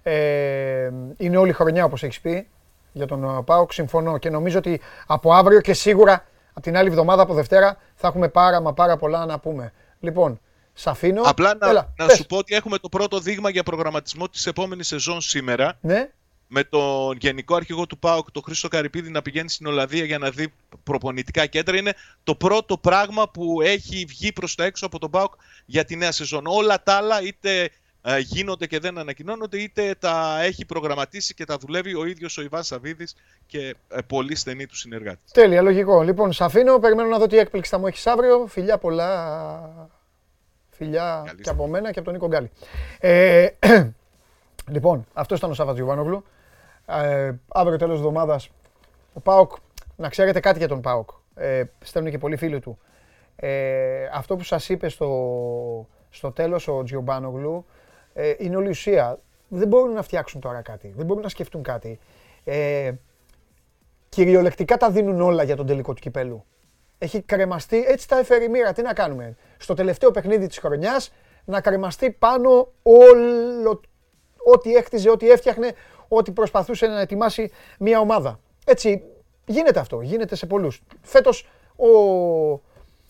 Ε, 0.04 0.92
είναι 1.18 1.38
όλη 1.38 1.50
η 1.50 1.54
χρονιά 1.54 1.86
όπως 1.86 2.04
έχεις 2.04 2.22
πει 2.22 2.48
για 2.92 3.06
τον 3.06 3.24
ε, 3.24 3.42
ΠΑΟΚ. 3.46 3.74
Συμφωνώ 3.74 4.18
και 4.18 4.30
νομίζω 4.30 4.58
ότι 4.58 4.82
από 5.08 5.34
αύριο 5.34 5.62
και 5.62 5.74
σίγουρα 5.74 6.26
από 6.50 6.62
την 6.62 6.78
άλλη 6.78 6.88
εβδομάδα 6.90 7.22
από 7.22 7.34
Δευτέρα 7.34 7.78
θα 7.96 8.08
έχουμε 8.08 8.28
πάρα 8.28 8.62
μα 8.62 8.74
πάρα 8.74 8.98
πολλά 8.98 9.26
να 9.26 9.40
πούμε. 9.40 9.74
Λοιπόν, 10.00 10.40
σ' 10.80 10.88
αφήνω. 10.88 11.22
Απλά 11.26 11.56
να, 11.60 11.70
Έλα, 11.70 11.94
να 11.98 12.06
πες. 12.06 12.16
σου 12.18 12.26
πω 12.26 12.38
ότι 12.38 12.56
έχουμε 12.56 12.78
το 12.78 12.90
πρώτο 12.90 13.20
δείγμα 13.20 13.50
για 13.50 13.64
προγραμματισμό 13.64 14.30
της 14.30 14.46
επόμενης 14.46 14.88
σεζόν 14.88 15.22
σήμερα 15.22 15.78
Ναι, 15.82 16.10
με 16.48 16.64
τον 16.64 17.18
γενικό 17.20 17.56
αρχηγό 17.56 17.86
του 17.88 17.98
ΠΑΟΚ, 18.00 18.32
τον 18.32 18.44
Χρήστο 18.46 18.68
Καρυπίδη, 18.68 19.10
να 19.10 19.22
πηγαίνει 19.22 19.50
στην 19.50 19.66
Ολλανδία 19.68 20.04
για 20.06 20.18
να 20.18 20.30
δει 20.30 20.54
προπονητικά 20.84 21.46
κέντρα. 21.46 21.78
Είναι 21.78 21.94
το 22.24 22.36
πρώτο 22.36 22.78
πράγμα 22.78 23.30
που 23.30 23.62
έχει 23.62 24.06
βγει 24.08 24.32
προς 24.32 24.56
τα 24.56 24.64
έξω 24.64 24.86
από 24.86 25.00
τον 25.00 25.10
ΠΑΟΚ 25.12 25.34
για 25.66 25.84
τη 25.86 25.96
νέα 25.96 26.12
σεζόν. 26.12 26.44
Όλα 26.48 26.84
τα 26.84 26.94
άλλα 26.94 27.22
είτε 27.22 27.70
ε, 28.02 28.18
γίνονται 28.20 28.68
και 28.68 28.80
δεν 28.80 28.98
ανακοινώνονται, 28.98 29.58
είτε 29.58 29.96
τα 30.00 30.42
έχει 30.42 30.66
προγραμματίσει 30.66 31.34
και 31.34 31.46
τα 31.46 31.58
δουλεύει 31.58 31.96
ο 31.96 32.06
ίδιος 32.06 32.38
ο 32.38 32.42
Ιβάν 32.42 32.64
Σαββίδης 32.64 33.16
και 33.48 33.76
ε, 33.88 34.02
πολύ 34.08 34.36
στενή 34.36 34.66
τους 34.66 34.80
συνεργάτη. 34.80 35.20
τέλεια, 35.32 35.62
λογικό. 35.62 36.02
Λοιπόν, 36.04 36.34
σ' 36.34 36.42
αφήνω. 36.42 36.80
Περιμένω 36.80 37.10
να 37.10 37.18
δω 37.18 37.28
τι 37.28 37.38
έκπληξη 37.38 37.72
θα 37.72 37.78
μου 37.78 37.88
έχεις 37.88 38.08
αύριο. 38.08 38.46
Φιλιά 38.48 38.78
πολλά. 38.78 39.90
Φιλιά 40.78 41.24
Καλή 41.26 41.42
και 41.42 41.50
από 41.50 41.68
μένα 41.68 41.92
και 41.92 42.00
από 42.00 42.12
τον 42.12 42.14
Νίκο 42.14 42.28
Γκάλη. 42.28 42.52
Ε, 43.00 43.48
λοιπόν, 44.76 45.06
αυτό 45.14 45.36
ήταν 45.36 45.50
ο 45.50 45.54
Σάββατ 45.54 45.76
Γιωβάνογλου. 45.76 46.24
Ε, 46.86 47.32
αύριο 47.48 47.78
τέλος 47.78 47.98
εβδομάδας 47.98 48.50
ο 49.14 49.20
ΠΑΟΚ, 49.20 49.52
να 49.96 50.10
ξέρετε 50.10 50.40
κάτι 50.40 50.58
για 50.58 50.68
τον 50.68 50.82
ΠΑΟΚ. 50.82 51.10
Ε, 51.36 51.64
στέλνουν 51.80 52.12
και 52.12 52.18
πολλοί 52.18 52.38
φίλοι 52.38 52.60
του. 52.60 52.80
Ε, 53.36 54.10
αυτό 54.14 54.36
που 54.36 54.44
σας 54.44 54.70
είπε 54.70 54.90
στο, 54.90 55.88
στο 56.10 56.32
τέλος 56.32 56.68
ο 56.68 56.84
Τζιομπάνογλου 56.84 57.66
ε, 58.14 58.34
είναι 58.38 58.56
όλη 58.56 58.68
η 58.68 58.70
ουσία. 58.70 59.20
Δεν 59.48 59.68
μπορούν 59.68 59.94
να 59.94 60.02
φτιάξουν 60.02 60.42
τώρα 60.42 60.62
κάτι. 60.62 60.94
Δεν 60.98 61.06
μπορούν 61.06 61.24
να 61.24 61.30
σκεφτούν 61.30 61.64
κάτι. 61.64 62.00
Ε, 62.44 62.92
κυριολεκτικά 64.10 64.78
τα 64.78 64.92
δίνουν 64.92 65.22
όλα 65.22 65.44
για 65.44 65.56
τον 65.56 65.66
τελικό 65.66 65.94
του 65.94 66.02
κυπέλου. 66.02 66.46
Έχει 66.98 67.22
κρεμαστεί, 67.22 67.84
έτσι 67.88 68.08
τα 68.08 68.18
έφερε 68.18 68.44
η 68.44 68.48
μοίρα. 68.48 68.74
Τι 68.74 68.82
να 68.82 68.94
κάνουμε; 68.94 69.36
Στο 69.58 69.74
τελευταίο 69.74 70.12
παιχνίδι 70.12 70.48
της 70.48 70.58
χρονιάς 70.58 71.12
να 71.46 71.62
κρεμαστεί 71.62 72.12
πάνω 72.12 72.72
όλο 72.84 73.82
ό,τι 74.54 74.76
έκτιζε, 74.76 75.10
ό,τι 75.10 75.30
έφτιαχνε, 75.30 75.74
ό,τι 76.08 76.32
προσπαθούσε 76.32 76.88
να 76.88 77.00
ετοιμάσει 77.00 77.52
μια 77.80 78.00
ομάδα. 78.00 78.40
Έτσι 78.66 79.04
γίνεται 79.46 79.80
αυτό, 79.80 80.02
γίνεται 80.02 80.36
σε 80.36 80.46
πολλούς. 80.46 80.82
Φέτος 81.02 81.50
ο, 81.76 81.88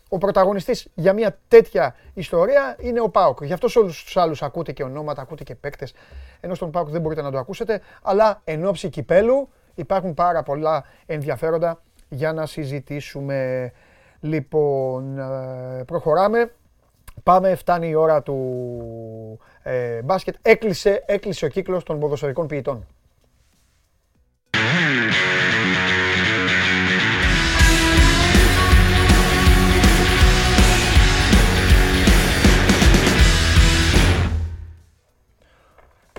ο 0.09 0.17
πρωταγωνιστής 0.19 0.87
για 0.93 1.13
μια 1.13 1.39
τέτοια 1.47 1.95
ιστορία 2.13 2.75
είναι 2.79 3.01
ο 3.01 3.09
Πάοκ. 3.09 3.43
Γι' 3.43 3.53
αυτό 3.53 3.67
σε 3.67 3.79
όλους 3.79 4.03
τους 4.03 4.17
άλλους 4.17 4.41
ακούτε 4.41 4.71
και 4.71 4.83
ονόματα, 4.83 5.21
ακούτε 5.21 5.43
και 5.43 5.55
παίκτες, 5.55 5.93
ενώ 6.39 6.55
στον 6.55 6.71
Πάοκ 6.71 6.89
δεν 6.89 7.01
μπορείτε 7.01 7.21
να 7.21 7.31
το 7.31 7.37
ακούσετε, 7.37 7.81
αλλά 8.01 8.41
εν 8.43 8.65
ώψη 8.65 8.89
κυπέλου 8.89 9.49
υπάρχουν 9.75 10.13
πάρα 10.13 10.43
πολλά 10.43 10.85
ενδιαφέροντα 11.05 11.81
για 12.09 12.33
να 12.33 12.45
συζητήσουμε. 12.45 13.71
Λοιπόν, 14.19 15.19
ε, 15.19 15.83
προχωράμε. 15.83 16.51
Πάμε, 17.23 17.55
φτάνει 17.55 17.89
η 17.89 17.95
ώρα 17.95 18.21
του 18.21 19.39
ε, 19.63 20.01
μπάσκετ. 20.01 20.35
Έκλεισε, 20.41 21.03
έκλεισε 21.05 21.45
ο 21.45 21.47
κύκλος 21.47 21.83
των 21.83 21.99
ποδοσφαιρικών 21.99 22.47
ποιητών. 22.47 22.85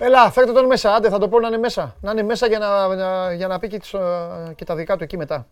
Έλα, 0.00 0.30
φέρτε 0.30 0.52
τον 0.52 0.66
μέσα. 0.66 0.94
Άντε, 0.94 1.08
θα 1.08 1.18
το 1.18 1.28
πω 1.28 1.40
να 1.40 1.48
είναι 1.48 1.58
μέσα. 1.58 1.96
Να 2.00 2.10
είναι 2.10 2.22
μέσα 2.22 2.46
για 2.46 2.58
να, 2.58 3.32
για 3.32 3.46
να 3.46 3.58
πει 3.58 3.68
και, 3.68 3.76
ε, 3.76 4.52
και 4.54 4.64
τα 4.64 4.74
δικά 4.74 4.96
του 4.96 5.04
εκεί 5.04 5.16
μετά. 5.16 5.46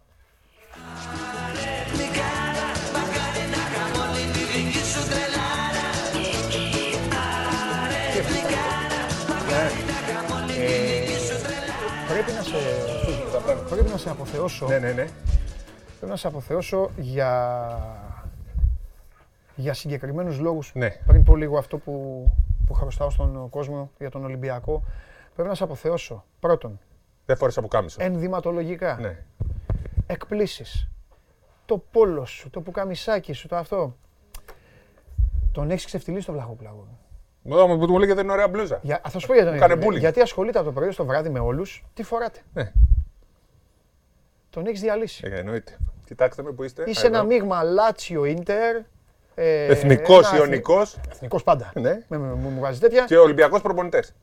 Σε 14.06 14.12
αποθεώσω. 14.12 14.66
Ναι, 14.66 14.78
ναι, 14.78 14.92
ναι. 14.92 15.06
Πρέπει 15.98 16.10
να 16.10 16.16
σε 16.16 16.26
αποθεώσω 16.26 16.90
για, 16.96 17.78
για 19.54 19.74
συγκεκριμένους 19.74 20.38
λόγους. 20.38 20.72
Ναι. 20.74 20.90
Πριν 21.06 21.22
πω 21.22 21.36
λίγο 21.36 21.58
αυτό 21.58 21.78
που, 21.78 22.26
που 22.66 22.74
χρωστάω 22.74 23.10
στον 23.10 23.48
κόσμο 23.50 23.90
για 23.98 24.10
τον 24.10 24.24
Ολυμπιακό. 24.24 24.82
Πρέπει 25.34 25.48
να 25.48 25.54
σε 25.54 25.62
αποθεώσω. 25.64 26.24
Πρώτον, 26.40 26.80
Δεν 27.26 27.36
φόρεσα 27.36 27.60
που 27.60 27.68
κάμισο. 27.68 27.96
ενδυματολογικά. 28.02 28.98
Ναι. 29.00 29.24
Εκπλήσεις. 30.06 30.88
Το 31.66 31.78
πόλο 31.90 32.24
σου, 32.24 32.50
το 32.50 32.60
πουκαμισάκι 32.60 33.32
σου, 33.32 33.48
το 33.48 33.56
αυτό. 33.56 33.96
Τον 35.52 35.70
έχεις 35.70 35.84
ξεφτυλίσει 35.84 36.26
το 36.26 36.32
βλαχόπλαγο. 36.32 36.86
Εδώ 37.44 37.66
μου 37.66 37.78
που 37.78 37.86
μου 37.92 37.98
λέγεται 37.98 38.14
δεν 38.14 38.24
είναι 38.24 38.32
ωραία 38.32 38.48
μπλούζα. 38.48 38.78
Για, 38.82 39.00
θα 39.08 39.18
σου 39.18 39.26
πω 39.26 39.34
για 39.34 39.44
τον 39.44 39.58
Κάνε 39.58 39.74
ίδιο. 39.74 39.88
bullying. 39.88 39.98
Γιατί 39.98 40.20
ασχολείται 40.20 40.58
από 40.58 40.66
το 40.66 40.72
πρωί 40.72 40.90
στο 40.90 41.04
βράδυ 41.04 41.28
με 41.28 41.38
όλους. 41.38 41.84
Τι 41.94 42.02
φοράτε. 42.02 42.40
Ναι. 42.52 42.72
Τον 44.56 44.66
έχεις 44.66 44.80
διαλύσει. 44.80 45.22
Ε, 45.26 45.38
εννοείται. 45.38 45.76
Κοιτάξτε 46.04 46.42
με 46.42 46.52
που 46.52 46.62
είστε. 46.62 46.84
Είσαι 46.86 47.06
Εδώ. 47.06 47.16
ένα 47.16 47.26
μείγμα 47.26 47.62
Λάτσιο 47.62 48.24
Ίντερ. 48.24 48.76
Ε, 49.34 49.64
Εθνικός 49.64 50.26
ένας 50.28 50.38
Ιωνικός 50.38 50.98
Εθνικός 51.10 51.42
πάντα. 51.42 51.72
Ναι. 51.74 51.98
Με, 52.08 52.18
με, 52.18 52.32
μου 52.34 52.58
βγάζεις 52.58 52.80
τέτοια. 52.80 53.04
και 53.04 53.16
Ολυμπιακός 53.18 53.60
προπονητές. 53.60 54.14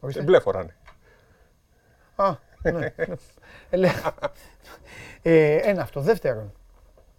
Ορίστε. 0.00 0.20
Ε, 0.20 0.24
Μπλε 0.24 0.40
φοράνε. 0.40 0.76
Α, 2.16 2.34
ναι. 2.62 2.70
ναι. 2.70 2.94
Ε, 3.70 3.76
λέ- 3.76 3.92
ε, 5.22 5.54
ένα 5.56 5.82
αυτό. 5.82 6.00
Δεύτερον, 6.00 6.52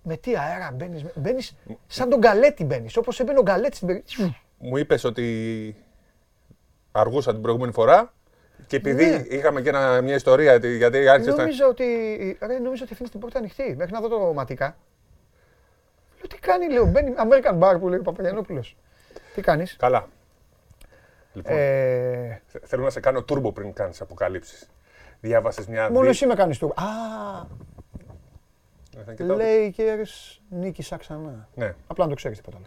με 0.03 0.17
τι 0.17 0.35
αέρα 0.37 0.71
μπαίνεις. 0.73 1.03
Μπαίνεις 1.15 1.55
σαν 1.87 2.09
τον 2.09 2.19
Γκαλέτη 2.19 2.63
μπαίνεις. 2.63 2.97
Όπως 2.97 3.19
έμπαινε 3.19 3.39
ο 3.39 3.41
Γκαλέτη 3.41 3.75
στην 3.75 3.87
περίπτωση. 3.87 4.37
Μου 4.57 4.77
είπες 4.77 5.03
ότι 5.03 5.75
αργούσα 6.91 7.31
την 7.31 7.41
προηγούμενη 7.41 7.71
φορά 7.73 8.13
και 8.69 8.75
επειδή 8.75 9.05
Ναι. 9.05 9.23
είχαμε 9.29 9.61
και 9.61 9.69
ένα- 9.69 10.01
μια 10.01 10.15
ιστορία 10.15 10.53
ότι- 10.53 10.75
γιατί 10.77 11.07
άρχισε 11.07 11.29
να... 11.31 11.35
Νόμιζα 11.37 11.67
ότι, 11.67 11.85
ρε, 12.41 12.59
νόμιζα 12.59 12.83
ότι 12.83 12.93
αφήνεις 12.93 13.11
την 13.11 13.19
πόρτα 13.19 13.37
ανοιχτή 13.39 13.75
μέχρι 13.77 13.93
να 13.93 14.01
δω 14.01 14.07
το 14.07 14.33
ματικά. 14.33 14.77
Λέω 16.17 16.27
τι 16.27 16.37
κάνει, 16.39 16.69
λέω, 16.71 16.85
μπαίνει 16.85 17.13
American 17.17 17.59
Bar 17.59 17.77
που 17.79 17.89
λέει 17.89 17.99
ο 17.99 18.01
Παπαγιανόπουλος. 18.01 18.77
Τι 19.35 19.41
κάνεις; 19.41 19.75
Καλά. 19.79 20.07
Λοιπόν, 21.33 21.53
Ε, 21.57 22.41
θε- 22.47 22.63
θέλω 22.65 22.83
να 22.83 22.89
σε 22.89 22.99
κάνω 22.99 23.25
turbo 23.29 23.53
πριν 23.53 23.73
κάνεις 23.73 24.01
αποκαλύψεις. 24.01 24.69
Διάβασες 25.21 25.67
μια... 25.67 25.83
μόνος 25.83 26.01
δι- 26.01 26.09
εσύ 26.09 26.25
με 26.25 26.33
κάνεις 26.33 26.57
του. 26.57 26.73
Α, 26.75 26.83
Ε, 28.99 29.03
θα 29.05 29.13
κοιτάω. 29.13 29.37
Lakers 29.39 30.39
νίκησα 30.49 30.97
ξανά. 30.97 31.47
Ναι. 31.55 31.73
Απλά 31.87 32.03
να 32.03 32.09
το 32.09 32.15
ξέρεις 32.15 32.37
τίποτα 32.37 32.57
άλλο. 32.57 32.65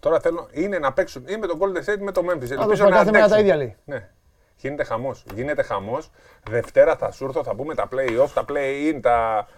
Τώρα 0.00 0.20
θέλω 0.20 0.48
είναι 0.52 0.78
να 0.78 0.92
παίξουν 0.92 1.24
ή 1.28 1.36
με 1.36 1.46
τον 1.46 1.58
Golden 1.60 1.90
State 1.90 1.98
ή 1.98 2.02
με 2.02 2.12
το 2.12 2.20
Memphis. 2.20 2.50
Α, 2.50 2.60
Ελπίζω 2.62 2.84
το 2.84 2.88
να 2.90 2.96
κάθε 2.96 3.10
μέρα 3.10 3.28
τα 3.28 3.34
αντέξουν. 3.34 3.38
ίδια 3.38 3.56
λέει. 3.56 3.76
Ναι. 3.84 4.08
Γίνεται 4.56 4.84
χαμός. 4.84 5.24
Γίνεται 5.34 5.62
χαμός. 5.62 6.10
Δευτέρα 6.50 6.96
θα 6.96 7.10
σου 7.10 7.24
έρθω, 7.24 7.42
θα 7.44 7.54
πούμε 7.54 7.74
τα 7.74 7.88
play-off, 7.92 8.28
τα 8.34 8.44
play-in, 8.48 8.98
τα. 9.02 9.48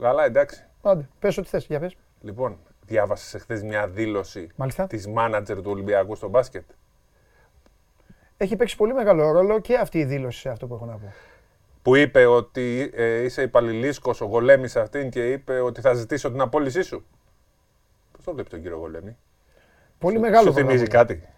Καλά, 0.00 0.24
εντάξει. 0.24 0.64
Άντε, 0.82 1.08
πες 1.18 1.36
ό,τι 1.38 1.48
θες, 1.48 1.66
για 1.66 1.80
πες. 1.80 1.96
Λοιπόν, 2.20 2.58
διάβασες 2.86 3.42
χθε 3.42 3.62
μια 3.64 3.88
δήλωση 3.88 4.48
Μάλιστα. 4.56 4.86
της 4.86 5.08
μάνατζερ 5.08 5.56
του 5.62 5.70
Ολυμπιακού 5.70 6.14
στο 6.14 6.28
μπάσκετ; 6.28 6.64
Έχει 8.36 8.56
παίξει 8.56 8.76
πολύ 8.76 8.94
μεγάλο 8.94 9.30
ρόλο 9.30 9.60
και 9.60 9.76
αυτή 9.76 9.98
η 9.98 10.04
δήλωση 10.04 10.40
σε 10.40 10.48
αυτό 10.48 10.66
που 10.66 10.74
έχω 10.74 10.84
να 10.84 10.92
πω. 10.92 11.12
Που 11.82 11.94
είπε 11.96 12.24
ότι 12.26 12.90
ε, 12.94 13.22
είσαι 13.22 13.42
υπαλληλίσκος, 13.42 14.20
ο 14.20 14.24
Γολέμης 14.24 14.76
αυτήν 14.76 15.10
και 15.10 15.32
είπε 15.32 15.60
ότι 15.60 15.80
θα 15.80 15.92
ζητήσω 15.92 16.30
την 16.30 16.40
απόλυσή 16.40 16.82
σου. 16.82 17.04
Πώς 18.12 18.24
το 18.24 18.32
βλέπει 18.32 18.48
τον 18.50 18.62
κύριο 18.62 18.76
Γολέμη; 18.76 19.16
Πολύ 19.98 20.18
μεγάλο 20.18 20.46
Σου 20.46 20.52
θυμίζει 20.54 20.84
πρωτάθλημα. 20.84 21.20
κάτι; 21.22 21.28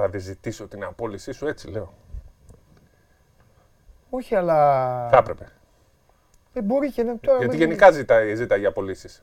Θα 0.00 0.10
ζητήσω 0.18 0.68
την 0.68 0.84
απόλυσή 0.84 1.32
σου, 1.32 1.46
έτσι 1.46 1.68
λέω. 1.68 1.94
Όχι, 4.10 4.34
αλλά. 4.34 5.08
Θα 5.10 5.16
έπρεπε. 5.16 5.46
Δεν 6.52 6.64
μπορεί 6.64 6.92
και 6.92 7.02
να. 7.02 7.18
Τώρα 7.18 7.38
Γιατί 7.38 7.56
με- 7.56 7.64
γενικά 7.64 7.90
ζητάει, 7.90 8.34
ζητάει 8.34 8.58
για 8.58 8.68
απολύσεις. 8.68 9.22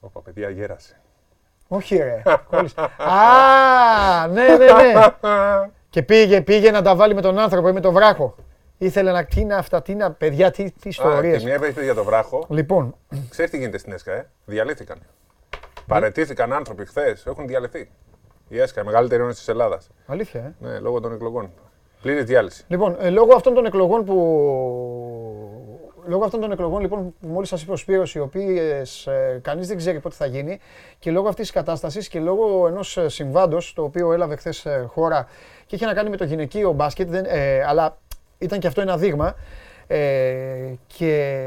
Ωπα, 0.00 0.20
παιδιά, 0.20 0.50
γέρασε. 0.50 1.00
Όχι, 1.68 1.96
ρε. 1.96 2.22
κόλλησε. 2.50 2.80
Α, 2.96 4.26
ναι, 4.28 4.46
ναι, 4.56 4.56
ναι. 4.56 4.92
και 5.90 6.02
πήγε, 6.02 6.40
πήγε 6.42 6.70
να 6.70 6.82
τα 6.82 6.96
βάλει 6.96 7.14
με 7.14 7.20
τον 7.20 7.38
άνθρωπο 7.38 7.68
ή 7.68 7.72
με 7.72 7.80
τον 7.80 7.92
βράχο. 7.92 8.34
Ήθελε 8.78 9.12
να 9.12 9.24
τι 9.24 9.40
είναι 9.40 9.54
αυτά, 9.54 9.82
τι 9.82 9.92
είναι, 9.92 10.10
παιδιά, 10.10 10.50
τι, 10.50 10.64
τι 10.70 10.88
Α, 10.88 10.90
ιστορίες. 10.90 11.38
και 11.38 11.44
μια 11.44 11.68
είπε 11.68 11.82
για 11.82 11.94
το 11.94 12.04
βράχο. 12.04 12.46
Λοιπόν, 12.48 12.94
Ξέρεις 13.30 13.50
τι 13.50 13.58
γίνεται 13.58 13.78
στην 13.78 13.92
ΕΣΚΑ, 13.92 14.12
ε; 14.12 14.28
Διαλύθηκαν. 14.44 14.98
Παρετήθηκαν 15.86 16.52
άνθρωποι 16.52 16.84
χθες, 16.84 17.26
έχουν 17.26 17.46
διαλυθεί. 17.46 17.90
Η 18.48 18.60
ΕΣΚΑ, 18.60 18.80
η 18.80 18.84
μεγαλύτερη 18.84 19.22
ένωση 19.22 19.38
της 19.38 19.48
Ελλάδας. 19.48 19.90
αλήθεια, 20.06 20.40
ε. 20.40 20.66
Ναι, 20.66 20.78
λόγω 20.78 21.00
των 21.00 21.12
εκλογών. 21.12 21.50
Πλήρη 22.02 22.22
διάλυση. 22.22 22.64
Λοιπόν, 22.68 22.96
ε, 23.00 23.10
λόγω 23.10 23.34
αυτών 23.34 23.54
των 23.54 23.66
εκλογών 23.66 24.04
που. 24.04 24.14
Λόγω 26.06 26.24
αυτών 26.24 26.40
των 26.40 26.52
εκλογών 26.52 26.80
λοιπόν, 26.80 27.14
που 27.20 27.28
μόλις 27.28 27.48
σας 27.48 27.62
είπε 27.62 27.72
ο 27.72 27.76
Σπύρος, 27.76 28.14
οι 28.14 28.18
οποίες 28.20 29.06
ε, 29.06 29.40
κανείς 29.42 29.68
δεν 29.68 29.76
ξέρει 29.76 30.00
πότε 30.00 30.14
θα 30.14 30.26
γίνει 30.26 30.58
και 30.98 31.10
λόγω 31.10 31.28
αυτής 31.28 31.44
της 31.44 31.54
κατάστασης 31.54 32.08
και 32.08 32.20
λόγω 32.20 32.66
ενός 32.66 32.96
ε, 32.96 33.08
συμβάντος 33.08 33.72
το 33.72 33.82
οποίο 33.82 34.12
έλαβε 34.12 34.36
χθες 34.36 34.66
χώρα 34.86 35.28
και 35.66 35.74
είχε 35.74 35.86
να 35.86 35.94
κάνει 35.94 36.10
με 36.10 36.16
το 36.16 36.24
γυναικείο 36.24 36.72
μπάσκετ, 36.72 37.08
δεν, 37.08 37.24
ε, 37.28 37.64
αλλά 37.64 37.98
ήταν 38.38 38.58
και 38.58 38.66
αυτό 38.66 38.80
ένα 38.80 38.96
δείγμα 38.96 39.34
ε, 39.86 40.74
και 40.86 41.42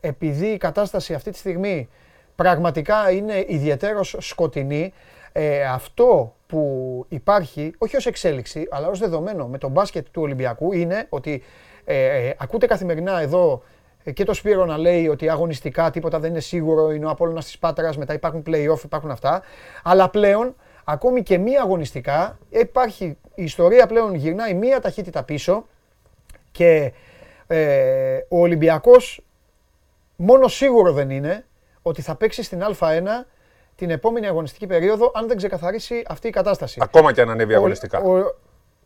επειδή 0.00 0.46
η 0.46 0.56
κατάσταση 0.56 1.14
αυτή 1.14 1.30
τη 1.30 1.38
στιγμή 1.38 1.88
πραγματικά 2.36 3.10
είναι 3.10 3.44
ιδιαίτερος 3.48 4.16
σκοτεινή, 4.18 4.92
ε, 5.32 5.64
αυτό 5.64 6.34
που 6.46 7.04
υπάρχει, 7.08 7.74
όχι 7.78 7.96
ως 7.96 8.06
εξέλιξη, 8.06 8.68
αλλά 8.70 8.88
ως 8.88 8.98
δεδομένο 8.98 9.46
με 9.46 9.58
το 9.58 9.68
μπάσκετ 9.68 10.06
του 10.10 10.22
Ολυμπιακού 10.22 10.72
είναι 10.72 11.06
ότι 11.08 11.42
ε, 11.84 12.26
ε, 12.26 12.34
ακούτε 12.38 12.66
καθημερινά 12.66 13.20
εδώ 13.20 13.62
ε, 14.04 14.12
και 14.12 14.24
το 14.24 14.34
Σπύρο 14.34 14.64
να 14.64 14.78
λέει 14.78 15.08
ότι 15.08 15.28
αγωνιστικά 15.28 15.90
τίποτα 15.90 16.18
δεν 16.18 16.30
είναι 16.30 16.40
σίγουρο, 16.40 16.92
είναι 16.92 17.06
ο 17.06 17.08
Απόλλωνας 17.08 17.44
της 17.44 17.58
Πάτρας, 17.58 17.96
μετά 17.96 18.12
υπάρχουν 18.12 18.42
play-off, 18.46 18.84
υπάρχουν 18.84 19.10
αυτά, 19.10 19.42
αλλά 19.82 20.08
πλέον 20.08 20.54
ακόμη 20.84 21.22
και 21.22 21.38
μία 21.38 21.62
αγωνιστικά 21.62 22.38
υπάρχει, 22.48 23.04
η 23.34 23.42
ιστορία 23.42 23.86
πλέον 23.86 24.14
γυρνάει 24.14 24.54
μία 24.54 24.80
ταχύτητα 24.80 25.22
πίσω 25.22 25.66
και 26.52 26.92
ε, 27.46 28.16
ο 28.28 28.40
Ολυμπιακός 28.40 29.24
μόνο 30.16 30.48
σίγουρο 30.48 30.92
δεν 30.92 31.10
είναι 31.10 31.44
ότι 31.82 32.02
θα 32.02 32.14
παίξει 32.14 32.42
στην 32.42 32.62
Α1 32.78 33.02
την 33.76 33.90
επόμενη 33.90 34.26
αγωνιστική 34.26 34.66
περίοδο 34.66 35.10
αν 35.14 35.28
δεν 35.28 35.36
ξεκαθαρίσει 35.36 36.02
αυτή 36.08 36.28
η 36.28 36.30
κατάσταση. 36.30 36.78
Ακόμα 36.82 37.12
και 37.12 37.20
αν 37.20 37.30
ανέβει 37.30 37.52
Ο- 37.52 37.56
αγωνιστικά. 37.56 37.98
ο- 38.00 38.34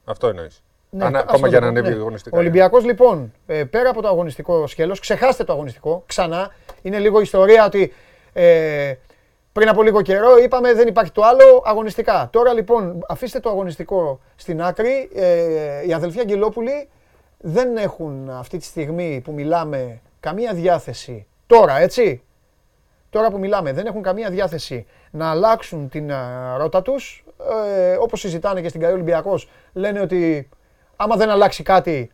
Αυτό 0.05 0.29
εννοείς. 0.29 0.63
ναι, 0.91 1.05
Ανα- 1.05 1.19
ας 1.19 1.25
ακόμα 1.25 1.41
το 1.43 1.49
και 1.49 1.57
αν 1.57 1.63
πω, 1.63 1.69
ανέβει 1.69 1.89
ναι. 1.89 1.95
αγωνιστικά. 1.95 2.37
Ο 2.37 2.41
Ολυμπιακός 2.41 2.85
λοιπόν, 2.85 3.33
ε, 3.47 3.65
πέρα 3.65 3.91
από 3.91 4.03
το 4.03 4.09
αγωνιστικό 4.09 4.67
σκέλος, 4.67 5.01
ξεχάστε 5.01 5.45
το 5.45 5.53
αγωνιστικό, 5.53 6.03
ξανά. 6.07 6.55
Είναι 6.83 6.99
λίγο 6.99 7.21
ιστορία 7.21 7.65
ότι 7.65 7.93
ε, 8.33 8.95
πριν 9.53 9.69
από 9.69 9.83
λίγο 9.83 10.03
καιρό 10.03 10.37
είπαμε 10.39 10.75
δεν 10.75 10.89
υπάρχει 10.89 11.13
το 11.13 11.23
άλλο 11.23 11.63
αγωνιστικά. 11.65 12.29
Τώρα 12.33 12.53
λοιπόν 12.53 13.05
αφήστε 13.09 13.41
το 13.41 13.49
αγωνιστικό 13.51 14.21
στην 14.37 14.63
άκρη. 14.63 15.11
Ε, 15.15 15.87
οι 15.87 15.93
αδελφοί 15.93 16.21
Αγγελόπουλοι 16.21 16.89
δεν 17.39 17.77
έχουν 17.77 18.31
αυτή 18.31 18.59
τη 18.59 18.65
στιγμή 18.65 19.21
που 19.25 19.33
μιλάμε 19.33 20.01
καμία 20.21 20.53
διάθεση. 20.55 21.27
Τώρα 21.47 21.79
έτσι, 21.79 22.23
τώρα 23.17 23.31
που 23.31 23.39
μιλάμε, 23.39 23.73
δεν 23.73 23.87
έχουν 23.87 24.03
καμία 24.03 24.31
διάθεση 24.31 24.87
να 25.11 25.31
αλλάξουν 25.31 25.89
την 25.89 26.13
α, 26.13 26.57
ρότα 26.59 26.83
τους. 26.83 27.25
Ε, 27.83 27.95
όπως 27.95 28.21
συζητάνε 28.21 28.61
και 28.61 28.69
στην 28.69 28.81
Καή 28.81 28.93
Ολυμπιακός, 28.93 29.49
λένε 29.73 30.01
ότι 30.01 30.49
άμα 30.97 31.17
δεν 31.17 31.31
αλλάξει 31.31 31.63
κάτι, 31.63 32.11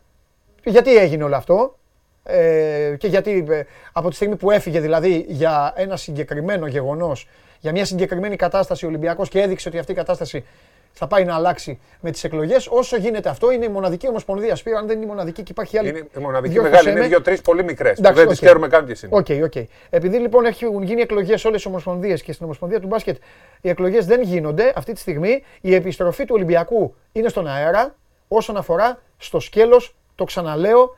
γιατί 0.63 0.95
έγινε 0.95 1.23
όλο 1.23 1.35
αυτό; 1.35 1.77
Ε, 2.25 2.95
και 2.97 3.07
γιατί 3.07 3.45
ε, 3.49 3.63
από 3.91 4.09
τη 4.09 4.15
στιγμή 4.15 4.35
που 4.35 4.51
έφυγε 4.51 4.79
δηλαδή 4.79 5.25
για 5.27 5.73
ένα 5.75 5.97
συγκεκριμένο 5.97 6.67
γεγονός, 6.67 7.27
για 7.59 7.71
μια 7.71 7.85
συγκεκριμένη 7.85 8.35
κατάσταση 8.35 8.85
ο 8.85 8.87
Ολυμπιακός 8.87 9.29
και 9.29 9.41
έδειξε 9.41 9.67
ότι 9.67 9.77
αυτή 9.77 9.91
η 9.91 9.95
κατάσταση 9.95 10.45
θα 10.95 11.07
πάει 11.07 11.25
να 11.25 11.35
αλλάξει 11.35 11.79
με 11.99 12.11
τις 12.11 12.23
εκλογές, 12.23 12.67
όσο 12.67 12.97
γίνεται 12.97 13.29
αυτό 13.29 13.51
είναι 13.51 13.65
η 13.65 13.69
μοναδική 13.69 14.07
ομοσπονδία. 14.07 14.55
Σπύρο, 14.55 14.77
αν 14.77 14.87
δεν 14.87 14.95
είναι 14.95 15.05
η 15.05 15.07
μοναδική 15.07 15.43
και 15.43 15.51
υπάρχει 15.51 15.77
άλλη. 15.77 15.89
Είναι 15.89 16.07
η 16.17 16.19
μοναδική 16.19 16.53
διόρθωσέ 16.53 16.75
μεγάλη, 16.75 16.91
είναι 16.91 16.99
με. 17.01 17.07
δύο-τρει 17.07 17.41
πολύ 17.41 17.63
μικρές. 17.63 17.97
Εντάξει, 17.99 18.19
Δεν 18.19 18.27
τις 18.29 18.37
οκ. 18.37 18.43
ξέρουμε 18.45 18.67
καν 18.67 18.85
ποιες 18.85 19.01
είναι. 19.03 19.15
OK, 19.15 19.27
OK. 19.43 19.53
Επειδή 19.89 20.17
λοιπόν 20.17 20.45
έχουν 20.45 20.83
γίνει 20.83 21.01
εκλογές 21.01 21.41
σε 21.41 21.47
όλες 21.47 21.61
τι 21.61 21.67
ομοσπονδίες 21.67 22.21
και 22.23 22.31
στην 22.33 22.45
Ομοσπονδία 22.45 22.79
του 22.79 22.87
Μπάσκετ 22.87 23.17
οι 23.61 23.69
εκλογές 23.69 24.05
δεν 24.05 24.21
γίνονται 24.21 24.73
αυτή 24.75 24.93
τη 24.93 24.99
στιγμή, 24.99 25.43
η 25.61 25.73
επιστροφή 25.75 26.25
του 26.25 26.33
Ολυμπιακού 26.35 26.95
είναι 27.11 27.29
στον 27.29 27.47
αέρα 27.47 27.95
όσον 28.27 28.57
αφορά 28.57 28.99
στο 29.17 29.39
σκέλος, 29.39 29.95
το 30.15 30.23
ξαναλέω, 30.23 30.97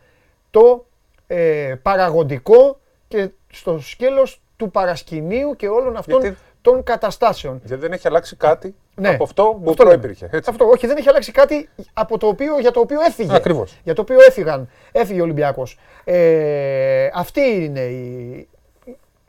το 0.52 0.86
ε, 1.28 1.76
παραγωγικό 1.82 2.80
και 3.08 3.30
στο 3.52 3.80
σκέλος 3.80 4.42
του 4.58 4.72
παρασκηνίου 4.72 5.56
και 5.56 5.68
όλων 5.68 5.96
αυτών 5.98 6.22
Γιατί- 6.22 6.38
των 6.62 6.84
καταστάσεων. 6.84 7.62
Γιατί 7.66 7.82
δεν 7.82 7.92
έχει 7.92 8.08
αλλάξει 8.08 8.36
κάτι 8.36 8.76
Ναι. 8.96 9.10
από 9.10 9.24
αυτό 9.24 9.44
που 9.64 9.70
Αυτό 9.70 9.84
λέμε. 9.84 9.98
προϋπήρχε. 9.98 10.30
Έτσι. 10.32 10.50
Αυτό, 10.50 10.66
όχι, 10.66 10.88
δεν 10.88 10.98
έχει 10.98 11.10
αλλάξει 11.10 11.32
κάτι 11.32 11.70
από 11.94 12.18
το 12.18 12.28
οποίο, 12.28 12.60
για 12.60 12.72
το 12.72 12.80
οποίο 12.80 13.02
έφυγε. 13.02 13.36
Ακριβώς. 13.36 13.78
Για 13.84 13.94
το 13.94 14.02
οποίο 14.02 14.18
έφυγαν, 14.28 14.70
έφυγε 14.92 15.20
ο 15.20 15.24
Ολυμπιακός. 15.24 15.78
Ε, 16.04 17.10
αυτή 17.14 17.42
είναι 17.42 17.80
η, 17.80 18.48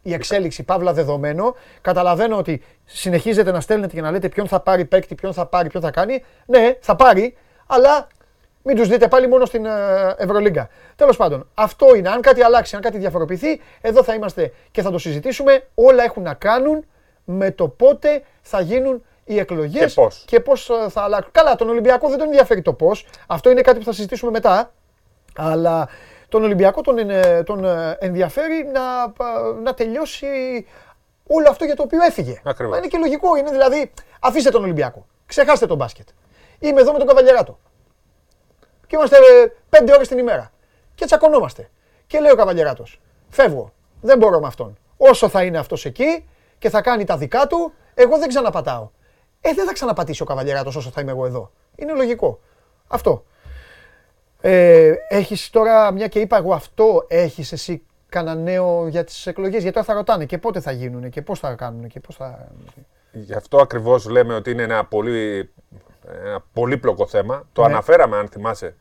η 0.03 0.13
εξέλιξη, 0.15 0.63
παύλα 0.63 0.93
δεδομένο. 0.93 1.55
Καταλαβαίνω 1.81 2.37
ότι 2.37 2.63
συνεχίζετε 2.85 3.51
να 3.51 3.61
στέλνετε 3.61 3.95
και 3.95 4.01
να 4.01 4.11
λέτε 4.11 4.29
ποιον 4.29 4.49
θα 4.49 4.61
πάρει 4.61 4.85
παίκτη, 4.85 5.15
ποιον 5.15 5.33
θα 5.33 5.47
πάρει, 5.47 5.69
ποιον 5.69 5.83
θα 5.83 5.91
κάνει. 5.91 6.25
Ναι, 6.47 6.75
θα 6.81 6.97
πάρει, 6.97 7.37
αλλά 7.67 8.07
μην 8.63 8.77
τους 8.77 8.89
δείτε 8.89 9.09
πάλι 9.09 9.29
μόνο 9.29 9.45
στην 9.45 9.67
ε, 9.67 9.71
Ευρωλίγκα. 10.17 10.69
Τέλος 10.97 11.17
πάντων, 11.17 11.49
αυτό 11.55 11.95
είναι. 11.95 12.09
Αν 12.09 12.21
κάτι 12.21 12.43
αλλάξει, 12.43 12.77
αν 12.77 12.83
κάτι 12.83 12.99
διαφοροποιηθεί, 12.99 13.61
εδώ 13.81 14.03
θα 14.03 14.15
είμαστε 14.15 14.53
και 14.71 14.83
θα 14.83 14.91
το 14.91 14.99
συζητήσουμε. 14.99 15.67
Όλα 15.75 16.03
έχουν 16.05 16.23
να 16.23 16.35
κάνουν 16.35 16.85
με 17.25 17.51
το 17.51 17.69
πότε 17.69 18.23
θα 18.43 18.61
γίνουν 18.61 19.05
οι 19.29 19.39
εκλογές 19.39 19.95
Και 19.95 20.01
πώς. 20.01 20.23
και 20.27 20.41
πώς 20.41 20.71
θα 20.89 21.03
αλλάξουν. 21.03 21.33
Καλά, 21.33 21.55
τον 21.57 21.69
Ολυμπιακό 21.69 22.09
δεν 22.09 22.19
τον 22.19 22.27
ενδιαφέρει 22.27 22.63
το 22.63 22.73
πώς. 22.73 23.07
Αυτό 23.27 23.51
είναι 23.51 23.61
κάτι 23.61 23.79
που 23.79 23.85
θα 23.85 23.93
συζητήσουμε 23.93 24.31
μετά. 24.31 24.73
Αλλά 25.37 25.89
τον 26.29 26.43
Ολυμπιακό 26.45 26.81
τον, 26.81 26.99
ε, 27.11 27.43
τον 27.43 27.65
ε, 27.65 27.97
ενδιαφέρει 28.01 28.71
να, 28.73 29.11
πα- 29.11 29.53
να 29.63 29.75
τελειώσει 29.75 30.27
όλο 31.27 31.49
αυτό 31.49 31.65
για 31.65 31.77
το 31.77 31.83
οποίο 31.83 32.03
έφυγε. 32.03 32.41
Ακριβώς. 32.45 32.73
Μα 32.73 32.79
είναι 32.79 32.87
και 32.87 32.99
λογικό. 32.99 33.37
Είναι 33.37 33.51
δηλαδή, 33.51 33.93
αφήστε 34.21 34.51
τον 34.51 34.63
Ολυμπιακό. 34.63 35.07
Ξεχάστε 35.27 35.67
τον 35.67 35.77
μπάσκετ. 35.77 36.09
Είμαι 36.59 36.81
εδώ 36.81 36.93
με 36.93 36.99
τον 36.99 37.07
Καβαλιεράτο. 37.07 37.59
Και 38.87 38.97
είμαστε 38.97 39.17
ε, 39.17 39.53
πέντε 39.69 39.93
ώρες 39.93 40.09
την 40.09 40.19
ημέρα. 40.19 40.51
Και 40.95 41.05
τσακωνόμαστε. 41.05 41.71
Και 42.07 42.21
λέει 42.21 42.31
ο 42.31 42.37
Καβαλιεράτος, 42.37 43.01
φεύγω. 43.29 43.73
Δεν 44.01 44.19
μπορώ 44.19 44.41
με 44.41 44.47
αυτόν. 44.47 44.79
Όσο 44.97 45.29
θα 45.29 45.43
είναι 45.43 45.59
αυτός 45.59 45.85
εκεί 45.85 46.29
και 46.59 46.71
θα 46.71 46.81
κάνει 46.81 47.05
τα 47.05 47.17
δικά 47.17 47.47
του, 47.47 47.73
εγώ 47.95 48.19
δεν 48.19 48.29
ξαναπατάω. 48.29 48.89
Ε, 49.49 49.55
δεν 49.55 49.67
θα 49.67 49.73
ξαναπατήσει 49.73 50.23
ο 50.23 50.25
Καβαλιεράτος 50.25 50.77
όσο 50.77 50.91
θα 50.91 51.01
είμαι 51.01 51.11
εγώ 51.11 51.27
εδώ. 51.27 51.51
Είναι 51.77 51.93
λογικό. 51.93 52.41
Αυτό. 52.87 53.25
Ε, 54.41 54.93
έχεις 55.09 55.51
τώρα, 55.51 55.93
μια 55.93 56.09
και 56.09 56.19
είπα 56.21 56.37
εγώ 56.37 56.53
αυτό, 56.55 57.05
έχεις 57.09 57.53
εσύ 57.53 57.83
κανένα 58.09 58.41
νέο 58.41 58.89
για 58.89 59.05
τις 59.05 59.27
εκλογές, 59.27 59.63
γιατί 59.63 59.73
τώρα 59.73 59.87
θα 59.87 59.95
ρωτάνε 59.95 60.25
και 60.25 60.39
πότε 60.39 60.61
θα 60.61 60.71
γίνουν 60.73 61.11
και 61.11 61.23
πώς 61.23 61.39
θα 61.39 61.55
κάνουν 61.55 61.89
και 61.89 62.01
πώς 62.01 62.17
θα... 62.17 62.49
Γι' 63.13 63.35
αυτό 63.35 63.59
ακριβώς 63.59 64.07
λέμε 64.09 64.35
ότι 64.35 64.51
είναι 64.51 64.63
ένα 64.63 64.85
πολύ 64.85 65.51
ένα 66.25 66.45
πολύπλοκο 66.53 67.07
θέμα. 67.07 67.49
Το 67.53 67.63
Ναι. 67.63 67.69
αναφέραμε, 67.69 68.17
αν 68.17 68.29
θυμάσαι, 68.29 68.77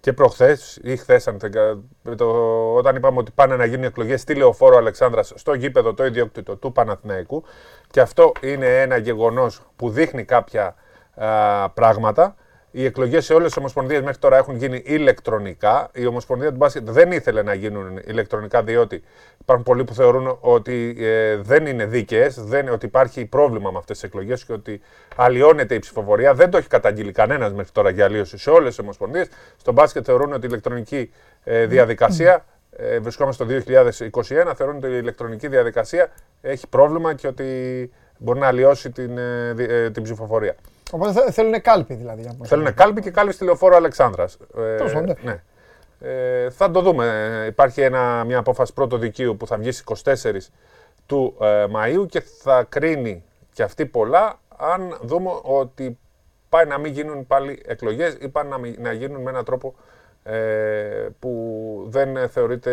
και 0.00 0.12
προχθές 0.12 0.78
ή 0.82 0.96
χθες, 0.96 1.28
αν 1.28 1.38
δεν 1.38 1.52
κα- 1.52 1.78
με 2.02 2.14
το, 2.14 2.26
όταν 2.74 2.96
είπαμε 2.96 3.18
ότι 3.18 3.30
πάνε 3.30 3.56
να 3.56 3.64
γίνουν 3.64 3.84
εκλογές 3.84 4.20
στη 4.20 4.34
Λεωφόρο 4.34 4.76
Αλεξάνδρας 4.76 5.32
στο 5.36 5.54
γήπεδο 5.54 5.94
το 5.94 6.04
ιδιόκτητο 6.04 6.56
του 6.56 6.72
Παναθηναϊκού. 6.72 7.42
Και 7.90 8.00
αυτό 8.00 8.32
είναι 8.42 8.80
ένα 8.80 8.96
γεγονός 8.96 9.60
που 9.76 9.90
δείχνει 9.90 10.24
κάποια 10.24 10.74
α, 11.14 11.70
πράγματα. 11.70 12.34
Οι 12.72 12.84
εκλογές 12.84 13.24
σε 13.24 13.34
όλες 13.34 13.46
τις 13.46 13.56
ομοσπονδίες 13.56 14.00
μέχρι 14.00 14.18
τώρα 14.18 14.36
έχουν 14.36 14.56
γίνει 14.56 14.82
ηλεκτρονικά. 14.84 15.90
Η 15.94 16.06
Ομοσπονδία 16.06 16.50
του 16.50 16.56
Μπάσκετ 16.56 16.90
δεν 16.90 17.12
ήθελε 17.12 17.42
να 17.42 17.54
γίνουν 17.54 18.00
ηλεκτρονικά, 18.06 18.62
διότι 18.62 19.02
υπάρχουν 19.40 19.64
πολλοί 19.64 19.84
που 19.84 19.94
θεωρούν 19.94 20.38
ότι 20.40 20.96
ε, 20.98 21.36
δεν 21.36 21.66
είναι 21.66 21.86
δίκαιες, 21.86 22.44
ότι 22.72 22.86
υπάρχει 22.86 23.26
πρόβλημα 23.26 23.70
με 23.70 23.78
αυτές 23.78 23.98
τις 23.98 24.08
εκλογές 24.08 24.44
και 24.44 24.52
ότι 24.52 24.80
αλλοιώνεται 25.16 25.74
η 25.74 25.78
ψηφοφορία. 25.78 26.34
Δεν 26.34 26.50
το 26.50 26.56
έχει 26.56 26.68
καταγγείλει 26.68 27.12
κανένας 27.12 27.52
μέχρι 27.52 27.72
τώρα 27.72 27.90
για 27.90 28.04
αλλίωση 28.04 28.38
σε 28.38 28.50
όλες 28.50 28.68
τις 28.68 28.78
ομοσπονδίες. 28.78 29.28
Στο 29.56 29.72
μπάσκετ 29.72 30.02
θεωρούν 30.06 30.32
ότι 30.32 30.44
η 30.44 30.48
ηλεκτρονική 30.50 31.12
ε, 31.44 31.66
διαδικασία, 31.66 32.44
ε, 32.76 32.98
βρισκόμαστε 32.98 33.44
το 33.44 33.52
2021, 33.52 34.52
θεωρούν 34.56 34.76
ότι 34.76 34.86
η 34.86 34.98
ηλεκτρονική 35.00 35.48
διαδικασία 35.48 36.08
έχει 36.40 36.68
πρόβλημα 36.68 37.14
και 37.14 37.26
ότι 37.26 37.90
μπορεί 38.18 38.38
να 38.38 38.46
αλλοιώσει 38.46 38.90
την, 38.90 39.18
ε, 39.18 39.52
δι- 39.52 39.70
ε, 39.70 39.90
την 39.90 40.02
ψηφοφορία. 40.02 40.54
Οπότε 40.92 41.12
θε- 41.12 41.30
θέλουν 41.32 41.62
κάλπη 41.62 41.94
δηλαδή. 41.94 42.20
για 42.20 42.30
να 42.30 42.36
πούμε. 42.36 42.48
Θέλουν 42.48 42.74
κάλπη 42.74 43.00
και 43.00 43.10
κάλπη 43.10 43.32
στη 43.32 43.44
λεωφόρο 43.44 43.76
Αλεξάνδρας. 43.76 44.38
Ε, 44.56 44.76
Τέλος 44.76 44.92
πάντων, 44.92 45.16
ναι. 45.22 45.42
Ε, 46.00 46.50
θα 46.50 46.70
το 46.70 46.80
δούμε. 46.82 47.06
Ε, 47.42 47.46
Υπάρχει 47.46 47.80
ένα, 47.80 48.24
μια 48.24 48.38
απόφαση 48.38 48.72
πρώτο 48.72 48.96
δικείου 48.96 49.36
που 49.36 49.46
θα 49.46 49.56
βγει 49.56 49.70
στις 49.72 50.04
24 50.04 50.50
του 51.06 51.36
ε, 51.40 51.64
Μαΐου 51.74 52.06
και 52.08 52.20
θα 52.20 52.66
κρίνει 52.68 53.24
και 53.52 53.62
αυτή 53.62 53.86
πολλά 53.86 54.38
αν 54.56 54.98
δούμε 55.02 55.30
ότι 55.42 55.98
πάει 56.48 56.64
να 56.66 56.78
μην 56.78 56.92
γίνουν 56.92 57.26
πάλι 57.26 57.62
εκλογές 57.66 58.16
ή 58.20 58.28
πάνε 58.28 58.48
να, 58.48 58.58
μην- 58.58 58.76
να 58.78 58.92
γίνουν 58.92 59.22
με 59.22 59.30
έναν 59.30 59.44
τρόπο 59.44 59.74
ε, 60.22 61.08
που 61.18 61.84
δεν 61.88 62.28
θεωρείται 62.28 62.70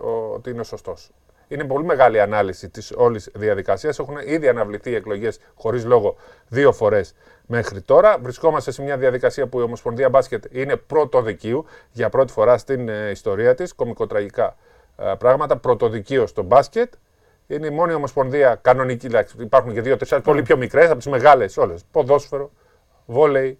ο- 0.00 0.32
ότι 0.34 0.50
είναι 0.50 0.64
σωστός. 0.64 1.10
Είναι 1.48 1.64
πολύ 1.64 1.84
μεγάλη 1.84 2.20
ανάλυση 2.20 2.68
της 2.68 2.92
όλης 2.96 3.30
διαδικασίας. 3.34 3.98
Έχουν 3.98 4.16
ήδη 4.24 4.48
αναβληθεί 4.48 4.90
οι 4.90 4.94
εκλογές 4.94 5.38
χωρίς 5.54 5.84
λόγο 5.84 6.16
δύο 6.48 6.72
φορές 6.72 7.14
μέχρι 7.46 7.80
τώρα. 7.80 8.18
Βρισκόμαστε 8.18 8.70
σε 8.70 8.82
μια 8.82 8.96
διαδικασία 8.96 9.46
που 9.46 9.60
η 9.60 9.62
Ομοσπονδία 9.62 10.08
Μπάσκετ 10.08 10.44
είναι 10.50 10.76
πρωτοδικίου 10.76 11.64
για 11.90 12.08
πρώτη 12.08 12.32
φορά 12.32 12.58
στην 12.58 12.88
ε, 12.88 13.10
ιστορία 13.10 13.54
της. 13.54 13.74
Κομικοτραγικά 13.74 14.56
ε, 14.96 15.12
πράγματα. 15.18 15.56
Πρωτοδικείο 15.56 16.26
στο 16.26 16.42
μπάσκετ. 16.42 16.92
Είναι 17.46 17.66
η 17.66 17.70
μόνη 17.70 17.92
ομοσπονδία 17.92 18.58
κανονική. 18.62 19.06
εντάξει, 19.06 19.36
Υπάρχουν 19.38 19.72
και 19.72 19.80
δύο-τέσσερι 19.80 20.22
πολύ 20.22 20.42
πιο 20.42 20.56
μικρές 20.56 20.86
από 20.86 20.96
τις 20.96 21.06
μεγάλες 21.06 21.56
όλες. 21.56 21.84
Ποδόσφαιρο, 21.90 22.50
βόλεϊ, 23.06 23.58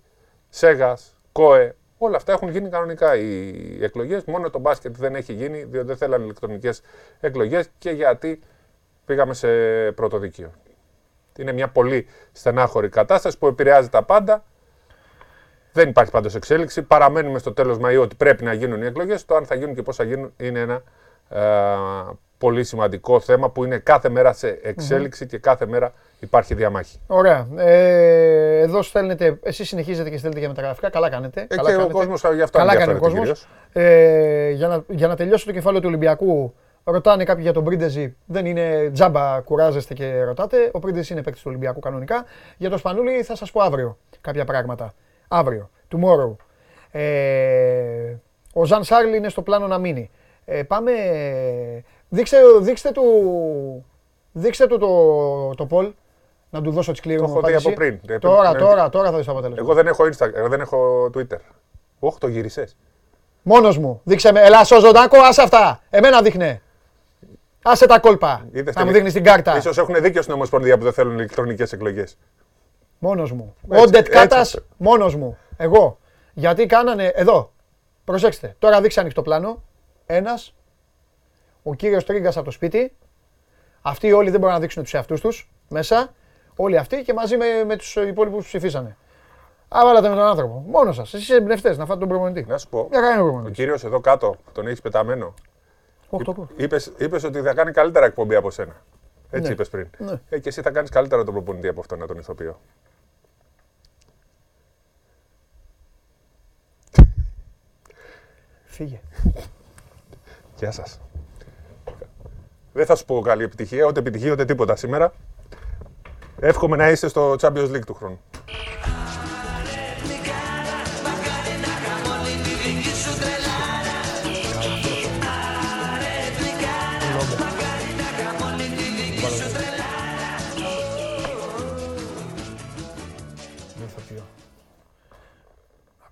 σέγας, 0.48 1.16
κόε. 1.32 1.74
Όλα 1.98 2.16
αυτά 2.16 2.32
έχουν 2.32 2.48
γίνει 2.48 2.68
κανονικά 2.68 3.16
οι 3.16 3.78
εκλογές. 3.80 4.24
Μόνο 4.24 4.50
το 4.50 4.58
μπάσκετ 4.58 4.96
δεν 4.96 5.14
έχει 5.14 5.32
γίνει, 5.32 5.62
διότι 5.62 5.86
δεν 5.86 5.96
θέλανε 5.96 6.24
ηλεκτρονικές 6.24 6.82
εκλογές 7.20 7.68
και 7.78 7.90
γιατί 7.90 8.40
πήγαμε 9.04 9.34
σε 9.34 9.48
πρωτοδικείο. 9.92 10.50
Είναι 11.38 11.52
μια 11.52 11.68
πολύ 11.68 12.06
στενάχωρη 12.32 12.88
κατάσταση 12.88 13.38
που 13.38 13.46
επηρεάζει 13.46 13.88
τα 13.88 14.02
πάντα. 14.02 14.44
Δεν 15.72 15.88
υπάρχει 15.88 16.10
πάντως 16.10 16.34
εξέλιξη. 16.34 16.82
Παραμένουμε 16.82 17.38
στο 17.38 17.52
τέλος 17.52 17.78
Μαΐου 17.82 18.00
ότι 18.00 18.14
πρέπει 18.14 18.44
να 18.44 18.52
γίνουν 18.52 18.82
οι 18.82 18.86
εκλογές. 18.86 19.24
Το 19.24 19.36
αν 19.36 19.46
θα 19.46 19.54
γίνουν 19.54 19.74
και 19.74 19.82
πώς 19.82 19.96
θα 19.96 20.04
γίνουν 20.04 20.32
είναι 20.36 20.60
ένα 20.60 20.82
ε, 21.28 21.76
πολύ 22.38 22.64
σημαντικό 22.64 23.20
θέμα 23.20 23.50
που 23.50 23.64
είναι 23.64 23.78
κάθε 23.78 24.08
μέρα 24.08 24.32
σε 24.32 24.48
εξέλιξη 24.62 25.26
και 25.26 25.38
κάθε 25.38 25.66
μέρα 25.66 25.92
υπάρχει 26.20 26.54
διαμάχη. 26.54 26.98
Ωραία. 27.06 27.46
Ε, 27.56 28.58
εδώ 28.60 28.82
στέλνετε, 28.82 29.38
εσείς 29.42 29.68
συνεχίζετε 29.68 30.10
και 30.10 30.16
στέλνετε 30.16 30.40
για 30.40 30.48
μεταγραφικά. 30.48 30.90
Καλά 30.90 31.10
κάνετε. 31.10 31.40
Ε, 31.40 31.56
καλά 31.56 31.68
και 31.68 31.74
ο 31.74 31.78
κάνετε. 31.78 31.92
κόσμος 31.92 32.22
γι' 32.34 32.42
αυτό 32.42 32.58
Καλά 32.58 32.76
κάνει 32.76 32.92
ο 32.92 32.94
ενδιαφέρεται 32.94 33.28
κόσμο. 33.28 33.48
Ε, 33.72 34.50
για, 34.50 34.68
να, 34.68 34.84
για 34.88 35.08
να 35.08 35.16
τελειώσω 35.16 35.46
το 35.46 35.52
κεφάλαιο 35.52 35.80
του 35.80 35.88
Ολυμπιακού, 35.88 36.54
ρωτάνε 36.84 37.24
κάποιοι 37.24 37.42
για 37.44 37.52
τον 37.52 37.64
Πρίντεζι. 37.64 38.16
Δεν 38.26 38.46
είναι 38.46 38.90
τζάμπα, 38.92 39.40
κουράζεστε 39.40 39.94
και 39.94 40.22
ρωτάτε. 40.22 40.70
Ο 40.72 40.78
Πρίντεζι 40.78 41.12
είναι 41.12 41.22
παίκτης 41.22 41.42
του 41.42 41.48
Ολυμπιακού 41.50 41.80
κανονικά. 41.80 42.24
Για 42.56 42.70
το 42.70 42.76
Σπανούλι 42.76 43.22
θα 43.22 43.36
σας 43.36 43.50
πω 43.50 43.60
αύριο 43.60 43.98
κάποια 44.20 44.44
πράγματα. 44.44 44.92
Αύριο. 45.28 45.70
Tomorrow. 45.92 46.36
Ε, 46.90 48.14
ο 48.52 48.64
Ζαν 48.64 48.84
Σάρλι 48.84 49.16
είναι 49.16 49.28
στο 49.28 49.42
πλάνο 49.42 49.66
να 49.66 49.78
μείνει. 49.78 50.10
Ε, 50.44 50.62
πάμε. 50.62 50.92
Δείξτε, 52.08 52.38
δείξτε 52.60 52.90
του, 52.90 53.04
δείξτε 54.32 54.66
του 54.66 54.78
το, 54.78 55.54
το 55.54 55.66
Πολ. 55.66 55.92
Να 56.56 56.62
του 56.62 56.70
δώσω 56.70 56.92
τη 56.92 56.98
σκληρή 56.98 57.18
Το 57.18 57.24
μου 57.24 57.30
έχω 57.30 57.40
δει 57.40 57.46
απάντηση. 57.54 57.68
από 57.68 57.76
πριν. 57.76 58.00
Ε, 58.08 58.18
Τώρα, 58.18 58.52
ναι. 58.52 58.58
τώρα, 58.58 58.88
τώρα 58.88 59.10
θα 59.10 59.16
δεις 59.16 59.26
το 59.26 59.32
αποτέλεσμα. 59.32 59.62
Εγώ 59.64 59.74
δεν 59.74 59.86
έχω 59.86 60.04
Instagram, 60.04 60.48
δεν 60.48 60.60
έχω 60.60 61.10
Twitter. 61.14 61.38
Όχι, 61.98 62.18
το 62.18 62.28
γύρισες. 62.28 62.76
Μόνος 63.42 63.78
μου. 63.78 64.00
Δείξε 64.04 64.32
με. 64.32 64.40
Ελά, 64.40 64.64
στο 64.64 64.80
ζωντανό, 64.80 65.08
άσε 65.28 65.42
αυτά. 65.42 65.80
Εμένα 65.90 66.22
δείχνε. 66.22 66.62
Άσε 67.62 67.86
τα 67.86 67.98
κόλπα. 67.98 68.46
Είδες 68.52 68.74
να 68.74 68.80
μου 68.80 68.86
την- 68.86 68.94
δείχνεις 68.94 69.12
την 69.12 69.24
κάρτα. 69.24 69.56
Ίσως 69.56 69.78
έχουν 69.78 69.94
δίκιο 70.00 70.22
στην 70.22 70.34
Ομοσπονδία 70.34 70.78
που 70.78 70.84
δεν 70.84 70.92
θέλουν 70.92 71.14
ηλεκτρονικές 71.14 71.72
εκλογές. 71.72 72.18
Μόνος 72.98 73.32
μου. 73.32 73.54
Έτσι, 73.70 73.82
Όντετ 73.84 74.00
έτσι 74.00 74.10
Κάτας, 74.12 74.54
αυτό. 74.54 74.66
μόνος 74.76 75.14
μου. 75.16 75.36
Εγώ. 75.56 75.98
Γιατί 76.34 76.66
κάνανε, 76.66 77.06
εδώ, 77.14 77.52
προσέξτε, 78.04 78.54
τώρα 78.58 78.80
δείξε 78.80 79.00
ανοιχτό 79.00 79.22
πλάνο. 79.22 79.62
Ένας, 80.06 80.54
ο 81.62 81.74
κύριος 81.74 82.04
Τρίγκας 82.04 82.36
από 82.36 82.44
το 82.44 82.50
σπίτι. 82.50 82.92
Αυτοί 83.82 84.12
όλοι 84.12 84.30
δεν 84.30 84.40
μπορούν 84.40 84.54
να 84.54 84.60
δείξουν 84.60 84.82
τους 84.82 84.94
εαυτούς 84.94 85.20
τους 85.20 85.50
μέσα. 85.68 86.12
Όλοι 86.56 86.76
αυτοί 86.78 87.02
και 87.02 87.12
μαζί 87.12 87.36
με, 87.36 87.64
με 87.66 87.76
τους 87.76 87.96
υπόλοιπους 87.96 88.38
που 88.38 88.44
ψηφίσανε. 88.44 88.96
Άβαλατε 89.68 90.08
με 90.08 90.14
τον 90.14 90.24
άνθρωπο. 90.24 90.64
Μόνος 90.68 90.96
σας. 90.96 91.08
Εσείς 91.14 91.20
είστε 91.22 91.36
εμπνευστές 91.36 91.78
να 91.78 91.86
φάτε 91.86 91.98
τον 91.98 92.08
προπονητή. 92.08 92.44
Να 92.48 92.58
σου 92.58 92.68
πω, 92.68 92.86
Μια 92.90 93.00
χαρά 93.00 93.12
είναι 93.12 93.20
ο 93.20 93.24
ο 93.24 93.26
προπονητής. 93.26 93.56
κύριος 93.56 93.84
εδώ 93.84 94.00
κάτω, 94.00 94.36
τον 94.52 94.66
έχεις 94.66 94.80
πεταμένο. 94.80 95.34
Όχι, 96.08 96.24
το 96.24 96.32
πω. 96.32 96.48
Είπες, 96.56 96.92
είπες 96.98 97.24
ότι 97.24 97.40
θα 97.40 97.54
κάνει 97.54 97.70
καλύτερα 97.72 98.06
εκπομπή 98.06 98.34
από 98.34 98.50
σένα. 98.50 98.72
Έτσι 99.30 99.46
Ναι. 99.48 99.52
είπες 99.54 99.68
πριν. 99.68 99.88
Ναι. 99.98 100.20
Ε, 100.28 100.38
και 100.38 100.48
εσύ 100.48 100.62
θα 100.62 100.70
κάνεις 100.70 100.90
καλύτερα 100.90 101.24
τον 101.24 101.34
προπονητή 101.34 101.68
από 101.68 101.80
αυτόν, 101.80 102.06
τον 102.06 102.18
ηθοποιό. 102.18 102.58
Φύγε. 108.64 109.00
Γεια 110.56 110.70
σας. 110.70 111.00
Δεν 112.72 112.86
θα 112.86 112.94
σου 112.94 113.04
πω 113.04 113.20
καλή 113.20 113.42
επιτυχία, 113.44 113.84
ούτε 113.86 114.00
επιτυχία 114.00 114.32
ούτε 114.32 114.44
τίποτα 114.44 114.76
σήμερα. 114.76 115.12
Εύχομαι 116.40 116.76
να 116.76 116.90
είστε 116.90 117.08
στο 117.08 117.36
Champions 117.40 117.70
League 117.70 117.84
του 117.86 117.94
χρόνου. 117.94 118.20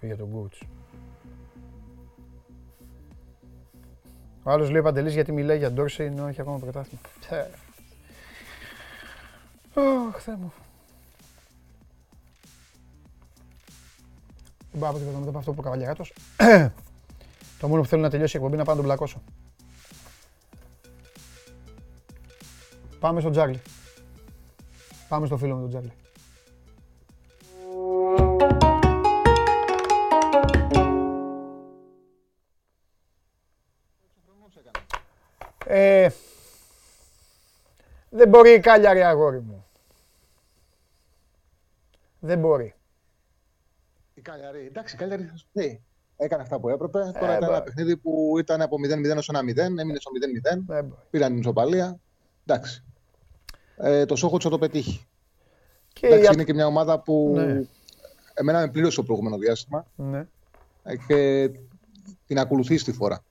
για 0.06 0.16
τον 0.16 0.28
coach. 0.34 0.66
Ο 4.42 4.51
άλλος 4.51 4.70
λέει 4.70 4.82
Παντελής 4.82 5.14
γιατί 5.14 5.32
μιλάει 5.32 5.59
για 5.59 5.72
Ντόρση 5.72 6.02
ενώ 6.02 6.26
έχει 6.26 6.40
ακόμα 6.40 6.59
πρωτάθλημα. 6.59 7.01
Τε. 9.74 9.80
Ωχ, 9.80 10.20
Θεέ 10.22 10.36
μου. 10.36 10.52
Δεν 14.70 14.80
πάω 14.80 14.92
τίποτα 14.92 15.18
μετά 15.18 15.28
από 15.28 15.38
αυτό 15.38 15.52
που 15.52 15.59
είπε 15.59 15.60
ο 15.60 15.62
Καβαλιαράτος. 15.62 16.12
Το 17.59 17.68
μόνο 17.68 17.82
που 17.82 17.88
θέλω 17.88 18.02
να 18.02 18.10
τελειώσει 18.10 18.36
η 18.36 18.38
εκπομπή 18.38 18.55
είναι 18.55 18.62
να 18.62 18.68
πάω 18.68 18.74
να 18.74 18.80
τον 18.80 18.90
πλακώσω. 18.90 19.22
Πάμε 23.01 23.20
στον 23.20 23.32
Τζάρλι. 23.32 23.62
Πάμε 25.09 25.26
στο 25.26 25.36
φίλο 25.36 25.55
με 25.55 25.60
τον 25.60 25.68
Τζάρλι. 25.70 25.92
Ε, 35.66 36.09
δεν 38.10 38.28
μπορεί 38.28 38.51
η 38.51 38.60
κάλια 38.60 38.92
ρε 38.92 39.05
αγόρι 39.05 39.40
μου. 39.40 39.64
Δεν 42.24 42.38
μπορεί. 42.38 42.74
Η 44.14 44.20
Καλιαρή. 44.20 44.66
Εντάξει, 44.66 44.94
η 44.94 44.98
Καλιαρή 44.98 45.22
θα 45.24 45.36
σου 45.36 45.46
πει. 45.52 45.82
Έκανε 46.16 46.42
αυτά 46.42 46.60
που 46.60 46.68
έπρεπε. 46.68 46.98
Τώρα 46.98 47.32
Ε, 47.32 47.36
ήταν 47.36 47.38
μπα- 47.38 47.55
ένα 47.55 47.62
παιχνίδι 47.62 47.96
που 47.96 48.34
ήταν 48.38 48.62
από 48.62 48.76
0-0 48.78 49.16
ως 49.16 49.28
1-0, 49.28 49.56
έμεινε 49.78 49.98
στο 49.98 50.10
0-0. 50.10 50.62
Δεν 50.66 50.84
μπορεί. 50.84 51.01
Πήραν 51.10 51.28
την 51.30 51.38
ισοπαλία. 51.38 51.98
Εντάξει. 52.46 52.84
Ε, 53.76 54.05
το 54.05 54.16
στόχο 54.16 54.36
του 54.36 54.42
θα 54.42 54.51
το 54.51 54.59
πετύχει. 54.59 55.06
Και 55.92 56.06
Εντάξει, 56.06 56.24
η 56.26 56.30
είναι 56.32 56.44
και 56.44 56.55
μια 56.55 56.66
ομάδα 56.66 57.01
που 57.01 57.32
Ναι. 57.36 57.60
εμένα 58.34 58.60
με 58.60 58.68
πλήρωσε 58.70 58.96
το 58.96 59.02
προηγούμενο 59.02 59.36
διάστημα 59.38 59.86
Ναι. 59.96 60.26
ε, 60.82 60.96
και 61.06 61.51
την 62.26 62.38
ακολουθεί 62.38 62.78
στη 62.78 62.92
φορά. 62.92 63.24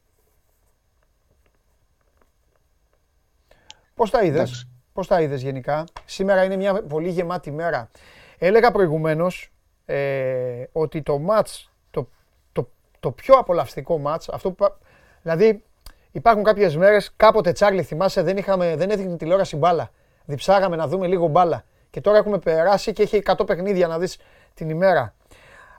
Πώς 3.96 4.10
τα 4.10 4.24
είδες, 4.24 4.40
Εντάξει. 4.40 4.68
πώς 4.94 5.08
τα 5.08 5.22
είδες 5.22 5.42
γενικά; 5.42 5.84
Σήμερα 6.06 6.44
είναι 6.44 6.56
μια 6.56 6.84
πολύ 6.84 7.10
γεμάτη 7.10 7.52
μέρα. 7.52 7.90
Έλεγα 8.38 8.72
προηγουμένως 8.72 9.52
ε, 9.86 10.64
ότι 10.72 11.02
το 11.02 11.20
μάτς, 11.20 11.72
το, 11.92 12.10
το, 12.52 12.70
το 13.00 13.12
πιο 13.12 13.36
απολαυστικό 13.36 13.98
μάτς, 13.98 14.30
αυτό 14.30 14.50
που, 14.50 14.56
πα- 14.56 14.78
δηλαδή 15.22 15.64
υπάρχουν 16.12 16.44
κάποιες 16.44 16.76
μέρες, 16.78 17.14
κάποτε 17.16 17.52
Τσάρλι 17.52 17.84
θυμάσαι 17.84 18.22
δεν, 18.22 18.38
είχαμε, 18.38 18.76
δεν 18.76 18.90
έδειχνε 18.90 19.18
τηλεόραση 19.18 19.56
μπάλα. 19.56 19.92
Διψάγαμε 20.26 20.76
να 20.76 20.88
δούμε 20.88 21.08
λίγο 21.08 21.28
μπάλα. 21.28 21.64
Και 21.90 22.02
τώρα 22.02 22.18
έχουμε 22.18 22.38
περάσει 22.40 22.94
και 22.94 23.02
έχει 23.04 23.22
100 23.26 23.46
παιχνίδια 23.46 23.88
να 23.88 24.00
δεις 24.00 24.18
την 24.54 24.70
ημέρα. 24.70 25.16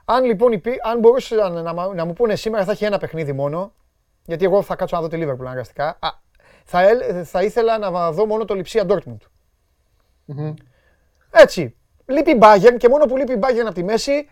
Αν 0.05 0.23
λοιπόν 0.23 0.51
υπή, 0.51 0.71
αν 0.83 0.99
μπορούσαν 0.99 1.63
να, 1.63 1.73
μα- 1.73 1.93
να 1.93 2.05
μου 2.05 2.13
πούνε 2.13 2.35
σήμερα 2.35 2.63
θα 2.65 2.71
έχει 2.71 2.85
ένα 2.85 2.97
παιχνίδι 2.97 3.33
μόνο, 3.33 3.71
γιατί 4.25 4.45
εγώ 4.45 4.61
θα 4.61 4.75
κάτσω 4.75 4.95
να 4.95 5.01
δω 5.01 5.07
τη 5.07 5.17
Liverpool 5.23 5.39
αναγκαστικά, 5.39 5.97
α, 5.99 6.09
θα, 6.63 6.81
έλ- 6.81 7.21
θα 7.23 7.43
ήθελα 7.43 7.77
να 7.77 8.11
δω 8.11 8.25
μόνο 8.25 8.45
το 8.45 8.53
Λιψία 8.53 8.85
Dortmund. 8.89 9.17
Μμμ. 10.25 10.53
Έτσι. 11.31 11.75
Λείπει 12.05 12.31
η 12.31 12.39
Bayern 12.41 12.75
και 12.77 12.89
μόνο 12.89 13.05
που 13.05 13.17
λείπει 13.17 13.33
η 13.33 13.39
Bayern 13.41 13.65
από 13.65 13.73
τη 13.73 13.83
μέση, 13.83 14.29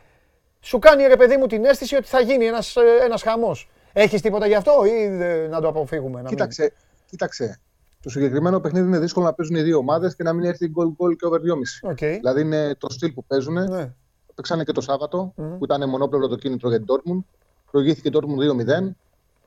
σου 0.60 0.80
κάνει 0.80 1.04
ρε 1.08 1.18
παιδί 1.18 1.38
μου 1.38 1.48
την 1.48 1.66
αίσθηση 1.66 1.96
ότι 1.96 2.08
θα 2.08 2.20
γίνει 2.20 2.46
ένας, 2.46 2.76
ε, 2.76 2.82
ένας 3.04 3.22
χαμός. 3.22 3.70
Έχεις 3.94 4.22
τίποτα 4.22 4.48
γι' 4.48 4.56
αυτό 4.56 4.72
ή 4.86 5.02
ε, 5.04 5.48
να 5.48 5.62
το 5.62 5.68
αποφύγουμε. 5.68 6.16
Να 6.16 6.20
μην- 6.20 6.28
Κοίταξε, 6.30 6.74
κοίταξε. 7.10 7.60
Το 8.02 8.10
συγκεκριμένο 8.10 8.60
παιχνίδι 8.60 8.88
είναι 8.88 9.00
δύσκολο 9.00 9.26
να 9.26 9.34
παίζουν 9.34 9.56
οι 9.56 9.62
δύο 9.62 9.78
ομάδες 9.78 10.16
και 10.16 10.24
να 10.24 10.34
μην 10.34 10.46
έρθει 10.46 10.68
γκολ 10.70 10.88
γκολ 10.88 11.16
και 11.16 11.26
over 11.26 11.40
2,5. 11.42 11.80
Οκ. 11.82 11.98
Δηλαδή 11.98 12.42
είναι 12.42 12.76
το 12.76 12.90
στυλ 12.90 13.12
που 13.12 13.24
παίζουν. 13.26 13.54
Ναι. 13.54 13.94
Παίξανε 14.36 14.64
και 14.64 14.72
το 14.72 14.82
Σάββατο 14.82 15.34
Μμμ. 15.36 15.58
που 15.58 15.64
ήταν 15.64 15.90
μονόπλευρο 15.90 16.28
το 16.28 16.36
κίνητρο 16.36 16.70
για 16.70 16.78
την 16.78 16.88
Dortmund. 16.90 17.24
Προηγήθηκε 17.72 18.08
η 18.08 18.12
Dortmund 18.16 18.38
2-0. 18.38 18.96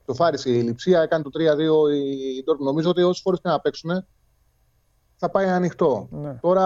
Ισοφάρισε 0.04 0.50
η 0.50 0.60
Λειψία, 0.62 1.02
έκανε 1.02 1.22
το 1.22 1.30
3-2 1.32 1.88
η 1.94 2.44
Dortmund. 2.46 2.64
Νομίζω 2.64 2.90
ότι 2.90 3.02
όσες 3.02 3.22
φορές 3.22 3.40
και 3.42 3.48
να 3.48 3.60
παίξουν 3.60 4.06
θα 5.16 5.30
πάει 5.30 5.46
ανοιχτό. 5.48 6.08
Ναι. 6.10 6.38
Τώρα 6.40 6.64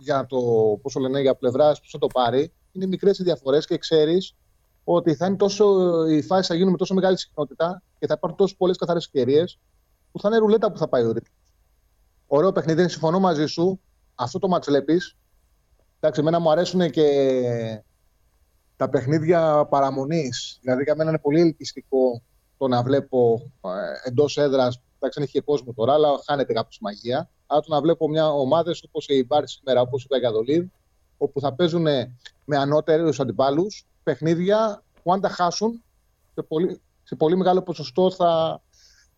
για 0.00 0.26
το 0.26 0.38
πόσο 0.82 1.00
λένε 1.00 1.20
για 1.20 1.34
πλευράς, 1.34 1.80
πώς 1.80 1.90
θα 1.90 1.98
το 1.98 2.06
πάρει, 2.06 2.52
είναι 2.72 2.86
μικρές 2.86 3.18
οι 3.18 3.22
διαφορές 3.22 3.66
και 3.66 3.78
ξέρεις 3.78 4.34
ότι 4.84 5.14
θα 5.14 5.26
είναι 5.26 5.36
τόσο, 5.36 6.06
οι 6.06 6.22
φάσεις 6.22 6.46
θα 6.46 6.54
γίνουν 6.54 6.70
με 6.70 6.76
τόσο 6.76 6.94
μεγάλη 6.94 7.18
συχνότητα 7.18 7.82
και 7.98 8.06
θα 8.06 8.14
υπάρχουν 8.16 8.38
τόσο 8.38 8.54
πολλές 8.56 8.76
καθαρές 8.76 9.04
ευκαιρίες 9.04 9.58
που 10.12 10.20
θα 10.20 10.28
είναι 10.28 10.38
ρουλέτα 10.38 10.72
που 10.72 10.78
θα 10.78 10.88
πάει 10.88 11.02
ο 11.02 11.12
ρίτμος. 11.12 11.38
Ωραίο 12.26 12.52
παιχνίδι, 12.52 12.88
συμφωνώ 12.88 13.20
μαζί 13.20 13.46
σου. 13.46 13.80
Αυτό 14.14 14.38
το 14.38 14.48
μάτς 14.48 14.66
βλέπεις. 14.66 15.16
Εντάξει, 15.96 16.20
εμένα 16.20 16.38
μου 16.38 16.50
αρέσουν 16.50 16.90
και 16.90 17.82
τα 18.76 18.88
παιχνίδια 18.88 19.66
παραμονής. 19.70 20.58
Δηλαδή, 20.60 20.82
για 20.82 20.96
μένα 20.96 21.10
είναι 21.10 21.18
πολύ 21.18 21.40
ελκυστικό 21.40 22.22
το 22.60 22.68
να 22.68 22.82
βλέπω 22.82 23.50
ε, 23.64 24.08
εντός 24.08 24.36
έδρας. 24.36 24.80
Εντάξει, 24.98 25.18
δεν 25.18 25.22
έχει 25.22 25.32
και 25.32 25.40
κόσμο 25.40 25.72
τώρα, 25.72 25.92
αλλά 25.92 26.08
χάνεται 26.26 26.52
κάπως 26.52 26.76
η 26.76 26.78
μαγεία. 26.82 27.28
Αλλά 27.46 27.60
το 27.60 27.74
να 27.74 27.80
βλέπω 27.80 28.08
μια 28.08 28.28
ομάδες 28.28 28.82
όπως 28.82 29.06
η 29.08 29.24
Μπάρ 29.24 29.46
σήμερα, 29.46 29.80
όπως 29.80 30.04
η 30.04 30.06
Βαγιαδολίδ, 30.10 30.66
όπου 31.18 31.40
θα 31.40 31.52
παίζουν 31.54 31.86
με 32.44 32.56
ανώτερους 32.56 33.20
αντιπάλους 33.20 33.86
παιχνίδια 34.02 34.82
που 35.02 35.12
αν 35.12 35.20
τα 35.20 35.28
χάσουν, 35.28 35.82
σε 36.34 36.42
πολύ, 36.42 36.80
σε 37.02 37.14
πολύ 37.14 37.36
μεγάλο 37.36 37.62
ποσοστό 37.62 38.10
θα 38.10 38.60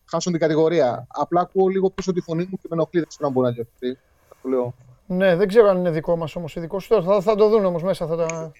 χάσουν 0.05 0.31
την 0.31 0.41
κατηγορία. 0.41 1.07
Απλά 1.09 1.41
ακούω 1.41 1.67
λίγο 1.67 1.89
πίσω 1.89 2.13
τη 2.13 2.21
φωνή 2.21 2.43
μου 2.43 2.57
και 2.57 2.67
με 2.69 2.75
ενοχλεί. 2.75 2.99
Δεν 2.99 3.07
ξέρω 3.07 3.27
αν 3.27 3.33
μπορεί 3.33 3.47
να 3.47 3.53
διορθωθεί. 3.53 3.97
Το 4.41 4.49
λέω. 4.49 4.73
Ναι, 5.07 5.35
δεν 5.35 5.47
ξέρω 5.47 5.69
αν 5.69 5.77
είναι 5.77 5.91
δικό 5.91 6.15
μας 6.15 6.35
όμως 6.35 6.55
ειδικός 6.55 6.83
σου. 6.83 7.03
Θα, 7.03 7.21
θα 7.21 7.35
το 7.35 7.49
δουν 7.49 7.65
όμως 7.65 7.83
μέσα 7.83 8.07
θα 8.07 8.15
τα... 8.15 8.51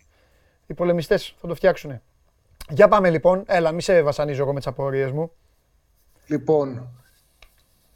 οι 0.68 0.74
πολεμιστές, 0.74 1.36
θα 1.42 1.48
το 1.48 1.56
φτιάξουν. 1.56 2.02
Για 2.70 2.88
πάμε 2.88 3.10
λοιπόν. 3.10 3.44
Έλα, 3.48 3.72
μη 3.72 3.82
σε 3.82 4.02
βασανίζω 4.02 4.42
εγώ 4.42 4.54
με 4.54 4.60
τις 4.60 4.68
απορίες 4.68 5.12
μου. 5.12 5.32
Λοιπόν, 6.28 6.88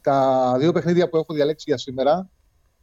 τα 0.00 0.56
δύο 0.58 0.72
παιχνίδια 0.72 1.08
που 1.08 1.16
έχω 1.16 1.34
διαλέξει 1.34 1.64
για 1.68 1.78
σήμερα 1.78 2.28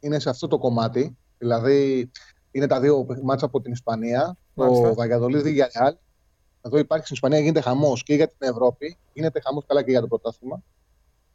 είναι 0.00 0.18
σε 0.18 0.30
αυτό 0.30 0.46
το 0.46 0.58
κομμάτι. 0.58 1.16
Δηλαδή, 1.38 2.10
είναι 2.50 2.66
τα 2.66 2.80
δύο 2.80 3.06
μάτσα 3.22 3.46
από 3.46 3.60
την 3.60 3.72
Ισπανία. 3.72 4.36
Μάλιστα. 4.54 4.88
Το 4.88 4.94
Βαγιαδολίδη 4.94 5.52
για 5.52 5.70
Ρεάλ. 5.78 5.96
Εδώ 6.62 6.78
υπάρχει 6.78 7.04
στην 7.04 7.14
Ισπανία, 7.14 7.38
γίνεται 7.38 7.60
χαμός 7.60 8.02
και 8.02 8.14
για 8.14 8.28
την 8.28 8.48
Ευρώπη. 8.48 8.96
Γίνεται 9.12 9.40
χαμός 9.40 9.64
καλά 9.66 9.82
και 9.82 9.90
για 9.90 10.00
το 10.00 10.06
πρωτάθλημα. 10.06 10.62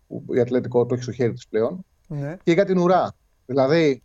Που 0.08 0.26
η 0.34 0.40
Ατλέτικο 0.40 0.86
το 0.86 0.94
έχει 0.94 1.04
στο 1.04 1.12
χέρι 1.12 1.34
της 1.34 1.48
πλέον. 1.48 1.86
Ναι. 2.08 2.38
Και 2.44 2.52
για 2.52 2.66
την 2.66 2.78
ουρά. 2.78 3.14
Δηλαδή, 3.46 4.04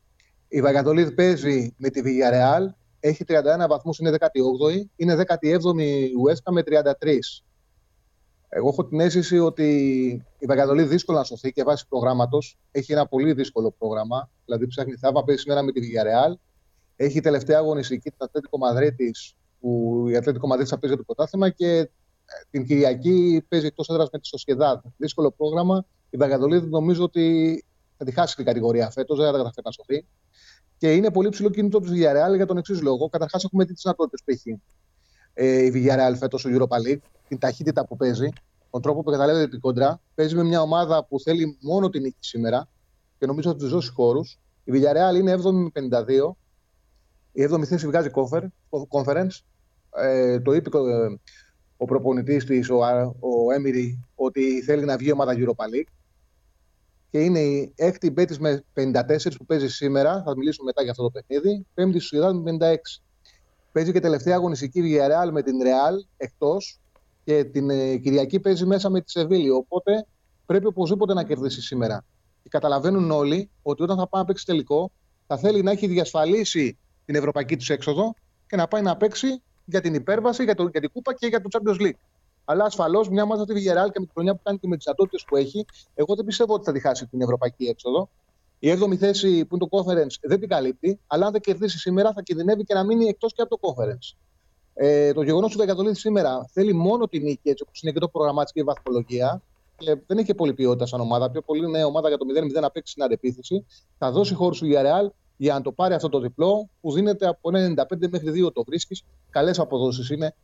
η 0.49 0.61
Βαγιαδολίδ 0.61 1.09
παίζει 1.09 1.75
με 1.77 1.89
τη 1.89 2.03
Villarreal, 2.05 2.67
έχει 3.07 3.25
31 3.29 3.67
βαθμούς, 3.69 3.99
είναι 3.99 4.17
18η, 4.19 4.83
είναι 4.97 5.25
17η 5.29 5.81
η 5.81 6.13
Ουέσκα 6.19 6.53
με 6.53 6.63
33. 6.67 6.93
Εγώ 8.49 8.69
έχω 8.69 8.87
την 8.87 9.01
αίσθηση 9.01 9.39
ότι 9.39 9.69
η 10.39 10.47
Βαγιαδολίδ 10.47 10.89
δύσκολα 10.89 11.19
να 11.19 11.25
σωθεί 11.25 11.53
και 11.53 11.63
βάσει 11.63 11.89
προγράμματος 11.89 12.59
έχει 12.71 12.93
ένα 12.93 13.07
πολύ 13.07 13.33
δύσκολο 13.33 13.75
πρόγραμμα. 13.79 14.31
Δηλαδή, 14.45 14.67
ψάχνει 14.67 14.95
θαύμα, 14.95 15.25
παίζει 15.25 15.41
σήμερα 15.41 15.63
με 15.63 15.73
τη 15.73 15.81
Villarreal. 15.81 16.35
Έχει 16.97 17.21
τελευταία 17.21 17.59
αγωνιστική 17.59 18.11
την 18.11 18.19
Ατλέτικο 18.19 18.59
Μαδρίτης, 18.59 19.37
που 19.61 20.05
η 20.09 20.17
Ατλέτικο 20.17 20.47
Μαδρίτης 20.47 20.73
θα 20.73 20.79
παίζει 20.79 20.97
για 20.97 21.05
το 21.05 21.15
πρωτάθλημα 21.15 21.51
και 21.51 21.79
ε, 21.79 21.89
την 22.51 22.67
Κυριακή 22.67 23.45
παίζει 23.49 23.67
εκτός 23.67 23.89
έδρας 23.89 24.09
με 24.13 24.19
τη 24.19 24.27
Σοσιεδάδ. 24.27 24.79
Δύσκολο 24.97 25.31
πρόγραμμα. 25.31 25.87
Η 26.11 26.17
Βαγιαδολίδ 26.17 26.65
νομίζω 26.65 27.03
ότι 27.03 27.65
θα 27.97 28.05
τη 28.05 28.13
χάσει 28.13 28.37
την 28.37 28.45
κατηγορία 28.45 28.91
φέτος, 28.91 29.17
δεν 29.17 29.27
θα 29.27 29.33
τα 29.33 29.39
καταφέρει 29.39 29.67
να 29.67 29.73
σωθεί. 29.73 30.07
Και 30.79 30.93
είναι 30.93 31.11
πολύ 31.11 31.29
ψηλό 31.29 31.51
κίνητο 31.51 31.81
του 31.81 31.89
Villarreal 31.89 32.37
για 32.37 32.47
τον 32.47 32.57
εξής 32.57 32.83
λόγο. 32.83 33.09
Καταρχάς, 33.09 33.45
έχουμε 33.45 33.65
δει 33.65 33.73
τις 33.73 33.83
δυνατότητες 33.83 34.21
που 34.25 34.31
έχει 34.31 34.63
ε, 35.35 35.65
η 35.65 35.73
Villarreal 35.75 36.17
φέτος 36.19 36.41
στο 36.41 36.51
Europa 36.53 36.89
League, 36.89 37.01
την 37.29 37.39
ταχύτητα 37.39 37.87
που 37.87 37.97
παίζει, 37.97 38.29
τον 38.71 38.83
τρόπο 38.83 39.03
που 39.03 39.11
καταλαβαίνετε 39.11 39.51
την 39.51 39.61
κόντρα. 39.61 40.01
Παίζει 40.15 40.35
με 40.35 40.43
μια 40.43 40.61
ομάδα 40.61 41.05
που 41.05 41.21
θέλει 41.21 41.59
μόνο 41.61 41.89
την 41.89 42.03
νίκη 42.03 42.17
σήμερα 42.21 42.69
και 43.19 43.27
νομίζω 43.27 43.51
ότι 43.51 43.59
τους 43.59 43.71
δώσει 43.71 43.91
χώρους. 43.93 44.39
Η 44.65 44.73
Villarreal 44.75 45.17
είναι 45.17 45.35
7η 45.35 45.53
με 45.53 45.71
52. 45.73 46.37
Η 47.33 47.49
7η 47.51 47.65
θέση 47.65 47.87
βγάζει 47.87 48.09
κόφερ, 48.09 48.43
conference. 48.89 49.41
Ε, 49.97 50.41
το 50.41 50.53
είπε 50.53 50.71
ε, 50.79 51.17
ο 51.77 51.85
προπονητής 51.85 52.45
της, 52.45 52.71
ο, 52.71 52.77
ο 53.21 53.53
Έμιρη, 53.55 54.05
ότι 54.15 54.63
θέλει 54.63 54.85
να 54.85 54.97
βγει 54.97 55.09
η 55.09 55.13
ομάδα 55.13 55.35
Europa 55.37 55.75
League 55.75 55.91
και 57.11 57.21
είναι 57.21 57.41
η 57.41 57.73
έκτη 57.77 58.11
μπέτη 58.11 58.41
με 58.41 58.65
54 58.75 58.93
που 59.39 59.47
παίζει 59.47 59.69
σήμερα. 59.69 60.23
Θα 60.23 60.37
μιλήσουμε 60.37 60.65
μετά 60.65 60.83
για 60.83 60.91
αυτό 60.91 61.03
το 61.03 61.11
παιχνίδι. 61.11 61.67
Πέμπτη 61.75 62.01
στου 62.01 62.17
Ιδάν 62.17 62.37
με 62.37 62.57
56. 62.61 62.77
Παίζει 63.73 63.93
και 63.93 64.01
τελευταία 64.01 64.35
αγωνιστική 64.35 64.81
Villarreal 64.85 65.31
με 65.33 65.43
την 65.43 65.55
Real 65.63 66.07
εκτός 66.17 66.81
και 67.25 67.45
την 67.45 67.71
ε, 67.71 67.97
Κυριακή 67.97 68.41
παίζει 68.41 68.67
μέσα 68.67 68.91
με 68.91 69.01
τη 69.01 69.11
Σεβίλη. 69.11 69.51
Οπότε 69.51 70.07
πρέπει 70.47 70.67
οπωσδήποτε 70.67 71.15
να 71.15 71.25
κερδίσει 71.25 71.63
σήμερα. 71.63 72.05
Και 72.43 72.49
καταλαβαίνουν 72.49 73.11
όλοι 73.11 73.51
ότι 73.63 73.83
όταν 73.83 73.97
θα 73.97 74.09
πάει 74.09 74.21
να 74.21 74.27
παίξει 74.27 74.47
τελικό, 74.47 74.91
θα 75.27 75.37
θέλει 75.37 75.63
να 75.63 75.71
έχει 75.71 75.87
διασφαλίσει 75.87 76.79
την 77.05 77.15
ευρωπαϊκή 77.15 77.57
τους 77.57 77.71
έξοδο 77.71 78.15
και 78.47 78.57
να 78.57 78.69
πάει 78.69 78.83
να 78.83 78.97
παίξει 78.97 79.43
για 79.65 79.81
την 79.81 79.95
υπέρβαση, 79.95 80.45
για, 80.45 80.55
το, 80.55 80.69
για 80.69 80.81
την 80.81 80.91
Κούπα 80.93 81.15
και 81.15 81.27
για 81.27 81.41
το 81.41 81.49
Champions 81.53 81.81
League. 81.81 81.99
Αλλά 82.49 82.65
ασφαλώς 82.65 83.09
μια 83.09 83.23
ομάδα 83.23 83.45
τη 83.45 83.53
Villarreal 83.53 83.91
και 83.93 84.01
με 84.01 84.07
τη 84.07 84.13
χρονιά 84.13 84.35
που 84.35 84.41
κάνει 84.43 84.59
και 84.59 84.69
με 84.69 84.77
τις 84.77 84.85
δυνατότητε 84.85 85.23
που 85.27 85.37
έχει, 85.37 85.65
εγώ 85.95 86.15
δεν 86.15 86.25
πιστεύω 86.25 86.55
ότι 86.55 86.65
θα 86.65 86.73
τη 86.73 86.81
χάσει 86.81 87.07
την 87.07 87.21
ευρωπαϊκή 87.21 87.65
έξοδο. 87.65 88.09
Η 88.59 88.73
7η 88.73 88.97
θέση 88.97 89.45
που 89.45 89.57
είναι 89.57 89.67
το 89.69 89.79
conference 89.79 90.15
δεν 90.23 90.41
την 90.41 90.49
καλύπτει, 90.49 91.01
αλλά 91.07 91.27
αν 91.27 91.33
δεν 91.33 91.41
κερδίσει 91.41 91.79
σήμερα 91.79 92.13
θα 92.13 92.23
κινδυνεύει 92.23 92.65
και 92.65 92.75
να 92.75 92.85
μείνει 92.85 93.07
εκτός 93.07 93.33
και 93.33 93.43
από 93.43 93.59
το 93.59 93.75
conference. 93.75 94.17
Ε, 94.75 95.13
το 95.13 95.23
γεγονός 95.23 95.47
ότι 95.47 95.55
η 95.55 95.59
Βαγιατολίδη 95.59 95.97
σήμερα 95.97 96.49
θέλει 96.53 96.73
μόνο 96.73 97.07
την 97.07 97.23
νίκη, 97.23 97.49
έτσι 97.49 97.65
όπως 97.67 97.83
είναι 97.83 97.93
και 97.93 97.99
το 97.99 98.09
προγραμμάτισε 98.09 98.53
και 98.55 98.61
η 98.61 98.65
βαθμολογία, 98.65 99.43
και 99.77 99.97
δεν 100.07 100.19
έχει 100.19 100.35
πολύ 100.35 100.55
ποιότητα 100.55 100.87
σαν 100.87 101.01
ομάδα. 101.01 101.31
Πιο 101.31 101.43
πολύ 101.43 101.67
είναι 101.67 101.85
ομάδα 101.85 102.09
για 102.09 102.19
το 102.19 102.25
0-0 102.57 102.61
να 102.61 102.71
παίξει 102.71 102.93
στην 102.93 103.05
αντεπίθεση. 103.05 103.67
Θα 103.99 104.11
δώσει 104.11 104.35
χώρο 104.35 104.55
του 104.55 104.67
Villarreal 104.67 105.09
για 105.37 105.55
να 105.55 105.61
το 105.61 105.73
πάρει 105.73 105.95
αυτό 105.95 106.09
το 106.09 106.21
διπλό 106.21 106.69
που 106.81 106.93
δίνεται 106.93 107.27
από 107.27 107.51
1,95 107.53 108.09
μέχρι 108.11 108.45
2 108.47 108.53
το 108.53 108.65
βρίσκεις. 108.65 109.03
Καλές 109.31 109.59
αποδόσεις 109.59 110.11
είναι 110.11 110.35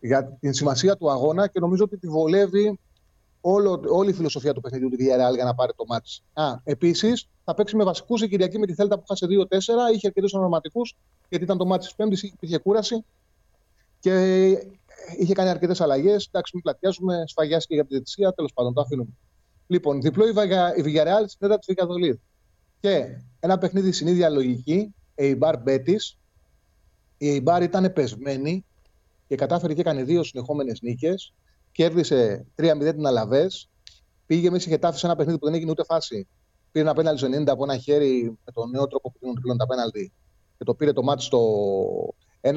για 0.00 0.36
την 0.40 0.54
σημασία 0.54 0.96
του 0.96 1.10
αγώνα 1.10 1.48
και 1.48 1.60
νομίζω 1.60 1.84
ότι 1.84 1.96
τη 1.96 2.08
βολεύει 2.08 2.78
όλο, 3.40 3.82
όλη 3.88 4.10
η 4.10 4.12
φιλοσοφία 4.12 4.52
του 4.52 4.60
παιχνιδιού 4.60 4.88
του 4.88 4.96
Villarreal 4.96 5.34
για 5.34 5.44
να 5.44 5.54
πάρει 5.54 5.72
το 5.76 5.84
μάτι. 5.88 6.10
Επίσης, 6.64 7.28
θα 7.44 7.54
παίξει 7.54 7.76
με 7.76 7.84
βασικούς 7.84 8.22
η 8.22 8.28
Κυριακή 8.28 8.58
με 8.58 8.66
τη 8.66 8.74
Θέλτα 8.74 8.98
που 8.98 9.04
χάσε 9.08 9.26
2-4. 9.26 9.94
Είχε 9.94 10.06
αρκετούς 10.06 10.34
ονοματικού 10.34 10.80
γιατί 11.28 11.44
ήταν 11.44 11.58
το 11.58 11.66
μάτι 11.66 11.84
της 11.84 11.94
Πέμπτης, 11.94 12.22
υπήρχε 12.22 12.58
κούραση 12.58 13.04
και 14.00 14.48
είχε 15.18 15.34
κάνει 15.34 15.48
αρκετές 15.48 15.80
αλλαγές. 15.80 16.26
Εντάξει, 16.26 16.50
μην 16.54 16.62
πλατιάζουμε, 16.62 17.24
σφαγιάσει 17.26 17.66
και 17.66 17.74
για 17.74 17.82
τη 17.82 17.88
διαιτησία, 17.88 18.32
τέλος 18.32 18.52
πάντων 18.52 18.74
το 18.74 18.80
αφήνουμε. 18.80 19.10
Λοιπόν, 19.66 20.00
διπλό 20.00 20.28
η, 20.28 20.32
Βαγια, 20.32 20.76
η 20.76 20.82
Villarreal 20.84 21.24
στη 21.26 21.36
Θέλτα 21.38 21.58
της 21.58 21.66
Βικαδολίδη. 21.66 22.20
Και 22.80 23.06
ένα 23.40 23.58
παιχνίδι 23.58 23.92
στην 23.92 24.06
ίδια 24.06 24.28
λογική, 24.28 24.94
Eibar 25.14 25.54
Betis. 25.66 26.16
Η 27.18 27.42
Eibar 27.44 27.60
ήταν 27.62 27.92
πεσμένη 27.92 28.64
και 29.28 29.34
κατάφερε 29.34 29.74
και 29.74 29.80
έκανε 29.80 30.02
δύο 30.02 30.22
συνεχόμενες 30.22 30.80
νίκες. 30.82 31.32
Κέρδισε 31.72 32.46
3-0 32.56 32.92
την 32.94 33.06
Αλαβές. 33.06 33.68
Πήγε 34.26 34.50
μέσα 34.50 34.68
και 34.68 34.78
τάφησε 34.78 35.06
ένα 35.06 35.16
παιχνίδι 35.16 35.38
που 35.38 35.44
δεν 35.44 35.54
έγινε 35.54 35.70
ούτε 35.70 35.84
φάση. 35.84 36.28
Πήρε 36.72 36.84
ένα 36.84 36.94
πέναλτι 36.94 37.18
στο 37.18 37.28
90 37.42 37.46
από 37.46 37.64
ένα 37.64 37.76
χέρι 37.76 38.38
με 38.44 38.52
τον 38.52 38.70
νέο 38.70 38.86
τρόπο 38.86 39.10
που 39.10 39.18
δίνουν 39.20 39.38
πλέον 39.40 39.56
τα 39.56 39.66
πέναλτι 39.66 40.12
και 40.58 40.64
το 40.64 40.74
πήρε 40.74 40.92
το 40.92 41.02
μάτι 41.02 41.22
στο 41.22 41.40
1-0. 42.40 42.52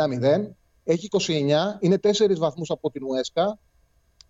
Έχει 0.84 1.08
29, 1.12 1.78
είναι 1.80 1.98
4 2.04 2.36
βαθμούς 2.38 2.70
από 2.70 2.92
την 2.92 3.04
Ουέσκα. 3.04 3.60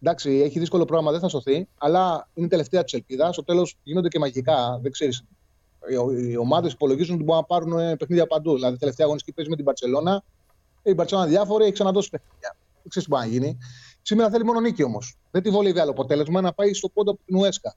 Εντάξει, 0.01 0.31
έχει 0.31 0.59
δύσκολο 0.59 0.85
πρόγραμμα, 0.85 1.11
δεν 1.11 1.19
θα 1.19 1.27
σωθεί, 1.27 1.67
αλλά 1.77 2.29
είναι 2.33 2.45
η 2.45 2.49
τελευταία 2.49 2.83
της 2.83 2.93
ελπίδας. 2.93 3.33
Στο 3.33 3.43
τέλος 3.43 3.77
γίνονται 3.83 4.07
και 4.07 4.19
μαγικά. 4.19 4.79
Δεν 4.81 4.91
ξέρεις. 4.91 5.23
Οι 6.29 6.37
ομάδες 6.37 6.71
υπολογίζουν 6.71 7.15
ότι 7.15 7.23
μπορούν 7.23 7.41
να 7.41 7.47
πάρουν 7.47 7.79
ε, 7.79 7.95
παιχνίδια 7.95 8.27
παντού. 8.27 8.53
Δηλαδή, 8.53 8.77
τελευταία 8.77 9.05
αγωνιστική 9.05 9.35
παίζει 9.35 9.49
με 9.49 9.55
την 9.55 9.65
Παρσελώνα. 9.65 10.23
Η 10.83 10.95
Παρσελώνα 10.95 11.27
διάφορη, 11.27 11.63
έχει 11.63 11.73
ξαναδώσει 11.73 12.09
παιχνίδια. 12.09 12.55
Δεν 12.73 12.89
ξέρεις 12.89 13.07
τι 13.07 13.15
μπορεί 13.15 13.25
να 13.25 13.31
γίνει. 13.31 13.57
Σήμερα 14.01 14.29
θέλει 14.29 14.43
μόνο 14.43 14.59
νίκη 14.59 14.83
όμως. 14.83 15.17
Δεν 15.31 15.41
τη 15.41 15.49
βολεύει 15.49 15.79
άλλο 15.79 15.91
αποτέλεσμα 15.91 16.41
να 16.41 16.53
πάει 16.53 16.73
στο 16.73 16.89
πόντο 16.89 17.11
από 17.11 17.19
την 17.25 17.35
Ουέσκα. 17.35 17.73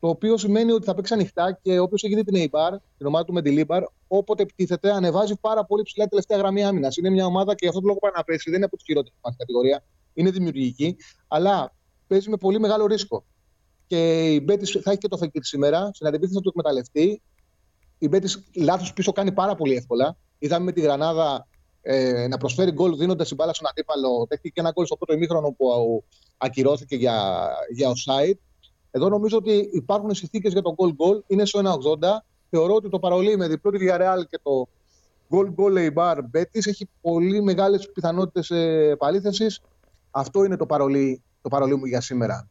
Το 0.00 0.08
οποίο 0.08 0.36
σημαίνει 0.36 0.72
ότι 0.72 0.84
θα 0.84 0.94
παίξει 0.94 1.14
ανοιχτά 1.14 1.58
και 1.62 1.78
όποιος 1.78 2.02
έχει 2.02 2.14
δει 2.14 2.24
την 2.24 2.34
Eibar, 2.36 2.76
την 2.98 3.06
ομάδα 3.06 3.24
του 3.24 3.32
Μεντιλίμπαρ, 3.32 3.82
όποτε 4.08 4.42
επιτίθεται, 4.42 4.92
ανεβάζει 4.92 5.36
πάρα 5.40 5.64
πολύ 5.64 5.82
ψηλά 5.82 6.04
τη 6.04 6.10
τελευταία 6.10 6.38
γραμμή 6.38 6.64
άμυνας. 6.64 6.96
Είναι 6.96 7.10
μια 7.10 7.26
ομάδα 7.26 7.50
και 7.54 7.58
γι' 7.60 7.68
αυτό 7.68 7.80
το 7.80 7.86
λόγο 7.86 7.98
πάει 7.98 8.12
να 8.14 8.24
πέσει. 8.24 8.42
Δεν 8.44 8.54
είναι 8.54 8.64
από 8.64 8.76
τις 8.76 8.84
χειρότερες 8.84 9.18
μα 9.22 9.34
κατηγορία. 9.38 9.84
Είναι 10.14 10.30
δημιουργική, 10.30 10.96
αλλά 11.28 11.74
παίζει 12.06 12.30
με 12.30 12.36
πολύ 12.36 12.60
μεγάλο 12.60 12.86
ρίσκο. 12.86 13.24
Και 13.86 14.30
η 14.32 14.40
Μπέτις 14.44 14.80
θα 14.80 14.90
έχει 14.90 15.00
και 15.00 15.08
το 15.08 15.16
Φεκίρ 15.16 15.44
σήμερα. 15.44 15.90
Στην 15.94 16.06
αντεπίθεση 16.06 16.34
θα 16.34 16.40
του 16.40 16.48
εκμεταλλευτεί. 16.48 17.22
Η 17.98 18.08
Μπέτις 18.08 18.44
λάθος 18.56 18.92
πίσω 18.92 19.12
κάνει 19.12 19.32
πάρα 19.32 19.54
πολύ 19.54 19.74
εύκολα. 19.74 20.16
Είδαμε 20.38 20.64
με 20.64 20.72
τη 20.72 20.80
Γρανάδα 20.80 21.48
ε, 21.82 22.26
να 22.28 22.36
προσφέρει 22.36 22.70
γκολ 22.70 22.96
δίνοντας 22.96 23.26
την 23.26 23.36
μπάλα 23.36 23.52
στον 23.54 23.68
αντίπαλο. 23.68 24.26
Δέχτηκε 24.28 24.48
και 24.48 24.60
ένα 24.60 24.70
γκολ 24.70 24.86
στο 24.86 24.96
πρώτο 24.96 25.12
ημίχρονο 25.12 25.50
που 25.50 26.04
ακυρώθηκε 26.38 26.96
για, 26.96 27.48
για 27.74 27.88
offside. 27.88 28.38
Εδώ 28.90 29.08
νομίζω 29.08 29.36
ότι 29.36 29.70
υπάρχουν 29.72 30.14
συνθήκες 30.14 30.52
για 30.52 30.62
το 30.62 30.74
goal 30.76 30.88
goal. 30.88 31.20
Είναι 31.26 31.44
στο 31.44 31.60
1,80. 32.00 32.08
Θεωρώ 32.50 32.74
ότι 32.74 32.88
το 32.88 32.98
παρολί 32.98 33.36
με 33.36 33.48
διπλό 33.48 33.70
της 33.70 33.80
Villarreal 33.82 34.22
και 34.28 34.38
το 34.42 34.68
goal 35.30 35.46
goal 35.56 35.90
Eibar 35.90 36.16
Betis 36.16 36.66
έχει 36.66 36.88
πολύ 37.00 37.42
μεγάλες 37.42 37.90
πιθανότητες 37.92 38.50
επαλήθευσης. 38.90 39.60
Αυτό 40.10 40.44
είναι 40.44 40.56
το 40.56 40.66
παρολί, 40.66 41.22
το 41.42 41.48
παρολί 41.48 41.76
μου 41.76 41.84
για 41.84 42.00
σήμερα. 42.00 42.48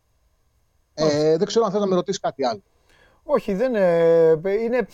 Ε, 0.93 1.37
δεν 1.37 1.47
ξέρω 1.47 1.65
αν 1.65 1.71
θέλει 1.71 1.83
να 1.83 1.89
με 1.89 1.95
ρωτήσεις 1.95 2.19
κάτι 2.19 2.45
άλλο. 2.45 2.61
Όχι, 3.23 3.53
δεν 3.53 3.75
ε, 3.75 4.29
είναι. 4.63 4.87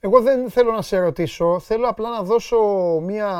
Εγώ 0.00 0.20
δεν 0.20 0.50
θέλω 0.50 0.72
να 0.72 0.82
σε 0.82 0.98
ρωτήσω. 0.98 1.58
Θέλω 1.58 1.88
απλά 1.88 2.10
να 2.10 2.22
δώσω 2.22 2.58
μία, 3.02 3.30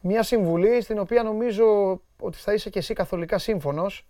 μία 0.00 0.22
συμβουλή 0.22 0.80
στην 0.82 0.98
οποία 0.98 1.22
νομίζω 1.22 2.00
ότι 2.20 2.38
θα 2.38 2.52
είσαι 2.52 2.70
και 2.70 2.78
εσύ 2.78 2.94
καθολικά 2.94 3.38
σύμφωνος 3.38 4.06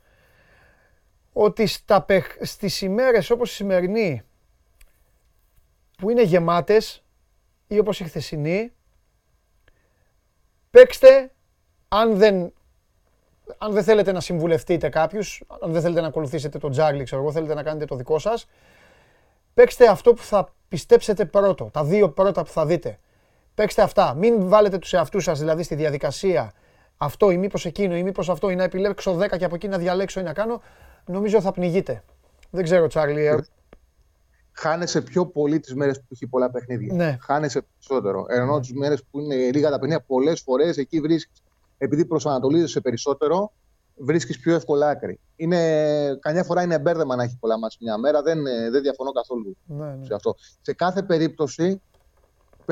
ότι 1.32 1.66
στα, 1.66 2.02
παιχ- 2.02 2.44
στις 2.44 2.80
ημέρες 2.80 3.30
όπως 3.30 3.50
η 3.50 3.54
σημερινή 3.54 4.22
που 5.98 6.10
είναι 6.10 6.22
γεμάτες 6.22 7.04
ή 7.66 7.78
όπως 7.78 8.00
η 8.00 8.04
χθεσινή 8.04 8.72
παίξτε 10.70 11.30
αν 11.88 12.16
δεν, 12.16 12.52
αν 13.58 13.72
δεν 13.72 13.84
θέλετε 13.84 14.12
να 14.12 14.20
συμβουλευτείτε 14.20 14.88
κάποιους, 14.88 15.42
αν 15.60 15.72
δεν 15.72 15.82
θέλετε 15.82 16.00
να 16.00 16.06
ακολουθήσετε 16.06 16.58
τον 16.58 16.70
Τζάρλι, 16.70 17.04
ξέρω 17.04 17.22
εγώ, 17.22 17.32
θέλετε 17.32 17.54
να 17.54 17.62
κάνετε 17.62 17.84
το 17.84 17.96
δικό 17.96 18.18
σας, 18.18 18.48
παίξτε 19.54 19.88
αυτό 19.88 20.12
που 20.12 20.22
θα 20.22 20.54
πιστέψετε 20.68 21.24
πρώτο, 21.24 21.64
τα 21.72 21.84
δύο 21.84 22.10
πρώτα 22.10 22.42
που 22.42 22.50
θα 22.50 22.66
δείτε. 22.66 22.98
Παίξτε 23.54 23.82
αυτά. 23.82 24.14
Μην 24.14 24.48
βάλετε 24.48 24.78
τους 24.78 24.92
εαυτούς 24.92 25.24
σας 25.24 25.38
δηλαδή 25.38 25.62
στη 25.62 25.74
διαδικασία 25.74 26.52
αυτό 26.96 27.30
ή 27.30 27.36
μήπως 27.36 27.64
εκείνο 27.64 27.96
ή 27.96 28.02
μήπως 28.02 28.28
αυτό 28.28 28.50
ή 28.50 28.54
να 28.54 28.62
επιλέξω 28.64 29.18
10 29.18 29.36
και 29.38 29.44
από 29.44 29.54
εκεί 29.54 29.68
να 29.68 29.78
διαλέξω 29.78 30.20
ή 30.20 30.22
να 30.22 30.32
κάνω. 30.32 30.62
Νομίζω 31.06 31.40
θα 31.40 31.52
πνιγείτε. 31.52 32.02
Δεν 32.50 32.64
ξέρω, 32.64 32.86
Τσάρλι. 32.86 33.26
ε, 33.26 33.36
Χάνεσαι 34.52 35.02
πιο 35.02 35.26
πολύ 35.26 35.60
τις 35.60 35.74
μέρες 35.74 35.98
που 35.98 36.06
έχει 36.10 36.26
πολλά 36.26 36.50
παιχνίδια. 36.50 36.94
Ναι. 36.94 37.16
Χάνεσαι 37.20 37.62
περισσότερο. 37.62 38.26
Ενώ 38.28 38.60
τις 38.60 38.72
μέρες 38.72 39.04
που 39.10 39.20
είναι 39.20 39.34
λίγα 39.34 39.70
τα 39.70 39.78
παιχνίδια, 39.78 40.04
πολλές 40.06 40.40
φορές 40.40 40.76
εκεί 40.76 41.00
βρίσκεις, 41.00 41.42
επειδή 41.78 42.04
προσανατολίζεσαι 42.04 42.80
περισσότερο, 42.80 43.52
βρίσκεις 43.96 44.38
πιο 44.38 44.54
εύκολα 44.54 44.88
άκρη. 44.88 45.20
Είναι, 45.36 46.16
καμιά 46.20 46.44
φορά 46.44 46.62
είναι 46.62 46.78
μπέρδεμα 46.78 47.16
να 47.16 47.22
έχει 47.22 47.36
πολλά 47.40 47.58
μάτια 47.58 47.78
μια 47.80 47.98
μέρα. 47.98 48.22
Δεν, 48.22 48.46
ε, 48.46 48.70
δεν 48.70 48.82
διαφωνώ 48.82 49.10
καθόλου 49.12 49.56
Ναι, 49.66 49.84
ναι. 49.84 50.04
σε 50.04 50.14
αυτό. 50.14 50.34
Σε 50.60 50.72
κάθε 50.72 51.02
περίπτωση 51.02 51.80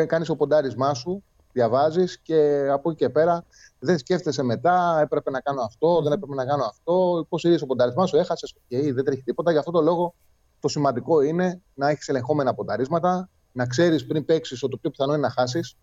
κάνεις 0.06 0.28
το 0.28 0.36
ποντάρισμά 0.36 0.94
σου, 0.94 1.22
διαβάζεις 1.52 2.18
και 2.18 2.68
από 2.70 2.90
εκεί 2.90 2.98
και 2.98 3.09
πέρα 3.09 3.44
δεν 3.78 3.98
σκέφτεσαι 3.98 4.42
μετά, 4.42 4.98
έπρεπε 5.02 5.30
να 5.30 5.40
κάνω 5.40 5.60
αυτό, 5.60 6.02
δεν 6.02 6.12
έπρεπε 6.12 6.34
να 6.34 6.44
κάνω 6.44 6.64
αυτό. 6.64 7.20
Υποστηρίζει 7.24 7.60
το 7.60 7.66
ποντάρισμά 7.66 8.06
σου, 8.06 8.16
έχασες, 8.16 8.55
okay, 8.55 8.92
δεν 8.94 9.05
τρέχει 9.05 9.22
τίποτα. 9.22 9.52
Γι' 9.52 9.59
αυτό 9.59 9.70
το 9.70 9.80
λόγο 9.80 10.14
το 10.60 10.68
σημαντικό 10.68 11.20
είναι 11.20 11.62
να 11.74 11.88
έχεις 11.88 12.09
ελεγχόμενα 12.09 12.55
πονταρίσματα, 12.55 13.28
να 13.52 13.66
ξέρεις 13.66 14.06
πριν 14.06 14.24
παίξεις 14.24 14.62
ότι 14.62 14.72
το 14.72 14.78
πιο 14.78 14.90
πιθανό 14.90 15.12
είναι 15.12 15.22
να 15.22 15.30
χάσεις. 15.30 15.76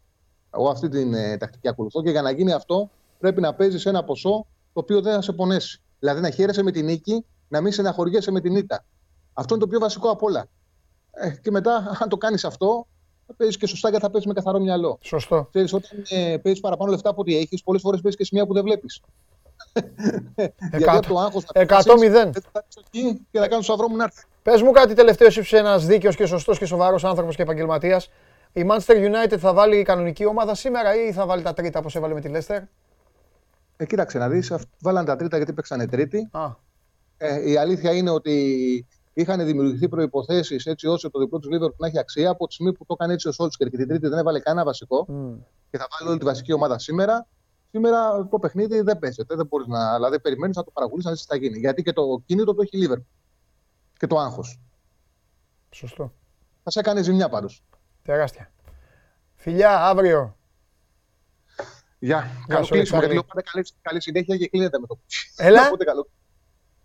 Εγώ 0.55 0.69
αυτή 0.69 0.89
την 0.89 1.13
ε, 1.13 1.37
τακτική 1.37 1.67
ακολουθώ 1.67 2.03
και 2.03 2.09
για 2.09 2.21
να 2.21 2.31
γίνει 2.31 2.51
αυτό 2.51 2.89
πρέπει 3.19 3.41
να 3.41 3.53
παίζεις 3.53 3.85
ένα 3.85 4.03
ποσό 4.03 4.45
το 4.73 4.79
οποίο 4.79 5.01
δεν 5.01 5.13
θα 5.13 5.21
σε 5.21 5.31
πονέσει. 5.31 5.81
Δηλαδή 5.99 6.21
να 6.21 6.29
χαίρεσαι 6.29 6.63
με 6.63 6.71
την 6.71 6.85
νίκη, 6.85 7.25
να 7.47 7.61
μην 7.61 7.71
στεναχωριέσαι 7.71 8.31
με 8.31 8.41
την 8.41 8.55
ήττα. 8.55 8.85
Αυτό 9.33 9.53
είναι 9.55 9.63
το 9.63 9.69
πιο 9.69 9.79
βασικό 9.79 10.09
απ' 10.09 10.23
όλα. 10.23 10.45
Ε, 11.11 11.29
και 11.29 11.51
μετά, 11.51 11.97
αν 11.99 12.09
το 12.09 12.17
κάνεις 12.17 12.45
αυτό, 12.45 12.87
θα 13.27 13.33
παίζεις 13.33 13.57
και 13.57 13.67
σωστά 13.67 13.91
και 13.91 13.99
θα 13.99 14.09
παίζεις 14.09 14.27
με 14.27 14.33
καθαρό 14.33 14.59
μυαλό. 14.59 14.97
Σωστό. 15.01 15.47
Ξέρεις, 15.49 15.73
όταν 15.73 16.03
ε, 16.09 16.37
παίζεις 16.37 16.61
παραπάνω 16.61 16.91
λεφτά 16.91 17.09
από 17.09 17.21
ό,τι 17.21 17.37
έχεις, 17.37 17.63
πολλές 17.63 17.81
φορές 17.81 18.01
παίζεις 18.01 18.19
και 18.19 18.25
σημεία 18.25 18.45
που 18.45 18.53
δεν 18.53 18.63
βλέπεις. 18.63 19.01
Γιατί 20.69 20.89
από 20.89 21.07
το 21.07 21.19
άγχος 21.19 21.43
να 21.53 21.61
Εκατό 21.61 21.81
φτάσεις, 21.81 22.01
μηδέν. 22.01 22.31
δεν 22.31 22.41
θα 22.41 22.49
φτάσεις 22.49 22.83
εκεί 22.87 23.27
και 23.31 23.39
θα 23.39 23.47
κάνεις 23.47 23.65
το 23.65 23.73
σταυρό 23.73 23.89
μου 23.89 23.95
να 23.95 24.03
έρθει. 24.03 24.23
Πες 24.43 24.61
μου 24.61 24.71
κάτι 24.71 24.93
τελευταίο, 24.93 25.27
εσύ 25.27 25.39
που 25.39 25.45
είσαι 25.45 25.57
ένας 25.57 25.85
δίκαιος 25.85 26.15
και 26.15 26.25
σωστός 26.25 26.57
και 26.57 26.65
σοβαρός 26.65 27.03
άνθρωπος 27.03 27.35
και 27.35 27.41
επαγγελματίας. 27.41 28.09
Η 28.53 28.65
Manchester 28.69 28.95
United 28.95 29.37
θα 29.37 29.53
βάλει 29.53 29.83
κανονική 29.83 30.25
ομάδα 30.25 30.55
σήμερα 30.55 30.95
ή 31.07 31.13
θα 31.13 31.25
βάλει 31.25 31.41
τα 31.41 31.53
τρίτα 31.53 31.79
όπως 31.79 31.95
έβαλε 31.95 32.13
με 32.13 32.21
τη 32.21 32.31
Leicester; 32.33 32.59
Ε, 33.81 33.85
κοίταξε 33.85 34.17
να 34.17 34.29
δεις, 34.29 34.53
βάλανε 34.81 35.05
τα 35.07 35.15
τρίτα 35.15 35.37
γιατί 35.37 35.53
παίξανε 35.53 35.87
τρίτη. 35.87 36.29
Α, 36.31 36.55
Ε, 37.17 37.49
η 37.49 37.57
αλήθεια 37.57 37.91
είναι 37.93 38.09
ότι 38.09 38.87
είχαν 39.13 39.45
δημιουργηθεί 39.45 39.89
προποθέσει 39.89 40.55
έτσι 40.63 40.87
ώστε 40.87 41.09
το 41.09 41.19
διπλό 41.19 41.39
του 41.39 41.49
Liverpool 41.53 41.75
να 41.77 41.87
έχει 41.87 41.99
αξία. 41.99 42.29
Από 42.29 42.47
τη 42.47 42.53
στιγμή 42.53 42.73
που 42.73 42.85
το 42.85 42.93
έκανε 42.99 43.13
έτσι 43.13 43.27
ο 43.27 43.31
Σόλτσκερ 43.31 43.69
και 43.69 43.77
την 43.77 43.87
Τρίτη 43.87 44.07
δεν 44.07 44.17
έβαλε 44.17 44.39
κανένα 44.39 44.65
βασικό 44.65 45.05
μ. 45.11 45.33
και 45.71 45.77
θα 45.77 45.87
βάλει 45.91 46.09
όλη 46.09 46.19
τη 46.19 46.25
βασική 46.25 46.53
ομάδα 46.53 46.79
σήμερα. 46.79 47.27
Σήμερα 47.71 48.27
το 48.27 48.39
παιχνίδι 48.39 48.81
δεν 48.81 48.99
παίζεται. 48.99 49.35
Δεν 49.35 49.45
μπορείς 49.45 49.67
να. 49.67 49.95
Δηλαδή, 49.95 50.19
περιμένεις 50.19 50.55
να 50.55 50.63
το 50.63 50.71
παρακολουθήσει 50.71 51.07
να 51.07 51.13
δεις 51.13 51.25
τι 51.25 51.33
θα 51.33 51.35
γίνει. 51.35 51.59
Γιατί 51.59 51.81
και 51.83 51.93
το 51.93 52.21
κίνητο 52.25 52.53
το 52.53 52.61
έχει 52.61 52.77
η 52.83 52.87
Liverpool. 52.89 53.03
Και 53.97 54.07
το 54.07 54.17
άγχος. 54.19 54.59
σωστό. 55.71 56.13
Θα 56.63 56.69
σε 56.71 56.79
έκανε 56.79 57.01
ζημιά 57.01 57.29
πάντως. 57.29 57.63
Τεράστια. 58.03 58.51
Φιλιά, 59.35 59.85
αύριο. 59.85 60.35
Γεια. 62.03 62.27
Καλό 62.47 62.63
σου, 62.63 62.73
κλείσιμο. 62.73 62.99
Αλεξάνδρη. 62.99 63.07
Γιατί 63.07 63.13
λέω 63.13 63.23
πάντα 63.23 63.41
καλή, 63.51 63.67
καλή 63.81 64.01
συνέχεια 64.01 64.37
και 64.37 64.49
κλείνεται 64.49 64.79
με 64.79 64.87
το 64.87 64.95
που. 64.95 65.01
Έλα. 65.35 65.67
Οπότε 65.67 65.83
καλό. 65.83 66.07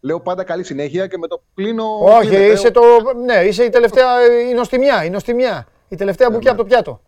Λέω 0.00 0.20
πάντα 0.20 0.44
καλή 0.44 0.64
συνέχεια 0.64 1.06
και 1.06 1.18
με 1.18 1.26
το 1.26 1.36
που 1.36 1.44
κλείνω. 1.54 1.84
Όχι, 2.00 2.28
κλείνεται. 2.28 2.52
είσαι 2.52 2.70
το. 2.70 2.82
Ναι, 3.24 3.34
είσαι 3.34 3.64
η 3.64 3.68
τελευταία. 3.68 4.26
Η 4.50 4.54
νοστιμιά. 4.54 5.04
Η 5.04 5.10
νοστιμιά. 5.10 5.66
Η 5.88 5.96
τελευταία 5.96 6.30
μπουκιά 6.30 6.50
από 6.50 6.60
το 6.60 6.66
πιάτο. 6.66 7.00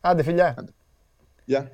Άντε, 0.00 0.22
φιλιά. 0.22 0.54
Γεια. 1.44 1.70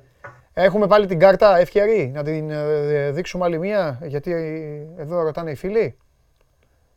Έχουμε 0.53 0.87
πάλι 0.87 1.05
την 1.05 1.19
κάρτα 1.19 1.57
ευκαιρή 1.57 2.11
να 2.13 2.23
την 2.23 2.49
ε, 2.49 3.11
δείξουμε 3.11 3.45
άλλη 3.45 3.59
μία, 3.59 3.99
γιατί 4.03 4.31
ε, 4.31 5.01
εδώ 5.01 5.21
ρωτάνε 5.21 5.51
οι 5.51 5.55
φίλοι. 5.55 5.97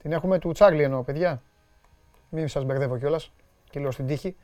Την 0.02 0.12
έχουμε 0.12 0.38
του 0.38 0.52
Τσάρλι 0.52 0.82
εννοώ, 0.82 1.02
παιδιά. 1.02 1.42
Μην 2.28 2.48
σας 2.48 2.64
μπερδεύω 2.64 2.98
κιόλας 2.98 3.32
και 3.70 3.80
λέω 3.80 3.90
στην 3.90 4.06
τύχη. 4.06 4.36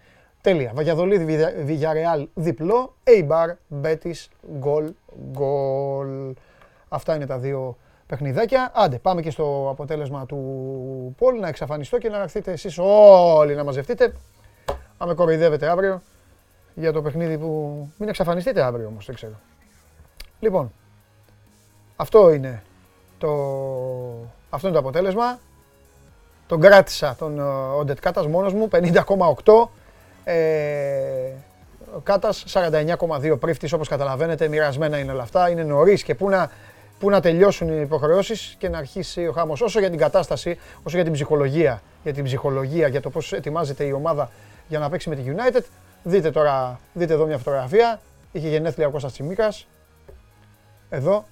Τέλεια. 0.45 0.73
Βαγιαδολίδη, 0.75 1.47
Βιγιαρεάλ, 1.65 2.29
διπλό. 2.35 2.95
Eibar, 3.05 3.55
Betis, 3.83 4.27
γκολ, 4.59 4.93
γκολ. 5.31 6.35
Αυτά 6.89 7.15
είναι 7.15 7.27
τα 7.27 7.39
δύο 7.39 7.77
παιχνιδάκια. 8.07 8.73
Άντε, 8.75 8.99
πάμε 8.99 9.23
και 9.23 9.31
στο 9.31 9.69
αποτέλεσμα 9.71 10.27
του 10.27 10.39
Πολ, 11.19 11.39
να 11.41 11.49
εξαφανιστώ 11.49 11.99
και 11.99 12.09
να 12.09 12.23
έρθετε 12.23 12.53
εσείς 12.53 12.79
όλοι 12.79 13.55
να 13.55 13.65
μαζευτείτε. 13.65 14.13
Αν 14.99 15.09
με 15.09 15.15
κοροϊδεύετε 15.15 15.69
αύριο 15.69 16.03
για 16.75 16.93
το 16.93 17.03
παιχνίδι 17.03 17.39
που... 17.39 17.49
Μην 17.99 18.09
εξαφανιστείτε 18.09 18.63
αύριο 18.63 18.87
όμως, 18.87 19.07
δεν 19.07 19.15
ξέρω. 19.15 19.41
Λοιπόν, 20.41 20.73
αυτό 21.97 22.33
είναι 22.33 22.63
το, 23.19 23.29
αυτό 24.51 24.67
είναι 24.67 24.77
το 24.77 24.83
αποτέλεσμα. 24.83 25.39
Τον 26.47 26.61
κράτησα 26.61 27.17
τον 27.19 27.39
Οντετ 27.79 27.99
Κάτας 28.01 28.27
μόνος 28.27 28.53
μου, 28.53 28.69
50,8. 28.73 29.69
Ε, 30.25 31.31
ο 31.97 31.99
Κάτας 31.99 32.45
49,2 32.49 33.41
πρίφτης 33.41 33.73
όπως 33.73 33.89
καταλαβαίνετε, 33.89 34.49
μοιρασμένα 34.49 34.99
είναι 34.99 35.13
όλα 35.13 35.23
αυτά. 35.23 35.51
Είναι 35.51 35.63
νωρίς 35.63 36.03
και 36.03 36.15
πού 36.15 36.29
να, 36.29 36.51
πού 36.99 37.11
να 37.11 37.21
τελειώσουν 37.21 37.69
οι 37.69 37.81
υποχρεώσεις 37.81 38.55
και 38.59 38.69
να 38.69 38.79
αρχίσει 38.79 39.27
ο 39.27 39.33
χάμος. 39.33 39.61
Όσο 39.61 39.81
για 39.81 39.91
την 39.91 39.99
κατάσταση, 39.99 40.59
όσο 40.83 40.97
για 40.97 41.05
την 41.05 41.13
ψυχολογία, 41.13 41.83
για 42.03 42.13
την 42.13 42.25
ψυχολογία, 42.25 42.89
για 42.89 43.01
το 43.01 43.11
πώς 43.11 43.33
ετοιμάζεται 43.33 43.85
η 43.85 43.93
ομάδα 43.93 44.31
για 44.69 44.79
να 44.79 44.89
παίξει 44.89 45.09
με 45.09 45.17
τη 45.17 45.23
United. 45.27 45.63
Δείτε 46.03 46.31
τώρα, 46.31 46.81
δείτε 46.93 47.13
εδώ 47.13 47.27
μια 47.27 47.39
φωτογραφία. 47.39 48.01
Είχε 48.33 48.49
γενέθλια 48.49 48.87
ο 48.87 48.91
Κώστας 48.91 49.13
Τσιμίκας. 49.13 49.67
Εδώ. 50.91 51.27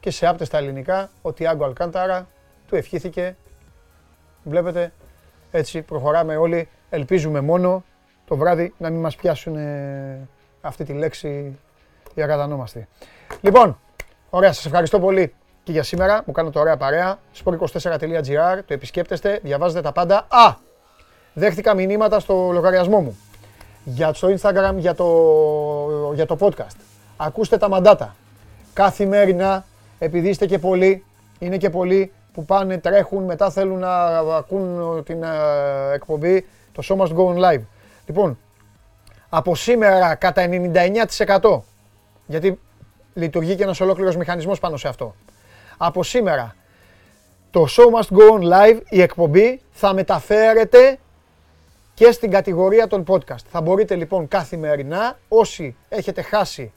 Και 0.00 0.10
σε 0.10 0.26
άπτες 0.26 0.46
στα 0.46 0.58
ελληνικά 0.58 1.10
ο 1.22 1.32
Τιάγκο 1.32 1.64
Αλκάνταρα 1.64 2.26
του 2.68 2.76
ευχήθηκε. 2.76 3.36
Βλέπετε, 4.44 4.92
έτσι 5.50 5.82
προχωράμε 5.82 6.36
όλοι. 6.36 6.68
Ελπίζουμε 6.90 7.40
μόνο 7.40 7.84
το 8.30 8.36
βράδυ 8.36 8.74
να 8.78 8.90
μην 8.90 9.00
μας 9.00 9.16
πιάσουν 9.16 9.56
ε, 9.56 10.28
αυτή 10.60 10.84
τη 10.84 10.92
λέξη 10.92 11.58
οι 12.14 12.22
ακατανόμαστοι. 12.22 12.88
Λοιπόν, 13.40 13.78
ωραία, 14.30 14.52
σας 14.52 14.66
ευχαριστώ 14.66 15.00
πολύ 15.00 15.34
και 15.62 15.72
για 15.72 15.82
σήμερα. 15.82 16.22
Μου 16.26 16.32
κάνετε 16.32 16.58
ωραία 16.58 16.76
παρέα. 16.76 17.18
sport24.gr, 17.44 18.58
το 18.66 18.74
επισκέπτεστε, 18.74 19.40
διαβάζετε 19.42 19.80
τα 19.80 19.92
πάντα. 19.92 20.26
Α, 20.28 20.54
δέχτηκα 21.32 21.74
μηνύματα 21.74 22.20
στο 22.20 22.50
λογαριασμό 22.52 23.00
μου. 23.00 23.18
Για 23.84 24.12
στο 24.12 24.28
Instagram, 24.28 24.74
για 24.76 24.94
το, 24.94 25.06
για 26.14 26.26
το 26.26 26.36
podcast. 26.40 26.76
Ακούστε 27.16 27.56
τα 27.56 27.68
μαντάτα. 27.68 28.14
Καθημερινά, 28.72 29.64
επειδή 29.98 30.28
είστε 30.28 30.46
και 30.46 30.58
πολλοί, 30.58 31.04
είναι 31.38 31.56
και 31.56 31.70
πολλοί 31.70 32.12
που 32.32 32.44
πάνε, 32.44 32.78
τρέχουν, 32.78 33.24
μετά 33.24 33.50
θέλουν 33.50 33.78
να 33.78 34.18
ακούν 34.18 35.02
την 35.04 35.22
ε, 35.22 35.28
εκπομπή, 35.94 36.46
το 36.72 36.82
Show 36.84 36.96
Must 36.96 37.16
Go 37.16 37.34
On 37.34 37.38
Live. 37.38 37.62
Λοιπόν, 38.10 38.38
από 39.28 39.54
σήμερα 39.54 40.14
κατά 40.14 40.48
99% 41.40 41.60
γιατί 42.26 42.60
λειτουργεί 43.14 43.54
και 43.54 43.62
ένας 43.62 43.80
ολόκληρος 43.80 44.16
μηχανισμός 44.16 44.58
πάνω 44.60 44.76
σε 44.76 44.88
αυτό. 44.88 45.14
Από 45.76 46.02
σήμερα 46.02 46.54
το 47.50 47.66
Show 47.68 48.00
Must 48.00 48.16
Go 48.16 48.38
On 48.38 48.52
Live, 48.52 48.80
η 48.88 49.00
εκπομπή, 49.00 49.60
θα 49.70 49.92
μεταφέρεται 49.92 50.98
και 51.94 52.12
στην 52.12 52.30
κατηγορία 52.30 52.86
των 52.86 53.04
podcast. 53.08 53.44
Θα 53.50 53.60
μπορείτε 53.60 53.94
λοιπόν 53.94 54.28
καθημερινά, 54.28 55.18
όσοι 55.28 55.76
έχετε 55.88 56.22
χάσει 56.22 56.72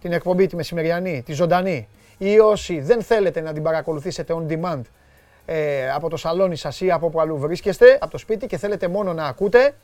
την 0.00 0.12
εκπομπή 0.12 0.46
τη 0.46 0.56
μεσημεριανή, 0.56 1.22
τη 1.22 1.32
ζωντανή, 1.32 1.88
ή 2.18 2.38
όσοι 2.38 2.80
δεν 2.80 3.02
θέλετε 3.02 3.40
να 3.40 3.52
την 3.52 3.62
παρακολουθήσετε 3.62 4.34
on 4.36 4.52
demand 4.52 4.82
ε, 5.48 5.90
από 5.90 6.08
το 6.08 6.16
σαλόνι 6.16 6.56
σας 6.56 6.80
ή 6.80 6.90
από 6.90 7.06
όπου 7.06 7.20
αλλού 7.20 7.38
βρίσκεστε, 7.38 7.98
από 8.00 8.10
το 8.10 8.18
σπίτι 8.18 8.46
και 8.46 8.56
θέλετε 8.56 8.88
μόνο 8.88 9.12
να 9.12 9.26
ακούτε, 9.26 9.74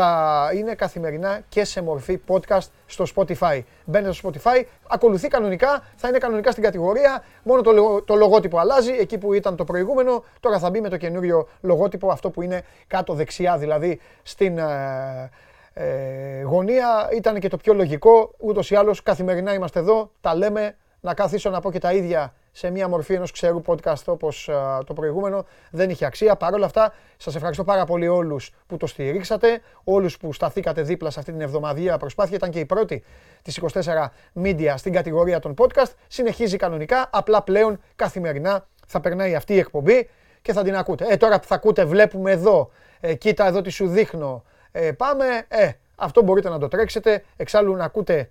θα 0.00 0.50
είναι 0.54 0.74
καθημερινά 0.74 1.40
και 1.48 1.64
σε 1.64 1.82
μορφή 1.82 2.20
podcast 2.28 2.66
στο 2.86 3.04
Spotify. 3.16 3.60
Μπαίνετε 3.84 4.12
στο 4.12 4.30
Spotify, 4.30 4.62
ακολουθεί 4.88 5.28
κανονικά, 5.28 5.82
θα 5.96 6.08
είναι 6.08 6.18
κανονικά 6.18 6.50
στην 6.50 6.62
κατηγορία, 6.62 7.24
μόνο 7.42 7.62
το, 7.62 7.72
λογο- 7.72 8.02
το 8.02 8.14
λογότυπο 8.14 8.58
αλλάζει, 8.58 8.92
εκεί 8.92 9.18
που 9.18 9.32
ήταν 9.32 9.56
το 9.56 9.64
προηγούμενο, 9.64 10.24
τώρα 10.40 10.58
θα 10.58 10.70
μπει 10.70 10.80
με 10.80 10.88
το 10.88 10.96
καινούριο 10.96 11.48
λογότυπο, 11.60 12.10
αυτό 12.10 12.30
που 12.30 12.42
είναι 12.42 12.62
κάτω 12.86 13.12
δεξιά, 13.14 13.58
δηλαδή 13.58 14.00
στην 14.22 14.58
ε, 14.58 15.30
ε, 15.74 16.42
γωνία, 16.42 17.08
ήταν 17.16 17.38
και 17.38 17.48
το 17.48 17.56
πιο 17.56 17.74
λογικό, 17.74 18.34
ούτως 18.38 18.70
ή 18.70 18.74
άλλως 18.74 19.02
καθημερινά 19.02 19.54
είμαστε 19.54 19.78
εδώ, 19.78 20.10
τα 20.20 20.34
λέμε, 20.34 20.76
να 21.00 21.14
καθίσω 21.14 21.50
να 21.50 21.60
πω 21.60 21.70
και 21.72 21.78
τα 21.78 21.92
ίδια 21.92 22.34
σε 22.58 22.70
μια 22.70 22.88
μορφή 22.88 23.14
ενός 23.14 23.30
ξερού 23.30 23.62
podcast 23.66 24.04
όπως 24.04 24.48
α, 24.48 24.84
το 24.84 24.92
προηγούμενο 24.92 25.44
δεν 25.70 25.90
είχε 25.90 26.04
αξία. 26.04 26.36
Παρ' 26.36 26.54
όλα 26.54 26.66
αυτά, 26.66 26.92
σας 27.16 27.34
ευχαριστώ 27.34 27.64
πάρα 27.64 27.84
πολύ 27.84 28.08
όλους 28.08 28.50
που 28.66 28.76
το 28.76 28.86
στηρίξατε, 28.86 29.60
όλους 29.84 30.16
που 30.16 30.32
σταθήκατε 30.32 30.82
δίπλα 30.82 31.10
σε 31.10 31.18
αυτή 31.18 31.32
την 31.32 31.40
εβδομαδιαία 31.40 31.96
προσπάθεια. 31.96 32.36
Ήταν 32.36 32.50
και 32.50 32.58
η 32.58 32.64
πρώτη 32.64 33.04
της 33.42 33.60
24 33.72 34.12
Media 34.42 34.74
στην 34.76 34.92
κατηγορία 34.92 35.38
των 35.38 35.54
podcast. 35.58 35.92
Συνεχίζει 36.06 36.56
κανονικά, 36.56 37.08
απλά 37.12 37.42
πλέον 37.42 37.80
καθημερινά 37.96 38.66
θα 38.86 39.00
περνάει 39.00 39.34
αυτή 39.34 39.54
η 39.54 39.58
εκπομπή 39.58 40.08
και 40.42 40.52
θα 40.52 40.62
την 40.62 40.76
ακούτε. 40.76 41.06
Ε, 41.08 41.16
τώρα 41.16 41.40
που 41.40 41.46
θα 41.46 41.54
ακούτε, 41.54 41.84
βλέπουμε 41.84 42.30
εδώ, 42.30 42.70
ε, 43.00 43.14
κοίτα 43.14 43.46
εδώ 43.46 43.60
τι 43.60 43.70
σου 43.70 43.88
δείχνω, 43.88 44.44
ε, 44.72 44.92
πάμε, 44.92 45.24
ε, 45.48 45.70
αυτό 45.96 46.22
μπορείτε 46.22 46.48
να 46.48 46.58
το 46.58 46.68
τρέξετε, 46.68 47.24
εξάλλου 47.36 47.76
να 47.76 47.84
ακούτε 47.84 48.30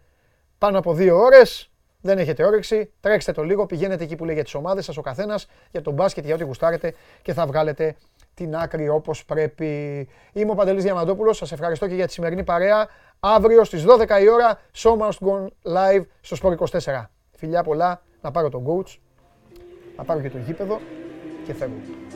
πάνω 0.58 0.78
από 0.78 0.94
δύο 0.94 1.18
ώρες, 1.18 1.72
δεν 2.08 2.18
έχετε 2.18 2.46
όρεξη, 2.46 2.92
τρέξτε 3.00 3.32
το 3.32 3.44
λίγο, 3.44 3.66
πηγαίνετε 3.66 4.04
εκεί 4.04 4.16
που 4.16 4.26
λέει 4.26 4.34
για 4.34 4.44
τις 4.44 4.54
ομάδες 4.54 4.86
σας 4.86 4.98
ο 4.98 5.02
καθένας, 5.02 5.48
για 5.72 5.82
τον 5.82 5.94
μπάσκετ, 5.94 6.26
για 6.26 6.36
ό,τι 6.36 6.44
γουστάρετε 6.44 6.94
και 7.22 7.34
θα 7.34 7.46
βγάλετε 7.46 7.96
την 8.34 8.56
άκρη 8.56 8.90
όπως 8.90 9.26
πρέπει. 9.26 10.08
Είμαι 10.34 10.52
ο 10.52 10.56
Παντελής 10.56 10.84
Διαμαντόπουλος, 10.84 11.38
σας 11.38 11.52
ευχαριστώ 11.52 11.88
και 11.88 11.96
για 11.96 12.08
τη 12.08 12.14
σημερινή 12.14 12.44
παρέα. 12.44 12.88
Αύριο 13.20 13.64
στις 13.64 13.84
12 13.84 14.22
η 14.22 14.30
ώρα, 14.30 14.60
Show 14.76 14.98
Must 14.98 15.28
Go 15.28 15.48
Live 15.64 16.06
στο 16.22 16.38
Sport 16.42 16.52
24. 16.52 17.10
Φιλιά 17.32 17.64
πολλά, 17.64 18.02
να 18.22 18.32
πάρω 18.32 18.50
τον 18.50 18.66
coach, 18.68 18.98
να 19.98 20.04
πάρω 20.04 20.22
και 20.22 20.30
το 20.30 20.38
γήπεδο 20.38 20.80
και 21.46 21.54
φεύγω. 21.54 22.07